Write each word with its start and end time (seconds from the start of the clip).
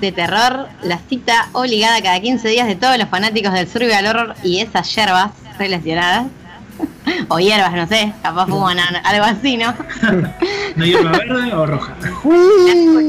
de 0.00 0.12
terror, 0.12 0.68
la 0.82 0.98
cita 1.08 1.48
obligada 1.52 2.00
cada 2.02 2.20
15 2.20 2.48
días 2.48 2.66
de 2.66 2.74
todos 2.74 2.96
los 2.98 3.08
fanáticos 3.08 3.52
del 3.52 3.68
survival 3.68 4.06
horror 4.06 4.34
y 4.42 4.60
esas 4.60 4.94
hierbas 4.94 5.32
relacionadas. 5.58 6.26
O 7.28 7.38
hierbas, 7.38 7.72
no 7.72 7.86
sé, 7.86 8.12
capaz 8.22 8.46
fuman 8.46 8.78
algo 9.04 9.24
así, 9.24 9.56
¿no? 9.56 9.74
¿No 10.76 10.84
hierba 10.84 11.10
verde 11.10 11.52
o 11.52 11.66
roja? 11.66 11.94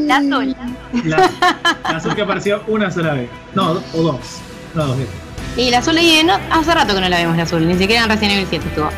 La 0.06 0.18
azul. 0.18 0.56
La, 1.06 1.30
la 1.84 1.98
azul 1.98 2.16
que 2.16 2.22
apareció 2.22 2.64
una 2.68 2.92
sola 2.92 3.14
vez. 3.14 3.30
No, 3.54 3.72
o 3.72 4.02
dos. 4.02 4.20
No, 4.74 4.88
dos 4.88 4.98
veces. 4.98 5.14
Y 5.58 5.70
la 5.70 5.80
azul 5.80 5.98
y 5.98 6.24
no, 6.24 6.38
hace 6.52 6.74
rato 6.74 6.94
que 6.96 7.02
no 7.02 7.10
la 7.10 7.18
vemos 7.18 7.38
la 7.38 7.44
azul, 7.44 7.68
ni 7.68 7.76
siquiera 7.76 8.04
en 8.04 8.10
Resident 8.10 8.34
Evil 8.34 8.48
7 8.50 8.68
estuvo. 8.68 8.90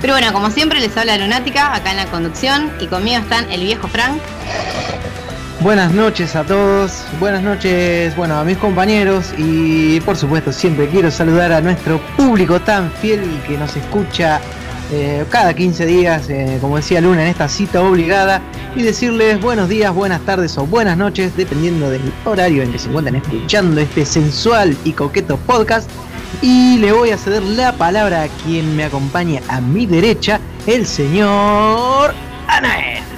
Pero 0.00 0.14
bueno, 0.14 0.32
como 0.32 0.50
siempre 0.50 0.80
les 0.80 0.96
habla 0.96 1.16
Lunática 1.18 1.74
acá 1.74 1.90
en 1.90 1.96
la 1.96 2.06
conducción 2.06 2.70
y 2.80 2.86
conmigo 2.86 3.18
están 3.18 3.50
el 3.50 3.62
viejo 3.62 3.88
Frank. 3.88 4.20
Buenas 5.62 5.92
noches 5.92 6.34
a 6.34 6.42
todos, 6.42 7.04
buenas 7.20 7.40
noches, 7.40 8.16
bueno, 8.16 8.36
a 8.36 8.42
mis 8.42 8.58
compañeros 8.58 9.32
y 9.38 10.00
por 10.00 10.16
supuesto 10.16 10.50
siempre 10.52 10.88
quiero 10.88 11.08
saludar 11.08 11.52
a 11.52 11.60
nuestro 11.60 12.00
público 12.16 12.60
tan 12.60 12.90
fiel 12.90 13.20
que 13.46 13.56
nos 13.56 13.76
escucha 13.76 14.40
eh, 14.90 15.24
cada 15.30 15.54
15 15.54 15.86
días, 15.86 16.28
eh, 16.28 16.58
como 16.60 16.78
decía 16.78 17.00
Luna, 17.00 17.22
en 17.22 17.28
esta 17.28 17.48
cita 17.48 17.80
obligada 17.80 18.42
y 18.74 18.82
decirles 18.82 19.40
buenos 19.40 19.68
días, 19.68 19.94
buenas 19.94 20.20
tardes 20.22 20.58
o 20.58 20.66
buenas 20.66 20.96
noches, 20.96 21.36
dependiendo 21.36 21.90
del 21.90 22.12
horario 22.24 22.64
en 22.64 22.72
que 22.72 22.80
se 22.80 22.88
encuentran 22.88 23.14
escuchando 23.14 23.80
este 23.80 24.04
sensual 24.04 24.76
y 24.82 24.92
coqueto 24.92 25.36
podcast. 25.36 25.88
Y 26.40 26.78
le 26.78 26.90
voy 26.90 27.10
a 27.10 27.18
ceder 27.18 27.42
la 27.44 27.70
palabra 27.72 28.22
a 28.22 28.28
quien 28.44 28.74
me 28.74 28.82
acompaña 28.82 29.40
a 29.48 29.60
mi 29.60 29.86
derecha, 29.86 30.40
el 30.66 30.86
señor 30.86 32.14
Anael. 32.48 33.11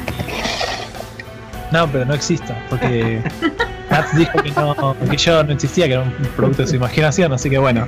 No, 1.70 1.88
pero 1.88 2.04
no 2.04 2.14
existo, 2.14 2.54
porque 2.70 3.20
Nats 3.90 4.16
dijo 4.16 4.42
que, 4.42 4.50
no, 4.52 4.96
que 5.10 5.16
yo 5.16 5.42
no 5.42 5.52
existía, 5.52 5.86
que 5.86 5.94
era 5.94 6.02
un 6.02 6.12
producto 6.36 6.62
de 6.62 6.68
su 6.68 6.76
imaginación, 6.76 7.32
así 7.32 7.50
que 7.50 7.58
bueno, 7.58 7.86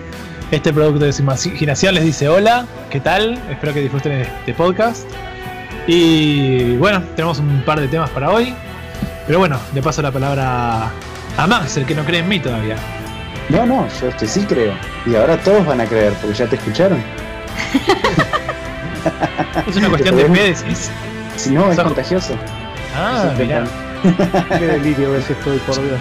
este 0.51 0.73
producto 0.73 1.05
de 1.05 1.13
su 1.13 1.23
imaginación 1.23 1.95
les 1.95 2.05
dice 2.05 2.29
hola, 2.29 2.67
¿qué 2.91 3.01
tal? 3.01 3.39
Espero 3.51 3.75
que 3.75 3.81
disfruten 3.81 4.13
este 4.13 4.55
podcast. 4.55 5.07
Y 5.87 6.77
bueno, 6.77 7.03
tenemos 7.15 7.39
un 7.39 7.63
par 7.65 7.81
de 7.81 7.89
temas 7.89 8.11
para 8.11 8.31
hoy, 8.31 8.55
pero 9.27 9.39
bueno, 9.39 9.59
le 9.75 9.83
paso 9.83 10.03
la 10.03 10.11
palabra 10.11 10.91
a 11.37 11.47
Max, 11.47 11.77
el 11.77 11.87
que 11.87 11.95
no 11.95 12.05
cree 12.05 12.21
en 12.21 12.29
mí 12.29 12.41
todavía. 12.41 12.77
No, 13.49 13.65
no, 13.65 13.87
yo 14.01 14.09
este 14.09 14.27
sí 14.27 14.45
creo. 14.49 14.73
Y 15.07 15.15
ahora 15.15 15.37
todos 15.39 15.65
van 15.65 15.81
a 15.81 15.87
creer, 15.87 16.13
porque 16.15 16.35
ya 16.35 16.47
te 16.47 16.57
escucharon. 16.57 17.01
Es 19.67 19.77
una 19.77 19.89
cuestión 19.89 20.17
de 20.17 20.25
fe, 20.27 20.55
decís. 20.55 20.91
Si 21.37 21.51
no, 21.51 21.71
es 21.71 21.79
contagioso. 21.79 22.35
Ah, 22.97 23.33
mirá. 23.39 23.65
Qué 24.59 24.67
delirio 24.67 25.13
ves 25.13 25.29
estoy, 25.29 25.59
por 25.59 25.75
Dios. 25.83 26.01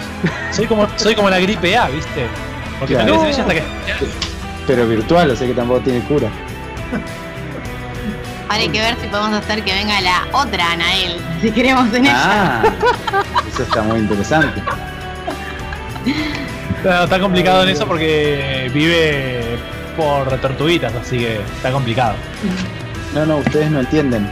Soy 0.52 0.66
como, 0.66 0.86
soy 0.96 1.14
como 1.14 1.28
la 1.30 1.38
gripe 1.40 1.76
A, 1.76 1.88
¿viste? 1.88 2.26
Porque 2.78 2.94
Claro. 2.94 3.14
no 3.16 3.22
en 3.24 3.28
ella 3.30 3.40
hasta 3.42 3.54
que. 3.54 3.62
Pero 4.66 4.86
virtual, 4.88 5.30
o 5.30 5.36
sea 5.36 5.46
que 5.46 5.54
tampoco 5.54 5.80
tiene 5.80 6.00
cura. 6.00 6.28
Ahora 8.48 8.62
hay 8.62 8.68
que 8.68 8.80
ver 8.80 8.96
si 9.00 9.08
podemos 9.08 9.32
hacer 9.32 9.62
que 9.64 9.72
venga 9.74 10.00
la 10.00 10.26
otra 10.32 10.72
Anael, 10.72 11.20
si 11.40 11.50
queremos 11.50 11.92
en 11.92 12.06
ella. 12.06 12.14
Ah, 12.16 12.62
eso 13.52 13.62
está 13.64 13.82
muy 13.82 13.98
interesante. 14.00 14.62
Está, 16.76 17.04
está 17.04 17.18
complicado 17.20 17.62
en 17.64 17.70
eso 17.70 17.86
porque 17.86 18.70
vive 18.72 19.58
por 19.96 20.28
tortuguitas, 20.38 20.94
así 20.94 21.18
que 21.18 21.36
está 21.56 21.72
complicado. 21.72 22.14
No, 23.14 23.26
no, 23.26 23.36
ustedes 23.38 23.70
no 23.70 23.80
entienden. 23.80 24.28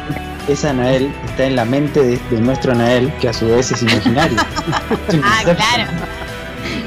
Esa 0.48 0.70
Anael 0.70 1.10
está 1.26 1.44
en 1.46 1.56
la 1.56 1.64
mente 1.64 2.02
de, 2.02 2.18
de 2.30 2.40
nuestro 2.40 2.72
Anael, 2.72 3.12
que 3.20 3.28
a 3.28 3.32
su 3.32 3.48
vez 3.48 3.72
es 3.72 3.82
imaginario. 3.82 4.36
Es 5.08 5.18
Ah, 5.22 5.40
claro. 5.42 5.90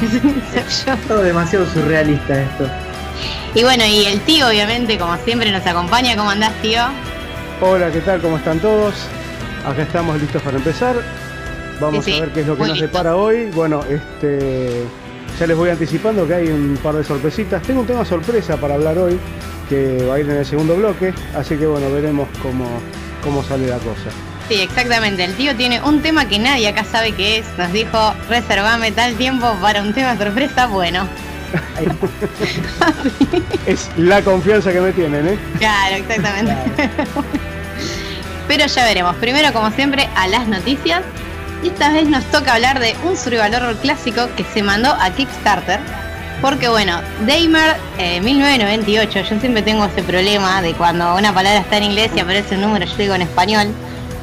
Es 0.01 0.23
un 0.23 0.29
Inception. 0.29 0.97
Todo 1.07 1.23
demasiado 1.23 1.66
surrealista 1.72 2.40
esto. 2.41 2.69
Y 3.56 3.63
bueno, 3.63 3.84
y 3.85 4.06
el 4.06 4.19
tío 4.22 4.47
obviamente, 4.47 4.97
como 5.00 5.16
siempre, 5.18 5.51
nos 5.51 5.66
acompaña. 5.66 6.16
¿Cómo 6.16 6.29
andás, 6.29 6.53
tío? 6.62 6.81
Hola, 7.62 7.90
¿qué 7.91 8.01
tal? 8.01 8.22
¿Cómo 8.22 8.38
están 8.38 8.59
todos? 8.59 8.94
Acá 9.66 9.81
estamos 9.81 10.22
listos 10.22 10.41
para 10.44 10.57
empezar. 10.57 10.95
Vamos 11.79 12.06
Sí, 12.06 12.12
sí, 12.12 12.18
a 12.18 12.22
ver 12.22 12.29
qué 12.34 12.41
es 12.41 12.47
lo 12.47 12.53
que 12.53 12.59
muy 12.59 12.69
nos 12.69 12.78
listos. 12.79 12.91
depara 12.91 13.16
hoy. 13.16 13.50
Bueno, 13.51 13.81
este 13.89 14.84
ya 15.39 15.45
les 15.47 15.57
voy 15.57 15.69
anticipando 15.69 16.28
que 16.28 16.34
hay 16.35 16.47
un 16.47 16.78
par 16.81 16.95
de 16.95 17.03
sorpresitas. 17.03 17.62
Tengo 17.63 17.81
un 17.81 17.88
tema 17.88 18.06
sorpresa 18.06 18.57
para 18.57 18.75
hablar 18.75 18.97
hoy 19.00 19.19
que 19.69 20.06
va 20.07 20.16
a 20.16 20.19
ir 20.19 20.29
en 20.29 20.38
el 20.38 20.45
segundo 20.45 20.75
bloque, 20.75 21.13
así 21.35 21.56
que 21.57 21.68
bueno, 21.68 21.91
veremos 21.91 22.28
cómo, 22.41 22.66
cómo 23.24 23.44
sale 23.44 23.68
la 23.68 23.78
cosa. 23.78 24.10
Sí, 24.48 24.62
exactamente. 24.62 25.24
El 25.24 25.36
tío 25.36 25.56
tiene 25.56 25.82
un 25.82 26.02
tema 26.02 26.28
que 26.28 26.40
nadie 26.40 26.70
acá 26.70 26.86
sabe 26.86 27.12
qué 27.14 27.40
es. 27.40 27.46
Nos 27.58 27.72
dijo, 27.74 28.14
reservame 28.30 28.92
tal 28.92 29.16
tiempo 29.16 29.54
para 29.62 29.82
un 29.82 29.94
tema 29.94 30.18
sorpresa. 30.18 30.68
Bueno, 30.68 31.08
Es 33.66 33.90
la 33.98 34.22
confianza 34.22 34.72
que 34.72 34.82
me 34.82 34.92
tienen, 34.92 35.28
¿eh? 35.28 35.38
claro, 35.58 35.96
exactamente. 35.96 36.56
Pero 38.48 38.66
ya 38.66 38.86
veremos. 38.86 39.16
Primero, 39.18 39.52
como 39.54 39.72
siempre, 39.72 40.08
a 40.16 40.28
las 40.28 40.48
noticias. 40.48 41.02
Y 41.64 41.70
esta 41.70 41.92
vez 41.92 42.08
nos 42.08 42.24
toca 42.26 42.54
hablar 42.54 42.80
de 42.80 42.96
un 43.04 43.18
survival 43.18 43.56
horror 43.56 43.75
clásico 43.78 44.30
que 44.36 44.46
se 44.54 44.63
mandó 44.63 44.94
a 44.94 45.10
Kickstarter. 45.10 45.80
Porque 46.42 46.68
bueno, 46.68 47.01
Damer 47.25 47.75
eh, 47.98 48.22
1998, 48.22 49.22
yo 49.22 49.39
siempre 49.39 49.62
tengo 49.63 49.86
ese 49.86 50.04
problema 50.04 50.62
de 50.62 50.74
cuando 50.74 51.16
una 51.16 51.34
palabra 51.34 51.62
está 51.62 51.78
en 51.78 51.84
inglés 51.84 52.12
y 52.16 52.19
aparece 52.19 52.56
un 52.56 52.62
número, 52.62 52.86
yo 52.86 52.95
digo 52.95 53.16
en 53.16 53.24
español. 53.24 53.68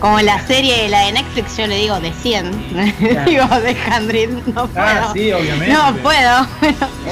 Como 0.01 0.21
la 0.21 0.39
serie, 0.47 0.89
la 0.91 1.07
de 1.07 1.13
Netflix, 1.13 1.57
yo 1.57 1.67
le 1.67 1.77
digo 1.77 1.99
de 1.99 2.13
100. 2.13 3.25
digo 3.27 3.47
de 3.61 3.75
100, 3.75 4.43
no 4.55 4.69
puedo. 4.69 4.87
Ah, 4.87 5.11
sí, 5.15 5.33
obviamente. 5.33 5.73
No 5.73 5.95
puedo. 5.97 6.41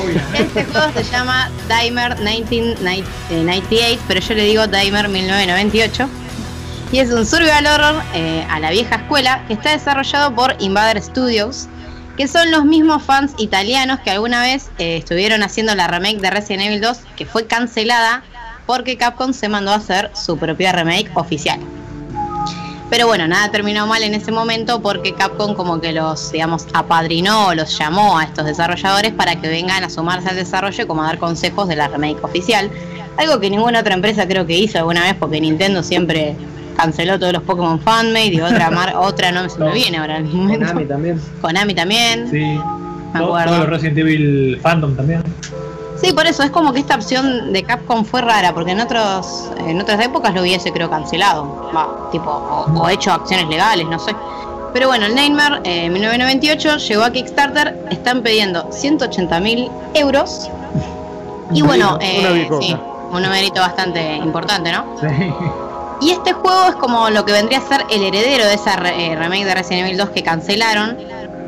Obviamente. 0.02 0.60
Este 0.60 0.64
juego 0.66 0.92
se 0.92 1.02
llama 1.04 1.50
Dimer 1.68 2.18
1998, 2.18 4.00
pero 4.06 4.20
yo 4.20 4.34
le 4.34 4.44
digo 4.44 4.66
Dimer 4.66 5.08
1998. 5.08 6.08
Y 6.92 6.98
es 6.98 7.10
un 7.10 7.24
survival 7.24 7.66
horror 7.66 8.02
eh, 8.12 8.46
a 8.50 8.60
la 8.60 8.70
vieja 8.70 8.96
escuela 8.96 9.42
que 9.48 9.54
está 9.54 9.70
desarrollado 9.70 10.34
por 10.34 10.54
Invader 10.58 11.00
Studios, 11.00 11.68
que 12.16 12.28
son 12.28 12.50
los 12.50 12.64
mismos 12.64 13.02
fans 13.02 13.34
italianos 13.38 14.00
que 14.00 14.10
alguna 14.10 14.42
vez 14.42 14.70
eh, 14.78 14.98
estuvieron 14.98 15.42
haciendo 15.42 15.74
la 15.74 15.88
remake 15.88 16.20
de 16.20 16.30
Resident 16.30 16.64
Evil 16.64 16.80
2, 16.80 16.98
que 17.16 17.26
fue 17.26 17.46
cancelada 17.46 18.22
porque 18.66 18.96
Capcom 18.96 19.32
se 19.32 19.48
mandó 19.48 19.72
a 19.72 19.76
hacer 19.76 20.10
su 20.14 20.36
propia 20.36 20.72
remake 20.72 21.10
oficial. 21.14 21.60
Pero 22.90 23.06
bueno, 23.06 23.26
nada 23.26 23.50
terminó 23.50 23.86
mal 23.86 24.02
en 24.02 24.14
ese 24.14 24.30
momento 24.32 24.82
porque 24.82 25.14
Capcom 25.14 25.54
como 25.54 25.80
que 25.80 25.92
los, 25.92 26.30
digamos, 26.30 26.66
apadrinó 26.74 27.54
los 27.54 27.78
llamó 27.78 28.18
a 28.18 28.24
estos 28.24 28.44
desarrolladores 28.44 29.12
para 29.12 29.40
que 29.40 29.48
vengan 29.48 29.82
a 29.82 29.88
sumarse 29.88 30.28
al 30.28 30.36
desarrollo 30.36 30.84
y 30.84 30.86
como 30.86 31.02
a 31.02 31.06
dar 31.06 31.18
consejos 31.18 31.68
de 31.68 31.76
la 31.76 31.88
remake 31.88 32.22
oficial. 32.22 32.70
Algo 33.16 33.40
que 33.40 33.48
ninguna 33.48 33.80
otra 33.80 33.94
empresa 33.94 34.28
creo 34.28 34.46
que 34.46 34.58
hizo 34.58 34.78
alguna 34.78 35.04
vez 35.04 35.14
porque 35.14 35.40
Nintendo 35.40 35.82
siempre 35.82 36.36
canceló 36.76 37.18
todos 37.18 37.32
los 37.32 37.42
Pokémon 37.42 37.80
Fanmade 37.80 38.26
y 38.34 38.40
otra 38.40 38.70
mar 38.70 38.94
otra 38.98 39.30
no 39.32 39.48
se 39.48 39.58
me 39.58 39.72
viene 39.72 39.98
ahora 39.98 40.18
el 40.18 40.24
momento. 40.24 40.66
Konami 40.66 40.84
también. 40.86 41.20
Konami 41.40 41.74
también. 41.74 42.30
Sí. 42.30 42.38
Me 42.40 43.20
Todo, 43.20 43.28
acuerdo. 43.36 43.54
todo 43.54 43.64
lo 43.64 43.70
Resident 43.70 43.98
Evil 43.98 44.58
Phantom 44.62 44.96
también. 44.96 45.22
Sí, 46.00 46.12
por 46.12 46.26
eso 46.26 46.42
es 46.42 46.50
como 46.50 46.72
que 46.72 46.80
esta 46.80 46.96
opción 46.96 47.52
de 47.52 47.62
Capcom 47.62 48.04
fue 48.04 48.22
rara, 48.22 48.52
porque 48.54 48.72
en 48.72 48.80
otros 48.80 49.50
en 49.66 49.80
otras 49.80 50.04
épocas 50.04 50.34
lo 50.34 50.40
hubiese 50.40 50.72
creo 50.72 50.90
cancelado, 50.90 51.70
va, 51.76 52.08
tipo 52.10 52.28
o, 52.30 52.80
o 52.80 52.88
hecho 52.88 53.12
acciones 53.12 53.48
legales, 53.48 53.86
no 53.86 53.98
sé. 54.00 54.12
Pero 54.72 54.88
bueno, 54.88 55.04
el 55.06 55.14
Nightmare 55.14 55.60
eh, 55.64 55.90
1998 55.90 56.78
llegó 56.78 57.04
a 57.04 57.12
Kickstarter, 57.12 57.86
están 57.90 58.22
pidiendo 58.22 58.66
180 58.72 59.38
mil 59.40 59.70
euros. 59.94 60.50
Y 61.52 61.60
bueno, 61.62 61.98
eh, 62.00 62.48
sí, 62.60 62.74
un 63.12 63.22
numerito 63.22 63.60
bastante 63.60 64.16
importante, 64.16 64.72
¿no? 64.72 64.96
Sí. 64.98 65.06
Y 66.02 66.10
este 66.10 66.32
juego 66.32 66.70
es 66.70 66.74
como 66.74 67.10
lo 67.10 67.24
que 67.24 67.30
vendría 67.30 67.58
a 67.58 67.68
ser 67.68 67.86
el 67.88 68.02
heredero 68.02 68.44
de 68.44 68.54
esa 68.54 68.74
eh, 68.88 69.14
remake 69.14 69.44
de 69.44 69.54
Resident 69.54 69.86
Evil 69.86 69.98
2 69.98 70.10
que 70.10 70.24
cancelaron, 70.24 70.96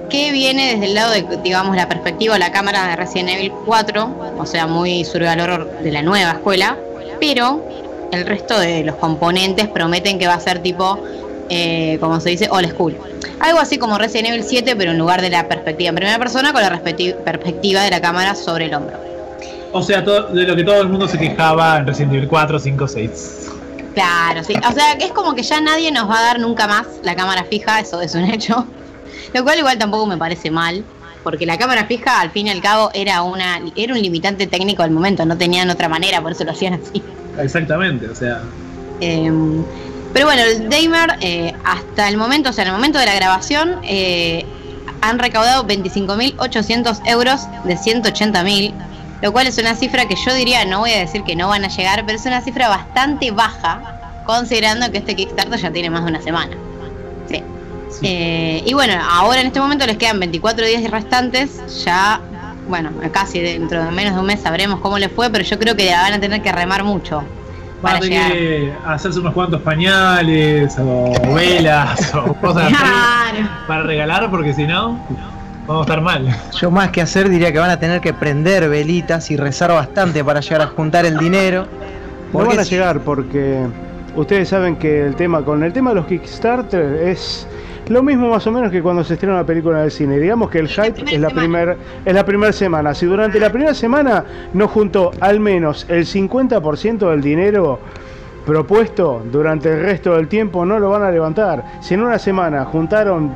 que 0.08 0.30
viene 0.30 0.74
desde 0.74 0.86
el 0.86 0.94
lado 0.94 1.10
de, 1.10 1.26
digamos, 1.42 1.74
la 1.74 1.88
perspectiva 1.88 2.36
o 2.36 2.38
la 2.38 2.52
cámara 2.52 2.86
de 2.86 2.94
Resident 2.94 3.30
Evil 3.30 3.50
4, 3.66 4.34
o 4.38 4.46
sea, 4.46 4.68
muy 4.68 5.04
survival 5.04 5.40
horror 5.40 5.78
de 5.82 5.90
la 5.90 6.02
nueva 6.02 6.30
escuela, 6.30 6.76
pero 7.18 7.64
el 8.12 8.24
resto 8.26 8.56
de 8.60 8.84
los 8.84 8.94
componentes 8.94 9.66
prometen 9.66 10.20
que 10.20 10.28
va 10.28 10.34
a 10.34 10.40
ser 10.40 10.60
tipo, 10.60 11.00
eh, 11.48 11.98
como 11.98 12.20
se 12.20 12.30
dice, 12.30 12.48
old 12.48 12.70
school. 12.70 12.96
Algo 13.40 13.58
así 13.58 13.78
como 13.78 13.98
Resident 13.98 14.28
Evil 14.28 14.44
7, 14.44 14.76
pero 14.76 14.92
en 14.92 14.98
lugar 14.98 15.20
de 15.20 15.30
la 15.30 15.48
perspectiva 15.48 15.88
en 15.88 15.96
primera 15.96 16.18
persona, 16.20 16.52
con 16.52 16.62
la 16.62 16.70
perspectiva 16.70 17.82
de 17.82 17.90
la 17.90 18.00
cámara 18.00 18.36
sobre 18.36 18.66
el 18.66 18.74
hombro. 18.74 18.98
O 19.72 19.82
sea, 19.82 20.02
de 20.02 20.44
lo 20.44 20.54
que 20.54 20.62
todo 20.62 20.80
el 20.80 20.88
mundo 20.88 21.08
se 21.08 21.18
quejaba 21.18 21.76
en 21.78 21.88
Resident 21.88 22.12
Evil 22.14 22.28
4, 22.28 22.56
5, 22.60 22.86
6. 22.86 23.44
Claro, 23.94 24.42
sí. 24.44 24.54
O 24.68 24.72
sea, 24.72 24.98
que 24.98 25.04
es 25.04 25.12
como 25.12 25.34
que 25.34 25.42
ya 25.42 25.60
nadie 25.60 25.90
nos 25.92 26.08
va 26.10 26.18
a 26.18 26.22
dar 26.22 26.40
nunca 26.40 26.66
más 26.66 26.86
la 27.02 27.14
cámara 27.14 27.44
fija, 27.44 27.80
eso 27.80 28.00
es 28.00 28.14
un 28.14 28.24
hecho. 28.24 28.66
Lo 29.32 29.44
cual 29.44 29.58
igual 29.58 29.78
tampoco 29.78 30.06
me 30.06 30.16
parece 30.16 30.50
mal, 30.50 30.84
porque 31.22 31.46
la 31.46 31.56
cámara 31.58 31.86
fija 31.86 32.20
al 32.20 32.30
fin 32.30 32.46
y 32.48 32.50
al 32.50 32.60
cabo 32.60 32.90
era 32.94 33.22
una 33.22 33.60
era 33.74 33.94
un 33.94 34.00
limitante 34.00 34.46
técnico 34.46 34.82
del 34.82 34.92
momento, 34.92 35.24
no 35.24 35.36
tenían 35.36 35.70
otra 35.70 35.88
manera, 35.88 36.20
por 36.20 36.32
eso 36.32 36.44
lo 36.44 36.52
hacían 36.52 36.74
así. 36.74 37.02
Exactamente, 37.38 38.08
o 38.08 38.14
sea. 38.14 38.42
Eh, 39.00 39.32
Pero 40.12 40.26
bueno, 40.26 40.42
el 40.42 40.68
Damer 40.68 41.16
eh, 41.20 41.52
hasta 41.64 42.08
el 42.08 42.16
momento, 42.16 42.50
o 42.50 42.52
sea, 42.52 42.62
en 42.62 42.68
el 42.68 42.74
momento 42.74 42.98
de 42.98 43.06
la 43.06 43.14
grabación, 43.14 43.80
eh, 43.82 44.44
han 45.00 45.18
recaudado 45.18 45.66
25.800 45.66 47.00
euros 47.06 47.42
de 47.64 47.76
180.000, 47.76 48.72
lo 49.24 49.32
cual 49.32 49.46
es 49.46 49.56
una 49.56 49.74
cifra 49.74 50.06
que 50.06 50.16
yo 50.16 50.34
diría, 50.34 50.66
no 50.66 50.80
voy 50.80 50.90
a 50.90 50.98
decir 50.98 51.24
que 51.24 51.34
no 51.34 51.48
van 51.48 51.64
a 51.64 51.68
llegar, 51.68 52.04
pero 52.04 52.18
es 52.18 52.26
una 52.26 52.42
cifra 52.42 52.68
bastante 52.68 53.30
baja, 53.30 54.20
considerando 54.26 54.92
que 54.92 54.98
este 54.98 55.16
Kickstarter 55.16 55.58
ya 55.58 55.70
tiene 55.70 55.88
más 55.88 56.04
de 56.04 56.10
una 56.10 56.20
semana. 56.20 56.54
Sí. 57.26 57.42
Eh, 58.02 58.62
y 58.66 58.74
bueno, 58.74 58.92
ahora 59.10 59.40
en 59.40 59.46
este 59.46 59.60
momento 59.60 59.86
les 59.86 59.96
quedan 59.96 60.20
24 60.20 60.66
días 60.66 60.90
restantes, 60.90 61.82
ya, 61.86 62.20
bueno, 62.68 62.90
casi 63.12 63.40
dentro 63.40 63.82
de 63.82 63.90
menos 63.92 64.12
de 64.12 64.20
un 64.20 64.26
mes 64.26 64.40
sabremos 64.42 64.80
cómo 64.80 64.98
les 64.98 65.10
fue, 65.10 65.30
pero 65.30 65.42
yo 65.42 65.58
creo 65.58 65.74
que 65.74 65.90
van 65.90 66.12
a 66.12 66.20
tener 66.20 66.42
que 66.42 66.52
remar 66.52 66.84
mucho. 66.84 67.24
Van 67.80 67.96
a 67.96 68.00
tener 68.00 68.30
que 68.30 68.74
hacerse 68.84 69.20
unos 69.20 69.32
cuantos 69.32 69.62
pañales 69.62 70.76
o 70.78 71.14
velas 71.32 72.14
o 72.14 72.34
cosas 72.34 72.64
así 72.64 72.74
Claro. 72.78 73.48
para 73.66 73.82
regalar 73.84 74.30
porque 74.30 74.52
si 74.52 74.66
no, 74.66 74.98
vamos 75.66 75.82
a 75.86 75.92
estar 75.92 76.00
mal. 76.02 76.28
Yo 76.60 76.70
más 76.70 76.90
que 76.90 77.00
hacer 77.02 77.28
diría 77.28 77.52
que 77.52 77.58
van 77.58 77.70
a 77.70 77.78
tener 77.78 78.00
que 78.00 78.12
prender 78.12 78.68
velitas 78.68 79.30
y 79.30 79.36
rezar 79.36 79.70
bastante 79.72 80.22
para 80.24 80.40
llegar 80.40 80.62
a 80.62 80.66
juntar 80.68 81.04
el 81.06 81.16
dinero. 81.18 81.66
No 82.32 82.44
van 82.46 82.58
a 82.58 82.64
si- 82.64 82.70
llegar 82.74 83.00
porque 83.00 83.60
ustedes 84.16 84.48
saben 84.48 84.76
que 84.76 85.06
el 85.06 85.14
tema 85.16 85.42
con 85.44 85.62
el 85.62 85.72
tema 85.72 85.90
de 85.90 85.96
los 85.96 86.06
Kickstarter 86.06 87.08
es 87.08 87.46
lo 87.88 88.02
mismo 88.02 88.28
más 88.30 88.46
o 88.46 88.50
menos 88.50 88.70
que 88.70 88.82
cuando 88.82 89.04
se 89.04 89.12
estrena 89.14 89.34
una 89.34 89.44
película 89.46 89.78
en 89.78 89.84
el 89.84 89.90
cine. 89.90 90.18
Digamos 90.18 90.50
que 90.50 90.58
el 90.58 90.68
hype 90.68 90.92
primera 90.92 91.12
es 91.12 91.20
la 91.20 91.28
semana. 91.28 91.40
primer 91.40 91.76
es 92.04 92.14
la 92.14 92.24
primera 92.24 92.52
semana. 92.52 92.94
Si 92.94 93.06
durante 93.06 93.38
la 93.38 93.50
primera 93.50 93.74
semana 93.74 94.24
no 94.54 94.68
juntó 94.68 95.10
al 95.20 95.38
menos 95.40 95.86
el 95.88 96.06
50% 96.06 97.10
del 97.10 97.20
dinero 97.20 97.78
propuesto 98.46 99.22
durante 99.30 99.72
el 99.72 99.80
resto 99.80 100.14
del 100.16 100.28
tiempo 100.28 100.64
no 100.66 100.78
lo 100.78 100.90
van 100.90 101.02
a 101.02 101.10
levantar. 101.10 101.64
Si 101.80 101.94
en 101.94 102.02
una 102.02 102.18
semana 102.18 102.64
juntaron 102.64 103.30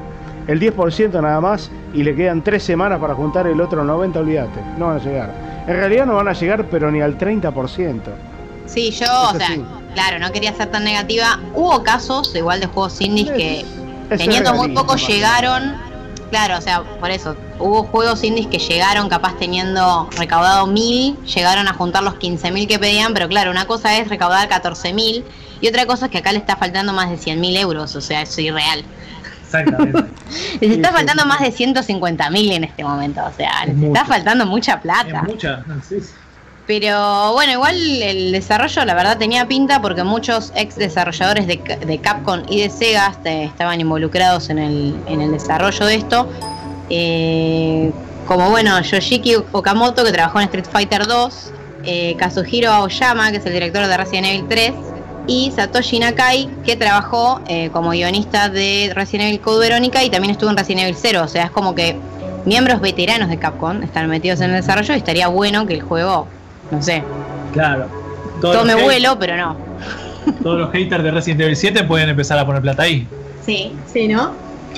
el 0.48 0.58
10% 0.58 1.22
nada 1.22 1.40
más 1.40 1.70
y 1.94 2.02
le 2.02 2.16
quedan 2.16 2.42
3 2.42 2.60
semanas 2.60 2.98
para 2.98 3.14
juntar 3.14 3.46
el 3.46 3.60
otro 3.60 3.84
90, 3.84 4.18
olvídate, 4.18 4.60
no 4.76 4.88
van 4.88 4.96
a 4.96 5.04
llegar. 5.04 5.32
En 5.68 5.76
realidad 5.76 6.06
no 6.06 6.14
van 6.14 6.28
a 6.28 6.32
llegar 6.32 6.66
pero 6.70 6.90
ni 6.90 7.00
al 7.00 7.16
30%. 7.16 8.00
Sí, 8.66 8.90
yo, 8.90 9.06
o 9.06 9.34
sea, 9.34 9.48
claro, 9.94 10.18
no 10.18 10.32
quería 10.32 10.52
ser 10.52 10.70
tan 10.70 10.84
negativa. 10.84 11.38
Hubo 11.54 11.82
casos 11.82 12.34
igual 12.34 12.60
de 12.60 12.66
juegos 12.66 13.00
indies 13.00 13.30
que 13.30 13.64
Es 14.10 14.18
teniendo 14.18 14.54
muy 14.54 14.68
poco 14.68 14.92
más 14.94 15.06
llegaron. 15.06 15.74
Claro, 16.30 16.58
o 16.58 16.60
sea, 16.60 16.82
por 17.00 17.10
eso, 17.10 17.34
hubo 17.58 17.84
juegos 17.84 18.22
indies 18.22 18.48
que 18.48 18.58
llegaron 18.58 19.08
capaz 19.08 19.38
teniendo 19.38 20.10
recaudado 20.18 20.66
mil, 20.66 21.16
llegaron 21.24 21.68
a 21.68 21.72
juntar 21.72 22.02
los 22.02 22.16
15 22.16 22.50
mil 22.50 22.68
que 22.68 22.78
pedían, 22.78 23.14
pero 23.14 23.28
claro, 23.28 23.50
una 23.50 23.66
cosa 23.66 23.96
es 23.96 24.08
recaudar 24.08 24.46
14 24.46 24.92
mil 24.92 25.24
y 25.62 25.68
otra 25.68 25.86
cosa 25.86 26.06
es 26.06 26.10
que 26.10 26.18
acá 26.18 26.32
le 26.32 26.38
está 26.38 26.56
faltando 26.56 26.92
más 26.92 27.08
de 27.08 27.16
100 27.16 27.40
mil 27.40 27.56
euros, 27.56 27.96
o 27.96 28.02
sea, 28.02 28.20
es 28.20 28.38
irreal. 28.38 28.84
Exactamente. 29.48 30.04
Les 30.60 30.70
está 30.72 30.92
faltando 30.92 31.24
más 31.26 31.40
de 31.40 31.50
150 31.50 32.30
mil 32.30 32.52
en 32.52 32.64
este 32.64 32.84
momento, 32.84 33.20
o 33.24 33.32
sea, 33.36 33.50
Es 33.62 33.68
les 33.68 33.76
mucho. 33.76 33.92
está 33.94 34.04
faltando 34.06 34.46
mucha 34.46 34.80
plata. 34.80 35.22
es 35.26 35.32
mucha. 35.34 35.64
sí, 35.88 36.00
sí. 36.00 36.10
Pero 36.66 37.32
bueno, 37.32 37.52
igual 37.52 37.76
el 38.02 38.30
desarrollo 38.32 38.84
la 38.84 38.92
verdad 38.94 39.16
tenía 39.16 39.48
pinta 39.48 39.80
porque 39.80 40.04
muchos 40.04 40.52
ex 40.54 40.76
desarrolladores 40.76 41.46
de, 41.46 41.60
Ca- 41.60 41.76
de 41.76 41.98
Capcom 41.98 42.42
y 42.46 42.60
de 42.60 42.68
Sega 42.68 43.08
este, 43.08 43.44
estaban 43.44 43.80
involucrados 43.80 44.50
en 44.50 44.58
el, 44.58 44.94
en 45.06 45.22
el 45.22 45.32
desarrollo 45.32 45.86
de 45.86 45.94
esto. 45.94 46.28
Eh, 46.90 47.90
como 48.26 48.50
bueno, 48.50 48.78
Yoshiki 48.82 49.36
Okamoto 49.52 50.04
que 50.04 50.12
trabajó 50.12 50.40
en 50.40 50.44
Street 50.44 50.66
Fighter 50.70 51.06
2, 51.06 51.52
eh, 51.84 52.14
Kazuhiro 52.18 52.70
Aoyama 52.70 53.30
que 53.30 53.38
es 53.38 53.46
el 53.46 53.52
director 53.54 53.86
de 53.86 53.96
Resident 53.96 54.26
Evil 54.26 54.44
3 54.48 54.72
y 55.28 55.52
Satoshi 55.54 56.00
Nakai 56.00 56.48
que 56.64 56.74
trabajó 56.74 57.40
eh, 57.46 57.70
como 57.72 57.90
guionista 57.90 58.48
de 58.48 58.90
Resident 58.94 59.28
Evil 59.28 59.40
Code 59.40 59.68
Verónica 59.68 60.02
y 60.02 60.10
también 60.10 60.32
estuvo 60.32 60.50
en 60.50 60.56
Resident 60.56 60.82
Evil 60.82 60.96
0. 60.98 61.22
O 61.22 61.28
sea, 61.28 61.44
es 61.44 61.50
como 61.52 61.76
que 61.76 61.96
miembros 62.44 62.80
veteranos 62.80 63.28
de 63.28 63.38
Capcom 63.38 63.82
están 63.82 64.08
metidos 64.08 64.40
en 64.40 64.50
el 64.50 64.56
desarrollo 64.56 64.94
y 64.94 64.96
estaría 64.96 65.28
bueno 65.28 65.66
que 65.66 65.74
el 65.74 65.82
juego, 65.82 66.26
no 66.72 66.82
sé, 66.82 67.04
Claro. 67.52 67.86
Todos 68.40 68.58
tome 68.58 68.74
vuelo, 68.74 69.18
pero 69.18 69.36
no. 69.36 69.56
Todos 70.42 70.58
los 70.58 70.72
haters 70.72 71.02
de 71.02 71.10
Resident 71.10 71.40
Evil 71.42 71.56
7 71.56 71.84
pueden 71.84 72.08
empezar 72.08 72.38
a 72.38 72.46
poner 72.46 72.62
plata 72.62 72.84
ahí. 72.84 73.06
Sí, 73.44 73.72
sí, 73.92 74.08
¿no? 74.08 74.32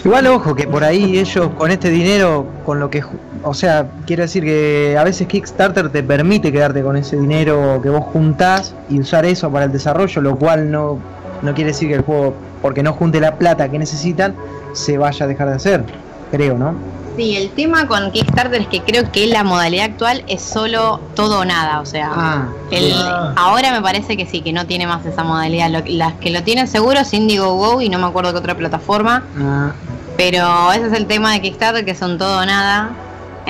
Igual 0.05 0.27
ojo 0.29 0.55
que 0.55 0.67
por 0.67 0.85
ahí 0.85 1.19
ellos 1.19 1.51
con 1.59 1.71
este 1.71 1.91
dinero, 1.91 2.47
con 2.65 2.81
lo 2.81 2.89
que, 2.89 3.03
o 3.43 3.55
sea, 3.55 3.87
quiero 4.07 4.23
decir 4.23 4.45
que 4.45 4.97
a 4.99 5.05
veces 5.05 5.27
Kickstarter 5.27 5.91
te 5.91 6.03
permite 6.03 6.53
quedarte 6.53 6.83
con 6.83 6.97
ese 6.97 7.17
dinero 7.17 7.81
que 7.83 7.89
vos 7.91 8.05
juntás 8.13 8.75
y 8.89 9.01
usar 9.01 9.25
eso 9.25 9.51
para 9.51 9.65
el 9.67 9.73
desarrollo, 9.73 10.21
lo 10.23 10.37
cual 10.37 10.71
no, 10.71 10.99
no 11.43 11.55
quiere 11.55 11.71
decir 11.71 11.89
que 11.89 11.95
el 11.97 12.03
juego, 12.03 12.35
porque 12.63 12.83
no 12.83 12.93
junte 12.93 13.21
la 13.21 13.37
plata 13.37 13.69
que 13.71 13.79
necesitan, 13.79 14.35
se 14.73 14.99
vaya 14.99 15.25
a 15.25 15.29
dejar 15.29 15.49
de 15.49 15.55
hacer, 15.57 15.85
creo, 16.31 16.57
¿no? 16.59 16.75
Sí, 17.17 17.37
el 17.37 17.51
tema 17.51 17.87
con 17.89 18.13
Kickstarter 18.13 18.61
es 18.63 18.69
que 18.69 18.83
creo 18.83 19.11
que 19.11 19.27
la 19.27 19.43
modalidad 19.43 19.87
actual 19.87 20.23
es 20.29 20.41
solo 20.43 21.01
todo 21.15 21.41
o 21.41 21.45
nada, 21.45 21.81
o 21.81 21.87
sea, 21.87 22.11
Ah, 22.15 22.49
el- 22.71 22.93
Ah. 22.95 23.33
ahora 23.37 23.73
me 23.73 23.83
parece 23.83 24.17
que 24.17 24.27
sí, 24.27 24.43
que 24.43 24.53
no 24.53 24.65
tiene 24.67 24.87
más 24.87 25.05
esa 25.05 25.25
modalidad. 25.25 25.71
Lo- 25.71 25.83
las 25.87 26.15
que 26.15 26.31
lo 26.31 26.43
tienen 26.45 26.69
seguro 26.69 27.01
es 27.01 27.13
Indiegogo 27.13 27.81
y 27.83 27.89
no 27.89 27.99
me 27.99 28.07
acuerdo 28.07 28.33
qué 28.33 28.39
otra 28.39 28.55
plataforma, 28.57 29.25
ah, 29.39 29.73
pero 30.17 30.73
ese 30.73 30.87
es 30.87 30.93
el 30.93 31.07
tema 31.07 31.33
de 31.33 31.41
Kickstarter, 31.43 31.85
que 31.85 31.95
son 31.95 32.17
todo 32.17 32.39
o 32.41 32.47
nada. 32.47 32.91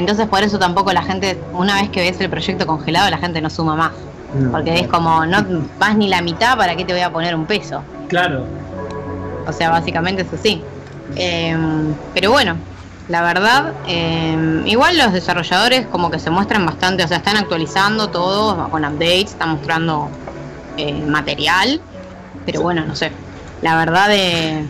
Entonces 0.00 0.26
por 0.28 0.42
eso 0.42 0.58
tampoco 0.58 0.94
la 0.94 1.02
gente, 1.02 1.38
una 1.52 1.74
vez 1.74 1.90
que 1.90 2.00
ves 2.00 2.18
el 2.22 2.30
proyecto 2.30 2.66
congelado, 2.66 3.10
la 3.10 3.18
gente 3.18 3.40
no 3.42 3.50
suma 3.50 3.76
más. 3.76 3.92
no. 4.34 4.50
Porque 4.50 4.80
es 4.80 4.88
como, 4.88 5.26
no 5.26 5.44
vas 5.78 5.94
ni 5.94 6.08
la 6.08 6.22
mitad, 6.22 6.56
¿para 6.56 6.74
qué 6.74 6.86
te 6.86 6.94
voy 6.94 7.02
a 7.02 7.12
poner 7.12 7.34
un 7.34 7.44
peso? 7.44 7.82
Claro. 8.08 8.46
O 9.46 9.52
sea, 9.52 9.68
básicamente 9.68 10.22
es 10.22 10.32
así. 10.32 10.62
Eh, 11.16 11.54
pero 12.14 12.30
bueno, 12.30 12.56
la 13.08 13.20
verdad, 13.20 13.74
eh, 13.88 14.62
igual 14.64 14.96
los 14.96 15.12
desarrolladores 15.12 15.86
como 15.88 16.10
que 16.10 16.18
se 16.18 16.30
muestran 16.30 16.64
bastante, 16.64 17.04
o 17.04 17.08
sea, 17.08 17.18
están 17.18 17.36
actualizando 17.36 18.08
todo 18.08 18.70
con 18.70 18.84
updates, 18.84 19.32
están 19.32 19.50
mostrando 19.50 20.08
eh, 20.78 20.94
material, 20.94 21.78
pero 22.46 22.62
bueno, 22.62 22.86
no 22.86 22.96
sé. 22.96 23.12
La 23.60 23.76
verdad 23.76 24.08
de... 24.08 24.64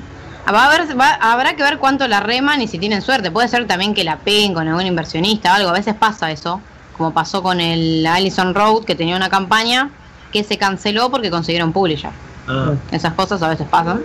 Va 0.52 0.64
a 0.64 0.72
haber, 0.72 0.98
va- 1.00 1.14
habrá 1.20 1.54
que 1.56 1.62
ver 1.62 1.78
cuánto 1.78 2.06
la 2.08 2.20
reman 2.20 2.60
y 2.62 2.68
si 2.68 2.78
tienen 2.78 3.02
suerte. 3.02 3.30
Puede 3.30 3.48
ser 3.48 3.66
también 3.66 3.94
que 3.94 4.04
la 4.04 4.16
peguen 4.18 4.54
con 4.54 4.66
algún 4.68 4.86
inversionista 4.86 5.52
o 5.52 5.54
algo. 5.56 5.68
A 5.70 5.72
veces 5.74 5.94
pasa 5.94 6.30
eso, 6.30 6.60
como 6.96 7.12
pasó 7.12 7.42
con 7.42 7.60
el 7.60 8.06
Allison 8.06 8.54
Road, 8.54 8.84
que 8.84 8.94
tenía 8.94 9.16
una 9.16 9.28
campaña 9.28 9.90
que 10.32 10.42
se 10.44 10.58
canceló 10.58 11.10
porque 11.10 11.30
consiguieron 11.30 11.72
publisher. 11.72 12.10
Ah. 12.48 12.72
Esas 12.90 13.14
cosas 13.14 13.42
a 13.42 13.48
veces 13.48 13.66
pasan. 13.68 14.00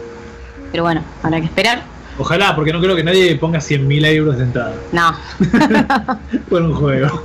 Pero 0.71 0.83
bueno, 0.83 1.01
habrá 1.23 1.39
que 1.39 1.45
esperar. 1.45 1.81
Ojalá, 2.17 2.55
porque 2.55 2.71
no 2.71 2.79
creo 2.79 2.95
que 2.95 3.03
nadie 3.03 3.35
ponga 3.35 3.59
100.000 3.59 4.05
euros 4.05 4.37
de 4.37 4.43
entrada 4.43 4.73
No. 4.93 5.13
por 6.49 6.61
un 6.61 6.73
juego. 6.73 7.21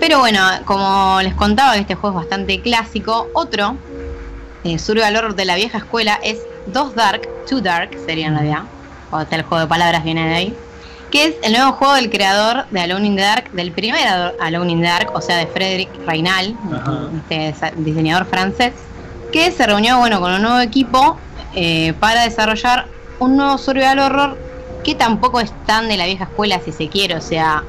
Pero 0.00 0.18
bueno, 0.20 0.40
como 0.64 1.18
les 1.22 1.34
contaba 1.34 1.76
este 1.76 1.94
juego 1.94 2.20
es 2.20 2.26
bastante 2.26 2.60
clásico, 2.60 3.28
otro 3.34 3.76
eh, 4.64 4.78
survival 4.78 5.16
horror 5.16 5.34
de 5.34 5.44
la 5.44 5.54
vieja 5.56 5.78
escuela 5.78 6.18
es 6.22 6.38
Dos 6.72 6.94
Dark, 6.94 7.22
Two 7.48 7.60
Dark 7.60 7.90
sería 8.06 8.26
en 8.26 8.34
realidad, 8.34 8.62
o 9.10 9.24
tal 9.24 9.42
juego 9.42 9.62
de 9.62 9.68
palabras 9.68 10.04
viene 10.04 10.28
de 10.28 10.34
ahí, 10.34 10.56
que 11.10 11.24
es 11.26 11.34
el 11.42 11.52
nuevo 11.52 11.72
juego 11.72 11.94
del 11.94 12.10
creador 12.10 12.66
de 12.70 12.80
Alone 12.80 13.06
in 13.06 13.16
the 13.16 13.22
Dark, 13.22 13.50
del 13.52 13.72
primer 13.72 14.06
Alone 14.40 14.72
in 14.72 14.80
the 14.82 14.86
Dark, 14.88 15.10
o 15.14 15.20
sea 15.20 15.36
de 15.36 15.46
Frédéric 15.46 15.88
Reynal, 16.06 16.54
este 17.30 17.72
diseñador 17.76 18.26
francés, 18.26 18.72
que 19.32 19.50
se 19.50 19.66
reunió 19.66 19.98
bueno 19.98 20.20
con 20.20 20.32
un 20.32 20.42
nuevo 20.42 20.60
equipo 20.60 21.18
eh, 21.54 21.94
para 22.00 22.22
desarrollar 22.24 22.86
un 23.18 23.36
nuevo 23.36 23.58
survival 23.58 23.98
horror 23.98 24.38
que 24.84 24.94
tampoco 24.94 25.40
es 25.40 25.50
tan 25.66 25.88
de 25.88 25.96
la 25.96 26.06
vieja 26.06 26.24
escuela 26.24 26.60
si 26.64 26.72
se 26.72 26.88
quiere, 26.88 27.16
o 27.16 27.20
sea, 27.20 27.62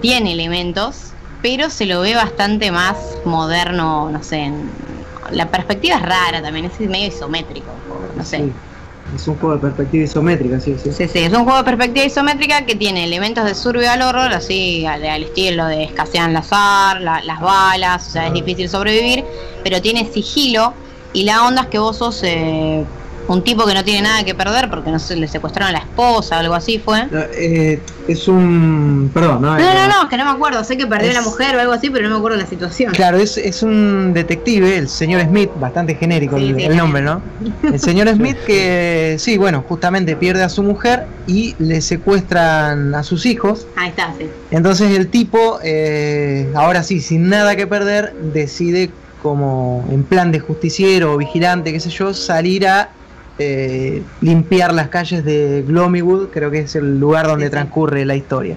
tiene 0.00 0.32
elementos, 0.32 1.12
pero 1.40 1.70
se 1.70 1.86
lo 1.86 2.00
ve 2.02 2.14
bastante 2.14 2.70
más 2.72 2.96
moderno, 3.24 4.10
no 4.10 4.22
sé, 4.22 4.38
en- 4.40 4.70
la 5.32 5.50
perspectiva 5.50 5.96
es 5.96 6.02
rara 6.02 6.42
también, 6.42 6.66
es 6.66 6.78
medio 6.80 7.08
isométrico, 7.08 7.66
no 8.16 8.24
sé. 8.24 8.38
sí. 8.38 8.52
Es 9.16 9.28
un 9.28 9.34
juego 9.36 9.56
de 9.56 9.60
perspectiva 9.60 10.04
isométrica, 10.04 10.58
sí, 10.60 10.74
sí. 10.82 10.90
Sí, 10.92 11.06
sí, 11.08 11.18
es 11.18 11.32
un 11.34 11.42
juego 11.44 11.58
de 11.58 11.64
perspectiva 11.64 12.06
isométrica 12.06 12.64
que 12.64 12.76
tiene 12.76 13.04
elementos 13.04 13.44
de 13.44 13.54
survival 13.54 14.00
horror, 14.00 14.32
así 14.32 14.86
al, 14.86 15.04
al 15.04 15.24
estilo 15.24 15.66
de 15.66 15.84
escasean 15.84 16.32
las 16.32 16.48
ar, 16.50 17.00
la- 17.02 17.20
las 17.22 17.40
balas, 17.40 18.06
o 18.08 18.10
sea, 18.10 18.28
es 18.28 18.32
difícil 18.32 18.70
sobrevivir, 18.70 19.24
pero 19.62 19.82
tiene 19.82 20.10
sigilo 20.10 20.72
y 21.12 21.24
la 21.24 21.46
onda 21.46 21.62
es 21.62 21.68
que 21.68 21.78
vos 21.78 21.98
sos 21.98 22.20
eh, 22.22 22.84
un 23.28 23.42
tipo 23.44 23.66
que 23.66 23.74
no 23.74 23.84
tiene 23.84 24.02
nada 24.02 24.24
que 24.24 24.34
perder 24.34 24.68
porque 24.68 24.90
no 24.90 24.98
sé, 24.98 25.16
le 25.16 25.28
secuestraron 25.28 25.70
a 25.70 25.78
la 25.78 25.84
esposa 25.84 26.36
o 26.36 26.40
algo 26.40 26.54
así 26.54 26.78
fue. 26.78 27.06
Eh, 27.34 27.80
es 28.08 28.28
un. 28.28 29.10
Perdón, 29.12 29.42
¿no? 29.42 29.58
No, 29.58 29.74
no, 29.74 29.88
no, 29.88 30.02
es 30.02 30.08
que 30.08 30.16
no 30.16 30.24
me 30.24 30.30
acuerdo, 30.30 30.62
sé 30.64 30.76
que 30.76 30.86
perdió 30.86 31.10
a 31.10 31.14
la 31.14 31.22
mujer 31.22 31.56
o 31.56 31.60
algo 31.60 31.72
así, 31.72 31.90
pero 31.90 32.08
no 32.08 32.14
me 32.14 32.18
acuerdo 32.18 32.38
la 32.38 32.46
situación. 32.46 32.92
Claro, 32.92 33.18
es, 33.18 33.36
es 33.36 33.62
un 33.62 34.12
detective, 34.12 34.76
el 34.76 34.88
señor 34.88 35.22
Smith, 35.22 35.50
bastante 35.60 35.94
genérico 35.94 36.36
Sí, 36.36 36.50
el, 36.50 36.56
sí, 36.56 36.62
el 36.64 36.76
nombre, 36.76 37.02
¿no? 37.02 37.22
El 37.62 37.78
señor 37.78 38.08
Smith 38.14 38.36
que, 38.46 39.16
sí, 39.18 39.38
bueno, 39.38 39.64
justamente 39.68 40.16
pierde 40.16 40.42
a 40.42 40.48
su 40.48 40.62
mujer 40.62 41.06
y 41.26 41.54
le 41.58 41.80
secuestran 41.80 42.94
a 42.94 43.02
sus 43.02 43.26
hijos. 43.26 43.66
Ahí 43.76 43.90
está, 43.90 44.12
sí. 44.18 44.28
Entonces 44.50 44.96
el 44.96 45.08
tipo, 45.08 45.58
eh, 45.62 46.50
ahora 46.54 46.82
sí, 46.82 47.00
sin 47.00 47.28
nada 47.28 47.56
que 47.56 47.66
perder, 47.66 48.14
decide 48.32 48.90
como 49.22 49.84
en 49.90 50.02
plan 50.02 50.32
de 50.32 50.40
justiciero 50.40 51.12
o 51.12 51.16
vigilante, 51.16 51.72
qué 51.72 51.78
sé 51.78 51.90
yo, 51.90 52.12
salir 52.12 52.66
a 52.66 52.90
eh, 53.38 54.02
limpiar 54.20 54.74
las 54.74 54.88
calles 54.88 55.24
de 55.24 55.64
Gloomywood, 55.66 56.28
creo 56.28 56.50
que 56.50 56.60
es 56.60 56.76
el 56.76 56.98
lugar 56.98 57.26
donde 57.26 57.50
transcurre 57.50 58.04
la 58.04 58.14
historia. 58.14 58.56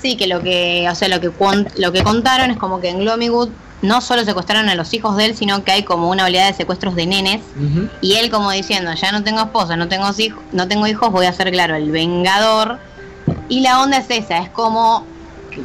Sí, 0.00 0.16
que 0.16 0.26
lo 0.26 0.42
que, 0.42 0.88
o 0.90 0.94
sea, 0.94 1.08
lo 1.08 1.20
que 1.20 1.30
lo 1.76 1.92
que 1.92 2.02
contaron 2.02 2.50
es 2.50 2.56
como 2.56 2.80
que 2.80 2.88
en 2.88 2.98
Gloomywood 2.98 3.50
no 3.82 4.00
solo 4.00 4.24
secuestraron 4.24 4.68
a 4.68 4.74
los 4.74 4.94
hijos 4.94 5.16
de 5.16 5.26
él, 5.26 5.36
sino 5.36 5.64
que 5.64 5.72
hay 5.72 5.82
como 5.82 6.08
una 6.08 6.24
oleada 6.24 6.46
de 6.46 6.54
secuestros 6.54 6.94
de 6.94 7.06
nenes. 7.06 7.40
Y 8.00 8.14
él 8.14 8.30
como 8.30 8.50
diciendo, 8.50 8.92
ya 8.94 9.12
no 9.12 9.22
tengo 9.24 9.40
esposa, 9.40 9.76
no 9.76 9.88
tengo, 9.88 10.08
hijos, 10.16 10.40
no 10.52 10.68
tengo 10.68 10.86
hijos, 10.86 11.10
voy 11.10 11.26
a 11.26 11.32
ser, 11.32 11.50
claro, 11.50 11.74
el 11.74 11.90
vengador. 11.90 12.78
Y 13.48 13.60
la 13.60 13.82
onda 13.82 13.98
es 13.98 14.10
esa, 14.10 14.38
es 14.38 14.48
como, 14.50 15.04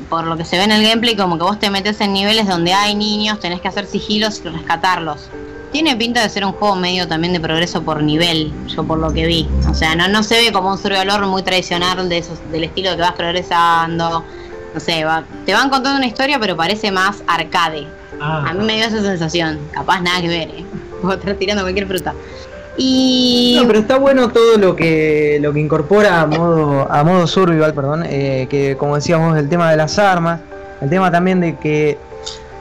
por 0.10 0.25
lo 0.25 0.36
que 0.36 0.46
se 0.46 0.58
ve 0.58 0.63
en 0.63 0.72
el 0.72 0.84
gameplay, 0.84 1.16
como 1.16 1.38
que 1.38 1.44
vos 1.44 1.60
te 1.60 1.70
metes 1.70 2.01
en 2.01 2.13
niveles 2.13 2.48
donde 2.48 2.74
hay 2.74 2.96
niños, 2.96 3.39
tenés 3.39 3.62
que 3.62 3.68
hacer 3.68 3.86
sigilos 3.86 4.42
y 4.44 4.50
rescatarlos. 4.50 5.30
Tiene 5.71 5.95
pinta 5.95 6.24
de 6.24 6.29
ser 6.29 6.45
un 6.45 6.53
juego 6.53 6.75
medio 6.75 7.07
también 7.07 7.33
de 7.33 7.39
progreso 7.39 7.83
por 7.83 8.01
nivel, 8.01 8.51
yo 8.67 8.83
por 8.83 9.00
lo 9.00 9.12
que 9.12 9.25
vi. 9.25 9.47
O 9.69 9.74
sea, 9.74 9.95
no, 9.95 10.07
no 10.07 10.24
se 10.24 10.36
ve 10.36 10.51
como 10.51 10.71
un 10.71 10.77
survival 10.77 11.25
muy 11.27 11.43
tradicional 11.43 12.07
de 12.07 12.17
esos, 12.19 12.39
del 12.51 12.63
estilo 12.63 12.95
que 12.95 13.01
vas 13.01 13.13
progresando. 13.13 14.24
No 14.74 14.79
sé, 14.79 15.03
te 15.45 15.53
van 15.53 15.69
contando 15.69 15.97
una 15.97 16.07
historia, 16.07 16.39
pero 16.39 16.55
parece 16.55 16.91
más 16.91 17.24
arcade. 17.27 17.88
Ah. 18.21 18.45
A 18.50 18.53
mí 18.53 18.65
me 18.65 18.75
dio 18.75 18.86
esa 18.86 19.01
sensación. 19.01 19.59
Capaz 19.71 20.01
nada 20.01 20.21
que 20.21 20.27
ver, 20.27 20.50
¿eh? 20.50 20.65
Puedo 21.01 21.17
estar 21.17 21.36
tirando 21.36 21.63
cualquier 21.63 21.88
fruta. 21.88 22.13
Y... 22.77 23.57
No, 23.59 23.67
pero 23.67 23.79
está 23.79 23.97
bueno 23.97 24.29
todo 24.29 24.57
lo 24.57 24.75
que 24.75 25.39
lo 25.41 25.51
que 25.51 25.59
incorpora 25.59 26.21
a 26.21 26.27
modo 26.27 26.91
a 26.91 27.03
modo 27.03 27.25
survival, 27.25 27.74
perdón, 27.74 28.03
eh, 28.05 28.45
que 28.51 28.77
como 28.77 28.95
decíamos 28.95 29.36
el 29.36 29.50
tema 29.50 29.71
de 29.71 29.77
las 29.77 29.97
armas, 29.97 30.41
el 30.79 30.89
tema 30.89 31.09
también 31.12 31.39
de 31.39 31.57
que 31.57 31.97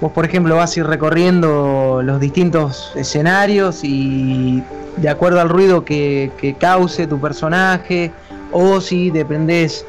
vos 0.00 0.12
por 0.12 0.24
ejemplo 0.24 0.56
vas 0.56 0.76
a 0.76 0.80
ir 0.80 0.86
recorriendo 0.86 2.00
los 2.02 2.20
distintos 2.20 2.92
escenarios 2.94 3.80
y 3.82 4.62
de 4.96 5.08
acuerdo 5.08 5.40
al 5.40 5.48
ruido 5.48 5.84
que, 5.84 6.30
que 6.38 6.54
cause 6.54 7.06
tu 7.06 7.20
personaje 7.20 8.12
o 8.52 8.80
si 8.80 9.10
dependés 9.10 9.84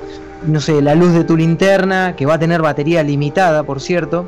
no 0.45 0.59
sé 0.59 0.81
la 0.81 0.95
luz 0.95 1.13
de 1.13 1.23
tu 1.23 1.35
linterna 1.35 2.15
que 2.15 2.25
va 2.25 2.35
a 2.35 2.39
tener 2.39 2.61
batería 2.61 3.03
limitada 3.03 3.63
por 3.63 3.81
cierto 3.81 4.27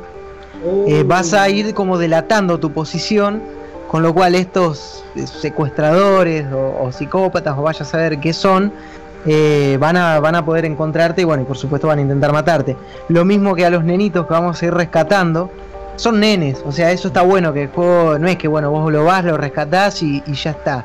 eh, 0.86 1.04
vas 1.06 1.32
a 1.32 1.48
ir 1.48 1.72
como 1.72 1.96
delatando 1.96 2.60
tu 2.60 2.72
posición, 2.72 3.42
con 3.88 4.02
lo 4.02 4.12
cual 4.12 4.34
estos 4.34 5.02
eh, 5.16 5.26
secuestradores 5.26 6.46
o, 6.52 6.92
psicópatas 6.92 7.56
o 7.56 7.62
vaya 7.62 7.82
a 7.82 7.84
saber 7.86 8.18
qué 8.20 8.34
son, 8.34 8.72
eh, 9.24 9.78
van, 9.80 9.96
a, 9.96 10.20
van 10.20 10.34
a 10.34 10.44
poder 10.44 10.66
encontrarte 10.66 11.22
y 11.22 11.24
bueno, 11.24 11.42
y 11.42 11.46
por 11.46 11.56
supuesto 11.56 11.88
van 11.88 11.98
a 11.98 12.02
intentar 12.02 12.32
matarte. 12.32 12.76
Lo 13.08 13.24
mismo 13.24 13.54
que 13.54 13.64
a 13.64 13.70
los 13.70 13.84
nenitos 13.84 14.26
que 14.26 14.32
vamos 14.34 14.62
a 14.62 14.66
ir 14.66 14.74
rescatando, 14.74 15.50
son 16.00 16.20
nenes, 16.20 16.62
o 16.64 16.72
sea, 16.72 16.90
eso 16.92 17.08
está 17.08 17.22
bueno, 17.22 17.52
que 17.52 17.64
el 17.64 17.68
juego 17.68 18.18
no 18.18 18.28
es 18.28 18.36
que 18.36 18.48
bueno, 18.48 18.70
vos 18.70 18.90
lo 18.92 19.04
vas, 19.04 19.24
lo 19.24 19.36
rescatás 19.36 20.02
y, 20.02 20.22
ya 20.32 20.50
está. 20.50 20.84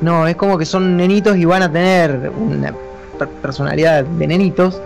No, 0.00 0.26
es 0.26 0.36
como 0.36 0.56
que 0.56 0.64
son 0.64 0.96
nenitos 0.96 1.36
y 1.36 1.44
van 1.44 1.62
a 1.62 1.70
tener 1.70 2.30
una 2.36 2.74
personalidad 3.42 4.04
de 4.04 4.26
nenitos 4.26 4.80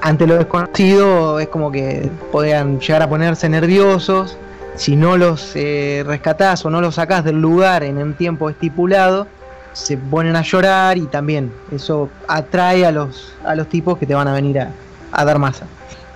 ante 0.00 0.26
lo 0.26 0.36
desconocido 0.36 1.40
es 1.40 1.48
como 1.48 1.72
que 1.72 2.10
podían 2.30 2.80
llegar 2.80 3.02
a 3.02 3.08
ponerse 3.08 3.48
nerviosos. 3.48 4.36
Si 4.76 4.94
no 4.94 5.16
los 5.16 5.52
eh, 5.56 6.04
rescatás 6.06 6.64
o 6.64 6.70
no 6.70 6.80
los 6.80 6.96
sacás 6.96 7.24
del 7.24 7.40
lugar 7.40 7.82
en 7.82 7.98
un 7.98 8.14
tiempo 8.14 8.48
estipulado, 8.48 9.26
se 9.72 9.96
ponen 9.96 10.36
a 10.36 10.42
llorar 10.42 10.98
y 10.98 11.06
también 11.06 11.52
eso 11.72 12.08
atrae 12.28 12.86
a 12.86 12.92
los, 12.92 13.32
a 13.44 13.54
los 13.54 13.68
tipos 13.68 13.98
que 13.98 14.06
te 14.06 14.14
van 14.14 14.28
a 14.28 14.32
venir 14.32 14.60
a, 14.60 15.24
dar 15.24 15.38
masa. 15.38 15.66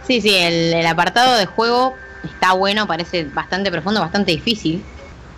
Sí, 0.07 0.21
sí, 0.21 0.35
el, 0.37 0.87
apartado 0.87 1.37
de 1.37 1.47
juego 1.47 1.95
está 2.25 2.53
bueno, 2.53 2.87
parece 2.87 3.25
bastante 3.25 3.71
profundo, 3.71 4.01
bastante 4.01 4.33
difícil. 4.33 4.83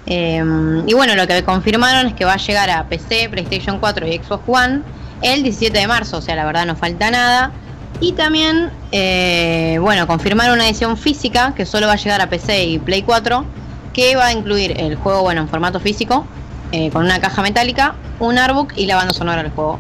Em, 0.06 0.86
y 0.86 0.92
bueno, 0.92 1.14
lo 1.14 1.26
que 1.26 1.42
confirmaron 1.42 2.06
es 2.06 2.14
que 2.14 2.24
va 2.24 2.34
a 2.34 2.36
llegar 2.36 2.70
a 2.70 2.84
PC, 2.88 3.28
PlayStation 3.30 3.78
4 3.78 4.06
y 4.06 4.18
Xbox 4.18 4.42
One 4.46 4.82
el 5.22 5.42
17 5.42 5.78
de 5.78 5.86
marzo, 5.86 6.18
o 6.18 6.20
sea, 6.20 6.36
la 6.36 6.44
verdad 6.44 6.66
no 6.66 6.76
falta 6.76 7.10
nada. 7.10 7.52
Y 8.00 8.12
también, 8.12 8.70
eh, 8.92 9.78
bueno, 9.80 10.06
confirmar 10.06 10.50
una 10.50 10.66
edición 10.66 10.96
física 10.96 11.54
que 11.54 11.64
solo 11.64 11.86
va 11.86 11.94
a 11.94 11.96
llegar 11.96 12.20
a 12.20 12.28
PC 12.28 12.64
y 12.64 12.78
Play 12.78 13.02
4, 13.02 13.44
que 13.92 14.16
va 14.16 14.26
a 14.26 14.32
incluir 14.32 14.78
el 14.78 14.96
juego, 14.96 15.22
bueno, 15.22 15.42
en 15.42 15.48
formato 15.48 15.80
físico, 15.80 16.26
eh, 16.72 16.90
con 16.90 17.04
una 17.04 17.20
caja 17.20 17.40
metálica, 17.40 17.94
un 18.18 18.36
artbook 18.36 18.72
y 18.76 18.86
la 18.86 18.96
banda 18.96 19.14
sonora 19.14 19.42
del 19.42 19.52
juego. 19.52 19.78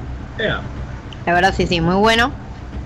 La 1.26 1.34
verdad, 1.34 1.52
sí, 1.56 1.66
sí, 1.66 1.80
muy 1.80 1.96
bueno. 1.96 2.30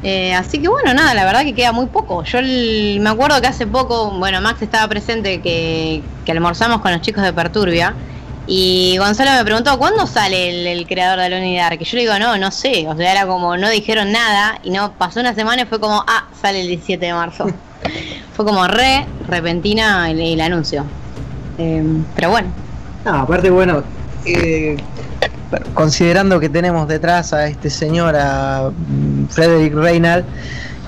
Eh, 0.02 0.32
así 0.32 0.60
que 0.60 0.68
bueno, 0.68 0.94
nada, 0.94 1.12
la 1.14 1.24
verdad 1.24 1.42
que 1.42 1.54
queda 1.54 1.72
muy 1.72 1.86
poco. 1.86 2.22
Yo 2.24 2.40
me 2.40 3.10
acuerdo 3.10 3.40
que 3.40 3.48
hace 3.48 3.66
poco, 3.66 4.12
bueno, 4.12 4.40
Max 4.40 4.62
estaba 4.62 4.86
presente 4.88 5.40
que, 5.40 6.02
que 6.24 6.32
almorzamos 6.32 6.80
con 6.80 6.92
los 6.92 7.00
chicos 7.00 7.22
de 7.22 7.32
Perturbia 7.32 7.94
y 8.50 8.96
Gonzalo 8.96 9.30
me 9.32 9.44
preguntó, 9.44 9.78
¿cuándo 9.78 10.06
sale 10.06 10.72
el, 10.72 10.86
creador 10.86 11.20
de 11.20 11.28
la 11.28 11.36
unidad? 11.36 11.72
Que 11.72 11.84
yo 11.84 11.96
le 11.96 12.00
digo, 12.00 12.18
no, 12.18 12.38
no 12.38 12.50
sé. 12.50 12.88
O 12.88 12.96
sea, 12.96 13.12
era 13.12 13.26
como, 13.26 13.58
no 13.58 13.68
dijeron 13.68 14.10
nada. 14.10 14.58
Y 14.64 14.70
no, 14.70 14.92
pasó 14.92 15.20
una 15.20 15.34
semana 15.34 15.62
y 15.62 15.66
fue 15.66 15.78
como, 15.78 16.02
ah, 16.06 16.24
sale 16.40 16.62
el 16.62 16.68
17 16.68 17.04
de 17.04 17.12
marzo. 17.12 17.46
fue 18.32 18.46
como 18.46 18.66
re 18.66 19.06
repentina 19.28 20.10
el, 20.10 20.40
anuncio. 20.40 20.86
Em, 21.58 22.02
pero 22.16 22.30
bueno. 22.30 22.48
No, 23.04 23.16
aparte, 23.16 23.50
bueno, 23.50 23.82
eh, 24.24 24.78
considerando 25.74 26.40
que 26.40 26.48
tenemos 26.48 26.88
detrás 26.88 27.34
a 27.34 27.48
este 27.48 27.68
señor, 27.68 28.16
a 28.16 28.70
Frederick 29.28 29.74
Reynald, 29.74 30.24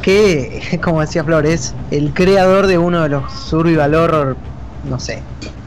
que, 0.02 0.78
como 0.82 1.00
decía 1.00 1.24
Flores, 1.24 1.74
el 1.90 2.12
creador 2.12 2.66
de 2.66 2.78
uno 2.78 3.02
de 3.02 3.08
los 3.10 3.32
survival 3.32 3.94
horror, 3.94 4.36
no 4.88 4.98
sé, 4.98 5.22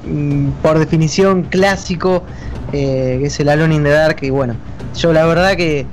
Mm, 0.06 0.50
por 0.62 0.80
definición 0.80 1.44
clásico, 1.44 2.24
eh, 2.74 3.20
que 3.22 3.28
es 3.28 3.40
el 3.40 3.50
Alone 3.50 3.76
in 3.76 3.84
the 3.84 3.90
Dark. 3.90 4.18
Y 4.22 4.30
bueno, 4.30 4.56
yo 4.96 5.14
la 5.14 5.26
verdad 5.26 5.56
que 5.56 5.86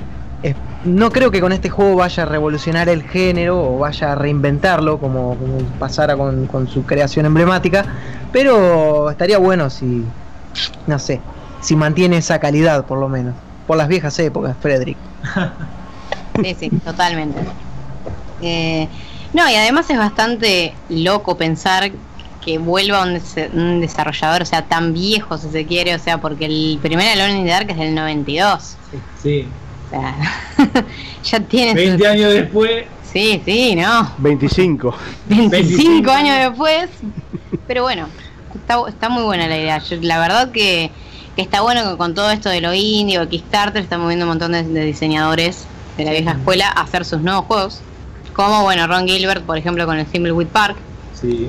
no 0.83 1.11
creo 1.11 1.31
que 1.31 1.43
con 1.43 1.53
este 1.53 1.69
juego 1.69 1.97
vaya 1.97 2.23
a 2.23 2.27
revolucionar 2.27 2.89
el 2.89 3.03
género 3.03 3.75
o 3.75 3.79
vaya 3.79 4.13
a 4.13 4.15
reinventarlo 4.15 4.99
como, 4.99 5.37
pasara 5.79 6.17
con, 6.17 6.69
su 6.69 6.85
creación 6.85 7.27
emblemática, 7.27 7.85
pero 8.33 9.11
estaría 9.11 9.37
bueno 9.37 9.69
si, 9.69 10.07
no 10.87 10.99
sé, 10.99 11.21
si 11.61 11.77
mantiene 11.77 12.17
esa 12.17 12.39
calidad 12.39 12.87
por 12.87 12.99
lo 12.99 13.11
menos, 13.11 13.35
por 13.67 13.77
las 13.77 13.89
viejas 13.89 14.19
épocas, 14.21 14.57
Frederick. 14.59 14.97
Sí, 16.43 16.57
sí, 16.59 16.71
totalmente. 16.85 17.41
Eh, 18.43 18.89
no, 19.33 19.49
y 19.49 19.55
además 19.55 19.89
es 19.91 19.99
bastante 19.99 20.75
loco 20.89 21.37
pensar 21.37 21.93
que 22.45 22.59
vuelva 22.59 23.03
un, 23.03 23.81
desarrollador, 23.81 24.43
o 24.43 24.47
sea, 24.47 24.63
tan 24.63 24.95
viejo 24.95 25.37
si 25.37 25.51
se 25.51 25.67
quiere, 25.67 25.95
o 25.95 25.99
sea, 25.99 26.19
porque 26.19 26.47
el 26.47 26.79
primer 26.81 27.09
Alone 27.09 27.39
in 27.39 27.45
the 27.45 27.51
Dark 27.51 27.71
es 27.71 27.77
del 27.77 27.95
92. 27.95 28.77
Sí. 29.23 29.47
O 29.87 29.91
sea, 29.91 30.17
ya 31.23 31.41
tiene... 31.41 31.75
20 31.75 32.07
años 32.07 32.33
después. 32.33 32.87
Sí, 33.13 33.43
sí, 33.45 33.75
¿no? 33.75 34.13
25. 34.19 34.95
25, 35.29 36.11
años 36.11 36.39
después. 36.39 36.89
Pero 37.67 37.83
bueno, 37.83 38.07
está, 38.55 38.77
está 38.89 39.09
muy 39.09 39.25
buena 39.25 39.49
la 39.49 39.59
idea. 39.59 39.83
la 40.01 40.19
verdad 40.19 40.53
que, 40.53 40.91
está 41.37 41.61
bueno 41.61 41.91
que 41.91 41.97
con 41.97 42.15
todo 42.15 42.31
esto 42.31 42.49
de 42.49 42.61
lo 42.61 42.73
indie 42.73 43.19
o 43.19 43.29
Kickstarter 43.29 43.83
están 43.83 44.01
moviendo 44.01 44.27
un 44.27 44.31
montón 44.31 44.53
de, 44.53 44.85
diseñadores 44.85 45.67
de 45.97 46.05
la 46.05 46.13
vieja 46.13 46.33
escuela 46.33 46.69
a 46.69 46.83
hacer 46.83 47.05
sus 47.05 47.21
nuevos 47.21 47.45
juegos. 47.47 47.81
Como, 48.33 48.63
bueno, 48.63 48.87
Ron 48.87 49.07
Gilbert, 49.07 49.45
por 49.45 49.59
ejemplo, 49.59 49.87
con 49.87 49.99
el 49.99 50.07
Thimbleweed 50.07 50.49
Park. 50.49 50.77
Sí. 51.21 51.49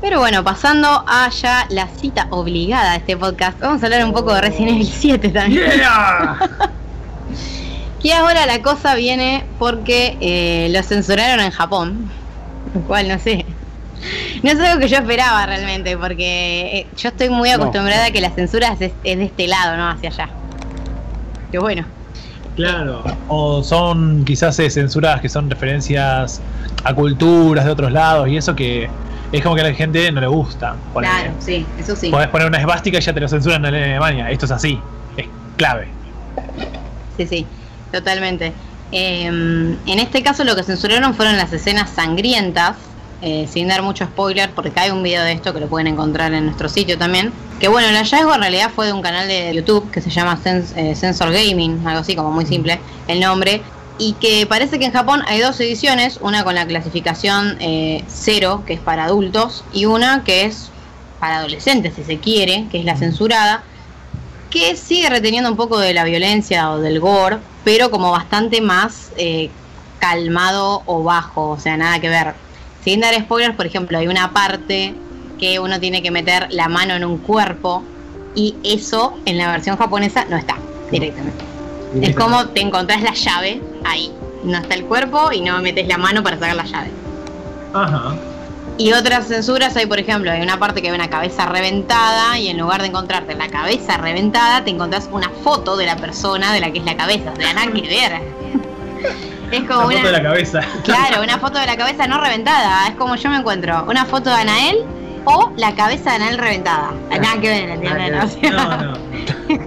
Pero 0.00 0.18
bueno, 0.18 0.44
pasando 0.44 1.04
a 1.06 1.30
ya 1.30 1.66
la 1.70 1.88
cita 1.88 2.26
obligada 2.30 2.92
de 2.92 2.98
este 2.98 3.16
podcast, 3.16 3.58
vamos 3.58 3.82
a 3.82 3.86
hablar 3.86 4.04
un 4.04 4.12
poco 4.12 4.34
de 4.34 4.42
Resident 4.42 4.72
Evil 4.72 4.86
7 4.86 5.28
también. 5.30 5.62
que 8.02 8.12
ahora 8.12 8.44
la 8.44 8.60
cosa 8.60 8.94
viene 8.96 9.44
porque 9.58 10.18
eh, 10.20 10.68
lo 10.70 10.82
censuraron 10.82 11.40
en 11.40 11.50
Japón, 11.50 12.10
lo 12.74 12.82
cual 12.82 13.08
no 13.08 13.18
sé. 13.18 13.46
No 14.42 14.50
es 14.50 14.60
algo 14.60 14.78
que 14.78 14.88
yo 14.88 14.98
esperaba 14.98 15.46
realmente, 15.46 15.96
porque 15.96 16.80
eh, 16.80 16.86
yo 16.98 17.08
estoy 17.08 17.30
muy 17.30 17.48
acostumbrada 17.48 18.04
a 18.04 18.10
que 18.10 18.20
la 18.20 18.28
censura 18.30 18.76
es, 18.78 18.92
de 19.02 19.24
este 19.24 19.48
lado, 19.48 19.78
no 19.78 19.88
hacia 19.88 20.10
allá. 20.10 20.28
Que 21.50 21.58
bueno. 21.58 21.86
Claro, 22.56 23.02
o 23.28 23.62
son 23.62 24.24
quizás 24.24 24.58
eh, 24.60 24.70
censuradas 24.70 25.20
que 25.20 25.28
son 25.28 25.50
referencias 25.50 26.40
a 26.84 26.94
culturas 26.94 27.64
de 27.64 27.70
otros 27.70 27.90
lados 27.90 28.28
y 28.28 28.36
eso 28.36 28.54
que 28.54 28.88
es 29.32 29.42
como 29.42 29.56
que 29.56 29.62
a 29.62 29.64
la 29.64 29.74
gente 29.74 30.10
no 30.12 30.20
le 30.20 30.28
gusta. 30.28 30.76
Claro, 30.94 31.32
sí, 31.40 31.66
eso 31.78 31.96
sí. 31.96 32.10
Podés 32.10 32.28
poner 32.28 32.46
una 32.46 32.58
esvástica 32.58 32.98
y 32.98 33.00
ya 33.00 33.12
te 33.12 33.20
lo 33.20 33.28
censuran 33.28 33.64
en 33.64 33.74
Alemania. 33.74 34.30
Esto 34.30 34.46
es 34.46 34.52
así, 34.52 34.80
es 35.16 35.26
clave. 35.56 35.88
Sí, 37.16 37.26
sí, 37.26 37.46
totalmente. 37.90 38.52
Em, 38.92 39.76
en 39.86 39.98
este 39.98 40.22
caso 40.22 40.44
lo 40.44 40.54
que 40.54 40.62
censuraron 40.62 41.14
fueron 41.14 41.36
las 41.36 41.52
escenas 41.52 41.90
sangrientas, 41.90 42.76
eh, 43.26 43.48
sin 43.50 43.68
dar 43.68 43.80
mucho 43.80 44.04
spoiler, 44.04 44.50
porque 44.50 44.78
hay 44.78 44.90
un 44.90 45.02
video 45.02 45.24
de 45.24 45.32
esto 45.32 45.54
que 45.54 45.60
lo 45.60 45.66
pueden 45.66 45.86
encontrar 45.86 46.34
en 46.34 46.44
nuestro 46.44 46.68
sitio 46.68 46.98
también. 46.98 47.32
Que 47.58 47.68
bueno, 47.68 47.88
el 47.88 47.96
hallazgo 47.96 48.34
en 48.34 48.40
realidad 48.42 48.70
fue 48.74 48.84
de 48.84 48.92
un 48.92 49.00
canal 49.00 49.26
de 49.26 49.54
YouTube 49.54 49.90
que 49.90 50.02
se 50.02 50.10
llama 50.10 50.38
eh, 50.44 50.94
Sensor 50.94 51.32
Gaming, 51.32 51.86
algo 51.86 52.00
así 52.00 52.14
como 52.14 52.30
muy 52.30 52.44
simple 52.44 52.78
el 53.08 53.20
nombre, 53.20 53.62
y 53.96 54.12
que 54.14 54.44
parece 54.44 54.78
que 54.78 54.84
en 54.84 54.92
Japón 54.92 55.22
hay 55.26 55.40
dos 55.40 55.58
ediciones, 55.60 56.18
una 56.20 56.44
con 56.44 56.54
la 56.54 56.66
clasificación 56.66 57.56
eh, 57.60 58.04
cero, 58.08 58.62
que 58.66 58.74
es 58.74 58.80
para 58.80 59.04
adultos, 59.04 59.64
y 59.72 59.86
una 59.86 60.22
que 60.22 60.44
es 60.44 60.68
para 61.18 61.38
adolescentes, 61.38 61.94
si 61.94 62.04
se 62.04 62.18
quiere, 62.18 62.66
que 62.70 62.78
es 62.78 62.84
la 62.84 62.96
censurada, 62.96 63.62
que 64.50 64.76
sigue 64.76 65.08
reteniendo 65.08 65.50
un 65.50 65.56
poco 65.56 65.78
de 65.78 65.94
la 65.94 66.04
violencia 66.04 66.70
o 66.72 66.78
del 66.78 67.00
gore, 67.00 67.38
pero 67.64 67.90
como 67.90 68.10
bastante 68.10 68.60
más 68.60 69.12
eh, 69.16 69.48
calmado 69.98 70.82
o 70.84 71.02
bajo, 71.02 71.52
o 71.52 71.58
sea, 71.58 71.78
nada 71.78 71.98
que 72.00 72.10
ver. 72.10 72.43
Sin 72.84 73.00
dar 73.00 73.14
spoilers, 73.14 73.56
por 73.56 73.66
ejemplo, 73.66 73.98
hay 73.98 74.08
una 74.08 74.32
parte 74.32 74.94
que 75.38 75.58
uno 75.58 75.80
tiene 75.80 76.02
que 76.02 76.10
meter 76.10 76.48
la 76.50 76.68
mano 76.68 76.94
en 76.94 77.04
un 77.04 77.18
cuerpo 77.18 77.82
y 78.34 78.56
eso 78.62 79.14
en 79.24 79.38
la 79.38 79.50
versión 79.50 79.76
japonesa 79.76 80.26
no 80.28 80.36
está 80.36 80.56
directamente. 80.90 81.44
Es 82.02 82.14
como 82.14 82.48
te 82.48 82.60
encontrás 82.60 83.02
la 83.02 83.14
llave 83.14 83.60
ahí, 83.84 84.12
no 84.42 84.58
está 84.58 84.74
el 84.74 84.84
cuerpo 84.84 85.32
y 85.32 85.40
no 85.40 85.60
metes 85.62 85.86
la 85.86 85.96
mano 85.96 86.22
para 86.22 86.38
sacar 86.38 86.56
la 86.56 86.64
llave. 86.64 86.90
Ajá. 87.72 88.16
Y 88.76 88.92
otras 88.92 89.28
censuras 89.28 89.76
hay, 89.76 89.86
por 89.86 90.00
ejemplo, 90.00 90.30
hay 90.30 90.42
una 90.42 90.58
parte 90.58 90.82
que 90.82 90.88
hay 90.88 90.94
una 90.94 91.08
cabeza 91.08 91.46
reventada 91.46 92.38
y 92.38 92.48
en 92.48 92.58
lugar 92.58 92.82
de 92.82 92.88
encontrarte 92.88 93.34
la 93.34 93.48
cabeza 93.48 93.96
reventada, 93.96 94.64
te 94.64 94.70
encontrás 94.70 95.08
una 95.12 95.30
foto 95.30 95.76
de 95.76 95.86
la 95.86 95.96
persona 95.96 96.52
de 96.52 96.60
la 96.60 96.72
que 96.72 96.80
es 96.80 96.84
la 96.84 96.96
cabeza. 96.96 97.32
Sea, 97.36 97.54
nada 97.54 97.72
que 97.72 97.82
ver. 97.82 98.20
Es 99.56 99.64
como 99.68 99.86
una, 99.86 99.96
foto 99.96 100.06
de 100.06 100.12
la 100.12 100.22
cabeza. 100.22 100.60
Claro, 100.84 101.22
una 101.22 101.38
foto 101.38 101.58
de 101.58 101.66
la 101.66 101.76
cabeza 101.76 102.06
no 102.06 102.20
reventada. 102.20 102.88
Es 102.88 102.94
como 102.96 103.16
yo 103.16 103.30
me 103.30 103.36
encuentro 103.36 103.84
una 103.88 104.04
foto 104.04 104.30
de 104.30 104.36
Anael 104.36 104.78
o 105.24 105.52
la 105.56 105.74
cabeza 105.74 106.10
de 106.10 106.16
Anael 106.16 106.38
reventada. 106.38 106.92
Nada 107.10 107.40
que 107.40 107.48
ver, 107.48 107.68
¿entiendes? 107.70 108.12
Nada 108.12 108.24
O 108.24 108.28
sea, 108.28 108.50
No, 108.50 108.92
no. 108.92 108.98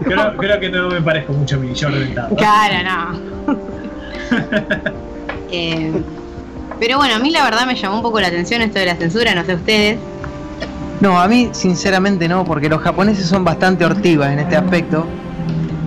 Creo, 0.03 0.37
creo 0.37 0.59
que 0.59 0.69
no 0.69 0.89
me 0.89 1.01
parezco 1.01 1.33
mucho 1.33 1.55
a 1.55 1.59
mí, 1.59 1.73
yo 1.73 1.89
reventado. 1.89 2.35
Claro, 2.35 2.75
no. 2.83 3.57
Eh, 5.49 5.93
pero 6.77 6.97
bueno, 6.97 7.15
a 7.15 7.19
mí 7.19 7.31
la 7.31 7.41
verdad 7.41 7.65
me 7.65 7.73
llamó 7.73 7.95
un 7.95 8.01
poco 8.01 8.19
la 8.19 8.27
atención 8.27 8.61
esto 8.61 8.79
de 8.79 8.85
la 8.85 8.97
censura, 8.97 9.33
no 9.33 9.45
sé 9.45 9.55
ustedes. 9.55 9.97
No, 10.99 11.19
a 11.21 11.27
mí 11.29 11.49
sinceramente 11.53 12.27
no, 12.27 12.43
porque 12.43 12.67
los 12.67 12.81
japoneses 12.81 13.27
son 13.27 13.45
bastante 13.45 13.85
hortivas 13.85 14.33
en 14.33 14.39
este 14.39 14.57
aspecto. 14.57 15.05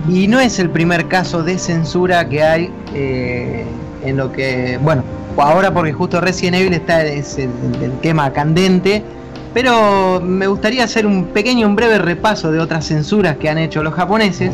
Y 0.09 0.27
no 0.27 0.39
es 0.39 0.57
el 0.57 0.71
primer 0.71 1.07
caso 1.07 1.43
de 1.43 1.59
censura 1.59 2.27
que 2.27 2.43
hay 2.43 2.73
eh, 2.95 3.65
en 4.03 4.17
lo 4.17 4.31
que, 4.31 4.79
bueno, 4.81 5.03
ahora 5.37 5.73
porque 5.73 5.93
justo 5.93 6.19
Resident 6.21 6.57
Evil 6.57 6.73
está 6.73 7.03
es 7.03 7.37
el, 7.37 7.49
el 7.81 7.91
tema 8.01 8.31
candente, 8.31 9.03
pero 9.53 10.21
me 10.21 10.47
gustaría 10.47 10.83
hacer 10.83 11.05
un 11.05 11.25
pequeño, 11.25 11.67
un 11.67 11.75
breve 11.75 11.97
repaso 11.97 12.51
de 12.51 12.59
otras 12.59 12.85
censuras 12.85 13.37
que 13.37 13.49
han 13.49 13.57
hecho 13.57 13.83
los 13.83 13.93
japoneses. 13.93 14.53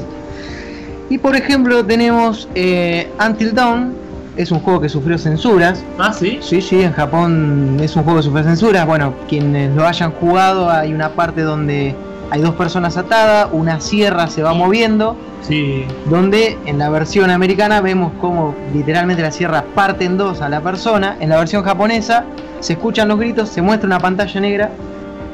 Y 1.09 1.17
por 1.19 1.35
ejemplo 1.35 1.85
tenemos 1.85 2.49
eh, 2.55 3.09
Until 3.23 3.53
Dawn, 3.53 3.93
es 4.35 4.51
un 4.51 4.59
juego 4.59 4.81
que 4.81 4.89
sufrió 4.89 5.17
censuras. 5.17 5.83
Ah, 5.97 6.13
sí. 6.13 6.39
Sí, 6.41 6.61
sí, 6.61 6.81
en 6.81 6.93
Japón 6.93 7.77
es 7.81 7.95
un 7.95 8.03
juego 8.03 8.17
de 8.17 8.23
super 8.23 8.43
censura. 8.43 8.85
Bueno, 8.85 9.13
quienes 9.27 9.75
lo 9.75 9.85
hayan 9.85 10.11
jugado, 10.11 10.69
hay 10.69 10.93
una 10.93 11.09
parte 11.09 11.41
donde 11.41 11.95
hay 12.29 12.41
dos 12.41 12.55
personas 12.55 12.97
atadas, 12.97 13.47
una 13.51 13.79
sierra 13.79 14.27
se 14.27 14.43
va 14.43 14.53
moviendo, 14.53 15.15
Sí. 15.41 15.85
donde 16.09 16.57
en 16.65 16.77
la 16.77 16.89
versión 16.89 17.29
americana 17.29 17.79
vemos 17.79 18.11
como 18.19 18.53
literalmente 18.73 19.21
la 19.21 19.31
sierra 19.31 19.63
parte 19.75 20.03
en 20.05 20.17
dos 20.17 20.41
a 20.41 20.49
la 20.49 20.61
persona. 20.61 21.15
En 21.19 21.29
la 21.29 21.37
versión 21.37 21.63
japonesa 21.63 22.25
se 22.59 22.73
escuchan 22.73 23.07
los 23.07 23.17
gritos, 23.19 23.47
se 23.49 23.61
muestra 23.61 23.87
una 23.87 23.99
pantalla 23.99 24.41
negra 24.41 24.71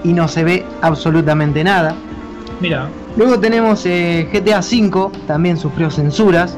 y 0.03 0.13
no 0.13 0.27
se 0.27 0.43
ve 0.43 0.65
absolutamente 0.81 1.63
nada. 1.63 1.95
Mira. 2.59 2.89
Luego 3.17 3.39
tenemos 3.39 3.85
eh, 3.85 4.27
GTA 4.31 4.59
V, 4.59 5.11
también 5.27 5.57
sufrió 5.57 5.89
censuras. 5.89 6.55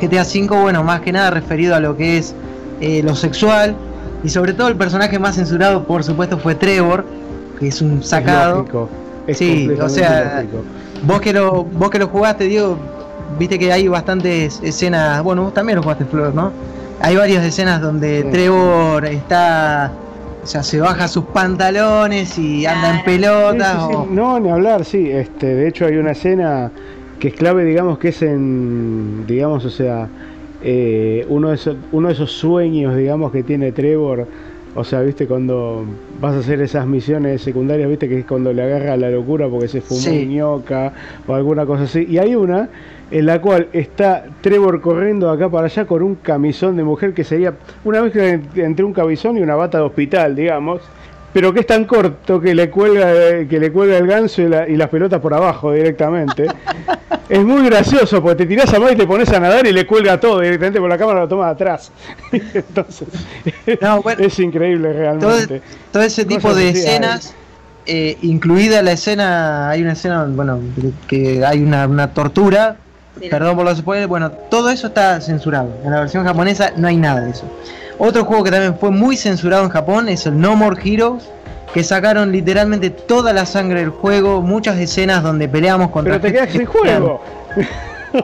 GTA 0.00 0.22
V, 0.22 0.60
bueno, 0.62 0.82
más 0.82 1.00
que 1.00 1.12
nada 1.12 1.30
referido 1.30 1.74
a 1.74 1.80
lo 1.80 1.96
que 1.96 2.18
es 2.18 2.34
eh, 2.80 3.02
lo 3.02 3.14
sexual. 3.14 3.76
Y 4.24 4.28
sobre 4.30 4.52
todo 4.52 4.68
el 4.68 4.76
personaje 4.76 5.18
más 5.18 5.36
censurado, 5.36 5.84
por 5.84 6.02
supuesto, 6.02 6.38
fue 6.38 6.54
Trevor, 6.54 7.04
que 7.60 7.68
es 7.68 7.80
un 7.82 8.02
sacado. 8.02 8.58
lógico, 8.58 8.88
es 9.28 9.38
Sí, 9.38 9.68
o 9.80 9.88
sea, 9.88 10.42
lógico. 10.42 10.64
Vos 11.04 11.20
que 11.20 11.32
lo, 11.32 11.62
vos 11.64 11.90
que 11.90 11.98
lo 12.00 12.08
jugaste, 12.08 12.44
Diego, 12.44 12.76
viste 13.38 13.58
que 13.58 13.70
hay 13.72 13.86
bastantes 13.86 14.60
escenas. 14.64 15.22
Bueno, 15.22 15.42
vos 15.44 15.54
también 15.54 15.76
lo 15.76 15.82
jugaste, 15.82 16.04
Flor, 16.06 16.34
¿no? 16.34 16.50
Hay 17.00 17.14
varias 17.16 17.44
escenas 17.44 17.80
donde 17.80 18.22
Sí. 18.22 18.28
Trevor 18.32 19.04
está. 19.06 19.92
O 20.42 20.46
sea, 20.46 20.62
se 20.62 20.80
baja 20.80 21.06
sus 21.08 21.24
pantalones 21.26 22.38
y 22.38 22.64
anda 22.66 22.96
en 22.98 23.04
pelotas. 23.04 23.72
Sí, 23.74 23.78
sí, 23.80 23.88
sí. 23.90 23.94
o- 23.96 24.06
No, 24.10 24.40
ni 24.40 24.48
hablar, 24.50 24.84
sí. 24.84 25.10
Este, 25.10 25.46
de 25.54 25.68
hecho 25.68 25.86
hay 25.86 25.96
una 25.96 26.12
escena 26.12 26.70
que 27.20 27.28
es 27.28 27.34
clave, 27.34 27.64
digamos, 27.64 27.98
que 27.98 28.08
es 28.08 28.22
en, 28.22 29.24
digamos, 29.26 29.64
o 29.64 29.70
sea, 29.70 30.08
eh, 30.62 31.26
uno, 31.28 31.50
de 31.50 31.56
esos, 31.56 31.76
uno 31.92 32.08
de 32.08 32.14
esos 32.14 32.32
sueños, 32.32 32.96
digamos, 32.96 33.30
que 33.30 33.42
tiene 33.42 33.72
Trevor. 33.72 34.26
O 34.74 34.84
sea, 34.84 35.00
viste, 35.00 35.26
cuando 35.26 35.84
vas 36.20 36.34
a 36.34 36.38
hacer 36.38 36.60
esas 36.60 36.86
misiones 36.86 37.42
secundarias, 37.42 37.88
viste, 37.88 38.08
que 38.08 38.20
es 38.20 38.26
cuando 38.26 38.52
le 38.52 38.62
agarra 38.62 38.96
la 38.96 39.10
locura 39.10 39.48
porque 39.48 39.66
se 39.68 39.80
fumó 39.80 40.00
Sí. 40.00 40.26
ñoca 40.26 40.92
o 41.26 41.34
alguna 41.34 41.66
cosa 41.66 41.84
así. 41.84 42.06
Y 42.08 42.18
hay 42.18 42.34
una 42.36 42.68
en 43.10 43.26
la 43.26 43.40
cual 43.40 43.68
está 43.72 44.26
Trevor 44.42 44.80
corriendo 44.80 45.30
acá 45.30 45.48
para 45.48 45.66
allá 45.66 45.86
con 45.86 46.02
un 46.02 46.14
camisón 46.16 46.76
de 46.76 46.84
mujer 46.84 47.14
que 47.14 47.24
sería 47.24 47.54
una 47.84 48.02
mezcla 48.02 48.28
entre 48.56 48.84
un 48.84 48.92
camisón 48.92 49.36
y 49.38 49.40
una 49.40 49.56
bata 49.56 49.78
de 49.78 49.84
hospital, 49.84 50.36
digamos 50.36 50.82
pero 51.30 51.52
que 51.52 51.60
es 51.60 51.66
tan 51.66 51.84
corto 51.84 52.40
que 52.40 52.54
le 52.54 52.70
cuelga 52.70 53.12
que 53.48 53.60
le 53.60 53.70
cuelga 53.70 53.98
el 53.98 54.06
ganso 54.06 54.40
y, 54.42 54.48
la- 54.48 54.66
y 54.68 54.76
las 54.76 54.88
pelotas 54.88 55.20
por 55.20 55.34
abajo 55.34 55.72
directamente. 55.72 56.46
es 57.28 57.44
muy 57.44 57.64
gracioso 57.68 58.22
porque 58.22 58.36
te 58.36 58.46
tirás 58.46 58.72
a 58.72 58.78
mar 58.80 58.92
y 58.92 58.96
te 58.96 59.06
pones 59.06 59.28
a 59.30 59.38
nadar 59.40 59.66
y 59.66 59.72
le 59.72 59.86
cuelga 59.86 60.18
todo 60.18 60.40
directamente 60.40 60.80
por 60.80 60.88
la 60.88 60.96
cámara 60.98 61.20
lo 61.20 61.28
toma 61.28 61.46
de 61.46 61.52
atrás. 61.52 61.90
Entonces, 62.32 63.08
No, 63.80 64.02
bueno, 64.02 64.24
es 64.24 64.38
increíble 64.38 64.92
realmente. 64.92 65.62
todo 65.92 66.02
ese 66.02 66.24
tipo 66.24 66.42
Cosas 66.42 66.56
de 66.56 66.68
escenas, 66.70 67.34
eh, 67.86 68.16
incluida 68.22 68.82
la 68.82 68.92
escena, 68.92 69.68
hay 69.70 69.82
una 69.82 69.92
escena, 69.92 70.24
bueno, 70.28 70.60
que 71.06 71.44
hay 71.44 71.62
una, 71.62 71.86
una 71.86 72.12
tortura, 72.12 72.76
Sí. 73.20 73.28
perdón 73.28 73.56
por 73.56 73.64
los 73.64 73.78
spoilers, 73.78 74.06
bueno, 74.08 74.30
todo 74.30 74.70
eso 74.70 74.86
está 74.86 75.20
censurado. 75.20 75.70
En 75.84 75.90
la 75.90 75.98
versión 75.98 76.24
japonesa 76.24 76.70
no 76.76 76.86
hay 76.86 76.96
nada 76.96 77.22
de 77.22 77.30
eso. 77.32 77.46
Otro 77.98 78.24
juego 78.24 78.44
que 78.44 78.52
también 78.52 78.78
fue 78.78 78.92
muy 78.92 79.16
censurado 79.16 79.64
en 79.64 79.70
Japón 79.70 80.08
es 80.08 80.24
el 80.26 80.38
No 80.40 80.54
More 80.54 80.80
Heroes, 80.84 81.24
que 81.72 81.84
sacaron 81.84 82.32
literalmente 82.32 82.90
toda 82.90 83.32
la 83.32 83.46
sangre 83.46 83.80
del 83.80 83.90
juego, 83.90 84.40
muchas 84.42 84.78
escenas 84.78 85.22
donde 85.22 85.48
peleamos 85.48 85.90
contra... 85.90 86.18
Pero 86.18 86.22
te 86.22 86.32
quedas 86.32 86.52
sin 86.52 86.66
juego. 86.66 87.20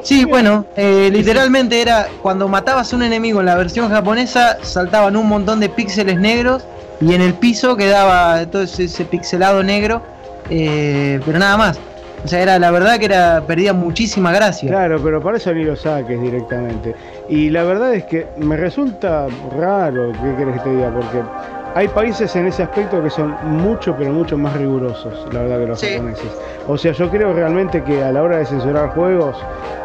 Sí, 0.03 0.25
bueno, 0.29 0.65
eh, 0.77 1.11
literalmente 1.13 1.81
era 1.81 2.09
cuando 2.23 2.49
matabas 2.49 2.93
a 2.93 2.97
un 2.97 3.03
enemigo 3.03 3.41
en 3.41 3.47
la 3.47 3.55
versión 3.55 3.91
japonesa, 3.91 4.59
saltaban 4.63 5.17
un 5.17 5.29
montón 5.29 5.61
de 5.61 5.69
píxeles 5.69 6.19
negros 6.19 6.65
y 7.01 7.15
en 7.15 7.21
el 7.21 7.35
piso 7.35 7.77
quedaba 7.77 8.47
todo 8.47 8.63
ese, 8.63 8.85
ese 8.85 9.05
pixelado 9.05 9.63
negro, 9.63 10.03
eh, 10.51 11.21
pero 11.25 11.39
nada 11.39 11.57
más. 11.57 11.79
O 12.25 12.29
sea, 12.29 12.41
era 12.41 12.59
la 12.59 12.71
verdad 12.71 12.99
que 12.99 13.05
era 13.05 13.43
perdía 13.47 13.75
muchísima 13.75 14.33
gracia. 14.33 14.71
Claro, 14.71 14.99
pero 15.03 15.21
para 15.21 15.37
eso 15.37 15.53
ni 15.53 15.63
lo 15.63 15.77
saques 15.77 16.19
directamente. 16.19 16.95
Y 17.29 17.51
la 17.51 17.65
verdad 17.65 17.95
es 17.95 18.05
que 18.05 18.27
me 18.39 18.57
resulta 18.57 19.27
raro, 19.59 20.13
¿qué 20.13 20.35
querés 20.39 20.55
que 20.55 20.61
te 20.61 20.71
diga? 20.71 20.91
Porque 20.91 21.23
hay 21.75 21.89
países 21.89 22.35
en 22.37 22.47
ese 22.47 22.63
aspecto 22.63 23.03
que 23.03 23.11
son 23.11 23.35
mucho, 23.45 23.95
pero 23.99 24.13
mucho 24.13 24.39
más 24.39 24.57
rigurosos, 24.57 25.27
la 25.33 25.41
verdad, 25.43 25.59
que 25.59 25.67
los 25.67 25.81
Sí. 25.81 25.89
japoneses. 25.93 26.31
O 26.69 26.79
sea, 26.79 26.93
yo 26.93 27.11
creo 27.11 27.33
realmente 27.33 27.83
que 27.83 28.03
a 28.03 28.13
la 28.13 28.23
hora 28.23 28.39
de 28.39 28.47
censurar 28.47 28.91
juegos, 28.91 29.37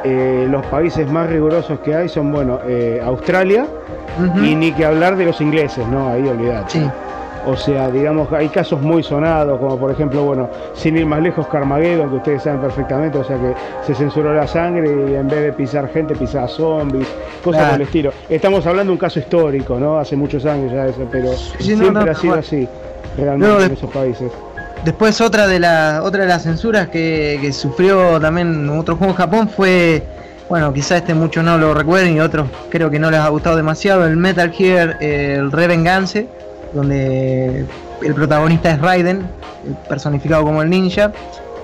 eh, 0.03 0.47
los 0.49 0.65
países 0.67 1.09
más 1.11 1.29
rigurosos 1.29 1.79
que 1.79 1.95
hay 1.95 2.07
son, 2.07 2.31
bueno, 2.31 2.59
eh, 2.67 3.01
Australia 3.03 3.65
y 4.43 4.55
ni 4.55 4.71
que 4.71 4.85
hablar 4.85 5.15
de 5.15 5.25
los 5.25 5.41
ingleses, 5.41 5.85
¿no? 5.87 6.09
Ahí 6.09 6.27
olvidate. 6.27 6.69
Sí. 6.69 6.89
O 7.49 7.57
sea, 7.57 7.89
digamos, 7.89 8.31
hay 8.31 8.47
casos 8.49 8.79
muy 8.79 9.01
sonados, 9.01 9.57
como 9.59 9.77
por 9.77 9.91
ejemplo, 9.91 10.23
bueno, 10.23 10.49
sin 10.73 10.95
ir 10.97 11.05
más 11.07 11.21
lejos, 11.21 11.47
Carmageddon, 11.47 12.09
que 12.09 12.15
ustedes 12.17 12.43
saben 12.43 12.61
perfectamente, 12.61 13.17
o 13.17 13.23
sea 13.23 13.37
que 13.37 13.55
se 13.87 13.95
censuró 13.95 14.35
la 14.35 14.47
sangre 14.47 14.87
y 14.87 15.15
en 15.15 15.27
vez 15.27 15.41
de 15.41 15.53
pisar 15.53 15.89
gente, 15.91 16.15
pisaba 16.15 16.47
zombies, 16.47 17.07
cosas 17.43 17.65
por 17.65 17.75
el 17.75 17.81
estilo. 17.81 18.11
Estamos 18.29 18.65
hablando 18.67 18.91
de 18.91 18.93
un 18.93 18.99
caso 18.99 19.17
histórico, 19.19 19.79
¿no? 19.79 19.97
Hace 19.97 20.15
muchos 20.15 20.45
años 20.45 20.71
ya 20.71 20.85
eso, 20.85 21.07
pero 21.11 21.33
Sí, 21.33 21.75
siempre 21.75 21.91
no, 21.91 22.11
ha 22.11 22.13
sido 22.13 22.35
así, 22.35 22.67
realmente 23.17 23.65
en 23.65 23.71
esos 23.71 23.89
países. 23.89 24.31
Después 24.85 25.19
otra 25.19 25.47
de 25.47 25.59
la 25.59 26.01
otra 26.03 26.21
de 26.21 26.29
las 26.29 26.43
censuras 26.43 26.87
que, 26.89 27.39
que 27.41 27.51
sufrió 27.51 28.19
también 28.19 28.69
otro 28.69 28.95
juego 28.95 29.11
en 29.11 29.17
Japón 29.17 29.49
fue, 29.49 30.03
bueno, 30.47 30.71
quizá 30.71 30.97
este 30.97 31.15
muchos 31.15 31.43
no 31.43 31.57
lo 31.57 31.73
recuerden 31.73 32.15
y 32.15 32.19
otros 32.21 32.47
creo 32.69 32.89
que 32.89 32.99
no 32.99 33.09
les 33.09 33.19
ha 33.19 33.27
gustado 33.29 33.57
demasiado, 33.57 34.05
el 34.05 34.15
Metal 34.17 34.51
Gear, 34.51 34.97
eh, 35.01 35.35
el 35.37 35.51
Revengeance, 35.51 36.27
donde 36.73 37.65
el 38.01 38.13
protagonista 38.13 38.71
es 38.71 38.81
Raiden, 38.81 39.27
personificado 39.87 40.43
como 40.43 40.61
el 40.61 40.69
ninja. 40.69 41.11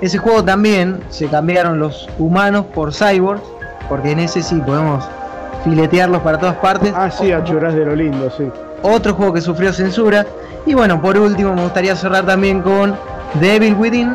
Ese 0.02 0.18
juego 0.18 0.44
también 0.44 1.00
se 1.10 1.28
cambiaron 1.28 1.80
los 1.80 2.10
humanos 2.18 2.65
por 2.74 2.94
cyborgs, 2.94 3.44
porque 3.88 4.12
en 4.12 4.20
ese 4.20 4.44
sí 4.44 4.56
podemos 4.65 5.06
filetearlos 5.63 6.22
para 6.22 6.38
todas 6.38 6.56
partes. 6.58 6.94
Ah, 6.96 7.10
sí, 7.10 7.32
a 7.32 7.39
de 7.39 7.86
lo 7.86 7.96
lindo, 7.96 8.32
sí. 8.36 8.50
Otro 8.82 9.13
juego 9.15 9.34
que 9.34 9.41
sufrió 9.41 9.74
censura. 9.74 10.26
Y 10.65 10.74
bueno, 10.74 11.02
por 11.02 11.18
último 11.18 11.54
me 11.54 11.63
gustaría 11.63 11.96
cerrar 11.96 12.26
también 12.26 12.62
con 12.62 12.96
Devil 13.39 13.76
Within, 13.76 14.13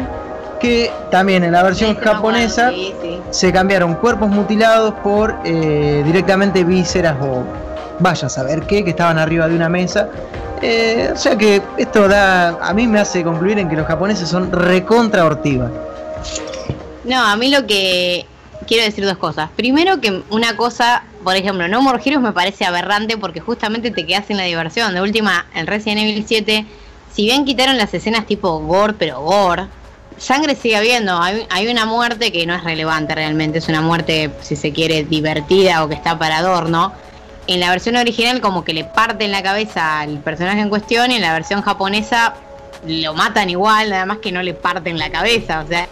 que 0.61 0.91
también 1.11 1.45
en 1.45 1.53
la 1.53 1.63
versión 1.63 1.97
japonesa 1.97 2.71
sí, 2.71 2.95
sí. 3.01 3.21
se 3.31 3.53
cambiaron 3.53 3.95
cuerpos 3.95 4.29
mutilados 4.29 4.95
por 5.03 5.37
eh, 5.45 6.03
directamente 6.05 6.65
vísceras 6.65 7.17
o 7.21 7.45
vaya 7.99 8.27
a 8.27 8.31
saber 8.31 8.63
qué, 8.63 8.85
que 8.85 8.91
estaban 8.91 9.19
arriba 9.19 9.49
de 9.49 9.57
una 9.57 9.69
mesa. 9.69 10.09
Eh, 10.63 11.11
o 11.13 11.17
sea 11.17 11.37
que 11.37 11.63
esto 11.79 12.07
da, 12.09 12.49
a 12.61 12.75
mí 12.75 12.87
me 12.87 13.01
hace 13.01 13.23
concluir 13.25 13.59
en 13.59 13.69
que 13.69 13.77
los 13.77 13.87
japoneses 13.87 14.29
son 14.29 14.53
recontra 14.53 15.25
hortiva. 15.25 15.71
No, 17.05 17.25
a 17.25 17.35
mí 17.37 17.51
lo 17.51 17.67
que 17.67 18.27
quiero 18.67 18.85
decir 18.85 19.05
dos 19.05 19.17
cosas. 19.17 19.51
Primero 19.57 20.01
que 20.01 20.23
una 20.31 20.57
cosa, 20.57 21.03
por 21.25 21.35
ejemplo, 21.35 21.67
No 21.67 21.83
More 21.83 22.19
me 22.19 22.33
parece 22.33 22.65
aberrante 22.65 23.17
porque 23.17 23.41
justamente 23.41 23.91
te 23.91 24.07
quedas 24.07 24.27
sin 24.27 24.37
la 24.37 24.45
diversión. 24.45 24.95
De 24.95 25.01
última, 25.01 25.47
en 25.55 25.67
Resident 25.67 26.03
Evil 26.03 26.25
7, 26.27 26.67
si 27.13 27.25
bien 27.25 27.45
quitaron 27.45 27.79
las 27.79 27.93
escenas 27.95 28.27
tipo 28.27 28.59
gore, 28.61 28.95
pero 28.99 29.21
gore, 29.23 29.67
sangre 30.19 30.55
sigue 30.55 30.77
habiendo. 30.77 31.21
Hay, 31.21 31.47
hay 31.51 31.69
una 31.69 31.87
muerte 31.87 32.31
que 32.31 32.47
no 32.47 32.55
es 32.55 32.63
relevante 32.63 33.15
realmente, 33.15 33.59
es 33.59 33.69
una 33.69 33.81
muerte, 33.81 34.31
si 34.43 34.57
se 34.57 34.73
quiere, 34.73 35.05
divertida 35.05 35.83
o 35.83 35.89
que 35.89 35.95
está 35.95 36.19
para 36.19 36.39
adorno. 36.39 36.93
En 37.47 37.59
la 37.61 37.71
versión 37.71 37.97
original 37.97 38.41
como 38.41 38.65
que 38.65 38.73
le 38.73 38.85
parten 38.85 39.33
la 39.33 39.43
cabeza 39.43 40.01
al 40.01 40.19
personaje 40.19 40.61
en 40.61 40.69
cuestión 40.69 41.11
y 41.11 41.17
en 41.17 41.23
la 41.23 41.33
versión 41.33 41.63
japonesa 41.63 42.35
lo 42.87 43.13
matan 43.15 43.51
igual, 43.51 43.91
nada 43.91 44.07
más 44.07 44.19
que 44.19 44.31
no 44.33 44.43
le 44.43 44.55
parten 44.55 44.99
la 44.99 45.11
cabeza, 45.11 45.61
o 45.65 45.67
sea, 45.69 45.87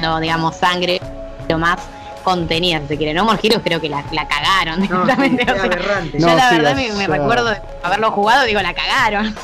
no 0.00 0.20
digamos 0.20 0.56
sangre 0.56 1.00
lo 1.48 1.58
más 1.58 1.78
contenida, 2.24 2.80
si 2.82 2.88
se 2.88 2.96
quiere. 2.98 3.14
No 3.14 3.24
More 3.24 3.38
Heroes 3.42 3.62
creo 3.64 3.80
que 3.80 3.88
la, 3.88 4.04
la 4.12 4.28
cagaron 4.28 4.80
No, 4.80 5.04
directamente. 5.04 5.44
sí, 5.44 5.50
o 5.50 5.54
sea, 5.54 6.02
yo 6.12 6.18
No, 6.26 6.34
la 6.36 6.50
sí, 6.50 6.56
verdad 6.56 6.76
me, 6.96 7.06
recuerdo 7.06 7.50
de 7.50 7.56
haberlo 7.82 8.10
jugado, 8.10 8.44
digo, 8.44 8.60
la 8.60 8.74
cagaron. 8.74 9.34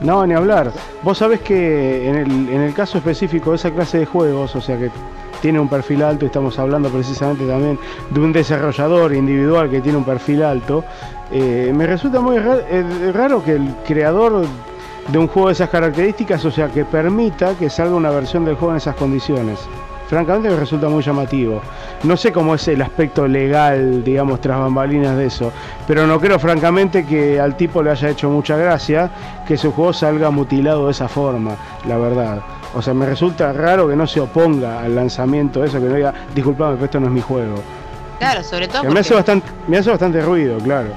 No, 0.00 0.26
ni 0.26 0.34
hablar. 0.34 0.72
Vos 1.02 1.18
sabés 1.18 1.40
que 1.40 2.08
en 2.08 2.16
el, 2.16 2.30
en 2.48 2.62
el 2.62 2.74
caso 2.74 2.98
específico 2.98 3.50
de 3.50 3.56
esa 3.56 3.70
clase 3.70 3.98
de 3.98 4.06
juegos, 4.06 4.56
o 4.56 4.60
sea 4.60 4.76
que 4.78 4.90
tiene 5.40 5.58
un 5.58 5.68
perfil 5.68 6.02
alto, 6.02 6.26
estamos 6.26 6.58
hablando 6.58 6.88
precisamente 6.88 7.46
también 7.46 7.78
de 8.10 8.20
un 8.20 8.32
desarrollador 8.32 9.14
individual 9.14 9.70
que 9.70 9.80
tiene 9.80 9.98
un 9.98 10.04
perfil 10.04 10.42
alto, 10.42 10.84
eh, 11.32 11.72
me 11.74 11.86
resulta 11.86 12.20
muy 12.20 12.36
eh, 12.36 13.12
raro 13.12 13.42
que 13.44 13.52
el 13.52 13.74
creador 13.86 14.44
de 15.08 15.18
un 15.18 15.28
juego 15.28 15.48
de 15.48 15.54
esas 15.54 15.70
características, 15.70 16.44
o 16.44 16.50
sea, 16.50 16.68
que 16.68 16.84
permita 16.84 17.54
que 17.54 17.70
salga 17.70 17.94
una 17.94 18.10
versión 18.10 18.44
del 18.44 18.56
juego 18.56 18.72
en 18.72 18.78
esas 18.78 18.96
condiciones. 18.96 19.58
Francamente 20.08 20.50
me 20.50 20.56
resulta 20.56 20.88
muy 20.88 21.04
llamativo. 21.04 21.60
No 22.02 22.16
sé 22.16 22.32
cómo 22.32 22.56
es 22.56 22.66
el 22.66 22.82
aspecto 22.82 23.28
legal, 23.28 24.02
digamos, 24.02 24.40
tras 24.40 24.58
bambalinas 24.58 25.16
de 25.16 25.26
eso, 25.26 25.52
pero 25.86 26.04
no 26.04 26.18
creo 26.18 26.36
francamente 26.40 27.06
que 27.06 27.38
al 27.38 27.56
tipo 27.56 27.80
le 27.80 27.92
haya 27.92 28.08
hecho 28.08 28.28
mucha 28.28 28.56
gracia 28.56 29.08
que 29.46 29.56
su 29.56 29.70
juego 29.70 29.92
salga 29.92 30.30
mutilado 30.30 30.86
de 30.86 30.92
esa 30.92 31.06
forma, 31.06 31.54
la 31.86 31.96
verdad. 31.96 32.42
O 32.74 32.80
sea, 32.82 32.94
me 32.94 33.04
resulta 33.06 33.52
raro 33.52 33.88
que 33.88 33.96
no 33.96 34.06
se 34.06 34.20
oponga 34.20 34.80
al 34.80 34.94
lanzamiento 34.94 35.60
de 35.60 35.66
eso, 35.68 35.78
que 35.80 35.86
no 35.86 35.94
diga, 35.94 36.14
disculpame, 36.34 36.74
pero 36.74 36.84
esto 36.84 37.00
no 37.00 37.06
es 37.06 37.12
mi 37.12 37.20
juego. 37.20 37.56
Claro, 38.18 38.42
sobre 38.44 38.68
todo 38.68 38.82
Que 38.82 38.88
me, 38.88 38.94
porque, 38.94 39.00
hace 39.00 39.14
bastante, 39.14 39.48
me 39.66 39.78
hace 39.78 39.90
bastante 39.90 40.20
ruido, 40.22 40.58
claro. 40.58 40.88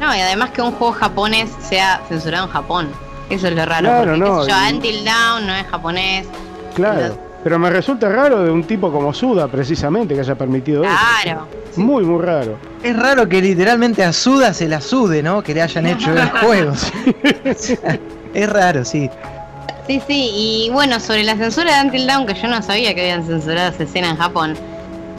no, 0.00 0.14
y 0.14 0.20
además 0.20 0.50
que 0.50 0.60
un 0.60 0.72
juego 0.72 0.92
japonés 0.92 1.50
sea 1.60 2.00
censurado 2.08 2.44
en 2.46 2.50
Japón. 2.50 2.88
Eso 3.30 3.48
es 3.48 3.54
lo 3.54 3.64
raro. 3.64 3.86
Claro, 3.86 4.04
porque, 4.12 4.18
no, 4.20 4.38
qué 4.40 4.44
sé 4.44 4.50
yo, 4.50 4.56
y- 4.70 4.74
Until 4.74 5.04
Dawn 5.04 5.46
no 5.46 5.54
es 5.54 5.66
japonés. 5.66 6.26
Claro. 6.74 7.16
Pero 7.42 7.58
me 7.58 7.70
resulta 7.70 8.08
raro 8.08 8.42
de 8.42 8.50
un 8.50 8.64
tipo 8.64 8.90
como 8.92 9.12
Suda, 9.14 9.48
precisamente, 9.48 10.14
que 10.14 10.20
haya 10.20 10.34
permitido 10.34 10.82
Claro. 10.82 11.46
eso. 11.70 11.80
Muy, 11.80 12.04
muy 12.04 12.22
raro. 12.22 12.56
Es 12.82 12.96
raro 12.98 13.28
que 13.28 13.40
literalmente 13.40 14.02
a 14.04 14.12
Suda 14.12 14.52
se 14.54 14.66
la 14.68 14.80
sude, 14.80 15.22
¿no? 15.22 15.42
Que 15.42 15.54
le 15.54 15.62
hayan 15.62 15.86
hecho 15.86 16.10
el 16.12 16.28
juego. 16.30 16.72
es 18.34 18.50
raro, 18.50 18.84
sí. 18.84 19.10
Sí, 19.86 20.00
sí, 20.06 20.30
y 20.32 20.70
bueno, 20.70 20.98
sobre 20.98 21.24
la 21.24 21.36
censura 21.36 21.76
de 21.76 21.84
Until 21.84 22.06
Dawn, 22.06 22.26
que 22.26 22.34
yo 22.34 22.48
no 22.48 22.62
sabía 22.62 22.94
que 22.94 23.02
habían 23.02 23.26
censurado 23.26 23.70
esa 23.70 23.82
escena 23.82 24.10
en 24.10 24.16
Japón, 24.16 24.54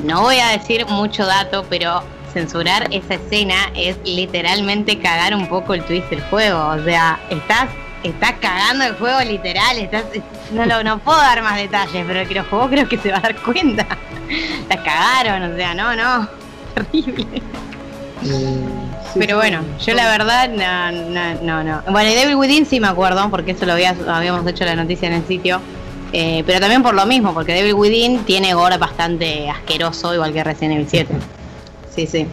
no 0.03 0.21
voy 0.21 0.39
a 0.39 0.49
decir 0.49 0.85
mucho 0.87 1.25
dato, 1.25 1.63
pero 1.69 2.03
censurar 2.33 2.87
esa 2.91 3.13
escena 3.13 3.55
es 3.75 3.97
literalmente 4.03 4.99
cagar 4.99 5.35
un 5.35 5.47
poco 5.47 5.73
el 5.73 5.83
twist 5.85 6.09
del 6.09 6.21
juego. 6.23 6.67
O 6.67 6.83
sea, 6.83 7.19
estás, 7.29 7.69
estás 8.03 8.33
cagando 8.41 8.85
el 8.85 8.95
juego 8.95 9.21
literal, 9.21 9.77
estás, 9.77 10.03
no, 10.51 10.65
lo, 10.65 10.83
no 10.83 10.99
puedo 10.99 11.17
dar 11.17 11.41
más 11.43 11.57
detalles, 11.57 12.03
pero 12.05 12.19
el 12.19 12.27
que 12.27 12.35
lo 12.35 12.43
jugó 12.45 12.67
creo 12.67 12.89
que 12.89 12.97
se 12.97 13.11
va 13.11 13.17
a 13.17 13.21
dar 13.21 13.35
cuenta. 13.41 13.87
La 14.69 14.83
cagaron, 14.83 15.53
o 15.53 15.55
sea, 15.55 15.73
no, 15.75 15.95
no, 15.95 16.27
terrible. 16.75 17.41
Pero 19.17 19.37
bueno, 19.37 19.61
yo 19.85 19.93
la 19.93 20.07
verdad, 20.09 20.49
no, 20.49 20.91
no, 20.91 21.41
no, 21.41 21.63
no. 21.63 21.91
Bueno, 21.91 22.09
y 22.09 22.13
Devil 22.15 22.35
Within 22.35 22.65
sí 22.65 22.79
me 22.79 22.87
acuerdo, 22.87 23.29
porque 23.29 23.51
eso 23.51 23.65
lo 23.65 23.73
había- 23.73 23.95
habíamos 24.07 24.45
hecho 24.47 24.65
la 24.65 24.75
noticia 24.75 25.07
en 25.07 25.13
el 25.15 25.27
sitio. 25.27 25.59
Eh, 26.13 26.43
pero 26.45 26.59
también 26.59 26.81
por 26.83 26.93
lo 26.93 27.05
mismo, 27.05 27.33
porque 27.33 27.53
Devil 27.53 27.73
Within 27.73 28.19
tiene 28.25 28.53
gore 28.53 28.77
bastante 28.77 29.49
asqueroso, 29.49 30.13
igual 30.13 30.31
que 30.33 30.43
Resident 30.43 30.75
Evil 30.75 30.87
7. 30.89 31.13
Sí, 31.93 32.07
sí. 32.07 32.27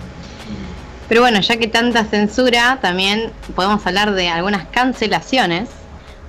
Pero 1.09 1.21
bueno, 1.21 1.41
ya 1.41 1.57
que 1.57 1.67
tanta 1.69 2.05
censura, 2.05 2.79
también 2.81 3.33
podemos 3.55 3.85
hablar 3.87 4.13
de 4.13 4.29
algunas 4.29 4.67
cancelaciones. 4.69 5.69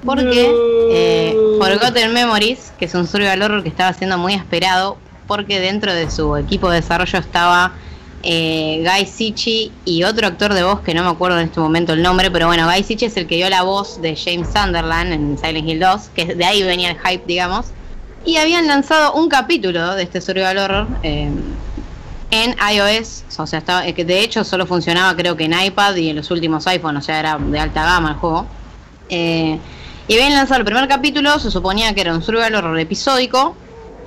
Porque 0.06 0.52
eh, 0.92 1.34
Forgotten 1.60 2.12
Memories, 2.14 2.74
que 2.78 2.86
es 2.86 2.94
un 2.94 3.08
survival 3.08 3.42
horror 3.44 3.64
que 3.64 3.70
estaba 3.70 3.94
siendo 3.94 4.18
muy 4.18 4.34
esperado, 4.34 4.98
porque 5.28 5.62
dentro 5.62 5.94
de 5.94 6.12
su 6.12 6.36
equipo 6.36 6.70
de 6.70 6.82
desarrollo 6.82 7.20
estaba 7.20 7.72
eh, 8.24 8.82
Guy 8.86 9.06
Sichi 9.06 9.72
y 9.84 10.04
otro 10.04 10.28
actor 10.28 10.54
de 10.54 10.64
voz 10.64 10.80
que 10.80 10.94
no 10.94 11.04
me 11.04 11.10
acuerdo 11.10 11.40
en 11.40 11.48
este 11.48 11.60
momento 11.60 11.92
el 11.94 12.02
nombre, 12.02 12.32
pero 12.32 12.48
bueno, 12.48 12.66
Guy 12.66 12.84
Sichi 12.84 13.06
es 13.06 13.18
el 13.18 13.28
que 13.28 13.36
dio 13.36 13.50
la 13.50 13.64
voz 13.64 14.02
de 14.02 14.16
James 14.16 14.48
Sunderland 14.48 15.12
en 15.12 15.38
Silent 15.38 15.68
Hill 15.68 15.80
2, 15.80 16.10
que 16.16 16.34
de 16.34 16.46
ahí 16.46 16.64
venía 16.64 16.92
el 16.92 16.98
hype, 17.00 17.24
digamos. 17.28 17.68
Y 18.26 18.38
habían 18.38 18.68
lanzado 18.68 19.14
un 19.14 19.28
capítulo 19.28 19.96
de 19.96 20.04
este 20.04 20.22
survival 20.22 20.58
horror 20.58 20.88
eh, 21.04 21.30
en 22.32 22.56
iOS, 22.74 23.26
o 23.38 23.46
sea, 23.46 23.60
estaba, 23.60 23.86
eh, 23.86 23.94
de 23.94 24.22
hecho 24.22 24.46
solo 24.46 24.66
funcionaba 24.66 25.16
creo 25.16 25.36
que 25.36 25.44
en 25.44 25.54
iPad 25.54 25.96
y 25.98 26.10
en 26.10 26.16
los 26.16 26.32
últimos 26.32 26.66
iPhone, 26.68 26.96
o 26.96 27.02
sea, 27.02 27.20
era 27.20 27.38
de 27.38 27.60
alta 27.60 27.84
gama 27.84 28.12
el 28.12 28.16
juego. 28.16 28.48
Eh, 29.10 29.60
y 30.08 30.14
habían 30.14 30.34
lanzado 30.34 30.60
el 30.62 30.66
primer 30.66 30.88
capítulo, 30.88 31.38
se 31.40 31.52
suponía 31.52 31.94
que 31.94 32.02
era 32.02 32.14
un 32.14 32.24
survival 32.24 32.56
horror 32.56 32.80
episódico, 32.80 33.56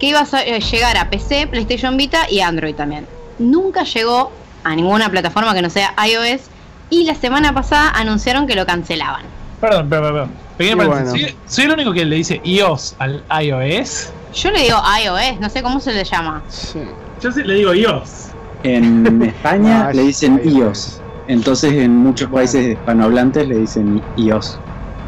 que 0.00 0.06
iba 0.06 0.20
a 0.20 0.58
llegar 0.58 0.96
a 0.96 1.10
PC, 1.10 1.46
PlayStation 1.48 1.96
Vita 1.96 2.30
y 2.30 2.40
Android 2.40 2.74
también. 2.74 3.06
Nunca 3.38 3.84
llegó 3.84 4.30
a 4.64 4.74
ninguna 4.74 5.10
plataforma 5.10 5.54
que 5.54 5.62
no 5.62 5.70
sea 5.70 5.94
iOS 6.06 6.42
y 6.90 7.04
la 7.04 7.14
semana 7.14 7.52
pasada 7.52 7.90
anunciaron 7.90 8.46
que 8.46 8.54
lo 8.54 8.66
cancelaban. 8.66 9.22
Perdón, 9.60 9.88
perdón, 9.88 10.12
perdón. 10.12 10.30
Pequeño 10.58 10.76
bueno. 10.86 11.10
¿Soy, 11.10 11.36
soy 11.46 11.64
el 11.64 11.72
único 11.72 11.92
que 11.92 12.04
le 12.04 12.16
dice 12.16 12.40
iOS 12.44 12.96
al 12.98 13.22
iOS? 13.42 14.10
Yo 14.34 14.50
le 14.50 14.62
digo 14.62 14.78
iOS, 15.04 15.40
no 15.40 15.48
sé 15.50 15.62
cómo 15.62 15.80
se 15.80 15.92
le 15.92 16.04
llama. 16.04 16.42
Sí. 16.48 16.80
Yo 17.22 17.32
sí 17.32 17.42
le 17.42 17.54
digo 17.54 17.74
iOS. 17.74 18.28
En 18.62 19.22
España 19.26 19.86
Ah, 19.88 19.92
le 19.92 20.02
dicen 20.02 20.40
iOS. 20.44 21.00
Entonces 21.28 21.72
en 21.72 21.96
muchos 21.96 22.30
países 22.30 22.66
hispanohablantes 22.68 23.48
le 23.48 23.56
dicen 23.58 24.02
iOS. 24.16 24.58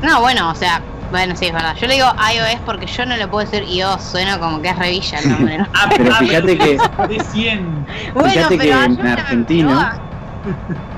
No, 0.03 0.21
bueno, 0.21 0.51
o 0.51 0.55
sea, 0.55 0.81
bueno, 1.11 1.35
sí, 1.37 1.47
es 1.47 1.53
verdad. 1.53 1.75
Yo 1.81 1.87
le 1.87 1.95
digo 1.95 2.07
iOS 2.07 2.61
porque 2.67 2.87
yo 2.87 3.07
no 3.07 3.17
le 3.17 3.27
puedo 3.29 3.49
decir 3.49 3.67
iOS, 3.69 4.03
suena 4.03 4.39
como 4.39 4.61
que 4.61 4.69
es 4.69 4.79
revilla 4.79 5.19
el 5.21 5.29
nombre, 5.31 5.59
¿no? 5.59 5.67
Ah, 5.75 5.89
Pero 5.97 6.15
fíjate 6.17 6.59
que 6.59 6.79
De 7.09 7.25
100. 7.33 7.87
Bueno, 8.15 8.31
Fíjate 8.31 8.59
que 8.59 8.71
en 8.71 9.07
argentino- 9.07 9.91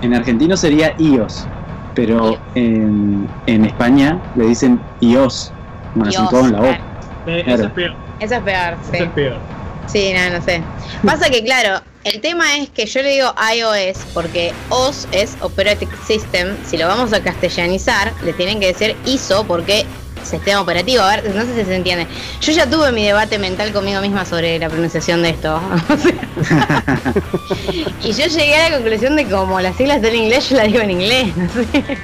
en 0.03 0.15
argentino 0.15 0.57
sería 0.57 0.95
iOS. 0.99 1.47
Pero 1.95 2.39
en, 2.55 3.29
en 3.47 3.65
España 3.65 4.19
le 4.37 4.47
dicen 4.47 4.81
iOS. 5.01 5.53
Dios, 5.95 6.09
acentuado 6.09 6.47
en 6.47 6.53
la 6.53 6.61
O. 6.61 6.65
Eh. 6.67 7.45
Eso 7.47 7.65
es 7.65 7.71
peor. 7.73 7.95
Eso 8.21 8.35
es 8.37 8.41
peor, 8.43 8.77
sí. 8.83 8.91
Eso 8.97 9.05
es 9.05 9.11
peor. 9.11 9.39
Sí, 9.87 10.13
no, 10.15 10.39
no 10.39 10.45
sé. 10.45 10.63
Pasa 11.05 11.29
que, 11.31 11.43
claro, 11.45 11.81
el 12.05 12.21
tema 12.21 12.57
es 12.59 12.71
que 12.71 12.87
yo 12.87 13.03
le 13.03 13.11
digo 13.11 13.35
iOS 13.57 13.99
porque 14.15 14.53
OS 14.69 15.09
es 15.11 15.37
Operating 15.41 15.89
System. 16.07 16.57
Si 16.65 16.79
lo 16.79 16.87
vamos 16.87 17.13
a 17.13 17.21
castellanizar, 17.21 18.13
le 18.25 18.33
tienen 18.35 18.61
que 18.61 18.69
decir 18.69 18.97
ISO 19.05 19.45
porque 19.45 19.85
sistema 20.25 20.61
operativo. 20.61 21.03
A 21.03 21.17
ver, 21.17 21.35
no 21.35 21.45
sé 21.45 21.55
si 21.55 21.65
se 21.65 21.75
entiende. 21.75 22.07
Yo 22.41 22.53
ya 22.53 22.69
tuve 22.69 22.93
mi 22.93 23.05
debate 23.05 23.39
mental 23.39 23.73
conmigo 23.73 24.01
misma 24.01 24.25
sobre 24.25 24.59
la 24.59 24.69
pronunciación 24.69 25.23
de 25.23 25.31
esto. 25.31 25.61
y 28.03 28.13
yo 28.13 28.27
llegué 28.27 28.57
a 28.57 28.71
la 28.71 28.77
conclusión 28.77 29.17
de 29.17 29.25
que 29.25 29.31
como 29.31 29.61
las 29.61 29.77
siglas 29.77 29.97
están 29.97 30.13
en 30.13 30.25
inglés, 30.25 30.49
yo 30.49 30.57
la 30.57 30.65
digo 30.65 30.81
en 30.81 30.91
inglés. 30.91 31.37
No 31.37 31.49
sé. 31.49 31.99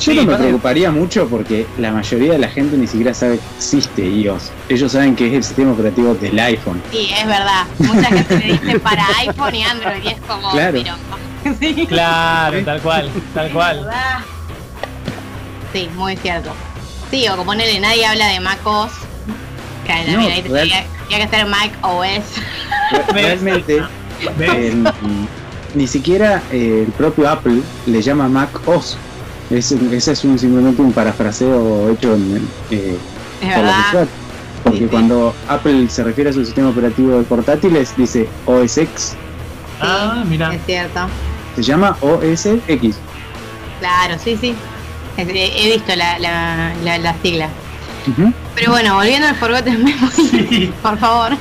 Yo 0.00 0.14
no 0.14 0.24
me 0.24 0.36
preocuparía 0.36 0.90
mucho 0.90 1.28
porque 1.28 1.66
la 1.76 1.90
mayoría 1.90 2.32
de 2.32 2.38
la 2.38 2.48
gente 2.48 2.76
ni 2.76 2.86
siquiera 2.86 3.12
sabe 3.14 3.38
que 3.38 3.44
existe 3.56 4.06
iOS. 4.06 4.52
Ellos 4.68 4.92
saben 4.92 5.16
que 5.16 5.26
es 5.26 5.34
el 5.34 5.44
sistema 5.44 5.72
operativo 5.72 6.14
del 6.14 6.38
iPhone. 6.38 6.80
Sí, 6.92 7.10
es 7.16 7.26
verdad. 7.26 7.64
Mucha 7.78 8.04
gente 8.04 8.38
le 8.38 8.52
dice 8.52 8.78
para 8.78 9.06
iPhone 9.18 9.54
y 9.54 9.62
Android 9.64 10.02
y 10.04 10.08
es 10.08 10.20
como... 10.20 10.50
Claro. 10.52 10.78
sí. 11.58 11.86
Claro, 11.86 12.64
tal 12.64 12.80
cual, 12.80 13.10
tal 13.34 13.50
cual. 13.50 13.90
Sí, 15.72 15.88
muy 15.96 16.16
cierto. 16.16 16.50
Sí, 17.10 17.26
o 17.28 17.32
como 17.32 17.46
ponerle, 17.46 17.80
nadie 17.80 18.04
habla 18.06 18.26
de 18.28 18.40
Mac 18.40 18.58
OS. 18.64 18.92
Que 19.86 20.12
No, 20.12 20.20
ahí 20.20 20.42
real- 20.42 20.42
tendría 20.42 21.26
que 21.26 21.28
ser 21.36 21.46
Mac 21.46 21.70
OS. 21.82 22.24
Re- 22.92 23.12
Realmente, 23.12 23.82
el- 24.40 24.88
ni 25.74 25.86
siquiera 25.86 26.42
eh, 26.50 26.84
el 26.86 26.92
propio 26.92 27.28
Apple 27.28 27.60
le 27.86 28.02
llama 28.02 28.28
Mac 28.28 28.50
OS. 28.68 28.96
Es, 29.50 29.72
ese 29.72 30.12
es 30.12 30.24
un, 30.24 30.38
simplemente 30.38 30.82
un 30.82 30.92
parafraseo 30.92 31.88
hecho 31.90 32.14
en, 32.14 32.46
eh, 32.70 32.98
Es 33.40 33.54
por 33.54 33.62
verdad. 33.64 33.78
usuarios. 33.88 34.08
Porque 34.64 34.78
Sí, 34.78 34.84
sí. 34.84 34.90
cuando 34.90 35.34
Apple 35.48 35.88
se 35.88 36.04
refiere 36.04 36.28
a 36.30 36.32
su 36.32 36.44
sistema 36.44 36.68
operativo 36.68 37.16
de 37.16 37.22
portátiles, 37.24 37.96
dice 37.96 38.28
OS 38.44 38.76
X. 38.76 39.14
Ah, 39.80 40.22
mira. 40.28 40.52
Es 40.54 40.60
cierto. 40.66 41.00
Se 41.56 41.62
llama 41.62 41.96
OS 42.02 42.46
X. 42.66 42.96
Claro, 43.80 44.16
sí, 44.22 44.36
sí. 44.38 44.54
He, 45.18 45.72
visto 45.72 45.96
la, 45.96 46.18
la, 46.18 46.72
la, 46.84 46.98
la 46.98 47.14
sigla. 47.20 47.48
Pero 48.54 48.70
bueno, 48.70 48.94
volviendo 48.94 49.28
al 49.28 49.34
Forgotten 49.34 49.84
Memories, 49.84 50.70
por 50.82 50.98
favor. 50.98 51.32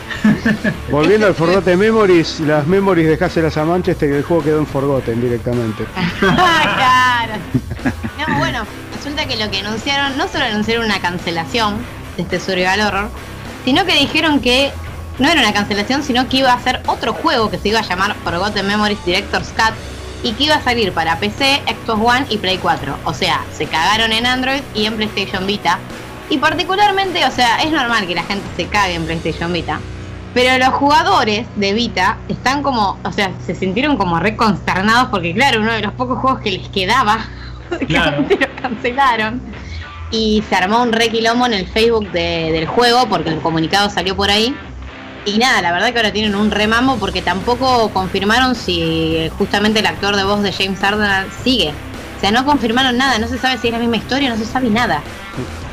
Volviendo 0.92 1.28
al 1.28 1.36
Forgotten 1.36 1.80
Memories, 1.80 2.40
las 2.42 2.68
memories 2.68 3.08
de 3.08 3.26
Hassel 3.26 3.46
a 3.46 3.66
Manchester 3.66 4.10
y 4.10 4.14
el 4.14 4.24
juego 4.24 4.44
quedó 4.44 4.60
en 4.60 4.68
Forgotten 4.68 5.22
directamente. 5.22 5.86
claro. 6.20 7.34
No, 8.28 8.38
bueno, 8.38 8.64
resulta 8.96 9.26
que 9.28 9.38
lo 9.38 9.50
que 9.50 9.60
anunciaron, 9.60 10.18
no 10.18 10.28
solo 10.28 10.46
anunciaron 10.46 10.86
una 10.86 11.00
cancelación 11.00 11.78
de 12.18 12.24
este 12.24 12.40
survival 12.40 12.82
horror, 12.82 13.10
sino 13.64 13.86
que 13.86 13.94
dijeron 13.94 14.42
que 14.42 14.72
no 15.20 15.30
era 15.30 15.42
una 15.42 15.54
cancelación, 15.54 16.04
sino 16.04 16.28
que 16.28 16.38
iba 16.38 16.54
a 16.54 16.60
ser 16.62 16.82
otro 16.88 17.14
juego 17.14 17.50
que 17.50 17.58
se 17.58 17.70
iba 17.70 17.80
a 17.80 17.84
llamar 17.84 18.16
Forgotten 18.24 18.68
Memories 18.68 19.04
Director's 19.06 19.50
Cut 19.50 19.74
y 20.24 20.34
que 20.34 20.46
iba 20.46 20.56
a 20.56 20.62
salir 20.62 20.92
para 20.92 21.20
PC, 21.20 21.62
Xbox 21.86 22.00
One 22.18 22.26
y 22.30 22.38
Play 22.38 22.58
4. 22.58 22.98
O 23.06 23.14
sea, 23.14 23.44
se 23.54 23.66
cagaron 23.68 24.12
en 24.12 24.26
Android 24.26 24.62
y 24.74 24.86
en 24.86 24.96
PlayStation 24.96 25.46
Vita. 25.48 25.80
Y 26.30 26.38
particularmente, 26.38 27.26
o 27.26 27.32
sea, 27.32 27.62
es 27.62 27.72
normal 27.72 28.06
que 28.08 28.16
la 28.16 28.24
gente 28.24 28.46
se 28.56 28.66
cague 28.68 28.96
en 28.96 29.06
PlayStation 29.06 29.52
Vita. 29.54 29.80
Pero 30.34 30.58
los 30.64 30.74
jugadores 30.76 31.48
de 31.56 31.74
Vita 31.74 32.18
están 32.28 32.62
como, 32.62 33.00
o 33.04 33.12
sea, 33.12 33.32
se 33.46 33.56
sintieron 33.56 33.98
como 33.98 34.20
reconsternados 34.20 35.10
porque 35.10 35.34
claro, 35.34 35.62
uno 35.62 35.72
de 35.72 35.82
los 35.82 35.94
pocos 35.94 36.20
juegos 36.20 36.42
que 36.42 36.52
les 36.52 36.68
quedaba, 36.70 37.20
Claro. 37.88 38.22
lo 38.30 38.62
cancelaron. 38.62 39.42
Y 40.12 40.44
se 40.48 40.56
armó 40.56 40.82
un 40.84 40.94
re 40.94 41.10
quilombo 41.10 41.46
en 41.48 41.54
el 41.54 41.68
Facebook 41.68 42.12
de- 42.12 42.52
del 42.52 42.66
juego 42.68 43.08
porque 43.10 43.30
el 43.30 43.40
comunicado 43.40 43.90
salió 43.90 44.16
por 44.16 44.30
ahí. 44.30 44.56
Y 45.28 45.38
nada, 45.40 45.62
la 45.62 45.74
verdad 45.74 45.92
que 45.92 45.98
ahora 45.98 46.14
tienen 46.14 46.36
un 46.36 46.50
remamo 46.52 46.98
porque 46.98 47.22
tampoco 47.22 47.90
confirmaron 47.90 48.56
si 48.56 49.30
justamente 49.38 49.80
el 49.82 49.86
actor 49.86 50.16
de 50.16 50.24
voz 50.24 50.42
de 50.42 50.54
James 50.54 50.82
Arnold 50.82 51.28
sigue. 51.44 51.74
O 52.18 52.20
sea, 52.22 52.32
no 52.32 52.46
confirmaron 52.46 52.98
nada, 52.98 53.20
no 53.20 53.28
se 53.28 53.38
sabe 53.38 53.58
si 53.58 53.68
es 53.68 53.74
la 53.74 53.80
misma 53.80 53.98
historia, 53.98 54.30
no 54.30 54.38
se 54.38 54.46
sabe 54.46 54.70
nada. 54.70 55.02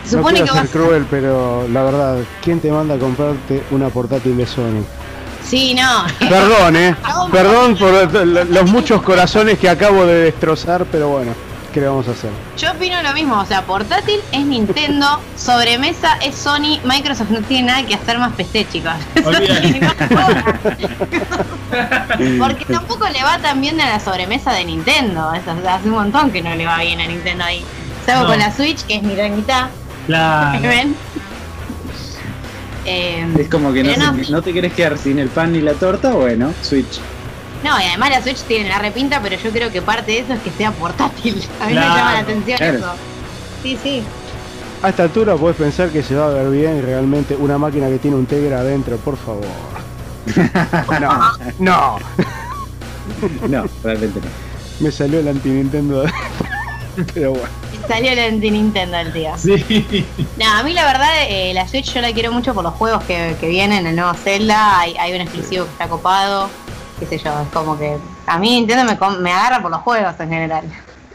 Se 0.04 0.16
supone 0.16 0.42
que 0.42 0.50
va 0.50 0.58
a 0.58 0.62
ser- 0.62 0.70
cruel, 0.70 1.06
pero 1.08 1.66
la 1.68 1.82
verdad, 1.84 2.16
¿quién 2.42 2.58
te 2.60 2.70
manda 2.70 2.96
a 2.96 2.98
comprarte 2.98 3.62
una 3.70 3.88
portátil 3.90 4.36
de 4.36 4.44
Sony? 4.44 4.82
Sí, 5.46 5.74
no. 5.74 6.04
Perdón, 6.28 6.74
eh. 6.76 6.96
Perdón 7.32 7.76
por 7.76 8.12
los 8.48 8.70
muchos 8.70 9.02
corazones 9.02 9.58
que 9.58 9.68
acabo 9.68 10.04
de 10.04 10.14
destrozar, 10.24 10.84
pero 10.90 11.08
bueno, 11.10 11.32
¿qué 11.74 11.80
le 11.80 11.88
vamos 11.88 12.06
a 12.08 12.12
hacer? 12.12 12.30
Yo 12.56 12.70
opino 12.70 13.02
lo 13.02 13.12
mismo, 13.12 13.38
o 13.38 13.44
sea, 13.44 13.62
portátil 13.66 14.20
es 14.32 14.46
Nintendo, 14.46 15.20
sobremesa 15.36 16.16
es 16.22 16.36
Sony, 16.36 16.78
Microsoft 16.84 17.30
no 17.30 17.40
tiene 17.42 17.66
nada 17.66 17.84
que 17.84 17.94
hacer 17.96 18.18
más 18.18 18.32
PC, 18.34 18.66
chicos. 18.72 18.92
Olvídate. 19.24 19.80
Porque 22.38 22.64
tampoco 22.66 23.08
le 23.08 23.22
va 23.22 23.38
tan 23.38 23.60
bien 23.60 23.80
a 23.80 23.86
la 23.90 24.00
sobremesa 24.00 24.52
de 24.52 24.64
Nintendo. 24.64 25.32
Eso, 25.34 25.50
hace 25.68 25.88
un 25.88 25.94
montón 25.94 26.30
que 26.30 26.40
no 26.42 26.54
le 26.54 26.64
va 26.66 26.78
bien 26.78 27.00
a 27.00 27.06
Nintendo 27.06 27.44
ahí. 27.44 27.64
Salvo 28.06 28.22
No. 28.22 28.28
con 28.30 28.38
la 28.38 28.52
Switch, 28.52 28.82
que 28.84 28.96
es 28.96 29.02
mitad 29.02 29.24
y 29.24 29.30
mitad. 29.30 29.66
Claro. 30.06 30.60
¿Ven? 30.62 30.94
Eh, 32.86 33.26
Es 33.38 33.48
como 33.48 33.72
que 33.72 33.82
no, 33.82 33.92
pero 34.12 34.24
se- 34.24 34.30
no 34.32 34.42
te 34.42 34.52
querés 34.52 34.72
quedar 34.74 34.98
sin 34.98 35.18
el 35.18 35.28
pan 35.28 35.52
ni 35.52 35.60
la 35.60 35.72
torta, 35.72 36.12
bueno, 36.12 36.52
Switch. 36.62 37.00
No, 37.64 37.80
y 37.80 37.84
además 37.84 38.10
la 38.10 38.22
Switch 38.22 38.42
tiene 38.42 38.68
la 38.68 38.78
repinta, 38.78 39.20
pero 39.22 39.36
yo 39.42 39.50
creo 39.50 39.72
que 39.72 39.80
parte 39.82 40.12
de 40.12 40.18
eso 40.20 40.34
es 40.34 40.40
que 40.40 40.50
sea 40.50 40.70
portátil. 40.70 41.42
A 41.60 41.66
mí 41.66 41.72
Claro, 41.72 41.90
me 41.90 41.96
llama 41.98 42.12
la 42.12 42.18
atención 42.20 42.58
claro. 42.58 42.78
eso. 42.78 42.92
Sí, 43.62 43.78
sí. 43.82 44.02
A 44.82 44.90
esta 44.90 45.04
altura 45.04 45.34
puedes 45.36 45.56
pensar 45.56 45.88
que 45.88 46.02
se 46.02 46.14
va 46.14 46.26
a 46.26 46.28
ver 46.28 46.50
bien 46.50 46.82
realmente 46.84 47.34
una 47.34 47.56
máquina 47.56 47.88
que 47.88 47.98
tiene 47.98 48.16
un 48.18 48.26
Tegra 48.26 48.58
adentro, 48.60 48.96
por 48.98 49.16
favor. 49.16 49.44
No, 51.00 51.32
no, 51.58 51.98
No, 53.48 53.64
realmente 53.82 54.20
no. 54.20 54.26
me 54.80 54.90
salió 54.90 55.20
el 55.20 55.28
anti 55.28 55.48
Nintendo. 55.50 56.04
Pero 57.14 57.30
bueno, 57.32 57.48
Salió 57.88 58.12
el 58.12 58.18
anti 58.18 58.50
Nintendo 58.50 58.96
el 58.98 59.12
tío. 59.12 59.32
Sí. 59.36 60.06
No, 60.38 60.46
a 60.50 60.62
mí 60.62 60.72
la 60.72 60.84
verdad 60.86 61.08
eh, 61.28 61.52
la 61.54 61.66
Switch 61.68 61.92
yo 61.94 62.00
la 62.00 62.12
quiero 62.12 62.32
mucho 62.32 62.54
por 62.54 62.62
los 62.64 62.74
juegos 62.74 63.02
que, 63.04 63.36
que 63.40 63.48
vienen, 63.48 63.86
el 63.86 63.96
nuevo 63.96 64.14
Zelda, 64.14 64.78
hay, 64.80 64.96
hay 64.98 65.12
un 65.14 65.20
exclusivo 65.22 65.64
que 65.66 65.70
está 65.72 65.88
copado, 65.88 66.48
qué 66.98 67.06
sé 67.06 67.18
yo, 67.18 67.30
es 67.40 67.48
como 67.48 67.78
que 67.78 67.96
a 68.26 68.38
mí 68.38 68.50
Nintendo 68.50 68.84
me, 69.20 69.32
agarra 69.32 69.62
por 69.62 69.70
los 69.70 69.80
juegos 69.80 70.14
en 70.18 70.28
general. 70.28 70.64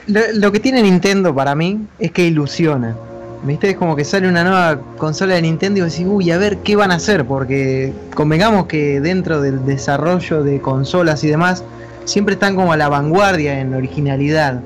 Lo, 0.07 0.51
que 0.51 0.59
tiene 0.59 0.81
Nintendo 0.81 1.33
para 1.33 1.55
mí 1.55 1.85
es 1.99 2.11
que 2.11 2.23
ilusiona. 2.25 2.95
¿Viste? 3.41 3.69
Es 3.69 3.77
como 3.77 3.95
que 3.95 4.03
sale 4.03 4.27
una 4.27 4.43
nueva 4.43 4.79
consola 4.97 5.35
de 5.35 5.43
Nintendo 5.43 5.79
y 5.79 5.83
decís, 5.83 6.05
uy, 6.05 6.29
a 6.31 6.37
ver 6.37 6.57
qué 6.57 6.75
van 6.75 6.91
a 6.91 6.95
hacer, 6.95 7.25
porque 7.25 7.93
convengamos 8.13 8.65
que 8.65 8.99
dentro 8.99 9.41
del 9.41 9.65
desarrollo 9.65 10.43
de 10.43 10.59
consolas 10.59 11.23
y 11.23 11.27
demás, 11.29 11.63
siempre 12.03 12.33
están 12.33 12.55
como 12.55 12.73
a 12.73 12.77
la 12.77 12.89
vanguardia 12.89 13.61
en 13.61 13.73
originalidad 13.73 14.59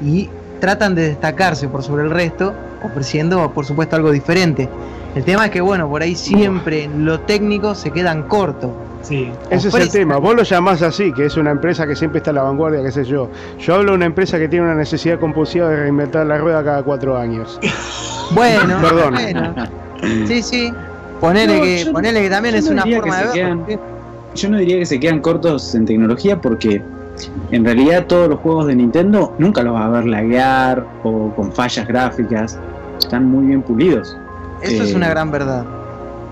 y 0.00 0.28
tratan 0.60 0.94
de 0.94 1.08
destacarse 1.08 1.66
por 1.66 1.82
sobre 1.82 2.04
el 2.04 2.10
resto, 2.10 2.54
ofreciendo, 2.82 3.50
por 3.52 3.64
supuesto, 3.64 3.96
algo 3.96 4.10
diferente. 4.10 4.68
El 5.14 5.24
tema 5.24 5.46
es 5.46 5.50
que, 5.50 5.60
bueno, 5.60 5.88
por 5.88 6.02
ahí 6.02 6.14
siempre 6.14 6.88
lo 6.96 7.20
técnico 7.20 7.74
se 7.74 7.90
quedan 7.90 8.24
cortos. 8.24 8.70
Sí. 9.02 9.30
ese 9.48 9.68
es 9.68 9.74
el 9.74 9.90
tema. 9.90 10.18
Vos 10.18 10.36
lo 10.36 10.42
llamás 10.42 10.82
así, 10.82 11.10
que 11.12 11.24
es 11.24 11.36
una 11.38 11.50
empresa 11.50 11.86
que 11.86 11.96
siempre 11.96 12.18
está 12.18 12.30
a 12.32 12.34
la 12.34 12.42
vanguardia, 12.42 12.82
qué 12.82 12.92
sé 12.92 13.04
yo. 13.04 13.30
Yo 13.58 13.74
hablo 13.76 13.92
de 13.92 13.96
una 13.96 14.04
empresa 14.06 14.38
que 14.38 14.46
tiene 14.46 14.66
una 14.66 14.74
necesidad 14.74 15.18
compulsiva 15.18 15.68
de 15.70 15.76
reinventar 15.76 16.26
la 16.26 16.36
rueda 16.38 16.62
cada 16.62 16.82
cuatro 16.82 17.16
años. 17.18 17.58
Bueno, 18.32 18.78
Perdón. 18.80 19.14
bueno. 19.14 19.54
Sí, 20.28 20.40
sí. 20.42 20.72
Ponele, 21.20 21.56
No, 21.56 21.62
que, 21.62 21.84
yo- 21.84 21.92
ponele 21.92 22.22
que 22.22 22.30
también 22.30 22.54
es 22.54 22.64
no 22.66 22.72
una 22.72 22.82
forma 22.82 23.20
que 23.22 23.26
de 23.26 23.32
quedan- 23.32 23.66
Yo 24.36 24.48
no 24.50 24.58
diría 24.58 24.78
que 24.78 24.86
se 24.86 25.00
quedan 25.00 25.20
cortos 25.20 25.74
en 25.74 25.84
tecnología 25.84 26.40
porque 26.40 26.80
en 27.50 27.64
realidad 27.64 28.06
todos 28.06 28.28
los 28.28 28.38
juegos 28.38 28.66
de 28.68 28.76
Nintendo 28.76 29.34
nunca 29.38 29.62
los 29.62 29.74
vas 29.74 29.84
a 29.86 29.88
ver 29.88 30.06
laguear 30.06 30.86
o 31.02 31.30
con 31.34 31.52
fallas 31.52 31.86
gráficas. 31.88 32.58
Están 33.00 33.26
muy 33.26 33.46
bien 33.46 33.62
pulidos. 33.62 34.16
Eso 34.62 34.82
es 34.84 34.92
Eh, 34.92 34.96
una 34.96 35.08
gran 35.10 35.30
verdad. 35.30 35.64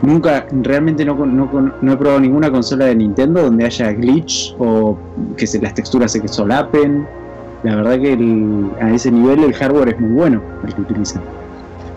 Nunca, 0.02 0.46
realmente 0.62 1.04
no, 1.04 1.14
he 1.14 1.96
probado 1.96 2.20
ninguna 2.20 2.50
consola 2.52 2.84
de 2.86 2.94
Nintendo 2.94 3.42
donde 3.42 3.64
haya 3.64 3.92
glitch 3.92 4.54
o 4.58 4.96
que 5.36 5.46
se, 5.46 5.60
las 5.60 5.74
texturas 5.74 6.12
se 6.12 6.26
solapen. 6.28 7.06
La 7.64 7.74
verdad 7.74 7.98
que 7.98 8.12
el- 8.12 8.70
a 8.80 8.92
ese 8.92 9.10
nivel 9.10 9.42
el 9.42 9.52
hardware 9.54 9.88
es 9.88 9.98
muy 10.00 10.10
bueno 10.12 10.40
el 10.64 10.72
que 10.74 10.80
utilizan. 10.82 11.22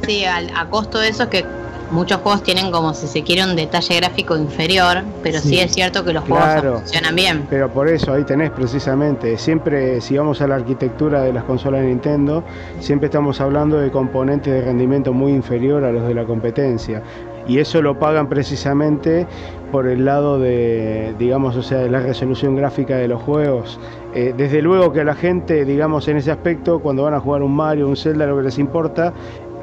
Sí, 0.01 0.25
al- 0.25 0.49
a 0.55 0.67
costo 0.67 0.97
de 0.97 1.09
eso 1.09 1.23
es 1.23 1.29
que 1.29 1.45
muchos 1.91 2.19
juegos 2.21 2.43
tienen 2.43 2.71
como 2.71 2.93
si 2.93 3.07
se 3.07 3.23
quiere 3.23 3.43
un 3.43 3.55
detalle 3.55 3.95
gráfico 3.97 4.37
inferior, 4.37 5.03
pero 5.21 5.39
sí, 5.39 5.49
Sí. 5.49 5.59
es 5.59 5.71
cierto 5.73 6.03
que 6.05 6.13
los 6.13 6.23
juegos 6.23 6.79
funcionan 6.79 7.15
bien. 7.15 7.45
Pero 7.49 7.69
por 7.69 7.87
eso 7.89 8.13
ahí 8.13 8.23
tenés 8.23 8.49
precisamente, 8.51 9.37
siempre 9.37 9.99
si 10.01 10.17
vamos 10.17 10.41
a 10.41 10.47
la 10.47 10.55
arquitectura 10.55 11.21
de 11.23 11.33
las 11.33 11.43
consolas 11.43 11.81
de 11.81 11.87
Nintendo, 11.87 12.43
siempre 12.79 13.07
estamos 13.07 13.39
hablando 13.41 13.77
de 13.77 13.91
componentes 13.91 14.53
de 14.53 14.61
rendimiento 14.61 15.13
muy 15.13 15.31
inferior 15.33 15.83
a 15.83 15.91
los 15.91 16.07
de 16.07 16.13
la 16.13 16.25
competencia. 16.25 17.01
Y 17.47 17.57
eso 17.57 17.81
lo 17.81 17.97
pagan 17.97 18.29
precisamente 18.29 19.25
por 19.71 19.87
el 19.87 20.05
lado 20.05 20.37
de, 20.37 21.15
digamos, 21.17 21.55
o 21.55 21.63
sea, 21.63 21.79
de 21.79 21.89
la 21.89 21.99
resolución 21.99 22.55
gráfica 22.55 22.95
de 22.97 23.07
los 23.07 23.21
juegos. 23.23 23.79
Eh, 24.13 24.33
desde 24.37 24.61
luego 24.61 24.93
que 24.93 25.01
a 25.01 25.03
la 25.03 25.15
gente, 25.15 25.65
digamos, 25.65 26.07
en 26.07 26.17
ese 26.17 26.29
aspecto, 26.31 26.79
cuando 26.79 27.03
van 27.03 27.13
a 27.15 27.19
jugar 27.19 27.41
un 27.41 27.55
Mario, 27.55 27.87
un 27.87 27.95
Zelda, 27.97 28.25
lo 28.27 28.37
que 28.37 28.43
les 28.43 28.59
importa 28.59 29.11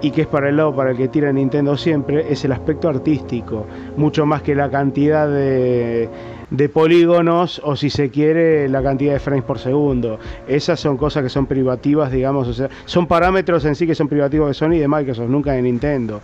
y 0.01 0.11
que 0.11 0.23
es 0.23 0.27
para 0.27 0.49
el 0.49 0.57
lado 0.57 0.75
para 0.75 0.93
el 0.93 0.97
que 0.97 1.09
tira 1.09 1.33
Nintendo 1.33 1.77
siempre, 1.77 2.31
es 2.31 2.45
el 2.45 2.53
aspecto 2.53 2.89
artístico, 2.89 3.67
mucho 3.97 4.27
más 4.27 4.43
que 4.43 4.55
la 4.55 4.71
cantidad 4.71 5.29
de, 5.29 6.09
de 6.51 6.69
polígonos 6.69 7.61
o 7.65 7.77
si 7.77 7.91
se 7.91 8.11
quiere 8.11 8.69
la 8.69 8.83
cantidad 8.83 9.13
de 9.13 9.21
frames 9.21 9.45
por 9.45 9.59
segundo. 9.59 10.19
Esas 10.47 10.81
son 10.81 10.97
cosas 10.97 11.23
que 11.23 11.29
son 11.29 11.47
privativas, 11.47 12.11
digamos, 12.11 12.49
o 12.49 12.53
sea, 12.53 12.69
son 12.85 13.07
parámetros 13.07 13.65
en 13.65 13.75
sí 13.75 13.87
que 13.87 13.95
son 13.95 14.09
privativos 14.09 14.49
de 14.49 14.55
Sony 14.55 14.75
y 14.75 14.79
de 14.79 14.89
Microsoft, 14.89 15.29
nunca 15.29 15.53
de 15.53 15.63
Nintendo. 15.63 16.21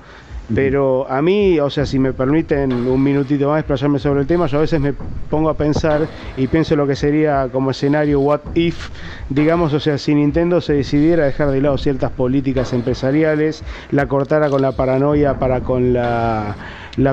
Pero 0.52 1.10
a 1.10 1.22
mí, 1.22 1.58
o 1.58 1.70
sea, 1.70 1.86
si 1.86 1.98
me 1.98 2.12
permiten 2.12 2.70
un 2.86 3.02
minutito 3.02 3.48
más 3.48 3.60
explayarme 3.60 3.98
sobre 3.98 4.20
el 4.20 4.26
tema, 4.26 4.46
yo 4.46 4.58
a 4.58 4.60
veces 4.60 4.78
me 4.78 4.92
pongo 5.30 5.48
a 5.48 5.54
pensar 5.54 6.06
y 6.36 6.48
pienso 6.48 6.76
lo 6.76 6.86
que 6.86 6.96
sería 6.96 7.48
como 7.50 7.70
escenario 7.70 8.20
what 8.20 8.40
if, 8.54 8.90
digamos, 9.30 9.72
o 9.72 9.80
sea, 9.80 9.96
si 9.96 10.14
Nintendo 10.14 10.60
se 10.60 10.74
decidiera 10.74 11.24
dejar 11.24 11.50
de 11.50 11.62
lado 11.62 11.78
ciertas 11.78 12.10
políticas 12.10 12.74
empresariales, 12.74 13.64
la 13.90 14.06
cortara 14.06 14.50
con 14.50 14.60
la 14.60 14.72
paranoia 14.72 15.38
para 15.38 15.60
con 15.60 15.94
la, 15.94 16.54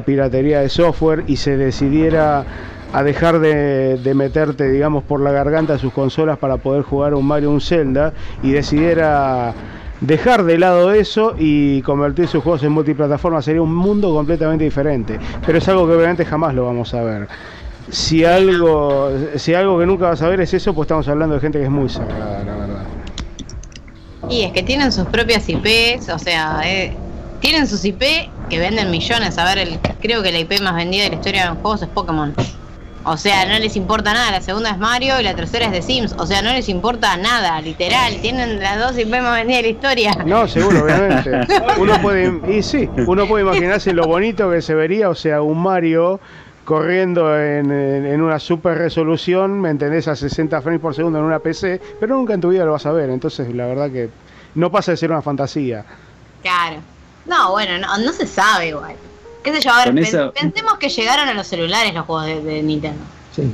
piratería 0.05 0.59
de 0.59 0.67
software 0.67 1.23
y 1.27 1.37
se 1.37 1.55
decidiera 1.55 2.45
a 2.91 3.03
dejar 3.03 3.39
de, 3.39 4.13
meterte, 4.13 4.69
digamos, 4.69 5.05
por 5.05 5.21
la 5.21 5.31
garganta 5.31 5.77
sus 5.77 5.93
consolas 5.93 6.37
para 6.37 6.57
poder 6.57 6.83
jugar 6.83 7.13
un 7.13 7.25
Mario 7.25 7.51
un 7.51 7.61
Zelda 7.61 8.11
y 8.43 8.51
decidiera 8.51 9.53
dejar 10.01 10.43
de 10.43 10.57
lado 10.57 10.91
eso 10.91 11.35
y 11.37 11.81
convertir 11.83 12.27
sus 12.27 12.43
juegos 12.43 12.63
en 12.63 12.71
multiplataforma 12.73 13.41
sería 13.41 13.61
un 13.61 13.73
mundo 13.73 14.13
completamente 14.13 14.65
diferente. 14.65 15.19
Pero 15.45 15.59
es 15.59 15.67
algo 15.69 15.87
que 15.87 15.93
obviamente 15.93 16.25
jamás 16.25 16.53
lo 16.53 16.65
vamos 16.65 16.93
a 16.93 17.01
ver. 17.03 17.27
Si 17.89 18.25
algo, 18.25 19.11
si 19.35 19.53
algo 19.53 19.79
que 19.79 19.85
nunca 19.85 20.09
vas 20.09 20.21
a 20.21 20.27
ver 20.27 20.41
es 20.41 20.53
eso, 20.53 20.73
pues 20.73 20.85
estamos 20.85 21.07
hablando 21.07 21.35
de 21.35 21.41
gente 21.41 21.59
que 21.59 21.65
es 21.65 21.71
muy 21.71 21.89
cerrada, 21.89 22.43
la 22.43 22.55
verdad. 22.55 22.83
Y 24.29 24.43
es 24.43 24.53
que 24.53 24.63
tienen 24.63 24.91
sus 24.91 25.05
propias 25.07 25.47
IPs, 25.49 26.09
o 26.09 26.19
sea, 26.19 26.61
eh, 26.63 26.95
tienen 27.39 27.67
sus 27.67 27.83
IP 27.83 28.01
que 28.49 28.59
venden 28.59 28.91
millones. 28.91 29.37
A 29.37 29.45
ver, 29.45 29.57
el, 29.57 29.79
creo 29.99 30.23
que 30.23 30.31
la 30.31 30.39
IP 30.39 30.61
más 30.61 30.75
vendida 30.75 31.03
de 31.03 31.09
la 31.09 31.15
historia 31.15 31.43
de 31.43 31.49
los 31.49 31.57
juegos 31.57 31.81
es 31.81 31.89
Pokémon. 31.89 32.33
O 33.03 33.17
sea, 33.17 33.45
no 33.45 33.57
les 33.57 33.75
importa 33.75 34.13
nada. 34.13 34.31
La 34.31 34.41
segunda 34.41 34.69
es 34.69 34.77
Mario 34.77 35.19
y 35.19 35.23
la 35.23 35.33
tercera 35.35 35.65
es 35.65 35.71
de 35.71 35.81
Sims. 35.81 36.13
O 36.17 36.25
sea, 36.27 36.41
no 36.41 36.51
les 36.53 36.69
importa 36.69 37.17
nada, 37.17 37.59
literal. 37.61 38.17
Tienen 38.21 38.59
las 38.59 38.79
dos 38.79 38.97
IP 38.97 39.09
más 39.09 39.33
vendidas 39.35 39.57
de 39.57 39.61
la 39.63 39.67
historia. 39.69 40.17
No, 40.25 40.47
seguro, 40.47 40.83
obviamente. 40.83 41.31
Uno 41.79 41.99
puede, 42.01 42.31
y 42.55 42.61
sí, 42.61 42.87
uno 43.07 43.25
puede 43.27 43.43
imaginarse 43.43 43.91
lo 43.93 44.05
bonito 44.05 44.51
que 44.51 44.61
se 44.61 44.75
vería, 44.75 45.09
o 45.09 45.15
sea, 45.15 45.41
un 45.41 45.61
Mario 45.63 46.19
corriendo 46.63 47.35
en, 47.37 47.71
en- 47.71 48.05
en 48.05 48.21
una 48.21 48.37
super 48.39 48.77
resolución, 48.77 49.59
¿me 49.59 49.69
entendés? 49.71 50.07
A 50.07 50.15
60 50.15 50.61
frames 50.61 50.79
por 50.79 50.93
segundo 50.93 51.17
en 51.17 51.25
una 51.25 51.39
PC, 51.39 51.81
pero 51.99 52.15
nunca 52.15 52.33
en 52.35 52.41
tu 52.41 52.49
vida 52.49 52.65
lo 52.65 52.73
vas 52.73 52.85
a 52.85 52.91
ver. 52.91 53.09
Entonces, 53.09 53.53
la 53.53 53.65
verdad 53.65 53.89
que 53.89 54.09
no 54.55 54.71
pasa 54.71 54.91
de 54.91 54.97
ser 54.97 55.09
una 55.11 55.21
fantasía. 55.23 55.83
Claro. 56.43 56.77
No, 57.25 57.51
bueno, 57.51 57.77
no, 57.79 57.97
no 57.97 58.13
se 58.13 58.27
sabe 58.27 58.67
igual. 58.69 58.95
¿Qué 59.43 59.53
sé 59.53 59.61
yo? 59.61 59.71
A 59.71 59.77
ver, 59.77 59.85
Con 59.87 59.95
pen- 59.95 60.03
eso- 60.03 60.33
pensemos 60.39 60.77
que 60.77 60.89
llegaron 60.89 61.27
a 61.27 61.33
los 61.33 61.47
celulares 61.47 61.93
los 61.93 62.05
juegos 62.05 62.25
de, 62.25 62.41
de 62.41 62.61
Nintendo. 62.63 63.01
Sí. 63.35 63.51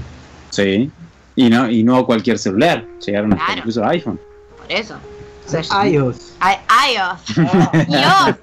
Sí. 0.49 0.91
Y 1.35 1.49
no, 1.49 1.69
y 1.69 1.83
no 1.83 1.97
a 1.97 2.05
cualquier 2.05 2.37
celular. 2.39 2.83
Llegaron 3.05 3.33
hasta 3.33 3.45
Claro. 3.45 3.59
incluso 3.59 3.83
a 3.83 3.89
iPhone. 3.89 4.19
Por 4.57 4.71
eso. 4.71 4.95
O 5.45 5.49
sea, 5.49 5.87
iOS. 5.87 6.33
I- 6.41 6.93
iOS. 6.93 7.37
iOS. 7.87 8.35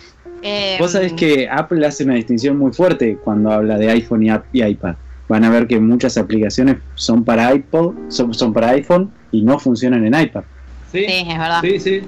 Eh, 0.48 0.78
Vos 0.80 0.92
sabés 0.92 1.14
que 1.14 1.50
Apple 1.50 1.84
hace 1.88 2.04
una 2.04 2.14
distinción 2.16 2.58
muy 2.58 2.72
fuerte 2.72 3.18
cuando 3.24 3.52
habla 3.52 3.78
de 3.80 3.90
iPhone 3.90 4.22
y, 4.24 4.30
app- 4.30 4.46
y 4.54 4.64
iPad. 4.64 4.94
Van 5.28 5.44
a 5.44 5.50
ver 5.50 5.66
que 5.66 5.80
muchas 5.80 6.18
aplicaciones 6.20 6.78
son 6.94 7.24
para 7.24 7.52
iPod, 7.56 7.96
son, 8.10 8.32
son 8.32 8.54
para 8.54 8.70
iPhone 8.72 9.12
y 9.32 9.42
no 9.42 9.58
funcionan 9.58 10.06
en 10.06 10.14
iPad. 10.22 10.44
Sí, 10.92 11.04
es 11.08 11.28
verdad. 11.38 11.62
Sí, 11.62 11.80
sí. 11.80 12.02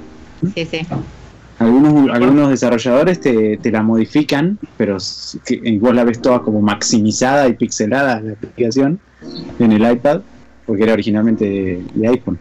Sí, 0.54 0.66
sí. 0.66 0.82
Algunos, 1.60 2.14
algunos 2.14 2.50
desarrolladores 2.50 3.20
te, 3.20 3.58
te 3.58 3.72
la 3.72 3.82
modifican, 3.82 4.60
pero 4.78 4.98
y 5.50 5.78
vos 5.80 5.96
la 5.96 6.04
ves 6.04 6.22
toda 6.22 6.42
como 6.42 6.62
maximizada 6.62 7.48
y 7.48 7.54
pixelada 7.54 8.22
la 8.22 8.34
aplicación 8.34 9.00
en 9.58 9.72
el 9.72 9.92
iPad, 9.92 10.22
porque 10.68 10.84
era 10.84 10.94
originalmente 10.94 11.46
de, 11.46 11.84
de 11.96 12.08
iPhone. 12.08 12.40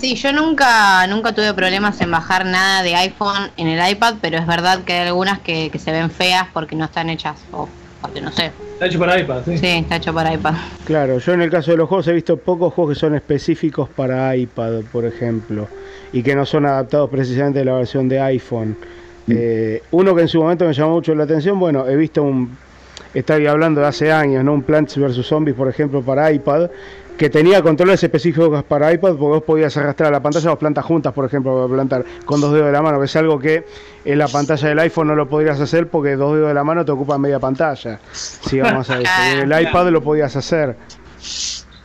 Sí, 0.00 0.14
yo 0.14 0.32
nunca, 0.32 1.06
nunca 1.08 1.34
tuve 1.34 1.52
problemas 1.54 2.00
en 2.00 2.10
bajar 2.10 2.46
nada 2.46 2.82
de 2.82 2.94
iPhone 2.94 3.50
en 3.56 3.66
el 3.66 3.90
iPad, 3.90 4.14
pero 4.20 4.38
es 4.38 4.46
verdad 4.46 4.84
que 4.84 4.92
hay 4.92 5.08
algunas 5.08 5.40
que, 5.40 5.70
que 5.70 5.78
se 5.78 5.90
ven 5.90 6.10
feas 6.10 6.46
porque 6.54 6.76
no 6.76 6.84
están 6.84 7.10
hechas, 7.10 7.36
o 7.52 7.68
porque 8.00 8.20
no 8.20 8.30
sé. 8.30 8.52
Está 8.74 8.86
hecho 8.86 8.98
para 8.98 9.18
iPad, 9.18 9.42
sí. 9.44 9.58
Sí, 9.58 9.66
está 9.66 9.96
hecho 9.96 10.14
para 10.14 10.34
iPad. 10.34 10.54
Claro, 10.84 11.18
yo 11.18 11.32
en 11.32 11.42
el 11.42 11.50
caso 11.50 11.72
de 11.72 11.76
los 11.76 11.88
juegos 11.88 12.06
he 12.08 12.12
visto 12.12 12.36
pocos 12.36 12.72
juegos 12.72 12.94
que 12.94 13.00
son 13.00 13.14
específicos 13.14 13.88
para 13.88 14.36
iPad, 14.36 14.82
por 14.92 15.04
ejemplo, 15.04 15.68
y 16.12 16.22
que 16.22 16.34
no 16.34 16.46
son 16.46 16.66
adaptados 16.66 17.10
precisamente 17.10 17.60
a 17.60 17.64
la 17.64 17.74
versión 17.74 18.08
de 18.08 18.20
iPhone. 18.20 18.76
Mm. 19.26 19.32
Eh, 19.36 19.82
uno 19.90 20.14
que 20.14 20.22
en 20.22 20.28
su 20.28 20.40
momento 20.40 20.64
me 20.64 20.72
llamó 20.72 20.92
mucho 20.92 21.14
la 21.14 21.24
atención, 21.24 21.58
bueno, 21.58 21.88
he 21.88 21.96
visto 21.96 22.22
un, 22.22 22.56
estaba 23.14 23.50
hablando 23.50 23.80
de 23.80 23.86
hace 23.86 24.12
años, 24.12 24.44
¿no? 24.44 24.52
Un 24.52 24.62
Plants 24.62 24.96
vs 24.96 25.26
Zombies, 25.26 25.56
por 25.56 25.68
ejemplo, 25.68 26.02
para 26.02 26.30
iPad, 26.30 26.70
que 27.18 27.28
tenía 27.28 27.60
controles 27.60 28.02
específicos 28.02 28.62
para 28.64 28.92
iPad, 28.92 29.10
porque 29.10 29.24
vos 29.24 29.42
podías 29.42 29.76
arrastrar 29.76 30.12
la 30.12 30.22
pantalla 30.22 30.52
o 30.52 30.58
plantas 30.58 30.84
juntas, 30.84 31.12
por 31.12 31.24
ejemplo, 31.26 31.54
para 31.56 31.68
plantar 31.68 32.04
con 32.24 32.40
dos 32.40 32.52
dedos 32.52 32.66
de 32.66 32.72
la 32.72 32.80
mano, 32.80 32.98
que 33.00 33.06
es 33.06 33.16
algo 33.16 33.38
que 33.38 33.66
en 34.04 34.18
la 34.18 34.28
pantalla 34.28 34.68
del 34.68 34.78
iPhone 34.78 35.08
no 35.08 35.16
lo 35.16 35.28
podrías 35.28 35.60
hacer 35.60 35.88
porque 35.88 36.14
dos 36.14 36.34
dedos 36.34 36.48
de 36.48 36.54
la 36.54 36.62
mano 36.64 36.84
te 36.84 36.92
ocupan 36.92 37.20
media 37.20 37.40
pantalla. 37.40 37.98
Si 38.12 38.60
vamos 38.60 38.88
a 38.88 39.00
eso. 39.00 39.10
Y 39.26 39.32
en 39.40 39.52
el 39.52 39.62
iPad 39.62 39.88
lo 39.88 40.02
podías 40.02 40.34
hacer. 40.36 40.76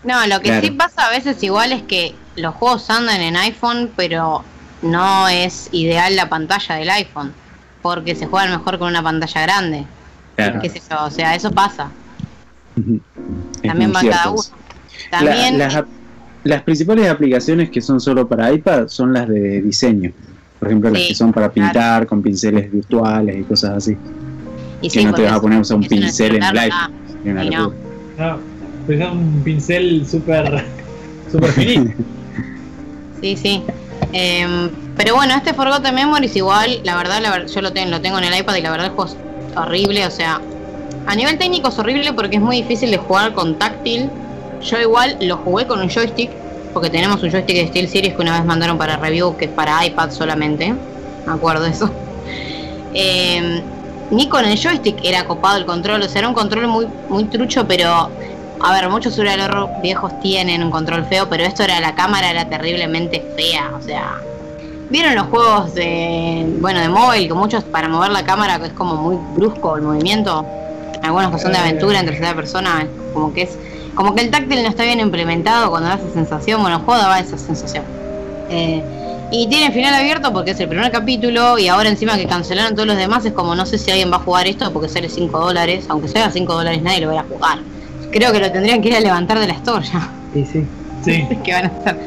No, 0.04 0.28
lo 0.28 0.40
que 0.40 0.50
Claro. 0.50 0.62
sí 0.62 0.72
pasa 0.72 1.08
a 1.08 1.10
veces 1.10 1.42
igual 1.42 1.72
es 1.72 1.82
que 1.82 2.14
los 2.36 2.54
juegos 2.56 2.90
andan 2.90 3.20
en 3.22 3.36
iPhone, 3.36 3.92
pero 3.96 4.44
no 4.84 5.28
es 5.30 5.70
ideal 5.72 6.16
la 6.16 6.30
pantalla 6.30 6.76
del 6.76 6.90
iPhone, 6.92 7.34
porque 7.82 8.14
se 8.14 8.28
juegan 8.28 8.52
mejor 8.52 8.78
con 8.78 8.90
una 8.90 9.02
pantalla 9.02 9.42
grande. 9.42 9.86
Claro. 10.36 10.62
Qué 10.62 10.70
sé 10.70 10.82
yo, 10.90 11.06
o 11.06 11.10
sea, 11.10 11.34
eso 11.34 11.52
pasa. 11.52 11.90
Es 12.76 13.62
También 13.64 13.94
va 13.96 14.02
cada 14.02 14.30
uno. 14.30 14.42
Eso. 15.12 15.26
También 15.26 15.58
La- 15.58 15.86
las, 16.44 16.62
principales 16.64 17.10
aplicaciones 17.10 17.70
que 17.70 17.82
son 17.82 18.00
solo 18.00 18.28
para 18.28 18.52
iPad 18.52 18.88
son 18.88 19.14
las 19.14 19.28
de 19.28 19.62
diseño. 19.62 20.12
Por 20.60 20.68
ejemplo, 20.70 20.90
las 20.90 21.02
que 21.08 21.16
son 21.16 21.32
para 21.32 21.50
claro. 21.50 21.72
pintar 21.72 22.08
con 22.08 22.22
pinceles 22.22 22.72
virtuales 22.72 23.38
y 23.38 23.44
cosas 23.44 23.78
así. 23.78 23.98
y 24.82 24.90
que 24.90 25.00
sí, 25.00 25.06
no 25.06 25.14
te 25.14 25.24
vas 25.24 25.34
a 25.34 25.42
poner 25.42 25.62
un 25.74 25.84
pincel 25.84 26.36
en 26.36 26.44
una 26.44 27.46
Y 27.46 27.50
no. 27.50 27.74
No, 28.18 28.40
pero 28.88 29.06
es 29.06 29.12
un 29.12 29.42
pincel 29.44 30.06
súper 30.08 30.66
súper 31.32 31.52
finito. 31.52 31.92
Sí, 33.22 33.38
sí. 33.38 33.64
Em, 34.12 34.70
pero 34.98 35.16
bueno, 35.16 35.34
este 35.36 35.54
Forgotten 35.54 35.96
Memories 35.96 36.36
igual, 36.36 36.82
la 36.84 36.96
verdad, 36.96 37.22
la 37.22 37.46
yo 37.46 37.62
lo, 37.62 37.72
tengo 37.72 37.90
lo 37.90 38.02
tengo 38.02 38.18
en 38.20 38.26
el 38.26 38.40
iPad 38.40 38.56
y 38.56 38.62
la 38.62 38.72
verdad 38.72 38.88
el 38.88 38.94
juego 38.94 39.12
es 39.12 39.18
horrible, 39.58 40.06
o 40.06 40.12
sea, 40.12 40.42
a 41.08 41.16
nivel 41.16 41.38
técnico 41.38 41.70
es 41.70 41.80
horrible 41.80 42.14
porque 42.14 42.38
es 42.38 42.42
muy 42.42 42.58
difícil 42.58 42.92
de 42.92 42.98
jugar 42.98 43.34
con 43.34 43.58
táctil. 43.58 44.10
Yo 44.64 44.80
igual 44.80 45.18
lo 45.22 45.38
jugué 45.38 45.68
con 45.68 45.82
un 45.82 45.90
joystick, 45.90 46.32
porque 46.74 46.90
tenemos 46.90 47.22
un 47.22 47.30
joystick 47.30 47.56
de 47.56 47.68
Steel 47.68 47.90
Series 47.90 48.16
que 48.16 48.22
una 48.22 48.38
vez 48.38 48.46
mandaron 48.46 48.78
para 48.78 48.98
review, 48.98 49.36
que 49.36 49.46
es 49.46 49.52
para 49.52 49.86
iPad 49.86 50.12
solamente, 50.12 50.74
me 51.26 51.34
acuerdo 51.34 51.66
eso. 51.66 51.90
Em, 52.96 53.64
ni 54.12 54.30
con 54.30 54.46
el 54.46 54.56
joystick 54.56 55.04
era 55.04 55.26
copado 55.26 55.58
el 55.58 55.66
control, 55.66 56.04
o 56.04 56.08
sea, 56.08 56.20
era 56.20 56.28
un 56.28 56.36
control 56.36 56.68
muy, 56.68 56.88
muy 57.10 57.24
trucho, 57.24 57.68
pero 57.68 58.12
a 58.60 58.72
ver, 58.72 58.88
muchos 58.90 59.18
horror 59.18 59.70
viejos 59.82 60.20
tienen 60.22 60.64
un 60.64 60.70
control 60.70 61.04
feo, 61.06 61.28
pero 61.28 61.44
esto 61.44 61.64
era 61.64 61.80
la 61.80 61.96
cámara 61.96 62.30
era 62.30 62.48
terriblemente 62.48 63.26
fea, 63.36 63.72
o 63.76 63.82
sea, 63.82 64.22
¿vieron 64.92 65.16
los 65.16 65.26
juegos 65.26 65.74
de 65.74 66.46
bueno, 66.60 66.82
de 66.82 66.90
móvil 66.90 67.28
que 67.28 67.34
muchos 67.34 67.64
para 67.64 67.90
mover 67.90 68.12
la 68.12 68.24
cámara 68.24 68.60
que 68.60 68.68
es 68.68 68.74
como 68.74 68.96
muy 68.96 69.18
brusco 69.36 69.76
el 69.76 69.82
movimiento? 69.82 70.46
Algunos 71.02 71.32
que 71.32 71.40
son 71.40 71.52
de 71.52 71.58
aventura 71.58 72.00
en 72.00 72.06
tercera 72.06 72.36
persona, 72.36 72.88
como 73.14 73.34
que 73.34 73.42
es 73.42 73.58
como 73.96 74.16
que 74.16 74.22
el 74.22 74.32
táctil 74.32 74.64
no 74.64 74.70
está 74.70 74.84
bien 74.84 75.00
implementado 75.00 75.70
cuando 75.70 75.90
da 75.90 75.96
esa 75.96 76.10
sensación, 76.14 76.62
bueno, 76.62 76.78
el 76.78 76.84
juego 76.84 77.02
daba 77.02 77.20
esa 77.20 77.38
sensación. 77.38 77.84
Eh, 78.50 78.84
y 79.32 79.48
tiene 79.48 79.72
final 79.72 79.94
abierto 79.96 80.32
porque 80.32 80.52
es 80.52 80.60
el 80.60 80.68
primer 80.70 80.92
capítulo 80.92 81.58
y 81.58 81.68
ahora 81.68 81.90
encima 81.90 82.18
que 82.18 82.28
cancelaron 82.28 82.76
todos 82.76 82.88
los 82.88 82.98
demás 82.98 83.26
es 83.26 83.34
como 83.34 83.56
no 83.56 83.66
sé 83.66 83.80
si 83.80 83.90
alguien 83.90 84.12
va 84.12 84.18
a 84.18 84.20
jugar 84.20 84.46
esto 84.46 84.72
porque 84.72 84.90
sale 84.90 85.10
5 85.10 85.40
dólares, 85.40 85.86
aunque 85.90 86.08
sea 86.08 86.30
5 86.30 86.54
dólares 86.54 86.82
nadie 86.84 87.02
lo 87.02 87.14
va 87.14 87.22
a 87.22 87.24
jugar. 87.24 87.60
Creo 88.12 88.32
que 88.32 88.40
lo 88.40 88.52
tendrían 88.52 88.82
que 88.82 88.90
ir 88.90 88.96
a 88.96 89.00
levantar 89.00 89.40
de 89.40 89.48
la 89.48 89.54
store 89.54 89.86
ya. 89.86 90.08
Sí, 90.34 90.46
sí. 90.46 90.66
Sí. 91.04 91.28
que 91.44 91.52
van 91.52 91.66
a 91.66 91.68
hacer. 91.80 91.98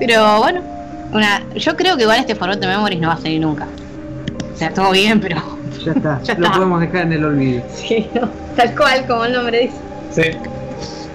Pero 0.00 0.38
bueno, 0.40 0.62
una, 1.12 1.42
yo 1.54 1.76
creo 1.76 1.96
que 1.96 2.02
igual 2.02 2.18
este 2.18 2.34
Forgotten 2.34 2.68
Memories 2.68 3.00
no 3.00 3.08
va 3.08 3.14
a 3.14 3.18
salir 3.18 3.40
nunca. 3.40 3.68
O 4.52 4.56
sea, 4.58 4.74
todo 4.74 4.90
bien, 4.90 5.20
pero 5.20 5.36
Ya 5.84 5.92
está. 5.92 6.20
Ya 6.24 6.34
Lo 6.34 6.46
está. 6.46 6.52
podemos 6.56 6.80
dejar 6.80 7.02
en 7.02 7.12
el 7.12 7.24
olvido. 7.24 7.62
sí, 7.72 8.08
no, 8.14 8.28
tal 8.56 8.74
cual 8.74 9.06
como 9.06 9.24
el 9.26 9.32
nombre 9.32 9.60
dice. 9.60 9.76
Sí. 10.32 10.36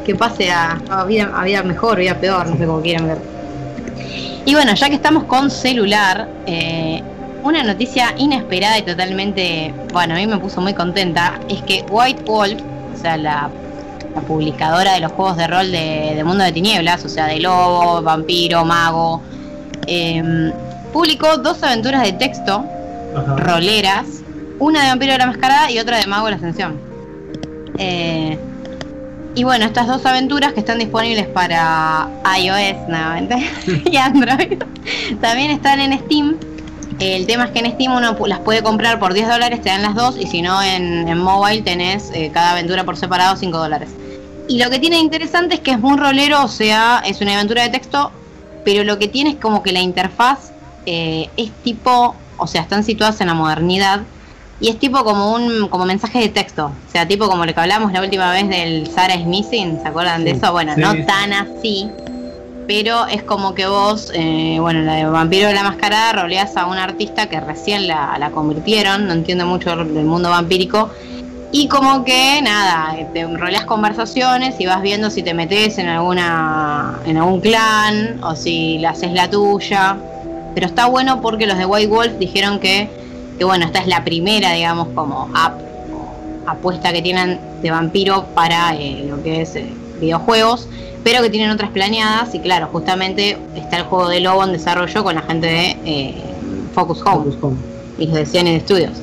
Que 0.08 0.16
pase 0.16 0.50
a, 0.50 0.80
a 0.90 1.04
vida, 1.04 1.30
a 1.36 1.44
vida 1.44 1.62
mejor, 1.64 2.00
vida 2.00 2.16
peor, 2.16 2.48
no 2.48 2.58
sé 2.58 2.66
cómo 2.66 2.82
quieran 2.82 3.08
ver. 3.08 3.18
Y 4.46 4.54
bueno, 4.56 4.74
ya 4.74 4.88
que 4.88 4.96
estamos 4.96 5.26
con 5.26 5.52
celular, 5.52 6.30
eh, 6.46 7.04
una 7.44 7.62
noticia 7.62 8.14
inesperada 8.18 8.80
y 8.80 8.84
totalmente, 8.84 9.74
bueno, 9.92 10.14
a 10.14 10.18
mí 10.18 10.26
me 10.26 10.38
puso 10.38 10.62
muy 10.62 10.74
contenta, 10.74 11.38
es 11.50 11.62
que 11.64 11.86
White 11.90 12.24
Wolf, 12.26 12.62
o 12.96 13.02
sea, 13.02 13.18
la, 13.18 13.50
la 14.16 14.22
publicadora 14.22 14.94
de 14.94 15.02
los 15.02 15.12
juegos 15.12 15.36
de 15.36 15.48
rol 15.48 15.70
de, 15.70 16.14
de 16.16 16.24
Mundo 16.24 16.46
de 16.46 16.54
Tinieblas, 16.54 17.04
o 17.04 17.10
sea, 17.10 17.26
de 17.26 17.42
lobo, 17.42 18.02
vampiro, 18.02 18.64
mago, 18.64 19.22
eh, 19.88 20.54
publicó 20.94 21.38
dos 21.38 21.62
aventuras 21.64 22.02
de 22.04 22.14
texto 22.14 22.64
Ajá. 23.14 23.36
roleras, 23.36 24.06
una 24.60 24.84
de 24.84 24.88
Vampiro 24.88 25.12
de 25.12 25.18
la 25.18 25.28
Mascarada 25.28 25.70
y 25.70 25.80
otra 25.80 25.98
de 25.98 26.08
Mago 26.08 26.26
de 26.28 26.32
la 26.32 26.38
Ascensión. 26.38 26.80
Eh, 27.78 28.40
y 29.38 29.44
bueno, 29.44 29.66
estas 29.66 29.86
dos 29.86 30.04
aventuras 30.08 30.54
que 30.54 30.62
están 30.62 30.80
disponibles 30.80 31.28
para 31.28 32.10
iOS 32.42 32.90
nuevamente 32.90 33.36
y 33.86 33.96
Android, 33.96 34.58
también 35.22 35.52
están 35.52 35.80
en 35.80 36.00
Steam. 36.00 36.38
El 37.00 37.28
tema 37.28 37.46
es 37.46 37.52
que 37.52 37.60
en 37.60 37.72
Steam 37.72 37.96
uno 37.96 38.18
las 38.26 38.40
puede 38.40 38.64
comprar 38.64 39.00
por 39.00 39.14
10 39.14 39.28
dólares, 39.28 39.62
te 39.62 39.70
dan 39.70 39.84
las 39.84 39.94
dos, 39.94 40.18
y 40.18 40.26
si 40.26 40.42
no 40.42 40.64
en, 40.64 41.08
en 41.08 41.20
mobile 41.20 41.62
tenés 41.62 42.10
eh, 42.16 42.32
cada 42.34 42.54
aventura 42.54 42.84
por 42.84 42.98
separado 42.98 43.36
5 43.36 43.56
dólares. 43.56 43.90
Y 44.48 44.58
lo 44.58 44.72
que 44.72 44.80
tiene 44.80 44.98
interesante 44.98 45.54
es 45.54 45.62
que 45.62 45.70
es 45.70 45.80
muy 45.80 45.98
rolero, 45.98 46.44
o 46.44 46.48
sea, 46.48 47.04
es 47.06 47.22
una 47.22 47.36
aventura 47.36 47.62
de 47.62 47.70
texto, 47.70 48.12
pero 48.66 48.84
lo 48.84 48.98
que 48.98 49.08
tiene 49.08 49.30
es 49.30 49.36
como 49.36 49.62
que 49.62 49.72
la 49.72 49.82
interfaz 49.82 50.52
eh, 50.88 51.30
es 51.38 51.52
tipo, 51.64 52.16
o 52.38 52.48
sea, 52.48 52.64
están 52.64 52.84
situadas 52.84 53.22
en 53.22 53.28
la 53.28 53.36
modernidad 53.36 54.02
y 54.60 54.70
es 54.70 54.80
tipo 54.80 55.04
como 55.04 55.34
un 55.34 55.68
como 55.68 55.86
mensaje 55.86 56.20
de 56.20 56.30
texto, 56.30 56.66
o 56.66 56.92
sea, 56.92 57.08
tipo 57.08 57.28
como 57.28 57.46
lo 57.46 57.54
que 57.54 57.60
hablamos 57.60 57.92
la 57.92 58.02
última 58.02 58.32
vez 58.32 58.50
del 58.50 58.88
Sarah 58.88 59.16
is 59.16 59.26
Missing, 59.26 59.82
¿se 59.82 59.88
acuerdan 59.88 60.24
de 60.24 60.32
eso? 60.32 60.52
Bueno, 60.52 60.74
Sí, 60.76 60.82
no 60.82 61.06
tan 61.06 61.34
así, 61.34 61.90
pero 62.68 63.06
es 63.08 63.24
como 63.24 63.54
que 63.54 63.68
vos, 63.68 64.12
eh, 64.14 64.58
bueno, 64.60 64.82
la 64.82 64.96
de 64.96 65.06
Vampiro 65.06 65.48
de 65.48 65.54
la 65.54 65.64
Mascarada 65.64 66.22
roleás 66.24 66.58
a 66.58 66.66
una 66.66 66.84
artista 66.84 67.30
que 67.30 67.40
recién 67.40 67.88
la, 67.88 68.18
la 68.20 68.32
convirtieron, 68.32 69.08
no 69.08 69.14
entiende 69.14 69.46
mucho 69.46 69.76
del 69.76 70.06
mundo 70.06 70.30
vampírico, 70.30 70.90
y 71.52 71.68
como 71.70 72.04
que 72.04 72.42
nada, 72.42 72.96
te 73.14 73.26
roleas 73.26 73.64
conversaciones 73.64 74.60
y 74.60 74.66
vas 74.66 74.82
viendo 74.82 75.10
si 75.10 75.24
te 75.24 75.34
metes 75.34 75.78
en 75.78 75.88
alguna 75.88 77.00
en 77.06 77.18
algún 77.18 77.40
clan 77.40 78.20
o 78.22 78.36
si 78.36 78.80
la 78.80 78.90
haces 78.90 79.14
la 79.14 79.30
tuya. 79.30 79.96
Pero 80.54 80.68
está 80.68 80.88
bueno 80.88 81.22
porque 81.22 81.48
los 81.48 81.58
de 81.58 81.66
White 81.66 81.88
Wolf 81.88 82.14
dijeron 82.20 82.60
que, 82.60 82.90
que 83.38 83.44
bueno, 83.44 83.66
esta 83.66 83.80
es 83.80 83.88
la 83.88 84.04
primera, 84.04 84.54
digamos, 84.54 84.88
como 84.96 85.30
app 85.34 85.60
o 85.94 86.50
apuesta 86.50 86.92
que 86.92 87.02
tienen 87.02 87.40
de 87.62 87.72
vampiro 87.72 88.26
para 88.34 88.76
eh, 88.76 89.06
lo 89.10 89.22
que 89.24 89.42
es 89.42 89.56
eh, 89.56 89.70
videojuegos, 90.00 90.68
pero 91.04 91.22
que 91.22 91.30
tienen 91.30 91.52
otras 91.52 91.72
planeadas 91.72 92.34
y 92.34 92.40
claro, 92.40 92.70
justamente 92.72 93.38
está 93.56 93.78
el 93.78 93.84
juego 93.84 94.10
de 94.10 94.20
Lobo 94.20 94.44
en 94.44 94.54
desarrollo 94.54 95.04
con 95.04 95.16
la 95.16 95.22
gente 95.22 95.48
de 95.48 95.78
eh, 95.86 96.16
Focus 96.74 97.02
Home 97.02 97.18
Focus 97.18 97.38
Home. 97.42 97.58
y 97.98 98.08
los 98.08 98.16
de 98.16 98.26
Cyanide 98.26 98.60
Studios. 98.62 98.94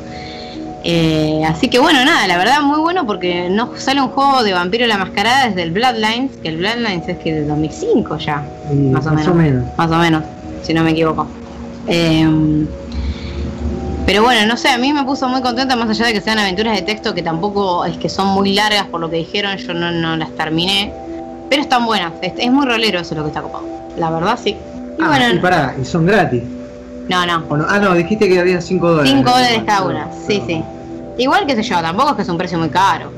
Así 1.49 1.69
que 1.71 1.79
bueno, 1.79 2.05
nada, 2.05 2.27
la 2.27 2.37
verdad 2.37 2.61
muy 2.61 2.79
bueno 2.79 3.07
porque 3.07 3.49
no 3.49 3.71
sale 3.77 4.03
un 4.03 4.09
juego 4.09 4.43
de 4.43 4.53
Vampiro 4.53 4.87
la 4.87 4.99
Mascarada 4.99 5.49
desde 5.49 5.63
el 5.63 5.71
Bloodlines, 5.71 6.33
que 6.43 6.49
el 6.49 6.59
Bloodlines 6.59 7.09
es 7.09 7.17
que 7.19 7.33
del 7.33 7.49
2005 7.49 8.19
ya, 8.19 8.47
Y 8.71 8.75
Más 8.91 9.07
o 9.07 9.13
menos. 9.35 9.65
más 9.79 9.91
o 9.91 9.97
menos, 9.97 10.23
si 10.63 10.75
no 10.75 10.85
me 10.85 10.91
equivoco. 10.91 11.27
Eh, 14.05 14.07
pero 14.07 14.23
bueno, 14.23 14.47
no 14.47 14.57
sé, 14.57 14.69
a 14.69 14.79
mí 14.79 14.93
me 14.93 15.03
puso 15.05 15.29
muy 15.29 15.41
contenta 15.41 15.77
más 15.77 15.89
allá 15.89 16.07
de 16.07 16.13
que 16.13 16.21
sean 16.21 16.39
aventuras 16.39 16.77
de 16.77 16.83
texto 16.83 17.15
que 17.15 17.23
tampoco 17.23 17.85
es 17.85 17.97
que 17.97 18.09
son 18.09 18.29
muy 18.29 18.53
largas 18.55 18.85
por 18.87 19.01
lo 19.01 19.09
que 19.11 19.17
dijeron, 19.17 19.57
yo 19.57 19.73
no, 19.75 19.91
no 19.91 20.17
las 20.17 20.31
terminé. 20.37 20.93
Pero 21.51 21.63
están 21.63 21.85
buenas, 21.87 22.13
es, 22.23 22.33
es 22.39 22.51
muy 22.51 22.67
rolero 22.67 23.01
eso 23.01 23.15
lo 23.15 23.23
que 23.23 23.29
está 23.29 23.43
copado. 23.43 23.65
La 23.97 24.11
verdad 24.11 24.39
sí. 24.43 24.51
Y 24.99 25.03
Ah, 25.03 25.09
bueno, 25.09 25.35
y 25.35 25.39
pará, 25.39 25.75
y 25.81 25.85
son 25.85 26.07
gratis. 26.07 26.43
no, 27.09 27.27
no. 27.27 27.45
¿o 27.49 27.57
no? 27.57 27.67
Ah, 27.69 27.79
no, 27.79 27.95
dijiste 27.95 28.29
que 28.29 28.39
había 28.39 28.61
5 28.61 28.89
dólares. 28.89 29.13
5 29.13 29.31
dólares 29.31 29.63
cada 29.67 29.85
una, 29.85 30.09
sí, 30.27 30.43
sí. 30.47 30.63
Igual 31.19 31.47
que 31.47 31.55
sé 31.57 31.63
yo, 31.63 31.81
tampoco 31.81 32.11
es 32.11 32.17
que 32.17 32.23
es 32.23 32.29
un 32.29 32.39
precio 32.39 32.59
muy 32.59 32.69
caro, 32.71 33.11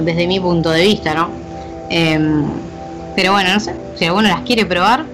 desde 0.00 0.26
mi 0.26 0.40
punto 0.40 0.70
de 0.70 0.82
vista, 0.84 1.14
¿no? 1.14 1.28
Em, 1.90 2.44
pero 3.14 3.32
bueno, 3.32 3.52
no 3.52 3.60
sé, 3.60 3.74
si 3.96 4.04
alguno 4.06 4.28
las 4.28 4.40
quiere 4.40 4.64
probar. 4.66 5.04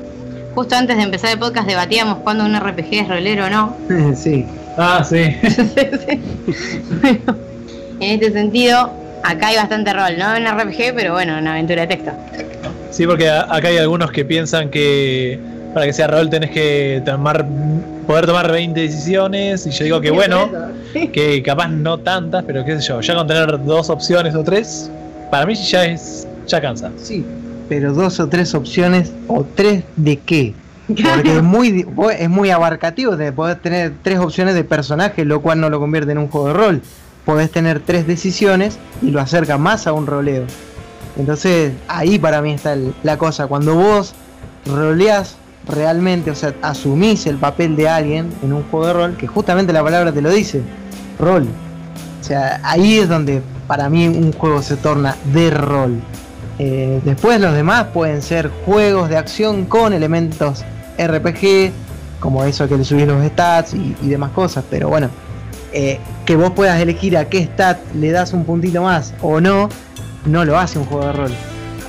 Justo 0.55 0.75
antes 0.75 0.97
de 0.97 1.03
empezar 1.05 1.31
el 1.31 1.39
podcast 1.39 1.67
debatíamos 1.69 2.19
cuándo 2.19 2.45
un 2.45 2.55
RPG 2.59 2.93
es 2.95 3.09
rolero 3.09 3.47
o 3.47 3.51
no. 3.51 3.77
sí. 4.17 4.47
Ah, 4.83 5.05
sí. 5.05 5.37
Bueno, 7.01 7.37
en 8.01 8.13
este 8.15 8.33
sentido, 8.33 8.91
acá 9.23 9.49
hay 9.49 9.57
bastante 9.57 9.93
rol, 9.93 10.19
no 10.19 10.35
en 10.35 10.47
RPG, 10.47 10.95
pero 10.97 11.13
bueno, 11.13 11.37
en 11.37 11.47
aventura 11.47 11.83
de 11.83 11.89
texto. 11.89 12.13
Sí, 12.91 13.07
porque 13.07 13.29
acá 13.29 13.69
hay 13.69 13.77
algunos 13.77 14.11
que 14.11 14.25
piensan 14.25 14.71
que 14.71 15.39
para 15.75 15.85
que 15.87 15.93
sea 15.93 16.07
rol 16.07 16.31
tenés 16.31 16.51
que 16.51 17.03
tomar, 17.05 17.47
poder 18.07 18.27
tomar 18.27 18.51
20 18.51 18.81
decisiones. 18.81 19.67
Y 19.67 19.71
yo 19.71 19.85
digo 19.85 20.01
que 20.01 20.11
bueno, 20.11 20.51
que 21.13 21.43
capaz 21.43 21.69
no 21.69 21.99
tantas, 21.99 22.43
pero 22.45 22.65
qué 22.65 22.81
sé 22.81 22.89
yo, 22.89 23.01
ya 23.03 23.15
con 23.15 23.27
tener 23.27 23.63
dos 23.63 23.91
opciones 23.91 24.35
o 24.35 24.43
tres, 24.43 24.91
para 25.31 25.45
mí 25.45 25.55
ya 25.55 25.85
es. 25.85 26.27
ya 26.47 26.61
cansa. 26.61 26.91
Sí, 26.97 27.25
pero 27.69 27.93
dos 27.93 28.19
o 28.19 28.29
tres 28.29 28.55
opciones, 28.55 29.13
o 29.29 29.45
tres 29.55 29.85
de 29.97 30.17
qué. 30.17 30.55
Porque 30.95 31.37
es 31.37 31.43
muy, 31.43 31.87
es 32.19 32.29
muy 32.31 32.51
abarcativo 32.51 33.17
de 33.17 33.33
poder 33.33 33.59
tener 33.59 33.93
tres 34.03 34.19
opciones 34.19 34.55
de 34.55 34.65
personaje, 34.65 35.25
lo 35.25 35.41
cual 35.41 35.61
no 35.61 35.71
lo 35.71 35.79
convierte 35.81 36.13
en 36.13 36.19
un 36.19 36.29
juego 36.29 36.49
de 36.49 36.53
rol. 36.55 36.83
Podés 37.25 37.51
tener 37.51 37.81
tres 37.81 38.07
decisiones 38.07 38.79
y 39.03 39.11
lo 39.11 39.21
acerca 39.21 39.59
más 39.59 39.87
a 39.87 39.93
un 39.93 40.07
roleo. 40.07 40.45
Entonces, 41.19 41.73
ahí 41.89 42.19
para 42.19 42.41
mí 42.41 42.53
está 42.53 42.73
el- 42.73 42.95
la 43.03 43.19
cosa. 43.19 43.47
Cuando 43.47 43.75
vos 43.75 44.15
roleás 44.67 45.37
realmente, 45.69 46.31
o 46.31 46.35
sea, 46.35 46.55
asumís 46.63 47.27
el 47.27 47.37
papel 47.37 47.77
de 47.77 47.89
alguien 47.89 48.31
en 48.43 48.53
un 48.53 48.63
juego 48.65 48.87
de 48.87 48.93
rol, 48.93 49.17
que 49.17 49.27
justamente 49.27 49.73
la 49.73 49.83
palabra 49.83 50.13
te 50.13 50.23
lo 50.23 50.31
dice, 50.31 50.63
rol. 51.19 51.47
O 52.21 52.25
sea, 52.25 52.61
ahí 52.65 52.99
es 52.99 53.09
donde 53.09 53.43
para 53.67 53.89
mí 53.89 54.09
un 54.09 54.33
juego 54.33 54.63
se 54.63 54.77
torna 54.77 55.17
de 55.33 55.51
rol. 55.51 56.01
Eh, 56.59 57.01
después 57.05 57.41
los 57.41 57.55
demás 57.55 57.87
pueden 57.95 58.21
ser 58.23 58.51
juegos 58.67 59.09
de 59.09 59.17
acción 59.17 59.65
con 59.65 59.93
elementos 59.93 60.63
RPG, 61.07 61.73
como 62.21 62.45
eso 62.45 62.69
que 62.69 62.77
le 62.77 62.85
subís 62.85 63.07
los 63.07 63.25
stats 63.27 63.75
y, 63.75 63.97
y 64.03 64.09
demás 64.09 64.31
cosas, 64.33 64.65
pero 64.71 64.89
bueno, 64.89 65.09
eh, 65.73 65.99
que 66.27 66.37
vos 66.37 66.51
puedas 66.53 66.81
elegir 66.81 67.17
a 67.17 67.29
qué 67.29 67.43
stat 67.45 67.79
le 67.95 68.11
das 68.11 68.33
un 68.33 68.45
puntito 68.45 68.83
más 68.83 69.15
o 69.23 69.41
no, 69.41 69.69
no 70.27 70.45
lo 70.45 70.59
hace 70.59 70.79
un 70.79 70.85
juego 70.87 71.07
de 71.07 71.13
rol. 71.13 71.33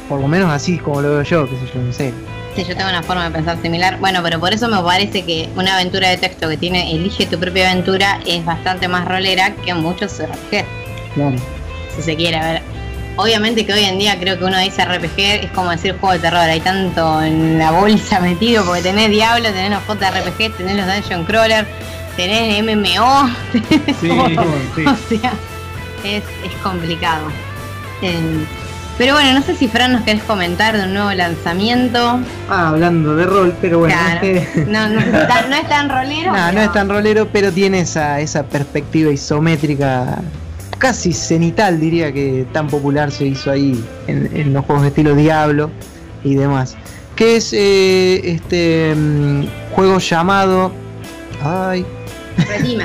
Por 0.07 0.20
lo 0.20 0.28
menos 0.28 0.49
así 0.51 0.78
como 0.78 1.01
lo 1.01 1.09
veo 1.09 1.24
yo, 1.24 1.45
qué 1.49 1.55
sé 1.55 1.62
yo, 1.74 1.82
no 1.82 1.93
sé. 1.93 2.14
Sí, 2.55 2.66
yo 2.68 2.76
tengo 2.76 2.89
una 2.89 3.01
forma 3.01 3.24
de 3.26 3.32
pensar 3.32 3.62
similar. 3.62 3.97
Bueno, 3.99 4.20
pero 4.22 4.38
por 4.39 4.53
eso 4.53 4.68
me 4.68 4.82
parece 4.84 5.24
que 5.24 5.47
una 5.55 5.74
aventura 5.76 6.09
de 6.09 6.18
texto 6.18 6.49
que 6.49 6.57
tiene 6.57 6.93
elige 6.93 7.26
tu 7.26 7.39
propia 7.39 7.72
aventura 7.72 8.20
es 8.26 8.43
bastante 8.43 8.89
más 8.89 9.07
rolera 9.07 9.55
que 9.55 9.74
muchos 9.74 10.20
RPG, 10.22 10.66
Claro. 11.16 11.38
si 11.95 12.01
se 12.01 12.16
quiere. 12.18 12.36
A 12.38 12.43
ver, 12.51 12.62
obviamente 13.18 13.66
que 13.66 13.74
hoy 13.74 13.84
en 13.84 13.99
día 13.99 14.20
creo 14.20 14.38
que 14.38 14.45
uno 14.45 14.57
dice 14.59 14.84
RPG 14.86 15.20
es 15.45 15.51
como 15.51 15.70
decir 15.72 15.95
juego 15.99 16.14
de 16.14 16.20
terror. 16.20 16.39
Hay 16.41 16.59
tanto 16.62 17.22
en 17.22 17.57
la 17.59 17.72
bolsa 17.72 18.20
metido 18.22 18.64
porque 18.66 18.82
tenés 18.82 19.09
Diablo, 19.09 19.49
tenés 19.51 19.72
los 19.72 19.82
JRPG, 19.88 20.57
tenés 20.57 20.76
los 20.78 20.86
Dungeon 20.88 21.26
Crawler, 21.26 21.66
tenés 22.16 22.64
MMO. 22.64 23.30
tenés 23.70 23.97
Sí, 23.99 24.09
sí. 24.76 24.86
O 24.86 24.95
sea, 25.20 25.34
es, 26.03 26.24
es 26.24 26.53
complicado. 26.64 27.26
Em, 28.01 28.45
pero 28.97 29.14
bueno, 29.14 29.34
no 29.34 29.41
sé 29.43 29.55
si 29.55 29.68
Fran 29.68 29.93
nos 29.93 30.01
querés 30.03 30.22
comentar 30.24 30.78
de 30.78 30.84
un 30.84 30.93
nuevo 30.93 31.12
lanzamiento. 31.12 32.20
Ah, 32.49 32.70
hablando 32.70 33.16
de 33.16 33.26
rol, 33.26 33.55
pero 33.62 33.80
bueno, 33.80 33.95
Claro. 33.95 34.26
este- 34.28 34.66
No, 34.66 34.89
no, 34.89 34.99
es 34.99 35.28
tan, 35.28 35.49
no 35.49 35.55
es 35.55 35.68
tan 35.70 35.89
rolero. 35.89 36.32
No 36.36 36.47
pero- 36.49 36.62
es 36.62 36.72
tan 36.74 36.89
rolero, 36.89 37.28
pero 37.32 37.51
tiene 37.51 37.80
esa, 37.82 38.20
esa 38.20 38.43
perspectiva 38.43 39.12
isométrica 39.12 40.18
casi 40.82 41.13
cenital, 41.13 41.79
diría 41.79 42.11
que 42.11 42.43
tan 42.51 42.67
popular 42.67 43.11
se 43.11 43.27
hizo 43.27 43.51
ahí 43.51 43.79
en, 44.07 44.36
en 44.36 44.51
los 44.51 44.65
juegos 44.65 44.82
de 44.82 44.89
estilo 44.89 45.15
Diablo 45.15 45.69
y 46.23 46.34
demás. 46.34 46.75
Que 47.15 47.36
es 47.36 47.53
eh, 47.53 48.19
este 48.23 48.95
mm, 48.95 49.45
juego 49.75 49.99
llamado. 49.99 50.71
Ay. 51.43 51.86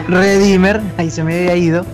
Redeemer, 0.08 0.82
ahí 0.98 1.10
se 1.10 1.24
me 1.24 1.38
había 1.38 1.56
ido. 1.56 1.86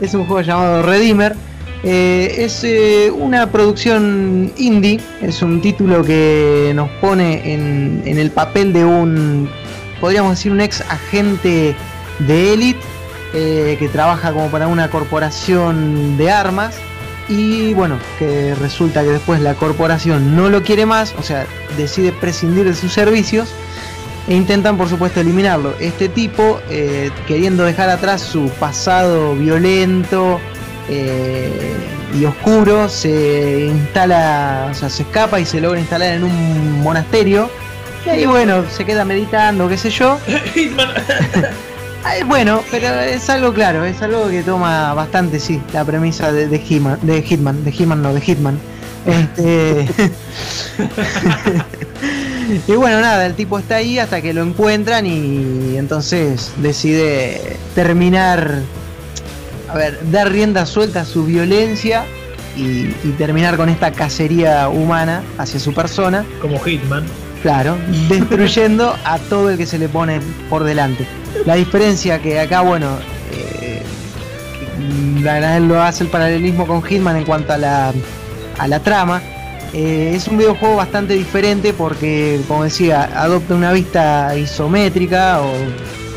Es 0.00 0.12
un 0.12 0.26
juego 0.26 0.42
llamado 0.42 0.82
Redeemer. 0.82 1.36
Eh, 1.84 2.34
es 2.38 2.64
eh, 2.64 3.08
una 3.16 3.52
producción 3.52 4.52
indie, 4.56 4.98
es 5.22 5.40
un 5.42 5.60
título 5.60 6.02
que 6.02 6.72
nos 6.74 6.90
pone 7.00 7.54
en, 7.54 8.02
en 8.04 8.18
el 8.18 8.32
papel 8.32 8.72
de 8.72 8.84
un, 8.84 9.48
podríamos 10.00 10.32
decir, 10.32 10.50
un 10.50 10.60
ex 10.60 10.80
agente 10.80 11.76
de 12.26 12.52
élite 12.54 12.80
eh, 13.34 13.76
que 13.78 13.88
trabaja 13.88 14.32
como 14.32 14.50
para 14.50 14.68
una 14.68 14.90
corporación 14.90 16.16
de 16.16 16.30
armas 16.30 16.76
y 17.28 17.74
bueno, 17.74 17.98
que 18.18 18.54
resulta 18.54 19.02
que 19.02 19.10
después 19.10 19.40
la 19.40 19.54
corporación 19.54 20.34
no 20.34 20.48
lo 20.48 20.62
quiere 20.62 20.86
más, 20.86 21.14
o 21.18 21.22
sea, 21.22 21.46
decide 21.76 22.10
prescindir 22.12 22.64
de 22.64 22.74
sus 22.74 22.92
servicios 22.92 23.50
e 24.28 24.34
intentan 24.34 24.78
por 24.78 24.88
supuesto 24.88 25.20
eliminarlo. 25.20 25.74
Este 25.78 26.08
tipo, 26.08 26.60
eh, 26.70 27.10
queriendo 27.26 27.64
dejar 27.64 27.90
atrás 27.90 28.22
su 28.22 28.48
pasado 28.58 29.34
violento 29.34 30.40
eh, 30.88 31.74
y 32.18 32.24
oscuro, 32.24 32.88
se 32.88 33.66
instala, 33.66 34.68
o 34.70 34.74
sea, 34.74 34.88
se 34.88 35.02
escapa 35.02 35.38
y 35.38 35.44
se 35.44 35.60
logra 35.60 35.78
instalar 35.78 36.14
en 36.14 36.24
un 36.24 36.80
monasterio. 36.82 37.50
Y 38.06 38.08
ahí 38.08 38.26
bueno, 38.26 38.64
se 38.70 38.86
queda 38.86 39.04
meditando, 39.04 39.68
qué 39.68 39.76
sé 39.76 39.90
yo. 39.90 40.18
Ay, 42.04 42.22
bueno, 42.22 42.62
pero 42.70 42.88
es 43.00 43.28
algo 43.28 43.52
claro, 43.52 43.84
es 43.84 44.00
algo 44.02 44.28
que 44.28 44.42
toma 44.42 44.94
bastante, 44.94 45.40
sí, 45.40 45.60
la 45.72 45.84
premisa 45.84 46.32
de, 46.32 46.48
de 46.48 46.58
Hitman, 46.58 46.98
de 47.02 47.22
Hitman, 47.22 47.64
de 47.64 47.72
Hitman 47.72 48.02
no, 48.02 48.14
de 48.14 48.20
Hitman. 48.20 48.58
Este... 49.06 49.88
y 52.68 52.72
bueno, 52.72 53.00
nada, 53.00 53.26
el 53.26 53.34
tipo 53.34 53.58
está 53.58 53.76
ahí 53.76 53.98
hasta 53.98 54.20
que 54.20 54.32
lo 54.32 54.42
encuentran 54.42 55.06
y 55.06 55.76
entonces 55.76 56.52
decide 56.58 57.56
terminar, 57.74 58.62
a 59.68 59.76
ver, 59.76 59.98
dar 60.10 60.30
rienda 60.30 60.66
suelta 60.66 61.00
a 61.02 61.04
su 61.04 61.24
violencia 61.24 62.04
y, 62.56 62.94
y 63.04 63.14
terminar 63.18 63.56
con 63.56 63.68
esta 63.68 63.92
cacería 63.92 64.68
humana 64.68 65.22
hacia 65.36 65.60
su 65.60 65.74
persona. 65.74 66.24
Como 66.40 66.58
Hitman. 66.60 67.04
Claro, 67.42 67.76
destruyendo 68.08 68.96
a 69.04 69.18
todo 69.18 69.50
el 69.50 69.56
que 69.58 69.66
se 69.66 69.78
le 69.78 69.88
pone 69.88 70.20
por 70.50 70.64
delante. 70.64 71.06
La 71.46 71.54
diferencia 71.54 72.20
que 72.20 72.40
acá, 72.40 72.62
bueno, 72.62 72.98
eh, 73.32 73.82
lo 75.60 75.82
hace 75.82 76.04
el 76.04 76.10
paralelismo 76.10 76.66
con 76.66 76.82
Hitman 76.82 77.16
en 77.16 77.24
cuanto 77.24 77.52
a 77.52 77.58
la, 77.58 77.92
a 78.58 78.68
la 78.68 78.80
trama. 78.80 79.22
eh, 79.72 80.12
es 80.14 80.26
un 80.28 80.38
videojuego 80.38 80.76
bastante 80.76 81.14
diferente 81.14 81.72
porque, 81.72 82.40
como 82.48 82.64
decía, 82.64 83.08
adopta 83.14 83.54
una 83.54 83.72
vista 83.72 84.34
isométrica 84.36 85.40
o 85.40 85.52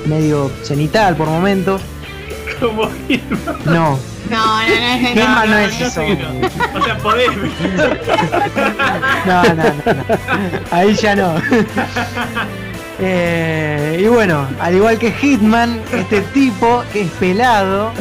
medio 0.08 0.50
cenital 0.64 1.16
por 1.16 1.28
momentos. 1.28 1.82
Como 2.60 2.90
Hitman. 3.08 3.58
No, 3.66 4.00
No, 4.30 4.62
no, 4.62 4.68
no, 4.68 5.02
no. 5.02 5.08
Hitman 5.08 5.50
no 5.50 5.58
es 5.58 5.82
eso. 5.82 6.02
no. 6.02 6.80
O 6.80 6.84
sea, 6.84 6.98
podés. 6.98 7.30
No, 9.26 9.44
no, 9.44 9.54
no, 9.56 9.94
no. 9.94 10.04
Ahí 10.72 10.94
ya 10.96 11.16
no. 11.16 11.36
Eh, 13.04 13.98
y 14.00 14.06
bueno, 14.06 14.48
al 14.60 14.76
igual 14.76 15.00
que 15.00 15.12
Hitman, 15.12 15.82
este 15.92 16.22
tipo 16.22 16.84
que 16.94 17.02
es 17.02 17.12
pelado 17.14 17.92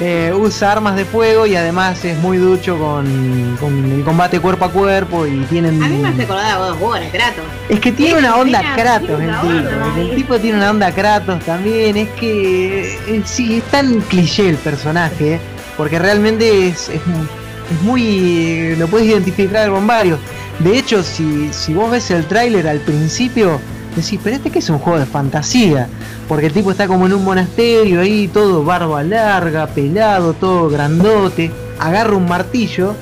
eh, 0.00 0.32
usa 0.36 0.72
armas 0.72 0.96
de 0.96 1.04
fuego 1.04 1.46
y 1.46 1.54
además 1.54 2.04
es 2.04 2.18
muy 2.18 2.38
ducho 2.38 2.78
con, 2.78 3.56
con 3.60 3.92
el 3.92 4.02
combate 4.04 4.40
cuerpo 4.40 4.64
a 4.64 4.70
cuerpo 4.70 5.26
y 5.26 5.40
tienen. 5.44 5.82
A 5.82 5.88
mí 5.88 5.98
me 5.98 6.08
hace 6.08 6.22
acordar 6.22 6.52
a 6.52 6.58
God 6.58 6.70
of 6.70 6.82
War, 6.82 7.02
a 7.02 7.10
Kratos. 7.10 7.44
Es 7.68 7.80
que 7.80 7.92
tiene 7.92 8.14
Es 8.14 8.18
una 8.18 8.36
onda 8.36 8.74
Kratos 8.74 9.20
el 9.20 9.30
tipo. 9.30 10.00
El 10.00 10.16
tipo 10.16 10.38
tiene 10.38 10.58
una 10.58 10.70
onda 10.70 10.92
Kratos 10.92 11.44
también. 11.44 11.96
Es 11.96 12.08
que 12.10 12.98
eh, 13.06 13.22
sí, 13.24 13.58
es 13.58 13.64
tan 13.64 14.00
cliché 14.02 14.48
el 14.48 14.56
personaje. 14.56 15.38
porque 15.76 15.98
realmente 15.98 16.68
es, 16.68 16.88
es, 16.88 17.00
es 17.00 17.82
muy. 17.82 18.74
lo 18.76 18.88
puedes 18.88 19.08
identificar 19.08 19.68
con 19.70 19.86
varios. 19.86 20.18
De 20.58 20.76
hecho, 20.78 21.02
si, 21.02 21.52
si 21.52 21.74
vos 21.74 21.90
ves 21.90 22.10
el 22.10 22.26
tráiler 22.26 22.68
al 22.68 22.80
principio, 22.80 23.60
decís, 24.02 24.20
pero 24.22 24.36
este 24.36 24.50
que 24.50 24.58
es 24.58 24.70
un 24.70 24.78
juego 24.78 24.98
de 24.98 25.06
fantasía, 25.06 25.88
porque 26.28 26.46
el 26.46 26.52
tipo 26.52 26.70
está 26.70 26.86
como 26.86 27.06
en 27.06 27.14
un 27.14 27.24
monasterio 27.24 28.00
ahí, 28.00 28.28
todo 28.28 28.64
barba 28.64 29.02
larga, 29.02 29.66
pelado, 29.66 30.32
todo 30.32 30.68
grandote, 30.68 31.50
agarra 31.78 32.16
un 32.16 32.26
martillo, 32.26 32.94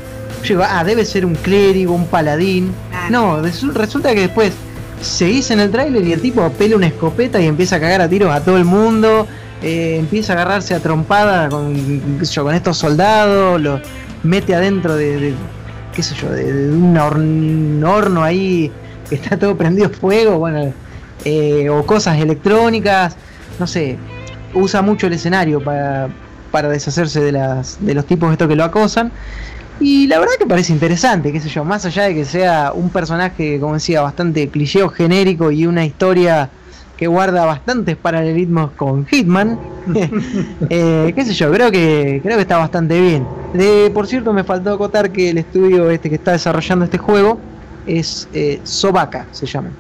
yo 0.45 0.61
ah, 0.63 0.83
debe 0.85 1.05
ser 1.05 1.25
un 1.25 1.35
clérigo, 1.35 1.95
un 1.95 2.07
paladín. 2.07 2.73
No, 3.11 3.41
resulta 3.43 4.15
que 4.15 4.23
después 4.23 4.53
seguís 5.01 5.51
en 5.51 5.61
el 5.61 5.71
tráiler 5.71 6.05
y 6.05 6.13
el 6.13 6.21
tipo 6.21 6.49
pela 6.51 6.77
una 6.77 6.87
escopeta 6.87 7.41
y 7.41 7.47
empieza 7.47 7.77
a 7.77 7.81
cagar 7.81 8.01
a 8.01 8.09
tiros 8.09 8.33
a 8.33 8.41
todo 8.41 8.57
el 8.57 8.65
mundo, 8.65 9.27
eh, 9.63 9.97
empieza 9.99 10.33
a 10.33 10.37
agarrarse 10.37 10.75
a 10.75 10.81
trompada 10.81 11.49
con, 11.49 11.75
con 12.35 12.55
estos 12.55 12.77
soldados, 12.77 13.61
los 13.61 13.81
mete 14.23 14.55
adentro 14.55 14.95
de, 14.95 15.35
qué 15.95 16.03
sé 16.03 16.15
yo, 16.15 16.31
de, 16.31 16.71
un, 16.71 16.97
horno, 17.85 18.23
ahí 18.23 18.71
que 19.13 19.17
está 19.17 19.39
todo 19.39 19.55
prendido 19.59 19.91
fuego, 19.91 20.39
bueno, 20.39 20.73
eh, 21.27 21.69
o 21.69 21.85
cosas 21.85 22.19
electrónicas, 22.19 23.15
no 23.61 23.67
sé, 23.67 23.99
usa 24.55 24.81
mucho 24.81 25.07
el 25.07 25.13
escenario 25.13 25.63
para, 25.63 26.09
para 26.51 26.71
deshacerse 26.71 27.21
de, 27.21 27.33
las, 27.33 27.77
de 27.85 27.93
los 27.93 28.07
tipos 28.07 28.33
estos 28.33 28.49
que 28.49 28.57
lo 28.57 28.65
acosan. 28.65 29.13
Y 29.81 30.07
la 30.07 30.19
verdad 30.19 30.33
que 30.39 30.47
parece 30.47 30.73
interesante, 30.73 31.31
qué 31.31 31.41
sé 31.41 31.51
yo, 31.51 31.63
más 31.63 31.85
allá 31.85 32.05
de 32.05 32.15
que 32.15 32.25
sea 32.25 32.73
un 32.75 32.89
personaje, 32.89 33.61
como 33.61 33.75
decía, 33.75 34.01
bastante 34.01 34.49
cliché 34.49 34.81
genérico 34.89 35.51
y 35.51 35.67
una 35.67 35.85
historia 35.85 36.49
que 36.97 37.07
guarda 37.07 37.45
bastantes 37.45 37.97
paralelismos 37.97 38.71
con 38.71 39.05
Hitman, 39.05 39.59
eh, 40.71 41.13
qué 41.15 41.25
sé 41.27 41.35
yo, 41.35 41.53
creo 41.53 41.71
que 41.71 42.21
creo 42.23 42.37
que 42.37 42.43
está 42.43 42.57
bastante 42.57 42.99
bien. 42.99 43.27
De, 43.53 43.91
por 43.93 44.07
cierto, 44.07 44.33
me 44.33 44.43
faltó 44.43 44.73
acotar 44.73 45.11
que 45.13 45.29
el 45.29 45.37
estudio 45.37 45.91
este 45.91 46.09
que 46.09 46.15
está 46.15 46.33
desarrollando 46.33 46.87
este 46.87 46.97
juego 46.97 47.39
es 47.87 48.29
eh, 48.33 48.61
Sobaka, 48.65 49.27
se 49.33 49.47
llama. 49.47 49.71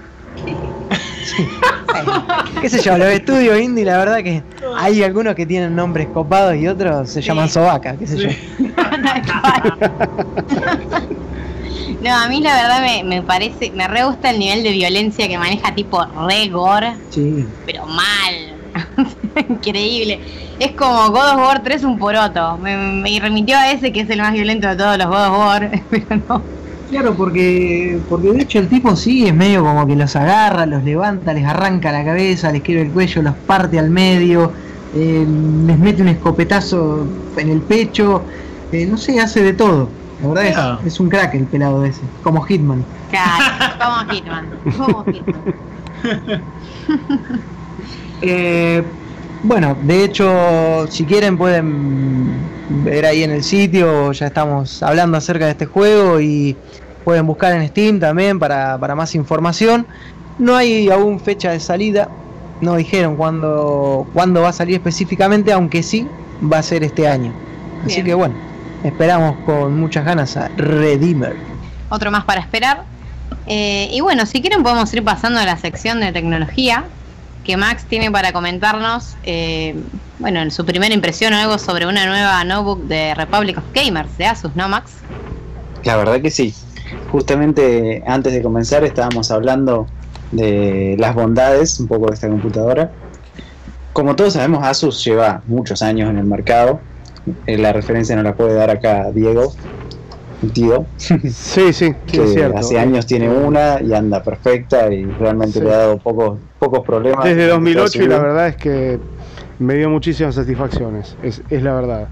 qué 2.60 2.68
sé 2.68 2.82
yo, 2.82 2.96
los 2.96 3.08
estudios 3.08 3.60
indie, 3.60 3.84
la 3.84 3.98
verdad 3.98 4.18
que 4.18 4.42
hay 4.76 5.02
algunos 5.02 5.34
que 5.34 5.46
tienen 5.46 5.76
nombres 5.76 6.08
copados 6.08 6.56
y 6.56 6.66
otros 6.66 7.10
se 7.10 7.20
llaman 7.20 7.48
Sobaka, 7.48 7.96
qué 7.96 8.06
sé 8.06 8.18
yo. 8.18 8.28
No, 12.02 12.12
a 12.12 12.26
mí 12.26 12.40
la 12.40 12.56
verdad 12.56 12.80
me, 12.80 13.04
me, 13.04 13.22
parece, 13.22 13.70
me 13.70 13.86
re 13.86 14.02
gusta 14.02 14.30
el 14.30 14.40
nivel 14.40 14.64
de 14.64 14.72
violencia 14.72 15.28
que 15.28 15.38
maneja 15.38 15.72
tipo 15.72 16.04
re 16.26 16.48
gore, 16.48 16.94
sí. 17.10 17.46
pero 17.64 17.86
mal. 17.86 18.34
Increíble. 19.48 20.18
Es 20.58 20.72
como 20.72 21.10
God 21.10 21.34
of 21.34 21.36
War 21.36 21.62
3 21.62 21.84
un 21.84 21.98
poroto. 21.98 22.58
Me, 22.58 22.76
me, 22.76 23.20
remitió 23.20 23.56
a 23.56 23.70
ese 23.70 23.92
que 23.92 24.00
es 24.00 24.10
el 24.10 24.18
más 24.18 24.32
violento 24.32 24.66
de 24.66 24.76
todos 24.76 24.98
los 24.98 25.06
God 25.06 25.28
of 25.28 25.38
War, 25.38 25.70
pero 25.90 26.06
no. 26.28 26.42
Claro, 26.92 27.14
porque, 27.14 27.98
porque 28.10 28.32
de 28.32 28.42
hecho 28.42 28.58
el 28.58 28.68
tipo 28.68 28.94
sí 28.96 29.26
es 29.26 29.34
medio 29.34 29.64
como 29.64 29.86
que 29.86 29.96
los 29.96 30.14
agarra, 30.14 30.66
los 30.66 30.84
levanta, 30.84 31.32
les 31.32 31.46
arranca 31.46 31.90
la 31.90 32.04
cabeza, 32.04 32.52
les 32.52 32.60
quiebra 32.60 32.84
el 32.84 32.90
cuello, 32.90 33.22
los 33.22 33.34
parte 33.34 33.78
al 33.78 33.88
medio, 33.88 34.52
eh, 34.94 35.26
les 35.66 35.78
mete 35.78 36.02
un 36.02 36.08
escopetazo 36.08 37.06
en 37.38 37.48
el 37.48 37.62
pecho, 37.62 38.22
eh, 38.72 38.84
no 38.84 38.98
sé, 38.98 39.18
hace 39.20 39.42
de 39.42 39.54
todo. 39.54 39.88
La 40.20 40.28
verdad 40.28 40.80
es, 40.84 40.92
es, 40.92 41.00
un 41.00 41.08
crack 41.08 41.32
el 41.32 41.46
pelado 41.46 41.82
ese, 41.82 42.02
como 42.22 42.42
Hitman. 42.42 42.84
Claro, 43.08 43.74
como 43.80 44.12
Hitman. 44.12 44.46
Como 44.76 45.04
Hitman. 45.10 45.42
eh, 48.20 48.84
bueno, 49.44 49.78
de 49.82 50.04
hecho, 50.04 50.86
si 50.90 51.04
quieren 51.04 51.38
pueden 51.38 52.34
ver 52.84 53.06
ahí 53.06 53.22
en 53.22 53.30
el 53.30 53.42
sitio, 53.42 54.12
ya 54.12 54.26
estamos 54.26 54.82
hablando 54.82 55.16
acerca 55.16 55.46
de 55.46 55.52
este 55.52 55.66
juego 55.66 56.20
y 56.20 56.56
pueden 57.02 57.26
buscar 57.26 57.52
en 57.52 57.66
Steam 57.68 58.00
también 58.00 58.38
para, 58.38 58.78
para 58.78 58.94
más 58.94 59.14
información. 59.14 59.86
No 60.38 60.56
hay 60.56 60.88
aún 60.90 61.20
fecha 61.20 61.50
de 61.50 61.60
salida, 61.60 62.08
no 62.60 62.76
dijeron 62.76 63.16
cuándo, 63.16 64.06
cuándo 64.12 64.42
va 64.42 64.48
a 64.48 64.52
salir 64.52 64.76
específicamente, 64.76 65.52
aunque 65.52 65.82
sí 65.82 66.06
va 66.50 66.58
a 66.58 66.62
ser 66.62 66.82
este 66.84 67.06
año. 67.08 67.32
Así 67.84 68.02
que 68.02 68.14
bueno, 68.14 68.34
esperamos 68.84 69.36
con 69.44 69.78
muchas 69.78 70.04
ganas 70.04 70.36
a 70.36 70.48
Redeemer. 70.56 71.36
Otro 71.88 72.10
más 72.10 72.24
para 72.24 72.40
esperar. 72.40 72.84
Eh, 73.46 73.88
y 73.90 74.00
bueno, 74.00 74.24
si 74.26 74.40
quieren 74.40 74.62
podemos 74.62 74.92
ir 74.94 75.02
pasando 75.02 75.40
a 75.40 75.44
la 75.44 75.56
sección 75.56 76.00
de 76.00 76.12
tecnología 76.12 76.84
que 77.44 77.56
Max 77.56 77.84
tiene 77.88 78.10
para 78.10 78.32
comentarnos, 78.32 79.16
eh, 79.24 79.74
bueno, 80.20 80.40
en 80.40 80.50
su 80.50 80.64
primera 80.64 80.94
impresión 80.94 81.34
algo 81.34 81.58
sobre 81.58 81.86
una 81.86 82.06
nueva 82.06 82.44
notebook 82.44 82.84
de 82.84 83.14
Republic 83.14 83.58
of 83.58 83.64
Gamers 83.74 84.16
de 84.16 84.26
Asus, 84.26 84.54
¿no, 84.54 84.68
Max? 84.68 84.92
La 85.82 85.96
verdad 85.96 86.20
que 86.20 86.30
sí. 86.30 86.54
Justamente 87.10 88.02
antes 88.06 88.32
de 88.32 88.42
comenzar 88.42 88.84
estábamos 88.84 89.30
hablando 89.30 89.86
de 90.30 90.96
las 90.98 91.14
bondades 91.14 91.78
un 91.80 91.88
poco 91.88 92.08
de 92.08 92.14
esta 92.14 92.28
computadora. 92.28 92.92
Como 93.92 94.16
todos 94.16 94.32
sabemos, 94.34 94.64
Asus 94.64 95.04
lleva 95.04 95.42
muchos 95.46 95.82
años 95.82 96.08
en 96.08 96.18
el 96.18 96.24
mercado 96.24 96.80
eh, 97.46 97.56
la 97.56 97.72
referencia 97.72 98.16
no 98.16 98.22
la 98.22 98.34
puede 98.34 98.54
dar 98.54 98.70
acá 98.70 99.10
Diego, 99.12 99.52
un 100.42 100.50
tío. 100.50 100.86
Sí, 100.96 101.72
sí, 101.72 101.94
que 102.06 102.52
Hace 102.56 102.78
años 102.78 103.06
tiene 103.06 103.28
una 103.28 103.80
y 103.80 103.92
anda 103.92 104.22
perfecta 104.22 104.92
y 104.92 105.04
realmente 105.04 105.60
le 105.60 105.72
ha 105.72 105.78
dado 105.78 105.98
pocos, 105.98 106.38
pocos 106.58 106.80
problemas. 106.84 107.24
Desde 107.24 107.46
2008 107.46 108.02
y 108.02 108.06
la 108.08 108.18
verdad 108.18 108.48
es 108.48 108.56
que 108.56 108.98
me 109.58 109.74
dio 109.74 109.88
muchísimas 109.88 110.34
satisfacciones, 110.34 111.16
es, 111.22 111.42
es 111.48 111.62
la 111.62 111.74
verdad. 111.74 112.08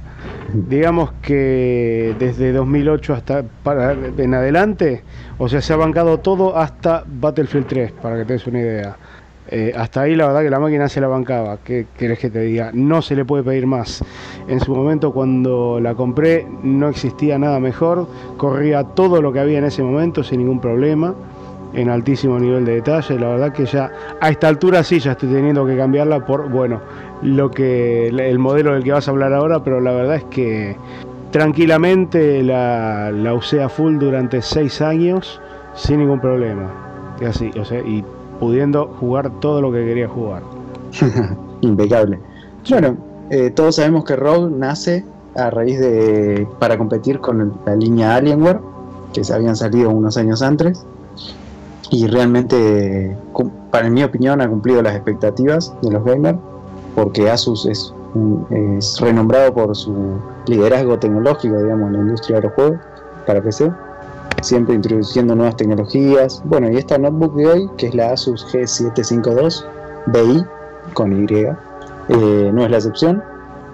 Digamos 0.52 1.12
que 1.22 2.14
desde 2.18 2.52
2008 2.52 3.14
hasta 3.14 3.44
para, 3.62 3.92
en 3.92 4.34
adelante, 4.34 5.02
o 5.38 5.48
sea, 5.48 5.60
se 5.60 5.72
ha 5.72 5.76
bancado 5.76 6.18
todo 6.18 6.56
hasta 6.56 7.04
Battlefield 7.06 7.66
3, 7.66 7.92
para 7.92 8.16
que 8.18 8.24
te 8.24 8.32
des 8.34 8.46
una 8.46 8.60
idea. 8.60 8.96
Eh, 9.52 9.72
hasta 9.76 10.02
ahí 10.02 10.14
la 10.14 10.28
verdad 10.28 10.42
que 10.42 10.50
la 10.50 10.60
máquina 10.60 10.88
se 10.88 11.00
la 11.00 11.08
bancaba. 11.08 11.58
¿Qué 11.64 11.86
querés 11.98 12.18
que 12.20 12.30
te 12.30 12.40
diga? 12.40 12.70
No 12.72 13.02
se 13.02 13.16
le 13.16 13.24
puede 13.24 13.42
pedir 13.42 13.66
más. 13.66 14.04
En 14.46 14.60
su 14.60 14.74
momento 14.74 15.12
cuando 15.12 15.80
la 15.80 15.94
compré 15.94 16.46
no 16.62 16.88
existía 16.88 17.36
nada 17.38 17.58
mejor. 17.58 18.06
Corría 18.36 18.84
todo 18.84 19.20
lo 19.20 19.32
que 19.32 19.40
había 19.40 19.58
en 19.58 19.64
ese 19.64 19.82
momento 19.82 20.22
sin 20.22 20.38
ningún 20.38 20.60
problema. 20.60 21.14
En 21.72 21.88
altísimo 21.88 22.38
nivel 22.38 22.64
de 22.64 22.74
detalle. 22.76 23.18
La 23.18 23.28
verdad 23.28 23.52
que 23.52 23.64
ya 23.64 23.92
a 24.20 24.30
esta 24.30 24.48
altura 24.48 24.82
sí 24.82 24.98
ya 24.98 25.12
estoy 25.12 25.28
teniendo 25.28 25.64
que 25.66 25.76
cambiarla 25.76 26.24
por, 26.26 26.48
bueno, 26.48 26.80
lo 27.22 27.50
que 27.50 28.08
el 28.08 28.38
modelo 28.38 28.74
del 28.74 28.82
que 28.82 28.92
vas 28.92 29.06
a 29.06 29.10
hablar 29.12 29.32
ahora. 29.32 29.62
Pero 29.62 29.80
la 29.80 29.92
verdad 29.92 30.16
es 30.16 30.24
que 30.24 30.76
tranquilamente 31.30 32.42
la, 32.42 33.12
la 33.12 33.34
usé 33.34 33.62
a 33.62 33.68
full 33.68 33.98
durante 33.98 34.42
seis 34.42 34.80
años 34.80 35.40
sin 35.74 36.00
ningún 36.00 36.20
problema. 36.20 36.70
Y 37.20 37.24
así, 37.24 37.50
o 37.58 37.64
sea, 37.64 37.80
y 37.80 38.04
pudiendo 38.40 38.86
jugar 38.98 39.30
todo 39.40 39.60
lo 39.60 39.70
que 39.70 39.84
quería 39.84 40.08
jugar. 40.08 40.42
Impecable. 41.60 42.18
Bueno, 42.68 42.96
eh, 43.30 43.50
todos 43.50 43.76
sabemos 43.76 44.04
que 44.04 44.16
Rogue 44.16 44.50
nace 44.50 45.04
a 45.36 45.50
raíz 45.50 45.78
de 45.78 46.48
para 46.58 46.76
competir 46.76 47.20
con 47.20 47.52
la 47.64 47.76
línea 47.76 48.16
Alienware 48.16 48.60
que 49.12 49.22
se 49.22 49.32
habían 49.32 49.54
salido 49.54 49.90
unos 49.90 50.16
años 50.16 50.42
antes 50.42 50.84
y 51.90 52.06
realmente 52.06 53.16
para 53.70 53.90
mi 53.90 54.02
opinión 54.02 54.40
ha 54.40 54.48
cumplido 54.48 54.82
las 54.82 54.94
expectativas 54.94 55.74
de 55.82 55.90
los 55.90 56.04
gamers 56.04 56.38
porque 56.94 57.30
Asus 57.30 57.66
es, 57.66 57.92
renombrado 59.00 59.54
por 59.54 59.76
su 59.76 59.94
liderazgo 60.46 60.98
tecnológico 60.98 61.62
digamos 61.62 61.88
en 61.88 61.92
la 61.92 61.98
industria 62.00 62.36
de 62.36 62.42
los 62.42 62.52
juegos 62.54 62.78
para 63.26 63.42
PC 63.42 63.70
siempre 64.42 64.74
introduciendo 64.74 65.34
nuevas 65.34 65.56
tecnologías. 65.56 66.42
Bueno, 66.44 66.70
y 66.70 66.76
esta 66.76 66.98
notebook 66.98 67.34
de 67.34 67.46
hoy, 67.46 67.70
que 67.76 67.86
es 67.88 67.94
la 67.94 68.12
Asus 68.12 68.46
G752 68.52 69.64
BI 70.06 70.44
con 70.94 71.12
Y, 71.12 71.26
eh, 71.34 72.50
no 72.52 72.64
es 72.64 72.70
la 72.70 72.76
excepción. 72.78 73.22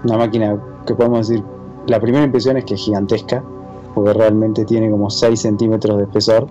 Una 0.04 0.18
máquina 0.18 0.58
que 0.86 0.94
podemos 0.94 1.28
decir, 1.28 1.44
la 1.86 2.00
primera 2.00 2.24
impresión 2.24 2.56
es 2.56 2.64
que 2.64 2.74
es 2.74 2.80
gigantesca, 2.80 3.42
porque 3.94 4.12
realmente 4.12 4.64
tiene 4.64 4.90
como 4.90 5.08
6 5.08 5.40
centímetros 5.40 5.98
de 5.98 6.04
espesor 6.04 6.48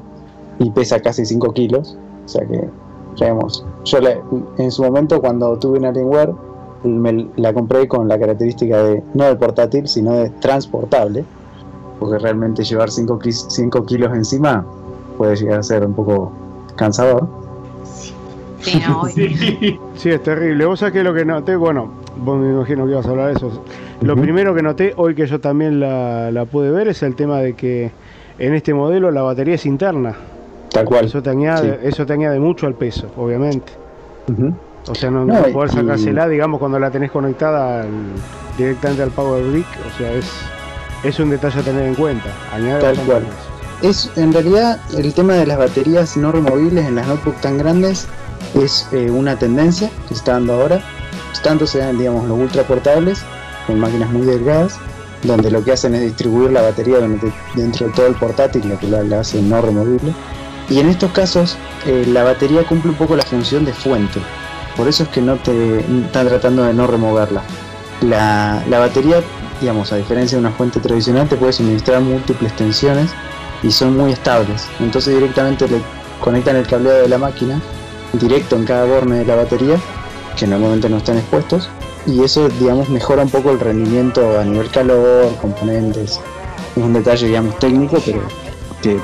y 0.60 0.70
pesa 0.72 1.00
casi 1.00 1.26
5 1.26 1.54
kilos. 1.54 1.98
O 2.26 2.28
sea 2.28 2.46
que, 2.46 2.70
veamos, 3.20 3.66
yo 3.86 4.00
en 4.58 4.72
su 4.72 4.84
momento 4.84 5.22
cuando 5.22 5.58
tuve 5.58 5.80
una 5.80 5.90
Alienware, 5.90 6.34
me 6.84 7.28
la 7.38 7.54
compré 7.54 7.88
con 7.88 8.08
la 8.08 8.20
característica 8.20 8.84
de 8.84 9.04
no 9.14 9.26
de 9.26 9.36
portátil, 9.36 9.88
sino 9.88 10.14
de 10.14 10.30
transportable 10.30 11.26
porque 12.00 12.20
realmente 12.20 12.64
llevar 12.64 12.92
5 12.92 13.20
kilos 13.86 14.14
encima 14.14 14.66
puede 15.18 15.36
llegar 15.36 15.60
a 15.60 15.64
ser 15.64 15.86
un 15.86 15.94
poco 15.94 16.32
cansador. 16.76 17.28
Sí, 18.62 18.82
no, 18.88 19.06
sí. 19.96 20.10
es 20.10 20.24
terrible. 20.24 20.66
Vos 20.66 20.80
sabés 20.80 20.94
que 20.94 21.04
lo 21.04 21.14
que 21.14 21.24
noté, 21.24 21.56
bueno, 21.56 21.90
vos 22.18 22.38
me 22.38 22.50
imagino 22.50 22.86
que 22.86 22.92
ibas 22.92 23.06
a 23.06 23.12
hablar 23.12 23.28
de 23.28 23.34
eso. 23.34 23.64
Lo 24.02 24.16
primero 24.16 24.54
que 24.54 24.62
noté 24.62 24.94
hoy 24.98 25.16
que 25.16 25.26
yo 25.26 25.40
también 25.40 25.80
la, 25.80 26.46
pude 26.52 26.72
ver 26.72 26.88
es 26.88 27.02
el 27.04 27.16
tema 27.16 27.40
de 27.40 27.54
que 27.54 27.92
en 28.40 28.54
este 28.54 28.74
modelo 28.74 29.12
la 29.12 29.22
batería 29.22 29.56
es 29.56 29.66
interna. 29.66 30.16
Tal 30.76 30.86
cual. 30.86 31.06
Eso 31.06 31.24
te 31.24 31.30
añade, 31.30 31.80
eso 31.84 32.06
te 32.06 32.14
añade 32.14 32.38
mucho 32.38 32.68
al 32.68 32.76
peso, 32.76 33.08
obviamente. 33.16 33.72
O 34.88 34.94
sea, 34.94 35.10
no, 35.10 35.26
no, 35.26 35.42
poder 35.54 35.72
sacársela, 35.72 36.28
digamos, 36.28 36.60
cuando 36.60 36.78
la 36.80 36.92
tenés 36.92 37.12
conectada 37.12 37.82
al, 37.82 37.90
directamente 38.58 39.04
al 39.04 39.10
Power 39.12 39.44
Brick, 39.44 39.68
o 39.88 39.98
sea, 39.98 40.12
es, 40.12 40.30
es 41.04 41.20
un 41.20 41.30
detalle 41.30 41.62
a 41.62 41.64
tener 41.64 41.86
en 41.88 41.96
cuenta. 41.96 42.30
Añade 42.54 42.82
Tal 42.82 42.98
cual. 43.06 43.24
Es 43.82 44.12
en 44.18 44.34
realidad 44.34 44.80
el 44.98 45.14
tema 45.14 45.34
de 45.34 45.46
las 45.46 45.58
baterías 45.58 46.18
no 46.18 46.32
removibles 46.32 46.86
en 46.86 46.96
las 46.96 47.08
notebooks 47.08 47.42
tan 47.42 47.58
grandes 47.58 48.08
es 48.54 48.88
eh, 48.92 49.10
una 49.10 49.38
tendencia 49.38 49.90
que 50.04 50.10
se 50.10 50.14
está 50.16 50.34
dando 50.34 50.54
ahora. 50.54 50.82
Tanto 51.44 51.68
se 51.68 51.80
dan, 51.80 51.98
digamos, 51.98 52.28
los 52.28 52.40
ultra 52.40 52.64
portables 52.64 53.24
con 53.68 53.80
máquinas 53.80 54.10
muy 54.12 54.26
delgadas, 54.26 54.80
donde 55.24 55.52
lo 55.52 55.64
que 55.64 55.74
hacen 55.74 55.94
es 55.96 56.02
distribuir 56.02 56.52
la 56.52 56.62
batería 56.62 56.98
dentro 57.00 57.32
dentro 57.56 57.88
de 57.88 57.94
todo 57.94 58.08
el 58.08 58.16
portátil, 58.16 58.68
lo 58.68 58.80
que 58.80 58.88
la, 58.88 59.04
la 59.04 59.20
hace 59.22 59.42
no 59.42 59.62
removible. 59.62 60.14
Y 60.70 60.80
en 60.80 60.90
estos 60.90 61.12
casos 61.12 61.58
eh, 61.86 62.06
la 62.08 62.24
batería 62.24 62.64
cumple 62.64 62.92
un 62.92 62.98
poco 62.98 63.16
la 63.16 63.24
función 63.24 63.66
de 63.66 63.74
fuente. 63.74 64.20
Por 64.76 64.88
eso 64.88 65.04
es 65.04 65.10
que 65.10 65.22
no 65.22 65.36
te 65.36 65.80
están 65.80 66.28
tratando 66.28 66.64
de 66.64 66.74
no 66.74 66.88
removerla. 66.88 67.42
La, 68.02 68.64
la 68.70 68.80
batería, 68.80 69.22
digamos, 69.62 69.92
a 69.94 69.98
diferencia 69.98 70.38
de 70.38 70.46
una 70.46 70.56
fuente 70.56 70.80
tradicional, 70.80 71.30
te 71.30 71.38
puede 71.38 71.54
suministrar 71.54 72.02
múltiples 72.02 72.54
tensiones 72.56 73.12
y 73.64 73.72
son 73.72 73.96
muy 73.96 74.12
estables. 74.12 74.68
Entonces 74.80 75.14
directamente 75.14 75.68
le 75.68 75.82
conectan 76.20 76.56
el 76.56 76.68
cableado 76.68 77.04
de 77.04 77.10
la 77.10 77.18
máquina 77.18 77.62
directo 78.14 78.56
en 78.56 78.66
cada 78.66 78.86
borne 78.86 79.20
de 79.20 79.26
la 79.26 79.36
batería, 79.36 79.78
que 80.38 80.48
normalmente 80.48 80.90
no 80.90 80.98
están 80.98 81.18
expuestos, 81.18 81.70
y 82.06 82.24
eso, 82.24 82.50
digamos, 82.50 82.90
mejora 82.90 83.24
un 83.24 83.30
poco 83.30 83.52
el 83.52 83.60
rendimiento 83.60 84.40
a 84.40 84.44
nivel 84.44 84.70
calor, 84.70 85.36
componentes. 85.42 86.20
Es 86.76 86.84
un 86.84 86.94
detalle, 86.94 87.28
digamos, 87.28 87.58
técnico, 87.60 88.02
pero 88.06 88.22
que 88.82 88.96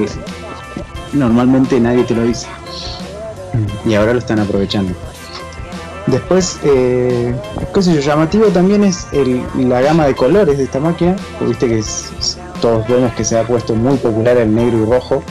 normalmente 1.14 1.80
nadie 1.80 2.04
te 2.04 2.16
lo 2.16 2.24
dice. 2.24 2.48
Y 3.86 3.96
ahora 3.96 4.14
lo 4.14 4.20
están 4.20 4.40
aprovechando. 4.40 4.94
Después, 6.08 6.58
eh, 6.64 7.36
qué 7.74 7.82
sé 7.82 7.94
yo, 7.94 8.02
llamativo 8.02 8.46
también 8.48 8.84
es 8.84 9.08
el- 9.12 9.44
la 9.70 9.82
gama 9.82 10.06
de 10.08 10.16
colores 10.16 10.58
de 10.58 10.64
esta 10.64 10.80
máquina. 10.80 11.16
Viste 11.42 11.68
que 11.68 11.80
es- 11.80 12.12
es- 12.20 12.38
todos 12.60 12.88
vemos 12.88 13.14
que 13.14 13.24
se 13.24 13.38
ha 13.38 13.44
puesto 13.46 13.76
muy 13.76 13.98
popular 13.98 14.38
el 14.38 14.54
negro 14.54 14.80
y 14.80 14.86
rojo. 14.86 15.24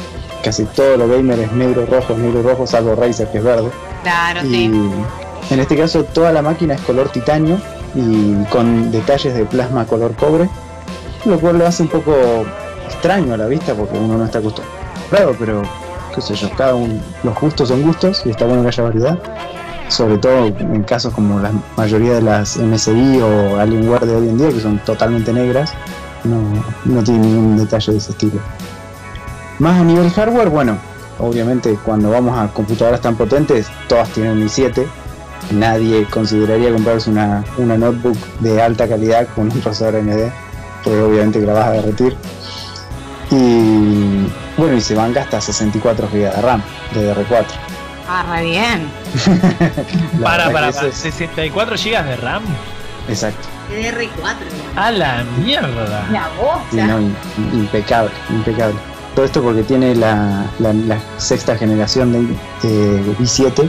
Casi 0.45 0.65
todo 0.65 0.97
lo 0.97 1.09
gamer 1.09 1.39
es 1.41 1.53
negro, 1.53 1.87
rojo, 1.87 2.15
negro, 2.17 2.43
rojo, 2.43 2.67
salvo 2.67 2.95
Razer 2.95 3.29
que 3.31 3.39
es 3.39 3.45
verde. 3.45 3.69
Claro, 4.03 4.47
Y 4.47 4.51
sí. 4.51 4.73
en 5.51 5.61
este 5.61 5.77
caso 5.77 6.05
toda 6.05 6.33
la 6.33 6.41
máquina 6.41 6.75
es 6.75 6.81
color 6.83 7.09
titanio 7.11 7.59
y 7.95 8.35
con 8.45 8.91
detalles 8.93 9.35
de 9.35 9.45
plasma 9.45 9.85
color 9.87 10.15
cobre, 10.15 10.49
lo 11.25 11.39
cual 11.41 11.59
lo 11.59 11.67
hace 11.67 11.83
un 11.83 11.89
poco 11.89 12.15
extraño 12.87 13.35
a 13.35 13.37
la 13.37 13.47
vista 13.47 13.75
porque 13.75 13.99
uno 13.99 14.17
no 14.17 14.25
está 14.25 14.39
acostumbrado, 14.39 14.80
pero 15.39 15.63
qué 16.15 16.21
sé 16.21 16.35
yo, 16.35 16.51
cada 16.57 16.75
uno, 16.75 16.95
los 17.23 17.39
gustos 17.39 17.69
son 17.69 17.83
gustos 17.83 18.23
y 18.25 18.31
está 18.31 18.47
bueno 18.47 18.63
que 18.63 18.69
haya 18.69 18.83
variedad, 18.83 19.19
sobre 19.89 20.19
todo 20.19 20.47
en 20.47 20.83
casos 20.85 21.13
como 21.15 21.41
la 21.41 21.53
mayoría 21.77 22.15
de 22.15 22.23
las 22.23 22.57
MSI 22.57 23.21
o 23.21 23.59
Alienware 23.59 24.07
de 24.07 24.17
hoy 24.17 24.29
en 24.29 24.39
día 24.39 24.49
que 24.49 24.61
son 24.61 24.79
totalmente 24.81 25.33
negras, 25.33 25.73
no, 26.25 26.41
no 26.85 27.03
tiene 27.03 27.27
ningún 27.27 27.57
detalle 27.57 27.93
de 27.93 27.99
ese 27.99 28.13
estilo. 28.13 28.41
Más 29.59 29.81
a 29.81 29.85
nivel 29.85 30.11
hardware, 30.11 30.49
bueno, 30.49 30.79
obviamente 31.19 31.79
cuando 31.85 32.11
vamos 32.11 32.39
a 32.39 32.49
computadoras 32.53 33.01
tan 33.01 33.17
potentes, 33.17 33.67
todas 33.89 34.09
tienen 34.11 34.33
un 34.33 34.47
i7. 34.47 34.87
Nadie 35.53 36.05
consideraría 36.05 36.73
comprarse 36.73 37.11
una, 37.11 37.45
una 37.59 37.77
notebook 37.77 38.17
de 38.41 38.63
alta 38.63 38.89
calidad 38.89 39.27
con 39.35 39.51
un 39.51 39.61
procesador 39.61 39.97
AMD, 39.97 40.31
porque 40.85 41.01
obviamente 41.01 41.41
que 41.41 41.51
a 41.51 41.71
derretir. 41.71 42.17
Y 43.31 43.60
bueno, 44.57 44.77
y 44.77 44.81
se 44.81 44.95
banca 44.95 45.23
hasta 45.23 45.41
64 45.41 46.09
GB 46.09 46.19
de 46.35 46.43
RAM, 46.43 46.63
de 46.95 47.15
DR4. 47.15 47.45
Ah, 48.09 48.25
re 48.35 48.45
bien. 48.45 48.89
Para, 50.23 50.45
para, 50.45 50.47
que 50.49 50.53
para. 50.53 50.69
eso 50.69 50.87
es- 50.87 50.95
64 50.97 51.77
GB 51.77 52.05
de 52.05 52.17
RAM. 52.17 52.43
Exacto. 53.09 53.49
DR4. 53.71 54.77
A 54.77 54.91
la 54.91 55.25
mierda. 55.45 56.07
La 56.11 56.29
voz. 56.41 56.61
Sí, 56.71 56.77
no, 56.77 57.01
im- 57.01 57.15
impecable, 57.53 58.11
impecable. 58.31 58.75
Todo 59.15 59.25
esto 59.25 59.43
porque 59.43 59.63
tiene 59.63 59.95
la, 59.95 60.45
la- 60.59 60.73
la 60.73 60.99
sexta 61.19 61.57
generación 61.57 62.13
de, 62.13 62.69
de 62.69 63.17
i7 63.19 63.69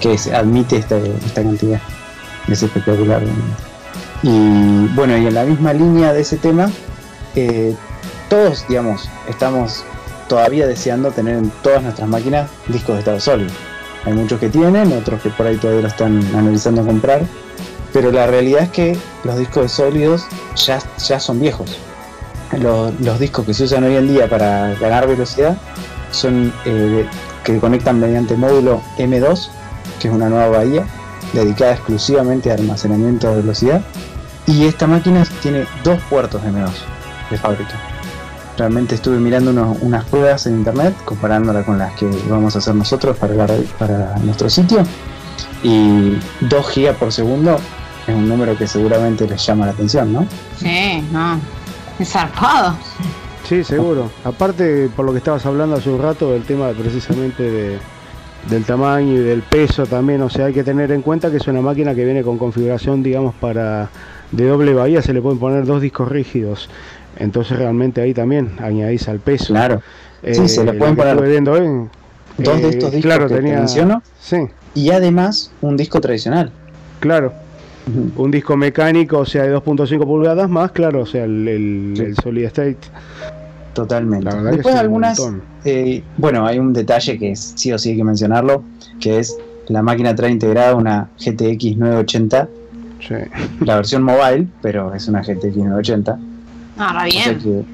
que 0.00 0.16
admite 0.34 0.76
esta, 0.76 0.96
esta 0.96 1.42
cantidad. 1.42 1.80
Es 2.48 2.62
espectacular. 2.62 3.20
realmente. 3.20 3.62
Y 4.22 4.86
bueno, 4.94 5.16
y 5.16 5.26
en 5.26 5.34
la 5.34 5.44
misma 5.44 5.72
línea 5.72 6.12
de 6.12 6.20
ese 6.22 6.36
tema, 6.36 6.70
eh, 7.34 7.74
todos, 8.30 8.66
digamos, 8.66 9.10
estamos 9.28 9.84
todavía 10.26 10.66
deseando 10.66 11.10
tener 11.10 11.36
en 11.36 11.50
todas 11.62 11.82
nuestras 11.82 12.08
máquinas 12.08 12.48
discos 12.68 12.94
de 12.94 13.00
estado 13.00 13.20
sólido. 13.20 13.50
Hay 14.06 14.14
muchos 14.14 14.40
que 14.40 14.48
tienen, 14.48 14.90
otros 14.94 15.20
que 15.20 15.28
por 15.28 15.46
ahí 15.46 15.58
todavía 15.58 15.82
lo 15.82 15.88
están 15.88 16.24
analizando 16.34 16.86
comprar. 16.86 17.20
Pero 17.92 18.10
la 18.10 18.26
realidad 18.26 18.62
es 18.62 18.70
que 18.70 18.96
los 19.24 19.36
discos 19.36 19.64
de 19.64 19.68
sólidos 19.68 20.24
ya, 20.56 20.78
ya 20.96 21.20
son 21.20 21.40
viejos 21.40 21.76
los, 22.58 23.18
discos 23.18 23.46
que 23.46 23.54
se 23.54 23.64
usan 23.64 23.84
hoy 23.84 23.96
en 23.96 24.08
día 24.08 24.28
para 24.28 24.74
ganar 24.74 25.06
velocidad 25.06 25.56
son 26.10 26.52
eh, 26.64 27.06
que 27.44 27.58
conectan 27.58 28.00
mediante 28.00 28.36
módulo 28.36 28.82
M2, 28.98 29.48
que 30.00 30.08
es 30.08 30.14
una 30.14 30.28
nueva 30.28 30.48
bahía 30.48 30.84
dedicada 31.32 31.72
exclusivamente 31.72 32.50
a 32.50 32.54
almacenamiento 32.54 33.30
de 33.30 33.36
velocidad. 33.36 33.82
Y 34.46 34.64
esta 34.66 34.86
máquina 34.86 35.24
tiene 35.42 35.66
dos 35.84 36.00
puertos 36.10 36.42
M2 36.42 36.70
de 37.30 37.38
fábrica. 37.38 37.89
Realmente 38.60 38.94
estuve 38.96 39.16
mirando 39.18 39.52
unos- 39.52 39.78
unas 39.80 40.04
pruebas 40.04 40.46
en 40.46 40.58
internet, 40.58 40.94
comparándola 41.06 41.62
con 41.64 41.78
las 41.78 41.94
que 41.94 42.06
vamos 42.28 42.54
a 42.56 42.58
hacer 42.58 42.74
nosotros 42.74 43.16
para, 43.16 43.32
la 43.32 43.46
red- 43.46 43.64
para 43.78 44.18
nuestro 44.18 44.50
sitio. 44.50 44.82
Y 45.62 46.18
2 46.42 46.66
GB 46.74 46.92
por 46.98 47.10
segundo 47.10 47.56
es 48.06 48.14
un 48.14 48.28
número 48.28 48.54
que 48.58 48.66
seguramente 48.66 49.26
les 49.26 49.42
llama 49.46 49.64
la 49.64 49.72
atención, 49.72 50.12
¿no? 50.12 50.26
Sí, 50.58 51.02
no. 51.10 51.40
Es 51.98 52.10
zarpado. 52.10 52.76
Sí, 53.48 53.64
seguro. 53.64 54.10
Aparte, 54.24 54.90
por 54.94 55.06
lo 55.06 55.12
que 55.12 55.18
estabas 55.18 55.46
hablando 55.46 55.76
hace 55.76 55.88
un 55.88 56.02
rato, 56.02 56.30
del 56.32 56.42
tema 56.42 56.68
precisamente 56.78 57.42
de, 57.42 57.78
del 58.50 58.64
tamaño 58.66 59.14
y 59.14 59.18
del 59.20 59.40
peso 59.40 59.86
también, 59.86 60.20
o 60.20 60.28
sea, 60.28 60.44
hay 60.46 60.52
que 60.52 60.64
tener 60.64 60.92
en 60.92 61.00
cuenta 61.00 61.30
que 61.30 61.38
es 61.38 61.46
una 61.46 61.62
máquina 61.62 61.94
que 61.94 62.04
viene 62.04 62.22
con 62.22 62.36
configuración, 62.36 63.02
digamos, 63.02 63.34
para 63.36 63.88
de 64.32 64.46
doble 64.46 64.74
bahía, 64.74 65.00
se 65.00 65.14
le 65.14 65.22
pueden 65.22 65.38
poner 65.38 65.64
dos 65.64 65.80
discos 65.80 66.08
rígidos. 66.10 66.68
Entonces 67.20 67.56
realmente 67.58 68.00
ahí 68.00 68.12
también 68.14 68.50
añadís 68.60 69.06
al 69.08 69.20
peso. 69.20 69.52
Claro. 69.54 69.80
Sí, 70.24 70.48
se 70.48 70.64
le 70.64 70.72
pueden 70.74 70.96
poner 70.96 71.20
viendo 71.22 71.52
hoy, 71.52 71.88
dos 72.38 72.60
de 72.60 72.66
eh, 72.66 72.70
estos 72.70 72.90
discos 72.92 73.02
claro, 73.02 73.28
que 73.28 73.34
te 73.34 73.40
tenía, 73.40 73.58
menciono 73.58 74.02
Sí, 74.20 74.36
y 74.74 74.90
además 74.90 75.52
un 75.60 75.76
disco 75.76 76.00
tradicional. 76.00 76.50
claro. 76.98 77.32
Un 78.16 78.30
disco 78.30 78.56
mecánico, 78.56 79.18
o 79.18 79.24
sea, 79.26 79.42
de 79.44 79.52
2.5 79.56 80.04
pulgadas 80.04 80.48
más, 80.48 80.70
claro, 80.70 81.00
o 81.02 81.06
sea, 81.06 81.24
el, 81.24 81.48
el- 81.48 81.94
Sí. 81.96 82.02
el 82.04 82.14
Solid 82.16 82.44
State. 82.44 82.76
Totalmente. 83.72 84.28
Después 84.50 84.74
algunas, 84.74 85.20
eh, 85.64 86.02
bueno, 86.16 86.46
hay 86.46 86.58
un 86.58 86.72
detalle 86.72 87.18
que 87.18 87.32
es- 87.32 87.52
sí 87.56 87.72
o 87.72 87.78
sí 87.78 87.90
hay 87.90 87.96
que 87.96 88.04
mencionarlo, 88.04 88.62
que 89.00 89.18
es 89.18 89.36
la 89.68 89.82
máquina 89.82 90.14
trae 90.14 90.30
integrada 90.30 90.74
una 90.74 91.08
GTX 91.18 91.76
980, 91.78 92.48
Sí. 93.00 93.14
la 93.64 93.76
versión 93.76 94.02
mobile, 94.02 94.46
pero 94.60 94.94
es 94.94 95.08
una 95.08 95.22
GTX 95.22 95.56
980, 95.56 96.18
Ah, 96.78 97.04
o 97.06 97.10
sea 97.10 97.32
bien. 97.32 97.64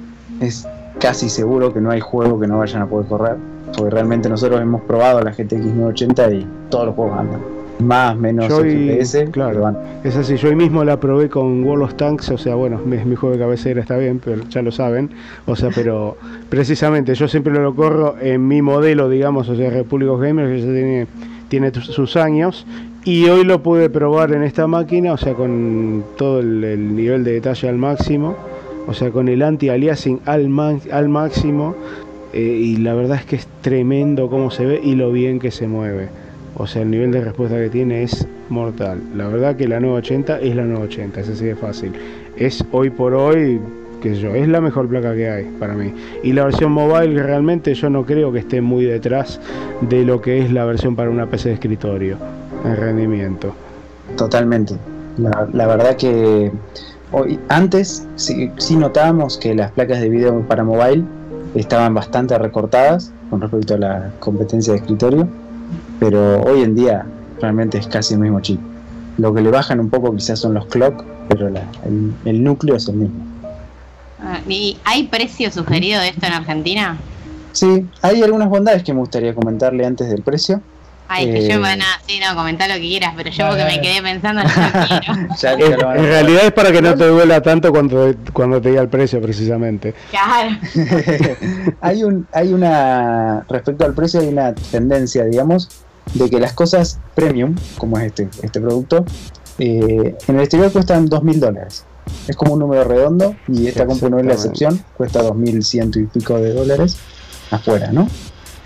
que 0.41 0.47
es 0.47 0.67
casi 0.99 1.29
seguro 1.29 1.73
que 1.73 1.81
no 1.81 1.91
hay 1.91 2.01
juego 2.01 2.41
que 2.41 2.47
no 2.47 2.59
vayan 2.59 2.83
a 2.83 2.87
poder 2.87 3.07
correr, 3.09 3.37
porque 3.77 3.91
realmente 3.91 4.29
nosotros 4.29 4.61
hemos 4.61 4.83
probado 4.83 5.21
la 5.21 5.31
GTX 5.33 5.65
980 5.75 6.31
y 6.33 6.47
todos 6.71 6.87
los 6.87 6.95
juegos 6.95 7.19
andan, 7.19 7.41
más 7.79 8.17
menos 8.17 8.49
Yo 8.49 8.65
y- 8.65 8.99
claro. 9.31 9.61
van. 9.61 9.77
Es 10.03 10.17
así, 10.17 10.37
yo 10.37 10.49
hoy 10.49 10.57
mismo 10.57 10.83
la 10.85 10.99
probé 10.99 11.29
con 11.29 11.63
World 11.65 11.85
of 11.85 11.95
Tanks, 11.95 12.31
o 12.31 12.39
sea, 12.39 12.55
bueno, 12.55 12.81
es 12.91 13.05
mi 13.05 13.15
juego 13.15 13.35
de 13.35 13.41
cabecera, 13.43 13.81
está 13.83 13.99
bien, 13.99 14.21
pero 14.25 14.43
ya 14.49 14.63
lo 14.63 14.73
saben. 14.73 15.11
O 15.47 15.55
sea, 15.55 15.69
pero 15.75 16.17
precisamente 16.49 17.15
yo 17.15 17.29
siempre 17.29 17.53
lo 17.53 17.75
corro 17.75 18.17
en 18.21 18.49
mi 18.49 18.63
modelo, 18.63 19.09
digamos, 19.11 19.49
o 19.51 19.57
sea, 19.57 19.69
Repúblicos 19.71 20.19
Gamers, 20.21 20.49
que 20.51 20.61
ya 20.61 20.73
tiene, 20.73 21.07
tiene 21.49 21.73
sus 21.75 22.17
años. 22.17 22.67
Y 23.05 23.29
hoy 23.29 23.45
lo 23.45 23.63
pude 23.63 23.89
probar 23.91 24.33
en 24.33 24.43
esta 24.43 24.67
máquina, 24.67 25.13
o 25.13 25.17
sea, 25.17 25.35
con 25.35 26.03
todo 26.17 26.41
el, 26.41 26.65
el 26.65 26.97
nivel 26.97 27.23
de 27.23 27.33
detalle 27.35 27.69
al 27.69 27.77
máximo, 27.77 28.35
o 28.87 28.95
sea, 28.95 29.11
con 29.11 29.29
el 29.29 29.43
anti-aliasing 29.43 30.21
al, 30.27 30.49
al 30.93 31.09
máximo. 31.09 31.75
eh, 32.33 32.41
y 32.41 32.77
la 32.79 32.95
verdad 32.95 33.19
es 33.19 33.25
que 33.27 33.37
es 33.37 33.47
tremendo 33.63 34.29
cómo 34.29 34.51
se 34.51 34.67
ve 34.67 34.81
y 34.83 34.95
lo 34.95 35.13
bien 35.13 35.39
que 35.39 35.51
se 35.51 35.67
mueve. 35.67 36.09
O 36.57 36.67
sea, 36.67 36.83
el 36.83 36.91
nivel 36.91 37.13
de 37.13 37.21
respuesta 37.23 37.57
que 37.57 37.69
tiene 37.71 38.03
es 38.03 38.27
mortal. 38.49 39.03
La 39.15 39.29
verdad 39.29 39.57
que 39.57 39.69
la 39.69 39.81
980 39.81 40.41
es 40.41 40.57
la 40.57 40.65
980, 40.65 41.21
es 41.21 41.29
así 41.29 41.45
de 41.47 41.57
fácil. 41.57 41.93
Es 42.37 42.65
hoy 42.73 42.91
por 42.91 43.15
hoy, 43.15 43.61
sé 44.03 44.21
yo, 44.21 44.35
es 44.35 44.49
la 44.49 44.61
mejor 44.61 44.89
placa 44.89 45.15
que 45.15 45.29
hay 45.29 45.45
para 45.59 45.75
mí. 45.75 45.93
Y 46.23 46.33
la 46.33 46.45
versión 46.45 46.73
mobile 46.73 47.23
realmente 47.23 47.75
yo 47.75 47.91
no 47.91 48.05
creo 48.05 48.33
que 48.33 48.41
esté 48.41 48.61
muy 48.61 48.85
detrás 48.85 49.41
de 49.81 50.05
lo 50.05 50.21
que 50.21 50.39
es 50.39 50.53
la 50.53 50.65
versión 50.65 50.97
para 50.97 51.11
una 51.11 51.27
PC 51.27 51.49
de 51.51 51.55
escritorio 51.55 52.19
en 52.65 52.77
rendimiento. 52.77 53.55
Totalmente. 54.17 54.75
La 55.53 55.67
verdad 55.67 55.97
que 55.97 56.53
hoy, 57.13 57.39
antes 57.49 58.07
sí, 58.17 58.51
sí 58.59 58.77
notábamos 58.77 59.37
que 59.39 59.55
las 59.55 59.73
placas 59.73 60.01
de 60.01 60.09
video 60.09 60.41
para 60.47 60.65
mobile 60.65 61.05
estaban 61.55 61.95
bastante 61.95 62.37
recortadas 62.39 63.13
con 63.31 63.41
respecto 63.41 63.75
a 63.75 63.79
la 63.79 64.11
competencia 64.21 64.73
de 64.73 64.81
escritorio, 64.81 65.29
pero 66.01 66.43
hoy 66.43 66.63
en 66.63 66.75
día 66.75 67.07
realmente 67.41 67.79
es 67.79 67.87
casi 67.87 68.15
el 68.15 68.21
mismo 68.21 68.41
chip. 68.41 68.61
Lo 69.19 69.33
que 69.33 69.41
le 69.41 69.51
bajan 69.51 69.81
un 69.81 69.89
poco 69.89 70.15
quizás 70.15 70.39
son 70.39 70.55
los 70.55 70.67
clock, 70.67 71.03
pero 71.29 71.49
la- 71.49 71.67
el, 71.87 72.13
el 72.25 72.45
núcleo 72.45 72.77
es 72.77 72.89
el 72.89 72.97
mismo. 72.97 73.25
Ah, 74.23 74.41
¿Y 74.49 74.77
hay 74.85 75.05
precio 75.09 75.51
sugerido 75.51 76.01
de 76.01 76.09
esto 76.09 76.27
en 76.27 76.33
Argentina? 76.33 76.97
Sí, 77.53 77.87
hay 78.03 78.23
algunas 78.23 78.51
bondades 78.51 78.83
que 78.83 78.93
me 78.93 79.01
gustaría 79.01 79.35
comentarle 79.35 79.87
antes 79.87 80.09
del 80.11 80.23
precio. 80.23 80.61
Ay, 81.09 81.31
que 81.31 81.39
Eh. 81.47 81.49
yo, 81.53 81.61
bueno, 81.61 81.85
sí, 82.07 82.19
no, 82.21 82.35
comentar 82.35 82.69
lo 82.69 82.75
que 82.75 82.81
quieras, 82.81 83.15
pero 83.17 83.31
yo 83.31 83.47
porque 83.49 83.65
me 83.65 83.77
no. 83.77 83.83
quedé 83.83 84.03
pensando, 84.03 84.43
no 84.43 84.49
quiero. 84.89 85.29
Ya- 85.41 85.53
En, 85.97 86.05
realidad 86.05 86.45
es 86.47 86.53
para 86.53 86.73
que 86.73 86.83
no 86.83 86.95
te 86.97 87.07
duela 87.07 87.41
tanto 87.43 87.71
cuando, 87.71 88.13
cuando 88.33 88.61
te 88.61 88.71
diga 88.71 88.83
el 88.83 88.89
precio 88.89 89.21
precisamente. 89.21 89.95
Claro. 90.11 90.57
hay 91.81 92.03
un 92.05 92.27
hay 92.33 92.53
una 92.53 93.45
respecto 93.49 93.85
al 93.85 93.95
precio 93.95 94.21
hay 94.21 94.29
una 94.29 94.55
tendencia 94.55 95.25
digamos 95.25 95.69
de 96.15 96.31
que 96.31 96.39
las 96.41 96.53
cosas 96.53 96.99
premium 97.15 97.55
como 97.79 97.99
es 97.99 98.07
este 98.07 98.29
este 98.43 98.61
producto 98.61 99.05
eh, 99.59 100.15
en 100.27 100.35
el 100.37 100.41
exterior 100.41 100.71
cuestan 100.73 101.07
dos 101.07 101.23
mil 101.23 101.41
dólares 101.41 101.85
es 102.29 102.37
como 102.37 102.55
un 102.55 102.61
número 102.61 102.85
redondo 102.85 103.35
y 103.49 103.67
esta 103.67 103.87
compu 103.87 104.09
no 104.09 104.19
es 104.19 104.27
la 104.27 104.35
excepción 104.35 104.83
cuesta 104.97 105.23
dos 105.23 105.35
mil 105.37 105.63
ciento 105.65 105.99
y 105.99 106.05
pico 106.07 106.39
de 106.39 106.53
dólares 106.53 106.97
afuera 107.51 107.91
no 107.93 108.09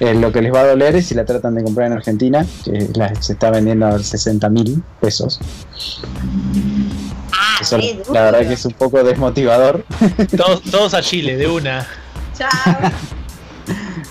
Eh, 0.01 0.14
lo 0.14 0.32
que 0.32 0.40
les 0.40 0.53
va 0.53 0.61
a 0.61 0.66
doler 0.66 0.96
es 0.96 1.07
si 1.09 1.14
la 1.14 1.24
tratan 1.26 1.55
de 1.55 1.62
comprar 1.62 1.86
en 1.88 1.92
Argentina 1.92 2.44
que 2.64 2.88
la- 2.94 3.14
se 3.20 3.34
está 3.34 3.51
vendiendo 3.51 3.86
a 3.86 3.98
60 3.98 4.48
mil 4.48 4.82
pesos 5.01 5.38
Ah, 7.32 7.59
Eso, 7.61 7.78
la 8.12 8.22
verdad 8.22 8.40
que 8.46 8.55
es 8.55 8.64
un 8.64 8.72
poco 8.72 9.03
desmotivador 9.05 9.84
Todos, 10.36 10.62
todos 10.62 10.94
a 10.94 11.03
Chile, 11.03 11.36
de 11.36 11.48
una. 11.48 11.86
Chao. 12.36 12.48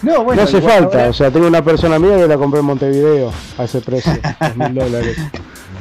no 0.03 0.23
bueno 0.23 0.41
no 0.43 0.47
hace 0.47 0.57
igual 0.57 0.73
falta, 0.83 0.97
ahora- 0.99 1.09
o 1.09 1.13
sea, 1.13 1.31
tengo 1.31 1.47
una 1.47 1.63
persona 1.63 1.97
mía 1.99 2.17
que 2.17 2.27
la 2.27 2.37
compré 2.37 2.59
en 2.59 2.65
Montevideo 2.67 3.31
a 3.57 3.63
ese 3.63 3.81
precio, 3.81 4.13
mil 4.55 4.75
dólares. 4.75 5.17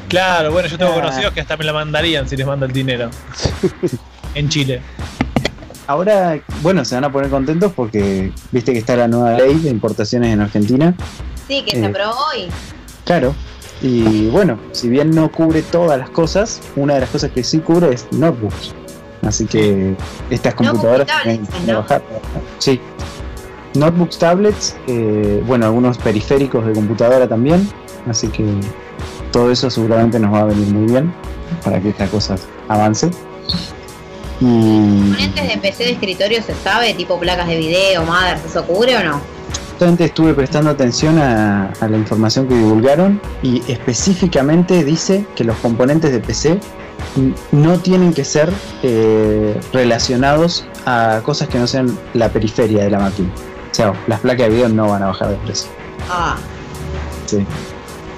Claro, 0.09 0.51
bueno, 0.53 0.69
yo 0.69 0.79
tengo 0.79 0.93
Ah. 0.93 1.01
conocidos 1.03 1.33
que 1.35 1.41
hasta 1.43 1.57
me 1.59 1.65
la 1.65 1.73
mandarían 1.75 2.27
si 2.27 2.35
les 2.37 2.47
mando 2.47 2.65
el 2.67 2.73
dinero. 2.73 3.11
En 4.35 4.49
Chile. 4.49 4.83
Ahora, 5.89 6.39
bueno, 6.63 6.85
se 6.85 6.95
van 6.97 7.05
a 7.05 7.11
poner 7.11 7.31
contentos 7.31 7.73
porque 7.75 8.31
viste 8.53 8.75
que 8.75 8.79
está 8.79 8.95
la 8.95 9.09
nueva 9.09 9.33
ley 9.39 9.55
de 9.55 9.71
importaciones 9.71 10.35
en 10.35 10.41
Argentina. 10.43 10.95
Sí, 11.49 11.63
que 11.65 11.77
Eh. 11.79 11.81
se 11.81 11.87
aprobó 11.87 12.13
hoy. 12.35 12.49
Claro. 13.05 13.35
Y 13.81 14.29
bueno, 14.29 14.59
si 14.73 14.91
bien 14.91 15.11
no 15.13 15.33
cubre 15.33 15.63
todas 15.63 15.99
las 15.99 16.11
cosas, 16.11 16.61
una 16.77 16.93
de 16.95 17.01
las 17.01 17.09
cosas 17.09 17.31
que 17.31 17.43
sí 17.43 17.61
cubre 17.61 17.95
es 17.95 18.07
notebooks. 18.13 18.75
Así 19.23 19.47
que 19.47 19.97
estas 20.29 20.55
computadoras 20.55 21.09
tienen 21.23 21.47
que 21.47 21.73
¿no? 21.73 21.79
bajar. 21.79 22.03
Sí. 22.59 22.79
Notebooks, 23.75 24.19
tablets, 24.19 24.77
eh, 24.89 25.43
bueno, 25.47 25.65
algunos 25.67 25.97
periféricos 25.97 26.67
de 26.67 26.73
computadora 26.75 27.27
también. 27.27 27.67
Así 28.07 28.29
que 28.29 28.45
todo 29.33 29.51
eso 29.51 29.71
seguramente 29.71 30.19
nos 30.21 30.35
va 30.35 30.41
a 30.41 30.45
venir 30.45 30.67
muy 30.69 30.91
bien 30.91 31.15
para 31.65 31.81
que 31.81 31.89
esta 31.89 32.07
cosa 32.09 32.37
avance. 32.69 33.11
¿Componentes 34.41 35.49
de 35.49 35.59
PC 35.59 35.85
de 35.85 35.91
escritorio 35.93 36.43
se 36.43 36.55
sabe? 36.55 36.95
Tipo 36.95 37.19
placas 37.19 37.49
de 37.49 37.57
video, 37.57 38.05
mothers, 38.05 38.45
¿eso 38.45 38.65
cubre 38.65 38.97
o 38.97 39.03
no? 39.03 39.21
Justamente 39.71 40.05
estuve 40.07 40.35
prestando 40.35 40.71
atención 40.71 41.19
a, 41.19 41.73
a 41.81 41.89
la 41.89 41.97
información 41.97 42.49
que 42.49 42.55
divulgaron 42.55 43.21
y 43.43 43.63
específicamente 43.71 44.85
dice 44.85 45.25
que 45.37 45.45
los 45.45 45.57
componentes 45.59 46.11
de 46.13 46.19
PC 46.21 46.59
no 47.53 47.79
tienen 47.79 48.13
que 48.13 48.25
ser 48.25 48.53
eh, 48.83 49.59
relacionados 49.73 50.67
a 50.85 51.21
cosas 51.25 51.49
que 51.49 51.59
no 51.59 51.67
sean 51.67 51.97
la 52.15 52.29
periferia 52.29 52.83
de 52.85 52.91
la 52.91 52.99
máquina. 52.99 53.29
O 53.71 53.75
sea, 53.75 53.93
las 54.09 54.21
placas 54.21 54.49
de 54.49 54.55
video 54.55 54.69
no 54.69 54.89
van 54.89 55.03
a 55.03 55.07
bajar 55.09 55.29
de 55.29 55.37
precio. 55.37 55.69
Ah, 56.11 56.37
Sí, 57.27 57.45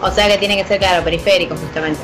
o 0.01 0.11
sea 0.12 0.29
que 0.29 0.39
tiene 0.39 0.57
que 0.57 0.64
ser, 0.64 0.79
claro, 0.79 1.03
periférico 1.03 1.57
justamente. 1.57 2.01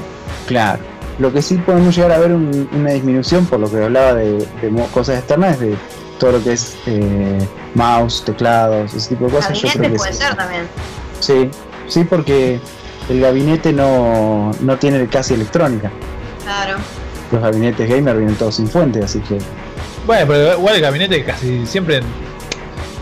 claro. 0.47 0.81
Lo 1.19 1.33
que 1.33 1.41
sí 1.41 1.57
podemos 1.57 1.95
llegar 1.97 2.13
a 2.13 2.19
ver 2.19 2.33
un- 2.33 2.69
una 2.73 2.91
disminución, 2.93 3.47
por 3.47 3.59
lo 3.61 3.71
que 3.71 3.83
hablaba 3.83 4.15
de, 4.15 4.47
de 4.61 4.71
mo- 4.71 4.87
cosas 4.89 5.19
externas, 5.19 5.55
es 5.55 5.61
de 5.61 5.75
todo 6.19 6.33
lo 6.33 6.45
que 6.45 6.53
es 6.53 6.77
eh, 6.87 7.39
mouse, 7.75 8.23
teclados, 8.25 8.93
ese 8.95 9.11
tipo 9.11 9.27
de 9.27 9.33
cosas. 9.33 9.59
Yo 9.59 9.69
creo 9.69 9.83
que 9.93 9.97
puede 9.97 10.13
sí. 10.13 10.19
ser 10.19 10.35
también. 10.37 10.69
Sí, 11.21 11.51
sí, 11.89 12.05
porque 12.05 12.61
el 13.09 13.21
gabinete 13.21 13.73
no, 13.73 14.51
no 14.61 14.77
tiene 14.77 15.07
casi 15.07 15.35
electrónica. 15.35 15.91
Claro. 16.45 16.77
Los 17.33 17.43
gabinetes 17.43 17.89
gamer 17.89 18.17
vienen 18.17 18.37
todos 18.37 18.55
sin 18.57 18.69
fuente, 18.69 19.03
así 19.03 19.19
que 19.21 19.39
Bueno, 20.07 20.27
pero 20.29 20.53
igual 20.59 20.77
el 20.77 20.81
gabinete 20.83 21.25
casi 21.25 21.67
siempre 21.67 22.01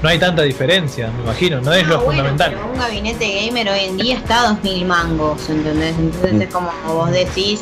no 0.03 0.09
hay 0.09 0.19
tanta 0.19 0.43
diferencia, 0.43 1.11
me 1.17 1.25
imagino, 1.25 1.61
no 1.61 1.73
es 1.73 1.85
Ah, 1.85 1.89
lo 1.89 1.97
bueno, 2.05 2.23
fundamental. 2.23 2.53
pero 2.55 2.73
un 2.73 2.79
gabinete 2.79 3.45
gamer 3.47 3.69
hoy 3.71 3.81
en 3.81 3.97
día 3.97 4.17
está 4.17 4.45
a 4.45 4.49
2000 4.51 4.87
mangos, 4.87 5.49
¿entendés? 5.51 5.95
Entonces 5.99 6.41
es 6.43 6.49
como 6.55 6.71
vos 6.87 7.11
decís, 7.11 7.61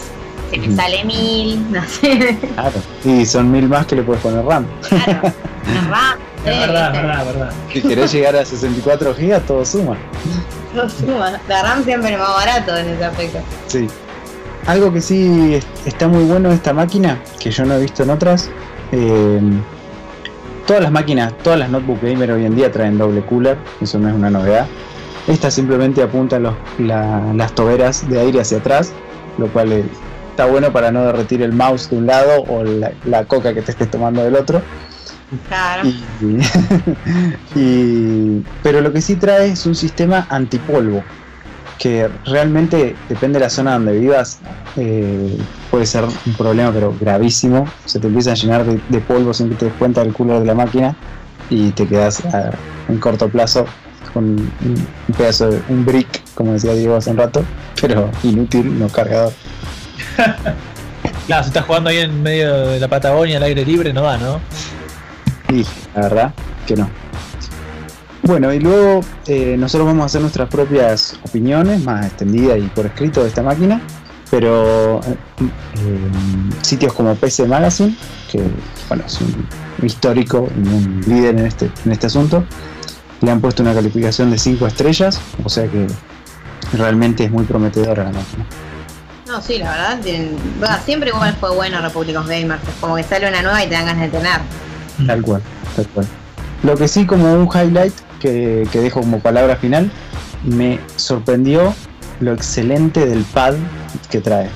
se 0.61 0.69
Ujú. 0.69 0.77
sale 0.77 1.05
mil, 1.05 1.71
no 1.73 1.83
sé. 1.85 2.39
claro. 2.55 2.73
Y 3.05 3.25
son 3.27 3.51
mil 3.51 3.69
más 3.69 3.87
que 3.87 3.97
le 3.97 4.03
puedes 4.03 4.23
poner 4.23 4.45
RAM. 4.45 4.67
Claro. 4.89 5.33
Una 5.71 5.89
RAM, 5.91 6.19
Es 6.45 6.55
sí, 6.55 6.61
verdad, 6.61 6.91
¿viste? 6.93 7.07
verdad, 7.07 7.25
verdad. 7.27 7.53
Si 7.73 7.83
querés 7.83 8.13
llegar 8.13 8.37
a 8.37 8.45
64 8.45 9.15
GB, 9.15 9.41
todo 9.47 9.65
suma. 9.65 9.97
No 10.75 10.89
suma. 10.89 11.41
La 11.49 11.63
RAM 11.63 11.85
siempre 11.85 12.13
es 12.13 12.19
más 12.19 12.35
barato 12.35 12.77
en 12.77 12.89
ese 12.89 13.05
aspecto. 13.05 13.39
Sí. 13.69 13.87
Algo 14.67 14.93
que 14.93 15.01
sí 15.01 15.55
es- 15.55 15.67
está 15.87 16.09
muy 16.09 16.25
bueno 16.25 16.49
de 16.49 16.55
esta 16.57 16.73
máquina, 16.73 17.21
que 17.41 17.51
yo 17.51 17.65
no 17.65 17.75
he 17.75 17.81
visto 17.81 18.03
en 18.03 18.11
otras. 18.11 18.51
eh, 18.93 19.41
todas 20.67 20.83
las 20.83 20.93
máquinas, 20.93 21.33
todas 21.43 21.59
las 21.59 21.71
notebook 21.71 22.01
gamer 22.03 22.31
hoy 22.33 22.45
en 22.45 22.55
día 22.55 22.71
traen 22.71 22.99
doble 22.99 23.23
cooler, 23.23 23.57
eso 23.81 23.99
no 23.99 24.09
es 24.09 24.15
una 24.15 24.31
novedad. 24.31 24.67
Esta 25.27 25.51
simplemente 25.51 26.03
apunta 26.03 26.39
los- 26.39 26.55
la- 26.79 27.33
las 27.35 27.53
toberas 27.55 28.09
de 28.09 28.21
aire 28.21 28.41
hacia 28.41 28.59
atrás, 28.59 28.93
lo 29.39 29.47
cual 29.49 29.73
eh, 29.73 29.85
está 30.33 30.47
bueno 30.47 30.73
para 30.73 30.91
no 30.91 31.05
derretir 31.05 31.41
el 31.43 31.53
mouse 31.53 31.89
de 31.91 31.97
un 31.99 32.07
lado 32.07 32.43
o 32.49 32.65
la, 32.65 32.91
la 33.05 33.25
coca 33.25 33.55
que 33.55 33.63
te 33.63 33.71
estés 33.71 33.91
tomando 33.91 34.25
del 34.25 34.35
otro. 34.35 34.61
Claro. 35.49 35.89
Y, 35.89 36.03
y- 37.59 38.45
pero 38.63 38.81
lo 38.81 38.93
que 38.93 39.01
sí 39.01 39.17
trae 39.17 39.49
es 39.53 39.67
un 39.67 39.75
sistema 39.75 40.27
antipolvo 40.31 41.03
que 41.79 42.09
realmente 42.27 42.95
depende 43.09 43.39
de 43.39 43.45
la 43.47 43.51
zona 43.51 43.73
donde 43.73 43.99
vivas 43.99 44.39
eh, 44.77 45.37
puede 45.71 45.85
ser 45.87 46.05
un 46.05 46.35
problema 46.35 46.71
pero 46.71 46.95
gravísimo 47.01 47.67
se 47.87 47.99
te 47.99 48.07
empieza 48.07 48.33
a 48.33 48.35
llenar 48.35 48.65
de, 48.65 48.79
de 48.89 49.01
polvo 49.01 49.35
sin 49.35 49.49
que 49.49 49.55
te 49.57 49.65
des 49.67 49.75
cuenta 49.75 50.03
del 50.05 50.13
cooler 50.13 50.39
de 50.41 50.47
la 50.47 50.55
máquina 50.55 50.95
y 51.51 51.71
te 51.71 51.87
quedas 51.89 52.25
a- 52.27 52.51
en 52.89 52.99
corto 52.99 53.29
plazo 53.29 53.65
con 54.13 54.25
un, 54.25 54.53
un 55.09 55.15
pedazo 55.17 55.51
de 55.51 55.61
un 55.71 55.85
brick 55.85 56.23
como 56.35 56.53
decía 56.53 56.75
Diego 56.75 56.95
hace 56.97 57.11
un 57.11 57.17
rato 57.17 57.43
pero 57.81 58.11
inútil 58.23 58.79
no 58.79 58.89
cargador 58.89 59.33
Claro, 61.27 61.45
si 61.45 61.49
estás 61.49 61.65
jugando 61.67 61.91
ahí 61.91 61.99
en 61.99 62.21
medio 62.21 62.67
de 62.67 62.81
la 62.81 62.89
Patagonia 62.89 63.37
al 63.37 63.45
aire 63.45 63.65
libre, 63.65 63.93
no 63.93 64.03
da, 64.03 64.19
¿no? 64.19 64.41
Y 65.49 65.65
la 65.95 66.03
verdad 66.03 66.35
que 66.67 66.75
no. 66.75 66.91
Bueno, 68.25 68.53
y 68.53 68.59
luego 68.59 69.01
eh, 69.27 69.57
nosotros 69.59 69.87
vamos 69.87 70.03
a 70.03 70.07
hacer 70.07 70.21
nuestras 70.21 70.49
propias 70.49 71.19
opiniones, 71.23 71.83
más 71.85 72.07
extendidas 72.07 72.59
y 72.59 72.63
por 72.63 72.87
escrito 72.87 73.23
de 73.23 73.29
esta 73.29 73.43
máquina, 73.43 73.81
pero 74.31 75.01
eh, 75.01 75.45
sitios 76.63 76.93
como 76.93 77.15
PC 77.15 77.47
Magazine, 77.47 77.97
que 78.31 78.43
bueno, 78.89 79.05
es 79.07 79.21
un 79.21 79.47
histórico 79.85 80.49
y 80.57 80.69
un 80.69 81.05
líder 81.07 81.39
en 81.39 81.47
este, 81.47 81.71
en 81.85 81.93
este 81.93 82.07
asunto, 82.07 82.45
le 83.21 83.31
han 83.31 83.41
puesto 83.41 83.63
una 83.63 83.75
calificación 83.75 84.31
de 84.31 84.39
5 84.39 84.67
estrellas, 84.67 85.21
o 85.45 85.49
sea 85.49 85.67
que 85.67 85.87
realmente 86.77 87.25
es 87.25 87.31
muy 87.31 87.45
prometedora 87.45 88.05
la 88.05 88.13
máquina. 88.13 88.47
No, 89.27 89.41
sí, 89.41 89.59
la 89.59 89.71
verdad, 89.71 90.01
tienen- 90.03 90.37
siempre 90.85 91.11
igual 91.11 91.35
fue 91.39 91.51
bueno 91.55 91.81
Repúblicos 91.81 92.27
Gamers. 92.27 92.63
Es 92.67 92.75
como 92.81 92.97
que 92.97 93.03
sale 93.05 93.29
una 93.29 93.41
nueva 93.43 93.63
y 93.65 93.69
te 93.69 93.75
dan 93.75 93.87
ganas 93.87 94.03
de 94.03 94.19
tener. 94.19 94.41
Tal 95.07 95.23
cual, 95.23 95.43
tal 95.77 95.87
cual. 95.89 96.07
Lo 96.63 96.77
que 96.77 96.89
sí, 96.89 97.07
como 97.07 97.33
un 97.35 97.49
highlight 97.49 97.95
que, 98.21 98.67
que 98.71 98.81
dejo 98.81 99.01
como 99.01 99.21
palabra 99.21 99.57
final, 99.57 99.91
me 100.45 100.79
sorprendió 100.97 101.75
lo 102.21 102.33
excelente 102.33 103.07
del 103.07 103.25
pad 103.25 103.55
que 104.11 104.21
trae. 104.21 104.49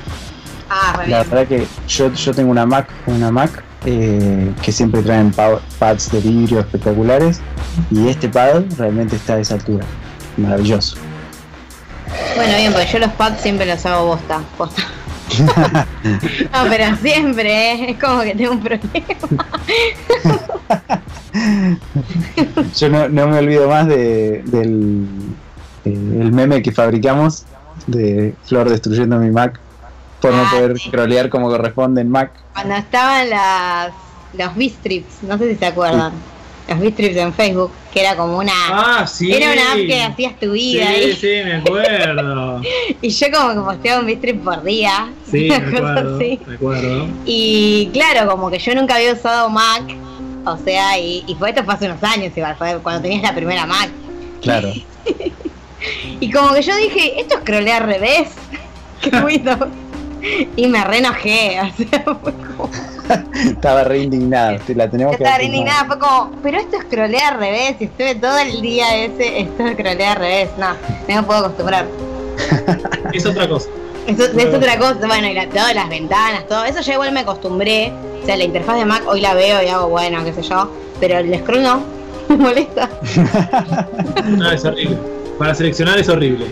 Ah, 0.69 0.95
re 0.99 1.09
La 1.09 1.19
bien. 1.19 1.31
verdad 1.31 1.47
que 1.49 1.67
yo, 1.89 2.13
yo 2.13 2.35
tengo 2.35 2.51
una 2.51 2.67
Mac, 2.67 2.89
una 3.07 3.31
Mac 3.31 3.63
eh, 3.85 4.53
que 4.63 4.73
siempre 4.73 5.01
traen 5.03 5.31
pa- 5.31 5.61
pads 5.79 6.11
de 6.11 6.21
vidrio 6.21 6.59
espectaculares 6.61 7.41
y 7.91 8.09
este 8.09 8.29
pad 8.29 8.63
realmente 8.77 9.15
está 9.17 9.35
a 9.35 9.39
esa 9.41 9.55
altura. 9.55 9.85
Maravilloso. 10.37 10.97
Bueno, 12.37 12.57
bien, 12.57 12.73
porque 12.73 12.89
yo 12.93 12.99
los 12.99 13.13
pads 13.13 13.41
siempre 13.41 13.67
los 13.67 13.85
hago 13.87 14.07
bosta. 14.07 14.41
bosta. 14.59 14.83
no, 16.05 16.71
pero 16.71 16.97
siempre, 16.97 17.73
¿eh? 17.73 17.91
es 17.91 17.99
como 18.03 18.23
que 18.23 18.35
tengo 18.35 18.53
un 18.53 18.61
problema. 18.63 19.47
Yo 22.77 22.89
no, 22.89 23.09
no 23.09 23.29
me 23.29 23.39
olvido 23.39 23.69
más 23.69 23.87
de, 23.89 24.43
del 24.47 25.07
eh, 25.85 25.91
el 25.93 26.33
meme 26.33 26.63
que 26.63 26.73
fabricamos 26.73 27.45
de 27.87 28.35
Flor 28.45 28.69
destruyendo 28.71 29.19
mi 29.19 29.31
Mac 29.31 29.59
por 30.21 30.33
no 30.33 30.43
Ah, 30.43 30.51
poder 30.53 30.79
sí. 30.79 30.91
como 31.31 31.49
corresponde 31.49 32.01
en 32.01 32.11
Mac. 32.11 32.33
Cuando 32.55 32.75
estaban 32.77 33.29
las 33.31 33.93
los 34.33 34.55
B-strips, 34.55 35.23
no 35.23 35.39
sé 35.39 35.53
si 35.53 35.57
se 35.57 35.67
acuerdan. 35.67 36.13
Los 36.69 36.81
bistrips 36.81 37.17
en 37.17 37.33
Facebook, 37.33 37.71
que 37.93 38.01
era 38.01 38.17
como 38.17 38.39
una. 38.39 38.53
Ah, 38.71 39.07
sí. 39.07 39.33
Era 39.33 39.53
una 39.53 39.73
app 39.73 39.79
que 39.79 40.03
hacías 40.03 40.39
tu 40.41 40.53
vida. 40.53 40.87
Sí, 40.95 41.01
y, 41.11 41.13
sí, 41.15 41.27
me 41.45 41.55
acuerdo. 41.57 42.61
y 43.03 43.09
yo 43.09 43.27
como 43.33 43.55
que 43.55 43.61
posteaba 43.61 44.01
un 44.01 44.07
bistrip 44.07 44.43
por 44.43 44.63
día. 44.63 45.09
Sí, 45.31 45.49
me 45.49 45.57
acuerdo. 45.57 46.17
así. 46.17 46.41
Me 46.47 46.55
acuerdo. 46.57 47.09
Y 47.25 47.91
claro, 47.93 48.31
como 48.31 48.51
que 48.51 48.59
yo 48.59 48.75
nunca 48.75 48.97
había 48.97 49.13
usado 49.13 49.49
Mac. 49.49 49.83
O 50.45 50.57
sea, 50.59 50.99
y, 50.99 51.25
y 51.27 51.35
fue 51.35 51.51
esto 51.51 51.65
fue 51.65 51.75
hace 51.75 51.87
unos 51.87 52.03
años, 52.05 52.33
igual, 52.37 52.55
fue 52.57 52.79
cuando 52.83 53.03
tenías 53.03 53.23
la 53.23 53.35
primera 53.35 53.67
Mac. 53.67 53.91
Claro. 54.43 54.73
Y 56.21 56.33
como 56.33 56.55
que 56.55 56.63
yo 56.63 56.75
dije, 56.77 57.21
esto 57.21 57.35
es 57.35 57.41
scrollea 57.43 57.77
al 57.77 57.85
revés. 57.85 58.29
que 59.03 59.11
Windows. 59.11 59.69
Y 60.57 60.67
me 60.67 60.83
re 60.85 60.99
enojé, 60.99 61.61
o 61.61 61.77
sea, 61.77 62.03
fue 62.03 62.33
como. 62.33 62.71
Estaba 63.35 63.85
re 63.85 63.99
indignado. 64.01 64.59
te 64.67 64.75
La 64.75 64.89
tenemos 64.91 65.13
Yo 65.13 65.19
que 65.19 65.25
estaba 65.25 65.37
hacer 65.37 65.47
indignada, 65.47 65.85
fue 65.87 65.99
como, 65.99 66.31
pero 66.43 66.59
esto 66.59 66.77
es 66.77 66.83
scrollea 66.85 67.29
al 67.29 67.39
revés, 67.39 67.77
y 67.81 67.85
estuve 67.85 68.15
todo 68.17 68.39
el 68.39 68.61
día 68.63 68.97
ese, 68.97 69.41
esto 69.41 69.65
es 69.67 69.73
scrollea 69.75 70.13
al 70.13 70.19
revés, 70.19 70.49
no, 70.59 70.69
no 71.09 71.15
me 71.15 71.23
puedo 71.23 71.41
acostumbrar. 71.41 71.87
Es 73.13 73.25
otra 73.25 73.49
cosa. 73.49 73.69
Eso 74.07 74.25
es 74.25 74.55
otra 74.55 74.79
cosa, 74.79 74.99
bueno, 75.07 75.27
y 75.29 75.35
la- 75.35 75.49
todas 75.49 75.75
las 75.75 75.89
ventanas, 75.89 76.47
todo 76.49 76.65
eso 76.65 76.81
ya 76.81 76.93
igual 76.95 77.13
me 77.13 77.21
acostumbré. 77.21 77.93
O 78.23 78.27
sea, 78.27 78.37
la 78.37 78.45
interfaz 78.45 78.77
de 78.79 78.85
Mac 78.85 79.03
hoy 79.07 79.21
la 79.21 79.35
veo 79.35 79.63
y 79.63 79.69
hago, 79.69 79.89
bueno, 79.89 80.25
qué 80.25 80.33
sé 80.33 80.43
yo, 80.43 80.71
pero 81.01 81.19
el 81.19 81.37
scroll 81.41 81.63
no, 81.63 81.81
me 82.29 82.37
molesta. 82.37 82.89
No, 84.27 84.51
es 84.51 84.65
horrible. 84.65 84.97
Para 85.39 85.55
seleccionar 85.55 85.99
es 85.99 86.09
horrible. 86.09 86.47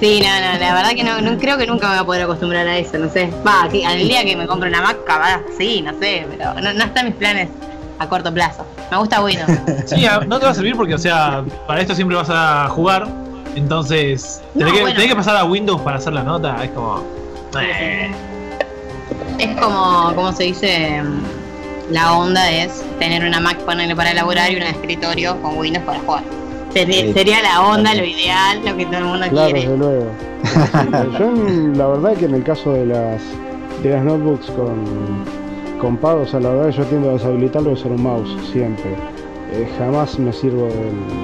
Sí, 0.00 0.20
no, 0.22 0.28
no, 0.28 0.58
la 0.60 0.74
verdad 0.74 0.90
que 0.90 1.02
no, 1.02 1.20
no 1.20 1.36
creo 1.38 1.58
que 1.58 1.66
nunca 1.66 1.88
me 1.88 1.94
voy 1.94 2.02
a 2.02 2.06
poder 2.06 2.22
acostumbrar 2.22 2.66
a 2.68 2.78
eso, 2.78 2.98
no 2.98 3.10
sé. 3.10 3.30
Va, 3.46 3.62
al 3.62 3.70
día 4.08 4.24
que 4.24 4.36
me 4.36 4.46
compre 4.46 4.68
una 4.68 4.80
Mac, 4.80 4.98
capaz, 5.04 5.40
sí, 5.56 5.82
no 5.82 5.92
sé, 5.98 6.26
pero 6.30 6.54
no, 6.54 6.72
no 6.72 6.84
está 6.84 7.00
en 7.00 7.06
mis 7.06 7.14
planes 7.16 7.48
a 7.98 8.08
corto 8.08 8.32
plazo. 8.32 8.64
Me 8.90 8.96
gusta 8.96 9.22
Windows. 9.22 9.50
Sí, 9.86 10.06
no 10.26 10.38
te 10.38 10.44
va 10.44 10.52
a 10.52 10.54
servir 10.54 10.76
porque, 10.76 10.94
o 10.94 10.98
sea, 10.98 11.42
para 11.66 11.80
esto 11.80 11.94
siempre 11.96 12.16
vas 12.16 12.30
a 12.30 12.68
jugar. 12.68 13.08
Entonces, 13.56 14.40
No, 14.54 14.60
tenés, 14.60 14.72
que, 14.74 14.80
bueno. 14.82 14.94
tenés 14.94 15.10
que 15.10 15.16
pasar 15.16 15.36
a 15.36 15.44
Windows 15.44 15.80
para 15.82 15.96
hacer 15.96 16.12
la 16.12 16.22
nota. 16.22 16.62
Es 16.62 16.70
como. 16.70 17.02
eh. 17.60 18.10
Es 19.38 19.56
como, 19.60 20.12
como 20.14 20.32
se 20.32 20.44
dice, 20.44 21.02
la 21.90 22.12
onda 22.12 22.50
es 22.52 22.84
tener 23.00 23.24
una 23.24 23.40
Mac 23.40 23.56
ponerle 23.58 23.96
para 23.96 24.12
elaborar 24.12 24.52
y 24.52 24.56
un 24.56 24.62
escritorio 24.62 25.40
con 25.42 25.56
Windows 25.58 25.84
para 25.84 25.98
jugar. 26.00 26.22
Sería, 26.72 27.42
la 27.42 27.62
onda, 27.62 27.94
lo 27.94 28.04
ideal, 28.04 28.60
lo 28.64 28.76
que 28.76 28.84
todo 28.86 28.98
el 28.98 29.04
mundo 29.04 29.26
Claro, 29.30 29.52
quiere. 29.52 29.60
desde 29.68 29.76
luego. 29.78 30.06
Yo 31.18 31.24
en- 31.24 31.78
la 31.78 31.86
verdad 31.88 32.14
que 32.16 32.24
en 32.26 32.34
el 32.34 32.42
caso 32.44 32.72
de 32.72 32.86
las 32.86 33.22
de 33.82 33.90
las 33.90 34.04
notebooks 34.04 34.46
con, 34.50 34.84
con 35.80 35.96
pad, 35.98 36.18
o 36.22 36.26
sea, 36.26 36.40
la 36.40 36.50
verdad 36.50 36.70
que 36.70 36.76
yo 36.78 36.84
tiendo 36.84 37.10
a 37.10 37.12
deshabilitarlo 37.14 37.70
y 37.70 37.72
usar 37.74 37.92
un 37.92 38.02
mouse 38.02 38.28
siempre. 38.52 38.90
Eh, 39.52 39.66
jamás 39.78 40.18
me 40.18 40.32
sirvo 40.32 40.64
del, 40.64 40.74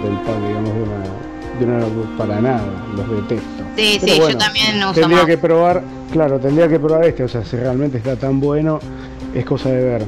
del 0.03 0.20
pad, 0.24 0.38
digamos, 0.49 0.74
de 0.74 0.82
una, 0.82 1.59
de 1.59 1.64
una 1.66 1.78
notebook 1.78 2.16
para 2.16 2.40
nada, 2.40 2.64
los 2.97 3.11
detesto. 3.11 3.64
Sí, 3.76 3.99
Pero 4.01 4.12
sí, 4.14 4.18
bueno, 4.20 4.32
yo 4.32 4.38
también 4.38 4.76
uso 4.84 4.92
Tendría 4.95 5.26
que 5.26 5.36
probar, 5.38 5.82
claro, 6.12 6.38
tendría 6.38 6.68
que 6.68 6.78
probar 6.78 7.05
este, 7.07 7.24
o 7.24 7.28
sea, 7.28 7.45
si 7.45 7.57
realmente 7.57 7.99
está 7.99 8.16
tan 8.16 8.40
bueno, 8.40 8.78
es 9.34 9.45
cosa 9.45 9.68
de 9.70 9.84
ver. 9.84 10.05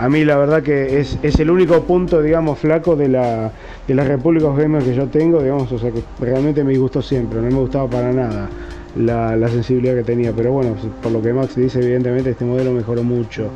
A 0.00 0.08
mí 0.08 0.24
la 0.24 0.38
verdad 0.38 0.62
que 0.62 0.98
es, 0.98 1.18
es 1.22 1.38
el 1.40 1.50
único 1.50 1.82
punto, 1.82 2.22
digamos, 2.22 2.58
flaco 2.58 2.96
de 2.96 3.08
la 3.08 3.52
de 3.86 3.94
las 3.94 4.08
que 4.08 4.94
yo 4.94 5.08
tengo, 5.08 5.42
digamos, 5.42 5.70
o 5.72 5.78
sea, 5.78 5.90
que 5.90 6.02
realmente 6.18 6.64
me 6.64 6.70
disgustó 6.70 7.02
siempre, 7.02 7.38
no 7.42 7.48
me 7.48 7.60
gustaba 7.60 7.86
para 7.86 8.10
nada 8.10 8.48
la, 8.96 9.36
la 9.36 9.48
sensibilidad 9.48 9.94
que 9.94 10.02
tenía, 10.02 10.32
pero 10.32 10.52
bueno, 10.52 10.74
por 11.02 11.12
lo 11.12 11.20
que 11.20 11.34
Max 11.34 11.54
dice, 11.54 11.80
evidentemente 11.80 12.30
este 12.30 12.46
modelo 12.46 12.72
mejoró 12.72 13.02
mucho 13.02 13.48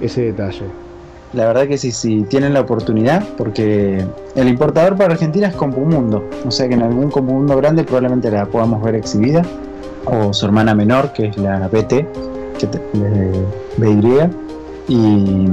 ese 0.00 0.22
detalle. 0.22 0.64
La 1.32 1.46
verdad 1.46 1.68
que 1.68 1.78
sí, 1.78 1.92
sí, 1.92 2.24
tienen 2.28 2.54
la 2.54 2.62
oportunidad, 2.62 3.22
porque 3.36 4.04
el 4.34 4.48
importador 4.48 4.96
para 4.96 5.14
Argentina 5.14 5.46
es 5.46 5.54
Compumundo, 5.54 6.24
o 6.44 6.50
sea 6.50 6.66
que 6.66 6.74
en 6.74 6.82
algún 6.82 7.08
Compumundo 7.08 7.56
grande 7.56 7.84
probablemente 7.84 8.32
la 8.32 8.46
podamos 8.46 8.82
ver 8.82 8.96
exhibida, 8.96 9.42
o 10.06 10.32
su 10.32 10.44
hermana 10.44 10.74
menor, 10.74 11.12
que 11.12 11.26
es 11.26 11.36
la 11.36 11.68
BT, 11.68 12.06
que 12.58 12.66
te- 12.66 12.80
BY, 13.76 14.43
y 14.88 15.48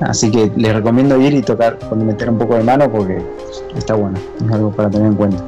así 0.00 0.30
que 0.30 0.50
les 0.56 0.74
recomiendo 0.74 1.20
ir 1.20 1.34
y 1.34 1.42
tocar, 1.42 1.78
con 1.88 2.06
meter 2.06 2.30
un 2.30 2.38
poco 2.38 2.54
de 2.56 2.64
mano, 2.64 2.90
porque 2.90 3.22
está 3.76 3.94
bueno, 3.94 4.18
es 4.44 4.52
algo 4.52 4.70
para 4.70 4.90
tener 4.90 5.08
en 5.08 5.14
cuenta. 5.14 5.42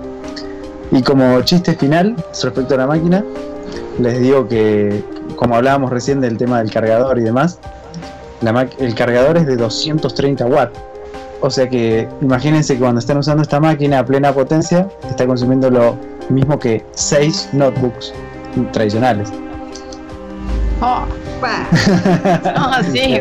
Y 0.91 1.03
como 1.03 1.41
chiste 1.43 1.75
final 1.75 2.17
respecto 2.43 2.75
a 2.75 2.79
la 2.79 2.87
máquina, 2.87 3.25
les 4.01 4.21
digo 4.21 4.49
que, 4.49 5.05
como 5.37 5.57
hablábamos 5.57 5.91
recién 5.91 6.21
del 6.21 6.39
tema 6.39 6.59
del 6.59 6.71
cargador 6.71 7.19
y 7.19 7.23
demás, 7.23 7.59
el 8.79 8.95
cargador 8.95 9.37
es 9.37 9.47
de 9.47 9.57
230 9.57 10.47
watts. 10.47 10.79
O 11.41 11.51
sea 11.51 11.69
que 11.69 12.09
imagínense 12.21 12.75
que 12.75 12.81
cuando 12.81 13.01
están 13.01 13.19
usando 13.19 13.43
esta 13.43 13.61
máquina 13.61 14.01
a 14.01 14.05
plena 14.05 14.33
potencia, 14.33 14.89
está 15.09 15.27
consumiendo 15.27 15.71
lo 15.71 15.97
mismo 16.31 16.59
que 16.59 16.85
6 16.93 17.51
notebooks 17.53 18.13
tradicionales. 18.73 19.33
Oh, 22.57 22.83
sí. 22.93 23.19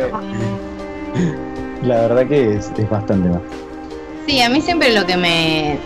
La 1.82 2.00
verdad 2.02 2.26
que 2.26 2.54
es, 2.54 2.70
es 2.76 2.90
bastante 2.90 3.28
más. 3.28 3.40
Sí, 4.26 4.40
a 4.40 4.48
mí 4.48 4.60
siempre 4.60 4.92
lo 4.92 5.06
que 5.06 5.16
me 5.16 5.78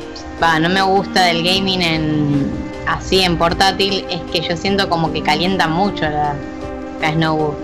va, 0.42 0.58
no 0.58 0.68
me 0.68 0.82
gusta 0.82 1.24
del 1.24 1.42
gaming 1.44 1.82
en 1.82 2.50
así 2.88 3.20
en 3.20 3.36
portátil 3.36 4.04
es 4.10 4.20
que 4.32 4.40
yo 4.46 4.56
siento 4.56 4.88
como 4.88 5.12
que 5.12 5.22
calienta 5.22 5.68
mucho 5.68 6.02
la, 6.08 6.34
la 7.00 7.12
Snowbook. 7.12 7.54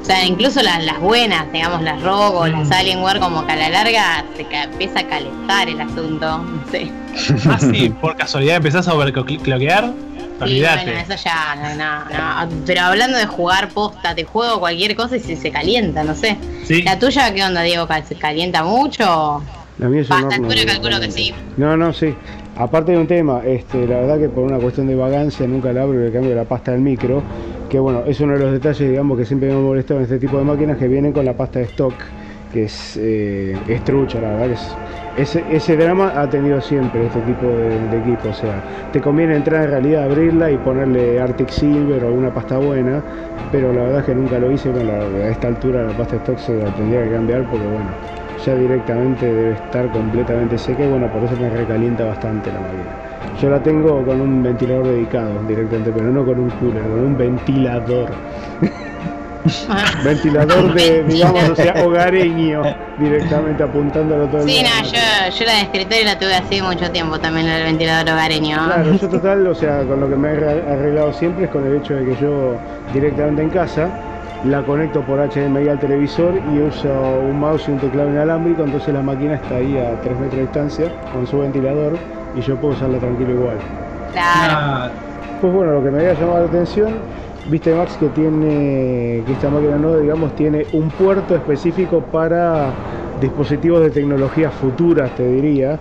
O 0.00 0.04
sea, 0.04 0.24
incluso 0.24 0.62
las, 0.62 0.84
las 0.84 0.98
buenas, 1.00 1.50
digamos, 1.52 1.82
las 1.82 2.00
ROG 2.02 2.34
o 2.34 2.46
las 2.46 2.68
Mm. 2.68 2.72
Alienware, 2.72 3.20
como 3.20 3.46
que 3.46 3.52
a 3.52 3.56
la 3.56 3.68
larga 3.68 4.24
se 4.36 4.46
empieza 4.50 5.00
a 5.00 5.06
calentar 5.06 5.68
el 5.68 5.80
asunto. 5.80 6.38
No 6.38 6.62
sé. 6.70 6.90
Ah, 7.50 7.58
sí, 7.58 7.90
por 8.00 8.16
casualidad 8.16 8.56
empezás 8.56 8.86
a 8.88 8.94
overclockear. 8.94 9.92
Sí, 10.46 10.60
bueno, 10.60 10.92
eso 10.92 11.24
ya, 11.24 11.56
no, 11.56 11.74
no, 11.76 12.46
no. 12.46 12.62
Pero 12.66 12.80
hablando 12.82 13.18
de 13.18 13.26
jugar 13.26 13.68
posta, 13.68 14.14
te 14.14 14.24
juego 14.24 14.60
cualquier 14.60 14.96
cosa 14.96 15.16
y 15.16 15.20
se, 15.20 15.36
se 15.36 15.50
calienta, 15.50 16.04
no 16.04 16.14
sé. 16.14 16.36
Sí. 16.64 16.82
¿La 16.82 16.98
tuya 16.98 17.32
qué 17.34 17.44
onda, 17.44 17.62
Diego? 17.62 17.86
¿Se 18.06 18.14
calienta 18.14 18.62
mucho? 18.64 19.42
La 19.78 19.88
mía 19.88 20.02
es 20.02 20.10
un 20.10 20.16
horno 20.16 20.30
altura 20.30 20.64
calculo 20.66 21.00
que 21.00 21.10
sí. 21.10 21.32
No, 21.56 21.76
no, 21.76 21.92
sí. 21.92 22.14
Aparte 22.56 22.92
de 22.92 22.98
un 22.98 23.06
tema, 23.06 23.40
este, 23.46 23.86
la 23.86 24.00
verdad 24.00 24.18
que 24.18 24.28
por 24.28 24.44
una 24.44 24.58
cuestión 24.58 24.86
de 24.86 24.94
vagancia 24.94 25.46
nunca 25.46 25.72
la 25.72 25.82
abro 25.82 25.98
y 25.98 26.04
le 26.04 26.12
cambio 26.12 26.34
la 26.34 26.44
pasta 26.44 26.72
del 26.72 26.82
micro, 26.82 27.22
que 27.70 27.78
bueno, 27.78 28.02
es 28.06 28.20
uno 28.20 28.34
de 28.34 28.40
los 28.40 28.52
detalles, 28.52 28.90
digamos, 28.90 29.16
que 29.16 29.24
siempre 29.24 29.48
me 29.48 29.54
ha 29.54 29.58
molestado 29.58 30.00
en 30.00 30.04
este 30.04 30.18
tipo 30.18 30.36
de 30.36 30.44
máquinas 30.44 30.76
que 30.76 30.86
vienen 30.86 31.12
con 31.12 31.24
la 31.24 31.32
pasta 31.32 31.60
de 31.60 31.64
stock, 31.66 31.94
que 32.52 32.64
es, 32.64 32.98
eh, 33.00 33.56
es 33.68 33.84
trucha, 33.84 34.20
la 34.20 34.30
verdad 34.30 34.50
es, 34.50 34.76
ese, 35.16 35.76
drama 35.76 36.12
ha 36.16 36.28
tenido 36.28 36.60
siempre 36.60 37.06
este 37.06 37.20
tipo 37.20 37.46
de, 37.46 37.98
equipo, 37.98 38.28
o 38.28 38.32
sea, 38.32 38.62
te 38.92 39.00
conviene 39.00 39.36
entrar 39.36 39.64
en 39.64 39.70
realidad, 39.70 40.04
abrirla 40.04 40.50
y 40.50 40.56
ponerle 40.58 41.20
Arctic 41.20 41.48
Silver 41.48 42.02
o 42.04 42.08
alguna 42.08 42.32
pasta 42.32 42.58
buena, 42.58 43.02
pero 43.52 43.72
la 43.72 43.82
verdad 43.82 44.00
es 44.00 44.06
que 44.06 44.14
nunca 44.14 44.38
lo 44.38 44.50
hice, 44.50 44.70
bueno, 44.70 44.92
a 44.92 45.28
esta 45.28 45.48
altura 45.48 45.82
la 45.82 45.92
pasta 45.92 46.16
stock 46.16 46.38
se 46.38 46.56
la 46.56 46.74
tendría 46.74 47.04
que 47.04 47.10
cambiar 47.10 47.42
porque 47.44 47.66
bueno, 47.66 47.90
ya 48.44 48.54
directamente 48.54 49.26
debe 49.26 49.52
estar 49.52 49.88
completamente 49.90 50.56
seca 50.56 50.84
y 50.84 50.88
bueno, 50.88 51.06
por 51.08 51.22
eso 51.22 51.36
me 51.40 51.50
recalienta 51.50 52.04
bastante 52.04 52.50
la 52.52 52.60
máquina. 52.60 53.10
Yo 53.40 53.50
la 53.50 53.62
tengo 53.62 54.04
con 54.04 54.20
un 54.20 54.42
ventilador 54.42 54.86
dedicado 54.86 55.42
directamente, 55.46 55.92
pero 55.94 56.10
no 56.10 56.24
con 56.24 56.38
un 56.38 56.50
cooler, 56.50 56.82
con 56.82 57.00
un 57.00 57.16
ventilador. 57.16 58.10
Ventilador 60.04 60.74
de, 60.74 61.02
digamos, 61.04 61.48
o 61.50 61.56
sea, 61.56 61.74
hogareño, 61.84 62.62
directamente 62.98 63.62
apuntándolo 63.62 64.26
todo 64.28 64.42
el 64.42 64.48
Sí, 64.48 64.58
día. 64.58 64.68
no, 64.82 64.86
yo, 64.86 65.36
yo 65.38 65.44
la 65.46 65.52
de 65.54 65.60
escritorio 65.62 66.04
la 66.04 66.18
tuve 66.18 66.34
así 66.34 66.60
mucho 66.62 66.90
tiempo 66.90 67.18
también, 67.18 67.48
el 67.48 67.64
ventilador 67.64 68.12
hogareño. 68.12 68.56
Claro, 68.66 68.92
yo 68.94 69.08
total, 69.10 69.46
o 69.46 69.54
sea, 69.54 69.82
con 69.84 70.00
lo 70.00 70.08
que 70.08 70.16
me 70.16 70.28
he 70.28 70.36
arre- 70.36 70.66
arreglado 70.72 71.12
siempre 71.12 71.44
es 71.44 71.50
con 71.50 71.66
el 71.66 71.76
hecho 71.76 71.94
de 71.94 72.04
que 72.04 72.16
yo 72.20 72.56
directamente 72.92 73.42
en 73.42 73.50
casa 73.50 73.88
la 74.44 74.62
conecto 74.62 75.02
por 75.02 75.18
HDMI 75.20 75.68
al 75.68 75.78
televisor 75.78 76.34
y 76.54 76.58
uso 76.60 76.88
un 77.20 77.38
mouse 77.40 77.68
y 77.68 77.72
un 77.72 77.78
teclado 77.78 78.08
inalámbrico, 78.10 78.64
entonces 78.64 78.92
la 78.94 79.02
máquina 79.02 79.34
está 79.34 79.56
ahí 79.56 79.76
a 79.78 80.00
3 80.00 80.14
metros 80.18 80.36
de 80.36 80.40
distancia 80.42 80.92
con 81.12 81.26
su 81.26 81.38
ventilador 81.40 81.98
y 82.34 82.40
yo 82.40 82.56
puedo 82.56 82.74
usarla 82.74 82.98
tranquilo 82.98 83.32
igual. 83.32 83.56
Claro. 84.12 84.54
Ah, 84.56 84.90
Pues 85.42 85.52
bueno, 85.52 85.72
lo 85.72 85.84
que 85.84 85.90
me 85.90 85.98
había 85.98 86.14
llamado 86.14 86.40
la 86.40 86.46
atención, 86.46 86.88
viste 87.50 87.74
Max 87.74 87.96
que 87.98 88.10
tiene, 88.10 89.22
que 89.26 89.32
esta 89.32 89.50
máquina 89.50 89.78
no, 89.78 89.96
digamos, 89.98 90.34
tiene 90.34 90.68
un 90.72 90.90
puerto 90.92 91.34
específico 91.34 92.02
para 92.10 92.78
dispositivos 93.16 93.82
de 93.82 93.90
tecnología 93.90 94.50
futuras, 94.50 95.14
te 95.14 95.26
diría. 95.26 95.80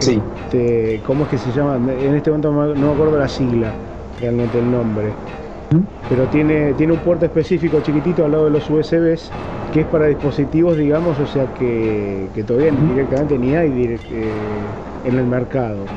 Sí. 0.00 0.22
Este, 0.44 1.00
¿Cómo 1.04 1.24
es 1.24 1.30
que 1.30 1.38
se 1.38 1.50
llama? 1.50 1.76
En 1.76 2.14
este 2.14 2.30
momento 2.30 2.52
no 2.52 2.86
me 2.88 2.92
acuerdo 2.92 3.18
la 3.18 3.28
sigla, 3.28 3.76
realmente 4.20 4.58
el 4.58 4.70
nombre. 4.70 5.16
Pero 6.08 6.28
tiene, 6.28 6.74
tiene 6.74 6.92
un 6.92 7.00
puerto 7.00 7.24
específico 7.26 7.80
chiquitito 7.80 8.24
al 8.24 8.30
lado 8.32 8.44
de 8.44 8.50
los 8.50 8.70
USBs 8.70 9.32
que 9.72 9.80
es 9.80 9.86
para 9.86 10.06
dispositivos, 10.06 10.76
digamos, 10.78 11.18
o 11.18 11.26
sea 11.26 11.48
que, 11.52 12.30
que 12.32 12.44
todavía 12.44 12.70
ni 12.70 12.82
directamente 12.82 13.36
ni 13.38 13.54
hay 13.56 13.70
direct- 13.72 14.06
eh, 14.10 14.76
en 15.02 15.18
el 15.18 15.26
mercado. 15.26 15.90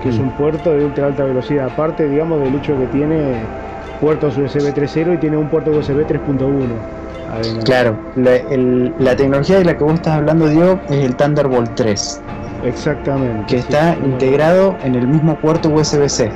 Que 0.00 0.08
es 0.08 0.18
un 0.18 0.32
puerto 0.32 0.72
de 0.72 0.84
ultra 0.84 1.06
alta 1.06 1.24
velocidad, 1.24 1.66
aparte, 1.66 2.08
digamos, 2.08 2.40
del 2.40 2.54
hecho 2.54 2.76
que 2.76 2.88
tiene 2.88 3.52
puertos 4.00 4.36
USB 4.36 4.72
3.0 4.74 5.14
y 5.14 5.18
tiene 5.18 5.36
un 5.36 5.48
puerto 5.48 5.70
USB 5.70 6.06
3.1. 6.06 6.80
además. 7.28 7.64
Claro, 7.64 7.96
la, 8.16 8.36
el- 8.36 8.94
la 8.98 9.16
tecnología 9.16 9.58
de 9.58 9.64
la 9.64 9.76
que 9.76 9.84
vos 9.84 9.94
estás 9.94 10.14
hablando, 10.14 10.48
Diego, 10.48 10.78
es 10.88 11.04
el 11.04 11.16
Thunderbolt 11.16 11.74
3, 11.74 12.20
Exactamente. 12.64 13.44
que 13.46 13.56
está 13.58 13.94
sí. 13.94 14.00
integrado 14.04 14.76
en 14.82 14.94
el 14.94 15.06
mismo 15.08 15.36
puerto 15.36 15.68
USB-C. 15.70 16.30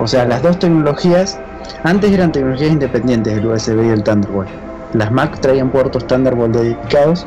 O 0.00 0.06
sea, 0.06 0.24
las 0.26 0.42
dos 0.42 0.58
tecnologías, 0.58 1.38
antes 1.82 2.12
eran 2.12 2.30
tecnologías 2.32 2.70
independientes, 2.72 3.36
el 3.36 3.46
USB 3.46 3.84
y 3.84 3.88
el 3.88 4.02
Thunderbolt. 4.02 4.48
Las 4.94 5.10
Mac 5.10 5.38
traían 5.40 5.70
puertos 5.70 6.06
Thunderbolt 6.06 6.54
dedicados 6.54 7.26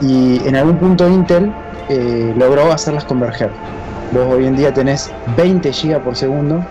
y 0.00 0.40
en 0.46 0.56
algún 0.56 0.76
punto 0.78 1.08
Intel 1.08 1.52
eh, 1.88 2.32
logró 2.36 2.72
hacerlas 2.72 3.04
converger. 3.04 3.50
Vos 4.12 4.26
hoy 4.34 4.46
en 4.46 4.56
día 4.56 4.72
tenés 4.72 5.10
20 5.36 5.70
GB 5.70 6.00
por 6.02 6.16
segundo 6.16 6.64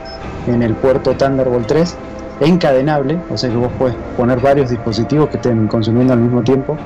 en 0.48 0.62
el 0.62 0.74
puerto 0.76 1.14
Thunderbolt 1.14 1.68
3 1.68 1.96
encadenable, 2.40 3.18
o 3.30 3.38
sea 3.38 3.50
que 3.50 3.56
vos 3.56 3.72
puedes 3.78 3.96
poner 4.18 4.40
varios 4.40 4.70
dispositivos 4.70 5.30
que 5.30 5.38
estén 5.38 5.68
consumiendo 5.68 6.14
al 6.14 6.20
mismo 6.20 6.42
tiempo 6.44 6.78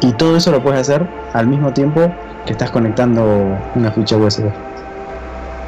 y 0.00 0.12
todo 0.12 0.36
eso 0.36 0.50
lo 0.50 0.62
puedes 0.62 0.80
hacer 0.80 1.06
al 1.34 1.46
mismo 1.46 1.72
tiempo 1.72 2.12
que 2.46 2.52
estás 2.52 2.70
conectando 2.70 3.58
una 3.74 3.90
ficha 3.92 4.16
USB. 4.16 4.44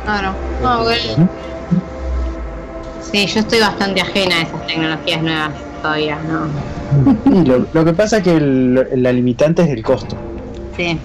Claro. 0.05 0.33
No, 0.63 0.79
porque- 0.79 1.27
Sí, 3.11 3.27
yo 3.27 3.41
estoy 3.41 3.61
bastante 3.61 4.01
ajena 4.01 4.37
a 4.37 4.43
esas 4.43 4.67
tecnologías 4.67 5.23
nuevas 5.23 5.51
todavía, 5.83 6.19
¿no? 6.27 6.47
Y 7.43 7.45
lo, 7.45 7.67
lo 7.73 7.85
que 7.85 7.93
pasa 7.93 8.19
es 8.19 8.23
que 8.23 8.37
el- 8.37 8.89
la 9.03 9.13
limitante 9.13 9.63
es 9.63 9.69
el 9.69 9.83
costo, 9.83 10.17
Sí. 10.77 10.99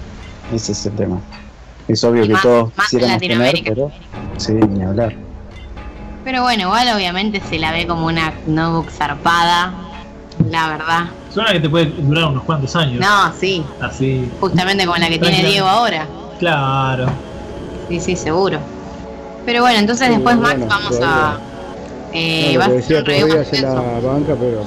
ese 0.54 0.72
es 0.72 0.86
el 0.86 0.92
tema. 0.94 1.20
Es 1.86 2.02
obvio 2.04 2.24
Y 2.24 2.28
que 2.28 2.32
más- 2.34 2.42
todos 2.42 2.70
más 2.76 2.92
en 2.94 3.00
quisiéramos 3.00 3.52
tener, 3.52 3.64
pero 3.64 3.90
sí, 4.38 4.52
ni 4.54 4.82
hablar. 4.84 5.14
Pero 6.28 6.42
bueno, 6.42 6.64
igual 6.64 6.86
obviamente 6.94 7.40
se 7.48 7.58
la 7.58 7.72
ve 7.72 7.86
como 7.86 8.04
una 8.04 8.34
notebook 8.46 8.90
zarpada, 8.90 9.72
la 10.50 10.68
verdad. 10.68 11.04
Suena 11.32 11.52
que 11.52 11.60
te 11.60 11.70
puede 11.70 11.86
durar 11.86 12.26
unos 12.26 12.42
cuantos 12.42 12.76
años. 12.76 13.00
No, 13.00 13.32
sí, 13.40 13.64
Así. 13.80 14.30
justamente 14.38 14.84
como 14.84 14.98
la 14.98 15.08
que 15.08 15.18
tiene. 15.18 15.42
Diego 15.48 15.66
ahora. 15.66 16.06
Claro. 16.38 17.06
Sí, 17.88 17.98
sí, 17.98 18.14
seguro. 18.14 18.58
Pero 19.46 19.62
bueno, 19.62 19.78
entonces 19.78 20.06
Sí, 20.08 20.12
después 20.16 20.36
Max 20.36 20.58
vamos 20.68 20.90
todavía. 20.90 21.28
a... 21.28 21.38
Eh, 22.12 22.50
No, 22.52 22.60
va 22.60 22.66
lo 22.68 22.72
a 22.72 22.76
que 22.76 22.78
hacer 22.84 22.96
decía 22.96 22.98
un 22.98 23.04
review 23.06 23.28
todavía 23.28 23.38
más 23.38 23.48
se 23.48 23.62
la 23.62 24.08
banca, 24.12 24.34
pero. 24.38 24.64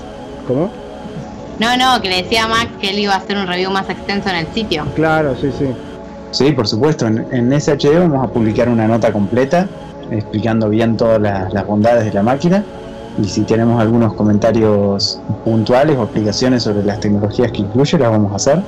¿Cómo? 0.47 0.71
No, 1.59 1.77
no, 1.77 2.01
que 2.01 2.09
le 2.09 2.23
decía 2.23 2.45
a 2.45 2.47
Max 2.47 2.69
que 2.81 2.89
él 2.89 2.97
iba 2.97 3.13
a 3.13 3.17
hacer 3.17 3.37
un 3.37 3.45
review 3.45 3.69
más 3.69 3.87
extenso 3.87 4.29
en 4.29 4.35
el 4.37 4.47
sitio. 4.55 4.83
Claro, 4.95 5.35
sí, 5.39 5.51
sí. 5.59 5.67
Sí, 6.31 6.53
por 6.53 6.67
supuesto, 6.67 7.05
en, 7.05 7.27
en 7.31 7.51
SHD 7.61 7.99
vamos 7.99 8.25
a 8.27 8.31
publicar 8.33 8.67
una 8.67 8.87
nota 8.87 9.13
completa 9.13 9.67
explicando 10.11 10.69
bien 10.69 10.97
todas 10.97 11.19
las, 11.21 11.53
las 11.53 11.65
bondades 11.65 12.05
de 12.05 12.13
la 12.13 12.23
máquina 12.23 12.63
y 13.21 13.25
si 13.25 13.41
tenemos 13.41 13.81
algunos 13.81 14.13
comentarios 14.13 15.19
puntuales 15.43 15.97
o 15.97 16.03
explicaciones 16.03 16.63
sobre 16.63 16.83
las 16.83 16.99
tecnologías 16.99 17.51
que 17.51 17.59
incluye 17.61 17.97
las 17.97 18.11
vamos 18.11 18.31
a 18.31 18.35
hacer 18.35 18.61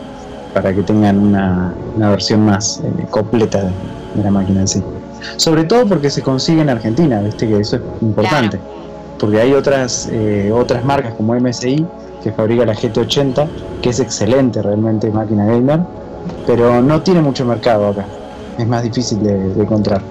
para 0.53 0.73
que 0.73 0.83
tengan 0.83 1.19
una, 1.19 1.73
una 1.95 2.09
versión 2.09 2.45
más 2.45 2.81
eh, 2.83 3.05
completa 3.09 3.59
de, 3.61 3.71
de 4.15 4.23
la 4.23 4.31
máquina 4.31 4.61
en 4.61 4.67
sí. 4.67 4.83
Sobre 5.37 5.63
todo 5.63 5.87
porque 5.87 6.09
se 6.09 6.21
consigue 6.21 6.61
en 6.61 6.69
Argentina, 6.69 7.21
viste 7.21 7.47
que 7.47 7.59
eso 7.59 7.77
es 7.77 7.81
importante. 8.01 8.59
Porque 9.19 9.39
hay 9.39 9.53
otras, 9.53 10.09
eh, 10.11 10.51
otras 10.53 10.83
marcas 10.83 11.13
como 11.13 11.33
MSI 11.33 11.85
que 12.21 12.31
fabrica 12.31 12.65
la 12.65 12.73
GT80, 12.73 13.47
que 13.81 13.89
es 13.89 13.99
excelente 13.99 14.61
realmente 14.61 15.09
máquina 15.11 15.45
gamer, 15.45 15.79
pero 16.45 16.81
no 16.81 17.01
tiene 17.01 17.21
mucho 17.21 17.45
mercado 17.45 17.87
acá. 17.87 18.05
Es 18.57 18.67
más 18.67 18.83
difícil 18.83 19.23
de, 19.23 19.53
de 19.53 19.61
encontrar. 19.61 20.01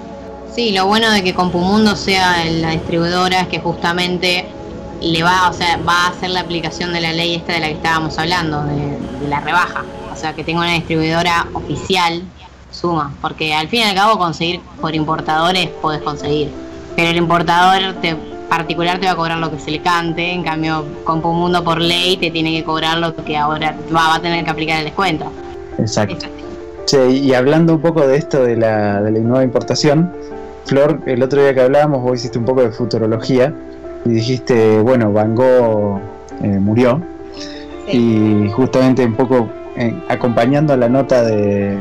Sí, 0.55 0.73
lo 0.73 0.87
bueno 0.87 1.11
de 1.11 1.23
que 1.23 1.35
Compumundo 1.35 1.97
sea 1.97 2.45
la 2.45 2.71
distribuidora 2.71 3.41
es 3.41 3.49
que 3.49 3.59
justamente 3.59 4.47
le 5.01 5.23
va, 5.23 5.49
o 5.49 5.53
sea, 5.53 5.79
va 5.79 6.07
a 6.07 6.09
hacer 6.09 6.31
la 6.31 6.41
aplicación 6.41 6.93
de 6.93 7.01
la 7.01 7.13
ley 7.13 7.35
esta 7.35 7.55
de 7.55 7.61
la 7.61 7.67
que 7.69 7.75
estábamos 7.75 8.19
hablando, 8.19 8.63
de, 8.65 8.99
de 9.21 9.29
la 9.29 9.41
rebaja. 9.41 9.83
O 10.13 10.17
sea, 10.17 10.35
que 10.35 10.45
tenga 10.45 10.61
una 10.61 10.75
distribuidora 10.75 11.47
oficial 11.55 12.23
suma, 12.71 13.13
porque 13.21 13.55
al 13.55 13.69
fin 13.69 13.81
y 13.81 13.83
al 13.85 13.95
cabo 13.95 14.19
conseguir 14.19 14.61
por 14.81 14.95
importadores 14.95 15.69
puedes 15.81 16.03
conseguir, 16.03 16.51
pero 16.97 17.09
el 17.11 17.17
importador 17.17 17.95
te, 18.01 18.17
particular 18.49 18.99
te 18.99 19.07
va 19.07 19.13
a 19.13 19.17
cobrar 19.17 19.39
lo 19.39 19.51
que 19.51 19.59
se 19.59 19.71
le 19.71 19.81
cante, 19.81 20.33
en 20.33 20.43
cambio 20.43 20.85
Compumundo 21.05 21.65
por 21.65 21.81
ley 21.81 22.17
te 22.19 22.31
tiene 22.31 22.53
que 22.53 22.65
cobrar 22.65 22.99
lo 22.99 23.15
que 23.17 23.37
ahora 23.37 23.75
va, 23.95 24.09
va 24.09 24.15
a 24.17 24.21
tener 24.21 24.45
que 24.45 24.51
aplicar 24.51 24.79
el 24.79 24.85
descuento. 24.85 25.25
Exacto. 25.79 26.27
Sí. 26.85 26.99
Y 26.99 27.33
hablando 27.35 27.75
un 27.75 27.81
poco 27.81 28.07
de 28.07 28.17
esto 28.17 28.43
de 28.43 28.57
la, 28.57 29.01
de 29.01 29.13
la 29.13 29.19
nueva 29.21 29.45
importación, 29.45 30.13
Flor, 30.65 31.01
el 31.07 31.23
otro 31.23 31.43
día 31.43 31.55
que 31.55 31.61
hablábamos, 31.63 32.03
vos 32.03 32.15
hiciste 32.17 32.39
un 32.39 32.45
poco 32.45 32.63
de 32.63 32.71
futurología 32.71 33.53
y 34.05 34.11
dijiste, 34.11 34.79
bueno, 34.81 35.13
Van 35.13 35.35
Gogh 35.35 35.99
eh, 36.43 36.47
murió. 36.61 37.01
Y 37.91 38.49
justamente 38.51 39.05
un 39.05 39.15
poco 39.15 39.49
eh, 39.77 39.93
acompañando 40.09 40.77
la 40.77 40.89
nota 40.89 41.23
de, 41.25 41.79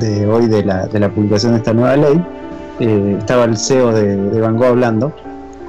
de 0.00 0.26
hoy 0.26 0.46
de 0.46 0.64
la, 0.64 0.86
de 0.86 0.98
la 1.00 1.08
publicación 1.08 1.52
de 1.52 1.58
esta 1.58 1.72
nueva 1.72 1.96
ley, 1.96 2.20
eh, 2.80 3.16
estaba 3.18 3.44
el 3.44 3.56
CEO 3.56 3.92
de, 3.92 4.16
de 4.16 4.40
Van 4.40 4.56
Gogh 4.56 4.66
hablando, 4.66 5.12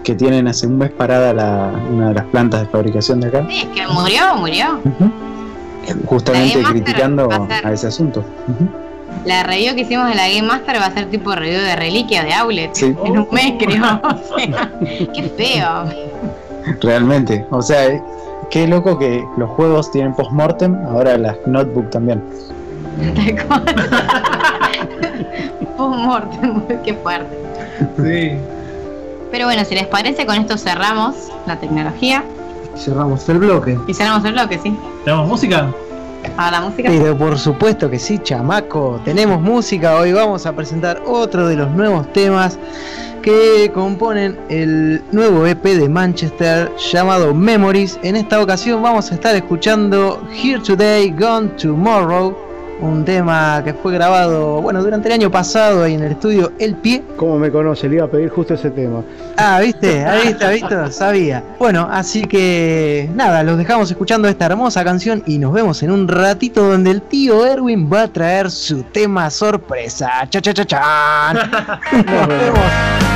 que 0.03 0.15
tienen 0.15 0.47
hace 0.47 0.65
un 0.67 0.77
mes 0.77 0.89
parada 0.89 1.33
la- 1.33 1.71
una 1.93 2.09
de 2.09 2.13
las 2.15 2.25
plantas 2.25 2.61
de 2.61 2.67
fabricación 2.67 3.19
de 3.21 3.27
acá, 3.27 3.45
Sí, 3.49 3.59
es 3.59 3.65
que 3.67 3.87
murió, 3.93 4.21
murió. 4.37 4.79
Justamente 6.05 6.59
criticando 6.71 7.29
a 7.63 7.71
ese 7.73 7.87
asunto. 7.87 8.23
La 9.25 9.43
review 9.43 9.75
que 9.75 9.81
hicimos 9.81 10.07
de 10.09 10.15
la 10.15 10.27
Game 10.27 10.43
Master 10.43 10.79
va 10.79 10.85
a 10.85 10.91
ser 10.91 11.09
tipo 11.09 11.33
review 11.35 11.59
de 11.61 11.75
reliquia 11.75 12.23
de 12.23 12.33
Outlet. 12.33 12.73
Sí. 12.73 12.95
En 13.05 13.19
un 13.19 13.27
mes, 13.31 13.53
creo. 13.59 13.83
O 14.03 14.37
sea, 14.37 14.71
qué 15.13 15.23
feo. 15.35 15.85
Realmente, 16.81 17.45
o 17.49 17.61
sea, 17.61 17.87
eh, 17.87 18.01
qué 18.49 18.67
loco 18.67 18.97
que 18.99 19.23
los 19.37 19.49
juegos 19.51 19.89
tienen 19.91 20.13
post-mortem, 20.13 20.75
ahora 20.87 21.17
las 21.17 21.35
notebook 21.45 21.89
también. 21.89 22.21
Post-mortem, 25.77 26.61
qué 26.83 26.93
fuerte. 26.95 27.37
Sí. 27.97 28.37
Pero 29.31 29.45
bueno, 29.45 29.63
si 29.65 29.75
les 29.75 29.87
parece, 29.87 30.25
con 30.25 30.35
esto 30.37 30.57
cerramos 30.57 31.15
la 31.45 31.57
tecnología 31.57 32.23
Cerramos 32.75 33.27
el 33.27 33.39
bloque. 33.39 33.77
y 33.87 33.93
cerramos 33.93 34.23
el 34.25 34.33
bloque, 34.33 34.59
¿sí? 34.59 34.77
¿Tenemos 35.03 35.27
música? 35.27 35.69
A 36.37 36.51
la 36.51 36.61
música. 36.61 36.89
Pero 36.89 37.17
por 37.17 37.37
supuesto 37.37 37.89
que 37.89 37.99
sí, 37.99 38.19
chamaco. 38.19 38.99
Tenemos 39.03 39.41
música. 39.41 39.95
Hoy 39.97 40.13
vamos 40.13 40.45
a 40.45 40.53
presentar 40.53 41.01
otro 41.05 41.47
de 41.47 41.55
los 41.55 41.71
nuevos 41.71 42.11
temas 42.13 42.59
que 43.21 43.71
componen 43.73 44.39
el 44.49 45.03
nuevo 45.11 45.45
EP 45.45 45.63
de 45.63 45.89
Manchester 45.89 46.71
llamado 46.91 47.33
Memories. 47.33 47.99
En 48.03 48.15
esta 48.15 48.41
ocasión 48.41 48.81
vamos 48.81 49.11
a 49.11 49.15
estar 49.15 49.35
escuchando 49.35 50.25
Here 50.31 50.61
Today, 50.61 51.11
Gone 51.11 51.49
Tomorrow. 51.49 52.46
Un 52.79 53.03
tema 53.03 53.61
que 53.63 53.73
fue 53.73 53.93
grabado, 53.93 54.61
bueno, 54.61 54.83
durante 54.83 55.07
el 55.07 55.15
año 55.15 55.31
pasado 55.31 55.83
ahí 55.83 55.95
en 55.95 56.03
el 56.03 56.11
estudio 56.11 56.51
El 56.59 56.75
Pie. 56.75 57.03
¿Cómo 57.15 57.39
me 57.39 57.51
conoce? 57.51 57.89
Le 57.89 57.95
iba 57.95 58.05
a 58.05 58.07
pedir 58.07 58.29
justo 58.29 58.53
ese 58.53 58.69
tema. 58.69 59.03
Ah, 59.35 59.59
¿viste? 59.61 60.05
Ahí 60.05 60.27
está, 60.27 60.49
¿viste? 60.51 60.91
Sabía. 60.91 61.43
Bueno, 61.57 61.87
así 61.91 62.25
que 62.25 63.09
nada, 63.15 63.41
los 63.41 63.57
dejamos 63.57 63.89
escuchando 63.89 64.27
esta 64.27 64.45
hermosa 64.45 64.83
canción 64.83 65.23
y 65.25 65.39
nos 65.39 65.53
vemos 65.53 65.81
en 65.81 65.89
un 65.91 66.07
ratito 66.07 66.69
donde 66.69 66.91
el 66.91 67.01
tío 67.01 67.45
Erwin 67.47 67.91
va 67.91 68.03
a 68.03 68.07
traer 68.07 68.51
su 68.51 68.83
tema 68.83 69.31
sorpresa. 69.31 70.27
Cha 70.29 70.39
cha 70.39 70.53
cha 70.53 70.65
chan. 70.65 71.35
Nos 72.05 72.27
vemos. 72.27 73.06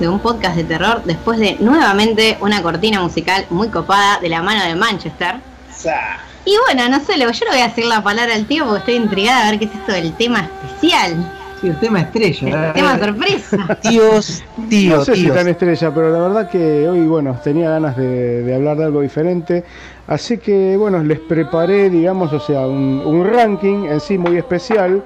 De 0.00 0.08
un 0.08 0.18
podcast 0.18 0.56
de 0.56 0.64
terror 0.64 1.02
después 1.04 1.38
de 1.38 1.56
nuevamente 1.60 2.36
una 2.40 2.62
cortina 2.62 3.00
musical 3.00 3.44
muy 3.50 3.68
copada 3.68 4.18
de 4.20 4.28
la 4.30 4.42
mano 4.42 4.64
de 4.64 4.74
Manchester. 4.74 5.36
Y 6.44 6.56
bueno, 6.66 6.88
no 6.88 6.98
sé, 7.04 7.16
lo- 7.16 7.30
yo 7.30 7.44
le 7.44 7.50
voy 7.52 7.60
a 7.60 7.66
hacer 7.66 7.84
la 7.84 8.02
palabra 8.02 8.34
al 8.34 8.46
tío 8.46 8.64
porque 8.64 8.78
estoy 8.80 8.94
intrigada 8.96 9.46
a 9.46 9.50
ver 9.50 9.58
qué 9.58 9.66
es 9.66 9.74
esto 9.74 9.92
del 9.92 10.12
tema 10.14 10.40
especial, 10.64 11.32
Sí, 11.60 11.66
el 11.68 11.78
tema 11.78 12.00
estrella. 12.00 12.68
el 12.68 12.72
tema 12.72 12.98
sorpresa. 12.98 13.78
Tíos, 13.82 14.42
tío, 14.70 14.96
no 14.96 15.04
sé 15.04 15.14
si 15.14 15.24
tíos. 15.24 15.36
tan 15.36 15.46
estrella, 15.46 15.92
pero 15.94 16.08
la 16.10 16.18
verdad 16.18 16.48
que 16.50 16.88
hoy, 16.88 17.00
bueno, 17.00 17.38
tenía 17.44 17.68
ganas 17.68 17.98
de, 17.98 18.42
de 18.42 18.54
hablar 18.54 18.78
de 18.78 18.84
algo 18.86 19.02
diferente. 19.02 19.62
Así 20.06 20.38
que, 20.38 20.78
bueno, 20.78 21.02
les 21.04 21.18
preparé, 21.20 21.90
digamos, 21.90 22.32
o 22.32 22.40
sea, 22.40 22.60
un, 22.60 23.02
un 23.04 23.26
ranking 23.26 23.84
en 23.84 24.00
sí 24.00 24.16
muy 24.16 24.38
especial 24.38 25.04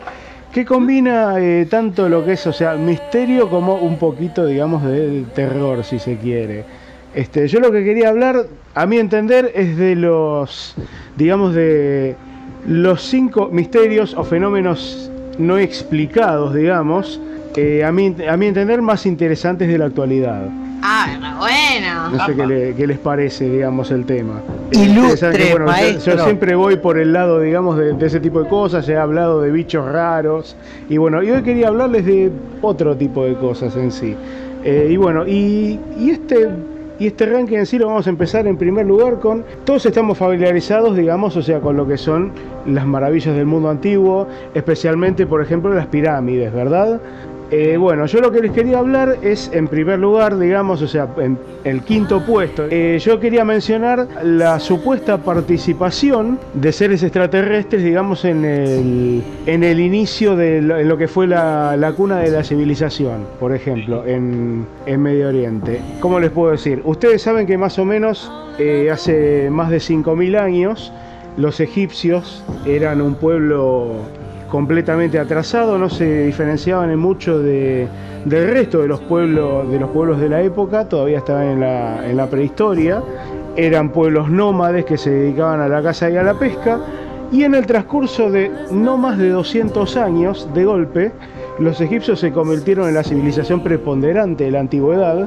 que 0.55 0.65
combina 0.65 1.41
eh, 1.41 1.67
tanto 1.69 2.09
lo 2.09 2.25
que 2.25 2.35
es, 2.35 2.47
o 2.47 2.53
sea, 2.53 2.77
misterio 2.77 3.51
como 3.51 3.75
un 3.75 3.99
poquito, 3.99 4.47
digamos, 4.47 4.85
de 4.85 5.25
terror, 5.35 5.83
si 5.83 5.99
se 5.99 6.17
quiere. 6.17 6.65
Este, 7.13 7.49
yo 7.49 7.59
lo 7.59 7.73
que 7.73 7.83
quería 7.83 8.11
hablar, 8.11 8.47
a 8.73 8.87
mi 8.87 8.99
entender, 8.99 9.51
es 9.53 9.77
de 9.77 9.97
los, 9.97 10.77
digamos, 11.17 11.57
de 11.57 12.15
los 12.69 13.03
cinco 13.03 13.49
misterios 13.51 14.15
o 14.15 14.23
fenómenos 14.23 15.11
no 15.39 15.59
explicados, 15.59 16.55
digamos, 16.55 17.21
eh, 17.57 17.83
a, 17.83 17.89
a 17.89 17.93
mi 18.37 18.47
entender, 18.47 18.81
más 18.81 19.07
interesantes 19.07 19.67
de 19.67 19.77
la 19.77 19.87
actualidad. 19.87 20.49
Ah, 20.87 21.07
bueno. 21.39 22.11
No 22.19 22.27
sé 22.27 22.35
qué, 22.37 22.47
le- 22.47 22.75
qué 22.75 22.87
les 22.87 22.99
parece, 22.99 23.49
digamos, 23.49 23.91
el 23.91 24.05
tema. 24.05 24.43
Ilustre, 24.71 25.33
que, 25.33 25.51
bueno, 25.53 25.67
yo- 26.05 26.19
siempre 26.25 26.55
voy 26.55 26.77
por 26.77 26.99
el 26.99 27.13
lado, 27.15 27.41
digamos, 27.41 27.79
de, 27.79 27.95
de 27.95 28.07
ese 28.07 28.21
tipo 28.21 28.43
de 28.43 28.49
cosas. 28.51 28.87
He 28.89 28.97
hablado 28.97 29.41
de 29.41 29.51
bichos 29.51 29.91
raros. 29.91 30.57
Y 30.91 30.99
bueno, 30.99 31.23
y 31.23 31.31
hoy 31.31 31.43
quería 31.43 31.69
hablarles 31.69 32.05
de 32.05 32.31
otro 32.61 32.95
tipo 32.97 33.25
de 33.25 33.35
cosas 33.35 33.75
en 33.77 33.91
sí. 33.91 34.15
Eh, 34.63 34.89
y 34.91 34.97
bueno, 34.99 35.27
y, 35.27 35.81
y 35.99 36.11
este... 36.11 36.51
Y 36.97 37.09
este 37.09 37.27
ranking 37.27 37.57
en 37.57 37.67
sí 37.67 37.77
lo 37.77 37.89
vamos 37.89 38.07
a 38.07 38.11
empezar 38.11 38.47
en 38.47 38.57
primer 38.57 38.87
lugar 38.87 39.19
con, 39.19 39.45
todos 39.65 39.85
estamos 39.85 40.17
familiarizados, 40.17 40.97
digamos, 40.97 41.37
o 41.37 41.43
sea, 41.43 41.59
con 41.59 41.77
lo 41.77 41.89
que 41.89 41.99
son 41.99 42.31
las 42.67 42.87
maravillas 42.87 43.35
del 43.35 43.47
mundo 43.47 43.69
antiguo, 43.69 44.29
especialmente, 44.55 45.27
por 45.27 45.43
ejemplo, 45.43 45.75
las 45.75 45.87
pirámides, 45.89 46.53
¿verdad? 46.55 47.01
Eh, 47.51 47.77
bueno, 47.77 48.07
yo 48.07 48.21
lo 48.21 48.33
que 48.33 48.41
les 48.41 48.53
quería 48.53 48.79
hablar 48.79 49.19
es, 49.23 49.51
en 49.53 49.69
primer 49.69 49.99
lugar, 49.99 50.39
digamos, 50.39 50.83
o 50.83 50.89
sea, 50.89 51.09
en 51.19 51.39
el 51.63 51.83
quinto 51.83 52.25
puesto, 52.25 52.67
eh, 52.71 52.99
yo 53.01 53.21
quería 53.21 53.45
mencionar 53.45 54.09
la 54.23 54.59
supuesta 54.59 55.19
participación 55.19 56.39
de 56.55 56.73
seres 56.73 57.03
extraterrestres, 57.03 57.85
digamos, 57.85 58.25
en 58.25 58.45
el, 58.45 59.23
en 59.47 59.63
el 59.63 59.81
inicio 59.81 60.37
de 60.37 60.63
lo, 60.63 60.97
que 60.97 61.07
fue 61.07 61.27
la, 61.27 61.77
la 61.77 61.93
cuna 61.93 62.19
de 62.19 62.31
la 62.31 62.43
civilización, 62.43 63.27
por 63.39 63.55
ejemplo, 63.55 64.05
en, 64.07 64.67
en 64.87 65.03
Medio 65.03 65.29
Oriente. 65.29 65.81
¿Cómo 66.01 66.19
les 66.21 66.31
puedo 66.31 66.53
decir? 66.53 66.81
Ustedes 66.85 67.23
saben 67.23 67.47
que 67.47 67.59
más 67.59 67.79
o 67.79 67.85
menos 67.85 68.33
eh, 68.59 68.91
hace 68.91 69.51
más 69.51 69.71
de 69.71 69.79
5.000 69.79 70.39
años 70.39 70.93
los 71.37 71.61
egipcios 71.61 72.45
eran 72.65 73.01
un 73.01 73.17
pueblo 73.17 73.97
completamente 74.55 75.19
atrasado, 75.19 75.79
no 75.79 75.91
se 75.91 76.27
diferenciaban 76.27 76.89
en 76.89 77.01
mucho 77.01 77.41
de, 77.41 77.89
del 78.25 78.51
resto 78.53 78.83
de 78.83 78.87
los 78.87 79.01
pueblos 79.01 79.69
de 79.69 79.81
los 79.81 79.91
pueblos 79.91 80.21
de 80.21 80.29
la 80.29 80.43
época, 80.43 80.89
todavía 80.89 81.19
estaban 81.19 81.49
en 81.49 81.59
la, 81.59 82.09
en 82.09 82.17
la 82.17 82.31
prehistoria, 82.31 83.03
eran 83.57 83.91
pueblos 83.91 84.31
nómades 84.31 84.85
que 84.85 84.97
se 84.97 85.11
dedicaban 85.11 85.61
a 85.61 85.67
la 85.67 85.83
caza 85.83 86.09
y 86.09 86.17
a 86.17 86.23
la 86.23 86.39
pesca, 86.39 86.79
y 87.33 87.43
en 87.43 87.57
el 87.57 87.67
transcurso 87.67 88.31
de 88.31 88.49
no 88.71 88.97
más 88.97 89.19
de 89.19 89.31
200 89.31 89.97
años, 89.97 90.49
de 90.55 90.65
golpe, 90.65 91.11
los 91.59 91.81
egipcios 91.81 92.21
se 92.21 92.31
convirtieron 92.31 92.87
en 92.87 92.95
la 92.95 93.03
civilización 93.03 93.61
preponderante 93.61 94.45
de 94.45 94.53
la 94.53 94.61
antigüedad, 94.61 95.27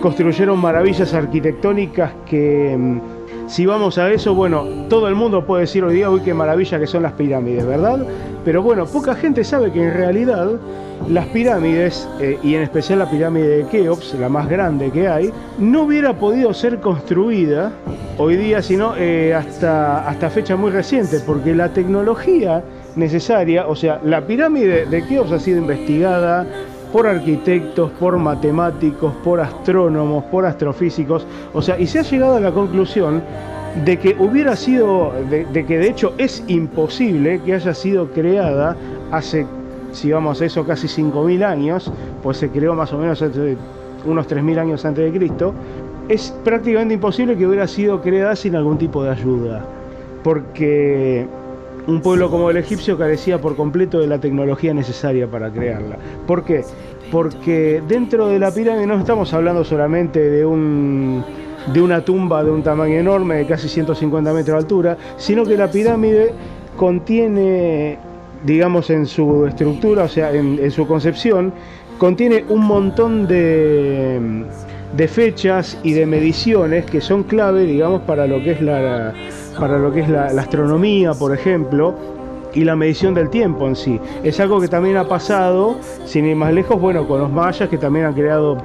construyeron 0.00 0.56
maravillas 0.60 1.12
arquitectónicas 1.14 2.12
que 2.26 2.76
mm, 2.78 3.17
si 3.48 3.64
vamos 3.64 3.96
a 3.96 4.10
eso, 4.10 4.34
bueno, 4.34 4.64
todo 4.88 5.08
el 5.08 5.14
mundo 5.14 5.44
puede 5.46 5.62
decir 5.62 5.82
hoy 5.82 5.94
día, 5.96 6.10
uy, 6.10 6.20
qué 6.20 6.34
maravilla 6.34 6.78
que 6.78 6.86
son 6.86 7.02
las 7.02 7.12
pirámides, 7.12 7.66
¿verdad? 7.66 8.06
Pero 8.44 8.62
bueno, 8.62 8.84
poca 8.86 9.14
gente 9.14 9.42
sabe 9.42 9.72
que 9.72 9.82
en 9.82 9.94
realidad 9.94 10.50
las 11.08 11.26
pirámides, 11.28 12.06
eh, 12.20 12.38
y 12.42 12.54
en 12.54 12.62
especial 12.62 12.98
la 12.98 13.10
pirámide 13.10 13.58
de 13.58 13.66
Keops, 13.68 14.14
la 14.14 14.28
más 14.28 14.48
grande 14.50 14.90
que 14.90 15.08
hay, 15.08 15.32
no 15.58 15.84
hubiera 15.84 16.12
podido 16.18 16.52
ser 16.52 16.80
construida 16.80 17.72
hoy 18.18 18.36
día, 18.36 18.60
sino 18.60 18.94
eh, 18.96 19.32
hasta, 19.34 20.06
hasta 20.06 20.28
fecha 20.28 20.54
muy 20.54 20.70
reciente, 20.70 21.20
porque 21.20 21.54
la 21.54 21.72
tecnología 21.72 22.62
necesaria, 22.96 23.66
o 23.66 23.74
sea, 23.74 23.98
la 24.04 24.26
pirámide 24.26 24.84
de 24.84 25.06
Keops 25.06 25.32
ha 25.32 25.38
sido 25.38 25.58
investigada 25.58 26.46
por 26.92 27.06
arquitectos, 27.06 27.90
por 27.92 28.16
matemáticos, 28.18 29.12
por 29.24 29.40
astrónomos, 29.40 30.24
por 30.24 30.46
astrofísicos, 30.46 31.26
o 31.52 31.62
sea, 31.62 31.78
y 31.78 31.86
se 31.86 32.00
ha 32.00 32.02
llegado 32.02 32.36
a 32.36 32.40
la 32.40 32.52
conclusión 32.52 33.22
de 33.84 33.98
que 33.98 34.16
hubiera 34.18 34.56
sido, 34.56 35.12
de, 35.30 35.46
que 35.64 35.78
de 35.78 35.88
hecho 35.88 36.14
es 36.18 36.42
imposible 36.48 37.40
que 37.44 37.54
haya 37.54 37.74
sido 37.74 38.10
creada 38.10 38.76
hace, 39.10 39.46
si 39.92 40.10
vamos 40.10 40.40
a 40.40 40.46
eso, 40.46 40.66
casi 40.66 40.86
5.000 40.86 41.44
años, 41.44 41.92
pues 42.22 42.38
se 42.38 42.48
creó 42.48 42.74
más 42.74 42.92
o 42.92 42.98
menos 42.98 43.20
hace 43.22 43.56
unos 44.06 44.28
3.000 44.28 44.58
años 44.58 44.84
antes 44.84 45.12
de 45.12 45.18
Cristo, 45.18 45.54
es 46.08 46.34
prácticamente 46.42 46.94
imposible 46.94 47.36
que 47.36 47.46
hubiera 47.46 47.68
sido 47.68 48.00
creada 48.00 48.34
sin 48.34 48.56
algún 48.56 48.78
tipo 48.78 49.04
de 49.04 49.10
ayuda, 49.10 49.62
porque 50.24 51.26
un 51.88 52.02
pueblo 52.02 52.30
como 52.30 52.50
el 52.50 52.58
egipcio 52.58 52.98
carecía 52.98 53.40
por 53.40 53.56
completo 53.56 53.98
de 53.98 54.06
la 54.06 54.20
tecnología 54.20 54.74
necesaria 54.74 55.26
para 55.26 55.50
crearla. 55.50 55.96
¿Por 56.26 56.44
qué? 56.44 56.62
Porque 57.10 57.82
dentro 57.88 58.28
de 58.28 58.38
la 58.38 58.52
pirámide 58.52 58.86
no 58.86 58.98
estamos 58.98 59.32
hablando 59.32 59.64
solamente 59.64 60.20
de 60.20 60.44
un 60.44 61.24
de 61.72 61.80
una 61.80 62.02
tumba 62.02 62.44
de 62.44 62.50
un 62.50 62.62
tamaño 62.62 62.96
enorme, 62.96 63.36
de 63.36 63.46
casi 63.46 63.68
150 63.68 64.32
metros 64.32 64.54
de 64.54 64.58
altura, 64.58 64.98
sino 65.16 65.44
que 65.44 65.56
la 65.56 65.70
pirámide 65.70 66.32
contiene, 66.76 67.98
digamos, 68.44 68.90
en 68.90 69.06
su 69.06 69.46
estructura, 69.46 70.04
o 70.04 70.08
sea, 70.08 70.32
en, 70.32 70.70
su 70.70 70.86
concepción, 70.86 71.52
contiene 71.98 72.44
un 72.48 72.64
montón 72.66 73.26
de, 73.26 74.44
de 74.96 75.08
fechas 75.08 75.78
y 75.82 75.92
de 75.92 76.06
mediciones 76.06 76.86
que 76.86 77.00
son 77.00 77.24
clave, 77.24 77.64
digamos, 77.64 78.02
para 78.02 78.26
lo 78.26 78.42
que 78.42 78.52
es 78.52 78.62
la, 78.62 79.12
para 79.58 79.78
lo 79.78 79.92
que 79.92 80.00
es 80.00 80.08
la, 80.08 80.26
astronomía, 80.26 81.14
por 81.14 81.34
ejemplo, 81.34 81.94
y 82.54 82.64
la 82.64 82.76
medición 82.76 83.14
del 83.14 83.28
tiempo 83.30 83.66
en 83.66 83.76
sí. 83.76 84.00
Es 84.22 84.40
algo 84.40 84.60
que 84.60 84.68
también 84.68 84.96
ha 84.96 85.08
pasado, 85.08 85.76
sin 86.04 86.26
ir 86.26 86.36
más 86.36 86.52
lejos, 86.52 86.80
bueno, 86.80 87.06
con 87.06 87.20
los 87.20 87.30
mayas 87.30 87.68
que 87.68 87.78
también 87.78 88.06
han 88.06 88.14
creado 88.14 88.56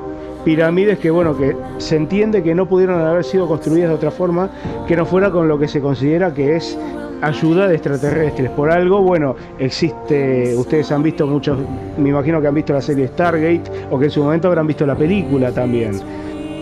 pirámides 0.44 1.00
que 1.00 1.10
bueno 1.10 1.38
que 1.38 1.56
se 1.78 1.96
entiende 1.96 2.44
que 2.44 2.54
no 2.54 2.68
pudieron 2.68 3.00
haber 3.00 3.24
sido 3.24 3.48
construidas 3.48 3.88
de 3.88 3.96
otra 3.96 4.12
forma 4.12 4.50
que 4.86 4.98
no 4.98 5.06
fuera 5.06 5.32
con 5.32 5.48
lo 5.48 5.58
que 5.58 5.70
se 5.70 5.80
considera 5.80 6.34
que 6.34 6.58
es 6.58 6.78
ayuda 7.22 7.68
de 7.68 7.76
extraterrestres. 7.76 8.50
Por 8.52 8.70
algo, 8.70 9.02
bueno, 9.02 9.36
existe, 9.58 10.54
ustedes 10.58 10.92
han 10.92 11.02
visto 11.02 11.26
muchos, 11.26 11.58
me 11.98 12.10
imagino 12.10 12.42
que 12.42 12.48
han 12.48 12.56
visto 12.56 12.74
la 12.74 12.82
serie 12.82 13.08
Stargate 13.08 13.64
o 13.90 13.98
que 13.98 14.06
en 14.06 14.12
su 14.12 14.22
momento 14.22 14.50
habrán 14.50 14.68
visto 14.68 14.86
la 14.86 14.96
película 14.96 15.52
también. 15.52 15.94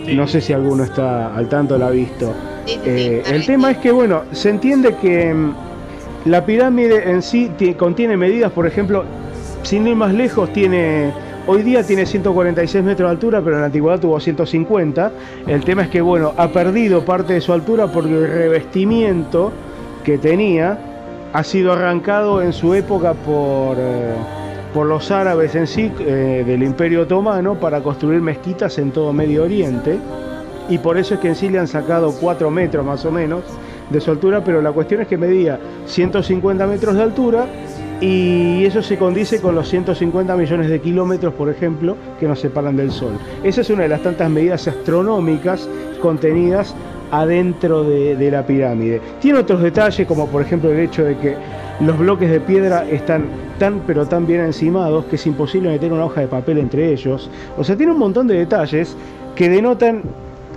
Sí. 0.06 0.14
No 0.14 0.26
sé 0.26 0.40
si 0.40 0.52
alguno 0.52 0.84
está 0.84 1.34
al 1.34 1.48
tanto, 1.48 1.78
la 1.78 1.86
ha 1.86 1.90
visto. 1.90 2.32
Sí, 2.66 2.78
Eh, 2.84 3.22
el 3.26 3.44
tema 3.46 3.70
es 3.72 3.78
que, 3.78 3.90
bueno, 3.90 4.22
se 4.32 4.50
entiende 4.50 4.94
que 5.00 5.32
mm, 5.34 5.52
la 6.26 6.44
pirámide 6.44 7.10
en 7.10 7.22
sí 7.22 7.50
ti- 7.56 7.74
contiene 7.74 8.16
medidas, 8.16 8.52
por 8.52 8.66
ejemplo, 8.66 9.04
sin 9.62 9.86
ir 9.86 9.96
más 9.96 10.12
lejos, 10.14 10.52
tiene 10.52 11.10
hoy 11.46 11.62
día 11.62 11.82
tiene 11.84 12.06
146 12.06 12.84
metros 12.84 13.08
de 13.08 13.10
altura, 13.12 13.40
pero 13.42 13.56
en 13.56 13.60
la 13.62 13.66
antigüedad 13.66 13.98
tuvo 13.98 14.18
150. 14.20 15.10
El 15.48 15.64
tema 15.64 15.82
es 15.82 15.88
que, 15.88 16.00
bueno, 16.00 16.32
ha 16.36 16.48
perdido 16.48 17.04
parte 17.04 17.32
de 17.34 17.40
su 17.40 17.52
altura 17.52 17.88
porque 17.88 18.10
el 18.12 18.28
revestimiento 18.28 19.52
que 20.04 20.18
tenía 20.18 20.78
ha 21.32 21.42
sido 21.44 21.72
arrancado 21.72 22.42
en 22.42 22.52
su 22.52 22.74
época 22.74 23.14
por, 23.14 23.76
eh, 23.78 24.14
por 24.72 24.86
los 24.86 25.10
árabes 25.10 25.54
en 25.54 25.66
sí, 25.66 25.92
eh, 26.00 26.44
del 26.46 26.62
Imperio 26.62 27.02
Otomano, 27.02 27.54
para 27.56 27.82
construir 27.82 28.20
mezquitas 28.20 28.78
en 28.78 28.90
todo 28.90 29.12
Medio 29.12 29.44
Oriente 29.44 29.98
y 30.68 30.78
por 30.78 30.96
eso 30.96 31.14
es 31.14 31.20
que 31.20 31.28
en 31.28 31.34
sí 31.34 31.48
le 31.48 31.58
han 31.58 31.68
sacado 31.68 32.14
4 32.18 32.50
metros 32.50 32.84
más 32.84 33.04
o 33.04 33.10
menos 33.10 33.42
de 33.90 34.00
su 34.00 34.10
altura, 34.10 34.42
pero 34.42 34.62
la 34.62 34.72
cuestión 34.72 35.02
es 35.02 35.08
que 35.08 35.18
medía 35.18 35.58
150 35.86 36.66
metros 36.66 36.94
de 36.94 37.02
altura 37.02 37.46
y 38.00 38.64
eso 38.64 38.82
se 38.82 38.96
condice 38.96 39.40
con 39.40 39.54
los 39.54 39.68
150 39.68 40.34
millones 40.36 40.68
de 40.68 40.80
kilómetros, 40.80 41.34
por 41.34 41.50
ejemplo, 41.50 41.96
que 42.18 42.26
nos 42.26 42.40
separan 42.40 42.76
del 42.76 42.90
Sol. 42.90 43.12
Esa 43.44 43.60
es 43.60 43.70
una 43.70 43.82
de 43.82 43.90
las 43.90 44.02
tantas 44.02 44.30
medidas 44.30 44.66
astronómicas 44.66 45.68
contenidas 46.00 46.74
adentro 47.10 47.84
de, 47.84 48.16
de 48.16 48.30
la 48.30 48.46
pirámide. 48.46 49.00
Tiene 49.20 49.40
otros 49.40 49.62
detalles, 49.62 50.06
como 50.06 50.26
por 50.28 50.42
ejemplo 50.42 50.70
el 50.70 50.80
hecho 50.80 51.04
de 51.04 51.18
que 51.18 51.36
los 51.80 51.98
bloques 51.98 52.30
de 52.30 52.40
piedra 52.40 52.88
están 52.88 53.26
pero 53.86 54.06
tan 54.06 54.26
bien 54.26 54.40
encimados 54.40 55.04
que 55.04 55.16
es 55.16 55.26
imposible 55.26 55.70
meter 55.70 55.92
una 55.92 56.06
hoja 56.06 56.22
de 56.22 56.26
papel 56.26 56.58
entre 56.58 56.92
ellos. 56.92 57.30
O 57.56 57.62
sea, 57.62 57.76
tiene 57.76 57.92
un 57.92 57.98
montón 57.98 58.26
de 58.26 58.34
detalles 58.34 58.96
que 59.36 59.48
denotan 59.48 60.02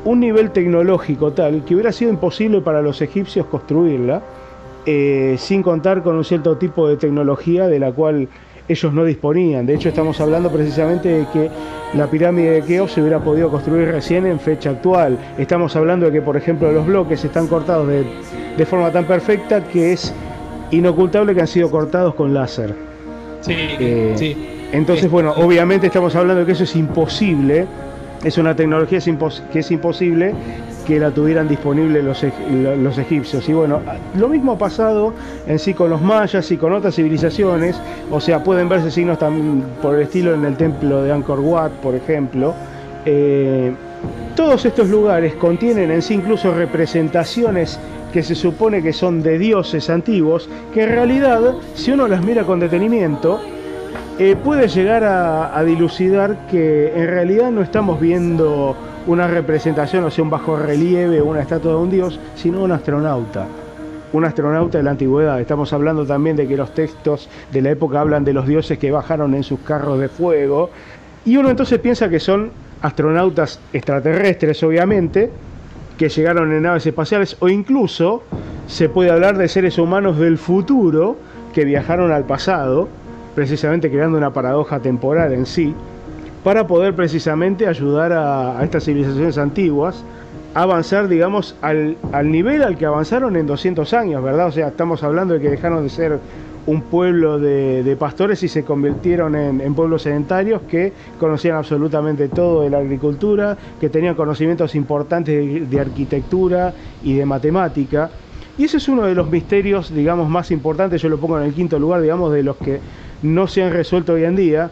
un 0.06 0.20
nivel 0.20 0.52
tecnológico 0.52 1.32
tal 1.32 1.64
que 1.66 1.76
hubiera 1.76 1.92
sido 1.92 2.12
imposible 2.12 2.62
para 2.62 2.82
los 2.82 3.02
egipcios 3.02 3.46
construirla 3.48 4.22
eh, 4.86 5.36
sin 5.38 5.64
contar 5.64 6.04
con 6.04 6.16
un 6.16 6.24
cierto 6.24 6.58
tipo 6.58 6.88
de 6.88 6.98
tecnología 6.98 7.68
de 7.68 7.80
la 7.80 7.92
cual 7.92 8.28
ellos 8.68 8.94
no 8.94 9.04
disponían. 9.04 9.66
De 9.66 9.76
hecho, 9.76 9.90
estamos 9.90 10.20
hablando 10.20 10.50
precisamente 10.52 11.10
de 11.10 11.28
que 11.32 11.50
la 11.94 12.08
pirámide 12.08 12.52
de 12.52 12.62
Keops 12.64 12.94
se 12.94 13.02
hubiera 13.02 13.20
podido 13.20 13.50
construir 13.52 13.90
recién 13.90 14.26
en 14.26 14.40
fecha 14.40 14.72
actual. 14.72 15.18
Estamos 15.38 15.76
hablando 15.76 16.08
de 16.08 16.12
que, 16.12 16.22
por 16.22 16.38
ejemplo, 16.38 16.72
los 16.72 16.86
bloques 16.86 17.24
están 17.24 17.48
cortados 17.48 17.88
de 17.88 18.66
forma 18.66 18.92
tan 18.92 19.06
perfecta 19.06 19.64
que 19.64 19.94
es 19.94 20.14
inocultable 20.72 21.36
que 21.36 21.42
han 21.42 21.48
sido 21.48 21.70
cortados 21.70 22.16
con 22.16 22.34
láser. 22.34 22.95
Sí, 23.46 23.54
Eh, 23.80 24.14
sí. 24.16 24.36
Entonces, 24.72 25.10
bueno, 25.10 25.34
obviamente 25.38 25.88
estamos 25.88 26.16
hablando 26.16 26.42
de 26.42 26.46
que 26.48 26.52
eso 26.54 26.64
es 26.64 26.76
imposible, 26.76 27.66
es 28.24 28.38
una 28.38 28.56
tecnología 28.56 29.00
que 29.52 29.60
es 29.60 29.72
imposible 29.72 30.34
que 30.86 31.00
la 31.00 31.12
tuvieran 31.12 31.48
disponible 31.48 32.04
los 32.04 32.98
egipcios. 32.98 33.48
Y 33.50 33.54
bueno, 33.54 33.80
lo 34.18 34.28
mismo 34.28 34.54
ha 34.54 34.58
pasado 34.58 35.14
en 35.48 35.60
sí 35.60 35.74
con 35.74 35.90
los 35.90 36.02
mayas 36.02 36.50
y 36.52 36.58
con 36.58 36.74
otras 36.74 36.96
civilizaciones, 36.96 37.76
o 38.12 38.20
sea, 38.20 38.44
pueden 38.44 38.70
verse 38.70 38.92
signos 38.92 39.18
también 39.18 39.64
por 39.82 39.96
el 39.96 40.02
estilo 40.02 40.34
en 40.34 40.46
el 40.46 40.56
templo 40.56 41.04
de 41.04 41.12
Angkor 41.12 41.40
Wat, 41.40 41.72
por 41.72 41.96
ejemplo. 41.96 42.54
Eh, 43.06 43.72
todos 44.36 44.66
estos 44.66 44.90
lugares 44.90 45.36
contienen 45.36 45.92
en 45.92 46.02
sí 46.02 46.16
incluso 46.16 46.54
representaciones 46.54 47.80
que 48.16 48.24
se 48.24 48.34
supone 48.34 48.82
que 48.82 48.94
son 48.94 49.22
de 49.22 49.38
dioses 49.38 49.90
antiguos, 49.90 50.48
que 50.74 50.84
en 50.84 50.90
realidad, 50.90 51.56
si 51.74 51.92
uno 51.92 52.08
las 52.08 52.24
mira 52.24 52.46
con 52.46 52.62
detenimiento, 52.62 53.42
eh, 54.18 54.38
puede 54.42 54.70
llegar 54.70 55.04
a, 55.04 55.62
dilucidar 55.66 56.48
que 56.48 56.94
en 56.96 57.08
realidad 57.08 57.52
no 57.52 57.62
estamos 57.62 58.00
viendo 58.00 58.74
una 59.06 59.28
representación, 59.28 60.06
o 60.06 60.10
sea, 60.10 60.24
un 60.24 60.30
bajo 60.30 60.56
relieve 60.56 61.22
una 61.22 61.42
estatua 61.42 61.72
de 61.72 61.78
un 61.78 61.90
dios, 61.90 62.18
sino 62.36 62.64
un 62.64 62.72
astronauta. 62.72 63.48
Un 64.14 64.24
astronauta 64.24 64.78
de 64.78 64.86
la 64.86 64.92
antigüedad. 64.92 65.42
Estamos 65.42 65.74
hablando 65.74 66.06
también 66.06 66.38
de 66.38 66.48
que 66.48 66.56
los 66.56 66.74
textos 66.74 67.28
de 67.52 67.62
la 67.62 67.72
época 67.72 68.00
hablan 68.00 68.24
de 68.24 68.32
los 68.32 68.48
dioses 68.48 68.78
que 68.80 68.92
bajaron 68.92 69.36
en 69.36 69.44
sus 69.44 69.60
carros 69.60 70.00
de 70.00 70.08
fuego. 70.08 70.70
Y 71.26 71.36
uno 71.36 71.50
entonces 71.50 71.80
piensa 71.80 72.08
que 72.08 72.22
son 72.22 72.50
astronautas 72.82 73.60
extraterrestres, 73.74 74.64
obviamente, 74.64 75.32
que 75.98 76.10
llegaron 76.10 76.52
en 76.52 76.64
naves 76.64 76.86
espaciales, 76.86 77.38
o 77.40 77.50
incluso 77.50 78.24
se 78.68 78.90
puede 78.90 79.12
hablar 79.12 79.38
de 79.38 79.48
seres 79.48 79.78
humanos 79.78 80.18
del 80.18 80.38
futuro 80.38 81.18
que 81.54 81.66
viajaron 81.66 82.12
al 82.12 82.26
pasado, 82.26 82.88
precisamente 83.34 83.90
creando 83.90 84.18
una 84.18 84.34
paradoja 84.34 84.80
temporal 84.80 85.34
en 85.34 85.46
sí, 85.46 85.74
para 86.44 86.68
poder 86.68 86.96
precisamente 86.96 87.68
ayudar 87.68 88.14
a, 88.14 88.64
estas 88.64 88.86
civilizaciones 88.86 89.38
antiguas 89.38 90.04
a 90.54 90.62
avanzar, 90.62 91.08
digamos, 91.08 91.56
al, 91.62 91.98
al 92.12 92.32
nivel 92.32 92.64
al 92.64 92.78
que 92.78 92.86
avanzaron 92.86 93.36
en 93.36 93.46
200 93.46 93.94
años, 93.94 94.24
¿verdad? 94.24 94.48
O 94.48 94.52
sea, 94.52 94.68
estamos 94.68 95.04
hablando 95.04 95.34
de 95.34 95.42
que 95.42 95.50
dejaron 95.50 95.84
de 95.84 95.90
ser 95.90 96.20
un 96.68 96.82
pueblo 96.82 97.40
de, 97.40 97.96
pastores 98.00 98.42
y 98.44 98.48
se 98.48 98.64
convirtieron 98.64 99.36
en, 99.36 99.74
pueblos 99.76 100.04
sedentarios 100.04 100.62
que 100.64 100.94
conocían 101.20 101.58
absolutamente 101.58 102.28
todo 102.28 102.64
de 102.64 102.70
la 102.70 102.80
agricultura, 102.80 103.58
que 103.80 103.90
tenían 103.90 104.16
conocimientos 104.16 104.76
importantes 104.76 105.70
de, 105.70 105.80
arquitectura 105.80 106.74
y 107.04 107.14
de 107.14 107.26
matemática. 107.26 108.10
Y 108.58 108.64
ese 108.64 108.78
es 108.78 108.88
uno 108.88 109.04
de 109.04 109.16
los 109.16 109.30
misterios, 109.30 109.94
digamos, 109.94 110.30
más 110.30 110.50
importantes, 110.52 111.02
yo 111.02 111.10
lo 111.10 111.20
pongo 111.20 111.40
en 111.40 111.46
el 111.46 111.54
quinto 111.54 111.78
lugar, 111.78 112.02
digamos, 112.02 112.34
de 112.34 112.44
los 112.44 112.56
que 112.58 112.80
no 113.22 113.48
se 113.48 113.64
han 113.64 113.72
resuelto 113.72 114.14
hoy 114.14 114.24
en 114.24 114.36
día, 114.36 114.72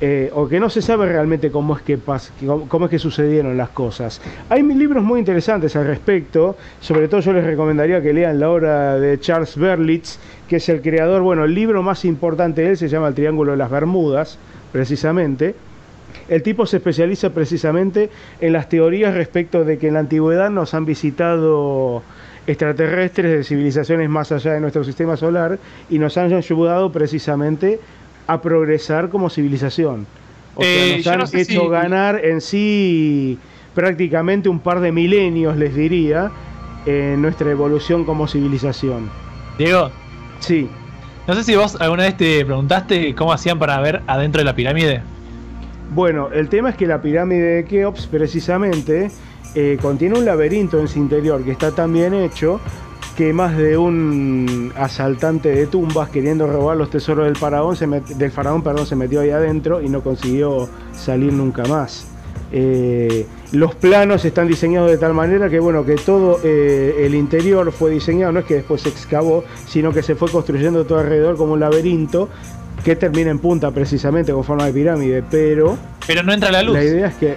eh, 0.00 0.28
o 0.34 0.48
que 0.48 0.58
no 0.58 0.68
se 0.68 0.82
sabe 0.82 1.06
realmente 1.06 1.52
cómo 1.52 1.76
es 1.76 1.82
que, 1.82 1.98
cómo 2.68 2.86
es 2.86 2.90
que 2.90 2.98
sucedieron 2.98 3.56
las 3.56 3.68
cosas. 3.68 4.20
Hay 4.48 4.62
libros 4.62 5.04
muy 5.04 5.20
interesantes 5.20 5.76
al 5.76 5.86
respecto, 5.86 6.56
sobre 6.80 7.06
todo 7.06 7.20
yo 7.20 7.32
les 7.32 7.44
recomendaría 7.44 8.02
que 8.02 8.12
lean 8.12 8.40
la 8.40 8.50
obra 8.50 8.98
de 8.98 9.20
Charles 9.20 9.56
Berlitz, 9.56 10.18
que 10.48 10.56
es 10.56 10.68
el 10.68 10.82
creador, 10.82 11.22
bueno, 11.22 11.44
el 11.44 11.54
libro 11.54 11.82
más 11.82 12.04
importante 12.04 12.62
de 12.62 12.70
él 12.70 12.76
se 12.76 12.88
llama 12.88 13.08
El 13.08 13.14
Triángulo 13.14 13.52
de 13.52 13.58
las 13.58 13.70
Bermudas, 13.70 14.38
precisamente. 14.72 15.54
El 16.28 16.42
tipo 16.42 16.64
se 16.66 16.76
especializa 16.76 17.30
precisamente 17.30 18.10
en 18.40 18.52
las 18.52 18.68
teorías 18.68 19.14
respecto 19.14 19.64
de 19.64 19.78
que 19.78 19.88
en 19.88 19.94
la 19.94 20.00
antigüedad 20.00 20.50
nos 20.50 20.74
han 20.74 20.84
visitado 20.84 22.02
extraterrestres 22.46 23.30
de 23.38 23.44
civilizaciones 23.44 24.08
más 24.10 24.30
allá 24.32 24.52
de 24.52 24.60
nuestro 24.60 24.84
sistema 24.84 25.16
solar 25.16 25.58
y 25.90 25.98
nos 25.98 26.16
han 26.18 26.32
ayudado 26.32 26.92
precisamente 26.92 27.80
a 28.26 28.40
progresar 28.42 29.08
como 29.08 29.30
civilización. 29.30 30.06
O 30.54 30.62
sea, 30.62 30.70
Eh, 30.70 30.94
nos 30.98 31.06
han 31.06 31.18
no 31.20 31.26
sé 31.26 31.40
hecho 31.40 31.62
si- 31.62 31.68
ganar 31.68 32.24
en 32.24 32.40
sí 32.40 33.38
prácticamente 33.74 34.48
un 34.48 34.60
par 34.60 34.80
de 34.80 34.92
milenios, 34.92 35.56
les 35.56 35.74
diría, 35.74 36.30
en 36.86 37.20
nuestra 37.22 37.50
evolución 37.50 38.04
como 38.04 38.28
civilización. 38.28 39.08
Diego, 39.58 39.90
Sí, 40.46 40.68
no 41.26 41.34
sé 41.34 41.42
si 41.42 41.56
vos 41.56 41.76
alguna 41.80 42.02
vez 42.02 42.16
te 42.18 42.44
preguntaste 42.44 43.14
cómo 43.14 43.32
hacían 43.32 43.58
para 43.58 43.80
ver 43.80 44.02
adentro 44.06 44.40
de 44.40 44.44
la 44.44 44.54
pirámide. 44.54 45.00
Bueno, 45.94 46.28
el 46.32 46.48
tema 46.50 46.68
es 46.70 46.76
que 46.76 46.86
la 46.86 47.00
pirámide 47.00 47.56
de 47.56 47.64
Keops 47.64 48.06
precisamente 48.06 49.10
eh, 49.54 49.78
contiene 49.80 50.18
un 50.18 50.24
laberinto 50.26 50.78
en 50.80 50.88
su 50.88 50.98
interior 50.98 51.42
que 51.44 51.52
está 51.52 51.70
tan 51.70 51.92
bien 51.94 52.12
hecho 52.12 52.60
que 53.16 53.32
más 53.32 53.56
de 53.56 53.78
un 53.78 54.72
asaltante 54.76 55.48
de 55.50 55.66
tumbas 55.66 56.08
queriendo 56.10 56.46
robar 56.46 56.76
los 56.76 56.90
tesoros 56.90 57.24
del 57.26 57.36
faraón 57.36 57.76
se, 57.76 57.86
met- 57.86 58.04
del 58.16 58.30
faraón, 58.32 58.62
perdón, 58.62 58.86
se 58.86 58.96
metió 58.96 59.20
ahí 59.20 59.30
adentro 59.30 59.80
y 59.80 59.88
no 59.88 60.02
consiguió 60.02 60.68
salir 60.92 61.32
nunca 61.32 61.62
más. 61.64 62.06
Eh, 62.52 63.26
los 63.54 63.74
planos 63.74 64.24
están 64.24 64.48
diseñados 64.48 64.90
de 64.90 64.98
tal 64.98 65.14
manera 65.14 65.48
que 65.48 65.60
bueno 65.60 65.84
que 65.84 65.94
todo 65.94 66.40
eh, 66.42 67.04
el 67.06 67.14
interior 67.14 67.70
fue 67.72 67.90
diseñado, 67.90 68.32
no 68.32 68.40
es 68.40 68.46
que 68.46 68.54
después 68.54 68.82
se 68.82 68.88
excavó, 68.88 69.44
sino 69.66 69.92
que 69.92 70.02
se 70.02 70.14
fue 70.14 70.30
construyendo 70.30 70.84
todo 70.84 70.98
alrededor 70.98 71.36
como 71.36 71.52
un 71.52 71.60
laberinto 71.60 72.28
que 72.84 72.96
termina 72.96 73.30
en 73.30 73.38
punta 73.38 73.70
precisamente 73.70 74.32
con 74.32 74.44
forma 74.44 74.66
de 74.66 74.72
pirámide, 74.72 75.22
pero 75.30 75.76
Pero 76.06 76.22
no 76.22 76.32
entra 76.32 76.50
la 76.50 76.62
luz. 76.62 76.74
la 76.74 76.84
idea 76.84 77.06
es 77.06 77.14
que, 77.14 77.34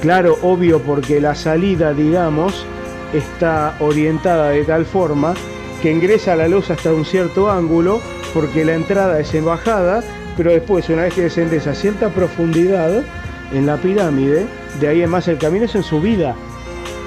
claro, 0.00 0.36
obvio, 0.42 0.80
porque 0.80 1.20
la 1.20 1.34
salida, 1.34 1.92
digamos, 1.92 2.64
está 3.12 3.76
orientada 3.80 4.50
de 4.50 4.64
tal 4.64 4.86
forma 4.86 5.34
que 5.82 5.92
ingresa 5.92 6.34
la 6.34 6.48
luz 6.48 6.70
hasta 6.70 6.92
un 6.92 7.04
cierto 7.04 7.50
ángulo, 7.50 8.00
porque 8.34 8.64
la 8.64 8.74
entrada 8.74 9.20
es 9.20 9.32
en 9.34 9.44
bajada, 9.44 10.02
pero 10.36 10.50
después, 10.50 10.88
una 10.88 11.02
vez 11.02 11.14
que 11.14 11.22
descendes 11.22 11.66
a 11.66 11.74
cierta 11.74 12.08
profundidad 12.08 13.02
en 13.52 13.66
la 13.66 13.76
pirámide, 13.76 14.46
de 14.80 14.88
ahí 14.88 15.02
en 15.02 15.10
más 15.10 15.26
el 15.28 15.38
camino 15.38 15.64
es 15.64 15.74
en 15.74 15.82
subida. 15.82 16.34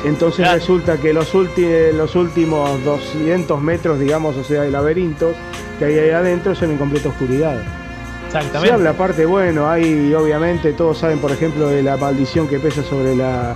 Entonces 0.05 0.39
Claro. 0.45 0.57
resulta 0.59 0.97
que 0.97 1.13
los, 1.13 1.33
ulti- 1.35 1.91
los 1.93 2.15
últimos 2.15 2.83
200 2.83 3.61
metros, 3.61 3.99
digamos, 3.99 4.35
o 4.35 4.43
sea, 4.43 4.63
de 4.63 4.71
laberintos 4.71 5.35
que 5.77 5.85
hay 5.85 5.99
ahí 5.99 6.09
adentro 6.09 6.55
son 6.55 6.71
en 6.71 6.77
completa 6.77 7.09
oscuridad. 7.09 7.61
Se 8.31 8.37
Exactamente. 8.37 8.73
habla 8.73 8.89
aparte, 8.91 9.25
bueno, 9.25 9.69
hay 9.69 10.13
obviamente, 10.13 10.71
todos 10.73 10.97
saben, 10.97 11.19
por 11.19 11.31
ejemplo, 11.31 11.67
de 11.67 11.83
la 11.83 11.97
maldición 11.97 12.47
que 12.47 12.57
pesa 12.59 12.81
sobre 12.81 13.15
la, 13.15 13.55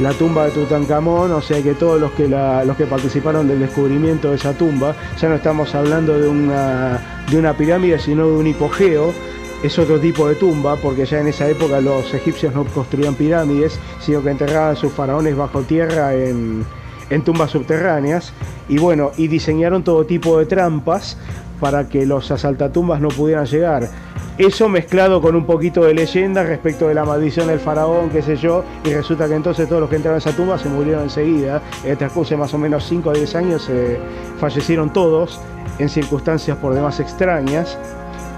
la 0.00 0.10
tumba 0.12 0.44
de 0.46 0.50
Tutankamón, 0.50 1.30
o 1.32 1.40
sea 1.40 1.62
que 1.62 1.72
todos 1.74 1.98
los 2.00 2.10
que, 2.12 2.28
la- 2.28 2.64
los 2.64 2.76
que 2.76 2.84
participaron 2.86 3.48
del 3.48 3.60
descubrimiento 3.60 4.30
de 4.30 4.36
esa 4.36 4.52
tumba, 4.52 4.94
ya 5.18 5.28
no 5.30 5.36
estamos 5.36 5.74
hablando 5.74 6.18
de 6.18 6.28
una, 6.28 7.22
de 7.30 7.38
una 7.38 7.54
pirámide, 7.56 7.98
sino 7.98 8.26
de 8.26 8.32
un 8.32 8.46
hipogeo, 8.48 9.14
es 9.62 9.78
otro 9.78 9.98
tipo 9.98 10.28
de 10.28 10.34
tumba, 10.34 10.76
porque 10.76 11.06
ya 11.06 11.20
en 11.20 11.28
esa 11.28 11.48
época 11.48 11.80
los 11.80 12.12
egipcios 12.14 12.54
no 12.54 12.64
construían 12.64 13.14
pirámides, 13.14 13.78
sino 14.00 14.22
que 14.22 14.30
enterraban 14.30 14.72
a 14.72 14.76
sus 14.76 14.92
faraones 14.92 15.36
bajo 15.36 15.62
tierra 15.62 16.14
en, 16.14 16.64
en 17.10 17.22
tumbas 17.22 17.50
subterráneas, 17.50 18.32
y 18.68 18.78
bueno, 18.78 19.12
y 19.16 19.28
diseñaron 19.28 19.82
todo 19.82 20.06
tipo 20.06 20.38
de 20.38 20.46
trampas 20.46 21.16
para 21.60 21.88
que 21.88 22.04
los 22.04 22.30
asaltatumbas 22.30 23.00
no 23.00 23.08
pudieran 23.08 23.46
llegar. 23.46 23.88
Eso 24.38 24.68
mezclado 24.68 25.22
con 25.22 25.34
un 25.34 25.46
poquito 25.46 25.84
de 25.84 25.94
leyenda 25.94 26.42
respecto 26.42 26.88
de 26.88 26.94
la 26.94 27.06
maldición 27.06 27.46
del 27.46 27.58
faraón, 27.58 28.10
qué 28.10 28.20
sé 28.20 28.36
yo, 28.36 28.64
y 28.84 28.92
resulta 28.92 29.26
que 29.28 29.34
entonces 29.34 29.66
todos 29.66 29.80
los 29.80 29.88
que 29.88 29.96
entraron 29.96 30.16
a 30.16 30.18
esa 30.18 30.32
tumba 30.32 30.58
se 30.58 30.68
murieron 30.68 31.04
enseguida. 31.04 31.62
En 31.84 31.96
transcurso 31.96 32.34
de 32.34 32.36
más 32.36 32.52
o 32.52 32.58
menos 32.58 32.84
5 32.84 33.08
o 33.08 33.12
10 33.14 33.34
años 33.34 33.70
fallecieron 34.38 34.92
todos 34.92 35.40
en 35.78 35.88
circunstancias 35.88 36.58
por 36.58 36.74
demás 36.74 37.00
extrañas. 37.00 37.78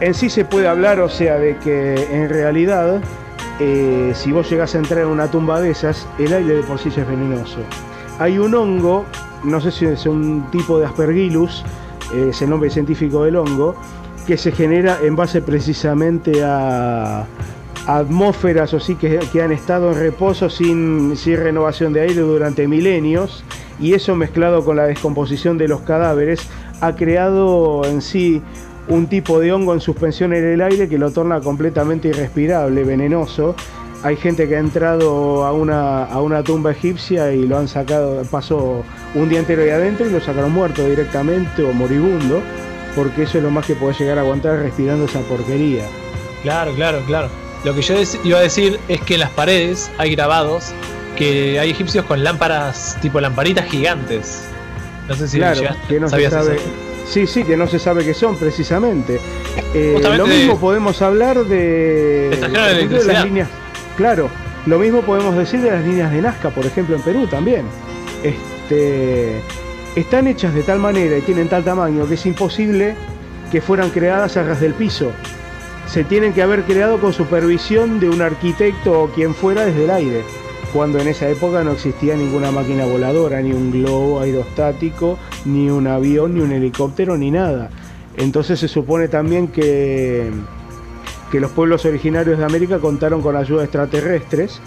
En 0.00 0.14
sí 0.14 0.30
se 0.30 0.44
puede 0.44 0.68
hablar, 0.68 1.00
o 1.00 1.08
sea, 1.08 1.38
de 1.38 1.56
que 1.56 1.94
en 2.12 2.28
realidad, 2.28 3.00
eh, 3.58 4.12
si 4.14 4.30
vos 4.30 4.48
llegás 4.48 4.76
a 4.76 4.78
entrar 4.78 5.00
en 5.00 5.08
una 5.08 5.28
tumba 5.28 5.60
de 5.60 5.70
esas, 5.70 6.06
el 6.18 6.32
aire 6.32 6.54
de 6.54 6.62
por 6.62 6.78
sí 6.78 6.88
es 6.88 7.08
venenoso. 7.08 7.58
Hay 8.20 8.38
un 8.38 8.54
hongo, 8.54 9.04
no 9.42 9.60
sé 9.60 9.72
si 9.72 9.86
es 9.86 10.06
un 10.06 10.48
tipo 10.52 10.78
de 10.78 10.86
aspergillus, 10.86 11.64
eh, 12.14 12.28
es 12.30 12.40
el 12.42 12.50
nombre 12.50 12.70
científico 12.70 13.24
del 13.24 13.36
hongo, 13.36 13.74
que 14.24 14.36
se 14.36 14.52
genera 14.52 14.98
en 15.02 15.16
base 15.16 15.42
precisamente 15.42 16.44
a 16.44 17.26
atmósferas 17.88 18.74
o 18.74 18.80
sí 18.80 18.94
que, 18.94 19.18
han 19.42 19.50
estado 19.50 19.90
en 19.90 19.98
reposo 19.98 20.48
sin 20.50 21.16
renovación 21.24 21.92
de 21.92 22.02
aire 22.02 22.20
durante 22.20 22.68
milenios 22.68 23.42
y 23.80 23.94
eso 23.94 24.14
mezclado 24.14 24.64
con 24.64 24.76
la 24.76 24.84
descomposición 24.84 25.56
de 25.56 25.68
los 25.68 25.80
cadáveres 25.80 26.40
ha 26.80 26.94
creado 26.94 27.84
en 27.84 28.02
sí 28.02 28.42
un 28.88 29.06
tipo 29.06 29.38
de 29.38 29.52
hongo 29.52 29.74
en 29.74 29.80
suspensión 29.80 30.32
en 30.34 30.44
el 30.44 30.60
aire 30.62 30.88
que 30.88 30.98
lo 30.98 31.10
torna 31.10 31.40
completamente 31.40 32.08
irrespirable, 32.08 32.84
venenoso. 32.84 33.54
Hay 34.02 34.16
gente 34.16 34.48
que 34.48 34.54
ha 34.56 34.60
entrado 34.60 35.44
a 35.44 35.52
una, 35.52 36.04
a 36.04 36.20
una 36.22 36.42
tumba 36.44 36.70
egipcia 36.70 37.32
y 37.32 37.46
lo 37.46 37.58
han 37.58 37.66
sacado, 37.68 38.22
pasó 38.30 38.84
un 39.14 39.28
día 39.28 39.40
entero 39.40 39.62
ahí 39.62 39.70
adentro 39.70 40.06
y 40.06 40.10
lo 40.12 40.20
sacaron 40.20 40.52
muerto 40.52 40.88
directamente 40.88 41.64
o 41.64 41.72
moribundo, 41.72 42.40
porque 42.94 43.24
eso 43.24 43.38
es 43.38 43.44
lo 43.44 43.50
más 43.50 43.66
que 43.66 43.74
puede 43.74 43.94
llegar 43.94 44.18
a 44.18 44.20
aguantar 44.20 44.58
respirando 44.60 45.04
esa 45.06 45.20
porquería. 45.22 45.82
Claro, 46.42 46.72
claro, 46.74 47.00
claro. 47.06 47.28
Lo 47.64 47.74
que 47.74 47.82
yo 47.82 47.94
iba 48.22 48.38
a 48.38 48.42
decir 48.42 48.78
es 48.86 49.00
que 49.00 49.14
en 49.14 49.20
las 49.20 49.30
paredes 49.30 49.90
hay 49.98 50.14
grabados 50.14 50.72
que 51.16 51.58
hay 51.58 51.70
egipcios 51.70 52.04
con 52.04 52.22
lámparas, 52.22 52.96
tipo 53.02 53.20
lamparitas 53.20 53.66
gigantes. 53.66 54.44
No 55.08 55.16
sé 55.16 55.26
si 55.26 55.38
claro, 55.38 55.60
llegaste- 55.60 55.86
que 55.88 55.98
no 55.98 56.06
se 56.06 56.10
sabías 56.12 56.32
sabe. 56.32 56.54
eso. 56.54 56.64
Sí, 57.08 57.26
sí, 57.26 57.42
que 57.44 57.56
no 57.56 57.66
se 57.66 57.78
sabe 57.78 58.04
qué 58.04 58.12
son 58.14 58.36
precisamente. 58.36 59.18
Eh, 59.74 59.98
lo 60.16 60.26
mismo 60.26 60.54
de- 60.54 60.58
podemos 60.60 61.00
hablar 61.00 61.44
de, 61.44 62.30
de 62.98 63.04
las 63.06 63.24
líneas. 63.24 63.48
Claro, 63.96 64.28
lo 64.66 64.78
mismo 64.78 65.00
podemos 65.02 65.36
decir 65.36 65.60
de 65.60 65.70
las 65.70 65.84
líneas 65.84 66.12
de 66.12 66.20
Nazca, 66.20 66.50
por 66.50 66.66
ejemplo, 66.66 66.94
en 66.96 67.02
Perú 67.02 67.26
también. 67.26 67.62
Este, 68.22 69.40
están 69.96 70.26
hechas 70.26 70.54
de 70.54 70.62
tal 70.62 70.78
manera 70.78 71.16
y 71.16 71.22
tienen 71.22 71.48
tal 71.48 71.64
tamaño 71.64 72.06
que 72.06 72.14
es 72.14 72.26
imposible 72.26 72.94
que 73.50 73.60
fueran 73.60 73.90
creadas 73.90 74.36
a 74.36 74.42
ras 74.42 74.60
del 74.60 74.74
piso. 74.74 75.10
Se 75.86 76.04
tienen 76.04 76.34
que 76.34 76.42
haber 76.42 76.64
creado 76.64 76.98
con 77.00 77.14
supervisión 77.14 77.98
de 77.98 78.10
un 78.10 78.20
arquitecto 78.20 79.02
o 79.04 79.08
quien 79.08 79.34
fuera 79.34 79.64
desde 79.64 79.84
el 79.84 79.90
aire, 79.90 80.22
cuando 80.72 80.98
en 80.98 81.08
esa 81.08 81.28
época 81.28 81.64
no 81.64 81.72
existía 81.72 82.16
ninguna 82.16 82.50
máquina 82.50 82.84
voladora, 82.84 83.40
ni 83.40 83.52
un 83.52 83.70
globo 83.70 84.20
aerostático, 84.20 85.18
ni 85.44 85.70
un 85.70 85.86
avión, 85.86 86.34
ni 86.34 86.40
un 86.40 86.52
helicóptero, 86.52 87.16
ni 87.16 87.30
nada. 87.30 87.70
Entonces 88.16 88.60
se 88.60 88.68
supone 88.68 89.08
también 89.08 89.48
que, 89.48 90.30
que 91.30 91.40
los 91.40 91.50
pueblos 91.52 91.84
originarios 91.84 92.38
de 92.38 92.44
América 92.44 92.78
contaron 92.78 93.22
con 93.22 93.36
ayuda 93.36 93.64
extraterrestres 93.64 94.60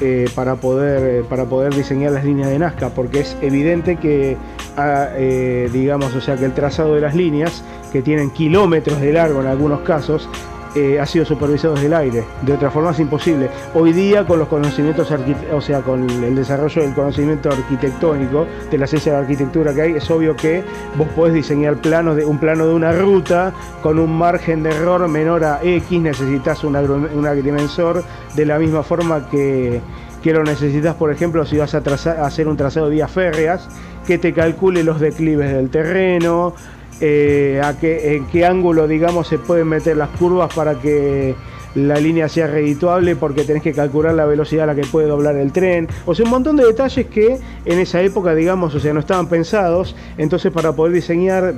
eh, 0.00 0.28
para, 0.34 0.56
poder, 0.56 1.24
para 1.24 1.46
poder 1.46 1.74
diseñar 1.74 2.12
las 2.12 2.24
líneas 2.24 2.50
de 2.50 2.58
Nazca, 2.58 2.90
porque 2.90 3.20
es 3.20 3.36
evidente 3.40 3.96
que, 3.96 4.36
ah, 4.76 5.08
eh, 5.16 5.68
digamos, 5.72 6.14
o 6.14 6.20
sea, 6.20 6.36
que 6.36 6.44
el 6.44 6.54
trazado 6.54 6.94
de 6.94 7.00
las 7.00 7.16
líneas, 7.16 7.64
que 7.92 8.02
tienen 8.02 8.30
kilómetros 8.30 9.00
de 9.00 9.12
largo 9.12 9.40
en 9.40 9.48
algunos 9.48 9.80
casos, 9.80 10.28
eh, 10.74 11.00
ha 11.00 11.06
sido 11.06 11.24
supervisado 11.24 11.74
desde 11.74 11.86
el 11.86 11.94
aire. 11.94 12.24
De 12.42 12.52
otra 12.52 12.70
forma 12.70 12.90
es 12.90 13.00
imposible. 13.00 13.48
Hoy 13.74 13.92
día 13.92 14.26
con 14.26 14.38
los 14.38 14.48
conocimientos, 14.48 15.10
o 15.52 15.60
sea, 15.60 15.80
con 15.80 16.08
el 16.08 16.34
desarrollo 16.34 16.82
del 16.82 16.94
conocimiento 16.94 17.50
arquitectónico, 17.50 18.46
de 18.70 18.78
la 18.78 18.86
ciencia 18.86 19.12
de 19.12 19.18
arquitectura 19.18 19.74
que 19.74 19.82
hay, 19.82 19.92
es 19.92 20.10
obvio 20.10 20.36
que 20.36 20.62
vos 20.96 21.08
podés 21.08 21.34
diseñar 21.34 21.76
planos 21.76 22.16
de 22.16 22.24
un 22.24 22.38
plano 22.38 22.66
de 22.66 22.74
una 22.74 22.92
ruta 22.92 23.52
con 23.82 23.98
un 23.98 24.16
margen 24.16 24.62
de 24.62 24.70
error 24.70 25.06
menor 25.08 25.44
a 25.44 25.60
X, 25.62 26.00
necesitas 26.00 26.64
un, 26.64 26.76
agrimensor 26.76 28.04
de 28.34 28.46
la 28.46 28.58
misma 28.58 28.82
forma 28.82 29.28
que, 29.30 29.80
que 30.22 30.32
lo 30.32 30.44
necesitas, 30.44 30.94
por 30.94 31.10
ejemplo, 31.10 31.44
si 31.46 31.56
vas 31.56 31.74
a, 31.74 31.78
a 31.78 32.26
hacer 32.26 32.48
un 32.48 32.56
trazado 32.56 32.86
de 32.86 32.96
vías 32.96 33.10
férreas, 33.10 33.68
que 34.06 34.18
te 34.18 34.32
calcule 34.32 34.82
los 34.82 35.00
declives 35.00 35.52
del 35.52 35.70
terreno, 35.70 36.54
eh, 37.00 37.60
a 37.62 37.78
qué, 37.78 38.16
en 38.16 38.26
qué 38.26 38.44
ángulo, 38.44 38.88
digamos, 38.88 39.28
se 39.28 39.38
pueden 39.38 39.68
meter 39.68 39.96
las 39.96 40.08
curvas 40.10 40.52
para 40.54 40.78
que 40.80 41.34
la 41.74 41.96
línea 41.96 42.28
sea 42.28 42.46
redituable 42.46 43.14
porque 43.16 43.44
tenés 43.44 43.62
que 43.62 43.72
calcular 43.72 44.14
la 44.14 44.24
velocidad 44.24 44.64
a 44.64 44.74
la 44.74 44.74
que 44.74 44.86
puede 44.86 45.06
doblar 45.06 45.36
el 45.36 45.52
tren. 45.52 45.88
O 46.06 46.14
sea, 46.14 46.24
un 46.24 46.30
montón 46.30 46.56
de 46.56 46.64
detalles 46.64 47.06
que 47.06 47.38
en 47.64 47.78
esa 47.78 48.00
época, 48.02 48.34
digamos, 48.34 48.74
o 48.74 48.80
sea, 48.80 48.92
no 48.92 49.00
estaban 49.00 49.28
pensados. 49.28 49.94
Entonces, 50.16 50.52
para 50.52 50.72
poder 50.72 50.92
diseñar, 50.92 51.54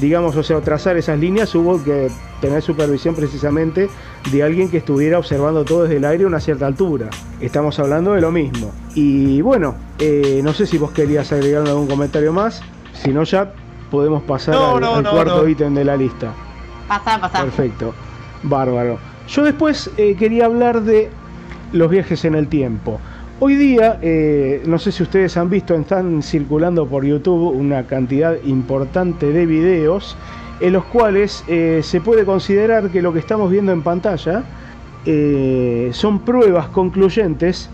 digamos, 0.00 0.36
o 0.36 0.42
sea, 0.42 0.60
trazar 0.60 0.96
esas 0.96 1.18
líneas, 1.18 1.54
hubo 1.54 1.82
que 1.82 2.08
tener 2.40 2.62
supervisión 2.62 3.14
precisamente 3.14 3.88
de 4.32 4.42
alguien 4.42 4.70
que 4.70 4.78
estuviera 4.78 5.18
observando 5.18 5.64
todo 5.64 5.82
desde 5.82 5.96
el 5.96 6.04
aire 6.04 6.24
a 6.24 6.26
una 6.26 6.40
cierta 6.40 6.66
altura. 6.66 7.10
Estamos 7.40 7.78
hablando 7.78 8.14
de 8.14 8.20
lo 8.20 8.32
mismo. 8.32 8.72
Y 8.94 9.40
bueno, 9.42 9.76
eh, 9.98 10.40
no 10.42 10.52
sé 10.52 10.66
si 10.66 10.78
vos 10.78 10.90
querías 10.90 11.32
agregar 11.32 11.66
algún 11.66 11.86
comentario 11.86 12.32
más. 12.32 12.62
Si 12.94 13.10
no, 13.10 13.24
ya 13.24 13.52
podemos 13.90 14.22
pasar 14.22 14.54
No, 14.54 14.76
al, 14.76 14.80
no, 14.80 14.94
al 14.96 15.02
no, 15.02 15.10
cuarto 15.10 15.42
no. 15.42 15.48
ítem 15.48 15.74
de 15.74 15.84
la 15.84 15.96
lista. 15.96 16.32
Pasá, 16.88 17.20
pasá. 17.20 17.42
Perfecto, 17.42 17.94
bárbaro. 18.42 18.98
Yo 19.28 19.44
después 19.44 19.90
eh, 19.96 20.16
quería 20.18 20.46
hablar 20.46 20.82
de 20.82 21.10
los 21.72 21.90
viajes 21.90 22.24
en 22.24 22.34
el 22.34 22.48
tiempo. 22.48 23.00
Hoy 23.38 23.54
día, 23.54 23.98
eh, 24.02 24.62
no 24.66 24.78
sé 24.78 24.92
si 24.92 25.02
ustedes 25.02 25.36
han 25.36 25.48
visto, 25.48 25.74
están 25.74 26.22
circulando 26.22 26.86
por 26.86 27.04
YouTube 27.04 27.54
una 27.56 27.86
cantidad 27.86 28.36
importante 28.44 29.32
de 29.32 29.46
videos 29.46 30.16
en 30.60 30.74
los 30.74 30.84
cuales 30.84 31.42
eh, 31.48 31.80
se 31.82 32.02
puede 32.02 32.26
considerar 32.26 32.90
que 32.90 33.00
lo 33.00 33.12
que 33.14 33.18
estamos 33.18 33.50
viendo 33.50 33.72
en 33.72 33.82
pantalla 33.82 34.44
eh, 35.06 35.88
son 35.94 36.18
pruebas 36.18 36.68
concluyentes 36.68 37.70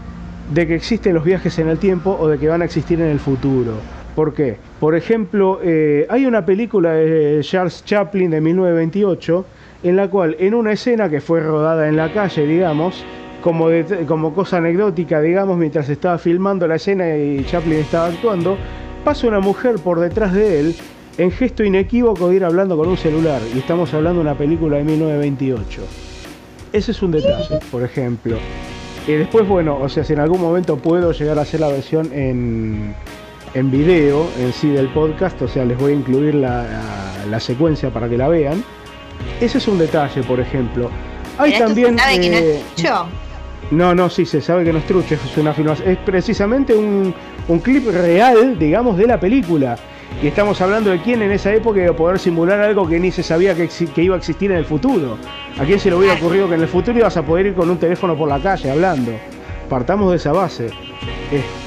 de 0.55 0.68
que 0.68 0.76
existen 0.76 1.14
los 1.14 1.24
viajes 1.24 1.59
en 1.59 1.68
el 1.68 1.78
tiempo 1.78 2.16
o 2.20 2.28
de 2.28 2.38
que 2.38 2.47
van 2.47 2.62
a 2.62 2.64
existir 2.64 3.01
en 3.01 3.09
el 3.09 3.18
futuro. 3.18 3.72
¿Por 4.16 4.32
qué? 4.32 4.56
Por 4.80 4.97
ejemplo, 4.97 5.60
eh, 5.62 6.06
hay 6.09 6.24
una 6.24 6.47
película 6.47 6.94
de 6.94 7.40
Charles 7.43 7.84
Chaplin 7.84 8.30
de 8.30 8.40
1928 8.40 9.44
en 9.82 9.97
la 9.97 10.09
cual 10.09 10.36
en 10.38 10.55
una 10.55 10.72
escena 10.72 11.10
que 11.10 11.20
fue 11.20 11.40
rodada 11.40 11.86
en 11.86 11.97
la 11.97 12.10
calle, 12.10 12.47
digamos, 12.47 13.05
como, 13.43 13.68
como 14.09 14.34
cosa 14.34 14.56
anecdótica, 14.56 15.20
digamos, 15.20 15.59
mientras 15.59 15.90
estaba 15.90 16.16
filmando 16.16 16.66
la 16.66 16.76
escena 16.76 17.14
y 17.14 17.44
Chaplin 17.44 17.78
estaba 17.80 18.06
actuando, 18.06 18.56
pasa 19.05 19.28
una 19.28 19.40
mujer 19.40 19.74
por 19.84 20.01
detrás 20.01 20.32
de 20.32 20.60
él 20.60 20.74
en 21.18 21.30
gesto 21.30 21.62
inequívoco 21.62 22.30
de 22.30 22.36
ir 22.36 22.44
hablando 22.44 22.74
con 22.78 22.88
un 22.88 22.97
celular. 22.97 23.43
Y 23.55 23.59
estamos 23.59 23.93
hablando 23.93 24.20
de 24.20 24.30
una 24.30 24.38
película 24.38 24.78
de 24.78 24.84
1928. 24.84 25.82
Ese 26.72 26.90
es 26.90 27.02
un 27.02 27.10
detalle, 27.10 27.59
por 27.70 27.82
ejemplo. 27.82 28.38
Y 29.06 29.12
después, 29.12 29.47
bueno, 29.47 29.78
o 29.78 29.90
sea, 29.90 30.05
si 30.05 30.14
en 30.14 30.20
algún 30.20 30.40
momento 30.40 30.78
puedo 30.78 31.12
llegar 31.12 31.38
a 31.38 31.43
hacer 31.43 31.60
la 31.60 31.68
versión 31.68 32.10
en, 32.14 32.94
en 33.56 33.70
video, 33.70 34.28
en 34.38 34.52
sí 34.52 34.68
del 34.68 34.88
podcast, 34.88 35.40
o 35.40 35.48
sea, 35.48 35.64
les 35.64 35.78
voy 35.78 35.92
a 35.92 35.94
incluir 35.94 36.34
la, 36.34 36.66
la 37.30 37.40
secuencia 37.40 37.88
para 37.88 38.06
que 38.06 38.18
la 38.18 38.28
vean. 38.28 38.62
Ese 39.40 39.56
es 39.56 39.66
un 39.66 39.78
detalle, 39.78 40.22
por 40.24 40.38
ejemplo. 40.40 40.90
Hay 41.38 41.54
¿Esto 41.54 41.64
también. 41.64 41.96
se 41.96 42.04
sabe 42.04 42.20
que 42.20 42.30
no 42.30 42.36
eh, 42.36 42.56
es 42.56 42.74
trucho? 42.74 43.06
no, 43.70 43.94
no, 43.94 44.10
sí, 44.10 44.26
se 44.26 44.42
sabe 44.42 44.62
que 44.62 44.74
no 44.74 44.78
es 44.78 44.86
trucho, 44.86 45.14
es 45.14 45.36
una 45.38 45.54
filmación. 45.54 45.88
Es 45.88 45.96
precisamente 45.98 46.74
un, 46.74 47.14
un 47.48 47.58
clip 47.60 47.88
real, 47.88 48.58
digamos, 48.58 48.98
de 48.98 49.06
la 49.06 49.18
película. 49.18 49.76
Y 50.22 50.26
estamos 50.26 50.60
hablando 50.60 50.90
de 50.90 51.00
quién 51.00 51.22
en 51.22 51.32
esa 51.32 51.54
época 51.54 51.80
iba 51.80 51.92
a 51.92 51.96
poder 51.96 52.18
simular 52.18 52.60
algo 52.60 52.86
que 52.86 53.00
ni 53.00 53.10
se 53.10 53.22
sabía 53.22 53.54
que, 53.54 53.70
iba 54.02 54.16
a 54.16 54.18
existir 54.18 54.50
en 54.50 54.58
el 54.58 54.66
futuro. 54.66 55.16
¿A 55.58 55.64
quién 55.64 55.80
se 55.80 55.88
le 55.88 55.96
hubiera 55.96 56.14
ocurrido 56.14 56.46
que 56.46 56.56
en 56.56 56.60
el 56.60 56.68
futuro 56.68 56.98
ibas 56.98 57.16
a 57.16 57.22
poder 57.22 57.46
ir 57.46 57.54
con 57.54 57.70
un 57.70 57.78
teléfono 57.78 58.16
por 58.18 58.28
la 58.28 58.38
calle 58.38 58.70
hablando? 58.70 59.12
Partamos 59.70 60.10
de 60.10 60.16
esa 60.18 60.32
base. 60.32 60.68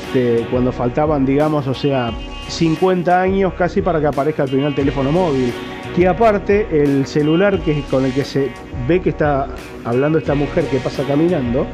Este, 0.09 0.43
cuando 0.49 0.71
faltaban, 0.71 1.23
digamos, 1.23 1.67
o 1.67 1.73
sea, 1.75 2.11
50 2.47 3.21
años 3.21 3.53
casi 3.53 3.83
para 3.83 3.99
que 3.99 4.07
aparezca 4.07 4.41
el 4.43 4.49
primer 4.49 4.73
teléfono 4.73 5.11
móvil. 5.11 5.53
Que 5.95 6.07
aparte, 6.07 6.65
el 6.71 7.05
celular 7.05 7.59
que, 7.59 7.83
con 7.83 8.05
el 8.05 8.13
que 8.13 8.23
se 8.23 8.49
ve 8.87 9.01
que 9.01 9.11
está 9.11 9.47
hablando 9.85 10.17
esta 10.17 10.33
mujer 10.33 10.65
que 10.65 10.77
pasa 10.79 11.03
caminando, 11.03 11.67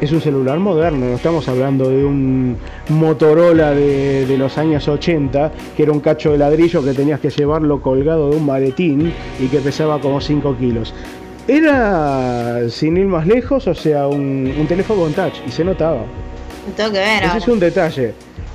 es 0.00 0.10
un 0.10 0.22
celular 0.22 0.58
moderno, 0.58 1.06
no 1.06 1.14
estamos 1.14 1.46
hablando 1.48 1.90
de 1.90 2.02
un 2.02 2.56
Motorola 2.88 3.72
de, 3.72 4.36
los 4.38 4.56
años 4.56 4.88
80, 4.88 5.52
que 5.76 5.82
era 5.82 5.92
un 5.92 6.00
cacho 6.00 6.32
de 6.32 6.38
ladrillo 6.38 6.82
que 6.82 6.94
tenías 6.94 7.20
que 7.20 7.28
llevarlo 7.28 7.82
colgado 7.82 8.30
de 8.30 8.36
un 8.38 8.46
maletín 8.46 9.12
y 9.38 9.46
que 9.48 9.58
pesaba 9.58 10.00
como 10.00 10.18
5 10.18 10.56
kilos. 10.58 10.94
Era, 11.46 12.70
sin 12.70 12.96
ir 12.96 13.06
más 13.06 13.26
lejos, 13.26 13.68
o 13.68 13.74
sea, 13.74 14.08
un, 14.08 14.50
un 14.58 14.66
teléfono 14.66 15.02
con 15.02 15.12
touch 15.12 15.34
y 15.46 15.50
se 15.50 15.62
notaba. 15.62 16.04
Tengo 16.76 16.92
que 16.92 16.98
ver 16.98 17.24
Ese 17.24 17.38
es 17.38 17.48
un 17.48 17.58
detalle. 17.60 18.14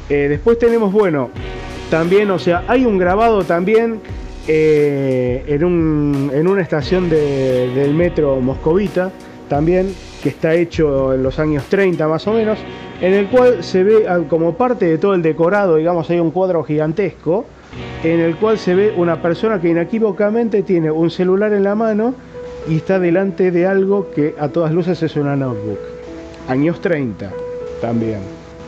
Eh, 0.10 0.28
después 0.30 0.58
tenemos, 0.58 0.92
bueno, 0.92 1.30
también, 1.92 2.30
o 2.32 2.40
sea, 2.40 2.64
hay 2.68 2.86
un 2.86 2.98
grabado 2.98 3.44
también 3.44 4.00
eh, 4.48 5.44
en, 5.48 5.64
un- 5.66 6.32
en 6.34 6.48
una 6.48 6.62
estación 6.62 7.10
de- 7.10 7.70
del 7.76 7.94
metro 7.94 8.40
moscovita, 8.40 9.12
también, 9.50 9.94
que 10.24 10.30
está 10.30 10.54
hecho 10.56 11.14
en 11.14 11.22
los 11.24 11.38
años 11.40 11.66
30 11.70 12.08
más 12.08 12.26
o 12.28 12.34
menos, 12.34 12.58
en 13.02 13.14
el 13.14 13.28
cual 13.28 13.62
se 13.64 13.84
ve 13.84 14.06
ah, 14.08 14.20
como 14.30 14.54
parte 14.56 14.86
de 14.86 14.98
todo 14.98 15.14
el 15.14 15.22
decorado, 15.22 15.76
digamos, 15.76 16.10
hay 16.10 16.20
un 16.20 16.32
cuadro 16.32 16.64
gigantesco, 16.64 17.46
en 18.04 18.20
el 18.22 18.38
cual 18.38 18.58
se 18.58 18.74
ve 18.74 18.94
una 18.96 19.22
persona 19.22 19.60
que 19.60 19.68
inequívocamente 19.70 20.64
tiene 20.64 20.90
un 20.92 21.10
celular 21.12 21.52
en 21.54 21.64
la 21.64 21.76
mano 21.76 22.14
y 22.70 22.78
está 22.78 23.00
delante 23.00 23.52
de 23.52 23.68
algo 23.68 24.12
que 24.12 24.34
a 24.40 24.48
todas 24.48 24.72
luces 24.72 25.04
es 25.04 25.16
una 25.18 25.36
notebook. 25.36 25.80
Años 26.48 26.80
30 26.82 27.32
también. 27.82 28.20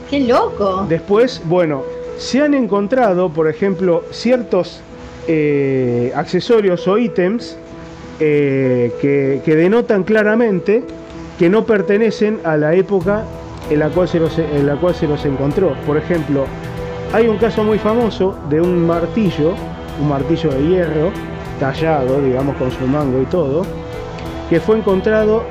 ¡Qué 0.09 0.19
loco! 0.21 0.85
Después, 0.89 1.41
bueno, 1.45 1.83
se 2.17 2.41
han 2.41 2.53
encontrado, 2.53 3.29
por 3.29 3.47
ejemplo, 3.47 4.03
ciertos 4.11 4.81
eh, 5.27 6.11
accesorios 6.15 6.87
o 6.87 6.97
ítems 6.97 7.57
eh, 8.19 8.91
que, 8.99 9.41
que 9.45 9.55
denotan 9.55 10.03
claramente 10.03 10.83
que 11.37 11.49
no 11.49 11.65
pertenecen 11.65 12.41
a 12.43 12.57
la 12.57 12.73
época 12.73 13.23
en 13.69 13.79
la, 13.79 13.89
cual 13.89 14.07
se 14.07 14.19
los, 14.19 14.37
en 14.37 14.67
la 14.67 14.75
cual 14.75 14.93
se 14.93 15.07
los 15.07 15.23
encontró. 15.25 15.73
Por 15.85 15.97
ejemplo, 15.97 16.45
hay 17.13 17.27
un 17.27 17.37
caso 17.37 17.63
muy 17.63 17.79
famoso 17.79 18.35
de 18.49 18.59
un 18.59 18.85
martillo, 18.85 19.53
un 20.01 20.09
martillo 20.09 20.49
de 20.51 20.67
hierro, 20.67 21.11
tallado, 21.59 22.21
digamos, 22.21 22.57
con 22.57 22.71
su 22.71 22.85
mango 22.85 23.21
y 23.21 23.25
todo, 23.25 23.63
que 24.49 24.59
fue 24.59 24.77
encontrado 24.77 25.43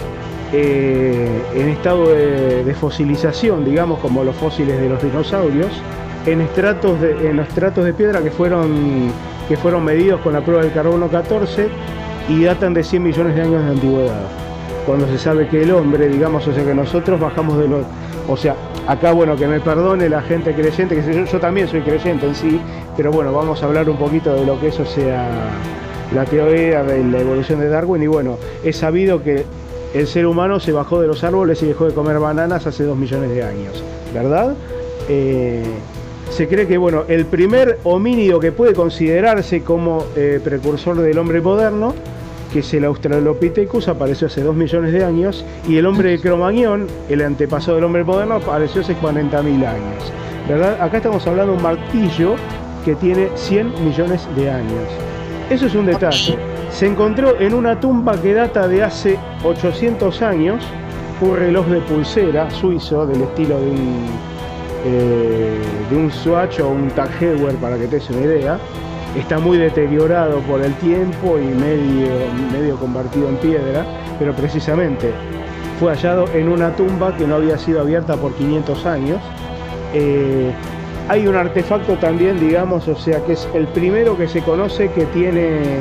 eh, 0.53 1.43
en 1.55 1.69
estado 1.69 2.09
de, 2.09 2.75
fosilización, 2.75 3.65
digamos, 3.65 3.99
como 3.99 4.25
los 4.25 4.37
fósiles 4.37 4.81
de 4.81 4.89
los 4.89 5.03
dinosaurios, 5.03 5.69
en 6.27 6.41
estratos 6.41 7.01
de, 7.01 7.29
en 7.29 7.41
estratos 7.41 7.85
de 7.85 7.93
piedra 7.93 8.23
que 8.23 8.31
fueron, 8.31 9.11
que 9.49 9.57
fueron 9.57 9.85
medidos 9.85 10.21
con 10.21 10.33
la 10.33 10.41
prueba 10.41 10.63
del 10.63 10.73
carbono 10.73 11.09
14 11.09 11.69
y 12.29 12.45
datan 12.45 12.73
de 12.75 12.85
100 12.85 13.03
millones 13.03 13.35
de 13.35 13.43
años 13.43 13.65
de 13.65 13.71
antigüedad. 13.71 14.23
Cuando 14.87 15.07
se 15.09 15.19
sabe 15.19 15.49
que 15.49 15.63
el 15.63 15.73
hombre, 15.73 16.09
digamos, 16.09 16.47
o 16.47 16.53
sea 16.53 16.65
que 16.65 16.75
nosotros 16.75 17.21
bajamos 17.21 17.59
de 17.59 17.69
los... 17.69 17.85
O 18.29 18.37
sea, 18.37 18.55
acá, 18.87 19.13
bueno, 19.13 19.37
que 19.37 19.47
me 19.47 19.61
perdone 19.61 20.09
la 20.09 20.23
gente 20.23 20.55
creyente, 20.55 20.95
que 20.95 21.13
yo, 21.13 21.25
yo 21.25 21.41
también 21.41 21.69
soy 21.69 21.81
creyente 21.81 22.27
en 22.27 22.35
sí, 22.35 22.61
pero 22.97 23.11
bueno, 23.11 23.33
vamos 23.33 23.63
a 23.63 23.67
hablar 23.67 23.89
un 23.89 23.97
poquito 23.97 24.35
de 24.35 24.47
lo 24.47 24.59
que 24.61 24.69
eso 24.69 24.85
sea 24.85 25.29
la 26.15 26.25
teoría 26.25 26.83
de 26.83 27.05
la 27.05 27.21
evolución 27.21 27.61
de 27.61 27.69
Darwin 27.69 28.03
y 28.03 28.07
bueno, 28.07 28.39
es 28.65 28.77
sabido 28.77 29.23
que 29.23 29.45
el 29.95 30.07
ser 30.07 30.27
humano 30.27 30.61
se 30.61 30.73
bajó 30.73 31.01
de 31.01 31.07
los 31.07 31.25
árboles 31.25 31.63
y 31.63 31.67
dejó 31.67 31.87
de 31.87 31.95
comer 31.95 32.19
bananas 32.19 32.67
hace 32.67 32.85
dos 32.85 32.97
millones 32.97 33.31
de 33.31 33.43
años, 33.43 33.83
¿verdad? 34.13 34.55
Eh, 35.09 35.65
se 36.31 36.47
cree 36.47 36.67
que 36.67 36.77
bueno, 36.77 37.05
el 37.09 37.25
primer 37.27 37.79
homínido 37.85 38.39
que 38.39 38.53
puede 38.53 38.75
considerarse 38.75 39.63
como 39.63 40.05
eh, 40.15 40.41
precursor 40.43 40.97
del 40.97 41.19
hombre 41.19 41.41
moderno, 41.41 41.95
que 42.53 42.61
es 42.61 42.75
el 42.75 42.85
Australopithecus, 42.85 43.89
apareció 43.89 44.27
hace 44.27 44.43
dos 44.43 44.55
millones 44.55 44.93
de 44.93 45.05
años, 45.05 45.45
y 45.67 45.77
el 45.77 45.87
hombre 45.87 46.11
de 46.11 46.21
Cromañón, 46.21 46.87
el 47.09 47.23
antepasado 47.23 47.77
del 47.77 47.85
hombre 47.85 48.05
moderno, 48.05 48.35
apareció 48.37 48.83
hace 48.83 48.95
40.000 48.97 49.67
años, 49.67 50.13
¿verdad? 50.49 50.81
Acá 50.81 50.99
estamos 50.99 51.27
hablando 51.27 51.53
de 51.53 51.59
un 51.59 51.63
martillo 51.63 52.37
que 52.85 52.95
tiene 52.95 53.29
100 53.35 53.85
millones 53.85 54.27
de 54.37 54.51
años. 54.51 54.89
Eso 55.51 55.67
es 55.67 55.75
un 55.75 55.87
detalle. 55.87 56.39
Se 56.71 56.87
encontró 56.87 57.39
en 57.41 57.55
una 57.55 57.81
tumba 57.81 58.21
que 58.21 58.35
data 58.35 58.69
de 58.69 58.85
hace 58.85 59.19
800 59.45 60.23
años 60.23 60.65
un 61.21 61.37
reloj 61.37 61.67
de 61.67 61.81
pulsera 61.81 62.49
suizo 62.51 63.07
del 63.07 63.23
estilo 63.23 63.59
de 63.61 63.71
un, 63.71 64.07
eh, 64.85 66.11
Swatch 66.13 66.61
o 66.61 66.69
un 66.69 66.89
Tag 66.91 67.11
Heuer 67.21 67.55
para 67.57 67.77
que 67.77 67.87
te 67.87 67.97
des 67.97 68.11
una 68.11 68.21
idea. 68.21 68.59
Está 69.17 69.39
muy 69.39 69.59
deteriorado 69.59 70.39
por 70.41 70.61
el 70.61 70.73
tiempo 70.75 71.39
y 71.39 71.47
medio, 71.47 72.09
medio 72.53 72.77
convertido 72.77 73.29
en 73.29 73.37
piedra, 73.37 73.85
pero 74.19 74.33
precisamente 74.33 75.13
fue 75.81 75.93
hallado 75.93 76.27
en 76.35 76.49
una 76.49 76.75
tumba 76.77 77.17
que 77.17 77.27
no 77.27 77.37
había 77.37 77.57
sido 77.59 77.81
abierta 77.81 78.17
por 78.17 78.35
500 78.35 78.87
años. 78.87 79.21
Eh, 79.95 80.53
hay 81.09 81.27
un 81.27 81.37
artefacto 81.37 81.97
también, 81.97 82.39
digamos, 82.39 82.87
o 82.87 82.97
sea, 82.97 83.25
que 83.25 83.33
es 83.33 83.49
el 83.55 83.67
primero 83.69 84.17
que 84.17 84.29
se 84.29 84.43
conoce 84.43 84.91
que 84.91 85.07
tiene, 85.07 85.79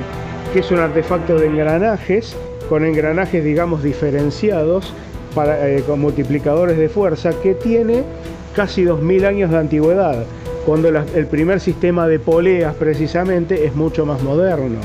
que 0.57 0.61
es 0.61 0.71
un 0.71 0.79
artefacto 0.79 1.37
de 1.37 1.45
engranajes, 1.45 2.35
con 2.67 2.83
engranajes, 2.83 3.43
digamos, 3.43 3.83
diferenciados, 3.83 4.91
eh, 5.37 5.83
con 5.85 5.99
multiplicadores 5.99 6.79
de 6.79 6.89
fuerza, 6.89 7.29
que 7.43 7.53
tiene 7.53 8.01
casi 8.55 8.83
2000 8.83 9.25
años 9.25 9.51
de 9.51 9.57
antigüedad, 9.59 10.23
cuando 10.65 10.87
el 10.89 11.27
primer 11.27 11.59
sistema 11.59 12.07
de 12.07 12.17
poleas 12.17 12.73
precisamente 12.73 13.67
es 13.67 13.75
mucho 13.75 14.07
más 14.07 14.23
moderno. 14.23 14.79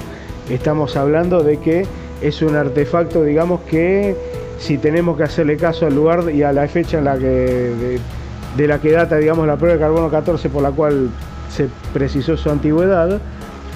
Estamos 0.51 0.94
hablando 0.94 1.43
de 1.43 1.57
que 1.57 1.86
es 2.20 2.43
un 2.43 2.55
artefacto, 2.55 3.24
digamos, 3.24 3.62
que 3.62 4.15
si 4.59 4.77
tenemos 4.77 5.16
que 5.16 5.23
hacerle 5.23 5.57
caso 5.57 5.86
al 5.86 5.94
lugar 5.94 6.31
y 6.35 6.43
a 6.43 6.53
la 6.53 6.69
fecha 6.69 6.99
en 6.99 7.05
la 7.05 7.16
que 7.16 7.99
de 8.59 8.69
la 8.69 8.78
que 8.78 8.90
data, 8.90 9.16
digamos, 9.16 9.47
la 9.47 9.57
prueba 9.57 9.77
de 9.77 9.81
carbono 9.81 10.11
14 10.11 10.51
por 10.51 10.62
la 10.62 10.70
cual 10.70 11.09
se 11.49 11.69
precisó 11.94 12.36
su 12.36 12.51
antigüedad, 12.51 13.23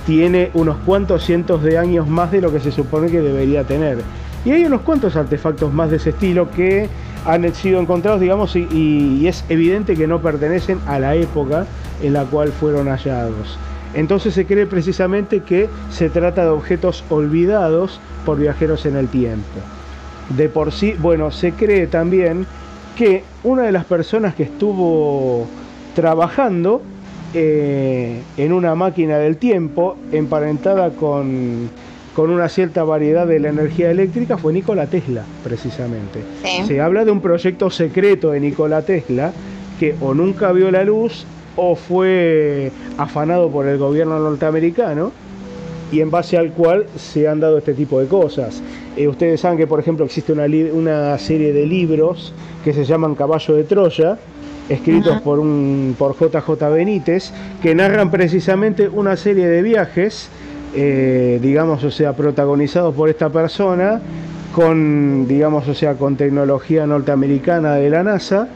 tiene 0.07 0.51
unos 0.55 0.77
cuantos 0.87 1.25
cientos 1.25 1.63
de 1.63 1.79
años 1.79 2.09
más 2.09 2.31
de 2.31 2.41
lo 2.41 2.53
que 2.53 2.61
se 2.61 2.71
supone 2.71 3.09
que 3.11 3.21
debería 3.21 3.65
tener. 3.65 3.99
Y 4.45 4.53
hay 4.53 4.65
unos 4.65 4.83
cuantos 4.83 5.17
artefactos 5.17 5.73
más 5.73 5.91
de 5.91 5.97
ese 5.97 6.11
estilo 6.11 6.49
que 6.53 6.89
han 7.27 7.53
sido 7.55 7.81
encontrados, 7.81 8.21
digamos, 8.21 8.55
y, 8.55 8.69
y- 8.71 9.27
es 9.27 9.45
evidente 9.49 9.97
que 9.97 10.07
no 10.07 10.21
pertenecen 10.23 10.79
a 10.87 11.01
la 11.01 11.17
época 11.17 11.67
en 12.01 12.13
la 12.13 12.25
cual 12.25 12.53
fueron 12.53 12.87
hallados. 12.87 13.59
Entonces 13.95 14.35
se 14.35 14.47
cree 14.47 14.67
precisamente 14.67 15.41
que 15.41 15.69
se 15.91 16.09
trata 16.11 16.43
de 16.45 16.51
objetos 16.51 17.03
olvidados 17.11 17.99
por 18.25 18.39
viajeros 18.39 18.87
en 18.87 18.97
el 18.97 19.09
tiempo. 19.09 19.59
De 20.37 20.49
por 20.49 20.71
sí, 20.71 20.95
bueno, 20.99 21.33
se 21.33 21.53
cree 21.53 21.89
también 21.89 22.47
que 22.97 23.25
una 23.43 23.63
de 23.63 23.73
las 23.73 23.85
personas 23.85 24.35
que 24.37 24.45
estuvo 24.45 25.47
trabajando 25.97 26.83
eh, 27.39 28.23
en 28.39 28.53
una 28.55 28.75
máquina 28.75 29.19
del 29.19 29.37
tiempo 29.37 29.99
emparentada 30.11 30.89
con, 30.91 31.69
con 32.15 32.31
una 32.31 32.49
cierta 32.49 32.83
variedad 32.83 33.27
de 33.27 33.39
la 33.39 33.51
energía 33.51 33.91
eléctrica 33.91 34.39
fue 34.39 34.55
Nikola 34.55 34.87
Tesla, 34.87 35.23
precisamente. 35.45 36.21
Sí. 36.43 36.67
Se 36.67 36.81
habla 36.81 37.05
de 37.05 37.11
un 37.11 37.21
proyecto 37.21 37.69
secreto 37.69 38.31
de 38.31 38.41
Nikola 38.41 38.81
Tesla 38.81 39.33
que 39.79 39.95
o 40.01 40.15
nunca 40.15 40.51
vio 40.53 40.71
la 40.71 40.83
luz 40.83 41.27
o 41.57 41.77
fue 41.77 42.73
afanado 42.97 43.51
por 43.51 43.67
el 43.67 43.77
gobierno 43.77 44.19
norteamericano 44.19 45.13
y 45.93 46.01
en 46.01 46.11
base 46.11 46.39
al 46.39 46.53
cual 46.53 46.87
se 46.97 47.29
han 47.29 47.41
dado 47.41 47.59
este 47.59 47.75
tipo 47.75 48.01
de 48.01 48.07
cosas. 48.07 48.63
Eh, 48.97 49.09
ustedes 49.09 49.41
saben 49.41 49.59
que, 49.59 49.67
por 49.67 49.79
ejemplo, 49.79 50.07
existe 50.07 50.33
una, 50.33 50.47
una 50.73 51.19
serie 51.19 51.53
de 51.53 51.67
libros 51.67 52.33
que 52.65 52.73
se 52.73 52.85
llaman 52.85 53.15
Caballo 53.15 53.55
de 53.55 53.65
Troya, 53.65 54.19
escritos 54.69 55.21
por, 55.21 55.39
un, 55.39 55.95
por 55.99 56.17
JJ 56.17 56.51
Benítez, 56.73 57.33
que 57.63 57.75
narran 57.75 58.11
precisamente 58.11 58.89
una 58.89 59.17
serie 59.17 59.47
de 59.47 59.63
viajes, 59.63 60.29
eh, 60.75 61.39
digamos, 61.41 61.85
o 61.85 61.91
sea, 61.91 62.15
protagonizados 62.15 62.95
por 62.95 63.09
esta 63.09 63.31
persona, 63.31 64.01
con, 64.53 65.29
digamos, 65.29 65.69
o 65.69 65.75
sea, 65.75 65.95
con 65.95 66.17
tecnología 66.17 66.87
norteamericana 66.87 67.75
de 67.75 67.91
la 67.91 68.03
NASA, 68.03 68.49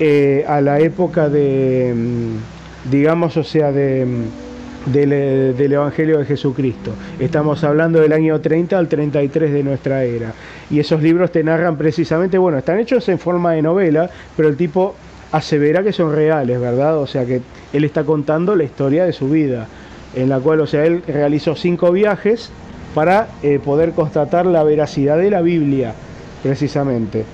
eh, 0.00 0.44
a 0.48 0.60
la 0.60 0.80
época 0.80 1.28
de, 1.28 1.92
mm, 1.94 2.90
digamos, 2.90 3.36
o 3.36 3.44
sea, 3.44 3.72
de, 3.72 4.06
mm, 4.06 4.92
del, 4.92 5.12
eh, 5.12 5.54
del 5.56 5.72
Evangelio 5.74 6.18
de 6.18 6.24
Jesucristo. 6.24 6.92
Estamos 7.20 7.62
hablando 7.62 8.00
del 8.00 8.12
año 8.12 8.40
30 8.40 8.78
al 8.78 8.88
33 8.88 9.52
de 9.52 9.62
nuestra 9.62 10.04
era. 10.04 10.32
Y 10.70 10.80
esos 10.80 11.02
libros 11.02 11.30
te 11.30 11.44
narran 11.44 11.76
precisamente, 11.76 12.38
bueno, 12.38 12.58
están 12.58 12.80
hechos 12.80 13.08
en 13.08 13.18
forma 13.18 13.52
de 13.52 13.62
novela, 13.62 14.10
pero 14.36 14.48
el 14.48 14.56
tipo 14.56 14.94
asevera 15.32 15.82
que 15.82 15.92
son 15.92 16.14
reales, 16.14 16.60
¿verdad? 16.60 16.98
O 16.98 17.06
sea 17.06 17.24
que 17.24 17.40
él 17.72 17.84
está 17.84 18.04
contando 18.04 18.54
la 18.54 18.64
historia 18.64 19.04
de 19.04 19.12
su 19.12 19.28
vida. 19.28 19.66
en 20.14 20.28
la 20.28 20.38
cual, 20.40 20.60
o 20.60 20.66
sea, 20.66 20.84
él 20.84 21.02
realizó 21.08 21.54
cinco 21.56 21.90
viajes 21.90 22.50
para 22.94 23.28
eh, 23.42 23.58
poder 23.64 23.92
constatar 23.92 24.44
la 24.44 24.62
veracidad 24.62 25.16
de 25.16 25.30
la 25.30 25.40
Biblia, 25.40 25.94
precisamente. 26.42 27.24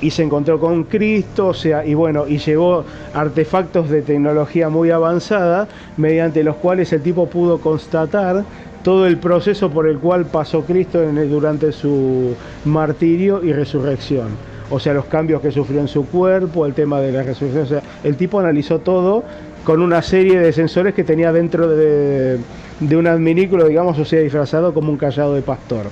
Y 0.00 0.10
se 0.10 0.22
encontró 0.22 0.60
con 0.60 0.84
Cristo, 0.84 1.48
o 1.48 1.54
sea, 1.54 1.84
y 1.84 1.94
bueno, 1.94 2.28
y 2.28 2.38
llevó 2.38 2.84
artefactos 3.12 3.90
de 3.90 4.02
tecnología 4.02 4.68
muy 4.68 4.90
avanzada, 4.90 5.66
mediante 5.96 6.44
los 6.44 6.54
cuales 6.56 6.92
el 6.92 7.02
tipo 7.02 7.26
pudo 7.26 7.58
constatar 7.58 8.44
todo 8.84 9.06
el 9.08 9.16
proceso 9.18 9.68
por 9.70 9.88
el 9.88 9.98
cual 9.98 10.26
pasó 10.26 10.62
Cristo 10.62 11.02
en 11.02 11.18
el- 11.18 11.28
durante 11.30 11.72
su 11.72 12.36
martirio 12.64 13.42
y 13.42 13.52
resurrección. 13.52 14.28
O 14.72 14.80
sea, 14.80 14.94
los 14.94 15.04
cambios 15.04 15.42
que 15.42 15.50
sufrió 15.50 15.80
en 15.80 15.88
su 15.88 16.06
cuerpo, 16.06 16.64
el 16.64 16.72
tema 16.72 16.98
de 16.98 17.12
la 17.12 17.22
resurrección. 17.22 17.64
O 17.64 17.66
sea, 17.66 17.82
el 18.02 18.16
tipo 18.16 18.40
analizó 18.40 18.78
todo 18.78 19.22
con 19.64 19.82
una 19.82 20.00
serie 20.00 20.40
de 20.40 20.50
sensores 20.50 20.94
que 20.94 21.04
tenía 21.04 21.30
dentro 21.30 21.68
de, 21.68 22.38
un 22.80 23.06
adminículo, 23.06 23.68
digamos, 23.68 23.98
o 23.98 24.04
sea, 24.06 24.20
disfrazado 24.20 24.72
como 24.72 24.90
un 24.90 24.96
callado 24.96 25.34
de 25.34 25.42
pastor. 25.42 25.86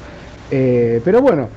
Eh, 0.51 1.03
pero 1.05 1.21
bueno, 1.21 1.51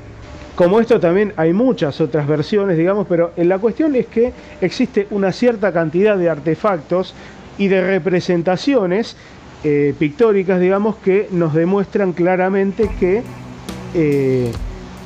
como 0.55 0.81
esto 0.81 0.99
también 0.99 1.31
hay 1.37 1.53
muchas 1.53 2.01
otras 2.01 2.27
versiones, 2.27 2.77
digamos, 2.77 3.07
pero 3.07 3.31
la 3.37 3.57
cuestión 3.57 3.95
es 3.95 4.07
que 4.07 4.33
existe 4.59 5.07
una 5.09 5.31
cierta 5.31 5.71
cantidad 5.71 6.17
de 6.17 6.29
artefactos 6.29 7.15
y 7.57 7.69
de 7.69 7.87
representaciones 7.87 9.15
eh, 9.63 9.95
pictóricas, 9.97 10.59
digamos, 10.59 10.97
que 10.97 11.29
nos 11.31 11.53
demuestran 11.53 12.11
claramente 12.11 12.89
que 12.99 13.23
eh, 13.93 14.51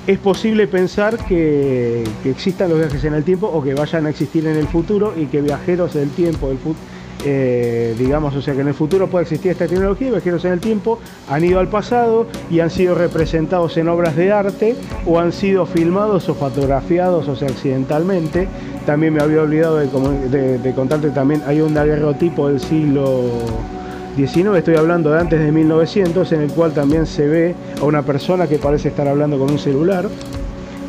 es 0.08 0.20
posible 0.20 0.68
pensar 0.68 1.18
que, 1.18 2.04
existan 2.24 2.70
los 2.70 2.80
viajes 2.80 3.04
en 3.04 3.14
el 3.14 3.24
tiempo 3.24 3.48
o 3.48 3.62
que 3.62 3.74
vayan 3.74 4.06
a 4.06 4.10
existir 4.10 4.48
en 4.48 4.56
el 4.56 4.68
futuro 4.68 5.14
y 5.16 5.26
que 5.26 5.42
viajeros 5.42 5.94
del 5.94 6.10
tiempo, 6.10 6.48
del 6.48 6.58
eh, 7.26 7.94
digamos, 7.98 8.34
o 8.36 8.42
sea 8.42 8.54
que 8.54 8.62
en 8.62 8.70
el 8.70 8.74
futuro 8.74 9.08
puede 9.10 9.24
existir 9.24 9.52
esta 9.52 9.68
tecnología, 9.68 10.10
viajeros 10.12 10.46
en 10.46 10.54
el 10.54 10.60
tiempo 10.62 11.00
han 11.30 11.44
ido 11.44 11.60
al 11.60 11.68
pasado 11.68 12.28
y 12.50 12.62
han 12.62 12.70
sido 12.70 12.96
representados 12.96 13.76
en 13.76 13.90
obras 13.90 14.16
de 14.16 14.32
arte 14.32 14.76
o 15.06 15.20
han 15.20 15.34
sido 15.34 15.66
filmados 15.66 16.30
o 16.30 16.36
fotografiados, 16.36 17.28
o 17.28 17.36
sea, 17.36 17.50
accidentalmente. 17.50 18.48
También 18.86 19.14
me 19.14 19.22
había 19.22 19.42
olvidado 19.42 19.78
de 19.78 20.74
contarte 20.74 21.10
también, 21.10 21.44
hay 21.46 21.60
un 21.60 21.74
daguerrotipo 21.74 22.48
del 22.48 22.62
siglo 22.62 23.26
19, 24.18 24.58
estoy 24.58 24.76
hablando 24.76 25.12
de 25.12 25.20
antes 25.20 25.40
de 25.40 25.52
1900, 25.52 26.32
en 26.32 26.42
el 26.42 26.52
cual 26.52 26.74
también 26.74 27.06
se 27.06 27.28
ve 27.28 27.56
a 27.80 27.86
una 27.86 28.02
persona 28.02 28.48
que 28.48 28.58
parece 28.58 28.88
estar 28.88 29.08
hablando 29.08 29.38
con 29.38 29.52
un 29.52 29.60
celular, 29.60 30.10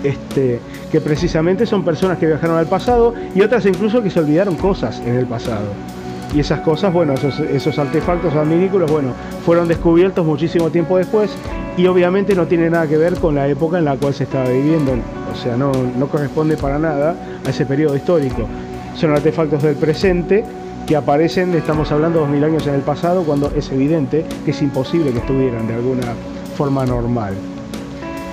este, 0.03 0.61
que 0.91 1.01
precisamente 1.03 1.67
son 1.67 1.85
personas 1.85 2.17
que 2.17 2.27
viajaron 2.27 2.57
al 2.57 2.67
pasado 2.67 3.13
y 3.35 3.43
otras 3.43 3.67
incluso 3.67 4.03
que 4.03 4.09
se 4.09 4.21
olvidaron 4.21 4.57
cosas 4.57 5.01
en 5.05 5.15
el 5.15 5.27
pasado. 5.27 5.67
Y 6.35 6.41
esas 6.41 6.61
cosas, 6.61 6.91
bueno, 6.91 7.13
esos, 7.13 7.39
esos 7.41 7.79
artefactos 7.79 8.35
adminículos, 8.35 8.91
bueno, 8.91 9.13
fueron 9.45 9.69
descubiertos 9.69 10.25
muchísimo 10.25 10.71
tiempo 10.71 10.97
después 10.97 11.31
y 11.77 11.87
obviamente 11.87 12.35
no 12.35 12.47
tiene 12.47 12.71
nada 12.71 12.87
que 12.87 12.97
ver 12.97 13.17
con 13.17 13.35
la 13.35 13.47
época 13.47 13.79
en 13.79 13.85
la 13.85 13.97
cual 13.97 14.15
se 14.15 14.25
estaba 14.25 14.49
viviendo, 14.49 14.93
o 15.31 15.37
sea, 15.37 15.55
no, 15.55 15.71
no 15.99 16.09
corresponde 16.09 16.57
para 16.57 16.79
nada 16.79 17.15
a 17.45 17.51
ese 17.51 17.67
periodo 17.67 17.95
histórico. 17.95 18.47
Son 18.95 19.13
artefactos 19.13 19.63
del 19.63 19.77
presente 19.77 20.45
que 20.89 20.97
aparecen, 20.97 21.55
estamos 21.55 21.93
hablando 21.93 22.21
dos 22.21 22.29
mil 22.31 22.43
años 22.43 22.67
en 22.67 22.75
el 22.75 22.81
pasado, 22.81 23.23
cuando 23.23 23.53
es 23.55 23.71
evidente 23.71 24.25
que 24.47 24.53
es 24.53 24.63
imposible 24.63 25.13
que 25.13 25.19
estuvieran 25.19 25.69
de 25.69 25.75
alguna 25.75 26.15
forma 26.57 26.87
normal. 26.87 27.35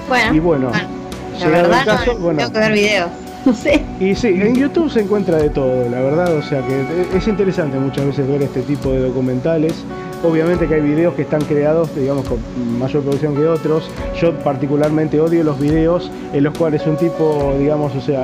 Bueno, 0.08 0.34
Y 0.34 0.40
bueno, 0.40 0.72
la 0.72 1.38
llegado 1.38 1.66
el 1.66 1.70
verdad 1.72 1.86
caso, 1.86 2.14
no, 2.14 2.20
bueno. 2.20 2.38
tengo 2.38 2.54
que 2.54 2.60
ver 2.60 2.72
videos. 2.72 3.10
No 3.46 3.54
sé. 3.54 3.84
Y 4.00 4.16
sí, 4.16 4.30
en 4.30 4.56
YouTube 4.56 4.90
se 4.90 5.02
encuentra 5.02 5.38
de 5.38 5.52
todo, 5.52 5.88
la 5.88 6.00
verdad, 6.00 6.36
o 6.36 6.42
sea 6.42 6.66
que 6.66 6.84
es 7.16 7.28
interesante 7.28 7.78
muchas 7.78 8.08
veces 8.08 8.28
ver 8.28 8.42
este 8.42 8.64
tipo 8.64 8.90
de 8.90 9.02
documentales. 9.02 9.76
Obviamente 10.24 10.68
que 10.68 10.74
hay 10.74 10.82
videos 10.82 11.14
que 11.14 11.22
están 11.22 11.42
creados, 11.44 11.96
digamos, 11.96 12.28
con 12.28 12.40
mayor 12.80 13.04
producción 13.04 13.36
que 13.36 13.46
otros. 13.46 13.88
Yo 14.20 14.34
particularmente 14.40 15.22
odio 15.22 15.44
los 15.44 15.60
videos 15.60 16.10
en 16.34 16.44
los 16.44 16.58
cuales 16.58 16.88
un 16.88 16.98
tipo, 16.98 17.54
digamos, 17.60 17.94
o 17.94 18.02
sea, 18.02 18.24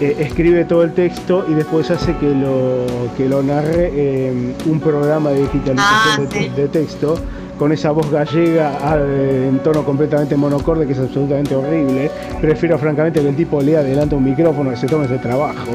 eh, 0.00 0.16
escribe 0.18 0.64
todo 0.64 0.82
el 0.82 0.92
texto 0.92 1.44
y 1.48 1.54
después 1.54 1.90
hace 1.90 2.16
que 2.16 2.28
lo, 2.34 2.84
que 3.16 3.28
lo 3.28 3.42
narre 3.42 3.90
eh, 3.94 4.54
un 4.66 4.80
programa 4.80 5.30
de 5.30 5.42
digitalización 5.42 5.78
Ah, 5.78 6.18
de, 6.32 6.38
sí. 6.42 6.48
de 6.56 6.68
texto 6.68 7.16
con 7.58 7.70
esa 7.70 7.92
voz 7.92 8.10
gallega 8.10 8.72
ah, 8.82 8.96
en 8.98 9.60
tono 9.60 9.84
completamente 9.84 10.36
monocorde 10.36 10.86
que 10.86 10.92
es 10.92 10.98
absolutamente 10.98 11.54
horrible. 11.54 12.10
Prefiero 12.40 12.76
francamente 12.78 13.20
que 13.20 13.28
el 13.28 13.36
tipo 13.36 13.60
lea 13.60 13.82
delante 13.82 14.14
un 14.16 14.24
micrófono 14.24 14.70
que 14.70 14.76
se 14.76 14.86
tome 14.88 15.04
ese 15.06 15.18
trabajo. 15.18 15.70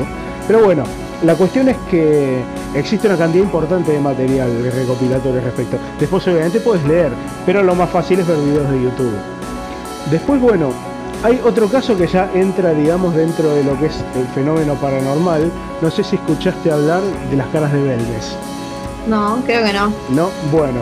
Pero 0.47 0.65
bueno, 0.65 0.83
la 1.23 1.35
cuestión 1.35 1.69
es 1.69 1.77
que 1.89 2.39
existe 2.75 3.07
una 3.07 3.15
cantidad 3.17 3.43
importante 3.43 3.91
de 3.93 3.99
material 4.01 4.49
recopilatorio 4.73 5.39
al 5.39 5.45
respecto. 5.45 5.77
Después 5.99 6.27
obviamente 6.27 6.59
puedes 6.59 6.83
leer, 6.85 7.11
pero 7.45 7.63
lo 7.63 7.75
más 7.75 7.89
fácil 7.89 8.19
es 8.19 8.27
ver 8.27 8.37
videos 8.37 8.69
de 8.69 8.81
YouTube. 8.83 9.13
Después, 10.11 10.41
bueno, 10.41 10.71
hay 11.23 11.39
otro 11.43 11.67
caso 11.67 11.97
que 11.97 12.07
ya 12.07 12.29
entra, 12.33 12.71
digamos, 12.71 13.13
dentro 13.13 13.49
de 13.53 13.63
lo 13.63 13.77
que 13.79 13.87
es 13.87 14.03
el 14.15 14.25
fenómeno 14.27 14.75
paranormal. 14.75 15.51
No 15.81 15.91
sé 15.91 16.03
si 16.03 16.15
escuchaste 16.15 16.71
hablar 16.71 17.01
de 17.29 17.35
las 17.35 17.47
caras 17.47 17.73
de 17.73 17.81
Belmes. 17.81 18.35
No, 19.07 19.41
creo 19.45 19.63
que 19.65 19.73
no. 19.73 19.91
¿no? 20.11 20.29
Bueno, 20.51 20.79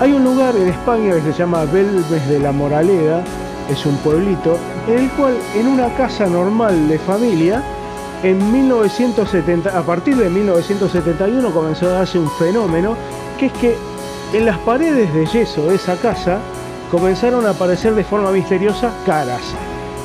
hay 0.00 0.12
un 0.12 0.24
lugar 0.24 0.56
en 0.56 0.68
España 0.68 1.14
que 1.14 1.20
se 1.20 1.32
llama 1.32 1.64
Belmes 1.66 2.28
de 2.28 2.38
la 2.38 2.52
Moraleda, 2.52 3.22
es 3.68 3.84
un 3.84 3.96
pueblito, 3.98 4.56
en 4.88 4.98
el 4.98 5.10
cual 5.10 5.36
en 5.54 5.66
una 5.66 5.94
casa 5.94 6.26
normal 6.26 6.88
de 6.88 6.98
familia, 6.98 7.62
en 8.22 8.52
1970, 8.52 9.78
a 9.78 9.82
partir 9.82 10.16
de 10.16 10.30
1971 10.30 11.50
comenzó 11.52 11.86
a 11.90 11.92
darse 11.92 12.18
un 12.18 12.30
fenómeno, 12.32 12.96
que 13.38 13.46
es 13.46 13.52
que 13.54 13.76
en 14.32 14.46
las 14.46 14.58
paredes 14.58 15.12
de 15.12 15.26
yeso 15.26 15.66
de 15.66 15.74
esa 15.74 15.96
casa 15.96 16.38
comenzaron 16.90 17.46
a 17.46 17.50
aparecer 17.50 17.94
de 17.94 18.04
forma 18.04 18.32
misteriosa 18.32 18.92
caras. 19.06 19.42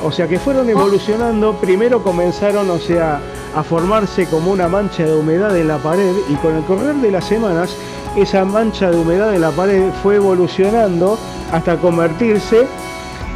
O 0.03 0.11
sea 0.11 0.27
que 0.27 0.39
fueron 0.39 0.69
evolucionando, 0.69 1.53
primero 1.53 2.03
comenzaron, 2.03 2.69
o 2.69 2.77
sea, 2.77 3.19
a 3.55 3.63
formarse 3.63 4.25
como 4.27 4.51
una 4.51 4.67
mancha 4.67 5.05
de 5.05 5.15
humedad 5.15 5.57
en 5.57 5.67
la 5.67 5.77
pared 5.77 6.13
y 6.29 6.35
con 6.35 6.55
el 6.55 6.63
correr 6.63 6.95
de 6.95 7.11
las 7.11 7.25
semanas 7.25 7.75
esa 8.15 8.45
mancha 8.45 8.91
de 8.91 8.97
humedad 8.97 9.33
en 9.33 9.41
la 9.41 9.51
pared 9.51 9.89
fue 10.03 10.15
evolucionando 10.15 11.17
hasta 11.51 11.77
convertirse 11.77 12.65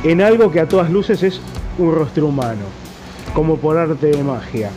en 0.04 0.22
algo 0.22 0.52
que 0.52 0.60
a 0.60 0.68
todas 0.68 0.90
luces 0.90 1.24
es 1.24 1.42
un 1.78 1.94
rostro 1.94 2.28
humano, 2.28 2.64
como 3.34 3.58
por 3.58 3.78
arte 3.78 4.08
de 4.08 4.24
magia. 4.24 4.70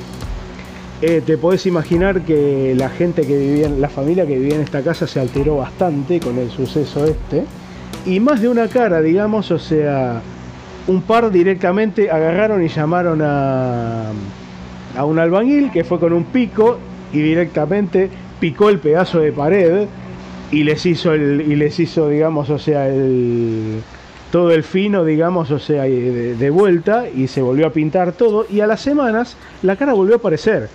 Eh, 1.00 1.22
te 1.24 1.36
podés 1.36 1.66
imaginar 1.66 2.22
que 2.22 2.74
la 2.76 2.88
gente 2.88 3.26
que 3.26 3.36
vivía, 3.36 3.68
la 3.68 3.88
familia 3.88 4.26
que 4.26 4.38
vivía 4.38 4.54
en 4.54 4.62
esta 4.62 4.82
casa 4.82 5.06
se 5.06 5.20
alteró 5.20 5.56
bastante 5.56 6.20
con 6.20 6.38
el 6.38 6.50
suceso 6.50 7.04
este. 7.04 7.44
Y 8.04 8.18
más 8.20 8.40
de 8.40 8.48
una 8.48 8.68
cara, 8.68 9.00
digamos, 9.00 9.50
o 9.50 9.58
sea, 9.58 10.20
un 10.86 11.02
par 11.02 11.30
directamente 11.30 12.10
agarraron 12.10 12.62
y 12.62 12.68
llamaron 12.68 13.22
a, 13.22 14.10
a 14.96 15.04
un 15.04 15.18
albañil 15.18 15.70
que 15.70 15.84
fue 15.84 16.00
con 16.00 16.12
un 16.12 16.24
pico 16.24 16.78
y 17.12 17.20
directamente 17.20 18.10
picó 18.40 18.68
el 18.70 18.78
pedazo 18.80 19.20
de 19.20 19.32
pared 19.32 19.86
y 20.50 20.64
les 20.64 20.84
hizo 20.84 21.12
el, 21.12 21.40
y 21.42 21.54
les 21.54 21.78
hizo, 21.78 22.08
digamos, 22.08 22.50
o 22.50 22.58
sea, 22.58 22.88
el 22.88 23.82
todo 24.32 24.50
el 24.50 24.64
fino, 24.64 25.04
digamos, 25.04 25.50
o 25.50 25.58
sea, 25.58 25.82
de 25.82 26.50
vuelta 26.50 27.04
y 27.06 27.28
se 27.28 27.42
volvió 27.42 27.66
a 27.66 27.70
pintar 27.70 28.12
todo 28.12 28.46
y 28.50 28.60
a 28.60 28.66
las 28.66 28.80
semanas 28.80 29.36
la 29.62 29.76
cara 29.76 29.92
volvió 29.92 30.14
a 30.14 30.18
aparecer. 30.18 30.70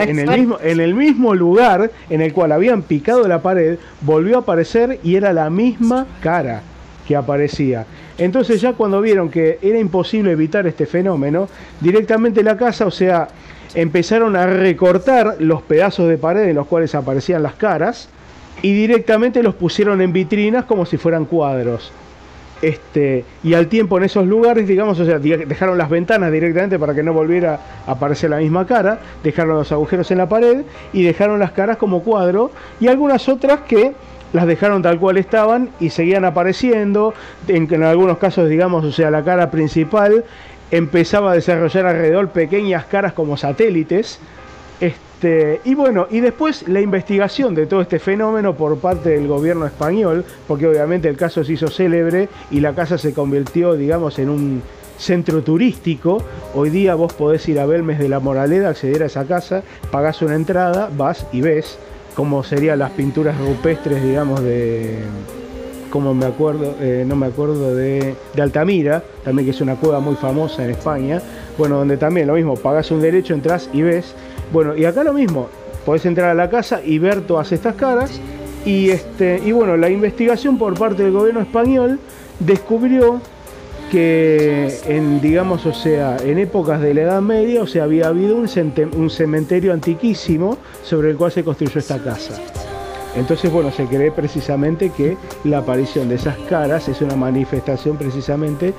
En, 0.00 0.18
el 0.18 0.38
mismo, 0.38 0.58
en 0.60 0.80
el 0.80 0.94
mismo 0.94 1.34
lugar 1.34 1.90
en 2.10 2.20
el 2.20 2.32
cual 2.32 2.52
habían 2.52 2.82
picado 2.82 3.26
la 3.26 3.42
pared, 3.42 3.78
volvió 4.00 4.36
a 4.36 4.40
aparecer 4.40 4.98
y 5.02 5.16
era 5.16 5.32
la 5.32 5.50
misma 5.50 6.06
cara 6.20 6.62
que 7.06 7.16
aparecía. 7.16 7.86
Entonces 8.18 8.60
ya 8.60 8.74
cuando 8.74 9.00
vieron 9.00 9.30
que 9.30 9.58
era 9.62 9.78
imposible 9.78 10.32
evitar 10.32 10.66
este 10.66 10.86
fenómeno, 10.86 11.48
directamente 11.80 12.42
la 12.42 12.56
casa, 12.56 12.86
o 12.86 12.90
sea, 12.90 13.28
empezaron 13.74 14.36
a 14.36 14.46
recortar 14.46 15.36
los 15.38 15.62
pedazos 15.62 16.08
de 16.08 16.18
pared 16.18 16.48
en 16.48 16.56
los 16.56 16.66
cuales 16.66 16.94
aparecían 16.94 17.42
las 17.42 17.54
caras 17.54 18.08
y 18.60 18.72
directamente 18.74 19.42
los 19.42 19.54
pusieron 19.54 20.00
en 20.00 20.12
vitrinas 20.12 20.64
como 20.64 20.84
si 20.86 20.98
fueran 20.98 21.24
cuadros. 21.24 21.92
Este, 22.62 23.24
y 23.42 23.54
al 23.54 23.66
tiempo 23.66 23.98
en 23.98 24.04
esos 24.04 24.24
lugares, 24.24 24.68
digamos, 24.68 24.98
o 25.00 25.04
sea, 25.04 25.18
dejaron 25.18 25.76
las 25.76 25.90
ventanas 25.90 26.30
directamente 26.30 26.78
para 26.78 26.94
que 26.94 27.02
no 27.02 27.12
volviera 27.12 27.58
a 27.86 27.90
aparecer 27.90 28.30
la 28.30 28.36
misma 28.36 28.64
cara, 28.68 29.00
dejaron 29.24 29.56
los 29.56 29.72
agujeros 29.72 30.08
en 30.12 30.18
la 30.18 30.28
pared 30.28 30.62
y 30.92 31.02
dejaron 31.02 31.40
las 31.40 31.50
caras 31.50 31.76
como 31.76 32.04
cuadro 32.04 32.52
y 32.78 32.86
algunas 32.86 33.28
otras 33.28 33.62
que 33.62 33.94
las 34.32 34.46
dejaron 34.46 34.80
tal 34.80 35.00
cual 35.00 35.18
estaban 35.18 35.70
y 35.80 35.90
seguían 35.90 36.24
apareciendo, 36.24 37.14
en, 37.48 37.66
en 37.74 37.82
algunos 37.82 38.18
casos, 38.18 38.48
digamos, 38.48 38.84
o 38.84 38.92
sea, 38.92 39.10
la 39.10 39.24
cara 39.24 39.50
principal 39.50 40.24
empezaba 40.70 41.32
a 41.32 41.34
desarrollar 41.34 41.86
alrededor 41.86 42.28
pequeñas 42.30 42.86
caras 42.86 43.12
como 43.12 43.36
satélites, 43.36 44.20
este, 44.80 45.11
y 45.64 45.74
bueno, 45.74 46.06
y 46.10 46.20
después 46.20 46.68
la 46.68 46.80
investigación 46.80 47.54
de 47.54 47.66
todo 47.66 47.80
este 47.80 47.98
fenómeno 47.98 48.54
por 48.54 48.78
parte 48.78 49.10
del 49.10 49.28
gobierno 49.28 49.66
español, 49.66 50.24
porque 50.48 50.66
obviamente 50.66 51.08
el 51.08 51.16
caso 51.16 51.44
se 51.44 51.52
hizo 51.52 51.68
célebre 51.68 52.28
y 52.50 52.60
la 52.60 52.74
casa 52.74 52.98
se 52.98 53.12
convirtió, 53.12 53.74
digamos, 53.74 54.18
en 54.18 54.28
un 54.30 54.62
centro 54.98 55.42
turístico. 55.42 56.22
Hoy 56.54 56.70
día 56.70 56.94
vos 56.94 57.12
podés 57.12 57.48
ir 57.48 57.60
a 57.60 57.66
Belmes 57.66 57.98
de 57.98 58.08
la 58.08 58.20
Moraleda, 58.20 58.70
acceder 58.70 59.02
a 59.02 59.06
esa 59.06 59.24
casa, 59.24 59.62
pagás 59.90 60.22
una 60.22 60.34
entrada, 60.34 60.90
vas 60.96 61.26
y 61.32 61.40
ves 61.40 61.78
como 62.14 62.42
serían 62.44 62.78
las 62.78 62.90
pinturas 62.90 63.38
rupestres, 63.38 64.02
digamos, 64.02 64.42
de 64.42 64.98
como 65.90 66.14
me 66.14 66.24
acuerdo, 66.24 66.74
eh, 66.80 67.04
no 67.06 67.16
me 67.16 67.26
acuerdo 67.26 67.74
de, 67.74 68.14
de 68.34 68.42
Altamira, 68.42 69.02
también 69.24 69.44
que 69.44 69.50
es 69.50 69.60
una 69.60 69.76
cueva 69.76 70.00
muy 70.00 70.14
famosa 70.14 70.64
en 70.64 70.70
España, 70.70 71.20
bueno, 71.58 71.76
donde 71.76 71.98
también 71.98 72.26
lo 72.26 72.34
mismo, 72.34 72.54
pagas 72.54 72.90
un 72.90 73.02
derecho, 73.02 73.34
entras 73.34 73.68
y 73.74 73.82
ves, 73.82 74.14
bueno, 74.52 74.76
y 74.76 74.84
acá 74.84 75.02
lo 75.04 75.12
mismo, 75.12 75.48
podés 75.84 76.04
entrar 76.06 76.30
a 76.30 76.34
la 76.34 76.50
casa 76.50 76.80
y 76.84 76.98
ver 76.98 77.22
todas 77.22 77.52
estas 77.52 77.74
caras, 77.74 78.20
y 78.64 78.90
este, 78.90 79.40
y 79.44 79.52
bueno, 79.52 79.76
la 79.76 79.88
investigación 79.88 80.58
por 80.58 80.78
parte 80.78 81.02
del 81.02 81.12
gobierno 81.12 81.40
español 81.40 81.98
descubrió 82.38 83.20
que 83.90 84.78
en, 84.86 85.20
digamos, 85.20 85.66
o 85.66 85.74
sea, 85.74 86.16
en 86.24 86.38
épocas 86.38 86.80
de 86.80 86.94
la 86.94 87.02
Edad 87.02 87.20
Media, 87.20 87.62
o 87.62 87.66
sea, 87.66 87.84
había 87.84 88.08
habido 88.08 88.36
un, 88.36 88.48
un 88.96 89.10
cementerio 89.10 89.72
antiquísimo 89.72 90.56
sobre 90.82 91.10
el 91.10 91.16
cual 91.16 91.30
se 91.30 91.44
construyó 91.44 91.78
esta 91.78 91.98
casa. 91.98 92.40
Entonces, 93.14 93.52
bueno, 93.52 93.70
se 93.70 93.84
cree 93.84 94.10
precisamente 94.10 94.90
que 94.90 95.18
la 95.44 95.58
aparición 95.58 96.08
de 96.08 96.14
esas 96.14 96.38
caras 96.48 96.88
es 96.88 97.02
una 97.02 97.16
manifestación 97.16 97.98
precisamente 97.98 98.72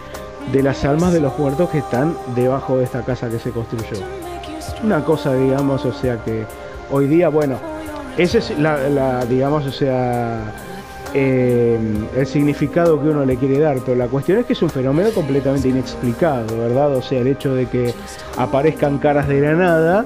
de 0.51 0.63
las 0.63 0.83
almas 0.83 1.13
de 1.13 1.19
los 1.19 1.37
muertos 1.37 1.69
que 1.69 1.77
están 1.77 2.17
debajo 2.35 2.77
de 2.77 2.85
esta 2.85 3.03
casa 3.05 3.29
que 3.29 3.37
se 3.37 3.51
construyó. 3.51 4.22
Una 4.83 5.03
cosa, 5.03 5.33
digamos, 5.33 5.85
o 5.85 5.93
sea 5.93 6.21
que 6.23 6.45
hoy 6.91 7.07
día, 7.07 7.29
bueno, 7.29 7.57
ese 8.17 8.39
es 8.39 8.59
la, 8.59 8.77
la, 8.89 9.25
digamos, 9.25 9.65
o 9.65 9.71
sea, 9.71 10.53
eh, 11.13 11.79
el 12.15 12.27
significado 12.27 13.01
que 13.01 13.09
uno 13.09 13.23
le 13.23 13.37
quiere 13.37 13.59
dar, 13.59 13.77
pero 13.85 13.97
la 13.97 14.07
cuestión 14.07 14.39
es 14.39 14.45
que 14.45 14.53
es 14.53 14.61
un 14.61 14.69
fenómeno 14.69 15.11
completamente 15.11 15.69
inexplicado, 15.69 16.57
¿verdad? 16.57 16.95
O 16.95 17.01
sea, 17.01 17.21
el 17.21 17.27
hecho 17.27 17.55
de 17.55 17.67
que 17.67 17.93
aparezcan 18.37 18.97
caras 18.97 19.27
de 19.27 19.39
la 19.39 19.53
nada, 19.53 20.05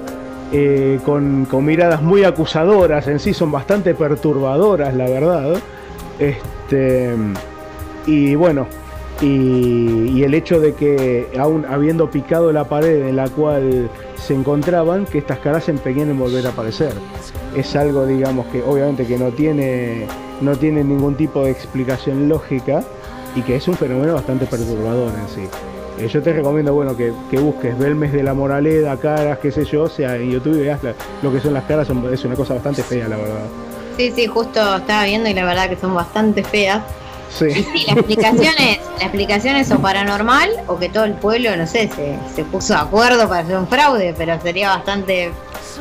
eh, 0.52 1.00
con, 1.04 1.46
con 1.46 1.64
miradas 1.64 2.00
muy 2.00 2.24
acusadoras, 2.24 3.08
en 3.08 3.18
sí 3.18 3.34
son 3.34 3.50
bastante 3.50 3.94
perturbadoras, 3.94 4.94
la 4.94 5.08
verdad. 5.08 5.54
Este, 6.18 7.14
y 8.06 8.34
bueno, 8.34 8.66
y, 9.20 10.22
el 10.22 10.34
hecho 10.34 10.60
de 10.60 10.74
que 10.74 11.28
aún 11.38 11.64
habiendo 11.66 12.10
picado 12.10 12.52
la 12.52 12.64
pared 12.64 13.06
en 13.08 13.16
la 13.16 13.28
cual 13.28 13.88
se 14.16 14.34
encontraban, 14.34 15.06
que 15.06 15.18
estas 15.18 15.38
caras 15.38 15.64
se 15.64 15.70
empeñen 15.70 16.10
en 16.10 16.18
volver 16.18 16.46
a 16.46 16.50
aparecer. 16.50 16.92
Es 17.56 17.74
algo, 17.76 18.06
digamos, 18.06 18.46
que 18.46 18.62
obviamente 18.62 19.06
que 19.06 19.18
no 19.18 19.30
tiene, 19.30 20.06
no 20.40 20.56
tiene 20.56 20.84
ningún 20.84 21.14
tipo 21.14 21.44
de 21.44 21.50
explicación 21.50 22.28
lógica 22.28 22.82
y 23.34 23.42
que 23.42 23.56
es 23.56 23.66
un 23.68 23.74
fenómeno 23.74 24.14
bastante 24.14 24.46
perturbador 24.46 25.12
en 25.18 25.28
sí. 25.34 25.48
Eh, 25.98 26.08
yo 26.08 26.22
te 26.22 26.32
recomiendo, 26.32 26.72
bueno, 26.74 26.96
que, 26.96 27.12
que 27.30 27.38
busques 27.38 27.76
Belmes 27.78 28.12
de 28.12 28.22
la 28.22 28.34
Moraleda, 28.34 28.96
caras, 28.98 29.38
qué 29.38 29.50
sé 29.50 29.64
yo, 29.64 29.84
o 29.84 29.88
sea, 29.88 30.16
en 30.16 30.30
YouTube 30.30 30.58
veas 30.58 30.78
lo 31.22 31.32
que 31.32 31.40
son 31.40 31.54
las 31.54 31.64
caras, 31.64 31.88
son- 31.88 32.12
es 32.12 32.24
una 32.24 32.36
cosa 32.36 32.54
bastante 32.54 32.82
fea, 32.82 33.08
la 33.08 33.16
verdad. 33.16 33.46
Sí, 33.96 34.12
sí, 34.14 34.26
justo 34.26 34.76
estaba 34.76 35.04
viendo 35.04 35.28
y 35.28 35.34
la 35.34 35.44
verdad 35.44 35.68
que 35.68 35.76
son 35.76 35.94
bastante 35.94 36.44
feas. 36.44 36.82
Sí. 37.30 37.50
sí, 37.50 37.84
la 37.86 37.92
explicación 37.94 38.54
es, 38.58 38.78
la 38.98 39.04
explicación 39.04 39.56
es 39.56 39.70
o 39.70 39.78
paranormal 39.78 40.48
o 40.66 40.78
que 40.78 40.88
todo 40.88 41.04
el 41.04 41.12
pueblo, 41.14 41.54
no 41.56 41.66
sé, 41.66 41.88
se, 41.94 42.16
se 42.34 42.44
puso 42.44 42.72
de 42.74 42.80
acuerdo 42.80 43.28
para 43.28 43.42
hacer 43.42 43.56
un 43.56 43.68
fraude, 43.68 44.14
pero 44.16 44.40
sería 44.40 44.70
bastante, 44.70 45.30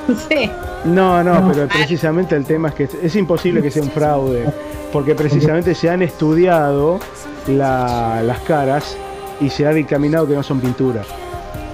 no 0.07 0.15
sé. 0.19 0.49
No, 0.85 1.23
no, 1.23 1.39
No. 1.41 1.51
pero 1.51 1.67
precisamente 1.67 2.35
el 2.35 2.45
tema 2.45 2.69
es 2.69 2.75
que 2.75 2.89
es 3.01 3.15
imposible 3.15 3.61
que 3.61 3.71
sea 3.71 3.81
un 3.81 3.91
fraude, 3.91 4.45
porque 4.91 5.15
precisamente 5.15 5.73
se 5.73 5.89
han 5.89 6.01
estudiado 6.01 6.99
la- 7.47 8.21
las 8.23 8.39
caras 8.39 8.97
y 9.39 9.49
se 9.49 9.65
ha 9.65 9.71
dictaminado 9.71 10.27
que 10.27 10.33
no 10.35 10.43
son 10.43 10.59
pintura, 10.59 11.03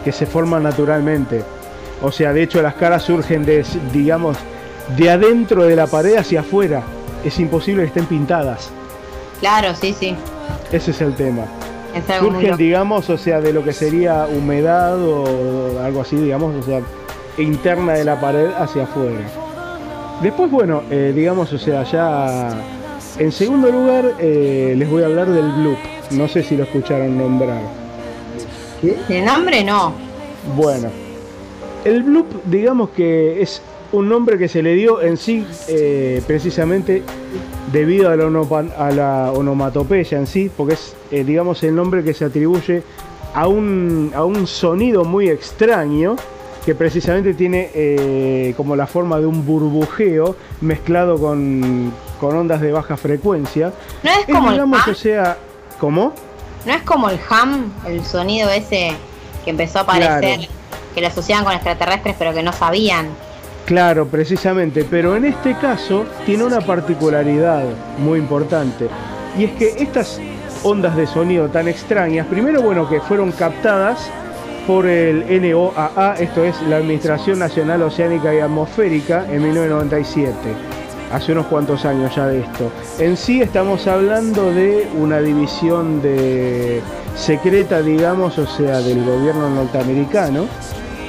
que 0.03 0.11
se 0.11 0.25
forman 0.25 0.63
naturalmente. 0.63 1.43
O 2.01 2.11
sea, 2.11 2.31
de 2.33 2.43
hecho 2.43 2.61
las 2.61 2.75
caras 2.75 3.03
surgen 3.03 3.43
de, 3.45 3.65
digamos, 3.91 4.37
de 4.97 5.09
adentro 5.09 5.63
de 5.63 5.75
la 5.75 5.87
pared 5.87 6.15
hacia 6.17 6.41
afuera. 6.41 6.83
Es 7.23 7.39
imposible 7.39 7.81
que 7.83 7.87
estén 7.87 8.05
pintadas. 8.05 8.69
Claro, 9.43 9.75
sí, 9.75 9.93
sí. 9.99 10.15
Ese 10.71 10.91
es 10.91 11.01
el 11.01 11.15
tema. 11.15 11.43
Es 11.93 12.05
Surgen, 12.17 12.55
digamos, 12.55 13.09
o 13.09 13.17
sea, 13.17 13.41
de 13.41 13.51
lo 13.51 13.61
que 13.61 13.73
sería 13.73 14.25
humedad 14.25 14.97
o 14.97 15.81
algo 15.83 15.99
así, 15.99 16.15
digamos, 16.15 16.55
o 16.55 16.63
sea, 16.63 16.79
interna 17.37 17.91
de 17.91 18.05
la 18.05 18.21
pared 18.21 18.51
hacia 18.57 18.83
afuera. 18.83 19.19
Después, 20.21 20.49
bueno, 20.49 20.83
eh, 20.89 21.11
digamos, 21.13 21.51
o 21.51 21.57
sea, 21.57 21.83
ya 21.83 22.51
en 23.19 23.33
segundo 23.33 23.69
lugar 23.69 24.13
eh, 24.17 24.75
les 24.77 24.89
voy 24.89 25.03
a 25.03 25.07
hablar 25.07 25.27
del 25.27 25.51
bloop. 25.51 25.77
No 26.11 26.29
sé 26.29 26.41
si 26.41 26.55
lo 26.55 26.63
escucharon 26.63 27.17
nombrar. 27.17 27.63
De 28.81 29.21
nombre 29.21 29.61
no. 29.61 29.91
Bueno, 30.55 30.87
el 31.83 32.01
bloop, 32.03 32.45
digamos 32.45 32.91
que 32.91 33.41
es 33.41 33.61
un 33.91 34.07
nombre 34.07 34.37
que 34.37 34.47
se 34.47 34.63
le 34.63 34.73
dio 34.73 35.01
en 35.01 35.17
sí 35.17 35.45
eh, 35.67 36.21
precisamente 36.25 37.03
debido 37.73 38.09
a 38.09 38.15
la, 38.15 38.25
a 38.77 38.91
la 38.91 39.31
onomatopeya 39.33 40.17
en 40.17 40.27
sí, 40.27 40.49
porque 40.55 40.75
es, 40.75 40.95
eh, 41.11 41.23
digamos, 41.25 41.61
el 41.63 41.75
nombre 41.75 42.03
que 42.03 42.13
se 42.13 42.23
atribuye 42.25 42.83
a 43.33 43.47
un, 43.47 44.11
a 44.15 44.23
un 44.23 44.47
sonido 44.47 45.03
muy 45.03 45.27
extraño 45.27 46.15
que 46.65 46.75
precisamente 46.75 47.33
tiene 47.33 47.69
eh, 47.73 48.53
como 48.55 48.75
la 48.77 48.87
forma 48.87 49.19
de 49.19 49.25
un 49.25 49.45
burbujeo 49.45 50.35
mezclado 50.61 51.17
con, 51.19 51.91
con 52.21 52.37
ondas 52.37 52.61
de 52.61 52.71
baja 52.71 52.95
frecuencia. 52.95 53.73
No 54.03 54.11
es 54.11 54.19
Es, 54.19 54.25
como 54.33 54.47
el 54.49 54.53
digamos, 54.53 54.79
ham, 54.87 54.91
o 54.91 54.95
sea, 54.95 55.37
¿cómo? 55.79 56.13
no 56.65 56.73
es 56.73 56.81
como 56.83 57.09
el 57.09 57.19
ham, 57.29 57.73
el 57.85 58.05
sonido 58.05 58.49
ese 58.49 58.93
que 59.43 59.49
empezó 59.49 59.79
a 59.79 59.81
aparecer, 59.81 60.37
Claro. 60.37 60.53
que 60.95 61.01
lo 61.01 61.07
asociaban 61.07 61.43
con 61.43 61.53
extraterrestres 61.53 62.15
pero 62.17 62.33
que 62.33 62.43
no 62.43 62.53
sabían. 62.53 63.07
Claro, 63.65 64.06
precisamente, 64.07 64.85
pero 64.90 65.15
en 65.15 65.23
este 65.23 65.56
caso 65.56 66.06
tiene 66.26 66.44
una 66.44 66.60
particularidad 66.60 67.64
muy 67.98 68.19
importante 68.19 68.90
y 69.38 69.45
es 69.45 69.52
que 69.52 69.76
estas 69.81 70.19
ondas 70.64 70.95
de 70.98 71.07
sonido 71.07 71.48
tan 71.48 71.69
extrañas, 71.69 72.27
primero 72.27 72.61
bueno 72.61 72.90
que 72.90 72.99
fueron 72.99 73.31
captadas 73.31 74.10
por 74.68 74.85
el 74.85 75.26
NOAA, 75.41 76.15
esto 76.19 76.44
es 76.44 76.61
la 76.64 76.77
Administración 76.77 77.40
Nacional 77.40 77.81
Oceánica 77.84 78.34
y 78.35 78.40
Atmosférica 78.40 79.26
en 79.31 79.44
1997, 79.44 80.35
hace 81.11 81.31
unos 81.31 81.48
cuantos 81.48 81.85
años 81.85 82.14
ya 82.14 82.27
de 82.27 82.41
esto. 82.41 82.69
En 82.99 83.15
sí 83.15 83.41
estamos 83.41 83.88
hablando 83.88 84.52
de 84.53 84.88
una 84.99 85.19
división 85.19 86.02
de 86.02 86.81
secreta, 87.15 87.81
digamos, 87.81 88.38
o 88.38 88.45
sea, 88.45 88.80
del 88.80 89.06
gobierno 89.06 89.49
norteamericano 89.49 90.48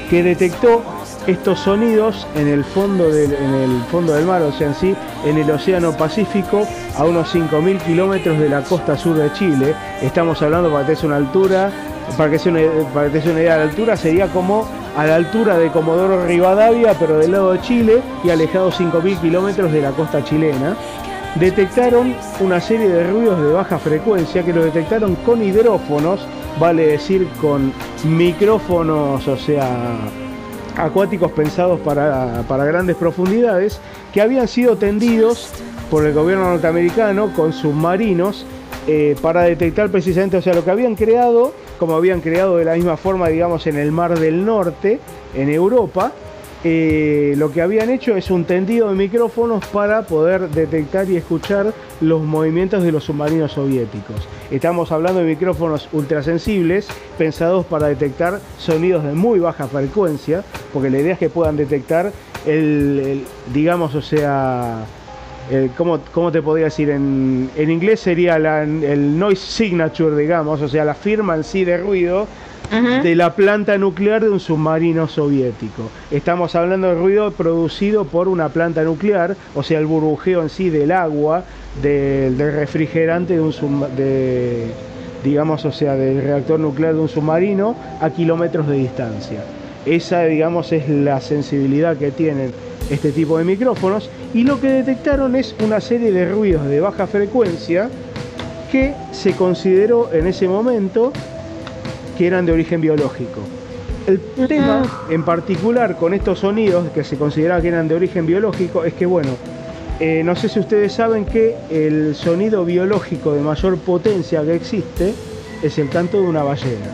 que 0.09 0.23
detectó 0.23 0.83
estos 1.27 1.61
sonidos 1.61 2.27
en 2.35 2.49
el 2.49 2.65
fondo 2.65 3.11
del, 3.11 3.33
en 3.33 3.55
el 3.55 3.83
fondo 3.91 4.13
del 4.13 4.27
mar, 4.27 4.43
o 4.43 4.53
sea, 4.53 4.69
en 4.69 4.75
sí, 4.75 4.95
en 5.25 5.39
el 5.39 5.51
Océano 5.51 5.93
Pacífico, 5.93 6.67
a 6.97 7.05
unos 7.05 7.35
5.000 7.35 7.79
kilómetros 7.79 8.39
de 8.39 8.49
la 8.49 8.63
costa 8.63 8.97
sur 8.97 9.17
de 9.17 9.33
Chile. 9.33 9.75
Estamos 10.03 10.41
hablando, 10.43 10.71
para 10.71 10.87
que 10.87 10.97
te 10.97 11.07
una 11.07 11.17
altura, 11.17 11.71
para 12.17 12.31
que, 12.31 12.39
sea 12.39 12.53
una, 12.53 12.61
para 12.93 13.09
que 13.09 13.15
des 13.15 13.27
una 13.27 13.41
idea 13.41 13.55
de 13.55 13.65
la 13.65 13.71
altura, 13.71 13.97
sería 13.97 14.29
como 14.29 14.69
a 14.97 15.07
la 15.07 15.17
altura 15.17 15.59
de 15.59 15.71
Comodoro 15.71 16.27
Rivadavia, 16.27 16.95
pero 16.99 17.19
del 17.19 17.33
lado 17.33 17.53
de 17.53 17.61
Chile, 17.63 18.03
y 18.23 18.31
alejado 18.31 18.71
5.000 18.71 19.21
kilómetros 19.21 19.73
de 19.73 19.81
la 19.81 19.91
costa 19.93 20.23
chilena. 20.23 20.77
Detectaron 21.37 22.15
una 22.39 22.61
serie 22.61 22.89
de 22.89 23.11
ruidos 23.11 23.41
de 23.41 23.53
baja 23.53 23.79
frecuencia 23.79 24.45
que 24.45 24.53
lo 24.53 24.65
detectaron 24.65 25.17
con 25.17 25.43
hidrófonos, 25.43 26.21
vale 26.61 26.87
decir 26.87 27.27
con 27.41 27.73
micrófonos, 28.05 29.27
o 29.27 29.37
sea, 29.37 29.99
acuáticos 30.77 31.33
pensados 31.33 31.81
para, 31.81 32.43
para 32.49 32.65
grandes 32.65 32.97
profundidades 32.97 33.81
que 34.13 34.21
habían 34.21 34.49
sido 34.49 34.77
tendidos 34.77 35.51
por 35.91 36.07
el 36.07 36.15
gobierno 36.15 36.51
norteamericano 36.51 37.33
con 37.35 37.53
submarinos 37.53 38.47
eh, 38.87 39.17
para 39.23 39.43
detectar 39.43 39.91
precisamente, 39.91 40.37
o 40.37 40.43
sea, 40.43 40.53
lo 40.53 40.65
que 40.65 40.71
habían 40.71 40.95
creado, 40.95 41.55
como 41.79 41.97
habían 41.97 42.21
creado 42.21 42.59
de 42.59 42.65
la 42.65 42.75
misma 42.75 42.97
forma, 42.97 43.29
digamos, 43.29 43.67
en 43.67 43.79
el 43.79 43.93
Mar 43.93 44.19
del 44.19 44.45
Norte, 44.45 45.01
en 45.35 45.49
Europa, 45.49 46.13
eh, 46.67 47.35
lo 47.37 47.53
que 47.53 47.61
habían 47.61 47.91
hecho 47.91 48.17
es 48.17 48.31
un 48.31 48.47
tendido 48.47 48.89
de 48.89 48.95
micrófonos 48.95 49.67
para 49.67 50.03
poder 50.07 50.49
detectar 50.49 51.09
y 51.11 51.17
escuchar 51.17 51.75
los 52.01 52.23
movimientos 52.23 52.83
de 52.83 52.91
los 52.91 53.05
submarinos 53.05 53.53
soviéticos. 53.53 54.27
Estamos 54.51 54.91
hablando 54.91 55.21
de 55.21 55.27
micrófonos 55.27 55.89
ultrasensibles 55.93 56.89
pensados 57.19 57.67
para 57.67 57.89
detectar 57.89 58.41
sonidos 58.59 59.05
de 59.05 59.13
muy 59.13 59.41
baja 59.41 59.69
frecuencia, 59.69 60.43
porque 60.73 60.89
la 60.89 61.01
idea 61.01 61.13
es 61.13 61.19
que 61.19 61.29
puedan 61.29 61.57
detectar 61.57 62.13
el, 62.47 63.25
digamos, 63.53 63.95
o 63.95 64.03
sea, 64.03 64.87
¿cómo, 65.77 66.01
cómo 66.13 66.33
te 66.33 66.41
podría 66.41 66.67
decir? 66.67 66.89
En, 66.89 67.51
inglés 67.57 68.01
sería 68.01 68.37
el 68.37 69.19
noise 69.19 69.45
signature, 69.47 70.17
digamos, 70.17 70.63
o 70.63 70.69
sea, 70.69 70.85
la 70.85 70.95
firma 70.95 71.35
en 71.35 71.45
sí 71.45 71.65
de 71.65 71.77
ruido 71.77 72.27
De 72.75 73.15
la 73.15 73.35
planta 73.35 73.79
nuclear 73.79 74.23
de 74.23 74.31
un 74.31 74.41
submarino 74.41 75.07
soviético. 75.07 75.91
Estamos 76.11 76.55
hablando 76.57 76.89
de 76.89 76.95
ruido 76.95 77.31
producido 77.31 78.05
por 78.05 78.27
una 78.27 78.49
planta 78.49 78.83
nuclear, 78.83 79.37
o 79.55 79.63
sea, 79.63 79.79
el 79.79 79.87
burbujeo 79.87 80.43
en 80.43 80.49
sí 80.49 80.71
del 80.71 80.91
agua, 80.91 81.45
del, 81.81 82.37
refrigerante 82.39 83.35
de 83.35 83.41
un 83.41 83.53
de, 83.97 84.67
digamos, 85.23 85.65
o 85.65 85.73
sea, 85.73 85.95
del 85.95 86.23
reactor 86.23 86.59
nuclear 86.59 86.95
de 86.95 87.01
un 87.01 87.09
submarino 87.09 87.77
a 88.01 88.11
kilómetros 88.11 88.67
de 88.67 88.77
distancia. 88.77 89.45
Esa, 89.87 90.25
digamos, 90.25 90.73
es 90.73 90.89
la 90.89 91.21
sensibilidad 91.21 91.97
que 91.97 92.11
tienen 92.11 92.53
este 92.91 93.13
tipo 93.13 93.39
de 93.39 93.45
micrófonos 93.45 94.11
y 94.33 94.43
lo 94.43 94.61
que 94.61 94.69
detectaron 94.69 95.37
es 95.37 95.55
una 95.65 95.81
serie 95.81 96.13
de 96.13 96.31
ruidos 96.31 96.67
de 96.67 96.81
baja 96.81 97.07
frecuencia 97.07 97.89
que 98.71 98.95
se 99.13 99.33
consideró 99.33 100.13
en 100.13 100.27
ese 100.27 100.49
momento 100.49 101.13
que 102.17 102.27
eran 102.27 102.47
de 102.47 102.53
origen 102.53 102.81
biológico. 102.81 103.41
El 104.07 104.21
tema 104.47 104.83
en 105.11 105.23
particular 105.23 105.97
con 105.97 106.13
estos 106.13 106.41
sonidos 106.41 106.85
que 106.95 107.05
se 107.05 107.17
consideraba 107.17 107.61
que 107.63 107.69
eran 107.69 107.89
de 107.89 107.95
origen 107.95 108.27
biológico 108.27 108.85
es 108.85 108.93
que, 108.95 109.07
bueno, 109.07 109.31
eh, 110.01 110.23
no 110.25 110.37
sé 110.37 110.49
si 110.49 110.59
ustedes 110.61 110.93
saben 110.93 111.25
que 111.25 111.55
el 111.71 112.15
sonido 112.15 112.65
biológico 112.65 113.33
de 113.33 113.41
mayor 113.41 113.79
potencia 113.79 114.43
que 114.43 114.55
existe 114.55 115.15
es 115.63 115.79
el 115.79 115.89
canto 115.89 116.21
de 116.21 116.27
una 116.29 116.43
ballena. 116.43 116.87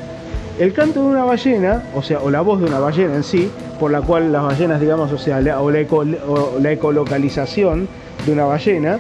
El 0.59 0.73
canto 0.73 1.01
de 1.03 1.07
una 1.09 1.25
ballena, 1.25 1.83
o 1.95 2.03
sea, 2.03 2.21
o 2.21 2.31
la 2.31 2.43
voz 2.43 2.61
de 2.61 2.67
una 2.67 2.79
ballena 2.79 3.15
en 3.17 3.25
sí, 3.25 3.51
por 3.81 3.91
la 3.91 4.03
cual 4.03 4.31
las 4.31 4.43
ballenas, 4.45 4.81
digamos, 4.81 5.11
o 5.11 5.19
sea, 5.19 5.41
la, 5.41 5.61
o, 5.61 5.71
la 5.71 5.81
eco- 5.81 6.05
o 6.29 6.59
la 6.61 6.71
ecolocalización 6.73 7.89
de 8.27 8.33
una 8.33 8.45
ballena, 8.45 8.99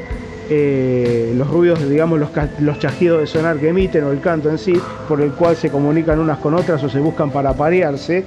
eh, 0.52 1.32
los 1.36 1.48
ruidos, 1.48 1.89
digamos, 1.89 2.18
los, 2.18 2.31
los 2.59 2.78
chasquidos 2.81 3.20
de 3.20 3.27
sonar 3.28 3.59
que 3.59 3.68
emiten 3.68 4.02
o 4.02 4.10
el 4.10 4.20
canto 4.20 4.51
en 4.51 4.59
sí, 4.59 4.74
por 5.09 5.20
el 5.20 5.31
cual 5.31 5.55
se 5.55 5.70
comunican 5.70 6.18
unas 6.18 6.39
con 6.39 6.55
otras 6.55 6.82
o 6.82 6.89
se 6.89 6.98
buscan 6.98 7.31
para 7.31 7.55
parearse, 7.55 8.24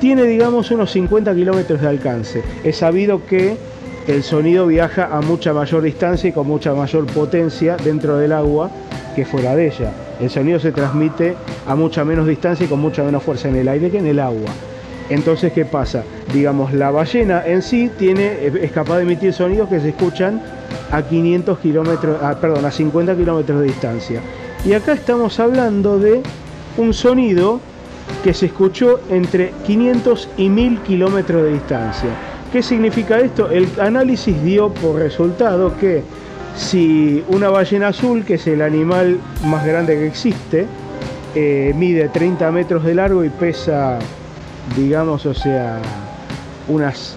tiene, 0.00 0.22
digamos, 0.22 0.70
unos 0.70 0.90
50 0.90 1.34
kilómetros 1.34 1.82
de 1.82 1.88
alcance. 1.88 2.42
Es 2.64 2.78
sabido 2.78 3.26
que 3.26 3.56
el 4.08 4.22
sonido 4.22 4.66
viaja 4.66 5.10
a 5.12 5.20
mucha 5.20 5.52
mayor 5.52 5.82
distancia 5.82 6.30
y 6.30 6.32
con 6.32 6.46
mucha 6.46 6.72
mayor 6.72 7.06
potencia 7.06 7.76
dentro 7.76 8.16
del 8.16 8.32
agua 8.32 8.70
que 9.14 9.26
fuera 9.26 9.54
de 9.54 9.66
ella. 9.66 9.92
El 10.18 10.30
sonido 10.30 10.58
se 10.58 10.72
transmite 10.72 11.34
a 11.66 11.76
mucha 11.76 12.06
menos 12.06 12.26
distancia 12.26 12.64
y 12.64 12.68
con 12.70 12.80
mucha 12.80 13.02
menos 13.02 13.22
fuerza 13.22 13.48
en 13.48 13.56
el 13.56 13.68
aire 13.68 13.90
que 13.90 13.98
en 13.98 14.06
el 14.06 14.20
agua. 14.20 14.50
Entonces, 15.10 15.52
¿qué 15.52 15.66
pasa? 15.66 16.04
Digamos, 16.32 16.72
la 16.72 16.90
ballena 16.90 17.44
en 17.46 17.60
sí 17.60 17.90
tiene, 17.98 18.46
es 18.46 18.72
capaz 18.72 18.96
de 18.96 19.02
emitir 19.02 19.32
sonidos 19.32 19.68
que 19.68 19.78
se 19.78 19.90
escuchan 19.90 20.40
a 20.90 21.02
500 21.02 21.58
kilómetros, 21.58 22.18
ah, 22.22 22.36
perdón, 22.40 22.64
a 22.64 22.70
50 22.70 23.16
kilómetros 23.16 23.60
de 23.60 23.66
distancia. 23.66 24.20
Y 24.64 24.72
acá 24.72 24.92
estamos 24.92 25.38
hablando 25.40 25.98
de 25.98 26.22
un 26.76 26.92
sonido 26.92 27.60
que 28.22 28.34
se 28.34 28.46
escuchó 28.46 29.00
entre 29.10 29.52
500 29.66 30.28
y 30.36 30.48
1000 30.48 30.80
kilómetros 30.80 31.42
de 31.42 31.52
distancia. 31.52 32.10
¿Qué 32.52 32.62
significa 32.62 33.18
esto? 33.18 33.50
El 33.50 33.68
análisis 33.80 34.42
dio 34.42 34.70
por 34.70 34.96
resultado 34.96 35.76
que 35.78 36.02
si 36.56 37.22
una 37.28 37.50
ballena 37.50 37.88
azul, 37.88 38.24
que 38.24 38.34
es 38.34 38.46
el 38.46 38.62
animal 38.62 39.18
más 39.44 39.66
grande 39.66 39.94
que 39.94 40.06
existe, 40.06 40.66
eh, 41.34 41.72
mide 41.76 42.08
30 42.08 42.50
metros 42.50 42.84
de 42.84 42.94
largo 42.94 43.24
y 43.24 43.28
pesa, 43.28 43.98
digamos, 44.76 45.26
o 45.26 45.34
sea, 45.34 45.78
unas, 46.68 47.14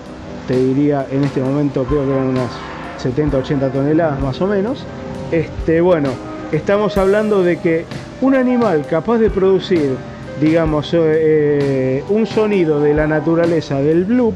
te 0.47 0.57
diría, 0.57 1.07
en 1.09 1.23
este 1.23 1.41
momento 1.41 1.85
creo 1.85 2.05
que 2.05 2.11
eran 2.11 2.27
unas 2.27 2.51
70, 2.99 3.37
80 3.37 3.69
toneladas 3.69 4.19
más 4.19 4.39
o 4.41 4.47
menos. 4.47 4.85
Este, 5.31 5.81
bueno, 5.81 6.09
estamos 6.51 6.97
hablando 6.97 7.43
de 7.43 7.57
que 7.57 7.85
un 8.21 8.35
animal 8.35 8.85
capaz 8.89 9.17
de 9.17 9.29
producir, 9.29 9.95
digamos, 10.41 10.91
eh, 10.93 12.03
un 12.09 12.25
sonido 12.25 12.79
de 12.81 12.93
la 12.93 13.07
naturaleza 13.07 13.81
del 13.81 14.05
bloop, 14.05 14.33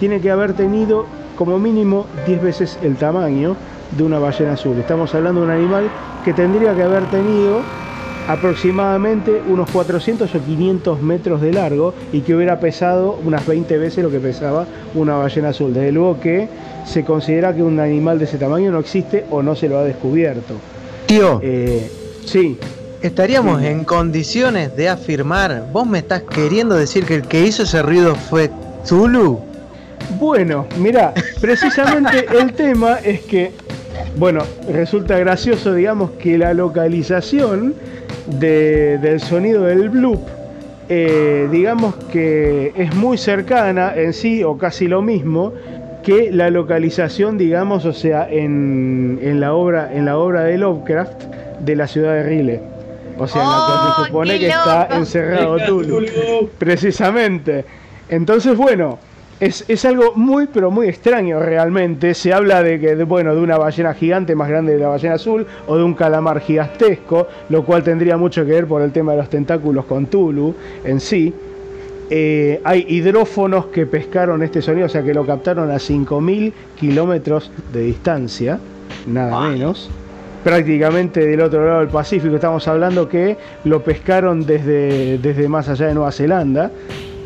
tiene 0.00 0.20
que 0.20 0.30
haber 0.30 0.52
tenido 0.52 1.06
como 1.36 1.58
mínimo 1.58 2.06
10 2.26 2.42
veces 2.42 2.78
el 2.82 2.96
tamaño 2.96 3.56
de 3.96 4.02
una 4.02 4.18
ballena 4.18 4.52
azul. 4.52 4.78
Estamos 4.78 5.14
hablando 5.14 5.40
de 5.40 5.46
un 5.46 5.52
animal 5.52 5.90
que 6.24 6.32
tendría 6.32 6.74
que 6.74 6.82
haber 6.82 7.06
tenido 7.06 7.62
aproximadamente 8.28 9.40
unos 9.48 9.70
400 9.70 10.34
o 10.34 10.40
500 10.44 11.02
metros 11.02 11.40
de 11.40 11.52
largo 11.52 11.94
y 12.12 12.20
que 12.20 12.34
hubiera 12.34 12.58
pesado 12.60 13.18
unas 13.24 13.46
20 13.46 13.78
veces 13.78 14.02
lo 14.02 14.10
que 14.10 14.18
pesaba 14.18 14.66
una 14.94 15.16
ballena 15.16 15.50
azul. 15.50 15.72
Desde 15.72 15.92
luego 15.92 16.20
que 16.20 16.48
se 16.84 17.04
considera 17.04 17.54
que 17.54 17.62
un 17.62 17.78
animal 17.80 18.18
de 18.18 18.24
ese 18.24 18.38
tamaño 18.38 18.70
no 18.70 18.78
existe 18.78 19.24
o 19.30 19.42
no 19.42 19.54
se 19.54 19.68
lo 19.68 19.78
ha 19.78 19.84
descubierto. 19.84 20.54
Tío, 21.06 21.40
Eh, 21.42 21.90
sí, 22.24 22.58
estaríamos 23.00 23.60
sí. 23.60 23.68
en 23.68 23.84
condiciones 23.84 24.76
de 24.76 24.88
afirmar, 24.88 25.68
vos 25.72 25.86
me 25.86 25.98
estás 25.98 26.22
queriendo 26.22 26.74
decir 26.74 27.04
que 27.04 27.14
el 27.14 27.22
que 27.22 27.42
hizo 27.46 27.62
ese 27.62 27.82
ruido 27.82 28.14
fue 28.16 28.50
Zulu. 28.84 29.40
Bueno, 30.18 30.66
mira, 30.78 31.12
precisamente 31.40 32.26
el 32.38 32.52
tema 32.54 32.98
es 33.04 33.20
que, 33.22 33.52
bueno, 34.16 34.42
resulta 34.68 35.18
gracioso, 35.18 35.74
digamos, 35.74 36.12
que 36.12 36.38
la 36.38 36.54
localización 36.54 37.74
de- 38.26 38.98
del 38.98 39.20
sonido 39.20 39.64
del 39.64 39.88
bloop, 39.88 40.20
eh, 40.88 41.48
digamos 41.50 41.94
que 42.12 42.72
es 42.76 42.94
muy 42.94 43.18
cercana 43.18 43.92
en 43.96 44.12
sí, 44.12 44.42
o 44.44 44.56
casi 44.58 44.86
lo 44.88 45.02
mismo, 45.02 45.52
que 46.02 46.30
la 46.30 46.50
localización, 46.50 47.36
digamos, 47.38 47.84
o 47.84 47.92
sea, 47.92 48.28
en, 48.30 49.18
en 49.22 49.40
la, 49.40 49.54
obra, 49.54 49.92
en 49.92 50.04
la 50.04 50.16
obra 50.18 50.44
de 50.44 50.56
Lovecraft 50.58 51.22
de 51.60 51.74
la 51.76 51.86
ciudad 51.88 52.12
de 52.14 52.22
Rile. 52.22 52.60
O 53.18 53.26
sea, 53.26 53.42
en 53.42 53.48
la 53.48 53.56
cual 53.56 53.78
¡Oh, 53.80 53.96
se 54.02 54.06
supone 54.06 54.32
qué 54.34 54.38
que 54.40 54.46
está 54.48 54.88
encerrado 54.92 55.56
Tulu. 55.66 56.06
Precisamente. 56.58 57.64
Entonces, 58.08 58.56
bueno, 58.56 58.98
es, 59.40 59.64
es 59.68 59.84
algo 59.84 60.12
muy, 60.14 60.46
pero 60.46 60.70
muy 60.70 60.88
extraño 60.88 61.40
realmente. 61.40 62.14
Se 62.14 62.32
habla 62.32 62.62
de 62.62 62.80
que, 62.80 62.96
de, 62.96 63.04
bueno, 63.04 63.34
de 63.34 63.40
una 63.40 63.58
ballena 63.58 63.94
gigante 63.94 64.34
más 64.34 64.48
grande 64.48 64.74
de 64.74 64.78
la 64.80 64.88
ballena 64.88 65.14
azul 65.14 65.46
o 65.66 65.76
de 65.76 65.84
un 65.84 65.94
calamar 65.94 66.40
gigantesco, 66.40 67.28
lo 67.48 67.64
cual 67.64 67.82
tendría 67.82 68.16
mucho 68.16 68.44
que 68.44 68.52
ver 68.52 68.66
por 68.66 68.82
el 68.82 68.92
tema 68.92 69.12
de 69.12 69.18
los 69.18 69.28
tentáculos 69.28 69.84
con 69.84 70.06
Tulu 70.06 70.54
en 70.84 71.00
sí. 71.00 71.34
Eh, 72.08 72.60
hay 72.62 72.86
hidrófonos 72.88 73.66
que 73.66 73.84
pescaron 73.84 74.42
este 74.42 74.62
sonido, 74.62 74.86
o 74.86 74.88
sea 74.88 75.02
que 75.02 75.12
lo 75.12 75.26
captaron 75.26 75.70
a 75.70 75.76
5.000 75.76 76.52
kilómetros 76.78 77.50
de 77.72 77.80
distancia, 77.82 78.60
nada 79.06 79.48
menos. 79.48 79.90
Prácticamente 80.44 81.26
del 81.26 81.40
otro 81.40 81.66
lado 81.66 81.80
del 81.80 81.88
Pacífico, 81.88 82.36
estamos 82.36 82.68
hablando 82.68 83.08
que 83.08 83.36
lo 83.64 83.82
pescaron 83.82 84.46
desde, 84.46 85.18
desde 85.18 85.48
más 85.48 85.68
allá 85.68 85.88
de 85.88 85.94
Nueva 85.94 86.12
Zelanda. 86.12 86.70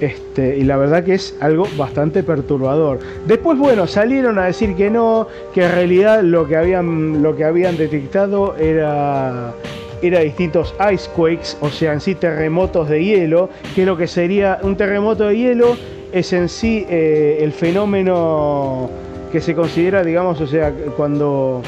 Este, 0.01 0.56
y 0.56 0.64
la 0.64 0.78
verdad 0.78 1.05
que 1.05 1.14
es 1.14 1.36
algo 1.40 1.66
bastante 1.77 2.22
perturbador. 2.22 3.01
Después, 3.27 3.59
bueno, 3.59 3.86
salieron 3.86 4.39
a 4.39 4.47
decir 4.47 4.74
que 4.74 4.90
no, 4.90 5.28
que 5.52 5.64
en 5.64 5.72
realidad 5.72 6.22
lo 6.22 6.48
que 6.48 6.56
habían, 6.56 7.22
lo 7.22 7.36
que 7.36 7.44
habían 7.44 7.77
detectado 7.77 8.56
era, 8.56 9.52
era 10.01 10.20
distintos 10.20 10.74
icequakes, 10.81 11.59
o 11.60 11.68
sea, 11.68 11.93
en 11.93 12.01
sí 12.01 12.14
terremotos 12.14 12.89
de 12.89 13.05
hielo, 13.05 13.51
que 13.74 13.85
lo 13.85 13.97
que 13.97 14.06
sería 14.06 14.59
un 14.62 14.77
terremoto 14.77 15.27
de 15.27 15.36
hielo 15.36 15.77
es 16.12 16.32
en 16.32 16.48
sí 16.48 16.86
eh, 16.89 17.39
el 17.43 17.52
fenómeno 17.52 18.89
que 19.31 19.40
se 19.40 19.55
considera, 19.55 20.02
digamos, 20.02 20.40
o 20.40 20.47
sea, 20.47 20.72
cuando 20.97 21.62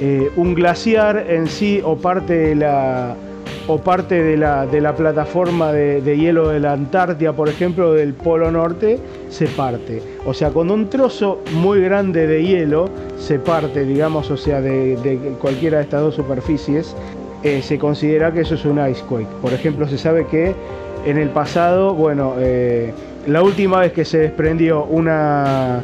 eh, 0.00 0.30
un 0.36 0.54
glaciar 0.54 1.26
en 1.28 1.48
sí 1.48 1.80
o 1.84 1.96
parte 1.96 2.34
de 2.34 2.54
la 2.54 3.16
o 3.66 3.78
parte 3.78 4.22
de 4.22 4.36
la, 4.36 4.66
de 4.66 4.80
la 4.80 4.94
plataforma 4.94 5.72
de, 5.72 6.16
hielo 6.16 6.48
de 6.48 6.60
la 6.60 6.72
Antártida, 6.72 7.32
por 7.32 7.48
ejemplo, 7.48 7.92
del 7.94 8.14
Polo 8.14 8.50
Norte, 8.50 8.98
se 9.28 9.46
parte. 9.46 10.02
O 10.26 10.34
sea, 10.34 10.50
cuando 10.50 10.74
un 10.74 10.88
trozo 10.88 11.40
muy 11.54 11.80
grande 11.80 12.26
de 12.26 12.44
hielo 12.44 12.88
se 13.18 13.38
parte, 13.38 13.84
digamos, 13.84 14.30
o 14.30 14.36
sea, 14.36 14.60
de, 14.60 14.96
de 14.96 15.16
cualquiera 15.40 15.78
de 15.78 15.84
estas 15.84 16.02
dos 16.02 16.14
superficies, 16.14 16.94
eh, 17.42 17.60
se 17.60 17.78
considera 17.78 18.32
que 18.32 18.42
eso 18.42 18.54
es 18.54 18.64
un 18.64 18.78
icequake. 18.78 19.26
Por 19.40 19.52
ejemplo, 19.52 19.88
se 19.88 19.98
sabe 19.98 20.26
que 20.26 20.54
en 21.04 21.18
el 21.18 21.30
pasado, 21.30 21.94
bueno, 21.94 22.34
eh, 22.38 22.92
la 23.26 23.42
última 23.42 23.80
vez 23.80 23.92
que 23.92 24.04
se 24.04 24.18
desprendió 24.18 24.84
una 24.84 25.82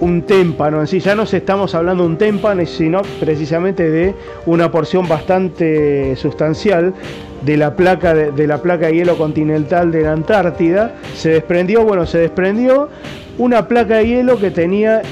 un 0.00 0.22
témpano 0.22 0.80
en 0.80 0.86
sí, 0.86 0.98
ya 0.98 1.14
no 1.14 1.24
estamos 1.24 1.74
hablando 1.74 2.02
de 2.04 2.08
un 2.10 2.18
témpano, 2.18 2.64
sino 2.66 3.02
precisamente 3.20 3.90
de 3.90 4.14
una 4.46 4.70
porción 4.70 5.06
bastante 5.06 6.16
sustancial 6.16 6.94
de 7.42 7.56
la 7.56 7.74
placa 7.74 8.14
de, 8.14 8.46
la 8.46 8.62
placa 8.62 8.86
de 8.86 8.94
hielo 8.94 9.16
continental 9.16 9.92
de 9.92 10.02
la 10.02 10.12
Antártida. 10.12 10.94
Se 11.14 11.30
desprendió, 11.30 11.84
bueno, 11.84 12.06
se 12.06 12.18
desprendió 12.18 12.88
una 13.38 13.68
placa 13.68 13.96
de 13.96 14.06
hielo 14.06 14.38
que 14.38 14.50
tenía 14.50 15.02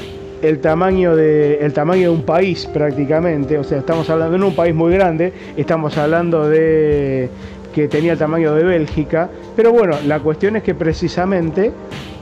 el 0.41 0.61
tamaño 0.61 1.17
de 1.17 1.59
el 1.61 1.73
tamaño 1.73 2.11
de 2.11 2.17
un 2.17 2.23
país 2.23 2.67
prácticamente, 2.67 3.59
o 3.59 3.65
sea, 3.65 3.79
estamos 3.79 4.09
hablando 4.09 4.39
de 4.39 4.45
un 4.45 4.55
país 4.55 4.75
muy 4.75 4.93
grande, 4.93 5.33
estamos 5.57 5.99
hablando 5.99 6.49
de 6.49 7.29
que 7.75 7.89
tenía 7.89 8.17
tamaño 8.17 8.55
de 8.55 8.65
Bélgica, 8.65 9.29
pero 9.57 9.73
bueno, 9.73 9.97
la 10.07 10.21
cuestión 10.21 10.57
es 10.57 10.63
que 10.63 10.75
precisamente 10.75 11.73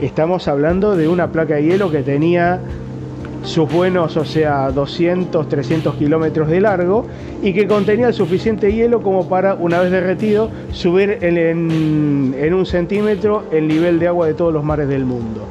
estamos 0.01 0.49
hablando 0.49 0.97
de 0.97 1.09
una 1.09 1.31
placa 1.33 1.55
de 1.55 1.65
hielo 1.65 1.91
que 1.91 2.03
tenía 2.03 2.61
sus 3.43 3.71
buenos, 3.71 4.17
o 4.17 4.25
sea, 4.25 4.71
200, 4.71 5.49
300 5.49 5.95
kilómetros 5.95 6.49
de 6.49 6.61
largo 6.61 7.07
y 7.43 7.53
que 7.53 7.67
contenía 7.67 8.09
el 8.09 8.15
suficiente 8.15 8.73
hielo 8.73 9.03
como 9.03 9.29
para, 9.29 9.55
una 9.55 9.81
vez 9.81 9.93
derretido, 9.93 10.51
subir 10.73 11.19
en 11.23 12.55
un 12.55 12.67
centímetro 12.67 13.45
el 13.53 13.69
nivel 13.69 13.99
de 14.01 14.09
agua 14.09 14.27
de 14.27 14.35
todos 14.35 14.53
los 14.53 14.65
mares 14.65 14.89
del 14.89 15.05
mundo. 15.05 15.47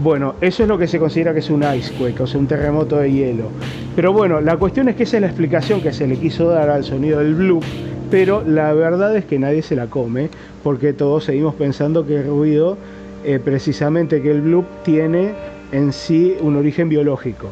Bueno, 0.00 0.36
eso 0.40 0.62
es 0.62 0.68
lo 0.68 0.78
que 0.78 0.86
se 0.86 1.00
considera 1.00 1.32
que 1.32 1.40
es 1.40 1.50
un 1.50 1.64
icequake, 1.64 2.20
o 2.20 2.26
sea, 2.26 2.38
un 2.38 2.46
terremoto 2.46 2.98
de 2.98 3.10
hielo. 3.10 3.50
Pero 3.96 4.12
bueno, 4.12 4.40
la 4.40 4.56
cuestión 4.56 4.88
es 4.88 4.94
que 4.94 5.02
esa 5.02 5.16
es 5.16 5.22
la 5.22 5.26
explicación 5.26 5.80
que 5.80 5.92
se 5.92 6.06
le 6.06 6.16
quiso 6.16 6.48
dar 6.50 6.70
al 6.70 6.84
sonido 6.84 7.18
del 7.18 7.34
bloop, 7.34 7.64
pero 8.08 8.44
la 8.46 8.72
verdad 8.74 9.16
es 9.16 9.24
que 9.24 9.40
nadie 9.40 9.60
se 9.60 9.74
la 9.74 9.88
come, 9.88 10.28
porque 10.62 10.92
todos 10.92 11.24
seguimos 11.24 11.56
pensando 11.56 12.06
que 12.06 12.18
el 12.18 12.28
ruido, 12.28 12.78
eh, 13.24 13.40
precisamente 13.44 14.22
que 14.22 14.30
el 14.30 14.42
bloop 14.42 14.66
tiene 14.84 15.32
en 15.72 15.92
sí 15.92 16.36
un 16.40 16.54
origen 16.54 16.88
biológico. 16.88 17.50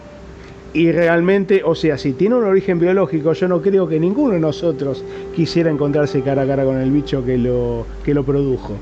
Y 0.73 0.93
realmente, 0.93 1.63
o 1.65 1.75
sea, 1.75 1.99
si 1.99 2.13
tiene 2.13 2.37
un 2.37 2.45
origen 2.45 2.79
biológico, 2.79 3.33
yo 3.33 3.49
no 3.49 3.61
creo 3.61 3.89
que 3.89 3.99
ninguno 3.99 4.35
de 4.35 4.41
nosotros 4.41 5.03
quisiera 5.35 5.69
encontrarse 5.69 6.21
cara 6.21 6.43
a 6.43 6.47
cara 6.47 6.65
con 6.65 6.79
el 6.79 6.93
bicho 6.93 7.25
que 7.25 7.39
lo, 7.39 7.87
que 8.05 8.15
lo 8.15 8.23
produjo. 8.23 8.75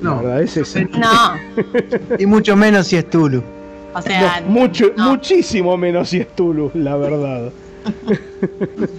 La 0.00 0.10
No. 0.10 0.16
verdad 0.22 0.42
es 0.42 0.56
ese. 0.56 0.84
No, 0.86 1.08
Y 2.18 2.26
mucho 2.26 2.56
menos 2.56 2.86
si 2.86 2.96
es 2.96 3.08
Tulu. 3.10 3.42
o 3.94 4.02
sea, 4.02 4.40
No, 4.40 4.48
mucho, 4.48 4.92
no. 4.96 5.10
muchísimo 5.10 5.76
menos 5.76 6.08
si 6.10 6.18
es 6.18 6.28
Tulu, 6.34 6.70
la 6.74 6.96
verdad. 6.96 7.50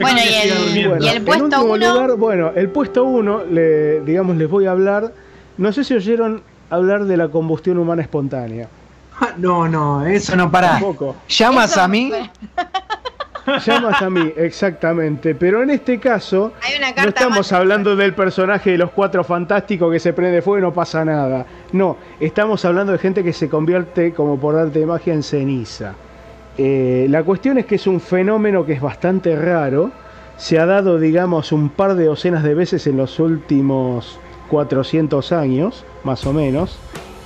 Bueno, 0.00 0.18
y 0.18 0.48
el, 0.48 0.58
durmiendo. 0.58 1.04
y 1.04 1.08
el 1.08 1.16
en 1.18 1.24
puesto 1.24 1.44
último 1.44 1.62
uno, 1.74 1.76
lugar, 1.94 2.16
bueno, 2.16 2.52
el 2.56 2.68
puesto 2.70 3.04
uno, 3.04 3.44
le, 3.44 4.00
digamos, 4.00 4.36
les 4.36 4.48
voy 4.48 4.66
a 4.66 4.72
hablar. 4.72 5.12
No 5.58 5.72
sé 5.72 5.84
si 5.84 5.94
oyeron 5.94 6.42
hablar 6.70 7.04
de 7.04 7.16
la 7.16 7.28
combustión 7.28 7.78
humana 7.78 8.02
espontánea. 8.02 8.68
No, 9.36 9.68
no, 9.68 10.04
eso 10.04 10.34
no 10.34 10.50
para. 10.50 10.70
Tampoco. 10.72 11.14
¿Llamas 11.28 11.72
Eso- 11.72 11.82
a 11.82 11.88
mí? 11.88 12.10
Llamas 13.66 14.00
a 14.02 14.10
mí, 14.10 14.32
exactamente. 14.36 15.34
Pero 15.34 15.62
en 15.62 15.70
este 15.70 15.98
caso, 15.98 16.52
no 16.96 17.08
estamos 17.08 17.52
hablando 17.52 17.96
del 17.96 18.14
personaje 18.14 18.72
de 18.72 18.78
los 18.78 18.90
cuatro 18.90 19.24
fantásticos 19.24 19.92
que 19.92 19.98
se 19.98 20.12
prende 20.12 20.42
fuego 20.42 20.58
y 20.58 20.62
no 20.62 20.72
pasa 20.72 21.04
nada. 21.04 21.46
No, 21.72 21.96
estamos 22.20 22.64
hablando 22.64 22.92
de 22.92 22.98
gente 22.98 23.24
que 23.24 23.32
se 23.32 23.48
convierte, 23.48 24.12
como 24.12 24.38
por 24.38 24.56
arte 24.56 24.80
de 24.80 24.86
magia, 24.86 25.14
en 25.14 25.22
ceniza. 25.22 25.94
Eh, 26.58 27.06
la 27.08 27.22
cuestión 27.22 27.58
es 27.58 27.66
que 27.66 27.76
es 27.76 27.86
un 27.86 28.00
fenómeno 28.00 28.64
que 28.64 28.74
es 28.74 28.80
bastante 28.80 29.34
raro. 29.36 29.90
Se 30.36 30.58
ha 30.58 30.66
dado, 30.66 30.98
digamos, 30.98 31.52
un 31.52 31.68
par 31.68 31.94
de 31.94 32.06
docenas 32.06 32.42
de 32.42 32.54
veces 32.54 32.86
en 32.86 32.96
los 32.96 33.18
últimos 33.18 34.18
400 34.50 35.32
años, 35.32 35.84
más 36.04 36.26
o 36.26 36.32
menos. 36.32 36.78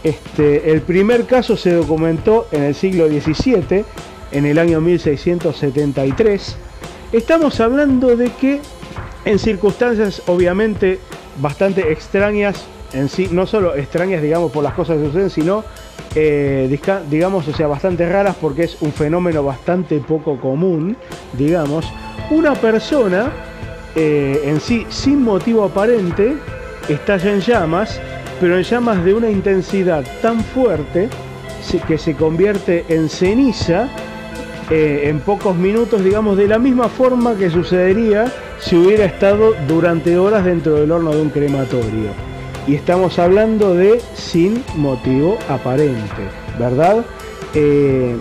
Este, 0.04 0.70
el 0.70 0.82
primer 0.82 1.24
caso 1.26 1.56
se 1.56 1.72
documentó 1.72 2.46
en 2.52 2.62
el 2.62 2.74
siglo 2.74 3.08
XVII, 3.08 3.84
en 4.32 4.46
el 4.46 4.58
año 4.58 4.80
1673. 4.80 6.56
Estamos 7.12 7.60
hablando 7.60 8.16
de 8.16 8.30
que 8.30 8.60
en 9.24 9.38
circunstancias 9.38 10.22
obviamente 10.26 10.98
bastante 11.40 11.92
extrañas 11.92 12.64
en 12.92 13.08
sí, 13.08 13.28
no 13.30 13.46
solo 13.46 13.74
extrañas 13.74 14.22
digamos 14.22 14.52
por 14.52 14.62
las 14.62 14.74
cosas 14.74 14.98
que 14.98 15.06
suceden, 15.06 15.30
sino 15.30 15.64
eh, 16.14 16.78
digamos, 17.10 17.46
o 17.46 17.52
sea, 17.52 17.66
bastante 17.66 18.08
raras 18.08 18.36
porque 18.40 18.64
es 18.64 18.80
un 18.80 18.92
fenómeno 18.92 19.42
bastante 19.42 19.98
poco 19.98 20.40
común, 20.40 20.96
digamos, 21.34 21.84
una 22.30 22.54
persona 22.54 23.30
eh, 23.94 24.42
en 24.46 24.60
sí 24.60 24.86
sin 24.88 25.22
motivo 25.22 25.64
aparente 25.64 26.36
estalla 26.88 27.32
en 27.32 27.40
llamas, 27.40 28.00
pero 28.40 28.56
en 28.56 28.62
llamas 28.62 29.04
de 29.04 29.14
una 29.14 29.30
intensidad 29.30 30.04
tan 30.22 30.42
fuerte 30.42 31.10
que 31.88 31.98
se 31.98 32.14
convierte 32.14 32.84
en 32.88 33.08
ceniza 33.08 33.88
eh, 34.70 35.02
en 35.04 35.20
pocos 35.20 35.54
minutos, 35.54 36.02
digamos, 36.02 36.36
de 36.36 36.48
la 36.48 36.58
misma 36.58 36.88
forma 36.88 37.36
que 37.36 37.50
sucedería 37.50 38.32
si 38.58 38.76
hubiera 38.76 39.04
estado 39.04 39.54
durante 39.68 40.18
horas 40.18 40.44
dentro 40.44 40.74
del 40.74 40.90
horno 40.90 41.12
de 41.12 41.22
un 41.22 41.30
crematorio. 41.30 42.10
Y 42.66 42.74
estamos 42.74 43.18
hablando 43.20 43.74
de 43.74 44.00
sin 44.14 44.64
motivo 44.74 45.38
aparente, 45.48 46.22
¿verdad? 46.58 47.04
Eh, 47.54 48.16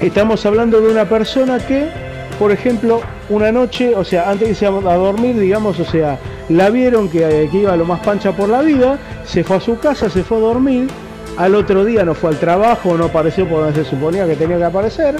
estamos 0.00 0.44
hablando 0.44 0.80
de 0.80 0.90
una 0.90 1.04
persona 1.04 1.64
que, 1.64 1.88
por 2.36 2.50
ejemplo, 2.50 3.00
una 3.28 3.52
noche, 3.52 3.94
o 3.94 4.02
sea, 4.02 4.28
antes 4.28 4.40
de 4.40 4.50
irse 4.50 4.66
a 4.66 4.70
dormir, 4.70 5.38
digamos, 5.38 5.78
o 5.78 5.84
sea, 5.84 6.18
la 6.48 6.68
vieron 6.70 7.08
que, 7.08 7.48
que 7.50 7.58
iba 7.58 7.76
lo 7.76 7.84
más 7.84 8.00
pancha 8.00 8.32
por 8.32 8.48
la 8.48 8.62
vida, 8.62 8.98
se 9.24 9.44
fue 9.44 9.56
a 9.56 9.60
su 9.60 9.78
casa, 9.78 10.10
se 10.10 10.24
fue 10.24 10.38
a 10.38 10.40
dormir, 10.40 10.88
al 11.36 11.54
otro 11.54 11.84
día 11.84 12.04
no 12.04 12.14
fue 12.14 12.30
al 12.30 12.38
trabajo, 12.38 12.96
no 12.96 13.04
apareció 13.04 13.48
por 13.48 13.60
donde 13.60 13.84
se 13.84 13.88
suponía 13.88 14.26
que 14.26 14.36
tenía 14.36 14.56
que 14.58 14.64
aparecer, 14.64 15.16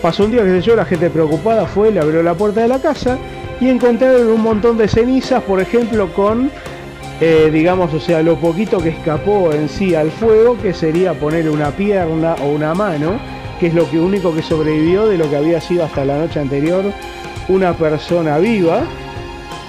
pasó 0.00 0.24
un 0.24 0.32
día, 0.32 0.42
que 0.42 0.50
sé 0.50 0.62
yo, 0.62 0.76
la 0.76 0.84
gente 0.84 1.10
preocupada 1.10 1.66
fue, 1.66 1.90
le 1.90 2.00
abrió 2.00 2.22
la 2.22 2.34
puerta 2.34 2.62
de 2.62 2.68
la 2.68 2.80
casa 2.80 3.18
y 3.60 3.68
encontraron 3.68 4.28
un 4.28 4.42
montón 4.42 4.76
de 4.78 4.88
cenizas, 4.88 5.42
por 5.42 5.60
ejemplo, 5.60 6.12
con 6.12 6.50
eh, 7.20 7.50
digamos, 7.52 7.92
o 7.92 8.00
sea, 8.00 8.22
lo 8.22 8.36
poquito 8.36 8.78
que 8.78 8.88
escapó 8.88 9.52
en 9.52 9.68
sí 9.68 9.94
al 9.94 10.10
fuego, 10.10 10.56
que 10.56 10.72
sería 10.72 11.12
poner 11.12 11.50
una 11.50 11.70
pierna 11.70 12.34
o 12.42 12.48
una 12.48 12.72
mano, 12.72 13.20
que 13.58 13.66
es 13.66 13.74
lo 13.74 13.88
que 13.90 13.98
único 13.98 14.34
que 14.34 14.40
sobrevivió 14.40 15.06
de 15.06 15.18
lo 15.18 15.28
que 15.28 15.36
había 15.36 15.60
sido 15.60 15.84
hasta 15.84 16.06
la 16.06 16.16
noche 16.16 16.40
anterior 16.40 16.82
una 17.48 17.74
persona 17.74 18.38
viva, 18.38 18.84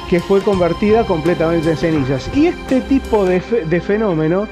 que 0.09 0.21
fue 0.21 0.39
convertida 0.41 1.03
completamente 1.05 1.71
en 1.71 1.77
cenizas. 1.77 2.29
Y 2.33 2.47
este 2.47 2.79
tipo 2.81 3.25
de, 3.25 3.41
de 3.41 3.81
fenómeno 3.81 4.47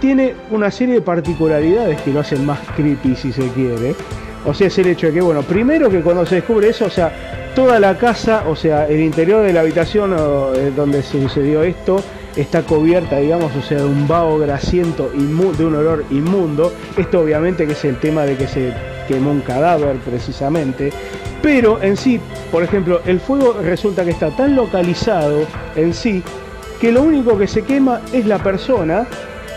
tiene 0.00 0.34
una 0.50 0.70
serie 0.70 0.96
de 0.96 1.00
particularidades 1.00 2.02
que 2.02 2.12
lo 2.12 2.20
hacen 2.20 2.44
más 2.44 2.58
creepy 2.76 3.16
si 3.16 3.32
se 3.32 3.48
quiere. 3.48 3.94
O 4.44 4.54
sea, 4.54 4.66
es 4.66 4.78
el 4.78 4.88
hecho 4.88 5.06
de 5.06 5.14
que, 5.14 5.20
bueno, 5.20 5.42
primero 5.42 5.88
que 5.90 6.00
cuando 6.00 6.26
se 6.26 6.36
descubre 6.36 6.68
eso, 6.68 6.86
o 6.86 6.90
sea, 6.90 7.50
toda 7.54 7.78
la 7.78 7.96
casa, 7.96 8.44
o 8.48 8.56
sea, 8.56 8.88
el 8.88 9.00
interior 9.00 9.44
de 9.44 9.52
la 9.52 9.60
habitación 9.60 10.14
eh, 10.14 10.72
donde 10.74 11.02
sucedió 11.02 11.62
esto, 11.62 12.02
está 12.36 12.62
cubierta, 12.62 13.18
digamos, 13.18 13.54
o 13.54 13.62
sea, 13.62 13.78
de 13.78 13.84
un 13.84 14.08
vaho 14.08 14.38
grasiento, 14.38 15.10
de 15.10 15.64
un 15.64 15.74
olor 15.74 16.04
inmundo. 16.10 16.72
Esto 16.96 17.20
obviamente 17.20 17.66
que 17.66 17.72
es 17.72 17.84
el 17.84 17.98
tema 18.00 18.24
de 18.24 18.36
que 18.36 18.46
se 18.46 18.72
quemó 19.06 19.30
un 19.30 19.40
cadáver 19.40 19.96
precisamente. 19.96 20.92
Pero 21.42 21.82
en 21.82 21.96
sí, 21.96 22.20
por 22.50 22.62
ejemplo, 22.62 23.00
el 23.04 23.20
fuego 23.20 23.56
resulta 23.62 24.04
que 24.04 24.10
está 24.12 24.30
tan 24.30 24.54
localizado 24.54 25.46
en 25.76 25.92
sí 25.92 26.22
que 26.80 26.92
lo 26.92 27.02
único 27.02 27.36
que 27.36 27.46
se 27.46 27.62
quema 27.62 28.00
es 28.12 28.26
la 28.26 28.38
persona 28.38 29.06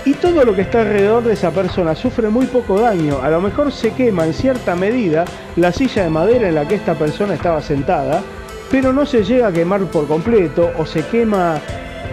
y 0.06 0.14
todo 0.14 0.46
lo 0.46 0.56
que 0.56 0.62
está 0.62 0.82
alrededor 0.82 1.24
de 1.24 1.34
esa 1.34 1.50
persona 1.52 1.96
sufre 1.96 2.30
muy 2.30 2.46
poco 2.46 2.80
daño. 2.80 3.20
A 3.24 3.30
lo 3.30 3.42
mejor 3.42 3.72
se 3.72 3.92
quema 3.92 4.26
en 4.26 4.34
cierta 4.34 4.76
medida 4.76 5.26
la 5.56 5.72
silla 5.72 6.04
de 6.04 6.10
madera 6.12 6.48
en 6.48 6.56
la 6.56 6.68
que 6.68 6.76
esta 6.76 6.94
persona 6.94 7.34
estaba 7.34 7.60
sentada, 7.62 8.22
pero 8.70 8.94
no 8.94 9.06
se 9.06 9.24
llega 9.24 9.48
a 9.48 9.52
quemar 9.52 9.82
por 9.86 10.08
completo 10.08 10.72
o 10.78 10.86
se 10.86 11.02
quema 11.08 11.60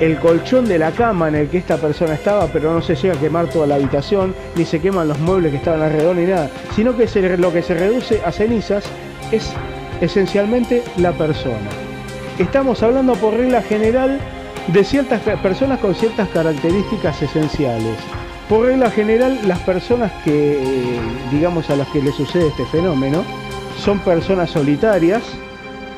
el 0.01 0.19
colchón 0.19 0.65
de 0.65 0.79
la 0.79 0.91
cama 0.91 1.29
en 1.29 1.35
el 1.35 1.49
que 1.49 1.59
esta 1.59 1.77
persona 1.77 2.15
estaba, 2.15 2.47
pero 2.47 2.73
no 2.73 2.81
se 2.81 2.97
llega 2.97 3.15
a 3.15 3.21
quemar 3.21 3.49
toda 3.49 3.67
la 3.67 3.75
habitación, 3.75 4.35
ni 4.57 4.65
se 4.65 4.81
queman 4.81 5.09
los 5.09 5.19
muebles 5.19 5.51
que 5.51 5.59
estaban 5.59 5.83
alrededor 5.83 6.17
ni 6.17 6.25
nada, 6.25 6.49
sino 6.75 6.97
que 6.97 7.07
lo 7.37 7.53
que 7.53 7.63
se 7.63 7.75
reduce 7.75 8.23
a 8.25 8.33
cenizas 8.33 8.85
es 9.31 9.53
esencialmente 10.01 10.83
la 10.97 11.13
persona. 11.13 11.69
Estamos 12.39 12.83
hablando 12.83 13.15
por 13.15 13.35
regla 13.35 13.61
general 13.61 14.19
de 14.69 14.85
ciertas 14.85 15.21
personas 15.41 15.81
con 15.81 15.95
ciertas 15.95 16.29
características 16.29 17.21
esenciales. 17.23 17.97
Por 18.49 18.67
regla 18.67 18.91
general, 18.91 19.39
las 19.47 19.59
personas 19.61 20.13
que, 20.25 20.53
eh, 20.55 21.01
digamos, 21.31 21.69
a 21.71 21.77
las 21.77 21.89
que 21.89 22.03
le 22.03 22.13
sucede 22.13 22.49
este 22.49 22.65
fenómeno, 22.67 23.25
son 23.79 23.99
personas 24.01 24.51
solitarias, 24.51 25.23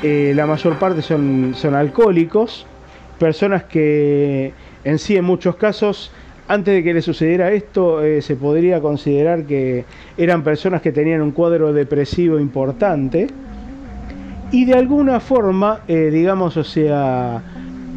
eh, 0.02 0.32
la 0.34 0.46
mayor 0.46 0.78
parte 0.78 1.02
son, 1.02 1.52
son 1.54 1.74
alcohólicos, 1.74 2.66
personas 3.18 3.64
que 3.64 4.52
en 4.84 4.98
sí 4.98 5.16
en 5.16 5.24
muchos 5.24 5.56
casos, 5.56 6.10
antes 6.48 6.74
de 6.74 6.82
que 6.82 6.94
le 6.94 7.02
sucediera 7.02 7.52
esto, 7.52 8.02
eh, 8.02 8.22
se 8.22 8.36
podría 8.36 8.80
considerar 8.80 9.44
que 9.44 9.84
eran 10.16 10.42
personas 10.42 10.82
que 10.82 10.92
tenían 10.92 11.22
un 11.22 11.32
cuadro 11.32 11.72
depresivo 11.72 12.38
importante, 12.38 13.26
y 14.52 14.64
de 14.66 14.74
alguna 14.74 15.18
forma, 15.18 15.80
digamos, 15.88 16.56
o 16.56 16.62
sea, 16.62 17.42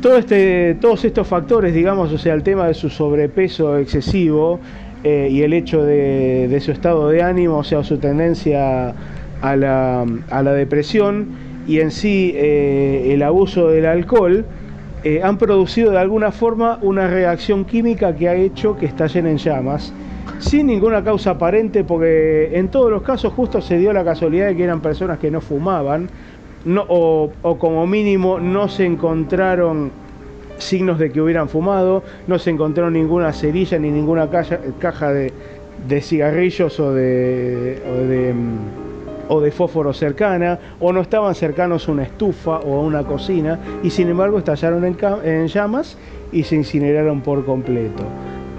todo 0.01 0.17
este, 0.17 0.75
todos 0.79 1.03
estos 1.05 1.27
factores, 1.27 1.73
digamos, 1.73 2.11
o 2.13 2.17
sea, 2.17 2.33
el 2.33 2.43
tema 2.43 2.67
de 2.67 2.73
su 2.73 2.89
sobrepeso 2.89 3.77
excesivo 3.77 4.59
eh, 5.03 5.29
y 5.31 5.41
el 5.41 5.53
hecho 5.53 5.83
de, 5.83 6.57
su 6.61 6.71
estado 6.71 7.09
de 7.09 7.23
ánimo, 7.23 7.57
o 7.57 7.63
sea, 7.63 7.83
su 7.83 7.97
tendencia 7.97 8.93
a 9.41 9.55
la, 9.55 10.05
a 10.29 10.43
la 10.43 10.53
depresión 10.53 11.27
y 11.67 11.79
en 11.79 11.91
sí 11.91 12.33
eh, 12.35 13.11
el 13.13 13.23
abuso 13.23 13.69
del 13.69 13.85
alcohol, 13.85 14.45
eh, 15.03 15.21
han 15.23 15.37
producido 15.37 15.91
de 15.91 15.99
alguna 15.99 16.31
forma 16.31 16.79
una 16.81 17.07
reacción 17.07 17.65
química 17.65 18.15
que 18.15 18.29
ha 18.29 18.35
hecho 18.35 18.75
que 18.77 18.87
estallen 18.87 19.27
en 19.27 19.37
llamas 19.37 19.93
sin 20.39 20.67
ninguna 20.67 21.03
causa 21.03 21.31
aparente 21.31 21.83
porque 21.83 22.51
en 22.53 22.69
todos 22.69 22.91
los 22.91 23.01
casos 23.01 23.33
justo 23.33 23.61
se 23.61 23.77
dio 23.77 23.93
la 23.93 24.03
casualidad 24.03 24.47
de 24.47 24.55
que 24.55 24.63
eran 24.63 24.81
personas 24.81 25.19
que 25.19 25.31
no 25.31 25.41
fumaban 25.41 26.09
no, 26.65 26.85
o, 26.87 27.31
como 27.59 27.87
mínimo 27.87 28.39
no 28.39 28.67
se 28.67 28.85
encontraron 28.85 29.91
signos 30.57 30.99
de 30.99 31.11
que 31.11 31.21
hubieran 31.21 31.49
fumado, 31.49 32.03
no 32.27 32.39
se 32.39 32.49
encontró 32.49 32.89
ninguna 32.89 33.31
cerilla 33.31 33.77
ni 33.77 33.91
ninguna 33.91 34.29
caja, 34.29 35.13
de, 35.13 35.31
de 35.87 36.01
cigarrillos 36.01 36.79
o 36.79 36.93
de, 36.93 37.81
o 37.87 37.93
de, 38.07 38.33
mm, 38.33 38.57
o 39.29 39.41
de 39.41 39.51
fósforo 39.51 39.93
cercana, 39.93 40.59
o 40.79 40.91
no 40.91 41.01
estaban 41.01 41.35
cercanos 41.35 41.87
a 41.87 41.91
una 41.91 42.03
estufa 42.03 42.57
o 42.57 42.79
a 42.79 42.81
una 42.81 43.03
cocina, 43.03 43.59
y 43.83 43.89
sin 43.89 44.09
embargo 44.09 44.39
estallaron 44.39 44.83
en, 44.85 44.97
en 45.23 45.47
llamas 45.47 45.97
y 46.31 46.43
se 46.43 46.55
incineraron 46.55 47.21
por 47.21 47.45
completo. 47.45 48.03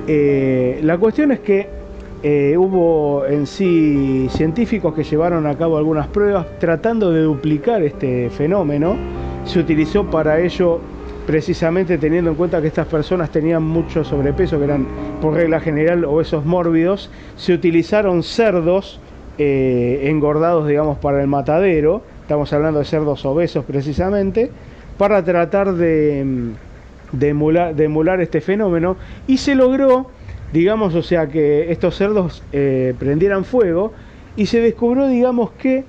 Eh, 0.07 0.81
la 0.83 0.97
cuestión 0.97 1.33
es 1.33 1.41
que 1.41 1.78
eh, 2.23 2.57
hubo 2.59 3.25
en 3.27 3.47
sí 3.47 4.29
científicos 4.31 4.95
que 4.95 5.05
llevaron 5.05 5.47
a 5.47 5.57
cabo 5.57 5.79
algunas 5.79 6.09
pruebas 6.09 6.47
tratando 6.59 7.13
de 7.13 7.23
duplicar 7.23 7.83
este 7.83 8.29
fenómeno. 8.31 8.97
Se 9.45 9.61
utilizó 9.61 10.05
para 10.11 10.41
ello 10.41 10.81
precisamente 11.29 11.99
teniendo 11.99 12.31
en 12.31 12.37
cuenta 12.37 12.61
que 12.61 12.69
estas 12.69 12.87
personas 12.87 13.31
tenían 13.31 13.63
mucho 13.63 14.03
sobrepeso, 14.03 14.59
que 14.59 14.65
eran 14.65 14.87
por 15.21 15.35
regla 15.35 15.61
general 15.61 16.05
obesos 16.07 16.45
mórbidos, 16.45 17.11
se 17.37 17.53
utilizaron 17.53 18.23
cerdos 18.23 18.99
eh, 19.37 20.09
engordados, 20.11 20.67
digamos, 20.67 20.99
para 20.99 21.21
el 21.21 21.29
matadero, 21.29 22.03
estamos 22.23 22.53
hablando 22.53 22.81
de 22.81 22.87
cerdos 22.87 23.25
obesos 23.25 23.65
precisamente, 23.65 24.51
para 24.97 25.23
tratar 25.23 25.75
de, 25.75 26.25
mm, 26.25 27.17
de 27.19 27.29
emular, 27.29 27.75
de 27.75 27.85
emular 27.85 28.21
este 28.21 28.41
fenómeno. 28.41 28.97
Y 29.27 29.37
se 29.37 29.55
logró, 29.55 30.07
digamos, 30.53 30.95
o 30.95 31.03
sea, 31.03 31.29
que 31.29 31.71
estos 31.71 31.97
cerdos 31.97 32.43
eh, 32.53 32.95
prendieran 32.99 33.45
fuego 33.45 33.93
y 34.37 34.47
se 34.47 34.61
descubrió, 34.61 35.07
digamos, 35.09 35.51
que 35.53 35.85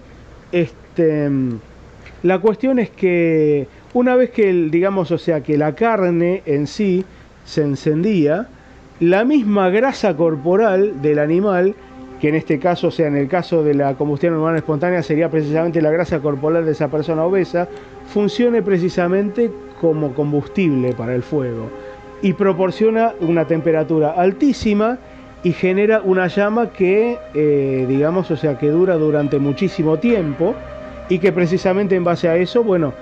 este, 0.52 1.30
la 2.24 2.40
cuestión 2.40 2.80
es 2.80 2.90
que 2.90 3.68
una 3.94 4.16
vez 4.16 4.32
que, 4.32 4.50
el, 4.50 4.72
digamos, 4.72 5.12
o 5.12 5.18
sea, 5.18 5.42
que 5.42 5.58
la 5.58 5.76
carne 5.76 6.44
en 6.46 6.68
sí 6.68 7.06
se 7.46 7.62
encendía, 7.62 8.48
la 9.00 9.24
misma 9.24 9.70
grasa 9.70 10.16
corporal 10.16 11.02
del 11.02 11.20
animal, 11.20 11.74
que 12.20 12.30
en 12.30 12.36
este 12.36 12.60
caso, 12.60 12.88
o 12.88 12.92
sea, 12.92 13.08
en 13.08 13.16
el 13.16 13.30
caso 13.30 13.64
de 13.64 13.74
la 13.74 13.94
combustión 13.96 14.36
humana 14.36 14.58
espontánea, 14.58 15.02
sería 15.02 15.30
precisamente 15.30 15.82
la 15.82 15.90
grasa 15.90 16.20
corporal 16.20 16.66
de 16.66 16.74
esa 16.74 16.90
persona 16.90 17.24
obesa, 17.24 17.68
funcione 18.08 18.62
precisamente 18.62 19.50
como 19.80 20.14
combustible 20.14 20.94
para 20.94 21.16
el 21.16 21.24
fuego 21.24 21.70
y 22.22 22.34
proporciona 22.34 23.14
una 23.20 23.46
temperatura 23.46 24.12
altísima 24.12 24.98
y 25.44 25.54
genera 25.54 26.02
una 26.02 26.28
llama 26.28 26.72
que, 26.72 27.18
eh, 27.34 27.86
digamos, 27.88 28.30
o 28.32 28.36
sea, 28.36 28.58
que 28.58 28.70
dura 28.70 28.96
durante 28.96 29.40
muchísimo 29.40 29.98
tiempo 29.98 30.54
y 31.08 31.20
que 31.20 31.32
precisamente 31.32 31.96
en 31.96 32.04
base 32.04 32.28
a 32.28 32.36
eso, 32.36 32.64
bueno, 32.64 32.94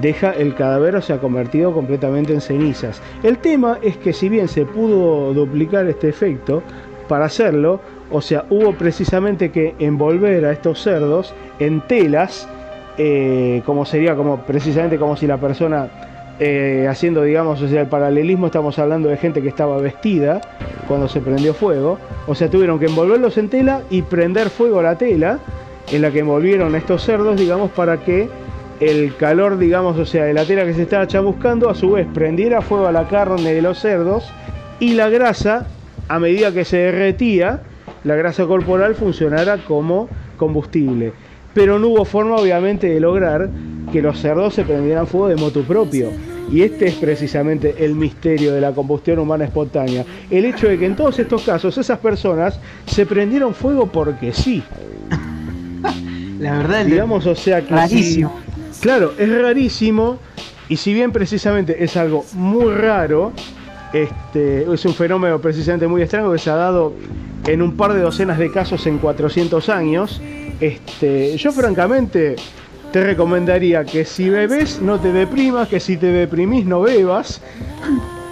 deja 0.00 0.30
el 0.30 0.54
cadáver, 0.54 0.94
o 0.94 1.02
sea, 1.02 1.18
convertido 1.18 1.72
completamente 1.72 2.32
en 2.32 2.40
cenizas. 2.40 3.02
El 3.22 3.38
tema 3.38 3.78
es 3.82 3.96
que 3.96 4.12
si 4.12 4.28
bien 4.28 4.46
se 4.46 4.64
pudo 4.64 5.34
duplicar 5.34 5.86
este 5.86 6.08
efecto, 6.08 6.62
para 7.10 7.24
hacerlo, 7.24 7.80
o 8.12 8.20
sea, 8.20 8.44
hubo 8.50 8.72
precisamente 8.74 9.50
que 9.50 9.74
envolver 9.80 10.44
a 10.44 10.52
estos 10.52 10.80
cerdos 10.80 11.34
en 11.58 11.80
telas, 11.80 12.48
eh, 12.98 13.62
como 13.66 13.84
sería 13.84 14.14
como 14.14 14.42
precisamente 14.42 14.96
como 14.96 15.16
si 15.16 15.26
la 15.26 15.36
persona 15.36 15.88
eh, 16.42 16.86
haciendo, 16.88 17.22
digamos, 17.22 17.60
o 17.60 17.68
sea, 17.68 17.82
el 17.82 17.88
paralelismo, 17.88 18.46
estamos 18.46 18.78
hablando 18.78 19.10
de 19.10 19.18
gente 19.18 19.42
que 19.42 19.48
estaba 19.48 19.76
vestida 19.76 20.40
cuando 20.88 21.06
se 21.06 21.20
prendió 21.20 21.52
fuego, 21.52 21.98
o 22.26 22.34
sea, 22.34 22.48
tuvieron 22.48 22.78
que 22.78 22.86
envolverlos 22.86 23.36
en 23.36 23.50
tela 23.50 23.82
y 23.90 24.00
prender 24.00 24.48
fuego 24.48 24.80
a 24.80 24.82
la 24.82 24.96
tela 24.96 25.38
en 25.92 26.00
la 26.00 26.10
que 26.10 26.20
envolvieron 26.20 26.74
estos 26.74 27.04
cerdos, 27.04 27.38
digamos, 27.38 27.70
para 27.72 27.98
que 27.98 28.30
el 28.80 29.14
calor, 29.16 29.58
digamos, 29.58 29.98
o 29.98 30.06
sea, 30.06 30.24
de 30.24 30.32
la 30.32 30.46
tela 30.46 30.64
que 30.64 30.72
se 30.72 30.82
estaba 30.82 31.06
chamuscando, 31.06 31.68
a 31.68 31.74
su 31.74 31.90
vez 31.90 32.06
prendiera 32.14 32.62
fuego 32.62 32.86
a 32.86 32.92
la 32.92 33.06
carne 33.06 33.52
de 33.52 33.60
los 33.60 33.78
cerdos 33.78 34.32
y 34.78 34.94
la 34.94 35.10
grasa, 35.10 35.66
a 36.08 36.18
medida 36.18 36.52
que 36.52 36.64
se 36.64 36.78
derretía, 36.78 37.60
la 38.02 38.16
grasa 38.16 38.46
corporal 38.46 38.94
funcionara 38.94 39.58
como 39.58 40.08
combustible. 40.38 41.12
Pero 41.52 41.78
no 41.78 41.88
hubo 41.88 42.04
forma, 42.06 42.36
obviamente, 42.36 42.88
de 42.88 43.00
lograr 43.00 43.50
que 43.92 44.00
los 44.00 44.18
cerdos 44.18 44.54
se 44.54 44.64
prendieran 44.64 45.06
fuego 45.06 45.28
de 45.28 45.36
motu 45.36 45.64
propio. 45.64 46.10
Y 46.50 46.62
este 46.62 46.88
es 46.88 46.94
precisamente 46.94 47.74
el 47.78 47.94
misterio 47.94 48.52
de 48.52 48.60
la 48.60 48.72
combustión 48.72 49.18
humana 49.18 49.44
espontánea. 49.44 50.04
El 50.30 50.44
hecho 50.44 50.68
de 50.68 50.78
que 50.78 50.86
en 50.86 50.96
todos 50.96 51.18
estos 51.18 51.42
casos 51.42 51.76
esas 51.78 51.98
personas 51.98 52.58
se 52.86 53.06
prendieron 53.06 53.54
fuego 53.54 53.86
porque 53.86 54.32
sí. 54.32 54.62
La 56.40 56.58
verdad, 56.58 56.84
Digamos, 56.86 57.26
o 57.26 57.34
sea, 57.34 57.60
que 57.60 57.68
si- 57.68 57.74
rarísimo. 57.74 58.40
Claro, 58.80 59.12
es 59.18 59.28
rarísimo 59.30 60.18
y 60.68 60.76
si 60.76 60.94
bien 60.94 61.12
precisamente 61.12 61.84
es 61.84 61.96
algo 61.96 62.24
muy 62.34 62.72
raro, 62.72 63.32
este, 63.92 64.62
es 64.72 64.84
un 64.84 64.94
fenómeno 64.94 65.38
precisamente 65.40 65.86
muy 65.86 66.00
extraño 66.02 66.32
que 66.32 66.38
se 66.38 66.48
ha 66.50 66.54
dado 66.54 66.94
en 67.46 67.60
un 67.60 67.76
par 67.76 67.92
de 67.92 68.00
docenas 68.00 68.38
de 68.38 68.50
casos 68.50 68.86
en 68.86 68.98
400 68.98 69.68
años, 69.68 70.20
este, 70.60 71.36
yo 71.36 71.52
francamente 71.52 72.36
te 72.92 73.04
recomendaría 73.04 73.84
que 73.84 74.04
si 74.04 74.28
bebes 74.28 74.80
no 74.80 74.98
te 74.98 75.12
deprimas, 75.12 75.68
que 75.68 75.80
si 75.80 75.96
te 75.96 76.06
deprimís 76.06 76.66
no 76.66 76.80
bebas. 76.82 77.40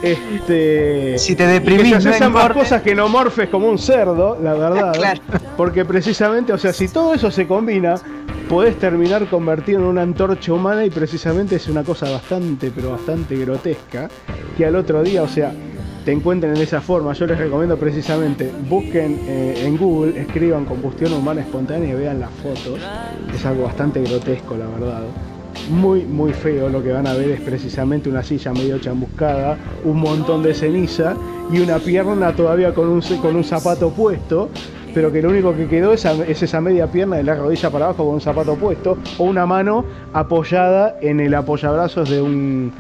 Este, 0.02 1.18
Si 1.18 1.35
te 1.35 1.44
y 1.44 1.47
que 1.47 1.52
deprimís, 1.52 1.86
si 1.98 2.05
no 2.05 2.10
haces 2.10 2.22
ambas 2.22 2.44
engordes. 2.44 2.62
cosas 2.64 2.82
que 2.82 2.94
no 2.94 3.09
morfes 3.09 3.48
como 3.48 3.68
un 3.68 3.78
cerdo, 3.78 4.39
la 4.40 4.55
verdad. 4.55 4.93
Claro. 4.98 5.20
Porque 5.56 5.85
precisamente, 5.85 6.52
o 6.52 6.59
sea, 6.59 6.72
si 6.72 6.89
todo 6.89 7.14
eso 7.14 7.30
se 7.30 7.47
combina, 7.47 7.97
podés 8.48 8.78
terminar 8.78 9.26
convertido 9.28 9.80
en 9.80 9.86
una 9.86 10.02
antorcha 10.02 10.52
humana 10.52 10.85
y 10.85 10.90
precisamente 10.90 11.56
es 11.56 11.68
una 11.68 11.82
cosa 11.82 12.10
bastante, 12.10 12.70
pero 12.74 12.93
bastante 12.93 13.36
grotesca, 13.36 14.09
que 14.56 14.64
al 14.66 14.76
otro 14.76 15.02
día, 15.02 15.22
o 15.22 15.28
sea, 15.28 15.52
te 16.04 16.12
encuentren 16.12 16.54
en 16.56 16.62
esa 16.62 16.80
forma. 16.80 17.12
Yo 17.12 17.26
les 17.26 17.38
recomiendo 17.38 17.76
precisamente, 17.76 18.50
busquen 18.68 19.20
eh, 19.26 19.64
en 19.64 19.76
Google, 19.76 20.20
escriban 20.20 20.64
combustión 20.64 21.12
humana 21.12 21.40
espontánea 21.40 21.90
y 21.90 21.94
vean 21.94 22.20
las 22.20 22.30
fotos. 22.30 22.80
Es 23.34 23.44
algo 23.44 23.64
bastante 23.64 24.02
grotesco, 24.02 24.56
la 24.56 24.66
verdad. 24.66 25.02
Muy, 25.70 26.04
muy 26.04 26.32
feo. 26.32 26.68
Lo 26.68 26.82
que 26.82 26.92
van 26.92 27.06
a 27.06 27.14
ver 27.14 27.30
es 27.30 27.40
precisamente 27.40 28.08
una 28.08 28.22
silla 28.22 28.52
medio 28.52 28.78
chamuscada, 28.78 29.58
un 29.84 30.00
montón 30.00 30.42
de 30.42 30.54
ceniza 30.54 31.14
y 31.52 31.60
una 31.60 31.78
pierna 31.78 32.32
todavía 32.32 32.72
con 32.72 32.88
un, 32.88 33.00
con 33.20 33.36
un 33.36 33.44
zapato 33.44 33.90
puesto 33.90 34.48
pero 34.94 35.12
que 35.12 35.20
lo 35.22 35.28
único 35.28 35.54
que 35.54 35.68
quedó 35.68 35.92
es 35.92 36.06
esa 36.42 36.60
media 36.60 36.86
pierna 36.86 37.16
de 37.16 37.22
la 37.22 37.34
rodilla 37.34 37.70
para 37.70 37.84
abajo 37.84 38.06
con 38.06 38.14
un 38.14 38.20
zapato 38.20 38.56
puesto 38.56 38.96
o 39.18 39.24
una 39.24 39.46
mano 39.46 39.84
apoyada 40.12 40.96
en 41.02 41.20
el 41.20 41.34
apoyabrazos 41.34 42.08
de 42.08 42.22
un, 42.22 42.72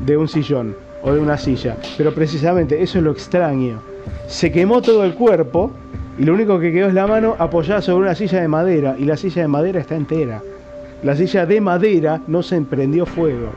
de 0.00 0.16
un 0.16 0.28
sillón 0.28 0.85
o 1.06 1.14
de 1.14 1.20
una 1.20 1.38
silla. 1.38 1.76
Pero 1.96 2.12
precisamente 2.12 2.82
eso 2.82 2.98
es 2.98 3.04
lo 3.04 3.12
extraño. 3.12 3.80
Se 4.26 4.50
quemó 4.50 4.82
todo 4.82 5.04
el 5.04 5.14
cuerpo 5.14 5.70
y 6.18 6.24
lo 6.24 6.34
único 6.34 6.58
que 6.58 6.72
quedó 6.72 6.88
es 6.88 6.94
la 6.94 7.06
mano 7.06 7.36
apoyada 7.38 7.80
sobre 7.80 8.06
una 8.06 8.14
silla 8.14 8.40
de 8.40 8.48
madera 8.48 8.96
y 8.98 9.04
la 9.04 9.16
silla 9.16 9.42
de 9.42 9.48
madera 9.48 9.80
está 9.80 9.94
entera. 9.94 10.42
La 11.04 11.14
silla 11.14 11.46
de 11.46 11.60
madera 11.60 12.20
no 12.26 12.42
se 12.42 12.56
emprendió 12.56 13.06
fuego. 13.06 13.52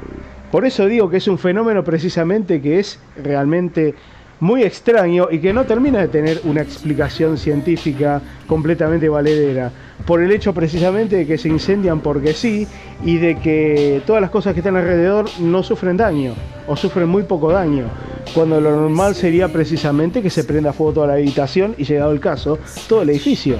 Por 0.51 0.65
eso 0.65 0.85
digo 0.85 1.09
que 1.09 1.17
es 1.17 1.27
un 1.27 1.39
fenómeno 1.39 1.83
precisamente 1.83 2.61
que 2.61 2.79
es 2.79 2.99
realmente 3.23 3.95
muy 4.39 4.63
extraño 4.63 5.27
y 5.31 5.39
que 5.39 5.53
no 5.53 5.65
termina 5.65 5.99
de 5.99 6.07
tener 6.07 6.41
una 6.43 6.61
explicación 6.61 7.37
científica 7.37 8.21
completamente 8.47 9.09
valedera. 9.09 9.71
Por 10.05 10.21
el 10.21 10.31
hecho 10.31 10.53
precisamente 10.53 11.17
de 11.17 11.27
que 11.27 11.37
se 11.37 11.49
incendian 11.49 11.99
porque 11.99 12.33
sí 12.33 12.67
y 13.03 13.17
de 13.17 13.37
que 13.37 14.01
todas 14.05 14.21
las 14.21 14.31
cosas 14.31 14.53
que 14.53 14.61
están 14.61 14.77
alrededor 14.77 15.25
no 15.39 15.61
sufren 15.61 15.97
daño 15.97 16.33
o 16.67 16.75
sufren 16.75 17.09
muy 17.09 17.23
poco 17.23 17.51
daño. 17.51 17.85
Cuando 18.33 18.61
lo 18.61 18.71
normal 18.71 19.15
sería 19.15 19.47
precisamente 19.47 20.21
que 20.21 20.29
se 20.29 20.43
prenda 20.43 20.71
fuego 20.71 20.93
toda 20.93 21.07
la 21.07 21.13
habitación 21.13 21.75
y 21.77 21.83
llegado 21.83 22.11
el 22.11 22.19
caso, 22.19 22.59
todo 22.87 23.01
el 23.01 23.09
edificio. 23.09 23.57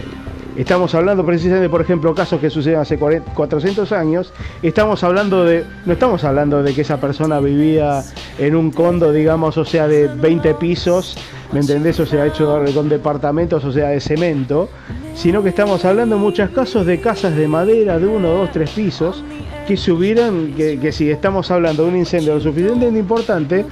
Estamos 0.60 0.94
hablando 0.94 1.26
precisamente, 1.26 1.70
por 1.70 1.80
ejemplo, 1.80 2.14
casos 2.14 2.42
que 2.42 2.50
suceden 2.50 2.80
hace 2.80 2.98
40 3.00 3.34
400 3.34 3.94
años. 3.94 4.34
Estamos 4.62 5.02
hablando 5.06 5.46
de, 5.46 5.64
no 5.86 5.94
estamos 5.94 6.26
hablando 6.26 6.62
de 6.62 6.74
que 6.74 6.82
esa 6.82 7.00
persona 7.00 7.40
vivía 7.40 8.04
en 8.38 8.58
un 8.58 8.70
condo, 8.70 9.14
digamos, 9.14 9.58
o 9.58 9.64
sea, 9.64 9.88
de 9.88 10.10
20 10.10 10.56
pisos, 10.56 11.18
¿me 11.54 11.62
entendés? 11.62 11.98
O 12.02 12.06
sea, 12.06 12.26
hecho 12.26 12.62
con 12.74 12.90
departamentos, 12.90 13.64
o 13.64 13.72
sea, 13.72 13.88
de 13.88 14.02
cemento, 14.02 14.68
sino 15.16 15.42
que 15.42 15.48
estamos 15.48 15.86
hablando 15.86 16.18
en 16.18 16.22
muchos 16.22 16.50
casos 16.50 16.86
de 16.86 17.00
casas 17.00 17.38
de 17.38 17.48
madera 17.48 17.98
de 17.98 18.08
uno, 18.08 18.28
dos, 18.28 18.52
tres 18.52 18.72
pisos, 18.72 19.24
que 19.66 19.78
se 19.78 19.94
hubieran, 19.94 20.56
que, 20.56 20.92
si 20.92 21.10
estamos 21.10 21.50
hablando 21.52 21.84
de 21.84 21.90
un 21.92 21.96
incendio 21.96 22.36
lo 22.36 22.42
suficientemente 22.42 23.00
importante, 23.00 23.66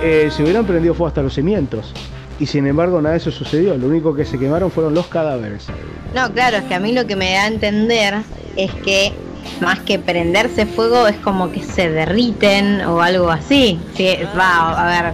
eh, 0.00 0.28
se 0.30 0.44
hubieran 0.44 0.64
prendido 0.64 0.94
fuego 0.94 1.08
hasta 1.08 1.20
los 1.20 1.34
cimientos. 1.34 1.92
Y 2.38 2.46
sin 2.46 2.66
embargo 2.66 3.00
nada 3.00 3.14
de 3.14 3.18
eso 3.18 3.30
sucedió, 3.30 3.76
lo 3.76 3.86
único 3.88 4.14
que 4.14 4.24
se 4.24 4.38
quemaron 4.38 4.70
fueron 4.70 4.94
los 4.94 5.06
cadáveres. 5.08 5.66
No, 6.14 6.32
claro, 6.32 6.58
es 6.58 6.64
que 6.64 6.74
a 6.74 6.80
mí 6.80 6.92
lo 6.92 7.06
que 7.06 7.16
me 7.16 7.32
da 7.32 7.44
a 7.44 7.46
entender 7.48 8.14
es 8.56 8.72
que 8.84 9.12
más 9.60 9.80
que 9.80 9.98
prenderse 9.98 10.66
fuego 10.66 11.06
es 11.06 11.16
como 11.16 11.50
que 11.50 11.62
se 11.62 11.90
derriten 11.90 12.82
o 12.82 13.00
algo 13.00 13.30
así. 13.30 13.78
Sí, 13.94 14.16
va, 14.38 14.72
a 14.72 15.02
ver, 15.02 15.12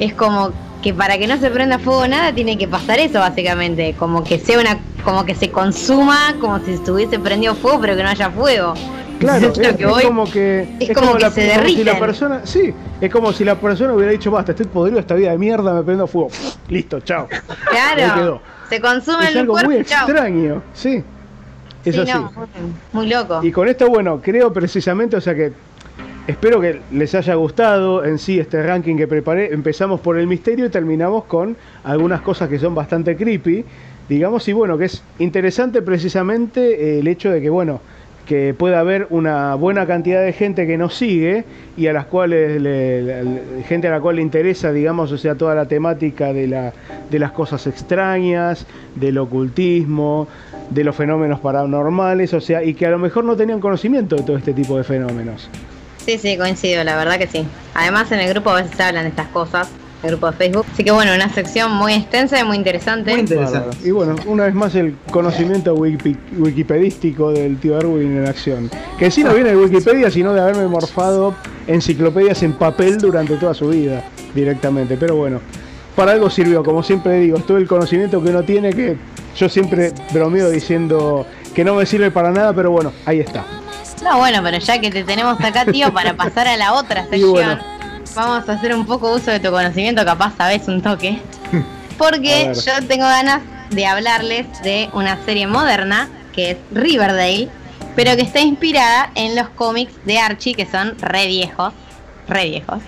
es 0.00 0.12
como 0.14 0.52
que 0.82 0.94
para 0.94 1.18
que 1.18 1.26
no 1.26 1.38
se 1.38 1.50
prenda 1.50 1.78
fuego 1.78 2.06
nada 2.06 2.32
tiene 2.32 2.56
que 2.56 2.68
pasar 2.68 2.98
eso 3.00 3.18
básicamente, 3.18 3.94
como 3.98 4.22
que 4.22 4.38
sea 4.38 4.60
una, 4.60 4.78
como 5.04 5.24
que 5.24 5.34
se 5.34 5.50
consuma 5.50 6.36
como 6.40 6.60
si 6.60 6.72
estuviese 6.72 7.18
prendido 7.18 7.54
fuego 7.54 7.80
pero 7.80 7.96
que 7.96 8.02
no 8.02 8.08
haya 8.10 8.30
fuego. 8.30 8.74
Claro, 9.18 9.48
Es 9.48 9.58
es, 9.58 9.76
que 9.76 9.84
es 9.84 10.04
como 10.04 10.30
que 10.30 10.68
es 10.80 10.92
como 10.96 11.14
que 11.16 11.30
se 11.30 11.50
como 11.54 11.68
si 11.68 11.84
la 11.84 11.98
persona, 11.98 12.40
sí, 12.44 12.72
es 13.00 13.10
como 13.10 13.32
si 13.32 13.44
la 13.44 13.56
persona 13.56 13.92
hubiera 13.92 14.12
dicho, 14.12 14.30
basta, 14.30 14.52
estoy 14.52 14.66
podrido 14.66 14.98
esta 15.00 15.14
vida 15.14 15.30
de 15.32 15.38
mierda, 15.38 15.74
me 15.74 15.82
prendo 15.82 16.06
fuego. 16.06 16.30
Listo, 16.68 17.00
chao. 17.00 17.26
Claro, 17.70 18.40
se 18.68 18.80
consume 18.80 19.24
Es 19.24 19.30
el 19.30 19.38
algo 19.38 19.52
cuerpo 19.54 19.70
muy 19.70 19.84
chao. 19.84 20.06
extraño, 20.08 20.62
sí. 20.74 21.02
Es 21.84 21.94
Sí, 21.94 22.00
así. 22.00 22.12
no, 22.12 22.32
muy, 22.34 22.46
muy 22.92 23.06
loco. 23.08 23.40
Y 23.42 23.50
con 23.50 23.66
esto, 23.68 23.88
bueno, 23.88 24.20
creo 24.22 24.52
precisamente, 24.52 25.16
o 25.16 25.20
sea 25.20 25.34
que 25.34 25.52
espero 26.26 26.60
que 26.60 26.80
les 26.92 27.14
haya 27.14 27.34
gustado 27.34 28.04
en 28.04 28.18
sí 28.18 28.38
este 28.38 28.62
ranking 28.62 28.96
que 28.96 29.06
preparé. 29.08 29.52
Empezamos 29.54 30.00
por 30.00 30.18
el 30.18 30.26
misterio 30.26 30.66
y 30.66 30.68
terminamos 30.70 31.24
con 31.24 31.56
algunas 31.84 32.20
cosas 32.20 32.48
que 32.48 32.58
son 32.58 32.74
bastante 32.74 33.16
creepy, 33.16 33.64
digamos, 34.08 34.46
y 34.48 34.52
bueno, 34.52 34.76
que 34.76 34.84
es 34.86 35.02
interesante 35.18 35.80
precisamente 35.82 36.60
eh, 36.96 36.98
el 37.00 37.08
hecho 37.08 37.30
de 37.30 37.40
que, 37.40 37.48
bueno, 37.48 37.80
que 38.28 38.52
puede 38.52 38.76
haber 38.76 39.06
una 39.08 39.54
buena 39.54 39.86
cantidad 39.86 40.22
de 40.22 40.34
gente 40.34 40.66
que 40.66 40.76
nos 40.76 40.94
sigue 40.94 41.44
y 41.78 41.86
a 41.86 41.94
las 41.94 42.04
cuales 42.04 42.60
le- 42.60 43.02
le- 43.02 43.62
gente 43.66 43.88
a 43.88 43.90
la 43.90 44.00
cual 44.00 44.16
le 44.16 44.22
interesa, 44.22 44.70
digamos, 44.70 45.10
o 45.12 45.16
sea, 45.16 45.34
toda 45.34 45.54
la 45.54 45.64
temática 45.64 46.32
de, 46.34 46.46
la, 46.46 46.72
de 47.10 47.18
las 47.18 47.32
cosas 47.32 47.66
extrañas, 47.66 48.66
del 48.96 49.16
ocultismo, 49.16 50.28
de 50.68 50.84
los 50.84 50.94
fenómenos 50.94 51.40
paranormales, 51.40 52.34
o 52.34 52.40
sea, 52.42 52.62
y 52.62 52.74
que 52.74 52.84
a 52.84 52.90
lo 52.90 52.98
mejor 52.98 53.24
no 53.24 53.34
tenían 53.34 53.60
conocimiento 53.60 54.14
de 54.16 54.22
todo 54.22 54.36
este 54.36 54.52
tipo 54.52 54.76
de 54.76 54.84
fenómenos. 54.84 55.48
Sí, 56.04 56.18
sí, 56.18 56.36
coincido, 56.36 56.84
la 56.84 56.96
verdad 56.96 57.18
que 57.18 57.26
sí. 57.26 57.46
Además 57.74 58.12
en 58.12 58.20
el 58.20 58.28
grupo 58.28 58.50
a 58.50 58.56
veces 58.56 58.76
se 58.76 58.82
hablan 58.82 59.06
estas 59.06 59.28
cosas, 59.28 59.70
el 60.02 60.10
grupo 60.10 60.30
de 60.30 60.36
Facebook. 60.36 60.66
Así 60.72 60.84
que 60.84 60.90
bueno, 60.90 61.14
una 61.14 61.32
sección 61.32 61.72
muy 61.72 61.92
extensa 61.94 62.38
y 62.40 62.44
muy 62.44 62.56
interesante. 62.56 63.10
Muy 63.12 63.20
interesante. 63.20 63.76
Y 63.86 63.90
bueno, 63.90 64.14
una 64.26 64.44
vez 64.44 64.54
más 64.54 64.74
el 64.74 64.96
conocimiento 65.10 65.74
wiki- 65.76 66.16
wikipedístico 66.36 67.32
del 67.32 67.58
tío 67.58 67.78
Erwin 67.78 68.16
en 68.18 68.26
acción. 68.26 68.70
Que 68.98 69.10
sí 69.10 69.24
no 69.24 69.32
viene 69.34 69.50
de 69.50 69.56
Wikipedia, 69.56 70.10
sino 70.10 70.32
de 70.32 70.40
haberme 70.40 70.66
morfado 70.66 71.34
enciclopedias 71.66 72.42
en 72.42 72.52
papel 72.54 72.98
durante 72.98 73.36
toda 73.36 73.54
su 73.54 73.68
vida 73.68 74.02
directamente. 74.34 74.96
Pero 74.96 75.16
bueno, 75.16 75.40
para 75.96 76.12
algo 76.12 76.30
sirvió, 76.30 76.62
como 76.62 76.82
siempre 76.82 77.18
digo, 77.20 77.38
todo 77.40 77.58
el 77.58 77.66
conocimiento 77.66 78.22
que 78.22 78.30
uno 78.30 78.42
tiene 78.42 78.72
que 78.72 78.96
yo 79.36 79.48
siempre 79.48 79.92
bromeo 80.12 80.50
diciendo 80.50 81.26
que 81.54 81.64
no 81.64 81.74
me 81.74 81.86
sirve 81.86 82.10
para 82.10 82.30
nada, 82.30 82.52
pero 82.52 82.70
bueno, 82.70 82.92
ahí 83.06 83.20
está. 83.20 83.44
No, 84.02 84.18
bueno, 84.18 84.40
pero 84.42 84.58
ya 84.58 84.80
que 84.80 84.90
te 84.90 85.02
tenemos 85.04 85.40
acá, 85.40 85.64
tío, 85.64 85.92
para 85.92 86.14
pasar 86.14 86.46
a 86.46 86.56
la 86.56 86.74
otra 86.74 87.02
Y 87.06 87.10
sección, 87.10 87.30
bueno. 87.32 87.58
Vamos 88.18 88.48
a 88.48 88.52
hacer 88.52 88.74
un 88.74 88.84
poco 88.84 89.12
uso 89.14 89.30
de 89.30 89.40
tu 89.40 89.50
conocimiento, 89.50 90.04
capaz 90.04 90.32
sabes 90.36 90.66
un 90.68 90.82
toque. 90.82 91.20
Porque 91.98 92.52
yo 92.54 92.86
tengo 92.86 93.04
ganas 93.04 93.40
de 93.70 93.86
hablarles 93.86 94.46
de 94.62 94.88
una 94.92 95.22
serie 95.24 95.46
moderna 95.46 96.08
que 96.32 96.52
es 96.52 96.56
Riverdale, 96.70 97.48
pero 97.96 98.14
que 98.16 98.22
está 98.22 98.40
inspirada 98.40 99.10
en 99.16 99.34
los 99.34 99.48
cómics 99.50 99.92
de 100.04 100.18
Archie, 100.18 100.54
que 100.54 100.66
son 100.66 100.96
re 101.00 101.26
viejos, 101.26 101.72
re 102.28 102.44
viejos. 102.50 102.78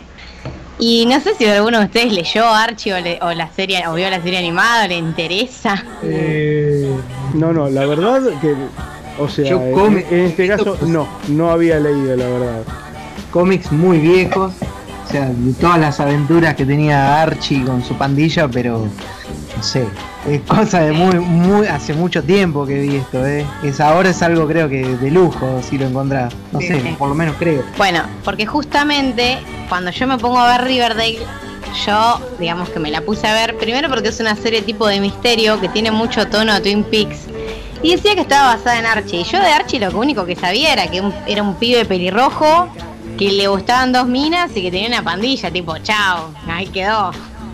Y 0.78 1.04
no 1.06 1.20
sé 1.20 1.34
si 1.34 1.44
alguno 1.46 1.80
de 1.80 1.84
ustedes 1.86 2.12
leyó 2.12 2.46
Archie 2.48 2.94
o, 2.94 3.00
le- 3.00 3.18
o 3.20 3.32
la 3.32 3.50
serie 3.52 3.86
o 3.88 3.94
vio 3.94 4.08
la 4.08 4.22
serie 4.22 4.38
animada 4.38 4.84
o 4.84 4.88
le 4.88 4.96
interesa. 4.96 5.84
Eh, 6.02 6.90
No, 7.34 7.52
no, 7.52 7.68
la 7.68 7.84
verdad 7.86 8.22
que, 8.40 8.54
o 9.18 9.28
sea, 9.28 9.50
Yo 9.50 9.60
en, 9.60 9.98
este 10.26 10.48
caso 10.48 10.78
no, 10.86 11.06
no 11.28 11.50
había 11.50 11.78
leído 11.80 12.16
la 12.16 12.24
verdad. 12.26 12.62
Cómics 13.30 13.70
muy 13.72 13.98
viejos, 13.98 14.52
o 15.10 15.12
sea, 15.12 15.26
de 15.26 15.52
todas 15.54 15.78
las 15.78 15.98
aventuras 15.98 16.54
que 16.54 16.64
tenía 16.64 17.20
Archie 17.20 17.64
con 17.64 17.84
su 17.84 17.94
pandilla, 17.94 18.46
pero 18.48 18.86
no 19.56 19.62
sé, 19.62 19.84
es 20.28 20.40
cosa 20.42 20.80
de 20.82 20.92
muy, 20.92 21.16
muy, 21.16 21.66
hace 21.66 21.94
mucho 21.94 22.22
tiempo 22.22 22.64
que 22.64 22.80
vi 22.80 22.96
esto, 22.96 23.26
¿eh? 23.26 23.44
Es, 23.64 23.80
ahora 23.80 24.10
es 24.10 24.22
algo 24.22 24.46
creo 24.46 24.68
que 24.68 24.86
de 24.86 25.10
lujo 25.10 25.60
si 25.68 25.78
lo 25.78 25.86
encontrás, 25.86 26.32
no 26.52 26.60
Sí, 26.60 26.68
sé, 26.68 26.80
sí. 26.80 26.94
por 26.98 27.08
lo 27.08 27.14
menos 27.16 27.34
creo. 27.38 27.64
Bueno, 27.76 28.02
porque 28.24 28.46
justamente 28.46 29.38
cuando 29.68 29.90
yo 29.90 30.06
me 30.06 30.16
pongo 30.18 30.38
a 30.38 30.56
ver 30.56 30.66
Riverdale, 30.68 31.18
yo 31.86 32.20
digamos 32.38 32.68
que 32.68 32.78
me 32.78 32.90
la 32.90 33.00
puse 33.00 33.26
a 33.26 33.32
ver, 33.34 33.56
primero 33.58 33.88
porque 33.88 34.08
es 34.10 34.20
una 34.20 34.36
serie 34.36 34.62
tipo 34.62 34.86
de 34.86 35.00
misterio 35.00 35.60
que 35.60 35.68
tiene 35.68 35.90
mucho 35.90 36.28
tono 36.28 36.54
de 36.54 36.60
Twin 36.60 36.84
Peaks. 36.84 37.18
Y 37.82 37.92
decía 37.96 38.14
que 38.14 38.20
estaba 38.20 38.54
basada 38.54 38.78
en 38.78 38.84
Archie. 38.86 39.20
Y 39.22 39.24
yo 39.24 39.40
de 39.40 39.46
Archie 39.46 39.80
lo 39.80 39.90
único 39.98 40.26
que 40.26 40.36
sabía 40.36 40.72
era 40.72 40.86
que 40.88 41.00
un- 41.00 41.14
era 41.26 41.42
un 41.42 41.54
pibe 41.54 41.84
pelirrojo, 41.86 42.68
que 43.20 43.30
le 43.30 43.48
gustaban 43.48 43.92
dos 43.92 44.06
minas 44.06 44.50
y 44.56 44.62
que 44.62 44.70
tenía 44.70 44.88
una 44.88 45.04
pandilla, 45.04 45.50
tipo, 45.50 45.76
chao, 45.76 46.32
ahí 46.48 46.66
quedó. 46.68 47.10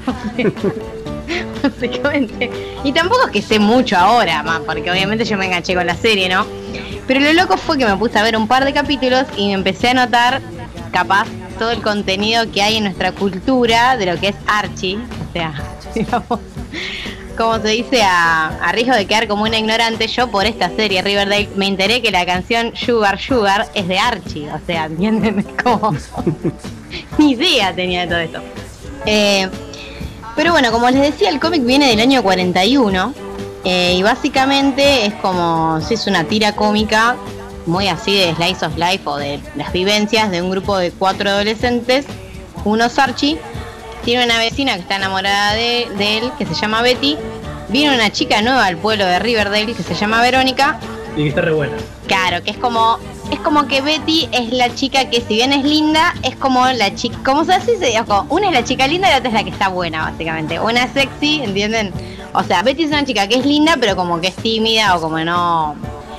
Básicamente. 1.63 2.53
Y 2.85 2.93
tampoco 2.93 3.27
es 3.27 3.33
que 3.33 3.43
sé 3.43 3.59
mucho 3.59 3.97
ahora, 3.97 4.45
más, 4.45 4.61
porque 4.61 4.89
obviamente 4.89 5.25
yo 5.25 5.37
me 5.37 5.47
enganché 5.47 5.75
con 5.75 5.85
la 5.85 5.97
serie, 5.97 6.29
¿no? 6.29 6.47
Pero 7.09 7.19
lo 7.19 7.33
loco 7.33 7.57
fue 7.57 7.77
que 7.79 7.85
me 7.85 7.97
puse 7.97 8.17
a 8.17 8.23
ver 8.23 8.37
un 8.37 8.47
par 8.47 8.65
de 8.65 8.73
capítulos 8.73 9.25
y 9.37 9.49
me 9.49 9.55
empecé 9.55 9.89
a 9.89 9.95
notar, 9.95 10.41
capaz, 10.93 11.27
todo 11.59 11.73
el 11.73 11.83
contenido 11.83 12.49
que 12.53 12.63
hay 12.63 12.77
en 12.77 12.85
nuestra 12.85 13.11
cultura 13.11 13.97
de 13.97 14.07
lo 14.07 14.21
que 14.21 14.29
es 14.29 14.37
Archie. 14.47 14.99
O 14.99 15.33
sea, 15.33 15.53
digamos, 15.97 16.39
como 17.37 17.59
se 17.61 17.69
dice, 17.69 18.03
a, 18.03 18.47
a 18.47 18.73
riesgo 18.73 18.95
de 18.95 19.07
quedar 19.07 19.29
como 19.29 19.45
una 19.45 19.59
ignorante, 19.59 20.09
yo 20.09 20.29
por 20.29 20.47
esta 20.47 20.71
serie 20.71 21.03
Riverdale 21.03 21.49
me 21.57 21.67
enteré 21.69 22.03
que 22.03 22.11
la 22.11 22.27
canción 22.27 22.73
Sugar 22.75 23.21
Sugar 23.21 23.69
es 23.75 23.87
de 23.87 23.99
Archie. 23.99 24.51
O 24.51 24.61
sea, 24.67 24.85
¿entienden? 24.87 25.43
Como... 25.63 25.95
Ni 27.19 27.33
idea 27.33 27.75
tenía 27.75 28.03
de 28.03 28.07
todo 28.07 28.19
esto. 28.19 28.41
Eh, 29.05 29.49
pero 30.35 30.53
bueno, 30.53 30.71
como 30.71 30.91
les 30.91 31.01
decía, 31.01 31.31
el 31.31 31.41
cómic 31.41 31.65
viene 31.65 31.89
del 31.89 32.01
año 32.01 32.23
41 32.23 33.15
eh, 33.65 33.95
y 33.97 34.03
básicamente 34.03 35.07
es 35.07 35.15
como 35.15 35.81
si 35.81 35.95
es 35.95 36.07
una 36.07 36.25
tira 36.25 36.53
cómica 36.53 37.17
muy 37.67 37.89
así 37.89 38.15
de 38.15 38.35
slice 38.35 38.65
of 38.65 38.77
life 38.77 39.03
o 39.07 39.17
de 39.17 39.41
las 39.57 39.73
vivencias 39.73 40.31
de 40.31 40.41
un 40.41 40.51
grupo 40.51 40.79
de 40.79 40.93
cuatro 40.93 41.31
adolescentes. 41.31 42.07
Uno 42.65 42.85
es 42.85 42.99
Archie, 42.99 43.39
tiene 44.07 44.25
una 44.25 44.39
vecina 44.39 44.75
que 44.75 44.83
está 44.83 44.97
enamorada 44.97 45.55
de, 45.55 45.89
de 45.99 46.19
él, 46.19 46.31
que 46.39 46.47
se 46.47 46.55
llama 46.55 46.81
Betty. 46.81 47.19
Viene 47.71 47.93
una 47.93 48.09
chica 48.11 48.41
nueva 48.41 48.65
al 48.65 48.77
pueblo 48.77 49.05
de 49.05 49.19
Riverdale 49.19 49.75
que 49.75 49.83
se 49.83 49.97
llama 49.97 50.23
Verónica 50.23 50.79
y 51.17 51.25
que 51.25 51.29
está 51.31 51.41
re 51.41 51.53
buena. 51.53 51.77
Claro, 52.07 52.45
que 52.45 52.53
es 52.53 52.57
como 52.57 53.01
es 53.33 53.41
como 53.41 53.67
que 53.67 53.81
Betty 53.81 54.29
es 54.31 54.53
la 54.53 54.73
chica 54.73 55.11
que 55.11 55.21
si 55.21 55.35
bien 55.35 55.53
es 55.53 55.65
linda, 55.65 56.15
es 56.23 56.37
como 56.37 56.65
la 56.69 56.95
chica, 56.95 57.19
¿cómo 57.25 57.45
se 57.45 57.55
hace? 57.55 57.77
Una 58.29 58.47
es 58.47 58.53
la 58.53 58.63
chica 58.63 58.87
linda 58.87 59.09
y 59.09 59.11
la 59.11 59.19
otra 59.19 59.29
es 59.31 59.35
la 59.35 59.43
que 59.43 59.51
está 59.51 59.67
buena, 59.67 60.03
básicamente. 60.03 60.61
Una 60.61 60.87
sexy, 60.93 61.43
¿entienden? 61.43 61.93
O 62.33 62.45
sea, 62.45 62.63
Betty 62.63 62.85
es 62.85 62.91
una 62.91 63.05
chica 63.05 63.27
que 63.27 63.35
es 63.35 63.45
linda, 63.45 63.77
pero 63.81 63.97
como 63.97 64.21
que 64.21 64.29
es 64.29 64.37
tímida 64.37 64.97
o 64.97 65.01
como 65.01 65.19
no 65.19 65.75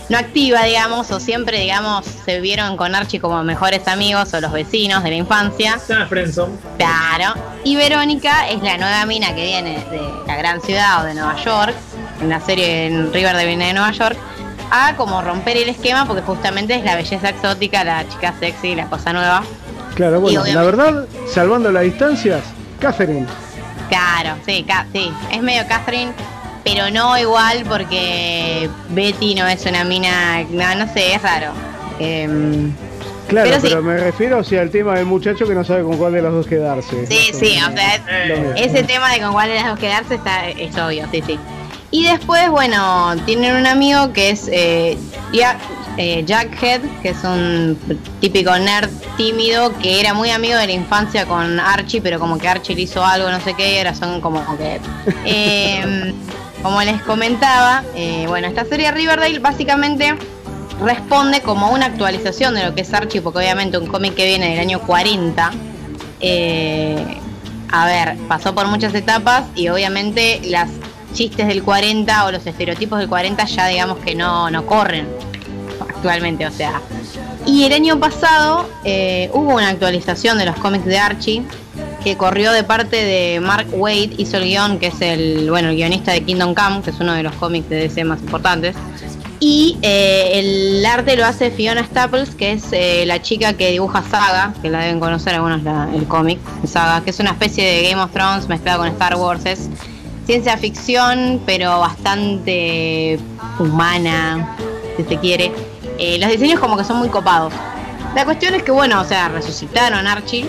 no 0.10 0.18
activa, 0.18 0.64
digamos, 0.64 1.12
o 1.12 1.20
siempre, 1.20 1.60
digamos, 1.60 2.06
se 2.26 2.40
vieron 2.40 2.78
con 2.78 2.96
Archie 2.96 3.20
como 3.20 3.44
mejores 3.44 3.88
amigos 3.88 4.34
o 4.34 4.40
los 4.42 4.52
vecinos 4.52 5.04
de 5.04 5.10
la 5.10 5.16
infancia. 5.18 5.78
Friendzone. 6.10 6.54
Claro. 6.78 7.34
Y 7.64 7.76
Verónica 7.76 8.48
es 8.50 8.62
la 8.64 8.78
nueva 8.78 9.06
mina 9.06 9.36
que 9.36 9.44
viene 9.46 9.84
de 9.92 10.02
la 10.26 10.36
gran 10.38 10.62
ciudad 10.62 11.02
o 11.02 11.06
de 11.06 11.14
Nueva 11.14 11.36
York, 11.44 11.76
en 12.22 12.30
la 12.30 12.40
serie 12.40 12.88
en 12.88 13.12
Riverdale 13.12 13.46
viene 13.46 13.68
de 13.68 13.74
Nueva 13.74 13.92
York, 13.92 14.18
a 14.72 14.96
como 14.96 15.22
romper 15.22 15.58
el 15.58 15.70
esquema 15.70 16.06
porque 16.06 16.22
justamente 16.22 16.76
es 16.76 16.84
la 16.84 16.96
belleza 16.96 17.30
exótica, 17.30 17.84
la 17.84 18.08
chica 18.08 18.34
sexy, 18.40 18.76
la 18.76 18.86
cosa 18.88 19.12
nueva. 19.14 19.44
Claro, 19.96 20.20
bueno, 20.22 20.44
la 20.46 20.64
verdad, 20.64 21.06
salvando 21.34 21.72
las 21.72 21.84
distancias, 21.84 22.42
Catherine. 22.80 23.26
Claro, 23.90 24.36
sí, 24.46 24.64
ca- 24.68 24.86
sí, 24.94 25.12
es 25.32 25.42
medio 25.42 25.66
Catherine, 25.68 26.12
pero 26.68 26.92
no 26.92 27.18
igual 27.18 27.64
porque 27.68 28.70
Betty 28.90 29.36
no 29.36 29.48
es 29.48 29.66
una 29.66 29.84
mina, 29.84 30.44
no, 30.50 30.76
no 30.76 30.94
sé, 30.94 31.14
es 31.14 31.22
raro. 31.22 31.52
Em, 32.00 32.74
Claro, 33.28 33.50
Pero 33.50 33.62
pero, 33.62 33.80
sí. 33.82 33.86
me 33.86 33.98
refiero 33.98 34.40
o 34.40 34.44
sea, 34.44 34.62
al 34.62 34.70
tema 34.70 34.96
del 34.96 35.06
muchacho 35.06 35.46
que 35.46 35.54
no 35.54 35.62
sabe 35.64 35.84
con 35.84 35.98
cuál 35.98 36.14
de 36.14 36.22
los 36.22 36.32
dos 36.32 36.48
quedarse. 36.48 37.06
Sí, 37.08 37.32
sí, 37.34 37.60
o 37.62 37.72
sea, 37.76 38.56
ese 38.56 38.84
tema 38.84 39.12
de 39.12 39.20
con 39.20 39.34
cuál 39.34 39.50
de 39.50 39.56
las 39.56 39.68
dos 39.68 39.80
quedarse 39.80 40.16
está, 40.16 40.48
es 40.48 40.78
obvio, 40.78 41.06
sí, 41.12 41.22
sí. 41.26 41.38
Y 41.92 42.06
después, 42.06 42.50
bueno, 42.50 43.16
tienen 43.26 43.56
un 43.58 43.68
amigo 43.68 44.14
que 44.14 44.30
es 44.30 44.50
eh, 44.50 44.98
Jack, 45.34 45.58
eh, 45.98 46.24
Jackhead, 46.26 46.82
que 47.02 47.10
es 47.10 47.24
un 47.26 47.78
típico 48.22 48.58
nerd 48.58 48.90
tímido 49.18 49.78
que 49.80 50.00
era 50.00 50.14
muy 50.14 50.30
amigo 50.30 50.58
de 50.58 50.68
la 50.68 50.74
infancia 50.74 51.26
con 51.26 51.60
Archie, 51.60 52.02
pero 52.02 52.20
como 52.20 52.38
que 52.38 52.48
Archie 52.48 52.76
le 52.76 52.84
hizo 52.84 53.04
algo, 53.04 53.30
no 53.30 53.42
sé 53.42 53.54
qué, 53.56 53.76
y 53.76 53.78
ahora 53.80 53.94
son 53.94 54.22
como 54.22 54.58
que... 54.58 54.80
eh, 55.26 56.14
como 56.62 56.82
les 56.82 57.02
comentaba, 57.02 57.84
eh, 57.96 58.26
bueno, 58.28 58.48
esta 58.48 58.66
serie 58.66 58.92
Riverdale 58.92 59.40
básicamente 59.40 60.16
responde 60.82 61.42
como 61.42 61.72
una 61.72 61.88
actualización 61.88 62.56
de 62.56 62.64
lo 62.64 62.76
que 62.76 62.82
es 62.82 62.94
Archie, 62.94 63.22
porque 63.22 63.40
obviamente 63.40 63.78
un 63.78 63.88
cómic 63.88 64.16
que 64.16 64.26
viene 64.26 64.50
del 64.52 64.60
año 64.60 64.80
40, 64.82 65.52
eh, 66.20 67.18
a 67.72 67.86
ver, 67.86 68.18
pasó 68.28 68.54
por 68.56 68.68
muchas 68.68 68.94
etapas 68.94 69.46
y 69.56 69.70
obviamente 69.70 70.42
las 70.46 70.70
chistes 71.14 71.48
del 71.48 71.64
40 71.64 72.26
o 72.26 72.32
los 72.32 72.46
estereotipos 72.46 73.00
del 73.00 73.10
40 73.10 73.46
ya 73.46 73.68
digamos 73.68 73.98
que 74.00 74.14
no, 74.14 74.50
no 74.50 74.66
corren 74.66 75.08
actualmente, 75.80 76.46
o 76.46 76.52
sea. 76.52 76.82
Y 77.46 77.64
el 77.64 77.74
año 77.74 78.00
pasado 78.00 78.70
eh, 78.84 79.30
hubo 79.34 79.56
una 79.56 79.70
actualización 79.70 80.38
de 80.38 80.46
los 80.46 80.56
cómics 80.58 80.86
de 80.86 81.00
Archie 81.00 81.44
que 82.08 82.16
corrió 82.16 82.54
de 82.54 82.64
parte 82.64 83.04
de 83.04 83.42
Mark 83.42 83.68
Wade, 83.74 84.12
hizo 84.18 84.38
el 84.38 84.46
guion, 84.46 84.80
que 84.80 84.88
es 84.88 85.02
el, 85.02 85.50
bueno, 85.50 85.68
el 85.68 85.76
guionista 85.76 86.14
de 86.14 86.22
Kingdom 86.22 86.56
Come, 86.56 86.82
que 86.82 86.92
es 86.92 87.00
uno 87.02 87.12
de 87.12 87.22
los 87.22 87.34
cómics 87.36 87.68
de 87.68 87.76
DC 87.76 88.06
más 88.06 88.22
importantes. 88.22 88.78
Y 89.42 89.78
eh, 89.82 90.40
el 90.40 90.86
arte 90.86 91.18
lo 91.18 91.26
hace 91.26 91.52
Fiona 91.52 91.84
Staples, 91.84 92.30
que 92.30 92.54
es 92.54 92.64
eh, 92.72 93.04
la 93.06 93.22
chica 93.22 93.52
que 93.58 93.72
dibuja 93.72 94.04
Saga, 94.04 94.54
que 94.62 94.70
la 94.70 94.80
deben 94.80 95.02
conocer 95.02 95.34
algunos 95.34 95.60
el 95.94 96.08
cómic 96.08 96.40
Saga, 96.66 97.04
que 97.04 97.10
es 97.10 97.20
una 97.20 97.32
especie 97.32 97.66
de 97.66 97.90
Game 97.90 98.02
of 98.02 98.14
Thrones 98.14 98.48
mezclada 98.48 98.78
con 98.78 98.88
Star 98.88 99.18
Wars. 99.18 99.46
Es 99.46 99.68
ciencia 100.26 100.56
ficción, 100.56 101.42
pero 101.46 101.82
bastante 101.82 103.20
humana, 103.60 104.56
si 104.96 105.04
se 105.04 105.18
quiere. 105.18 105.52
Eh, 106.00 106.18
los 106.20 106.32
diseños 106.32 106.62
como 106.62 106.78
que 106.78 106.86
son 106.86 107.00
muy 107.00 107.10
copados. 107.10 107.52
La 108.16 108.24
cuestión 108.24 108.56
es 108.56 108.64
que, 108.64 108.72
bueno, 108.72 109.02
o 109.02 109.04
sea, 109.04 109.28
resucitaron 109.28 110.08
Archie 110.08 110.48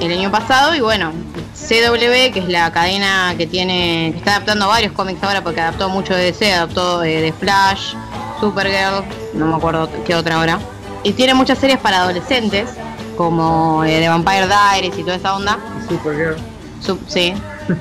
el 0.00 0.12
año 0.12 0.30
pasado 0.30 0.74
y 0.74 0.80
bueno, 0.80 1.12
CW, 1.54 2.32
que 2.32 2.38
es 2.40 2.48
la 2.48 2.70
cadena 2.72 3.34
que 3.36 3.46
tiene, 3.46 4.10
que 4.12 4.18
está 4.18 4.36
adaptando 4.36 4.68
varios 4.68 4.92
cómics 4.92 5.22
ahora 5.22 5.42
porque 5.42 5.60
adaptó 5.60 5.88
mucho 5.88 6.14
de 6.14 6.24
DC, 6.24 6.52
adaptó 6.52 7.02
eh, 7.02 7.20
de 7.20 7.32
Flash, 7.32 7.94
Supergirl, 8.40 9.04
no 9.34 9.46
me 9.46 9.56
acuerdo 9.56 9.88
qué 10.06 10.14
otra 10.14 10.36
ahora. 10.36 10.58
Y 11.02 11.12
tiene 11.12 11.34
muchas 11.34 11.58
series 11.58 11.78
para 11.78 11.98
adolescentes, 11.98 12.68
como 13.16 13.84
eh, 13.84 13.98
The 14.00 14.08
Vampire 14.08 14.46
Diaries 14.46 14.98
y 14.98 15.02
toda 15.02 15.16
esa 15.16 15.34
onda. 15.34 15.58
Supergirl. 15.88 16.36
Sup- 16.84 17.00
sí. 17.08 17.34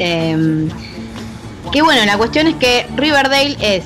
Em, 0.00 0.68
que 1.72 1.82
bueno, 1.82 2.04
la 2.04 2.16
cuestión 2.16 2.46
es 2.46 2.54
que 2.54 2.86
Riverdale 2.96 3.56
es, 3.60 3.84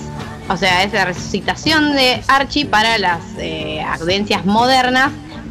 o 0.48 0.56
sea, 0.58 0.82
es 0.82 0.92
la 0.92 1.06
resucitación 1.06 1.94
de 1.96 2.22
Archie 2.28 2.66
para 2.66 2.98
las 2.98 3.20
eh, 3.38 3.82
audiencias 3.98 4.44
modernas, 4.44 5.10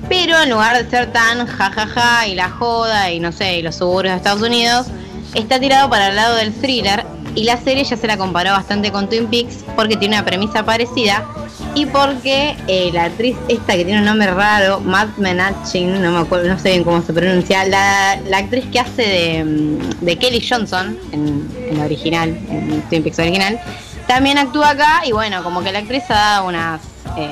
pero 0.10 0.42
en 0.42 0.50
lugar 0.50 0.84
de 0.84 0.90
ser 0.90 1.12
tan 1.12 1.46
jajaja 1.46 2.28
y 2.28 2.36
la 2.36 2.50
joda 2.50 3.12
y 3.12 3.20
no 3.20 3.32
sé, 3.32 3.60
y 3.60 3.62
los 3.62 3.76
suburbios 3.76 4.14
de 4.14 4.18
Estados 4.18 4.42
Unidos, 4.42 4.88
está 5.34 5.60
tirado 5.60 5.90
para 5.90 6.10
el 6.10 6.16
lado 6.16 6.36
del 6.36 6.54
thriller 6.54 7.06
y 7.36 7.44
la 7.46 7.58
serie 7.58 7.84
ya 7.84 7.96
se 7.96 8.08
la 8.08 8.18
comparó 8.18 8.52
bastante 8.52 8.92
con 8.92 9.08
Twin 9.08 9.28
Peaks 9.28 9.64
porque 9.76 9.96
tiene 9.96 10.16
una 10.16 10.26
premisa 10.26 10.64
parecida 10.64 11.26
y 11.74 11.86
porque 11.86 12.58
eh, 12.68 12.90
la 12.94 13.06
actriz 13.06 13.38
esta 13.48 13.74
que 13.74 13.86
tiene 13.86 14.00
un 14.00 14.06
nombre 14.06 14.30
raro, 14.32 14.82
Matt 14.82 15.18
Menachin, 15.18 16.02
no 16.02 16.12
me 16.12 16.20
acuerdo, 16.20 16.50
no 16.50 16.60
sé 16.60 16.70
bien 16.72 16.84
cómo 16.84 17.02
se 17.02 17.14
pronuncia, 17.14 17.64
la, 17.66 18.14
actriz 18.38 18.66
que 18.72 18.80
hace 18.80 19.02
de, 19.04 19.44
mm, 19.44 20.06
de 20.06 20.18
Kelly 20.18 20.46
Johnson 20.48 20.98
en, 21.14 21.50
en 21.70 21.78
la 21.78 21.86
original, 21.86 22.30
en 22.50 22.82
Twin 22.90 23.04
Peaks 23.04 23.20
original, 23.20 23.60
también 24.08 24.38
actúa 24.38 24.72
acá 24.72 25.04
y 25.06 25.14
bueno, 25.14 25.42
como 25.44 25.64
que 25.64 25.72
la 25.72 25.80
actriz 25.80 26.04
ha 26.10 26.16
dado 26.16 26.48
unas, 26.48 26.82
eh, 27.18 27.30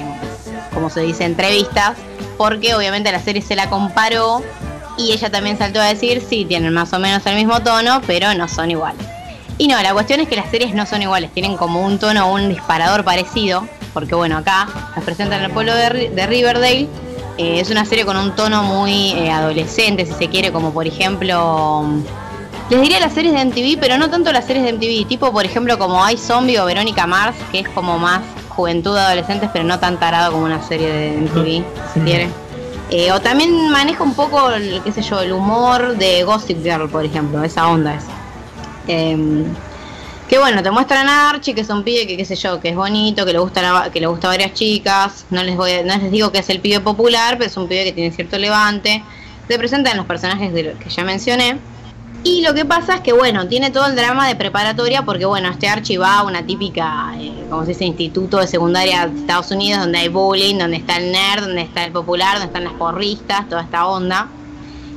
como 0.74 0.90
se 0.90 1.02
dice, 1.02 1.26
entrevistas, 1.26 1.98
porque 2.40 2.74
obviamente 2.74 3.12
la 3.12 3.20
serie 3.20 3.42
se 3.42 3.54
la 3.58 3.70
comparó 3.70 4.42
y 4.98 5.12
ella 5.12 5.30
también 5.30 5.58
saltó 5.58 5.82
a 5.82 5.86
decir, 5.88 6.24
sí, 6.28 6.46
tienen 6.46 6.74
más 6.74 6.94
o 6.94 7.00
menos 7.00 7.26
el 7.26 7.36
mismo 7.36 7.60
tono, 7.62 8.02
pero 8.08 8.34
no 8.34 8.48
son 8.48 8.72
iguales. 8.72 9.06
Y 9.58 9.68
no, 9.68 9.82
la 9.82 9.92
cuestión 9.92 10.22
es 10.22 10.30
que 10.30 10.38
las 10.38 10.50
series 10.50 10.74
no 10.74 10.86
son 10.86 11.02
iguales, 11.02 11.32
tienen 11.34 11.58
como 11.58 11.82
un 11.86 12.00
tono, 12.00 12.32
un 12.32 12.48
disparador 12.48 13.04
parecido, 13.04 13.68
porque 13.94 14.16
bueno, 14.16 14.38
acá 14.38 14.70
nos 14.96 15.04
presentan 15.04 15.44
el 15.44 15.52
pueblo 15.52 15.76
de, 15.76 15.90
Ri- 15.90 16.10
de 16.12 16.28
Riverdale, 16.28 16.88
eh, 17.38 17.60
es 17.60 17.70
una 17.70 17.84
serie 17.84 18.06
con 18.06 18.16
un 18.16 18.34
tono 18.38 18.64
muy 18.64 19.12
eh, 19.12 19.30
adolescente, 19.32 20.06
si 20.06 20.14
se 20.14 20.30
quiere, 20.30 20.54
como 20.54 20.72
por 20.72 20.88
ejemplo, 20.88 21.84
les 22.70 22.82
diría 22.82 23.02
las 23.02 23.12
series 23.12 23.34
de 23.34 23.44
MTV, 23.44 23.82
pero 23.82 23.98
no 23.98 24.10
tanto 24.10 24.32
las 24.32 24.46
series 24.46 24.64
de 24.64 24.72
MTV, 24.72 25.10
tipo 25.10 25.34
por 25.34 25.44
ejemplo 25.46 25.78
como 25.78 26.02
Hay 26.06 26.16
Zombie 26.18 26.58
o 26.58 26.64
Verónica 26.66 27.06
Mars, 27.06 27.36
que 27.52 27.60
es 27.60 27.68
como 27.68 27.98
más 28.00 28.22
juventud 28.60 28.94
de 28.94 29.00
adolescentes, 29.02 29.50
pero 29.54 29.64
no 29.66 29.80
tan 29.80 29.98
tarado 30.00 30.34
como 30.34 30.44
una 30.46 30.62
serie 30.62 30.92
de 30.92 31.18
MTV, 31.18 31.64
si 31.94 32.00
quiere. 32.02 32.28
Eh, 32.92 33.12
o 33.12 33.22
también 33.22 33.70
maneja 33.70 34.04
un 34.04 34.14
poco, 34.16 34.50
el, 34.50 34.82
qué 34.84 34.92
sé 34.92 35.02
yo, 35.02 35.22
el 35.22 35.32
humor 35.32 35.96
de 35.98 36.24
Gossip 36.24 36.62
Girl, 36.64 36.90
por 36.90 37.06
ejemplo, 37.06 37.42
esa 37.44 37.68
onda 37.70 37.96
es. 37.96 38.04
Em, 38.88 39.46
que 40.28 40.38
bueno, 40.40 40.62
te 40.62 40.70
muestran 40.72 41.08
a 41.08 41.30
Archie, 41.30 41.54
que 41.56 41.62
es 41.62 41.70
un 41.70 41.84
pibe 41.84 42.06
que 42.06 42.18
qué 42.18 42.26
sé 42.26 42.36
yo, 42.36 42.60
que 42.60 42.70
es 42.70 42.76
bonito, 42.76 43.26
que 43.26 43.34
le 43.34 43.40
gusta 43.40 43.62
la- 43.62 43.90
que 43.92 44.00
le 44.00 44.08
gusta 44.08 44.28
a 44.28 44.32
varias 44.32 44.54
chicas. 44.54 45.26
No 45.30 45.42
les 45.44 45.56
voy 45.56 45.72
a- 45.72 45.84
no 45.84 45.96
les 45.98 46.12
digo 46.12 46.32
que 46.32 46.40
es 46.40 46.50
el 46.50 46.60
pibe 46.60 46.80
popular, 46.82 47.38
pero 47.38 47.50
es 47.50 47.58
un 47.58 47.68
pibe 47.68 47.84
que 47.86 47.94
tiene 47.94 48.12
cierto 48.12 48.38
levante. 48.38 49.04
Te 49.48 49.58
presentan 49.58 49.96
los 49.98 50.06
personajes 50.06 50.54
de 50.54 50.74
que 50.74 50.90
ya 50.90 51.04
mencioné. 51.04 51.58
Y 52.24 52.42
lo 52.42 52.54
que 52.54 52.66
pasa 52.66 52.96
es 52.96 53.02
que 53.02 53.14
bueno, 53.14 53.48
tiene 53.48 53.72
todo 53.72 53.86
el 53.86 53.96
drama 53.96 54.28
de 54.28 54.36
preparatoria 54.36 55.04
porque 55.04 55.26
bueno, 55.26 55.50
este 55.50 55.70
Archie 55.70 55.98
va 55.98 56.20
a 56.20 56.24
una 56.24 56.46
típica, 56.46 57.14
eh, 57.18 57.46
como 57.50 57.64
se 57.64 57.70
dice, 57.70 57.86
instituto 57.86 58.40
de 58.40 58.48
secundaria 58.48 59.08
de 59.08 59.20
Estados 59.22 59.52
Unidos 59.52 59.80
donde 59.80 60.00
hay 60.00 60.10
bullying, 60.10 60.58
donde 60.58 60.78
está 60.78 60.98
el 60.98 61.14
nerd, 61.14 61.44
donde 61.46 61.62
está 61.62 61.86
el 61.86 61.94
popular, 61.94 62.34
donde 62.34 62.48
están 62.48 62.66
las 62.66 62.74
porristas, 62.74 63.48
toda 63.48 63.62
esta 63.62 63.88
onda. 63.88 64.28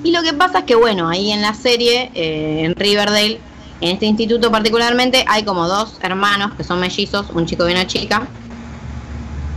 Y 0.02 0.10
lo 0.10 0.22
que 0.22 0.32
pasa 0.32 0.60
es 0.60 0.64
que 0.64 0.74
bueno, 0.74 1.08
ahí 1.08 1.30
en 1.30 1.42
la 1.42 1.54
serie, 1.54 2.10
eh, 2.14 2.64
en 2.64 2.74
Riverdale, 2.74 3.40
en 3.80 3.90
este 3.90 4.06
instituto 4.06 4.50
particularmente, 4.50 5.24
hay 5.28 5.44
como 5.44 5.68
dos 5.68 5.98
hermanos 6.02 6.54
que 6.56 6.64
son 6.64 6.80
mellizos, 6.80 7.26
un 7.32 7.46
chico 7.46 7.68
y 7.68 7.72
una 7.72 7.86
chica, 7.86 8.26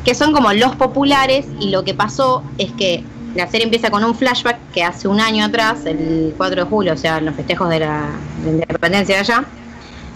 que 0.04 0.14
son 0.14 0.34
como 0.34 0.54
los 0.54 0.76
populares 0.76 1.48
y 1.60 1.70
lo 1.70 1.84
que 1.84 1.96
pasó 1.96 2.44
es 2.60 2.72
que 2.74 3.04
la 3.36 3.48
serie 3.48 3.66
empieza 3.66 3.92
con 3.92 4.04
un 4.04 4.16
flashback 4.16 4.58
que 4.74 4.84
hace 4.84 5.08
un 5.08 5.20
año 5.20 5.46
atrás, 5.46 5.86
el 5.86 6.34
4 6.38 6.64
de 6.64 6.70
julio, 6.70 6.94
o 6.94 6.98
sea, 6.98 7.18
en 7.18 7.26
los 7.26 7.36
festejos 7.36 7.70
de 7.70 7.80
la, 7.80 8.10
de 8.44 8.52
la 8.52 8.66
independencia 8.68 9.16
de 9.16 9.22
allá, 9.22 9.46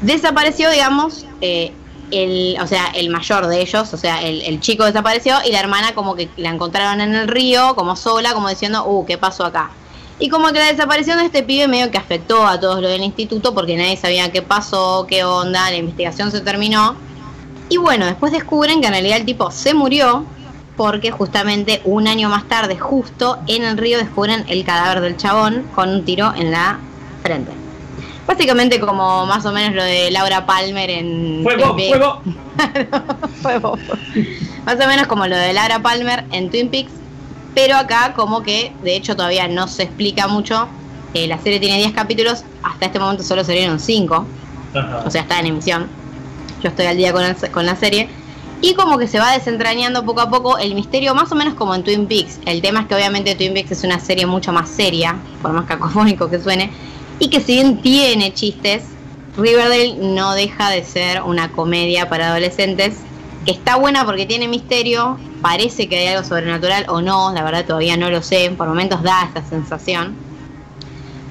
desapareció, 0.02 0.70
digamos, 0.72 1.26
eh, 1.42 1.74
el, 2.12 2.58
o 2.62 2.66
sea, 2.66 2.88
el 2.96 3.10
mayor 3.10 3.48
de 3.48 3.62
ellos, 3.62 3.94
o 3.94 3.98
sea, 3.98 4.22
el, 4.24 4.42
el 4.42 4.62
chico 4.62 4.86
desapareció 4.86 5.36
y 5.46 5.52
la 5.52 5.60
hermana 5.60 5.94
como 5.94 6.16
que 6.16 6.30
la 6.38 6.50
encontraron 6.50 7.02
en 7.02 7.14
el 7.14 7.28
río, 7.28 7.76
como 7.76 7.96
sola, 7.96 8.34
como 8.34 8.50
diciendo, 8.50 8.86
uh, 8.88 9.06
¿qué 9.06 9.18
pasó 9.18 9.46
acá? 9.46 9.70
Y 10.18 10.30
como 10.30 10.48
que 10.48 10.60
la 10.60 10.66
desaparición 10.66 11.18
de 11.18 11.26
este 11.26 11.44
pibe 11.44 11.68
medio 11.68 11.92
que 11.92 11.98
afectó 11.98 12.46
a 12.46 12.60
todos 12.60 12.82
los 12.82 12.92
del 12.92 13.04
instituto 13.04 13.54
porque 13.54 13.78
nadie 13.78 13.96
sabía 13.96 14.32
qué 14.32 14.42
pasó, 14.42 15.06
qué 15.08 15.24
onda, 15.24 15.70
la 15.70 15.78
investigación 15.78 16.32
se 16.32 16.42
terminó. 16.42 16.96
Y 17.70 17.78
bueno, 17.78 18.06
después 18.06 18.32
descubren 18.34 18.82
que 18.82 18.88
en 18.88 18.94
realidad 18.94 19.18
el 19.18 19.26
tipo 19.26 19.50
se 19.52 19.74
murió 19.74 20.26
porque 20.80 21.12
justamente 21.12 21.82
un 21.84 22.08
año 22.08 22.30
más 22.30 22.46
tarde, 22.48 22.78
justo 22.80 23.38
en 23.48 23.66
el 23.66 23.78
río, 23.78 23.98
descubren 23.98 24.46
el 24.48 24.64
cadáver 24.64 25.02
del 25.02 25.18
chabón 25.18 25.66
con 25.76 25.90
un 25.90 26.06
tiro 26.06 26.34
en 26.38 26.52
la 26.52 26.80
frente. 27.22 27.52
Básicamente 28.26 28.80
como 28.80 29.26
más 29.26 29.46
o 29.46 29.52
menos 29.52 29.76
lo 29.76 29.84
de 29.84 30.10
Laura 30.10 30.46
Palmer 30.46 30.90
en... 30.90 31.42
¡Fuego! 31.44 31.76
Twin. 31.76 31.90
¡Fuego! 31.92 32.22
Fuego. 33.42 33.78
Más 34.66 34.76
o 34.76 34.88
menos 34.88 35.08
como 35.08 35.28
lo 35.28 35.36
de 35.36 35.52
Laura 35.52 35.80
Palmer 35.82 36.24
en 36.32 36.50
Twin 36.50 36.70
Peaks, 36.70 36.92
pero 37.54 37.76
acá 37.76 38.14
como 38.16 38.42
que 38.42 38.72
de 38.82 38.96
hecho 38.96 39.18
todavía 39.18 39.50
no 39.50 39.68
se 39.68 39.84
explica 39.84 40.30
mucho. 40.30 40.70
Eh, 41.14 41.28
la 41.28 41.40
serie 41.40 41.60
tiene 41.60 41.78
10 41.80 41.92
capítulos, 41.92 42.46
hasta 42.64 42.86
este 42.86 43.00
momento 43.00 43.22
solo 43.24 43.44
salieron 43.44 43.82
5, 43.82 44.26
o 45.06 45.12
sea, 45.12 45.24
está 45.24 45.40
en 45.42 45.48
emisión. 45.48 45.88
Yo 46.64 46.70
estoy 46.70 46.86
al 46.86 46.96
día 46.96 47.12
con, 47.12 47.26
el- 47.26 47.36
con 47.52 47.66
la 47.66 47.76
serie. 47.76 48.08
Y 48.62 48.74
como 48.74 48.98
que 48.98 49.08
se 49.08 49.20
va 49.20 49.32
desentrañando 49.32 50.04
poco 50.04 50.22
a 50.22 50.30
poco 50.30 50.58
el 50.58 50.76
misterio, 50.76 51.16
más 51.16 51.32
o 51.32 51.36
menos 51.36 51.54
como 51.54 51.74
en 51.76 51.84
Twin 51.84 52.08
Peaks. 52.08 52.40
El 52.46 52.62
tema 52.62 52.82
es 52.82 52.88
que 52.88 52.96
obviamente 52.96 53.36
Twin 53.36 53.54
Peaks 53.54 53.72
es 53.72 53.84
una 53.84 54.00
serie 54.00 54.26
mucho 54.26 54.52
más 54.52 54.70
seria, 54.70 55.16
por 55.42 55.54
más 55.54 55.66
cacofónico 55.66 56.30
que 56.30 56.42
suene, 56.42 56.72
y 57.20 57.30
que 57.30 57.40
si 57.40 57.54
bien 57.54 57.82
tiene 57.82 58.34
chistes, 58.34 58.84
Riverdale 59.38 59.96
no 59.96 60.34
deja 60.34 60.70
de 60.70 60.84
ser 60.84 61.22
una 61.22 61.52
comedia 61.52 62.10
para 62.10 62.30
adolescentes, 62.30 62.98
que 63.46 63.52
está 63.52 63.78
buena 63.78 64.06
porque 64.06 64.26
tiene 64.26 64.50
misterio, 64.50 65.18
parece 65.42 65.88
que 65.88 65.98
hay 65.98 66.08
algo 66.08 66.28
sobrenatural 66.28 66.86
o 66.90 67.02
no, 67.02 67.32
la 67.34 67.44
verdad 67.44 67.66
todavía 67.66 67.96
no 67.96 68.10
lo 68.10 68.22
sé, 68.22 68.52
por 68.58 68.68
momentos 68.68 69.02
da 69.04 69.30
esa 69.34 69.48
sensación. 69.48 70.16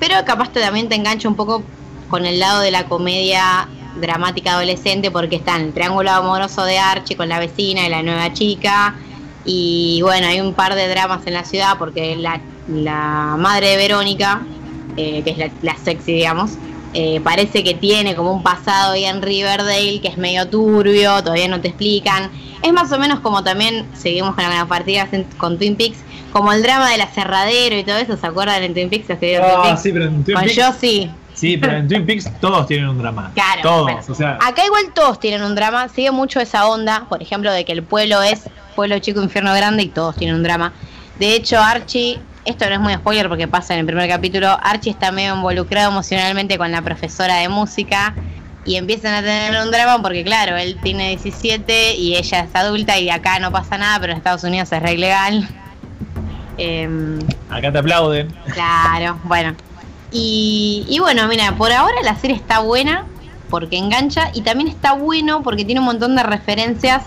Pero 0.01 0.15
capaz 0.25 0.51
también 0.51 0.89
te 0.89 0.95
engancha 0.95 1.29
un 1.29 1.35
poco 1.35 1.63
con 2.09 2.25
el 2.25 2.39
lado 2.39 2.61
de 2.61 2.71
la 2.71 2.87
comedia 2.87 3.69
dramática 4.01 4.53
adolescente 4.53 5.11
porque 5.11 5.37
está 5.37 5.57
en 5.57 5.63
el 5.67 5.73
triángulo 5.73 6.11
amoroso 6.11 6.65
de 6.65 6.79
Archie 6.79 7.17
con 7.17 7.29
la 7.29 7.39
vecina 7.39 7.87
y 7.87 7.91
la 7.91 8.03
nueva 8.03 8.33
chica. 8.33 8.95
Y 9.45 10.01
bueno, 10.03 10.27
hay 10.27 10.41
un 10.41 10.55
par 10.55 10.75
de 10.75 10.89
dramas 10.89 11.27
en 11.27 11.35
la 11.35 11.45
ciudad 11.45 11.77
porque 11.79 12.17
la, 12.17 12.41
la 12.69 13.37
madre 13.39 13.69
de 13.69 13.77
Verónica, 13.77 14.43
eh, 14.97 15.23
que 15.23 15.31
es 15.31 15.39
la, 15.39 15.51
la 15.63 15.77
sexy, 15.77 16.13
digamos, 16.13 16.53
eh, 16.95 17.21
parece 17.23 17.63
que 17.63 17.75
tiene 17.75 18.15
como 18.15 18.33
un 18.33 18.43
pasado 18.43 18.93
ahí 18.93 19.05
en 19.05 19.21
Riverdale 19.21 20.01
que 20.01 20.09
es 20.09 20.17
medio 20.17 20.49
turbio, 20.49 21.23
todavía 21.23 21.49
no 21.49 21.61
te 21.61 21.69
explican. 21.69 22.31
Es 22.63 22.73
más 22.73 22.91
o 22.93 22.99
menos 22.99 23.21
como 23.21 23.45
también 23.45 23.87
seguimos 23.95 24.35
con 24.35 24.45
la 24.45 24.67
partida 24.67 25.09
con 25.37 25.59
Twin 25.59 25.77
Peaks, 25.77 25.99
como 26.33 26.53
el 26.53 26.63
drama 26.63 26.91
del 26.91 27.01
aserradero 27.03 27.77
y 27.79 27.85
todo 27.85 27.97
eso, 27.99 28.17
¿se 28.17 28.27
acuerdan 28.27 28.63
en 28.63 28.75
Twin 28.75 28.89
Peaks? 28.89 29.11
Ah, 29.11 29.77
sí, 29.77 29.93
pero 29.93 30.07
en 30.07 30.25
Twin 30.25 30.35
Con 30.37 30.45
Peaks. 30.45 30.57
yo 30.57 30.73
sí. 30.79 31.11
Sí, 31.39 31.57
pero 31.57 31.77
en 31.77 31.87
Twin 31.87 32.05
Peaks 32.05 32.29
todos 32.41 32.67
tienen 32.67 32.89
un 32.89 32.99
drama. 32.99 33.31
Claro, 33.35 33.63
Todos. 33.63 33.83
bueno. 33.83 34.01
O 34.09 34.15
sea, 34.15 34.39
Acá 34.41 34.65
igual 34.65 34.93
todos 34.93 35.21
tienen 35.21 35.43
un 35.43 35.55
drama, 35.55 35.89
sigue 35.89 36.11
mucho 36.11 36.41
esa 36.41 36.67
onda, 36.67 37.07
por 37.09 37.23
ejemplo, 37.23 37.53
de 37.53 37.65
que 37.65 37.73
el 37.73 37.85
pueblo 37.85 38.23
es 38.23 38.49
pueblo 38.75 38.99
chico, 38.99 39.23
infierno 39.23 39.55
grande 39.55 39.85
y 39.85 39.89
todos 39.89 40.17
tienen 40.17 40.35
un 40.37 40.43
drama. 40.43 40.73
De 41.19 41.35
hecho, 41.35 41.61
Archie, 41.61 42.19
esto 42.45 42.67
no 42.69 42.75
es 42.75 42.81
muy 42.81 42.95
spoiler 42.95 43.29
porque 43.29 43.47
pasa 43.47 43.75
en 43.75 43.81
el 43.81 43.87
primer 43.87 44.09
capítulo, 44.09 44.49
Archie 44.63 44.91
está 44.91 45.13
medio 45.13 45.35
involucrado 45.35 45.91
emocionalmente 45.91 46.59
con 46.59 46.73
la 46.73 46.83
profesora 46.83 47.37
de 47.37 47.49
música 47.49 48.15
y 48.65 48.77
empiezan 48.77 49.15
a 49.15 49.21
tener 49.23 49.63
un 49.63 49.71
drama 49.71 50.03
porque 50.03 50.25
claro, 50.25 50.57
él 50.57 50.77
tiene 50.83 51.11
17 51.11 51.95
y 51.95 52.17
ella 52.17 52.41
es 52.41 52.55
adulta 52.55 52.99
y 52.99 53.11
acá 53.11 53.39
no 53.39 53.53
pasa 53.53 53.79
nada, 53.79 54.01
pero 54.01 54.13
en 54.13 54.19
Estados 54.19 54.45
Unidos 54.45 54.73
es 54.73 54.83
re 54.83 54.95
ilegal. 54.95 55.49
Em, 56.57 57.21
acá 57.49 57.71
te 57.71 57.79
aplauden. 57.79 58.35
Claro, 58.53 59.19
bueno. 59.25 59.55
Y, 60.11 60.87
y 60.89 60.99
bueno, 61.01 61.29
mira, 61.29 61.55
por 61.57 61.73
ahora 61.73 61.97
la 62.03 62.17
serie 62.17 62.37
está 62.37 62.61
buena 62.61 63.07
porque 63.51 63.77
engancha 63.77 64.31
y 64.35 64.43
también 64.43 64.69
está 64.69 64.93
bueno 64.93 65.43
porque 65.43 65.65
tiene 65.65 65.81
un 65.81 65.87
montón 65.87 66.17
de 66.17 66.23
referencias 66.23 67.03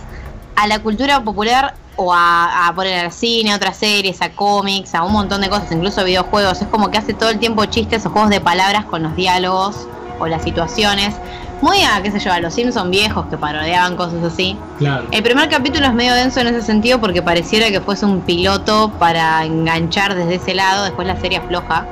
a 0.56 0.68
la 0.68 0.80
cultura 0.80 1.24
popular 1.24 1.76
o 1.96 2.14
a, 2.14 2.68
a 2.68 2.76
poner 2.76 3.06
al 3.06 3.12
cine, 3.12 3.52
a 3.52 3.56
otras 3.56 3.78
series, 3.78 4.22
a 4.22 4.32
cómics, 4.32 4.96
a 4.96 5.04
un 5.04 5.14
montón 5.14 5.42
de 5.42 5.50
cosas, 5.50 5.72
incluso 5.72 6.04
videojuegos. 6.04 6.62
Es 6.62 6.68
como 6.68 6.90
que 6.90 6.98
hace 6.98 7.14
todo 7.14 7.30
el 7.30 7.40
tiempo 7.40 7.66
chistes 7.66 8.06
o 8.06 8.10
juegos 8.10 8.30
de 8.30 8.42
palabras 8.42 8.86
con 8.86 9.04
los 9.04 9.16
diálogos 9.16 9.88
o 10.20 10.28
las 10.28 10.44
situaciones. 10.44 11.16
Muy 11.62 11.82
a, 11.84 12.02
qué 12.02 12.12
sé 12.12 12.20
yo, 12.20 12.34
a 12.34 12.40
los 12.40 12.56
Simpson 12.56 12.90
viejos 12.90 13.28
que 13.28 13.38
parodiaban 13.38 13.96
cosas 13.96 14.24
así. 14.24 14.58
Claro. 14.80 15.08
El 15.12 15.22
primer 15.22 15.48
capítulo 15.48 15.86
es 15.86 15.94
medio 15.94 16.16
denso 16.16 16.40
en 16.40 16.48
ese 16.48 16.64
sentido 16.64 17.00
porque 17.00 17.22
pareciera 17.22 17.70
que 17.70 17.82
fuese 17.82 18.06
un 18.06 18.22
piloto 18.22 18.92
para 18.98 19.46
enganchar 19.46 20.16
desde 20.16 20.36
ese 20.36 20.56
lado, 20.56 20.86
después 20.86 21.08
la 21.08 21.20
serie 21.20 21.38
afloja. 21.38 21.86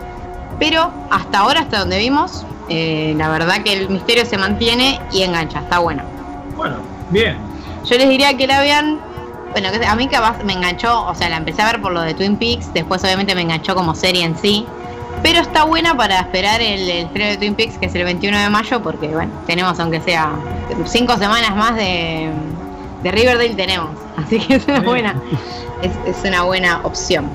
Pero 0.60 0.92
hasta 1.10 1.40
ahora, 1.40 1.62
hasta 1.62 1.80
donde 1.80 1.98
vimos, 1.98 2.46
eh, 2.68 3.14
la 3.18 3.30
verdad 3.30 3.64
que 3.64 3.74
el 3.74 3.90
misterio 3.90 4.26
se 4.26 4.38
mantiene 4.38 5.00
y 5.12 5.24
engancha, 5.24 5.60
está 5.60 5.80
bueno. 5.80 6.04
Bueno, 6.56 6.76
bien. 7.10 7.38
Yo 7.86 7.98
les 7.98 8.10
diría 8.10 8.36
que 8.38 8.46
la 8.46 8.60
vean. 8.60 9.00
Bueno, 9.52 9.70
a 9.88 9.96
mí 9.96 10.08
capaz 10.08 10.44
me 10.44 10.54
enganchó, 10.54 11.08
o 11.08 11.16
sea, 11.16 11.30
la 11.30 11.38
empecé 11.38 11.62
a 11.64 11.72
ver 11.72 11.82
por 11.82 11.92
lo 11.92 12.02
de 12.02 12.14
Twin 12.14 12.38
Peaks, 12.38 12.72
después 12.72 13.04
obviamente 13.04 13.34
me 13.34 13.42
enganchó 13.42 13.74
como 13.74 13.96
serie 13.96 14.24
en 14.24 14.38
sí. 14.38 14.66
Pero 15.24 15.40
está 15.40 15.64
buena 15.64 15.98
para 15.98 16.20
esperar 16.20 16.62
el, 16.62 16.88
el 16.88 17.06
estreno 17.06 17.32
de 17.32 17.38
Twin 17.38 17.56
Peaks, 17.56 17.78
que 17.78 17.88
es 17.88 17.96
el 17.96 18.04
21 18.04 18.38
de 18.38 18.50
mayo, 18.50 18.82
porque 18.82 19.08
bueno, 19.08 19.32
tenemos 19.48 19.80
aunque 19.80 20.00
sea 20.02 20.32
cinco 20.86 21.18
semanas 21.18 21.56
más 21.56 21.76
de, 21.76 22.30
de 23.02 23.12
Riverdale 23.12 23.56
tenemos. 23.56 23.90
Así 24.18 24.40
que 24.40 24.56
es 24.56 24.68
una 24.68 24.82
buena, 24.82 25.16
es, 25.82 25.92
es 26.06 26.24
una 26.24 26.44
buena 26.44 26.82
opción. 26.84 27.30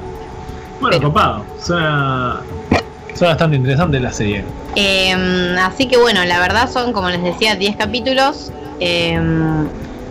Bueno, 0.80 1.01
copado. 1.01 1.44
Suena, 1.60 2.40
suena 3.15 3.32
bastante 3.35 3.57
interesante 3.57 4.01
la 4.01 4.12
serie. 4.12 4.45
Eh, 4.77 5.57
así 5.61 5.86
que 5.86 5.97
bueno, 5.97 6.24
la 6.24 6.39
verdad 6.41 6.70
son, 6.70 6.93
como 6.93 7.09
les 7.11 7.23
decía, 7.23 7.55
10 7.57 7.77
capítulos. 7.77 8.51
Eh, 8.81 9.19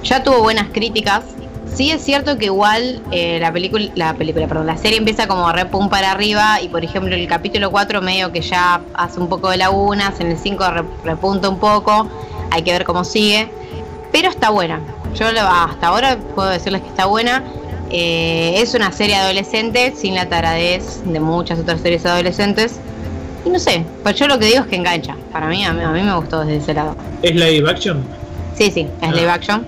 ya 0.03 0.23
tuvo 0.23 0.39
buenas 0.41 0.67
críticas. 0.71 1.23
Sí 1.65 1.89
es 1.91 2.03
cierto 2.03 2.37
que 2.37 2.45
igual 2.45 3.01
eh, 3.11 3.39
la 3.39 3.51
película, 3.51 3.85
la 3.95 4.13
película, 4.13 4.47
perdón, 4.47 4.67
la 4.67 4.77
serie 4.77 4.97
empieza 4.99 5.27
como 5.27 5.51
re 5.51 5.65
pum 5.65 5.89
para 5.89 6.11
arriba 6.11 6.61
y 6.61 6.67
por 6.69 6.83
ejemplo 6.83 7.15
el 7.15 7.27
capítulo 7.27 7.71
4 7.71 7.99
medio 8.01 8.31
que 8.31 8.41
ya 8.41 8.81
hace 8.93 9.19
un 9.19 9.27
poco 9.27 9.49
de 9.49 9.57
lagunas, 9.57 10.19
en 10.19 10.27
el 10.27 10.37
5 10.37 10.69
re- 10.69 10.83
repunta 11.03 11.49
un 11.49 11.57
poco, 11.59 12.07
hay 12.51 12.61
que 12.61 12.71
ver 12.73 12.83
cómo 12.83 13.03
sigue, 13.03 13.49
pero 14.11 14.29
está 14.29 14.51
buena. 14.51 14.81
Yo 15.15 15.25
hasta 15.27 15.87
ahora 15.87 16.17
puedo 16.35 16.49
decirles 16.49 16.81
que 16.81 16.89
está 16.89 17.05
buena. 17.05 17.43
Eh, 17.89 18.55
es 18.57 18.75
una 18.75 18.91
serie 18.91 19.15
adolescente 19.15 19.93
sin 19.95 20.13
la 20.15 20.27
taradez 20.29 21.01
de 21.05 21.19
muchas 21.19 21.57
otras 21.59 21.81
series 21.81 22.05
adolescentes. 22.05 22.79
Y 23.45 23.49
no 23.49 23.59
sé, 23.59 23.85
pues 24.03 24.15
yo 24.15 24.27
lo 24.27 24.39
que 24.39 24.45
digo 24.45 24.61
es 24.61 24.67
que 24.67 24.75
engancha. 24.77 25.15
Para 25.31 25.47
mí, 25.47 25.63
a 25.65 25.73
mí, 25.73 25.81
a 25.83 25.89
mí 25.89 26.01
me 26.01 26.15
gustó 26.15 26.41
desde 26.41 26.57
ese 26.57 26.73
lado. 26.73 26.95
¿Es 27.21 27.35
live 27.35 27.69
action? 27.69 28.03
Sí, 28.57 28.71
sí, 28.71 28.81
es 29.01 29.09
Ah. 29.09 29.11
live 29.11 29.29
action. 29.29 29.67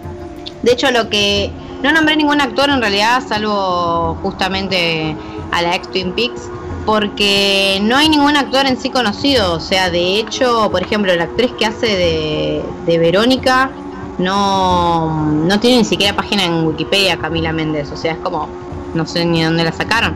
De 0.64 0.72
hecho, 0.72 0.90
lo 0.92 1.10
que. 1.10 1.52
No 1.84 1.92
nombré 1.92 2.16
ningún 2.16 2.40
actor 2.42 2.70
en 2.70 2.80
realidad, 2.82 3.22
salvo 3.28 4.18
justamente 4.24 5.16
a 5.52 5.62
la 5.62 5.76
ex 5.76 5.92
Twin 5.92 6.14
Peaks, 6.14 6.42
porque 6.86 7.80
no 7.84 7.98
hay 7.98 8.10
ningún 8.10 8.36
actor 8.38 8.66
en 8.66 8.80
sí 8.80 8.90
conocido. 8.90 9.54
O 9.54 9.60
sea, 9.60 9.90
de 9.92 10.20
hecho, 10.20 10.70
por 10.72 10.82
ejemplo, 10.82 11.14
la 11.16 11.26
actriz 11.26 11.52
que 11.60 11.66
hace 11.66 11.86
de, 11.88 12.62
de 12.86 12.98
Verónica 12.98 13.70
no, 14.18 15.32
no 15.32 15.60
tiene 15.60 15.78
ni 15.80 15.86
siquiera 15.86 16.16
página 16.16 16.46
en 16.46 16.66
Wikipedia, 16.66 17.18
Camila 17.18 17.52
Méndez. 17.52 17.92
O 17.92 17.98
sea, 17.98 18.14
es 18.14 18.20
como. 18.20 18.48
No 18.94 19.06
sé 19.06 19.26
ni 19.26 19.44
dónde 19.44 19.64
la 19.66 19.74
sacaron. 19.74 20.16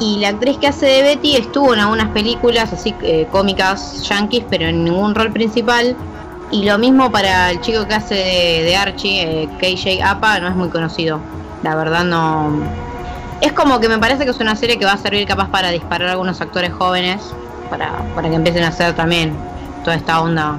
Y 0.00 0.18
la 0.18 0.28
actriz 0.28 0.58
que 0.58 0.66
hace 0.66 0.86
de 0.86 1.02
Betty 1.02 1.36
estuvo 1.36 1.72
en 1.72 1.80
algunas 1.80 2.08
películas 2.08 2.72
así 2.72 2.94
eh, 3.02 3.28
cómicas 3.30 4.02
yankees, 4.08 4.44
pero 4.50 4.66
en 4.66 4.84
ningún 4.84 5.14
rol 5.14 5.32
principal. 5.32 5.96
Y 6.50 6.64
lo 6.64 6.78
mismo 6.78 7.10
para 7.10 7.50
el 7.50 7.60
chico 7.60 7.86
que 7.86 7.94
hace 7.94 8.14
de, 8.14 8.76
Archie, 8.76 9.22
eh, 9.22 9.48
KJ 9.58 10.02
Apa, 10.02 10.40
no 10.40 10.48
es 10.48 10.56
muy 10.56 10.68
conocido. 10.68 11.20
La 11.62 11.74
verdad 11.76 12.04
no. 12.04 12.52
Es 13.40 13.52
como 13.52 13.80
que 13.80 13.88
me 13.88 13.98
parece 13.98 14.24
que 14.24 14.30
es 14.30 14.40
una 14.40 14.56
serie 14.56 14.78
que 14.78 14.84
va 14.84 14.92
a 14.92 14.98
servir 14.98 15.26
capaz 15.26 15.48
para 15.48 15.70
disparar 15.70 16.08
a 16.08 16.12
algunos 16.12 16.40
actores 16.40 16.72
jóvenes, 16.72 17.20
para, 17.70 17.92
para 18.14 18.28
que 18.28 18.34
empiecen 18.34 18.64
a 18.64 18.68
hacer 18.68 18.94
también 18.94 19.34
toda 19.84 19.96
esta 19.96 20.20
onda, 20.20 20.56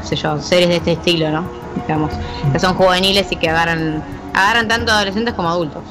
qué 0.00 0.06
sé 0.06 0.16
yo, 0.16 0.40
series 0.40 0.68
de 0.68 0.76
este 0.76 0.92
estilo, 0.92 1.30
¿no? 1.30 1.44
Digamos, 1.86 2.12
que 2.52 2.58
son 2.58 2.74
juveniles 2.74 3.30
y 3.30 3.36
que 3.36 3.48
agarran, 3.48 4.02
agarran 4.32 4.68
tanto 4.68 4.92
adolescentes 4.92 5.34
como 5.34 5.48
adultos. 5.48 5.82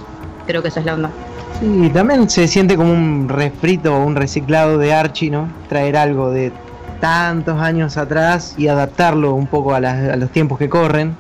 Creo 0.48 0.62
que 0.62 0.70
esa 0.70 0.80
es 0.80 0.86
la 0.86 0.94
onda. 0.96 1.12
Sí, 1.60 1.90
también 1.94 2.30
se 2.30 2.48
siente 2.48 2.76
como 2.76 2.92
un 2.92 3.30
refrito 3.30 3.96
o 3.96 4.06
un 4.06 4.16
reciclado 4.16 4.78
de 4.78 4.94
Archie, 4.94 5.30
¿no? 5.30 5.48
Traer 5.70 5.96
algo 5.96 6.30
de 6.32 6.52
tantos 7.00 7.60
años 7.60 7.96
atrás 7.98 8.56
y 8.58 8.68
adaptarlo 8.68 9.34
un 9.34 9.48
poco 9.48 9.74
a, 9.74 9.80
las- 9.80 10.10
a 10.10 10.16
los 10.16 10.32
tiempos 10.32 10.58
que 10.58 10.70
corren. 10.70 11.16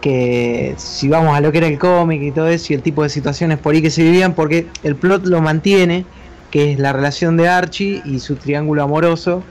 Que 0.00 0.74
si 0.76 1.08
vamos 1.08 1.36
a 1.36 1.40
lo 1.40 1.50
que 1.50 1.58
era 1.58 1.66
el 1.66 1.78
cómic 1.78 2.22
y 2.22 2.30
todo 2.30 2.46
eso 2.48 2.72
y 2.72 2.76
el 2.76 2.82
tipo 2.82 3.02
de 3.02 3.08
situaciones 3.08 3.58
por 3.58 3.74
ahí 3.74 3.82
que 3.82 3.90
se 3.90 4.02
vivían, 4.04 4.34
porque 4.34 4.68
el 4.84 4.94
plot 4.94 5.26
lo 5.26 5.40
mantiene, 5.40 6.04
que 6.52 6.72
es 6.72 6.78
la 6.78 6.92
relación 6.92 7.36
de 7.36 7.48
Archie 7.48 8.00
y 8.04 8.20
su 8.20 8.36
triángulo 8.36 8.84
amoroso 8.84 9.42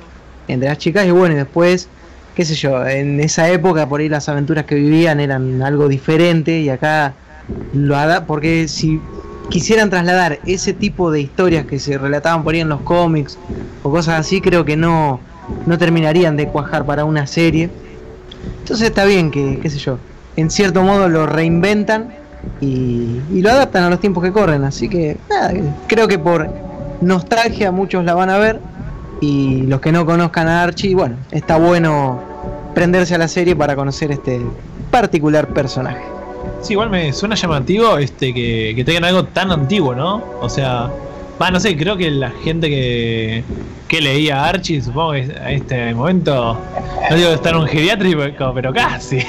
entre 0.48 0.70
las 0.70 0.78
chicas. 0.78 1.06
Y 1.06 1.12
bueno, 1.12 1.34
y 1.36 1.38
después, 1.38 1.90
qué 2.36 2.46
sé 2.46 2.56
yo, 2.56 2.86
en 2.88 3.20
esa 3.20 3.50
época 3.50 3.90
por 3.90 4.00
ahí 4.00 4.08
las 4.08 4.30
aventuras 4.30 4.64
que 4.66 4.76
vivían 4.76 5.20
eran 5.20 5.62
algo 5.62 5.90
diferente 5.90 6.60
y 6.62 6.70
acá 6.70 7.14
lo 7.74 7.98
porque 8.26 8.68
si 8.70 9.02
quisieran 9.49 9.90
trasladar 9.90 10.40
ese 10.45 10.74
tipo 10.74 11.11
de 11.11 11.22
historias 11.22 11.65
que 11.65 11.80
se 11.80 11.98
relataban 11.98 12.44
por 12.44 12.53
ahí 12.53 12.61
en 12.61 12.69
los 12.69 12.82
cómics 12.82 13.38
o 13.84 13.91
cosas 13.91 14.19
así, 14.19 14.41
creo 14.41 14.65
que 14.65 14.76
no, 14.76 15.19
no 15.65 15.78
terminarían 15.78 16.38
de 16.38 16.48
cuajar 16.48 16.86
para 16.86 17.06
una 17.06 17.28
serie. 17.28 17.69
Entonces 18.60 18.88
está 18.88 19.06
bien 19.06 19.32
que, 19.32 19.60
qué 19.61 19.69
sé 19.69 19.78
yo, 19.78 19.99
en 20.36 20.49
cierto 20.49 20.84
modo 20.84 21.10
lo 21.10 21.26
reinventan 21.26 22.14
y, 22.61 23.22
y 23.32 23.41
lo 23.41 23.49
adaptan 23.49 23.84
a 23.84 23.90
los 23.90 23.99
tiempos 23.99 24.24
que 24.24 24.32
corren. 24.32 24.64
Así 24.64 24.90
que 24.90 25.18
nada, 25.30 25.53
creo 25.88 26.07
que 26.07 26.19
por 26.19 26.49
nostalgia 27.02 27.72
muchos 27.72 28.03
la 28.03 28.14
van 28.14 28.30
a 28.30 28.38
ver 28.38 28.60
y 29.22 29.64
los 29.64 29.82
que 29.82 29.91
no 29.91 30.06
conozcan 30.06 30.48
a 30.48 30.64
Archie, 30.64 30.95
bueno, 30.95 31.15
está 31.32 31.57
bueno 31.57 32.22
prenderse 32.76 33.15
a 33.15 33.18
la 33.18 33.28
serie 33.28 33.56
para 33.56 33.76
conocer 33.76 34.11
este 34.11 34.40
particular 34.91 35.48
personaje. 35.48 36.16
Sí, 36.62 36.74
igual 36.74 36.90
me 36.90 37.14
suena 37.14 37.36
llamativo 37.36 37.98
este 37.98 38.34
que, 38.34 38.74
que 38.76 38.84
tengan 38.84 39.06
algo 39.06 39.24
tan 39.26 39.52
antiguo, 39.52 39.94
¿no? 39.96 40.24
O 40.42 40.50
sea, 40.50 40.90
va, 41.42 41.52
no 41.52 41.60
sé, 41.60 41.78
creo 41.78 41.96
que 41.98 42.10
la 42.12 42.32
gente 42.44 42.68
que, 42.70 43.44
que 43.88 44.02
leía 44.02 44.44
Archie, 44.46 44.82
supongo 44.82 45.12
que 45.14 45.32
a 45.42 45.52
este 45.52 45.94
momento, 45.94 46.58
no 47.10 47.16
digo 47.16 47.30
en 47.32 47.56
un 47.56 47.68
geriátrico, 47.68 48.52
pero 48.56 48.74
casi, 48.74 49.20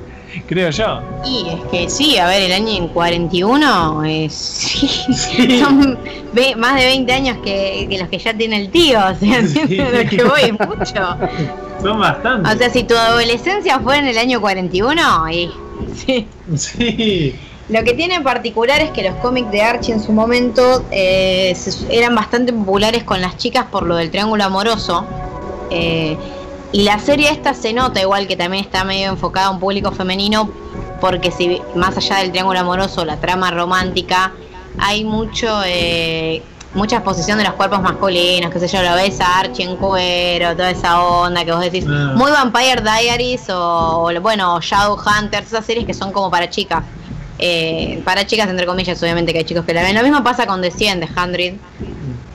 creo 0.48 0.70
yo. 0.70 1.00
Y 1.26 1.46
es 1.50 1.60
que 1.70 1.90
sí, 1.90 2.16
a 2.16 2.26
ver, 2.26 2.42
el 2.42 2.52
año 2.52 2.68
en 2.76 2.88
41 2.88 4.04
es, 4.04 4.32
sí, 4.34 5.60
son 5.60 5.98
ve- 6.32 6.56
más 6.56 6.76
de 6.80 6.86
20 6.86 7.12
años 7.12 7.36
que, 7.44 7.86
que 7.88 7.98
los 7.98 8.08
que 8.08 8.18
ya 8.18 8.32
tiene 8.34 8.62
el 8.62 8.70
tío, 8.70 8.98
o 8.98 9.14
sea, 9.14 9.46
Sí. 9.46 9.58
¿entiendes 9.60 10.04
lo 10.04 10.10
que 10.10 10.24
voy? 10.24 10.40
Es 10.42 10.52
mucho. 10.52 11.16
Son 11.82 12.00
bastantes. 12.00 12.54
O 12.54 12.58
sea, 12.58 12.70
si 12.70 12.82
tu 12.84 12.96
adolescencia 12.96 13.78
fue 13.78 13.98
en 13.98 14.06
el 14.06 14.18
año 14.18 14.40
41, 14.40 15.30
y 15.30 15.50
sí. 16.06 16.26
sí. 16.56 17.34
Lo 17.68 17.84
que 17.84 17.92
tiene 17.92 18.14
en 18.14 18.22
particular 18.22 18.80
es 18.80 18.90
que 18.92 19.02
los 19.02 19.14
cómics 19.16 19.50
de 19.50 19.60
Archie 19.60 19.92
en 19.92 20.02
su 20.02 20.12
momento 20.12 20.84
eh, 20.90 21.54
se- 21.54 21.94
eran 21.94 22.14
bastante 22.14 22.52
populares 22.52 23.04
con 23.04 23.20
las 23.20 23.36
chicas 23.36 23.66
por 23.70 23.82
lo 23.82 23.96
del 23.96 24.10
triángulo 24.10 24.44
amoroso. 24.44 25.04
Eh, 25.70 26.16
y 26.72 26.82
la 26.82 26.98
serie 26.98 27.30
esta 27.30 27.52
se 27.54 27.72
nota 27.74 28.00
igual 28.00 28.26
que 28.26 28.36
también 28.36 28.64
está 28.64 28.84
medio 28.84 29.08
enfocada 29.10 29.46
a 29.48 29.50
un 29.50 29.60
público 29.60 29.92
femenino 29.92 30.50
porque 31.00 31.30
si 31.30 31.60
más 31.74 31.96
allá 31.96 32.16
del 32.18 32.30
triángulo 32.30 32.58
amoroso, 32.60 33.04
la 33.04 33.16
trama 33.18 33.50
romántica, 33.50 34.32
hay 34.78 35.04
mucho 35.04 35.60
eh, 35.66 36.42
mucha 36.74 36.96
exposición 36.96 37.38
de 37.38 37.44
los 37.44 37.54
cuerpos 37.54 37.80
masculinos, 37.80 38.52
qué 38.52 38.60
sé 38.60 38.68
yo, 38.68 38.82
lo 38.82 38.94
ves 38.94 39.20
a 39.20 39.40
Archie 39.40 39.64
en 39.64 39.76
cuero, 39.76 40.52
toda 40.54 40.70
esa 40.70 41.00
onda 41.02 41.44
que 41.44 41.52
vos 41.52 41.60
decís, 41.60 41.84
Ah. 41.88 42.12
muy 42.14 42.30
Vampire 42.30 42.82
Diaries 42.82 43.48
o, 43.50 44.04
o, 44.08 44.20
bueno, 44.20 44.60
Shadowhunters, 44.60 45.46
esas 45.48 45.64
series 45.64 45.86
que 45.86 45.94
son 45.94 46.12
como 46.12 46.30
para 46.30 46.48
chicas. 46.50 46.84
Eh, 47.40 48.02
para 48.04 48.26
chicas 48.26 48.48
entre 48.48 48.66
comillas, 48.66 49.00
obviamente 49.02 49.32
que 49.32 49.38
hay 49.38 49.44
chicos 49.44 49.64
que 49.64 49.72
la 49.72 49.82
ven. 49.82 49.94
Lo 49.94 50.02
mismo 50.02 50.22
pasa 50.24 50.44
con 50.46 50.60
The 50.60 50.70
100 50.72 51.00
de 51.00 51.06
100. 51.06 51.60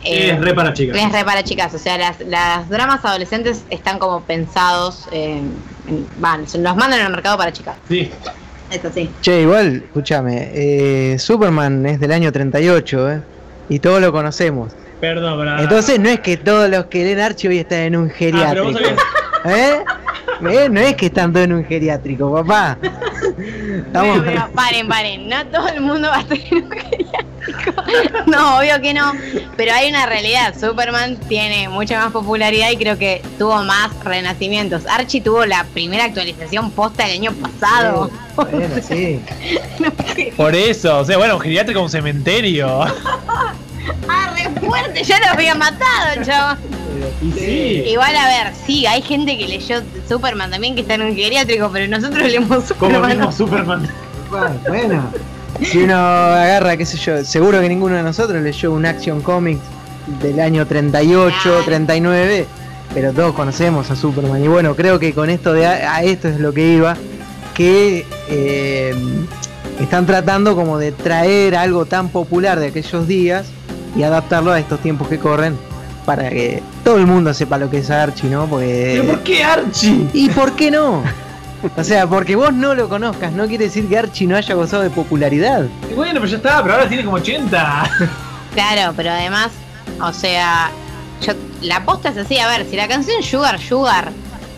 Eh, 0.06 0.32
es 0.32 0.40
re 0.42 0.54
para 0.54 0.74
chicas. 0.74 0.98
es 0.98 1.12
re 1.12 1.24
para 1.26 1.44
chicas, 1.44 1.74
o 1.74 1.78
sea, 1.78 1.98
las, 1.98 2.20
las 2.22 2.70
dramas 2.70 3.04
adolescentes 3.06 3.64
están 3.70 4.00
como 4.00 4.22
pensados, 4.24 5.08
eh, 5.12 5.42
en- 5.88 6.08
van, 6.20 6.48
se 6.48 6.58
los 6.58 6.76
mandan 6.76 7.02
al 7.02 7.12
mercado 7.12 7.38
para 7.38 7.52
chicas. 7.54 7.76
Sí. 7.88 8.12
Eso 8.72 8.90
sí. 8.94 9.10
Che, 9.22 9.42
igual, 9.42 9.84
escúchame, 9.86 10.50
eh, 10.54 11.20
Superman 11.20 11.86
es 11.86 12.00
del 12.00 12.12
año 12.12 12.32
38, 12.32 13.12
¿eh? 13.12 13.22
Y 13.70 13.80
todos 13.80 14.02
lo 14.02 14.12
conocemos. 14.12 14.74
Perdón, 15.00 15.38
pero. 15.40 15.60
Entonces 15.60 16.00
no 16.00 16.10
es 16.10 16.20
que 16.22 16.38
todos 16.38 16.70
los 16.70 16.86
que 16.86 17.04
leen 17.04 17.20
Archie 17.20 17.50
hoy 17.50 17.58
están 17.60 17.80
en 17.80 17.96
un 17.98 18.10
Ah, 18.10 18.14
pero 18.50 18.64
vos 18.66 18.76
geriátrico. 18.76 19.02
¿Eh? 19.46 19.84
¿Eh? 20.50 20.70
No 20.70 20.80
es 20.80 20.96
que 20.96 21.08
están 21.08 21.32
todos 21.32 21.46
en 21.46 21.54
un 21.54 21.66
geriátrico, 21.66 22.32
papá. 22.34 22.78
Estamos... 22.82 24.20
Pero, 24.20 24.24
pero, 24.24 24.52
paren, 24.54 24.88
paren, 24.88 25.30
no 25.30 25.46
todo 25.48 25.68
el 25.68 25.82
mundo 25.82 26.10
va 26.10 26.18
a 26.18 26.22
estar 26.22 26.38
en 26.38 26.64
un 26.64 26.72
geriátrico. 26.72 27.34
No, 28.28 28.60
obvio 28.60 28.82
que 28.82 28.94
no. 28.94 29.14
Pero 29.58 29.74
hay 29.74 29.90
una 29.90 30.06
realidad. 30.06 30.56
Superman 30.60 31.18
tiene 31.28 31.70
mucha 31.70 32.00
más 32.00 32.12
popularidad 32.12 32.72
y 32.72 32.78
creo 32.78 32.98
que 32.98 33.22
tuvo 33.38 33.64
más 33.64 33.92
renacimientos. 34.04 34.86
Archie 34.88 35.22
tuvo 35.22 35.46
la 35.46 35.66
primera 35.74 36.06
actualización 36.06 36.72
posta 36.72 37.06
el 37.06 37.20
año 37.20 37.32
pasado. 37.34 38.10
Bueno, 38.36 38.76
sí. 38.88 39.22
Por 40.38 40.56
eso, 40.56 41.00
o 41.00 41.06
sea, 41.06 41.18
bueno, 41.18 41.36
un 41.36 41.42
geriátrico, 41.42 41.82
un 41.82 41.90
cementerio. 41.90 42.86
Ah, 44.08 44.34
re 44.36 44.60
fuerte, 44.62 45.04
ya 45.04 45.20
lo 45.20 45.28
había 45.28 45.56
matado, 45.56 46.24
chaval. 46.24 46.58
Y 47.22 47.32
sí. 47.32 47.84
Igual, 47.88 48.16
a 48.16 48.28
ver, 48.28 48.54
sí, 48.66 48.86
hay 48.86 49.02
gente 49.02 49.38
que 49.38 49.48
leyó 49.48 49.82
Superman 50.08 50.52
también 50.52 50.76
que 50.76 50.82
está 50.82 50.94
en 50.96 51.02
un 51.04 51.16
geriátrico, 51.16 51.70
pero 51.72 51.88
nosotros 51.88 52.24
leemos 52.28 52.66
Superman. 52.66 53.10
mismo 53.18 53.32
Superman. 53.32 53.90
Bueno, 54.30 55.04
si 55.62 55.80
uno 55.84 55.96
agarra, 55.96 56.78
qué 56.78 56.86
sé 56.86 56.98
yo, 56.98 57.24
seguro 57.24 57.60
que 57.62 57.70
ninguno 57.70 57.96
de 57.96 58.04
nosotros 58.04 58.42
leyó 58.42 58.72
un 58.72 58.86
Action 58.86 59.22
Comics 59.22 59.62
del 60.22 60.40
año 60.40 60.66
38, 60.66 61.36
Claro. 61.44 61.64
39, 61.64 62.46
pero 62.94 63.12
todos 63.14 63.34
conocemos 63.34 63.90
a 63.92 63.96
Superman. 63.96 64.44
Y 64.44 64.48
bueno, 64.48 64.76
creo 64.76 65.00
que 65.00 65.14
con 65.14 65.30
esto 65.30 65.54
de 65.54 65.66
a, 65.66 65.96
a 65.96 66.04
esto 66.04 66.28
es 66.28 66.40
lo 66.40 66.54
que 66.54 66.74
iba, 66.74 66.96
que 67.54 68.06
eh, 68.30 68.96
están 69.80 70.06
tratando 70.06 70.56
como 70.56 70.78
de 70.78 70.92
traer 70.92 71.56
algo 71.56 71.86
tan 71.86 72.10
popular 72.10 72.60
de 72.60 72.68
aquellos 72.68 73.08
días 73.08 73.48
y 73.96 74.04
adaptarlo 74.04 74.52
a 74.52 74.60
estos 74.60 74.80
tiempos 74.80 75.08
que 75.08 75.20
corren 75.20 75.58
para 76.06 76.30
que 76.30 76.62
todo 76.84 76.98
el 76.98 77.08
mundo 77.08 77.34
sepa 77.34 77.58
lo 77.58 77.70
que 77.70 77.78
es 77.80 77.90
Archie, 77.90 78.30
¿no? 78.30 78.46
Porque 78.48 78.98
¿Pero 78.98 79.08
por 79.08 79.24
qué 79.24 79.44
Archie? 79.44 80.08
¿Y 80.14 80.30
por 80.30 80.54
qué 80.56 80.70
no? 80.70 81.04
O 81.78 81.84
sea, 81.84 82.08
porque 82.08 82.36
vos 82.36 82.54
no 82.54 82.76
lo 82.76 82.90
conozcas, 82.90 83.32
no 83.32 83.48
quiere 83.48 83.66
decir 83.66 83.88
que 83.88 83.98
Archie 83.98 84.28
no 84.28 84.36
haya 84.36 84.54
gozado 84.54 84.84
de 84.84 84.90
popularidad. 84.90 85.66
Y 85.90 85.94
bueno, 85.94 86.16
pero 86.16 86.26
ya 86.26 86.38
está, 86.38 86.62
pero 86.62 86.76
ahora 86.76 86.90
tiene 86.90 87.06
como 87.06 87.18
80. 87.18 87.90
Claro, 88.54 88.94
pero 88.96 89.12
además, 89.12 89.50
o 90.02 90.14
sea, 90.14 90.70
yo, 91.26 91.34
la 91.62 91.78
aposta 91.78 92.10
es 92.10 92.18
así, 92.18 92.38
a 92.38 92.48
ver, 92.48 92.68
si 92.70 92.76
la 92.76 92.88
canción 92.88 93.24
Sugar 93.24 93.60
Sugar 93.60 94.12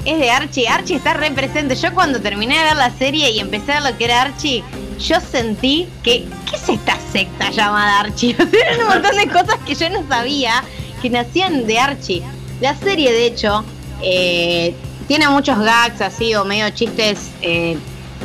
es 0.03 0.19
de 0.19 0.31
Archie, 0.31 0.67
Archie 0.67 0.97
está 0.97 1.13
re 1.13 1.31
presente. 1.31 1.75
Yo 1.75 1.93
cuando 1.93 2.19
terminé 2.19 2.57
de 2.57 2.63
ver 2.63 2.75
la 2.75 2.89
serie 2.91 3.31
y 3.31 3.39
empecé 3.39 3.71
a 3.71 3.81
ver 3.81 3.91
lo 3.91 3.97
que 3.97 4.05
era 4.05 4.23
Archie, 4.23 4.63
yo 4.99 5.19
sentí 5.19 5.87
que, 6.03 6.25
¿qué 6.49 6.55
es 6.55 6.69
esta 6.69 6.94
secta 7.15 7.49
llamada 7.49 8.01
Archie? 8.01 8.35
Un 8.81 8.87
montón 8.87 9.15
de 9.15 9.27
cosas 9.27 9.57
que 9.65 9.73
yo 9.73 9.89
no 9.89 10.05
sabía 10.09 10.61
que 11.01 11.09
nacían 11.09 11.65
de 11.65 11.79
Archie. 11.79 12.21
La 12.59 12.75
serie, 12.75 13.13
de 13.13 13.25
hecho, 13.25 13.63
eh, 14.01 14.75
tiene 15.07 15.29
muchos 15.29 15.57
gags 15.57 16.01
así 16.01 16.35
o 16.35 16.43
medio 16.43 16.69
chistes 16.71 17.31
eh, 17.41 17.77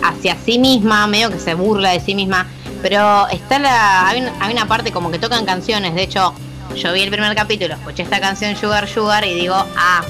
hacia 0.02 0.36
sí 0.36 0.58
misma, 0.58 1.06
medio 1.06 1.30
que 1.30 1.38
se 1.38 1.54
burla 1.54 1.90
de 1.90 2.00
sí 2.00 2.16
misma. 2.16 2.48
Pero 2.82 3.28
está 3.28 3.60
la. 3.60 4.08
Hay, 4.08 4.26
hay 4.40 4.52
una 4.52 4.66
parte 4.66 4.90
como 4.90 5.12
que 5.12 5.20
tocan 5.20 5.44
canciones. 5.44 5.94
De 5.94 6.02
hecho, 6.02 6.34
yo 6.74 6.92
vi 6.92 7.02
el 7.02 7.10
primer 7.10 7.32
capítulo, 7.36 7.74
escuché 7.74 8.02
esta 8.02 8.20
canción 8.20 8.56
Sugar 8.56 8.88
Sugar 8.88 9.24
y 9.24 9.34
digo, 9.34 9.54
ah, 9.54 10.02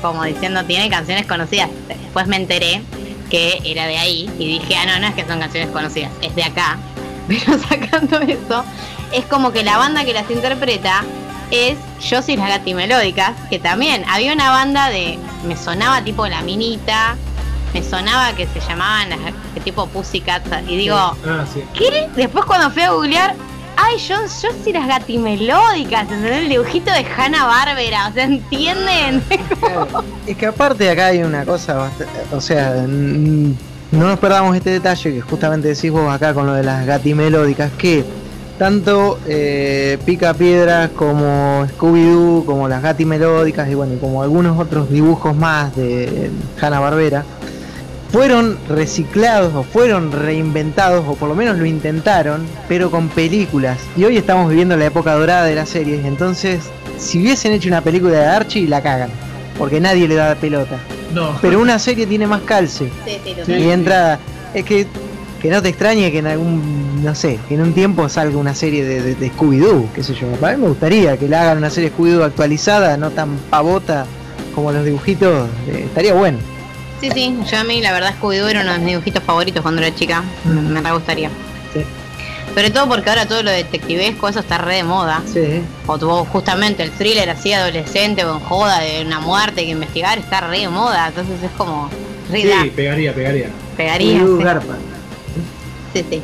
como 0.00 0.22
diciendo, 0.22 0.64
tiene 0.64 0.88
canciones 0.88 1.26
conocidas. 1.26 1.70
Después 1.88 2.28
me 2.28 2.36
enteré 2.36 2.82
que 3.30 3.60
era 3.64 3.86
de 3.86 3.98
ahí 3.98 4.30
y 4.38 4.58
dije, 4.58 4.76
ah, 4.76 4.86
no, 4.86 5.00
no 5.00 5.08
es 5.08 5.14
que 5.14 5.26
son 5.26 5.40
canciones 5.40 5.70
conocidas, 5.70 6.12
es 6.22 6.34
de 6.36 6.44
acá. 6.44 6.78
Pero 7.28 7.58
sacando 7.68 8.18
eso, 8.20 8.64
es 9.12 9.24
como 9.26 9.52
que 9.52 9.62
la 9.62 9.76
banda 9.78 10.04
que 10.04 10.12
las 10.14 10.30
interpreta 10.30 11.04
es 11.50 11.78
Josie 11.98 12.36
las 12.36 12.48
Gatimelódicas, 12.48 13.32
que 13.50 13.58
también 13.58 14.04
había 14.08 14.32
una 14.32 14.50
banda 14.50 14.88
de. 14.90 15.18
Me 15.46 15.56
sonaba 15.56 16.02
tipo 16.02 16.26
La 16.26 16.42
Minita, 16.42 17.16
me 17.72 17.82
sonaba 17.82 18.32
que 18.32 18.46
se 18.46 18.60
llamaban 18.60 19.10
las- 19.10 19.18
que 19.54 19.60
tipo 19.60 19.86
Pussycats, 19.86 20.48
y 20.66 20.76
digo, 20.76 20.96
Ah, 20.96 21.44
sí. 21.52 21.62
¿qué? 21.74 22.08
Después 22.16 22.44
cuando 22.44 22.70
fui 22.70 22.82
a 22.82 22.90
googlear, 22.90 23.34
ay, 23.76 23.96
yo, 23.98 24.16
yo 24.42 24.48
sí 24.64 24.72
las 24.72 24.86
gatimelódicas, 24.88 26.02
¿entendés? 26.02 26.38
El 26.42 26.48
dibujito 26.48 26.90
de 26.92 27.06
Hanna 27.16 27.44
Barbera, 27.46 28.08
o 28.08 28.12
sea, 28.12 28.24
¿entienden? 28.24 29.22
Es 30.26 30.36
que 30.36 30.46
aparte 30.46 30.90
acá 30.90 31.06
hay 31.06 31.22
una 31.22 31.44
cosa, 31.44 31.76
bast- 31.78 32.06
o 32.32 32.40
sea, 32.40 32.84
no 33.92 34.06
nos 34.06 34.18
perdamos 34.18 34.56
este 34.56 34.70
detalle 34.70 35.14
que 35.14 35.20
justamente 35.20 35.68
decís 35.68 35.90
vos 35.90 36.12
acá 36.12 36.34
con 36.34 36.46
lo 36.46 36.52
de 36.54 36.62
las 36.62 36.86
gatimelódicas, 36.86 37.72
que 37.78 38.04
tanto 38.58 39.18
eh, 39.26 39.98
Pica 40.04 40.34
Piedras 40.34 40.90
como 40.90 41.64
Scooby-Doo, 41.66 42.44
como 42.44 42.68
las 42.68 42.82
gatimelódicas 42.82 43.68
y 43.70 43.74
bueno, 43.74 43.94
como 44.00 44.22
algunos 44.22 44.58
otros 44.58 44.90
dibujos 44.90 45.34
más 45.36 45.74
de 45.76 46.30
Hanna 46.60 46.80
Barbera, 46.80 47.24
fueron 48.10 48.58
reciclados 48.68 49.54
o 49.54 49.62
fueron 49.62 50.12
reinventados, 50.12 51.04
o 51.06 51.14
por 51.14 51.28
lo 51.28 51.34
menos 51.34 51.58
lo 51.58 51.66
intentaron, 51.66 52.46
pero 52.66 52.90
con 52.90 53.08
películas. 53.08 53.78
Y 53.96 54.04
hoy 54.04 54.16
estamos 54.16 54.48
viviendo 54.48 54.76
la 54.76 54.86
época 54.86 55.14
dorada 55.14 55.44
de 55.44 55.54
las 55.54 55.68
series, 55.68 56.04
entonces, 56.04 56.60
si 56.98 57.20
hubiesen 57.20 57.52
hecho 57.52 57.68
una 57.68 57.82
película 57.82 58.18
de 58.18 58.26
Archie, 58.26 58.66
la 58.66 58.82
cagan, 58.82 59.10
porque 59.58 59.80
nadie 59.80 60.06
le 60.08 60.14
da 60.14 60.34
pelota. 60.36 60.78
No. 61.12 61.36
Pero 61.40 61.60
una 61.60 61.78
serie 61.78 62.06
tiene 62.06 62.26
más 62.26 62.42
calce. 62.42 62.90
Sí, 63.06 63.18
sí, 63.24 63.34
Sí. 63.44 63.52
Y 63.52 63.70
entra. 63.70 64.18
Es 64.54 64.64
que. 64.64 64.86
Que 65.42 65.50
no 65.50 65.62
te 65.62 65.68
extrañe 65.68 66.10
que 66.10 66.18
en 66.18 66.26
algún. 66.26 67.02
No 67.04 67.14
sé, 67.14 67.38
que 67.48 67.54
en 67.54 67.60
un 67.62 67.72
tiempo 67.72 68.08
salga 68.08 68.36
una 68.38 68.54
serie 68.54 68.84
de, 68.84 69.00
de- 69.00 69.14
de 69.14 69.32
Scooby-Doo, 69.32 69.86
qué 69.94 70.02
sé 70.02 70.12
yo. 70.14 70.26
A 70.44 70.50
mí 70.50 70.56
me 70.60 70.66
gustaría 70.68 71.16
que 71.16 71.28
le 71.28 71.36
hagan 71.36 71.58
una 71.58 71.70
serie 71.70 71.92
Scooby-Doo 71.92 72.24
actualizada, 72.24 72.96
no 72.96 73.10
tan 73.10 73.36
pavota 73.50 74.04
como 74.54 74.72
los 74.72 74.84
dibujitos. 74.84 75.48
eh, 75.68 75.84
estaría 75.86 76.12
bueno. 76.14 76.38
Sí, 77.00 77.08
sí, 77.14 77.36
yo 77.48 77.58
a 77.58 77.62
mí 77.62 77.80
la 77.80 77.92
verdad 77.92 78.14
Scooby-Doo 78.20 78.48
era 78.48 78.62
uno 78.62 78.72
de 78.72 78.78
mis 78.80 78.88
dibujitos 78.88 79.22
favoritos 79.22 79.62
cuando 79.62 79.80
era 79.80 79.94
chica, 79.94 80.24
me, 80.44 80.60
me 80.60 80.80
re 80.80 80.90
gustaría. 80.92 81.28
Sí. 81.72 81.80
Sobre 82.58 82.70
todo 82.72 82.88
porque 82.88 83.08
ahora 83.08 83.24
todo 83.26 83.44
lo 83.44 83.52
detectivesco, 83.52 84.26
eso 84.28 84.40
está 84.40 84.58
re 84.58 84.74
de 84.74 84.82
moda. 84.82 85.22
Sí. 85.32 85.62
O 85.86 85.96
tuvo 85.96 86.24
justamente 86.24 86.82
el 86.82 86.90
thriller 86.90 87.30
así 87.30 87.52
adolescente 87.52 88.24
o 88.24 88.34
en 88.34 88.40
joda 88.40 88.80
de 88.80 89.04
una 89.06 89.20
muerte 89.20 89.64
que 89.64 89.70
investigar, 89.70 90.18
está 90.18 90.40
re 90.40 90.58
de 90.62 90.68
moda, 90.68 91.06
entonces 91.06 91.40
es 91.40 91.52
como 91.52 91.88
re 92.28 92.44
da, 92.44 92.62
Sí, 92.64 92.70
pegaría, 92.70 93.14
pegaría. 93.14 93.50
pegaría. 93.76 94.18
Sí. 94.18 94.42
garpa. 94.42 94.74
Sí, 95.92 96.04
sí. 96.10 96.20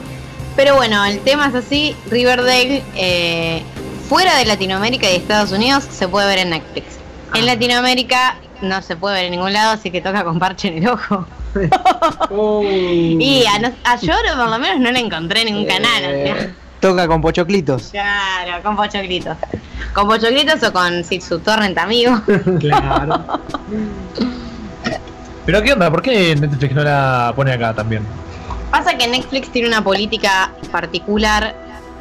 Pero 0.57 0.75
bueno, 0.75 1.05
el 1.05 1.21
tema 1.21 1.47
es 1.47 1.55
así, 1.55 1.95
Riverdale, 2.11 2.83
eh, 2.97 3.63
fuera 4.09 4.37
de 4.37 4.45
Latinoamérica 4.47 5.09
y 5.13 5.15
Estados 5.15 5.53
Unidos, 5.53 5.85
se 5.89 6.09
puede 6.09 6.27
ver 6.27 6.39
en 6.41 6.51
Netflix. 6.51 6.87
Ah. 7.31 7.39
En 7.39 7.47
Latinoamérica 7.47 8.39
no 8.61 8.83
se 8.83 8.97
puede 8.97 9.15
ver 9.15 9.25
en 9.27 9.31
ningún 9.31 9.53
lado, 9.53 9.71
así 9.71 9.93
que 9.93 10.01
toca 10.01 10.25
con 10.25 10.41
parche 10.41 10.67
en 10.67 10.79
el 10.79 10.89
ojo. 10.89 11.25
Y 12.31 13.45
a, 13.47 13.59
no- 13.59 13.73
a 13.85 13.97
Lloro 13.97 14.37
por 14.37 14.49
lo 14.51 14.59
menos 14.59 14.81
no 14.81 14.91
la 14.93 14.99
encontré 14.99 15.41
en 15.43 15.47
ningún 15.47 15.67
canal. 15.67 16.03
o 16.05 16.09
sea. 16.11 16.37
Eh, 16.43 16.55
Toca 16.81 17.07
con 17.09 17.21
pochoclitos. 17.23 17.89
Claro, 17.93 18.63
con 18.63 18.77
pochoclitos. 18.77 19.37
Con 19.95 20.07
pochoclitos 20.07 20.63
o 20.63 20.73
con 20.73 21.03
si 21.05 21.21
su 21.21 21.39
torrent 21.39 21.79
amigo. 21.79 22.21
Claro. 22.61 23.25
Pero 25.47 25.63
¿qué 25.63 25.73
onda? 25.73 25.91
¿Por 25.91 26.03
qué 26.03 26.35
Netflix 26.37 26.75
no 26.75 26.83
la 26.85 27.33
pone 27.35 27.53
acá 27.53 27.75
también? 27.75 28.03
Pasa 28.71 28.97
que 28.99 29.07
Netflix 29.07 29.51
tiene 29.51 29.69
una 29.69 29.83
política 29.85 30.51
particular 30.73 31.55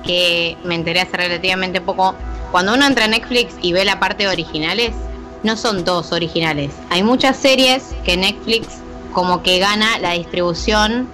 que 0.05 0.57
me 0.65 0.75
enteré 0.75 1.01
hace 1.01 1.15
relativamente 1.17 1.79
poco. 1.81 2.15
Cuando 2.51 2.73
uno 2.73 2.85
entra 2.85 3.05
a 3.05 3.07
Netflix 3.07 3.53
y 3.61 3.73
ve 3.73 3.85
la 3.85 3.99
parte 3.99 4.23
de 4.23 4.29
originales, 4.29 4.91
no 5.43 5.55
son 5.57 5.83
todos 5.85 6.11
originales. 6.11 6.71
Hay 6.89 7.03
muchas 7.03 7.37
series 7.37 7.95
que 8.05 8.15
Netflix 8.17 8.67
como 9.13 9.41
que 9.43 9.59
gana 9.59 9.97
la 9.99 10.11
distribución 10.11 11.07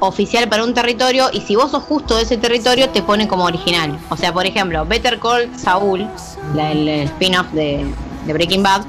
oficial 0.00 0.48
para 0.48 0.62
un 0.64 0.74
territorio 0.74 1.28
y 1.32 1.40
si 1.40 1.56
vos 1.56 1.70
sos 1.70 1.82
justo 1.82 2.16
de 2.16 2.22
ese 2.24 2.36
territorio 2.36 2.88
te 2.90 3.02
pone 3.02 3.26
como 3.28 3.44
original. 3.44 3.98
O 4.10 4.16
sea, 4.16 4.32
por 4.32 4.44
ejemplo, 4.46 4.84
Better 4.84 5.18
Call 5.18 5.50
Saul, 5.58 6.06
la- 6.54 6.72
el, 6.72 6.86
el 6.88 7.02
spin-off 7.04 7.46
de, 7.52 7.86
de 8.26 8.32
Breaking 8.32 8.62
Bad, 8.62 8.82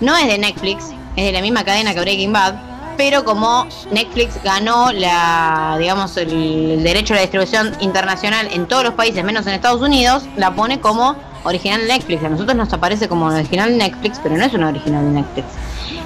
no 0.00 0.16
es 0.16 0.26
de 0.28 0.38
Netflix, 0.38 0.84
es 1.16 1.24
de 1.26 1.32
la 1.32 1.40
misma 1.40 1.64
cadena 1.64 1.92
que 1.94 2.00
Breaking 2.00 2.32
Bad, 2.32 2.54
pero 2.96 3.24
como 3.24 3.66
Netflix 3.90 4.42
ganó 4.42 4.92
la, 4.92 5.76
digamos, 5.78 6.16
el, 6.16 6.82
derecho 6.82 7.14
a 7.14 7.16
la 7.16 7.22
distribución 7.22 7.72
internacional 7.80 8.48
en 8.52 8.66
todos 8.66 8.84
los 8.84 8.94
países, 8.94 9.24
menos 9.24 9.46
en 9.46 9.54
Estados 9.54 9.80
Unidos, 9.80 10.24
la 10.36 10.54
pone 10.54 10.80
como 10.80 11.16
original 11.44 11.86
Netflix. 11.86 12.24
A 12.24 12.28
nosotros 12.28 12.56
nos 12.56 12.72
aparece 12.72 13.08
como 13.08 13.26
original 13.26 13.76
Netflix, 13.76 14.20
pero 14.22 14.36
no 14.36 14.44
es 14.44 14.54
una 14.54 14.68
original 14.68 15.04
de 15.04 15.10
Netflix. 15.10 15.46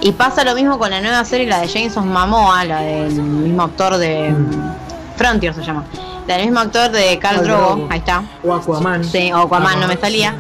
Y 0.01 0.13
pasa 0.13 0.45
lo 0.45 0.55
mismo 0.55 0.79
con 0.79 0.91
la 0.91 1.01
nueva 1.01 1.25
serie, 1.25 1.47
la 1.47 1.61
de 1.61 1.69
Jason 1.69 2.09
Momoa, 2.09 2.65
la 2.65 2.81
del 2.81 3.13
mismo 3.15 3.63
actor 3.63 3.97
de 3.97 4.35
Frontier 5.17 5.55
se 5.55 5.63
llama. 5.63 5.85
La 6.27 6.37
del 6.37 6.47
mismo 6.47 6.61
actor 6.61 6.91
de 6.91 7.17
Drogo, 7.17 7.43
Drogo. 7.43 7.89
ahí 7.91 7.99
está. 7.99 8.23
O 8.45 8.55
Aquaman. 8.55 9.05
Sí, 9.05 9.33
o 9.33 9.39
Aquaman, 9.39 9.81
no 9.81 9.89
me 9.89 9.97
salía. 9.97 10.35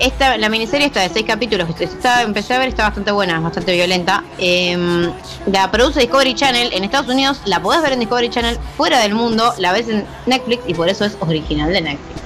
Esta, 0.00 0.36
la 0.36 0.48
miniserie 0.48 0.86
está 0.86 1.00
de 1.00 1.08
seis 1.08 1.24
capítulos, 1.24 1.72
que 1.74 1.84
está, 1.84 2.22
empecé 2.22 2.54
a 2.54 2.58
ver, 2.58 2.68
está 2.68 2.84
bastante 2.84 3.12
buena, 3.12 3.38
bastante 3.40 3.72
violenta. 3.72 4.24
Em, 4.38 5.10
la 5.46 5.70
produce 5.70 6.00
Discovery 6.00 6.34
Channel 6.34 6.72
en 6.72 6.84
Estados 6.84 7.08
Unidos, 7.08 7.40
la 7.46 7.60
podés 7.60 7.80
ver 7.82 7.92
en 7.92 8.00
Discovery 8.00 8.28
Channel, 8.28 8.58
fuera 8.76 8.98
del 9.00 9.14
mundo, 9.14 9.54
la 9.58 9.72
ves 9.72 9.88
en 9.88 10.04
Netflix 10.26 10.62
y 10.66 10.74
por 10.74 10.88
eso 10.88 11.04
es 11.04 11.16
original 11.20 11.72
de 11.72 11.80
Netflix. 11.80 12.20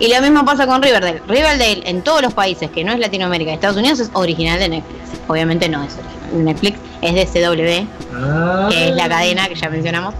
Y 0.00 0.08
lo 0.12 0.20
mismo 0.22 0.44
pasa 0.46 0.66
con 0.66 0.82
Riverdale. 0.82 1.20
Riverdale 1.28 1.82
en 1.84 2.00
todos 2.02 2.22
los 2.22 2.32
países 2.32 2.70
que 2.70 2.82
no 2.84 2.92
es 2.92 2.98
Latinoamérica 2.98 3.52
Estados 3.52 3.76
Unidos 3.76 4.00
es 4.00 4.10
original 4.14 4.58
de 4.58 4.68
Netflix. 4.70 4.98
Obviamente 5.28 5.68
no 5.68 5.82
es 5.84 5.92
original 5.92 6.44
Netflix, 6.44 6.78
es 7.02 7.14
de 7.14 7.26
CW, 7.26 7.86
Ah. 8.14 8.68
que 8.70 8.88
es 8.88 8.94
la 8.96 9.08
cadena 9.08 9.46
que 9.48 9.54
ya 9.56 9.68
mencionamos. 9.68 10.14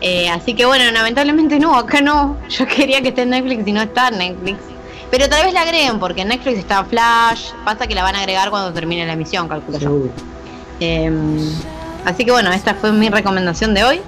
Eh, 0.00 0.28
así 0.28 0.54
que 0.54 0.66
bueno, 0.66 0.90
lamentablemente 0.90 1.58
no, 1.58 1.76
acá 1.76 2.00
no. 2.00 2.36
Yo 2.50 2.66
quería 2.66 3.00
que 3.00 3.08
esté 3.08 3.22
en 3.22 3.30
Netflix 3.30 3.66
y 3.66 3.72
no 3.72 3.80
está 3.82 4.08
en 4.08 4.18
Netflix. 4.18 4.58
Pero 5.12 5.28
tal 5.28 5.44
vez 5.44 5.52
la 5.52 5.60
agreguen 5.60 5.98
porque 5.98 6.22
en 6.22 6.28
Netflix 6.28 6.58
está 6.58 6.82
Flash. 6.84 7.50
Pasa 7.66 7.86
que 7.86 7.94
la 7.94 8.02
van 8.02 8.16
a 8.16 8.20
agregar 8.20 8.48
cuando 8.48 8.72
termine 8.72 9.04
la 9.04 9.12
emisión, 9.12 9.46
calculo 9.46 9.78
yo. 9.78 9.98
Eh, 10.80 11.12
así 12.06 12.24
que 12.24 12.30
bueno, 12.30 12.50
esta 12.50 12.74
fue 12.74 12.92
mi 12.92 13.10
recomendación 13.10 13.74
de 13.74 13.84
hoy. 13.84 14.00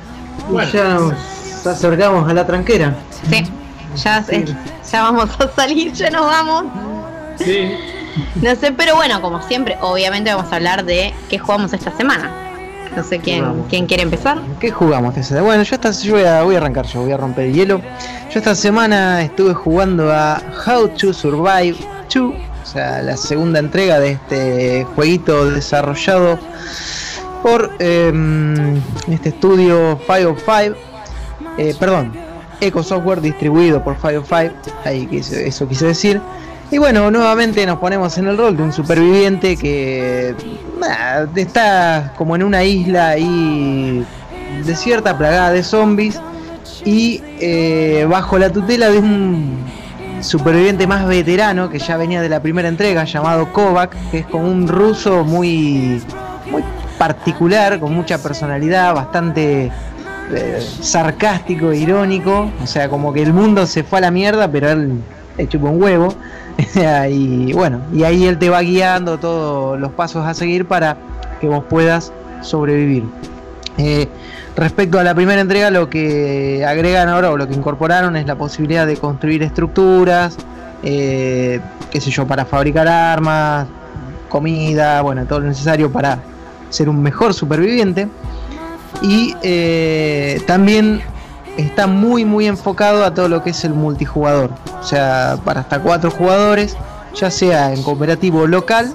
Bueno. 0.49 0.67
Y 0.67 0.73
ya 0.73 0.89
nos 0.89 1.67
acercamos 1.67 2.27
a 2.27 2.33
la 2.33 2.47
tranquera. 2.47 2.97
Sí, 3.29 3.45
ya, 4.03 4.25
eh, 4.31 4.47
ya 4.91 5.03
vamos 5.03 5.29
a 5.39 5.55
salir, 5.55 5.93
ya 5.93 6.09
nos 6.09 6.25
vamos. 6.25 6.65
Sí. 7.37 7.71
No 8.37 8.57
sé, 8.57 8.73
pero 8.73 8.97
bueno, 8.97 9.21
como 9.21 9.43
siempre, 9.43 9.77
obviamente 9.83 10.33
vamos 10.33 10.51
a 10.51 10.57
hablar 10.57 10.87
de 10.87 11.13
qué 11.29 11.39
jugamos 11.39 11.71
esta 11.75 11.95
semana. 11.95 12.44
No 12.97 13.03
sé 13.03 13.19
quién, 13.19 13.65
quién 13.69 13.87
quiere 13.87 14.05
empezar. 14.05 14.39
¿Qué 14.61 14.71
jugamos? 14.71 15.15
Bueno, 15.43 15.63
yo, 15.63 15.75
esta, 15.75 15.91
yo 15.91 16.15
voy, 16.15 16.25
a, 16.25 16.43
voy 16.43 16.55
a 16.55 16.59
arrancar 16.59 16.87
yo, 16.87 17.01
voy 17.03 17.13
a 17.13 17.17
romper 17.17 17.47
el 17.47 17.55
hielo. 17.55 17.81
Yo 18.33 18.39
esta 18.39 18.55
semana 18.55 19.23
estuve 19.23 19.53
jugando 19.53 20.13
a 20.13 20.41
How 20.67 20.89
to 20.89 21.13
Survive 21.13 21.77
2, 22.13 22.25
o 22.25 22.67
sea, 22.67 23.03
la 23.03 23.17
segunda 23.17 23.59
entrega 23.59 23.99
de 23.99 24.13
este 24.13 24.87
jueguito 24.95 25.51
desarrollado 25.51 26.39
por 27.43 27.77
em, 27.79 28.81
este 29.11 29.31
estudio 29.31 29.99
505, 30.07 30.79
eh, 31.59 31.75
perdón, 31.79 32.13
Eco 32.61 32.83
Software 32.83 33.21
distribuido 33.21 33.83
por 33.83 33.97
505, 33.97 34.55
ahí 34.85 35.09
eso 35.13 35.69
quise 35.69 35.87
decir. 35.87 36.21
Y 36.71 36.79
bueno, 36.79 37.11
nuevamente 37.11 37.65
nos 37.67 37.79
ponemos 37.79 38.17
en 38.19 38.27
el 38.27 38.39
rol 38.39 38.57
de 38.57 38.63
un 38.63 38.73
superviviente 38.73 39.57
que 39.57 40.35
está 41.37 42.13
como 42.17 42.35
en 42.37 42.43
una 42.43 42.65
isla 42.65 43.11
ahí 43.11 44.05
desierta, 44.65 45.17
plagada 45.17 45.53
de 45.53 45.63
zombies 45.63 46.21
y 46.85 47.23
eh, 47.41 48.07
bajo 48.09 48.39
la 48.39 48.51
tutela 48.51 48.91
de 48.91 48.99
un 48.99 49.65
superviviente 50.21 50.87
más 50.87 51.07
veterano 51.07 51.69
que 51.69 51.79
ya 51.79 51.97
venía 51.97 52.23
de 52.23 52.29
la 52.29 52.41
primera 52.41 52.69
entrega 52.69 53.05
llamado 53.05 53.53
Kovac, 53.53 53.95
que 54.11 54.21
es 54.21 54.27
como 54.27 54.51
un 54.51 54.67
ruso 54.67 55.23
muy, 55.25 56.03
muy 56.51 56.65
particular, 56.99 57.79
con 57.79 57.93
mucha 57.95 58.19
personalidad, 58.19 58.95
bastante 58.95 59.71
eh, 60.33 60.67
sarcástico, 60.81 61.73
irónico, 61.73 62.51
o 62.63 62.67
sea, 62.67 62.89
como 62.89 63.13
que 63.13 63.23
el 63.23 63.33
mundo 63.33 63.67
se 63.67 63.85
fue 63.85 63.99
a 63.99 64.03
la 64.03 64.11
mierda, 64.11 64.51
pero 64.51 64.71
él 64.71 65.01
le 65.37 65.49
chupa 65.49 65.69
un 65.69 65.83
huevo. 65.83 66.15
y 67.11 67.53
bueno, 67.53 67.81
y 67.93 68.05
ahí 68.05 68.27
él 68.27 68.39
te 68.39 68.49
va 68.49 68.61
guiando 68.61 69.19
todos 69.19 69.79
los 69.79 69.93
pasos 69.93 70.25
a 70.27 70.35
seguir 70.35 70.67
para 70.67 70.97
que 71.41 71.49
vos 71.49 71.65
puedas 71.69 72.13
sobrevivir. 72.43 73.05
Eh, 73.77 74.09
respecto 74.55 74.99
a 74.99 75.05
la 75.05 75.15
primera 75.15 75.41
entrega, 75.41 75.71
lo 75.71 75.91
que 75.91 76.65
agregan 76.67 77.09
ahora 77.09 77.31
o 77.31 77.37
lo 77.37 77.49
que 77.49 77.55
incorporaron 77.55 78.17
es 78.17 78.27
la 78.27 78.37
posibilidad 78.37 78.87
de 78.87 78.97
construir 78.97 79.43
estructuras, 79.43 80.37
eh, 80.83 81.61
qué 81.91 82.01
sé 82.01 82.11
yo, 82.11 82.27
para 82.27 82.45
fabricar 82.45 82.87
armas, 82.87 83.67
comida, 84.29 85.03
bueno, 85.03 85.25
todo 85.27 85.41
lo 85.41 85.49
necesario 85.49 85.91
para 85.91 86.19
ser 86.71 86.89
un 86.89 87.03
mejor 87.03 87.35
superviviente. 87.35 88.09
Y 89.03 89.35
eh, 89.43 90.41
también 90.47 91.03
está 91.57 91.87
muy 91.87 92.25
muy 92.25 92.47
enfocado 92.47 93.05
a 93.05 93.15
todo 93.15 93.29
lo 93.29 93.43
que 93.43 93.51
es 93.51 93.65
el 93.65 93.75
multijugador. 93.75 94.51
O 94.81 94.85
sea, 94.85 95.39
para 95.45 95.61
hasta 95.61 95.81
cuatro 95.81 96.11
jugadores, 96.11 96.77
ya 97.15 97.31
sea 97.31 97.73
en 97.73 97.83
cooperativo 97.83 98.47
local 98.47 98.93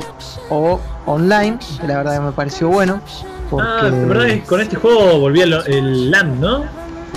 o 0.50 0.80
online, 1.06 1.58
que 1.80 1.88
la 1.88 1.98
verdad 1.98 2.22
me 2.22 2.32
pareció 2.32 2.70
bueno. 2.70 3.02
Porque... 3.50 3.68
Ah, 3.68 3.84
la 3.84 4.06
verdad 4.06 4.28
es 4.28 4.42
que 4.42 4.48
con 4.48 4.62
este 4.62 4.76
juego 4.76 5.20
volvía 5.20 5.46
el, 5.46 5.54
el 5.68 6.12
LAN, 6.12 6.40
¿no? 6.40 6.64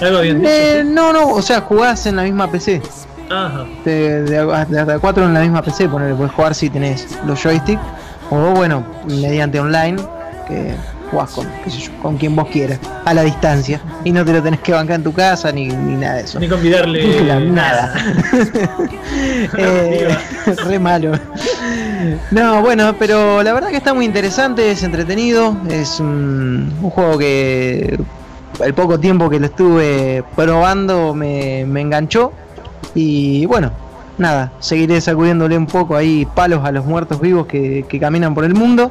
Algo 0.00 0.20
bien. 0.20 0.42
Eh, 0.44 0.82
no, 0.84 1.12
no, 1.12 1.28
o 1.28 1.42
sea, 1.42 1.60
jugás 1.60 2.06
en 2.06 2.16
la 2.16 2.22
misma 2.22 2.50
PC. 2.50 2.82
Ajá. 3.30 3.64
De, 3.84 4.22
de, 4.22 4.44
de 4.44 4.80
hasta 4.80 4.98
cuatro 4.98 5.24
en 5.24 5.34
la 5.34 5.40
misma 5.40 5.62
PC, 5.62 5.88
poner, 5.88 6.14
puedes 6.14 6.32
jugar 6.32 6.54
si 6.54 6.70
tenés 6.70 7.18
los 7.26 7.42
joysticks. 7.42 7.82
O 8.30 8.36
bueno, 8.52 8.84
mediante 9.06 9.60
online, 9.60 9.96
que 10.48 10.74
jugás 11.12 11.30
con, 11.30 11.46
qué 11.62 11.70
sé 11.70 11.78
yo, 11.78 11.92
con 12.02 12.16
quien 12.16 12.34
vos 12.34 12.48
quieras, 12.48 12.80
a 13.04 13.14
la 13.14 13.22
distancia. 13.22 13.80
Y 14.02 14.10
no 14.10 14.24
te 14.24 14.32
lo 14.32 14.42
tenés 14.42 14.60
que 14.60 14.72
bancar 14.72 14.96
en 14.96 15.04
tu 15.04 15.12
casa 15.12 15.52
ni, 15.52 15.68
ni 15.68 15.94
nada 15.94 16.16
de 16.16 16.22
eso. 16.22 16.40
Ni 16.40 16.48
convidarle 16.48 17.40
nada. 17.50 17.94
Eh, 19.58 20.16
re 20.64 20.78
malo. 20.78 21.12
No, 22.30 22.62
bueno, 22.62 22.94
pero 22.98 23.42
la 23.42 23.52
verdad 23.52 23.70
que 23.70 23.76
está 23.76 23.92
muy 23.94 24.04
interesante, 24.04 24.70
es 24.70 24.82
entretenido, 24.82 25.56
es 25.68 26.00
un, 26.00 26.72
un 26.82 26.90
juego 26.90 27.18
que 27.18 27.98
el 28.64 28.74
poco 28.74 28.98
tiempo 28.98 29.28
que 29.28 29.40
lo 29.40 29.46
estuve 29.46 30.24
probando 30.36 31.14
me, 31.14 31.64
me 31.66 31.80
enganchó 31.80 32.32
y 32.94 33.46
bueno, 33.46 33.72
nada, 34.18 34.52
seguiré 34.60 35.00
sacudiéndole 35.00 35.56
un 35.56 35.66
poco 35.66 35.96
ahí 35.96 36.26
palos 36.34 36.64
a 36.64 36.72
los 36.72 36.84
muertos 36.84 37.20
vivos 37.20 37.46
que, 37.46 37.84
que 37.88 37.98
caminan 37.98 38.34
por 38.34 38.44
el 38.44 38.54
mundo, 38.54 38.90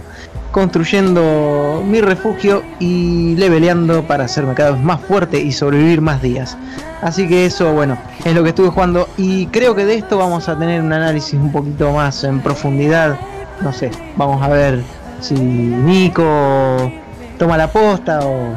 construyendo 0.52 1.84
mi 1.86 2.02
refugio 2.02 2.64
y 2.80 3.36
leveleando 3.36 4.04
para 4.04 4.26
hacerme 4.26 4.54
cada 4.54 4.72
vez 4.72 4.82
más 4.82 5.00
fuerte 5.02 5.40
y 5.40 5.52
sobrevivir 5.52 6.02
más 6.02 6.22
días. 6.22 6.58
Así 7.02 7.28
que 7.28 7.46
eso, 7.46 7.74
bueno, 7.74 7.98
es 8.26 8.36
lo 8.36 8.44
que 8.44 8.50
estuve 8.50 8.70
jugando 8.70 9.08
y 9.18 9.48
creo 9.48 9.76
que 9.76 9.86
de 9.86 9.96
esto 9.96 10.18
vamos 10.18 10.48
a 10.50 10.58
tener 10.58 10.82
un 10.82 10.94
análisis 10.94 11.34
un 11.34 11.52
poquito 11.52 11.92
más 11.94 12.24
en 12.24 12.42
profundidad. 12.42 13.18
No 13.62 13.74
sé, 13.74 13.92
vamos 14.16 14.42
a 14.44 14.48
ver 14.50 14.82
si 15.20 15.34
Nico 15.36 16.92
toma 17.38 17.58
la 17.58 17.68
posta 17.68 18.20
o 18.24 18.54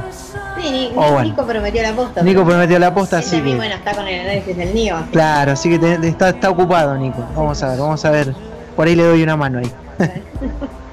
Sí, 0.61 0.71
Ni- 0.71 0.91
bueno. 0.95 1.23
Nico 1.23 1.45
prometió 1.47 1.83
la 1.83 1.93
posta. 1.93 2.23
Nico 2.23 2.45
prometió 2.45 2.79
la 2.79 2.95
posta, 2.95 3.21
también, 3.21 3.45
que... 3.45 3.55
bueno, 3.57 3.75
está 3.75 3.95
con 3.95 4.07
el 4.07 4.21
análisis 4.21 4.57
del 4.57 4.75
Nio. 4.75 4.97
así 4.97 5.11
Claro, 5.11 5.53
así 5.53 5.69
que 5.69 5.79
te- 5.79 5.99
te- 5.99 6.09
está, 6.09 6.29
está 6.31 6.51
ocupado 6.51 6.97
Nico. 6.97 7.25
Vamos 7.37 7.63
a 7.63 7.69
ver, 7.71 7.79
vamos 7.79 8.05
a 8.05 8.11
ver. 8.11 8.35
Por 8.77 8.87
ahí 8.87 8.95
le 8.97 9.03
doy 9.05 9.23
una 9.23 9.37
mano 9.37 9.59
ahí. 9.59 9.71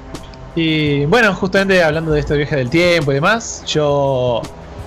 Y 0.54 1.06
bueno, 1.06 1.34
justamente 1.34 1.82
hablando 1.82 2.12
de 2.12 2.20
este 2.20 2.36
viaje 2.36 2.56
del 2.56 2.68
tiempo 2.68 3.10
y 3.12 3.14
demás, 3.14 3.64
yo 3.66 4.42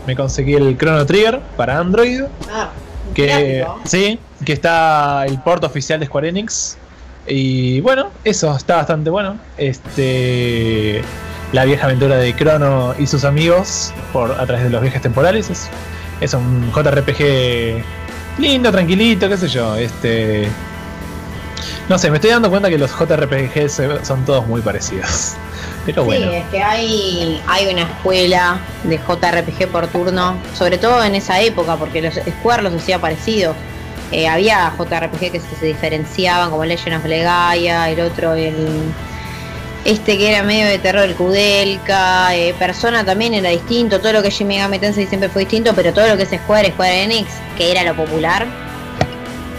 me 0.06 0.16
conseguí 0.16 0.54
el 0.54 0.78
Chrono 0.78 1.06
Trigger 1.06 1.40
para 1.58 1.80
Android. 1.80 2.24
Ah, 2.52 2.70
Que 3.14 3.66
sí, 3.86 4.20
que 4.44 4.54
está 4.54 5.26
el 5.26 5.40
port 5.42 5.64
oficial 5.64 6.00
de 6.00 6.06
Square 6.06 6.30
Enix. 6.30 6.78
Y 7.28 7.82
bueno, 7.82 8.10
eso 8.24 8.56
está 8.56 8.76
bastante 8.78 9.10
bueno. 9.10 9.38
Este 9.58 11.02
la 11.52 11.64
vieja 11.66 11.86
aventura 11.86 12.18
de 12.18 12.36
Chrono 12.36 12.94
y 13.00 13.08
sus 13.08 13.24
amigos 13.24 13.94
por 14.12 14.32
a 14.32 14.46
través 14.46 14.66
de 14.66 14.70
los 14.70 14.82
viajes 14.82 15.02
temporales. 15.02 15.50
Es, 15.50 15.70
es 16.22 16.34
un 16.34 16.72
JRPG 16.72 17.82
lindo, 18.40 18.72
tranquilito, 18.72 19.28
qué 19.30 19.38
sé 19.38 19.48
yo. 19.48 19.76
Este 19.76 20.48
no 21.90 21.98
sé, 21.98 22.10
me 22.10 22.18
estoy 22.18 22.32
dando 22.32 22.50
cuenta 22.50 22.70
que 22.70 22.78
los 22.78 22.92
JRPG 22.92 23.70
son 24.04 24.26
todos 24.26 24.46
muy 24.48 24.62
parecidos. 24.62 25.34
Pero 25.86 26.04
bueno. 26.04 26.30
Sí, 26.30 26.36
es 26.38 26.46
que 26.46 26.64
hay, 26.64 27.42
hay 27.48 27.68
una 27.68 27.84
escuela 27.84 28.60
de 28.84 28.98
JRPG 28.98 29.68
por 29.68 29.88
turno, 29.88 30.36
sobre 30.58 30.78
todo 30.78 31.04
en 31.04 31.16
esa 31.16 31.40
época, 31.42 31.76
porque 31.76 32.02
los 32.02 32.16
Square 32.16 32.64
los 32.64 32.74
hacía 32.74 33.00
parecidos. 33.00 33.56
Eh, 34.12 34.28
había 34.28 34.74
JRPG 34.78 35.32
que 35.32 35.40
se, 35.40 35.56
se 35.60 35.66
diferenciaban, 35.66 36.50
como 36.50 36.66
Legend 36.66 36.98
of 36.98 37.06
Legaia, 37.06 37.90
el 37.90 38.00
otro, 38.00 38.34
el 38.34 38.56
este 39.84 40.18
que 40.18 40.32
era 40.32 40.42
medio 40.42 40.66
de 40.66 40.80
terror, 40.80 41.04
el 41.04 41.14
Kudelka, 41.14 42.36
eh, 42.36 42.56
Persona 42.58 43.06
también 43.06 43.36
era 43.36 43.52
distinto, 43.52 44.00
todo 44.00 44.14
lo 44.14 44.24
que 44.24 44.30
es 44.30 44.34
Shin 44.34 44.48
Megami 44.48 44.80
Tensei 44.80 45.06
siempre 45.06 45.30
fue 45.30 45.44
distinto, 45.44 45.74
pero 45.76 45.94
todo 45.94 46.08
lo 46.08 46.18
que 46.18 46.24
es 46.24 46.30
Square, 46.30 46.72
Square 46.72 47.04
Enix, 47.04 47.30
que 47.56 47.72
era 47.72 47.84
lo 47.84 47.96
popular, 47.96 48.48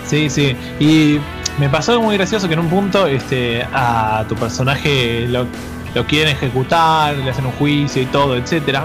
Sí, 0.09 0.31
sí. 0.31 0.57
Y 0.79 1.19
me 1.59 1.69
pasó 1.69 1.93
algo 1.93 2.05
muy 2.05 2.17
gracioso 2.17 2.47
que 2.49 2.55
en 2.55 2.61
un 2.61 2.69
punto 2.69 3.07
este, 3.07 3.67
a 3.73 4.25
tu 4.29 4.35
personaje 4.35 5.27
lo, 5.29 5.47
lo 5.95 6.07
quieren 6.07 6.35
ejecutar, 6.37 7.17
le 7.17 7.31
hacen 7.31 7.47
un 7.47 7.53
juicio 7.53 8.03
y 8.03 8.07
todo, 8.07 8.37
etcétera. 8.37 8.85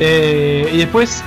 Eh, 0.00 0.68
y 0.72 0.78
después, 0.78 1.22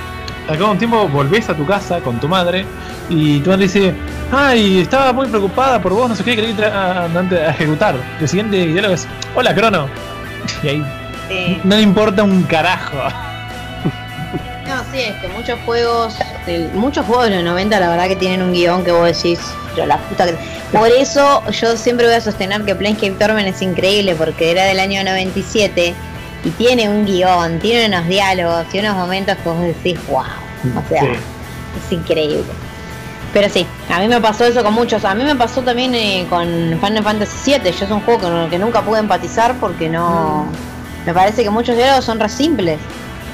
al 0.48 0.56
cabo 0.56 0.66
de 0.68 0.72
un 0.72 0.78
tiempo, 0.78 1.08
volvés 1.08 1.48
a 1.48 1.54
tu 1.54 1.64
casa 1.66 2.00
con 2.00 2.20
tu 2.20 2.28
madre 2.28 2.66
y 3.08 3.40
tu 3.40 3.48
madre 3.50 3.64
dice, 3.64 3.94
ay, 4.30 4.80
estaba 4.80 5.12
muy 5.14 5.26
preocupada 5.28 5.80
por 5.80 5.92
vos, 5.94 6.08
no 6.08 6.14
sé 6.14 6.22
qué, 6.24 6.34
quería 6.36 6.50
ir 6.50 6.64
a, 6.64 7.04
a- 7.04 7.06
a 7.06 7.50
ejecutar. 7.50 7.94
El 8.20 8.28
siguiente 8.28 8.66
diálogo 8.66 8.94
es, 8.94 9.06
hola, 9.34 9.54
Crono. 9.54 9.86
Y 10.62 10.68
ahí 10.68 10.84
no 11.64 11.76
le 11.76 11.82
importa 11.82 12.22
un 12.22 12.42
carajo. 12.42 12.96
Sí, 14.98 15.04
es 15.04 15.14
que 15.16 15.28
muchos 15.28 15.60
juegos, 15.64 16.14
muchos 16.74 17.06
juegos 17.06 17.26
de 17.28 17.36
los 17.36 17.44
90 17.44 17.78
la 17.78 17.88
verdad 17.88 18.08
que 18.08 18.16
tienen 18.16 18.42
un 18.42 18.52
guion 18.52 18.82
que 18.84 18.90
vos 18.90 19.06
decís, 19.06 19.38
yo 19.76 19.86
la 19.86 19.96
puta 19.98 20.26
que... 20.26 20.36
Por 20.72 20.88
eso 20.88 21.42
yo 21.52 21.76
siempre 21.76 22.06
voy 22.06 22.16
a 22.16 22.20
sostener 22.20 22.64
que 22.64 22.74
Planescape 22.74 23.12
Torment 23.12 23.46
es 23.46 23.62
increíble 23.62 24.16
porque 24.16 24.50
era 24.50 24.64
del 24.64 24.80
año 24.80 25.04
97 25.04 25.94
y 26.44 26.50
tiene 26.50 26.88
un 26.88 27.06
guion, 27.06 27.60
tiene 27.60 27.86
unos 27.86 28.08
diálogos 28.08 28.66
y 28.72 28.80
unos 28.80 28.96
momentos 28.96 29.36
que 29.36 29.48
vos 29.48 29.60
decís, 29.60 29.98
wow, 30.08 30.22
o 30.22 30.88
sea, 30.88 31.02
Sí. 31.02 31.08
es 31.86 31.92
increíble. 31.92 32.42
Pero 33.32 33.48
sí, 33.50 33.66
a 33.90 34.00
mí 34.00 34.08
me 34.08 34.20
pasó 34.20 34.46
eso 34.46 34.64
con 34.64 34.74
muchos. 34.74 35.04
A 35.04 35.14
mí 35.14 35.22
me 35.22 35.36
pasó 35.36 35.62
también 35.62 35.94
eh, 35.94 36.26
con 36.28 36.48
Final 36.82 37.04
Fantasy 37.04 37.52
VII. 37.52 37.70
Yo 37.72 37.84
es 37.84 37.90
un 37.92 38.00
juego 38.00 38.20
con 38.22 38.36
el 38.36 38.50
que 38.50 38.58
nunca 38.58 38.82
pude 38.82 38.98
empatizar 38.98 39.54
porque 39.60 39.88
no. 39.88 40.46
Me 41.06 41.14
parece 41.14 41.44
que 41.44 41.50
muchos 41.50 41.76
diálogos 41.76 42.04
son 42.04 42.18
re 42.18 42.28
simples. 42.28 42.78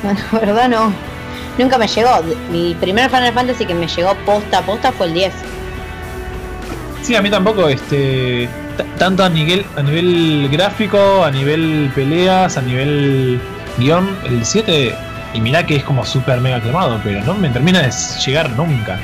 Bueno, 0.03 0.21
la 0.33 0.39
verdad 0.41 0.69
no. 0.69 1.14
Nunca 1.59 1.79
me 1.79 1.87
llegó. 1.87 2.11
Mi 2.51 2.75
primer 2.75 3.09
Final 3.11 3.33
Fantasy 3.33 3.65
que 3.67 3.75
me 3.75 3.87
llegó 3.87 4.15
posta 4.27 4.59
a 4.59 4.63
posta 4.63 4.93
fue 4.93 5.07
el 5.07 5.15
10. 5.15 5.33
Sí, 7.03 7.15
a 7.15 7.23
mí 7.23 7.31
tampoco, 7.31 7.69
este, 7.69 8.49
tanto 8.99 9.25
a 9.25 9.29
nivel, 9.29 9.65
a 9.77 9.83
nivel 9.83 10.49
gráfico, 10.51 11.23
a 11.23 11.31
nivel 11.31 11.93
peleas, 11.95 12.57
a 12.57 12.63
nivel 12.63 13.41
guion, 13.79 14.17
el 14.25 14.45
7, 14.45 14.95
y 15.35 15.41
mirá 15.41 15.67
que 15.67 15.77
es 15.77 15.85
como 15.85 16.05
súper 16.07 16.41
mega 16.41 16.57
aclamado, 16.57 16.99
pero 17.05 17.21
no 17.25 17.35
me 17.35 17.51
termina 17.51 17.83
de 17.83 17.93
llegar 18.25 18.49
nunca. 18.51 18.99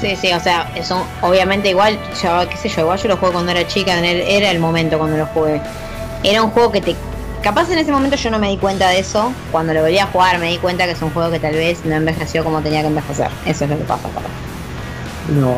Sí, 0.00 0.16
sí, 0.16 0.32
o 0.34 0.40
sea, 0.40 0.68
eso 0.74 1.06
obviamente 1.22 1.70
igual, 1.70 1.98
yo, 2.22 2.46
qué 2.50 2.56
sé 2.58 2.68
yo, 2.68 2.82
igual 2.82 2.98
yo 2.98 3.08
lo 3.08 3.16
jugué 3.16 3.32
cuando 3.32 3.52
era 3.52 3.66
chica, 3.66 3.98
en 3.98 4.04
el- 4.04 4.20
era 4.20 4.50
el 4.50 4.58
momento 4.58 4.98
cuando 4.98 5.16
lo 5.16 5.26
jugué. 5.26 5.62
Era 6.22 6.42
un 6.42 6.50
juego 6.50 6.72
que 6.72 6.80
te... 6.82 6.96
Capaz 7.44 7.70
en 7.70 7.78
ese 7.78 7.92
momento 7.92 8.16
yo 8.16 8.30
no 8.30 8.38
me 8.38 8.48
di 8.48 8.56
cuenta 8.56 8.88
de 8.88 9.00
eso, 9.00 9.30
cuando 9.52 9.74
lo 9.74 9.82
volví 9.82 9.98
a 9.98 10.06
jugar 10.06 10.38
me 10.38 10.48
di 10.48 10.56
cuenta 10.56 10.86
que 10.86 10.92
es 10.92 11.02
un 11.02 11.10
juego 11.10 11.30
que 11.30 11.38
tal 11.38 11.52
vez 11.52 11.84
no 11.84 11.94
envejeció 11.94 12.42
como 12.42 12.62
tenía 12.62 12.80
que 12.80 12.86
envejecer. 12.86 13.28
Eso 13.44 13.64
es 13.64 13.70
lo 13.70 13.76
que 13.76 13.84
pasa, 13.84 14.08
capaz. 14.08 14.30
No, 15.28 15.54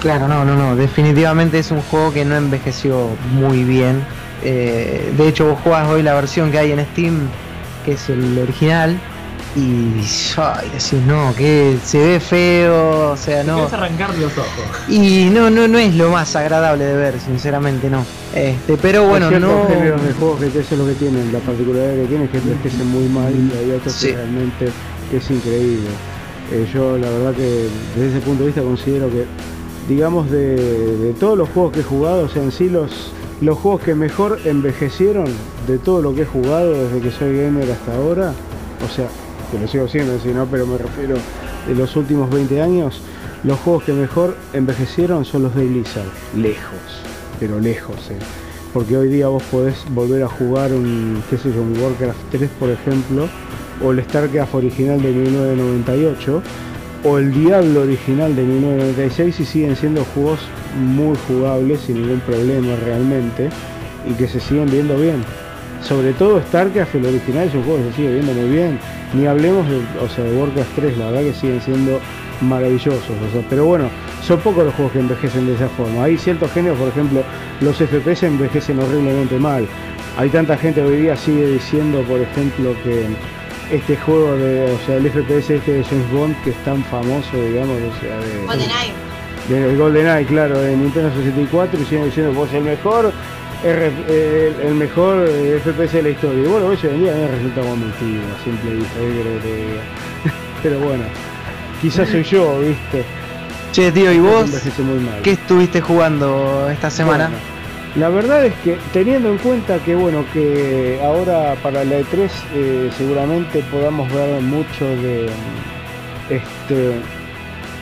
claro, 0.00 0.28
no, 0.28 0.44
no, 0.44 0.54
no. 0.54 0.76
Definitivamente 0.76 1.58
es 1.58 1.72
un 1.72 1.82
juego 1.82 2.12
que 2.12 2.24
no 2.24 2.36
envejeció 2.36 3.08
muy 3.32 3.64
bien. 3.64 4.06
Eh, 4.44 5.12
de 5.16 5.26
hecho, 5.26 5.48
vos 5.48 5.58
jugás 5.64 5.88
hoy 5.88 6.04
la 6.04 6.14
versión 6.14 6.52
que 6.52 6.58
hay 6.60 6.70
en 6.70 6.86
Steam, 6.92 7.28
que 7.84 7.94
es 7.94 8.08
el 8.08 8.38
original, 8.38 8.96
y 9.56 9.94
ay, 10.36 10.68
decís, 10.70 10.92
no, 11.06 11.34
que 11.36 11.76
se 11.84 11.98
ve 11.98 12.20
feo, 12.20 13.12
o 13.12 13.16
sea, 13.16 13.42
no. 13.42 13.54
Quieres 13.56 13.72
arrancar 13.72 14.10
los 14.18 14.32
ojos. 14.36 14.48
Y 14.88 15.30
no, 15.32 15.50
no, 15.50 15.66
no 15.66 15.78
es 15.78 15.94
lo 15.94 16.10
más 16.10 16.36
agradable 16.36 16.84
de 16.84 16.94
ver, 16.96 17.20
sinceramente 17.20 17.88
no. 17.90 18.04
Este, 18.34 18.76
pero 18.76 19.08
bueno, 19.08 19.28
Hay 19.28 19.40
no. 19.40 19.66
géneros 19.68 20.02
de 20.04 20.12
juegos 20.12 20.40
que 20.40 20.46
eso 20.46 20.60
es 20.60 20.78
lo 20.78 20.86
que 20.86 20.92
tienen, 20.94 21.32
la 21.32 21.38
particularidad 21.40 21.94
que 21.94 22.06
tienen 22.06 22.24
es 22.26 22.30
que 22.30 22.38
envejecen 22.38 22.86
muy 22.88 23.08
mal 23.08 23.32
y 23.34 23.56
hay 23.56 23.70
otros 23.72 23.92
Sí. 23.94 24.08
que 24.08 24.16
realmente 24.16 24.68
es 25.12 25.30
increíble. 25.30 25.88
Eh, 26.52 26.66
yo 26.72 26.96
la 26.96 27.08
verdad 27.10 27.32
que 27.34 27.68
desde 27.96 28.16
ese 28.16 28.20
punto 28.24 28.42
de 28.42 28.46
vista 28.48 28.62
considero 28.62 29.08
que, 29.10 29.24
digamos, 29.88 30.30
de, 30.30 30.56
de 30.96 31.12
todos 31.14 31.36
los 31.36 31.48
juegos 31.48 31.72
que 31.72 31.80
he 31.80 31.84
jugado, 31.84 32.24
o 32.24 32.28
sea, 32.28 32.42
en 32.42 32.52
sí 32.52 32.68
los, 32.68 33.12
los 33.40 33.58
juegos 33.58 33.80
que 33.82 33.94
mejor 33.94 34.38
envejecieron 34.44 35.26
de 35.66 35.78
todo 35.78 36.00
lo 36.02 36.14
que 36.14 36.22
he 36.22 36.26
jugado 36.26 36.72
desde 36.72 37.00
que 37.00 37.10
soy 37.10 37.36
gamer 37.36 37.70
hasta 37.70 37.94
ahora, 37.96 38.32
o 38.84 38.94
sea, 38.94 39.08
que 39.50 39.58
lo 39.58 39.68
sigo 39.68 39.88
siendo, 39.88 40.18
si 40.20 40.28
no, 40.28 40.46
pero 40.46 40.66
me 40.66 40.78
refiero 40.78 41.16
de 41.66 41.74
los 41.74 41.96
últimos 41.96 42.30
20 42.30 42.60
años, 42.60 43.00
los 43.44 43.58
juegos 43.60 43.84
que 43.84 43.92
mejor 43.92 44.36
envejecieron 44.52 45.24
son 45.24 45.44
los 45.44 45.54
de 45.54 45.64
Blizzard, 45.64 46.08
lejos, 46.36 47.02
pero 47.38 47.60
lejos, 47.60 47.96
eh. 48.10 48.18
Porque 48.72 48.96
hoy 48.96 49.08
día 49.08 49.28
vos 49.28 49.42
podés 49.44 49.76
volver 49.90 50.22
a 50.22 50.28
jugar 50.28 50.72
un, 50.72 51.22
qué 51.30 51.38
sé 51.38 51.52
yo, 51.52 51.62
un 51.62 51.78
Warcraft 51.80 52.18
3, 52.30 52.50
por 52.58 52.70
ejemplo, 52.70 53.28
o 53.82 53.92
el 53.92 54.02
StarCraft 54.04 54.54
original 54.54 55.00
de 55.00 55.10
1998, 55.10 56.42
o 57.04 57.18
el 57.18 57.32
Diablo 57.32 57.82
original 57.82 58.34
de 58.34 58.42
1996 58.42 59.40
y 59.40 59.44
siguen 59.44 59.76
siendo 59.76 60.04
juegos 60.04 60.40
muy 60.76 61.16
jugables 61.28 61.80
sin 61.80 62.02
ningún 62.02 62.20
problema 62.20 62.74
realmente 62.84 63.50
y 64.08 64.12
que 64.14 64.28
se 64.28 64.40
siguen 64.40 64.70
viendo 64.70 64.96
bien. 64.96 65.24
Sobre 65.82 66.12
todo 66.12 66.40
StarCraft, 66.42 66.94
el 66.96 67.06
original 67.06 67.48
es 67.48 67.54
un 67.54 67.62
juego 67.62 67.78
que 67.78 67.90
se 67.90 67.96
sigue 67.96 68.12
viendo 68.14 68.32
muy 68.32 68.50
bien. 68.50 68.78
Ni 69.14 69.26
hablemos 69.26 69.68
de, 69.68 69.76
o 70.00 70.08
sea, 70.08 70.24
de 70.24 70.36
Warcraft 70.36 70.74
3, 70.76 70.98
la 70.98 71.06
verdad 71.06 71.20
que 71.22 71.34
siguen 71.34 71.60
siendo 71.62 72.00
maravillosos. 72.40 73.02
o 73.10 73.32
sea, 73.32 73.42
pero 73.48 73.64
bueno, 73.64 73.88
son 74.22 74.40
pocos 74.40 74.64
los 74.64 74.74
juegos 74.74 74.92
que 74.92 75.00
envejecen 75.00 75.46
de 75.46 75.54
esa 75.54 75.68
forma. 75.70 76.04
Hay 76.04 76.18
ciertos 76.18 76.50
géneros, 76.52 76.78
por 76.78 76.88
ejemplo, 76.88 77.22
los 77.60 77.76
FPS 77.76 78.24
envejecen 78.24 78.78
horriblemente 78.78 79.38
mal. 79.38 79.66
Hay 80.16 80.28
tanta 80.30 80.56
gente 80.56 80.82
hoy 80.82 81.02
día 81.02 81.16
sigue 81.16 81.46
diciendo, 81.46 82.02
por 82.02 82.20
ejemplo, 82.20 82.74
que 82.82 83.06
este 83.70 83.96
juego 83.96 84.36
de, 84.36 84.72
o 84.72 84.86
sea, 84.86 84.96
el 84.96 85.10
FPS 85.10 85.50
este 85.50 85.72
de 85.72 85.84
James 85.84 86.10
Bond 86.10 86.42
que 86.42 86.50
es 86.50 86.56
tan 86.64 86.82
famoso, 86.84 87.36
digamos, 87.36 87.76
o 87.76 88.00
sea, 88.00 88.18
de, 88.18 88.46
GoldenEye. 88.46 88.92
de 89.48 89.76
GoldenEye, 89.76 90.26
claro, 90.26 90.58
de 90.58 90.76
Nintendo 90.76 91.10
64 91.14 91.80
y 91.80 91.84
siguen 91.84 92.04
diciendo 92.06 92.32
vos 92.32 92.52
el 92.52 92.64
mejor 92.64 93.12
el, 93.64 94.54
el 94.62 94.74
mejor 94.74 95.26
eh, 95.28 95.60
FPS 95.62 95.92
de 95.92 96.02
la 96.02 96.08
historia. 96.10 96.42
Y 96.44 96.46
bueno, 96.46 96.66
hoy 96.66 96.78
en 96.82 97.00
día 97.00 97.14
me 97.14 97.28
resulta 97.28 97.60
a 97.60 98.44
simple 98.44 98.74
vista. 98.74 98.94
Pero 100.62 100.78
bueno, 100.80 101.04
quizás 101.80 102.08
soy 102.08 102.22
yo, 102.24 102.60
¿viste? 102.60 103.04
Che, 103.72 103.92
tío, 103.92 104.12
¿y 104.12 104.18
vos 104.18 104.46
Envejece 104.46 104.82
muy 104.82 104.98
mal. 104.98 105.20
qué 105.22 105.32
estuviste 105.32 105.80
jugando 105.80 106.68
esta 106.70 106.90
semana? 106.90 107.28
Bueno, 107.28 107.58
la 107.96 108.08
verdad 108.08 108.46
es 108.46 108.54
que 108.64 108.78
teniendo 108.92 109.30
en 109.30 109.38
cuenta 109.38 109.78
que 109.78 109.94
bueno 109.94 110.24
que 110.32 111.00
ahora 111.02 111.54
para 111.62 111.84
la 111.84 112.00
E3 112.00 112.30
eh, 112.54 112.90
seguramente 112.96 113.62
podamos 113.70 114.12
ver 114.12 114.40
mucho 114.42 114.84
de 114.84 115.26
este 116.30 116.92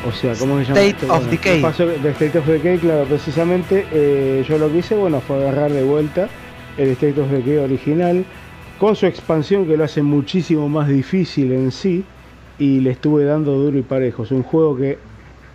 o 0.08 0.12
sea 0.12 0.34
cómo 0.34 0.58
se 0.58 0.64
llama 0.64 0.80
State 0.80 0.88
esto? 0.90 1.06
of 1.12 1.18
Bueno, 1.18 1.30
Decay. 1.30 1.62
pasó 1.62 1.86
de 1.86 2.10
State 2.10 2.38
of 2.38 2.46
Decay 2.46 2.78
claro 2.78 3.04
precisamente 3.04 3.86
eh, 3.92 4.44
yo 4.48 4.58
lo 4.58 4.70
que 4.70 4.78
hice 4.78 4.94
bueno 4.94 5.20
fue 5.20 5.36
agarrar 5.36 5.72
de 5.72 5.82
vuelta 5.82 6.28
el 6.76 6.90
State 6.90 7.20
of 7.20 7.30
Decay 7.30 7.58
original 7.58 8.24
con 8.78 8.94
su 8.96 9.06
expansión 9.06 9.66
que 9.66 9.76
lo 9.76 9.84
hace 9.84 10.02
muchísimo 10.02 10.68
más 10.68 10.88
difícil 10.88 11.52
en 11.52 11.70
sí 11.72 12.04
y 12.58 12.80
le 12.80 12.90
estuve 12.90 13.24
dando 13.24 13.52
duro 13.52 13.78
y 13.78 13.82
parejo 13.82 14.22
es 14.24 14.30
un 14.30 14.42
juego 14.42 14.76
que 14.76 14.98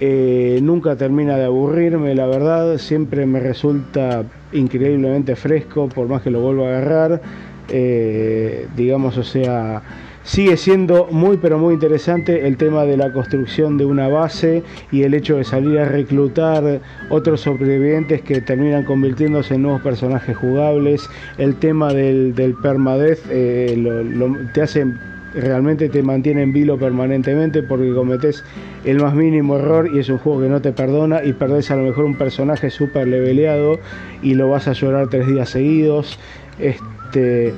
eh, 0.04 0.60
nunca 0.64 0.96
termina 0.96 1.38
de 1.38 1.46
aburrirme, 1.46 2.16
la 2.16 2.26
verdad, 2.26 2.80
siempre 2.80 3.28
me 3.28 3.40
resulta 3.40 4.24
increíblemente 4.52 5.36
fresco, 5.36 5.88
por 5.90 6.08
más 6.08 6.24
que 6.24 6.32
lo 6.32 6.40
vuelva 6.42 6.66
a 6.66 6.70
agarrar. 6.70 7.22
Eh, 7.70 8.68
digamos, 8.76 9.16
o 9.20 9.24
sea, 9.24 9.84
sigue 10.24 10.58
siendo 10.58 11.08
muy 11.12 11.38
pero 11.38 11.58
muy 11.58 11.74
interesante 11.74 12.48
el 12.48 12.58
tema 12.58 12.86
de 12.86 12.98
la 12.98 13.12
construcción 13.12 13.78
de 13.78 13.86
una 13.86 14.08
base 14.08 14.64
y 14.92 15.04
el 15.04 15.14
hecho 15.14 15.38
de 15.38 15.44
salir 15.44 15.80
a 15.80 15.86
reclutar 15.86 16.82
otros 17.10 17.42
sobrevivientes 17.42 18.22
que 18.22 18.42
terminan 18.42 18.84
convirtiéndose 18.84 19.56
en 19.56 19.64
nuevos 19.64 19.82
personajes 19.82 20.36
jugables. 20.38 21.10
El 21.38 21.56
tema 21.56 21.94
del, 21.94 22.36
del 22.36 22.54
permadeath 22.56 23.20
eh, 23.30 24.48
te 24.54 24.62
hace 24.62 24.86
realmente 25.34 25.90
te 25.90 26.04
mantiene 26.04 26.42
en 26.42 26.54
vilo 26.54 26.78
permanentemente 26.78 27.64
porque 27.64 27.94
cometes 27.94 28.44
el 28.84 29.00
más 29.00 29.14
mínimo 29.14 29.58
error 29.58 29.90
y 29.94 30.00
es 30.00 30.10
un 30.10 30.18
juego 30.18 30.42
que 30.42 30.50
no 30.50 30.62
te 30.62 30.72
perdona 30.72 31.24
y 31.24 31.34
perdés 31.34 31.72
a 31.72 31.76
lo 31.76 31.84
mejor 31.84 32.06
un 32.06 32.16
personaje 32.16 32.70
súper 32.70 33.08
leveleado 33.08 33.80
y 34.22 34.34
lo 34.34 34.50
vas 34.50 34.68
a 34.68 34.74
llorar 34.74 35.08
tres 35.08 35.28
días 35.28 35.50
seguidos. 35.50 36.20
Este, 36.60 37.54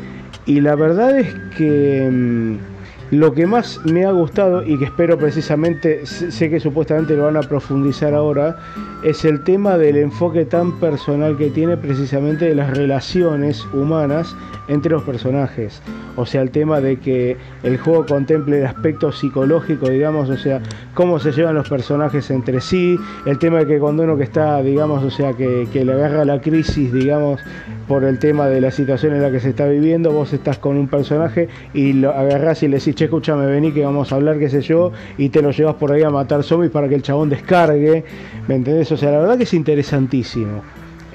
y 0.45 0.61
la 0.61 0.75
verdad 0.75 1.17
es 1.19 1.35
que 1.49 2.09
mm, 2.11 2.72
lo 3.13 3.33
que 3.33 3.45
más 3.45 3.79
me 3.85 4.05
ha 4.05 4.11
gustado 4.11 4.63
y 4.63 4.77
que 4.77 4.85
espero 4.85 5.17
precisamente, 5.19 6.05
sé 6.05 6.49
que 6.49 6.59
supuestamente 6.59 7.15
lo 7.15 7.25
van 7.25 7.37
a 7.37 7.41
profundizar 7.41 8.15
ahora, 8.15 8.57
es 9.03 9.23
el 9.23 9.43
tema 9.43 9.77
del 9.77 9.97
enfoque 9.97 10.45
tan 10.45 10.79
personal 10.79 11.37
que 11.37 11.49
tiene 11.49 11.77
precisamente 11.77 12.45
de 12.45 12.55
las 12.55 12.75
relaciones 12.75 13.65
humanas 13.73 14.35
entre 14.67 14.91
los 14.91 15.03
personajes. 15.03 15.81
O 16.15 16.25
sea, 16.25 16.41
el 16.41 16.51
tema 16.51 16.79
de 16.79 16.97
que 16.97 17.37
el 17.63 17.77
juego 17.77 18.05
contemple 18.05 18.59
el 18.59 18.65
aspecto 18.65 19.11
psicológico, 19.11 19.89
digamos, 19.89 20.29
o 20.29 20.37
sea, 20.37 20.61
cómo 20.93 21.19
se 21.19 21.31
llevan 21.31 21.55
los 21.55 21.69
personajes 21.69 22.31
entre 22.31 22.61
sí, 22.61 22.97
el 23.25 23.37
tema 23.39 23.59
de 23.59 23.67
que 23.67 23.79
cuando 23.79 24.03
uno 24.03 24.17
que 24.17 24.23
está, 24.23 24.61
digamos, 24.61 25.03
o 25.03 25.09
sea, 25.11 25.33
que, 25.33 25.67
que 25.71 25.83
le 25.83 25.93
agarra 25.93 26.23
la 26.23 26.39
crisis, 26.39 26.93
digamos, 26.93 27.41
por 27.87 28.03
el 28.03 28.19
tema 28.19 28.47
de 28.47 28.61
la 28.61 28.71
situación 28.71 29.13
en 29.13 29.21
la 29.21 29.31
que 29.31 29.39
se 29.39 29.49
está 29.49 29.67
viviendo, 29.67 30.11
vos 30.11 30.31
estás 30.33 30.57
con 30.57 30.77
un 30.77 30.87
personaje 30.87 31.49
y 31.73 31.93
lo 31.93 32.11
agarrás 32.11 32.63
y 32.63 32.67
le 32.67 32.77
decís, 32.77 32.95
escúchame, 33.05 33.45
vení 33.45 33.71
que 33.71 33.83
vamos 33.83 34.11
a 34.11 34.15
hablar, 34.15 34.39
qué 34.39 34.49
sé 34.49 34.61
yo, 34.61 34.91
y 35.17 35.29
te 35.29 35.41
lo 35.41 35.51
llevas 35.51 35.75
por 35.75 35.91
ahí 35.91 36.03
a 36.03 36.09
matar 36.09 36.43
zombies 36.43 36.71
para 36.71 36.87
que 36.87 36.95
el 36.95 37.01
chabón 37.01 37.29
descargue, 37.29 38.03
¿me 38.47 38.55
entendés? 38.55 38.91
O 38.91 38.97
sea, 38.97 39.11
la 39.11 39.19
verdad 39.19 39.37
que 39.37 39.43
es 39.43 39.53
interesantísimo. 39.53 40.61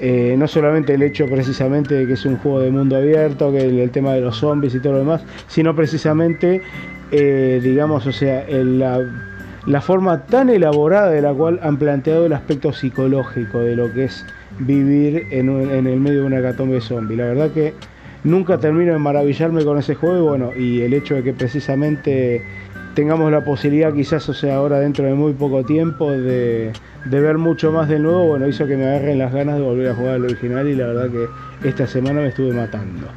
Eh, 0.01 0.35
no 0.37 0.47
solamente 0.47 0.93
el 0.93 1.01
hecho 1.01 1.25
precisamente 1.25 1.93
de 1.93 2.07
que 2.07 2.13
es 2.13 2.25
un 2.25 2.37
juego 2.37 2.61
de 2.61 2.71
mundo 2.71 2.95
abierto, 2.95 3.51
que 3.51 3.59
el, 3.59 3.91
tema 3.91 4.13
de 4.13 4.21
los 4.21 4.37
zombies 4.37 4.73
y 4.75 4.79
todo 4.79 4.93
lo 4.93 4.99
demás, 4.99 5.23
sino 5.47 5.75
precisamente, 5.75 6.61
eh, 7.11 7.59
digamos, 7.61 8.07
o 8.07 8.11
sea, 8.13 8.45
la, 8.47 9.81
forma 9.81 10.25
tan 10.25 10.49
elaborada 10.49 11.11
de 11.11 11.21
la 11.21 11.33
cual 11.33 11.59
han 11.63 11.77
planteado 11.77 12.25
el 12.25 12.33
aspecto 12.33 12.71
psicológico 12.71 13.59
de 13.59 13.75
lo 13.75 13.91
que 13.91 14.05
es 14.05 14.25
vivir 14.59 15.27
en, 15.31 15.49
el 15.85 15.99
medio 15.99 16.21
de 16.21 16.27
una 16.27 16.39
hecatombe 16.39 16.79
zombie. 16.79 17.17
La 17.17 17.25
verdad 17.25 17.51
que 17.51 17.73
nunca 18.23 18.57
termino 18.57 18.93
de 18.93 18.99
maravillarme 18.99 19.63
con 19.63 19.77
ese 19.77 19.95
juego 19.95 20.17
y 20.17 20.21
bueno, 20.21 20.51
y 20.57 20.81
el 20.81 20.93
hecho 20.93 21.15
de 21.15 21.23
que 21.23 21.33
precisamente 21.33 22.43
tengamos 22.93 23.31
la 23.31 23.43
posibilidad 23.43 23.93
quizás, 23.93 24.27
o 24.29 24.33
sea, 24.33 24.57
ahora 24.57 24.79
dentro 24.79 25.05
de 25.05 25.13
muy 25.13 25.33
poco 25.33 25.63
tiempo 25.63 26.11
de, 26.11 26.73
de 27.05 27.19
ver 27.21 27.37
mucho 27.37 27.71
más 27.71 27.87
del 27.87 28.03
nuevo, 28.03 28.27
bueno, 28.27 28.47
hizo 28.47 28.67
que 28.67 28.75
me 28.75 28.85
agarren 28.87 29.19
las 29.19 29.33
ganas 29.33 29.55
de 29.55 29.61
volver 29.61 29.89
a 29.89 29.95
jugar 29.95 30.15
al 30.15 30.25
original 30.25 30.67
y 30.67 30.75
la 30.75 30.87
verdad 30.87 31.09
que 31.09 31.69
esta 31.69 31.87
semana 31.87 32.21
me 32.21 32.27
estuve 32.27 32.53
matando. 32.53 33.07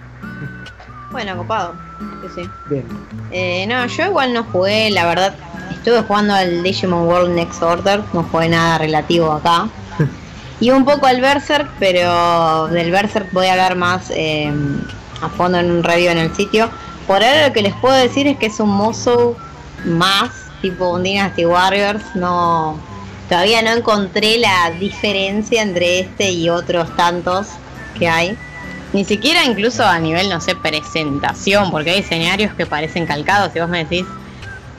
Bueno, 1.11 1.37
copado. 1.37 1.75
Sí, 2.23 2.43
sí. 2.43 2.51
Bien. 2.71 2.85
Eh, 3.31 3.67
no, 3.67 3.85
yo 3.87 4.07
igual 4.07 4.33
no 4.33 4.45
jugué, 4.45 4.91
la 4.91 5.07
verdad. 5.07 5.35
Estuve 5.71 6.01
jugando 6.03 6.35
al 6.35 6.63
Digimon 6.63 7.07
World 7.07 7.35
Next 7.35 7.63
Order, 7.63 8.01
no 8.13 8.23
jugué 8.23 8.49
nada 8.49 8.79
relativo 8.79 9.31
acá. 9.33 9.69
Y 10.63 10.71
un 10.71 10.85
poco 10.85 11.07
al 11.07 11.21
Berserk, 11.21 11.69
pero 11.81 12.69
del 12.69 12.93
Berserk 12.93 13.33
voy 13.33 13.49
a 13.49 13.53
hablar 13.55 13.75
más 13.75 14.13
eh, 14.15 14.49
a 15.21 15.29
fondo 15.29 15.59
en 15.59 15.69
un 15.73 15.83
review 15.83 16.13
en 16.13 16.19
el 16.19 16.33
sitio. 16.37 16.71
Por 17.09 17.17
ahora 17.17 17.49
lo 17.49 17.53
que 17.53 17.63
les 17.63 17.75
puedo 17.75 17.97
decir 17.97 18.29
es 18.29 18.39
que 18.39 18.47
es 18.47 18.61
un 18.61 18.69
mozo 18.69 19.35
más, 19.85 20.31
tipo 20.61 20.91
un 20.91 21.03
Dynasty 21.03 21.47
Warriors. 21.47 22.05
No, 22.15 22.79
todavía 23.29 23.61
no 23.63 23.73
encontré 23.73 24.39
la 24.39 24.71
diferencia 24.79 25.63
entre 25.63 25.99
este 25.99 26.31
y 26.31 26.49
otros 26.49 26.95
tantos 26.95 27.49
que 27.99 28.09
hay. 28.09 28.39
Ni 28.93 29.05
siquiera 29.05 29.43
incluso 29.43 29.85
a 29.85 29.99
nivel, 29.99 30.29
no 30.29 30.41
sé, 30.41 30.55
presentación, 30.55 31.73
porque 31.73 31.91
hay 31.91 31.99
escenarios 32.03 32.55
que 32.55 32.67
parecen 32.67 33.05
calcados 33.05 33.51
y 33.57 33.59
vos 33.59 33.69
me 33.69 33.79
decís 33.83 34.07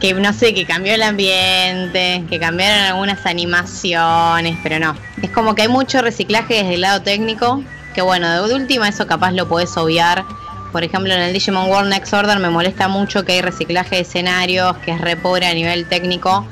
que 0.04 0.14
no 0.14 0.34
sé, 0.34 0.54
que 0.54 0.66
cambió 0.66 0.96
el 0.96 1.02
ambiente, 1.02 2.26
que 2.30 2.38
cambiaron 2.38 2.88
algunas 2.88 3.26
animaciones, 3.26 4.58
pero 4.62 4.78
no. 4.78 4.98
Es 5.22 5.30
como 5.30 5.56
que 5.56 5.62
hay 5.62 5.70
mucho 5.70 6.02
reciclaje 6.02 6.56
desde 6.56 6.74
el 6.74 6.82
lado 6.82 7.02
técnico, 7.02 7.64
que 7.96 8.02
bueno, 8.02 8.46
de 8.46 8.54
última 8.54 8.90
eso 8.90 9.08
capaz 9.08 9.32
lo 9.32 9.48
podés 9.48 9.78
obviar. 9.78 10.26
Por 10.74 10.84
ejemplo, 10.84 11.14
en 11.14 11.22
el 11.22 11.32
Digimon 11.32 11.70
World 11.70 11.90
Next 11.90 12.14
Order 12.14 12.38
me 12.40 12.50
molesta 12.50 12.90
mucho 12.90 13.24
que 13.24 13.32
hay 13.32 13.42
reciclaje 13.42 13.96
de 13.96 14.02
escenarios, 14.02 14.76
que 14.80 14.92
es 14.92 15.00
re 15.00 15.16
pobre 15.16 15.48
a 15.48 15.54
nivel 15.54 15.88
técnico, 15.88 16.46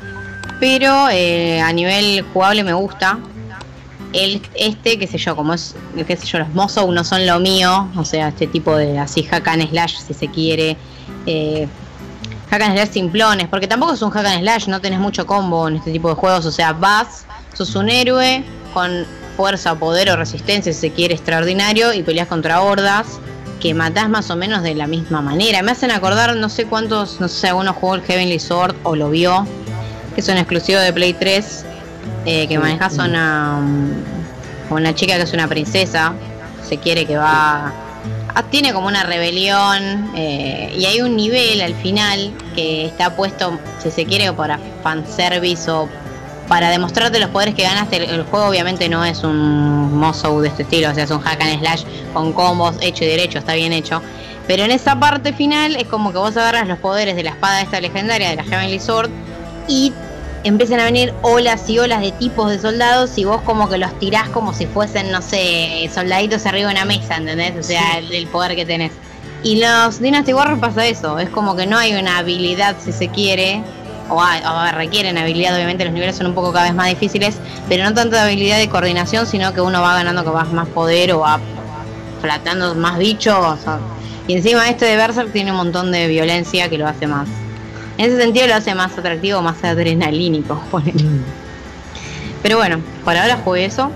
pero 0.61 1.09
eh, 1.11 1.59
a 1.59 1.73
nivel 1.73 2.23
jugable 2.31 2.63
me 2.63 2.71
gusta. 2.71 3.19
El, 4.13 4.41
este, 4.55 4.97
qué 4.97 5.07
sé 5.07 5.17
yo, 5.17 5.35
como 5.35 5.55
es, 5.55 5.75
qué 6.07 6.15
sé 6.15 6.25
yo, 6.25 6.39
los 6.39 6.53
Mozou 6.53 6.89
no 6.93 7.03
son 7.03 7.27
lo 7.27 7.37
mío, 7.41 7.89
o 7.97 8.05
sea, 8.05 8.29
este 8.29 8.47
tipo 8.47 8.77
de 8.77 8.97
así 8.97 9.23
hack 9.23 9.45
and 9.49 9.69
slash, 9.69 9.97
si 10.07 10.13
se 10.13 10.29
quiere, 10.29 10.77
eh, 11.25 11.67
hack 12.51 12.61
and 12.61 12.75
slash 12.75 12.89
simplones, 12.89 13.47
porque 13.47 13.67
tampoco 13.67 13.93
es 13.93 14.01
un 14.01 14.11
hack 14.11 14.25
and 14.25 14.41
slash, 14.41 14.67
no 14.67 14.81
tenés 14.81 14.99
mucho 14.99 15.25
combo 15.25 15.69
en 15.69 15.77
este 15.77 15.91
tipo 15.91 16.09
de 16.09 16.15
juegos, 16.15 16.45
o 16.45 16.51
sea, 16.51 16.73
vas, 16.73 17.25
sos 17.53 17.75
un 17.75 17.89
héroe 17.89 18.43
con 18.73 19.05
fuerza, 19.37 19.75
poder 19.75 20.09
o 20.09 20.17
resistencia, 20.17 20.73
si 20.73 20.79
se 20.79 20.91
quiere, 20.91 21.13
extraordinario, 21.13 21.93
y 21.93 22.03
peleas 22.03 22.27
contra 22.27 22.61
hordas 22.61 23.19
que 23.61 23.73
matás 23.73 24.09
más 24.09 24.29
o 24.31 24.35
menos 24.35 24.63
de 24.63 24.75
la 24.75 24.87
misma 24.87 25.21
manera. 25.21 25.61
Me 25.61 25.71
hacen 25.71 25.91
acordar, 25.91 26.35
no 26.35 26.49
sé 26.49 26.65
cuántos, 26.65 27.21
no 27.21 27.27
sé 27.27 27.41
si 27.41 27.47
alguno 27.47 27.73
jugó 27.73 27.95
el 27.95 28.01
Heavenly 28.01 28.39
Sword 28.39 28.75
o 28.83 28.95
lo 28.95 29.09
vio, 29.09 29.47
que 30.13 30.21
es 30.21 30.27
un 30.27 30.37
exclusivo 30.37 30.79
de 30.79 30.91
Play 30.91 31.13
3, 31.13 31.65
eh, 32.25 32.47
que 32.47 32.59
manejas 32.59 32.99
a 32.99 33.05
una, 33.05 33.57
a 34.69 34.73
una 34.73 34.93
chica 34.93 35.15
que 35.15 35.21
es 35.21 35.33
una 35.33 35.47
princesa, 35.47 36.13
se 36.67 36.77
quiere 36.77 37.05
que 37.05 37.15
va... 37.15 37.71
ah, 38.35 38.43
Tiene 38.43 38.73
como 38.73 38.87
una 38.87 39.03
rebelión 39.03 40.11
eh, 40.15 40.73
y 40.77 40.85
hay 40.85 41.01
un 41.01 41.15
nivel 41.15 41.61
al 41.61 41.75
final 41.75 42.33
que 42.55 42.85
está 42.85 43.15
puesto, 43.15 43.59
si 43.81 43.91
se 43.91 44.05
quiere, 44.05 44.31
para 44.33 44.59
fanservice 44.83 45.69
o 45.69 45.89
para 46.47 46.69
demostrarte 46.69 47.19
los 47.19 47.29
poderes 47.29 47.55
que 47.55 47.63
ganaste. 47.63 47.97
El, 47.97 48.23
juego 48.23 48.47
obviamente 48.47 48.89
no 48.89 49.05
es 49.05 49.23
un 49.23 49.97
mozo 49.97 50.41
de 50.41 50.49
este 50.49 50.63
estilo, 50.63 50.89
o 50.89 50.93
sea, 50.93 51.05
es 51.05 51.11
un 51.11 51.21
hack 51.21 51.41
and 51.41 51.59
slash 51.59 51.83
con 52.13 52.33
combos 52.33 52.75
hecho 52.81 53.05
y 53.05 53.07
derecho, 53.07 53.39
está 53.39 53.53
bien 53.53 53.71
hecho. 53.71 54.01
Pero 54.47 54.63
en 54.63 54.71
esa 54.71 54.99
parte 54.99 55.31
final 55.31 55.77
es 55.77 55.87
como 55.87 56.11
que 56.11 56.17
vos 56.17 56.35
agarras 56.35 56.67
los 56.67 56.77
poderes 56.79 57.15
de 57.15 57.23
la 57.23 57.29
espada 57.29 57.61
esta 57.61 57.79
legendaria, 57.79 58.31
de 58.31 58.35
la 58.35 58.43
Heavenly 58.43 58.79
Sword, 58.79 59.09
y 59.67 59.93
empiezan 60.43 60.79
a 60.79 60.85
venir 60.85 61.13
olas 61.21 61.69
y 61.69 61.77
olas 61.79 62.01
de 62.01 62.11
tipos 62.11 62.49
de 62.49 62.59
soldados 62.59 63.17
y 63.17 63.25
vos 63.25 63.41
como 63.41 63.69
que 63.69 63.77
los 63.77 63.97
tirás 63.99 64.29
como 64.29 64.53
si 64.53 64.65
fuesen, 64.65 65.11
no 65.11 65.21
sé, 65.21 65.89
soldaditos 65.93 66.45
arriba 66.45 66.67
de 66.69 66.73
una 66.75 66.85
mesa, 66.85 67.17
¿entendés? 67.17 67.53
O 67.59 67.63
sea, 67.63 67.97
el, 67.99 68.11
el 68.11 68.27
poder 68.27 68.55
que 68.55 68.65
tenés. 68.65 68.91
Y 69.43 69.59
los 69.59 69.99
Dynasty 69.99 70.33
Warriors 70.33 70.59
pasa 70.59 70.85
eso, 70.85 71.17
es 71.19 71.29
como 71.29 71.55
que 71.55 71.65
no 71.67 71.77
hay 71.77 71.93
una 71.95 72.17
habilidad 72.19 72.75
si 72.83 72.91
se 72.91 73.07
quiere, 73.09 73.63
o, 74.09 74.21
hay- 74.21 74.41
o 74.43 74.71
requieren 74.77 75.17
habilidad, 75.17 75.55
obviamente 75.55 75.83
los 75.85 75.93
niveles 75.93 76.15
son 76.15 76.27
un 76.27 76.33
poco 76.35 76.51
cada 76.51 76.65
vez 76.65 76.75
más 76.75 76.87
difíciles, 76.89 77.35
pero 77.69 77.83
no 77.83 77.93
tanto 77.93 78.15
de 78.15 78.21
habilidad 78.21 78.57
de 78.57 78.69
coordinación, 78.69 79.25
sino 79.25 79.53
que 79.53 79.61
uno 79.61 79.81
va 79.81 79.95
ganando 79.95 80.23
que 80.23 80.29
vas 80.29 80.51
más 80.51 80.67
poder 80.69 81.13
o 81.13 81.19
va 81.19 81.39
flatando 82.21 82.75
más 82.75 82.97
bichos. 82.97 83.35
o 83.35 83.57
sea, 83.57 83.79
y 84.27 84.33
encima 84.35 84.69
este 84.69 84.85
de 84.85 84.95
Berserk 84.95 85.31
tiene 85.31 85.51
un 85.51 85.57
montón 85.57 85.91
de 85.91 86.07
violencia 86.07 86.69
que 86.69 86.77
lo 86.77 86.87
hace 86.87 87.07
más. 87.07 87.27
En 87.97 88.05
ese 88.05 88.21
sentido 88.21 88.47
lo 88.47 88.55
hace 88.55 88.73
más 88.75 88.97
atractivo, 88.97 89.41
más 89.41 89.63
adrenalínico. 89.63 90.61
ponele. 90.71 91.03
Pero 92.41 92.57
bueno, 92.57 92.79
por 93.03 93.15
ahora 93.15 93.37
jugué 93.43 93.65
eso. 93.65 93.91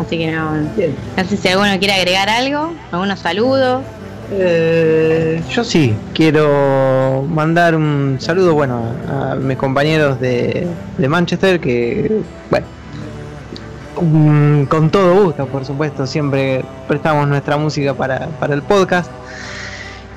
Así 0.00 0.16
que 0.16 0.30
no, 0.30 0.52
no 0.52 1.24
sé 1.28 1.36
si 1.36 1.48
alguno 1.48 1.76
quiere 1.78 1.94
agregar 1.94 2.28
algo, 2.28 2.72
algunos 2.92 3.18
saludos. 3.18 3.82
Eh, 4.30 5.42
yo 5.50 5.64
sí, 5.64 5.94
quiero 6.12 7.26
mandar 7.28 7.74
un 7.74 8.18
saludo, 8.20 8.54
bueno, 8.54 8.82
a 9.10 9.34
mis 9.34 9.56
compañeros 9.56 10.20
de, 10.20 10.66
de 10.98 11.08
Manchester 11.08 11.58
que, 11.58 12.20
bueno, 12.50 12.66
mm, 14.00 14.64
con 14.64 14.90
todo 14.90 15.24
gusto, 15.24 15.46
por 15.46 15.64
supuesto, 15.64 16.06
siempre 16.06 16.62
prestamos 16.86 17.26
nuestra 17.26 17.56
música 17.56 17.94
para, 17.94 18.26
para 18.38 18.54
el 18.54 18.62
podcast. 18.62 19.10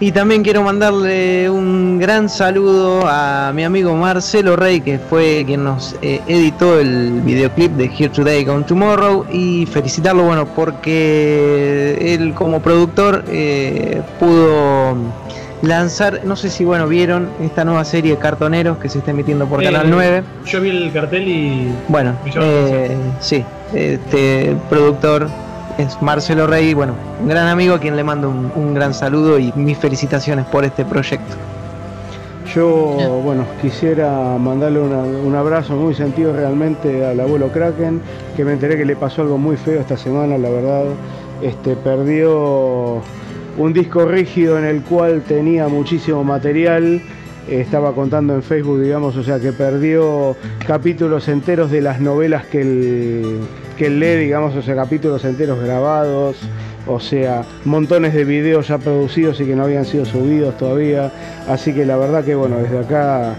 Y 0.01 0.11
también 0.11 0.41
quiero 0.41 0.63
mandarle 0.63 1.47
un 1.47 1.99
gran 1.99 2.27
saludo 2.27 3.03
a 3.05 3.51
mi 3.53 3.63
amigo 3.63 3.95
Marcelo 3.95 4.55
Rey, 4.55 4.81
que 4.81 4.97
fue 4.97 5.43
quien 5.45 5.63
nos 5.63 5.95
eh, 6.01 6.19
editó 6.27 6.79
el 6.79 7.21
videoclip 7.21 7.73
de 7.73 7.85
Here 7.85 8.09
Today 8.09 8.43
Gone 8.43 8.63
Tomorrow, 8.63 9.27
y 9.31 9.67
felicitarlo, 9.67 10.23
bueno, 10.23 10.47
porque 10.55 12.15
él 12.15 12.33
como 12.33 12.63
productor 12.63 13.23
eh, 13.27 14.01
pudo 14.19 14.95
lanzar, 15.61 16.21
no 16.25 16.35
sé 16.35 16.49
si 16.49 16.65
bueno 16.65 16.87
vieron 16.87 17.29
esta 17.39 17.63
nueva 17.63 17.85
serie 17.85 18.17
Cartoneros 18.17 18.79
que 18.79 18.89
se 18.89 18.97
está 18.97 19.11
emitiendo 19.11 19.45
por 19.45 19.61
Eh, 19.61 19.65
Canal 19.65 19.87
9. 19.87 20.23
Yo 20.47 20.61
vi 20.61 20.69
el 20.71 20.91
cartel 20.91 21.27
y. 21.27 21.71
Bueno, 21.87 22.15
eh, 22.25 22.97
sí, 23.19 23.45
este 23.71 24.57
productor 24.67 25.27
es 25.81 26.01
Marcelo 26.01 26.47
Rey, 26.47 26.73
bueno, 26.73 26.93
un 27.21 27.27
gran 27.27 27.47
amigo 27.47 27.75
a 27.75 27.79
quien 27.79 27.95
le 27.95 28.03
mando 28.03 28.29
un, 28.29 28.51
un 28.55 28.73
gran 28.73 28.93
saludo 28.93 29.39
y 29.39 29.51
mis 29.55 29.77
felicitaciones 29.77 30.45
por 30.45 30.63
este 30.63 30.85
proyecto. 30.85 31.35
Yo, 32.53 33.21
bueno, 33.23 33.45
quisiera 33.61 34.37
mandarle 34.37 34.81
un 34.81 35.35
abrazo 35.35 35.75
muy 35.75 35.93
sentido 35.93 36.33
realmente 36.33 37.05
al 37.05 37.19
abuelo 37.21 37.47
Kraken, 37.47 38.01
que 38.35 38.43
me 38.43 38.53
enteré 38.53 38.75
que 38.75 38.83
le 38.83 38.97
pasó 38.97 39.21
algo 39.21 39.37
muy 39.37 39.55
feo 39.55 39.79
esta 39.79 39.95
semana, 39.95 40.37
la 40.37 40.49
verdad. 40.49 40.83
Este, 41.41 41.75
perdió 41.77 43.01
un 43.57 43.73
disco 43.73 44.05
rígido 44.05 44.57
en 44.57 44.65
el 44.65 44.81
cual 44.81 45.21
tenía 45.21 45.69
muchísimo 45.69 46.25
material. 46.25 47.01
Estaba 47.49 47.93
contando 47.93 48.35
en 48.35 48.43
Facebook, 48.43 48.81
digamos, 48.81 49.15
o 49.15 49.23
sea 49.23 49.39
que 49.39 49.53
perdió 49.53 50.35
capítulos 50.67 51.29
enteros 51.29 51.71
de 51.71 51.81
las 51.81 52.01
novelas 52.01 52.45
que 52.47 52.61
él, 52.61 53.39
que 53.81 53.89
lee, 53.89 54.15
digamos, 54.15 54.53
o 54.55 54.75
capítulos 54.75 55.25
enteros 55.25 55.59
grabados, 55.59 56.35
o 56.85 56.99
sea, 56.99 57.43
montones 57.65 58.13
de 58.13 58.25
videos 58.25 58.67
ya 58.67 58.77
producidos 58.77 59.41
y 59.41 59.45
que 59.45 59.55
no 59.55 59.63
habían 59.63 59.85
sido 59.85 60.05
subidos 60.05 60.55
todavía. 60.55 61.11
Así 61.49 61.73
que 61.73 61.83
la 61.83 61.97
verdad 61.97 62.23
que 62.23 62.35
bueno, 62.35 62.59
desde 62.59 62.77
acá 62.77 63.33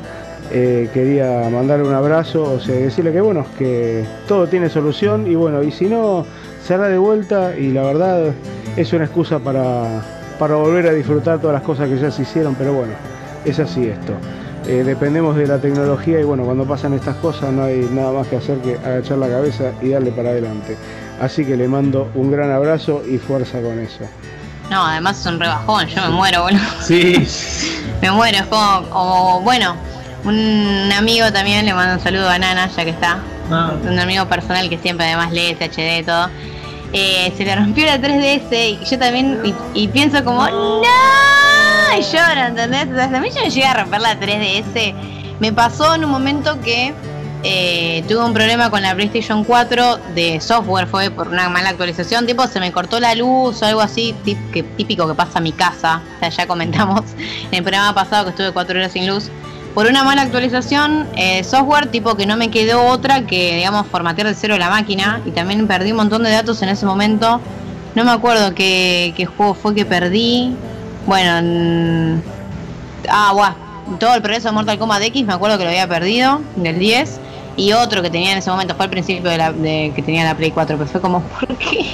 eh, 0.51 0.89
quería 0.93 1.49
mandarle 1.49 1.87
un 1.87 1.95
abrazo, 1.95 2.55
o 2.55 2.59
sea, 2.59 2.75
decirle 2.75 3.13
que 3.13 3.21
bueno, 3.21 3.47
que 3.57 4.03
todo 4.27 4.49
tiene 4.49 4.69
solución 4.69 5.29
y 5.31 5.37
bueno, 5.37 5.63
y 5.63 5.71
si 5.71 5.85
no, 5.85 6.27
se 6.61 6.75
hará 6.75 6.89
de 6.89 6.99
vuelta 6.99 7.57
y 7.57 7.71
la 7.71 7.85
verdad 7.85 8.33
es 8.77 8.93
una 8.93 9.05
excusa 9.05 9.39
para, 9.39 10.03
para 10.41 10.57
volver 10.57 10.89
a 10.89 10.93
disfrutar 10.93 11.39
todas 11.41 11.55
las 11.55 11.63
cosas 11.63 11.89
que 11.89 11.99
ya 11.99 12.11
se 12.11 12.23
hicieron, 12.23 12.57
pero 12.57 12.73
bueno, 12.73 12.95
es 13.45 13.61
así 13.61 13.87
esto. 13.87 14.15
Eh, 14.67 14.85
dependemos 14.85 15.37
de 15.37 15.47
la 15.47 15.59
tecnología 15.59 16.21
y 16.21 16.25
bueno, 16.25 16.45
cuando 16.45 16.65
pasan 16.65 16.93
estas 16.95 17.17
cosas 17.17 17.51
no 17.53 17.65
hay 17.65 17.89
nada 17.93 18.13
más 18.13 18.29
que 18.29 18.37
hacer 18.37 18.59
que 18.59 18.77
agachar 18.77 19.19
la 19.19 19.29
cabeza 19.29 19.73
y 19.83 19.89
darle 19.89 20.13
para 20.13 20.31
adelante. 20.31 20.77
Así 21.21 21.45
que 21.45 21.57
le 21.57 21.67
mando 21.69 22.11
un 22.15 22.31
gran 22.31 22.51
abrazo 22.53 23.03
y 23.09 23.19
fuerza 23.19 23.61
con 23.61 23.79
eso. 23.81 24.05
No, 24.71 24.87
además 24.87 25.21
es 25.21 25.27
un 25.27 25.41
rebajón, 25.41 25.87
yo 25.89 26.03
me 26.03 26.09
muero, 26.11 26.43
boludo. 26.43 26.61
Sí. 26.81 27.15
Me 28.01 28.11
muero, 28.11 28.39
es 28.39 28.47
como, 28.47 28.83
como, 28.89 29.41
bueno, 29.43 29.77
un 30.25 30.91
amigo 30.97 31.33
también, 31.33 31.65
le 31.65 31.73
mando 31.73 31.95
un 31.95 32.01
saludo 32.01 32.29
a 32.29 32.37
Nana, 32.37 32.69
ya 32.69 32.85
que 32.85 32.91
está. 32.91 33.19
Ah, 33.49 33.75
Un 33.89 33.97
amigo 33.99 34.27
personal 34.27 34.69
que 34.69 34.79
siempre 34.79 35.07
además 35.07 35.33
lee 35.33 35.57
SHD 35.61 36.01
y 36.01 36.03
todo. 36.03 36.29
Eh, 36.93 37.33
se 37.37 37.45
le 37.45 37.55
rompió 37.55 37.87
la 37.87 37.99
3DS 38.01 38.53
y 38.53 38.85
yo 38.85 38.99
también, 38.99 39.41
y, 39.45 39.55
y 39.75 39.89
pienso 39.89 40.25
como, 40.25 40.47
¡No! 40.49 40.83
Lloro, 42.01 42.41
¿entendés? 42.47 42.89
O 42.89 43.17
a 43.17 43.21
mí 43.21 43.29
yo 43.29 43.43
me 43.43 43.51
llegué 43.51 43.67
a 43.67 43.75
romper 43.75 44.01
la 44.01 44.19
3DS. 44.19 44.95
Me 45.41 45.53
pasó 45.53 45.95
en 45.95 46.05
un 46.05 46.11
momento 46.11 46.59
que 46.61 46.95
eh, 47.43 48.03
tuve 48.09 48.25
un 48.25 48.33
problema 48.33 48.71
con 48.71 48.83
la 48.83 48.95
PlayStation 48.95 49.45
4 49.45 49.99
de 50.15 50.41
software, 50.41 50.87
fue 50.87 51.11
por 51.11 51.29
una 51.29 51.49
mala 51.49 51.71
actualización, 51.71 52.25
tipo 52.25 52.47
se 52.47 52.61
me 52.61 52.71
cortó 52.71 53.01
la 53.01 53.15
luz 53.15 53.61
o 53.61 53.67
algo 53.67 53.81
así, 53.81 54.15
típico 54.23 55.09
que 55.09 55.15
pasa 55.15 55.39
a 55.39 55.43
mi 55.43 55.53
casa. 55.53 56.01
O 56.17 56.19
sea, 56.21 56.29
ya 56.31 56.47
comentamos 56.47 57.03
en 57.51 57.59
el 57.59 57.63
programa 57.63 57.95
pasado 57.95 58.25
que 58.25 58.31
estuve 58.31 58.53
cuatro 58.53 58.79
horas 58.79 58.93
sin 58.93 59.07
luz. 59.07 59.29
Por 59.75 59.87
una 59.87 60.05
mala 60.05 60.23
actualización, 60.23 61.09
eh, 61.17 61.45
software 61.45 61.87
tipo 61.87 62.15
que 62.15 62.27
no 62.27 62.37
me 62.37 62.51
quedó 62.51 62.87
otra 62.87 63.27
que, 63.27 63.57
digamos, 63.57 63.87
formatear 63.87 64.29
de 64.29 64.35
cero 64.35 64.57
la 64.59 64.69
máquina 64.71 65.21
y 65.27 65.31
también 65.31 65.67
perdí 65.67 65.91
un 65.91 65.97
montón 65.97 66.23
de 66.23 66.31
datos 66.31 66.63
en 66.63 66.69
ese 66.69 66.87
momento. 66.87 67.41
No 67.95 68.05
me 68.05 68.11
acuerdo 68.11 68.55
qué 68.55 69.29
juego 69.37 69.55
fue 69.55 69.75
que 69.75 69.85
perdí. 69.85 70.55
Bueno, 71.07 71.39
en- 71.39 72.23
ah, 73.09 73.33
buah, 73.35 73.55
todo 73.99 74.15
el 74.15 74.23
progreso 74.23 74.49
de 74.49 74.53
Mortal 74.55 74.79
Kombat 74.79 75.03
X 75.03 75.25
me 75.27 75.33
acuerdo 75.33 75.59
que 75.59 75.65
lo 75.65 75.71
había 75.71 75.89
perdido, 75.89 76.41
del 76.57 76.79
10. 76.79 77.21
Y 77.57 77.73
otro 77.73 78.01
que 78.01 78.09
tenía 78.09 78.33
en 78.33 78.39
ese 78.39 78.51
momento 78.51 78.75
fue 78.75 78.85
al 78.87 78.91
principio 78.91 79.31
de, 79.31 79.37
la, 79.37 79.53
de 79.53 79.93
que 79.95 80.03
tenía 80.03 80.25
la 80.25 80.35
Play 80.35 80.51
4, 80.53 80.77
pero 80.79 80.89
fue 80.89 81.01
como, 81.01 81.21
¿por 81.41 81.49
qué? 81.57 81.87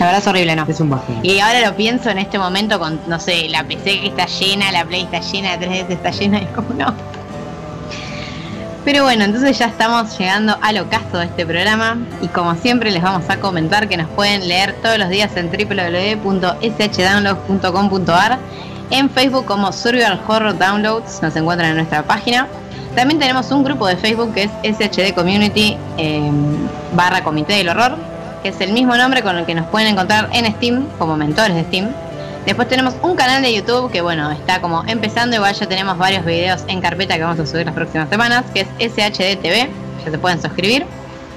La 0.00 0.06
verdad 0.06 0.20
es 0.20 0.26
horrible, 0.28 0.56
¿no? 0.56 0.64
Es 0.68 0.80
un 0.80 0.90
bajón. 0.90 1.18
Y 1.22 1.38
ahora 1.40 1.60
lo 1.68 1.76
pienso 1.76 2.10
en 2.10 2.18
este 2.18 2.38
momento 2.38 2.78
con, 2.78 3.00
no 3.06 3.18
sé, 3.20 3.48
la 3.48 3.64
PC 3.64 4.00
que 4.00 4.06
está 4.08 4.26
llena, 4.26 4.70
la 4.72 4.84
Play 4.84 5.02
está 5.02 5.20
llena, 5.20 5.56
la 5.56 5.60
3DS 5.60 5.90
está 5.90 6.10
llena, 6.10 6.38
y 6.42 6.46
como 6.46 6.68
no. 6.74 6.94
Pero 8.88 9.02
bueno, 9.02 9.24
entonces 9.24 9.58
ya 9.58 9.66
estamos 9.66 10.18
llegando 10.18 10.56
al 10.62 10.78
ocaso 10.78 11.18
de 11.18 11.26
este 11.26 11.44
programa 11.44 11.98
y 12.22 12.28
como 12.28 12.54
siempre 12.54 12.90
les 12.90 13.02
vamos 13.02 13.28
a 13.28 13.38
comentar 13.38 13.86
que 13.86 13.98
nos 13.98 14.08
pueden 14.08 14.48
leer 14.48 14.76
todos 14.82 14.96
los 14.96 15.10
días 15.10 15.30
en 15.36 15.50
www.shdownloads.com.ar 15.50 18.38
en 18.90 19.10
Facebook 19.10 19.44
como 19.44 19.72
Survival 19.72 20.18
Horror 20.26 20.56
Downloads, 20.56 21.20
nos 21.20 21.36
encuentran 21.36 21.72
en 21.72 21.76
nuestra 21.76 22.02
página. 22.02 22.46
También 22.96 23.20
tenemos 23.20 23.50
un 23.50 23.62
grupo 23.62 23.86
de 23.86 23.98
Facebook 23.98 24.32
que 24.32 24.44
es 24.44 24.50
SHD 24.78 25.12
Community 25.14 25.76
eh, 25.98 26.30
barra 26.94 27.22
Comité 27.22 27.56
del 27.56 27.68
Horror, 27.68 27.94
que 28.42 28.48
es 28.48 28.58
el 28.62 28.72
mismo 28.72 28.96
nombre 28.96 29.22
con 29.22 29.36
el 29.36 29.44
que 29.44 29.54
nos 29.54 29.66
pueden 29.66 29.88
encontrar 29.88 30.30
en 30.32 30.50
Steam 30.54 30.86
como 30.98 31.14
mentores 31.14 31.54
de 31.54 31.64
Steam. 31.64 31.90
Después 32.46 32.68
tenemos 32.68 32.94
un 33.02 33.14
canal 33.14 33.42
de 33.42 33.54
YouTube 33.54 33.90
que 33.90 34.00
bueno, 34.00 34.30
está 34.30 34.60
como 34.60 34.84
empezando, 34.86 35.36
igual 35.36 35.54
ya 35.54 35.66
tenemos 35.66 35.98
varios 35.98 36.24
videos 36.24 36.62
en 36.68 36.80
carpeta 36.80 37.16
que 37.16 37.22
vamos 37.22 37.38
a 37.38 37.46
subir 37.46 37.66
las 37.66 37.74
próximas 37.74 38.08
semanas, 38.08 38.44
que 38.54 38.60
es 38.60 38.92
SHDTV, 38.92 39.68
ya 40.04 40.10
se 40.10 40.18
pueden 40.18 40.40
suscribir. 40.40 40.86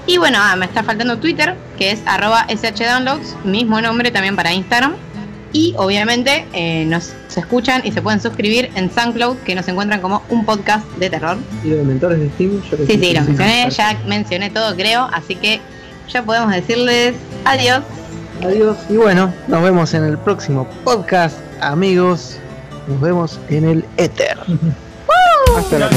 Y 0.08 0.18
bueno, 0.18 0.40
ah, 0.42 0.56
me 0.56 0.66
está 0.66 0.84
faltando 0.84 1.18
Twitter, 1.20 1.56
que 1.78 1.92
es 1.92 2.02
arroba 2.06 2.48
SHDownloads, 2.48 3.36
mismo 3.44 3.82
nombre 3.82 4.10
también 4.12 4.36
para 4.36 4.54
Instagram. 4.54 4.96
Y 5.54 5.74
obviamente 5.78 6.46
eh, 6.54 6.86
nos 6.86 7.14
escuchan 7.36 7.82
y 7.84 7.92
se 7.92 8.02
pueden 8.02 8.22
suscribir 8.22 8.72
en 8.76 8.90
SoundCloud, 8.90 9.38
que 9.40 9.54
nos 9.54 9.68
encuentran 9.68 10.02
como 10.02 10.24
un 10.30 10.46
podcast 10.46 10.86
de 10.98 11.10
terror. 11.10 11.38
Y 11.64 11.70
los 11.70 11.86
mentores 11.86 12.20
de 12.20 12.30
Steam, 12.30 12.62
yo 12.72 12.78
Sí, 12.78 12.98
sí, 12.98 13.14
lo 13.14 13.22
mencioné, 13.22 13.70
ya 13.70 14.02
mencioné 14.08 14.50
todo, 14.50 14.76
creo. 14.76 15.10
Así 15.14 15.36
que 15.36 15.60
ya 16.10 16.24
podemos 16.24 16.52
decirles 16.52 17.16
adiós. 17.46 17.84
Adiós. 18.44 18.78
Y 18.90 18.98
bueno, 18.98 19.34
nos 19.48 19.62
vemos 19.62 19.94
en 19.94 20.04
el 20.04 20.18
próximo 20.18 20.68
podcast, 20.84 21.38
amigos. 21.62 22.38
Nos 22.88 23.00
vemos 23.00 23.40
en 23.50 23.66
el 23.66 23.86
éter. 23.98 24.38
Hasta 25.58 25.80
la. 25.80 25.90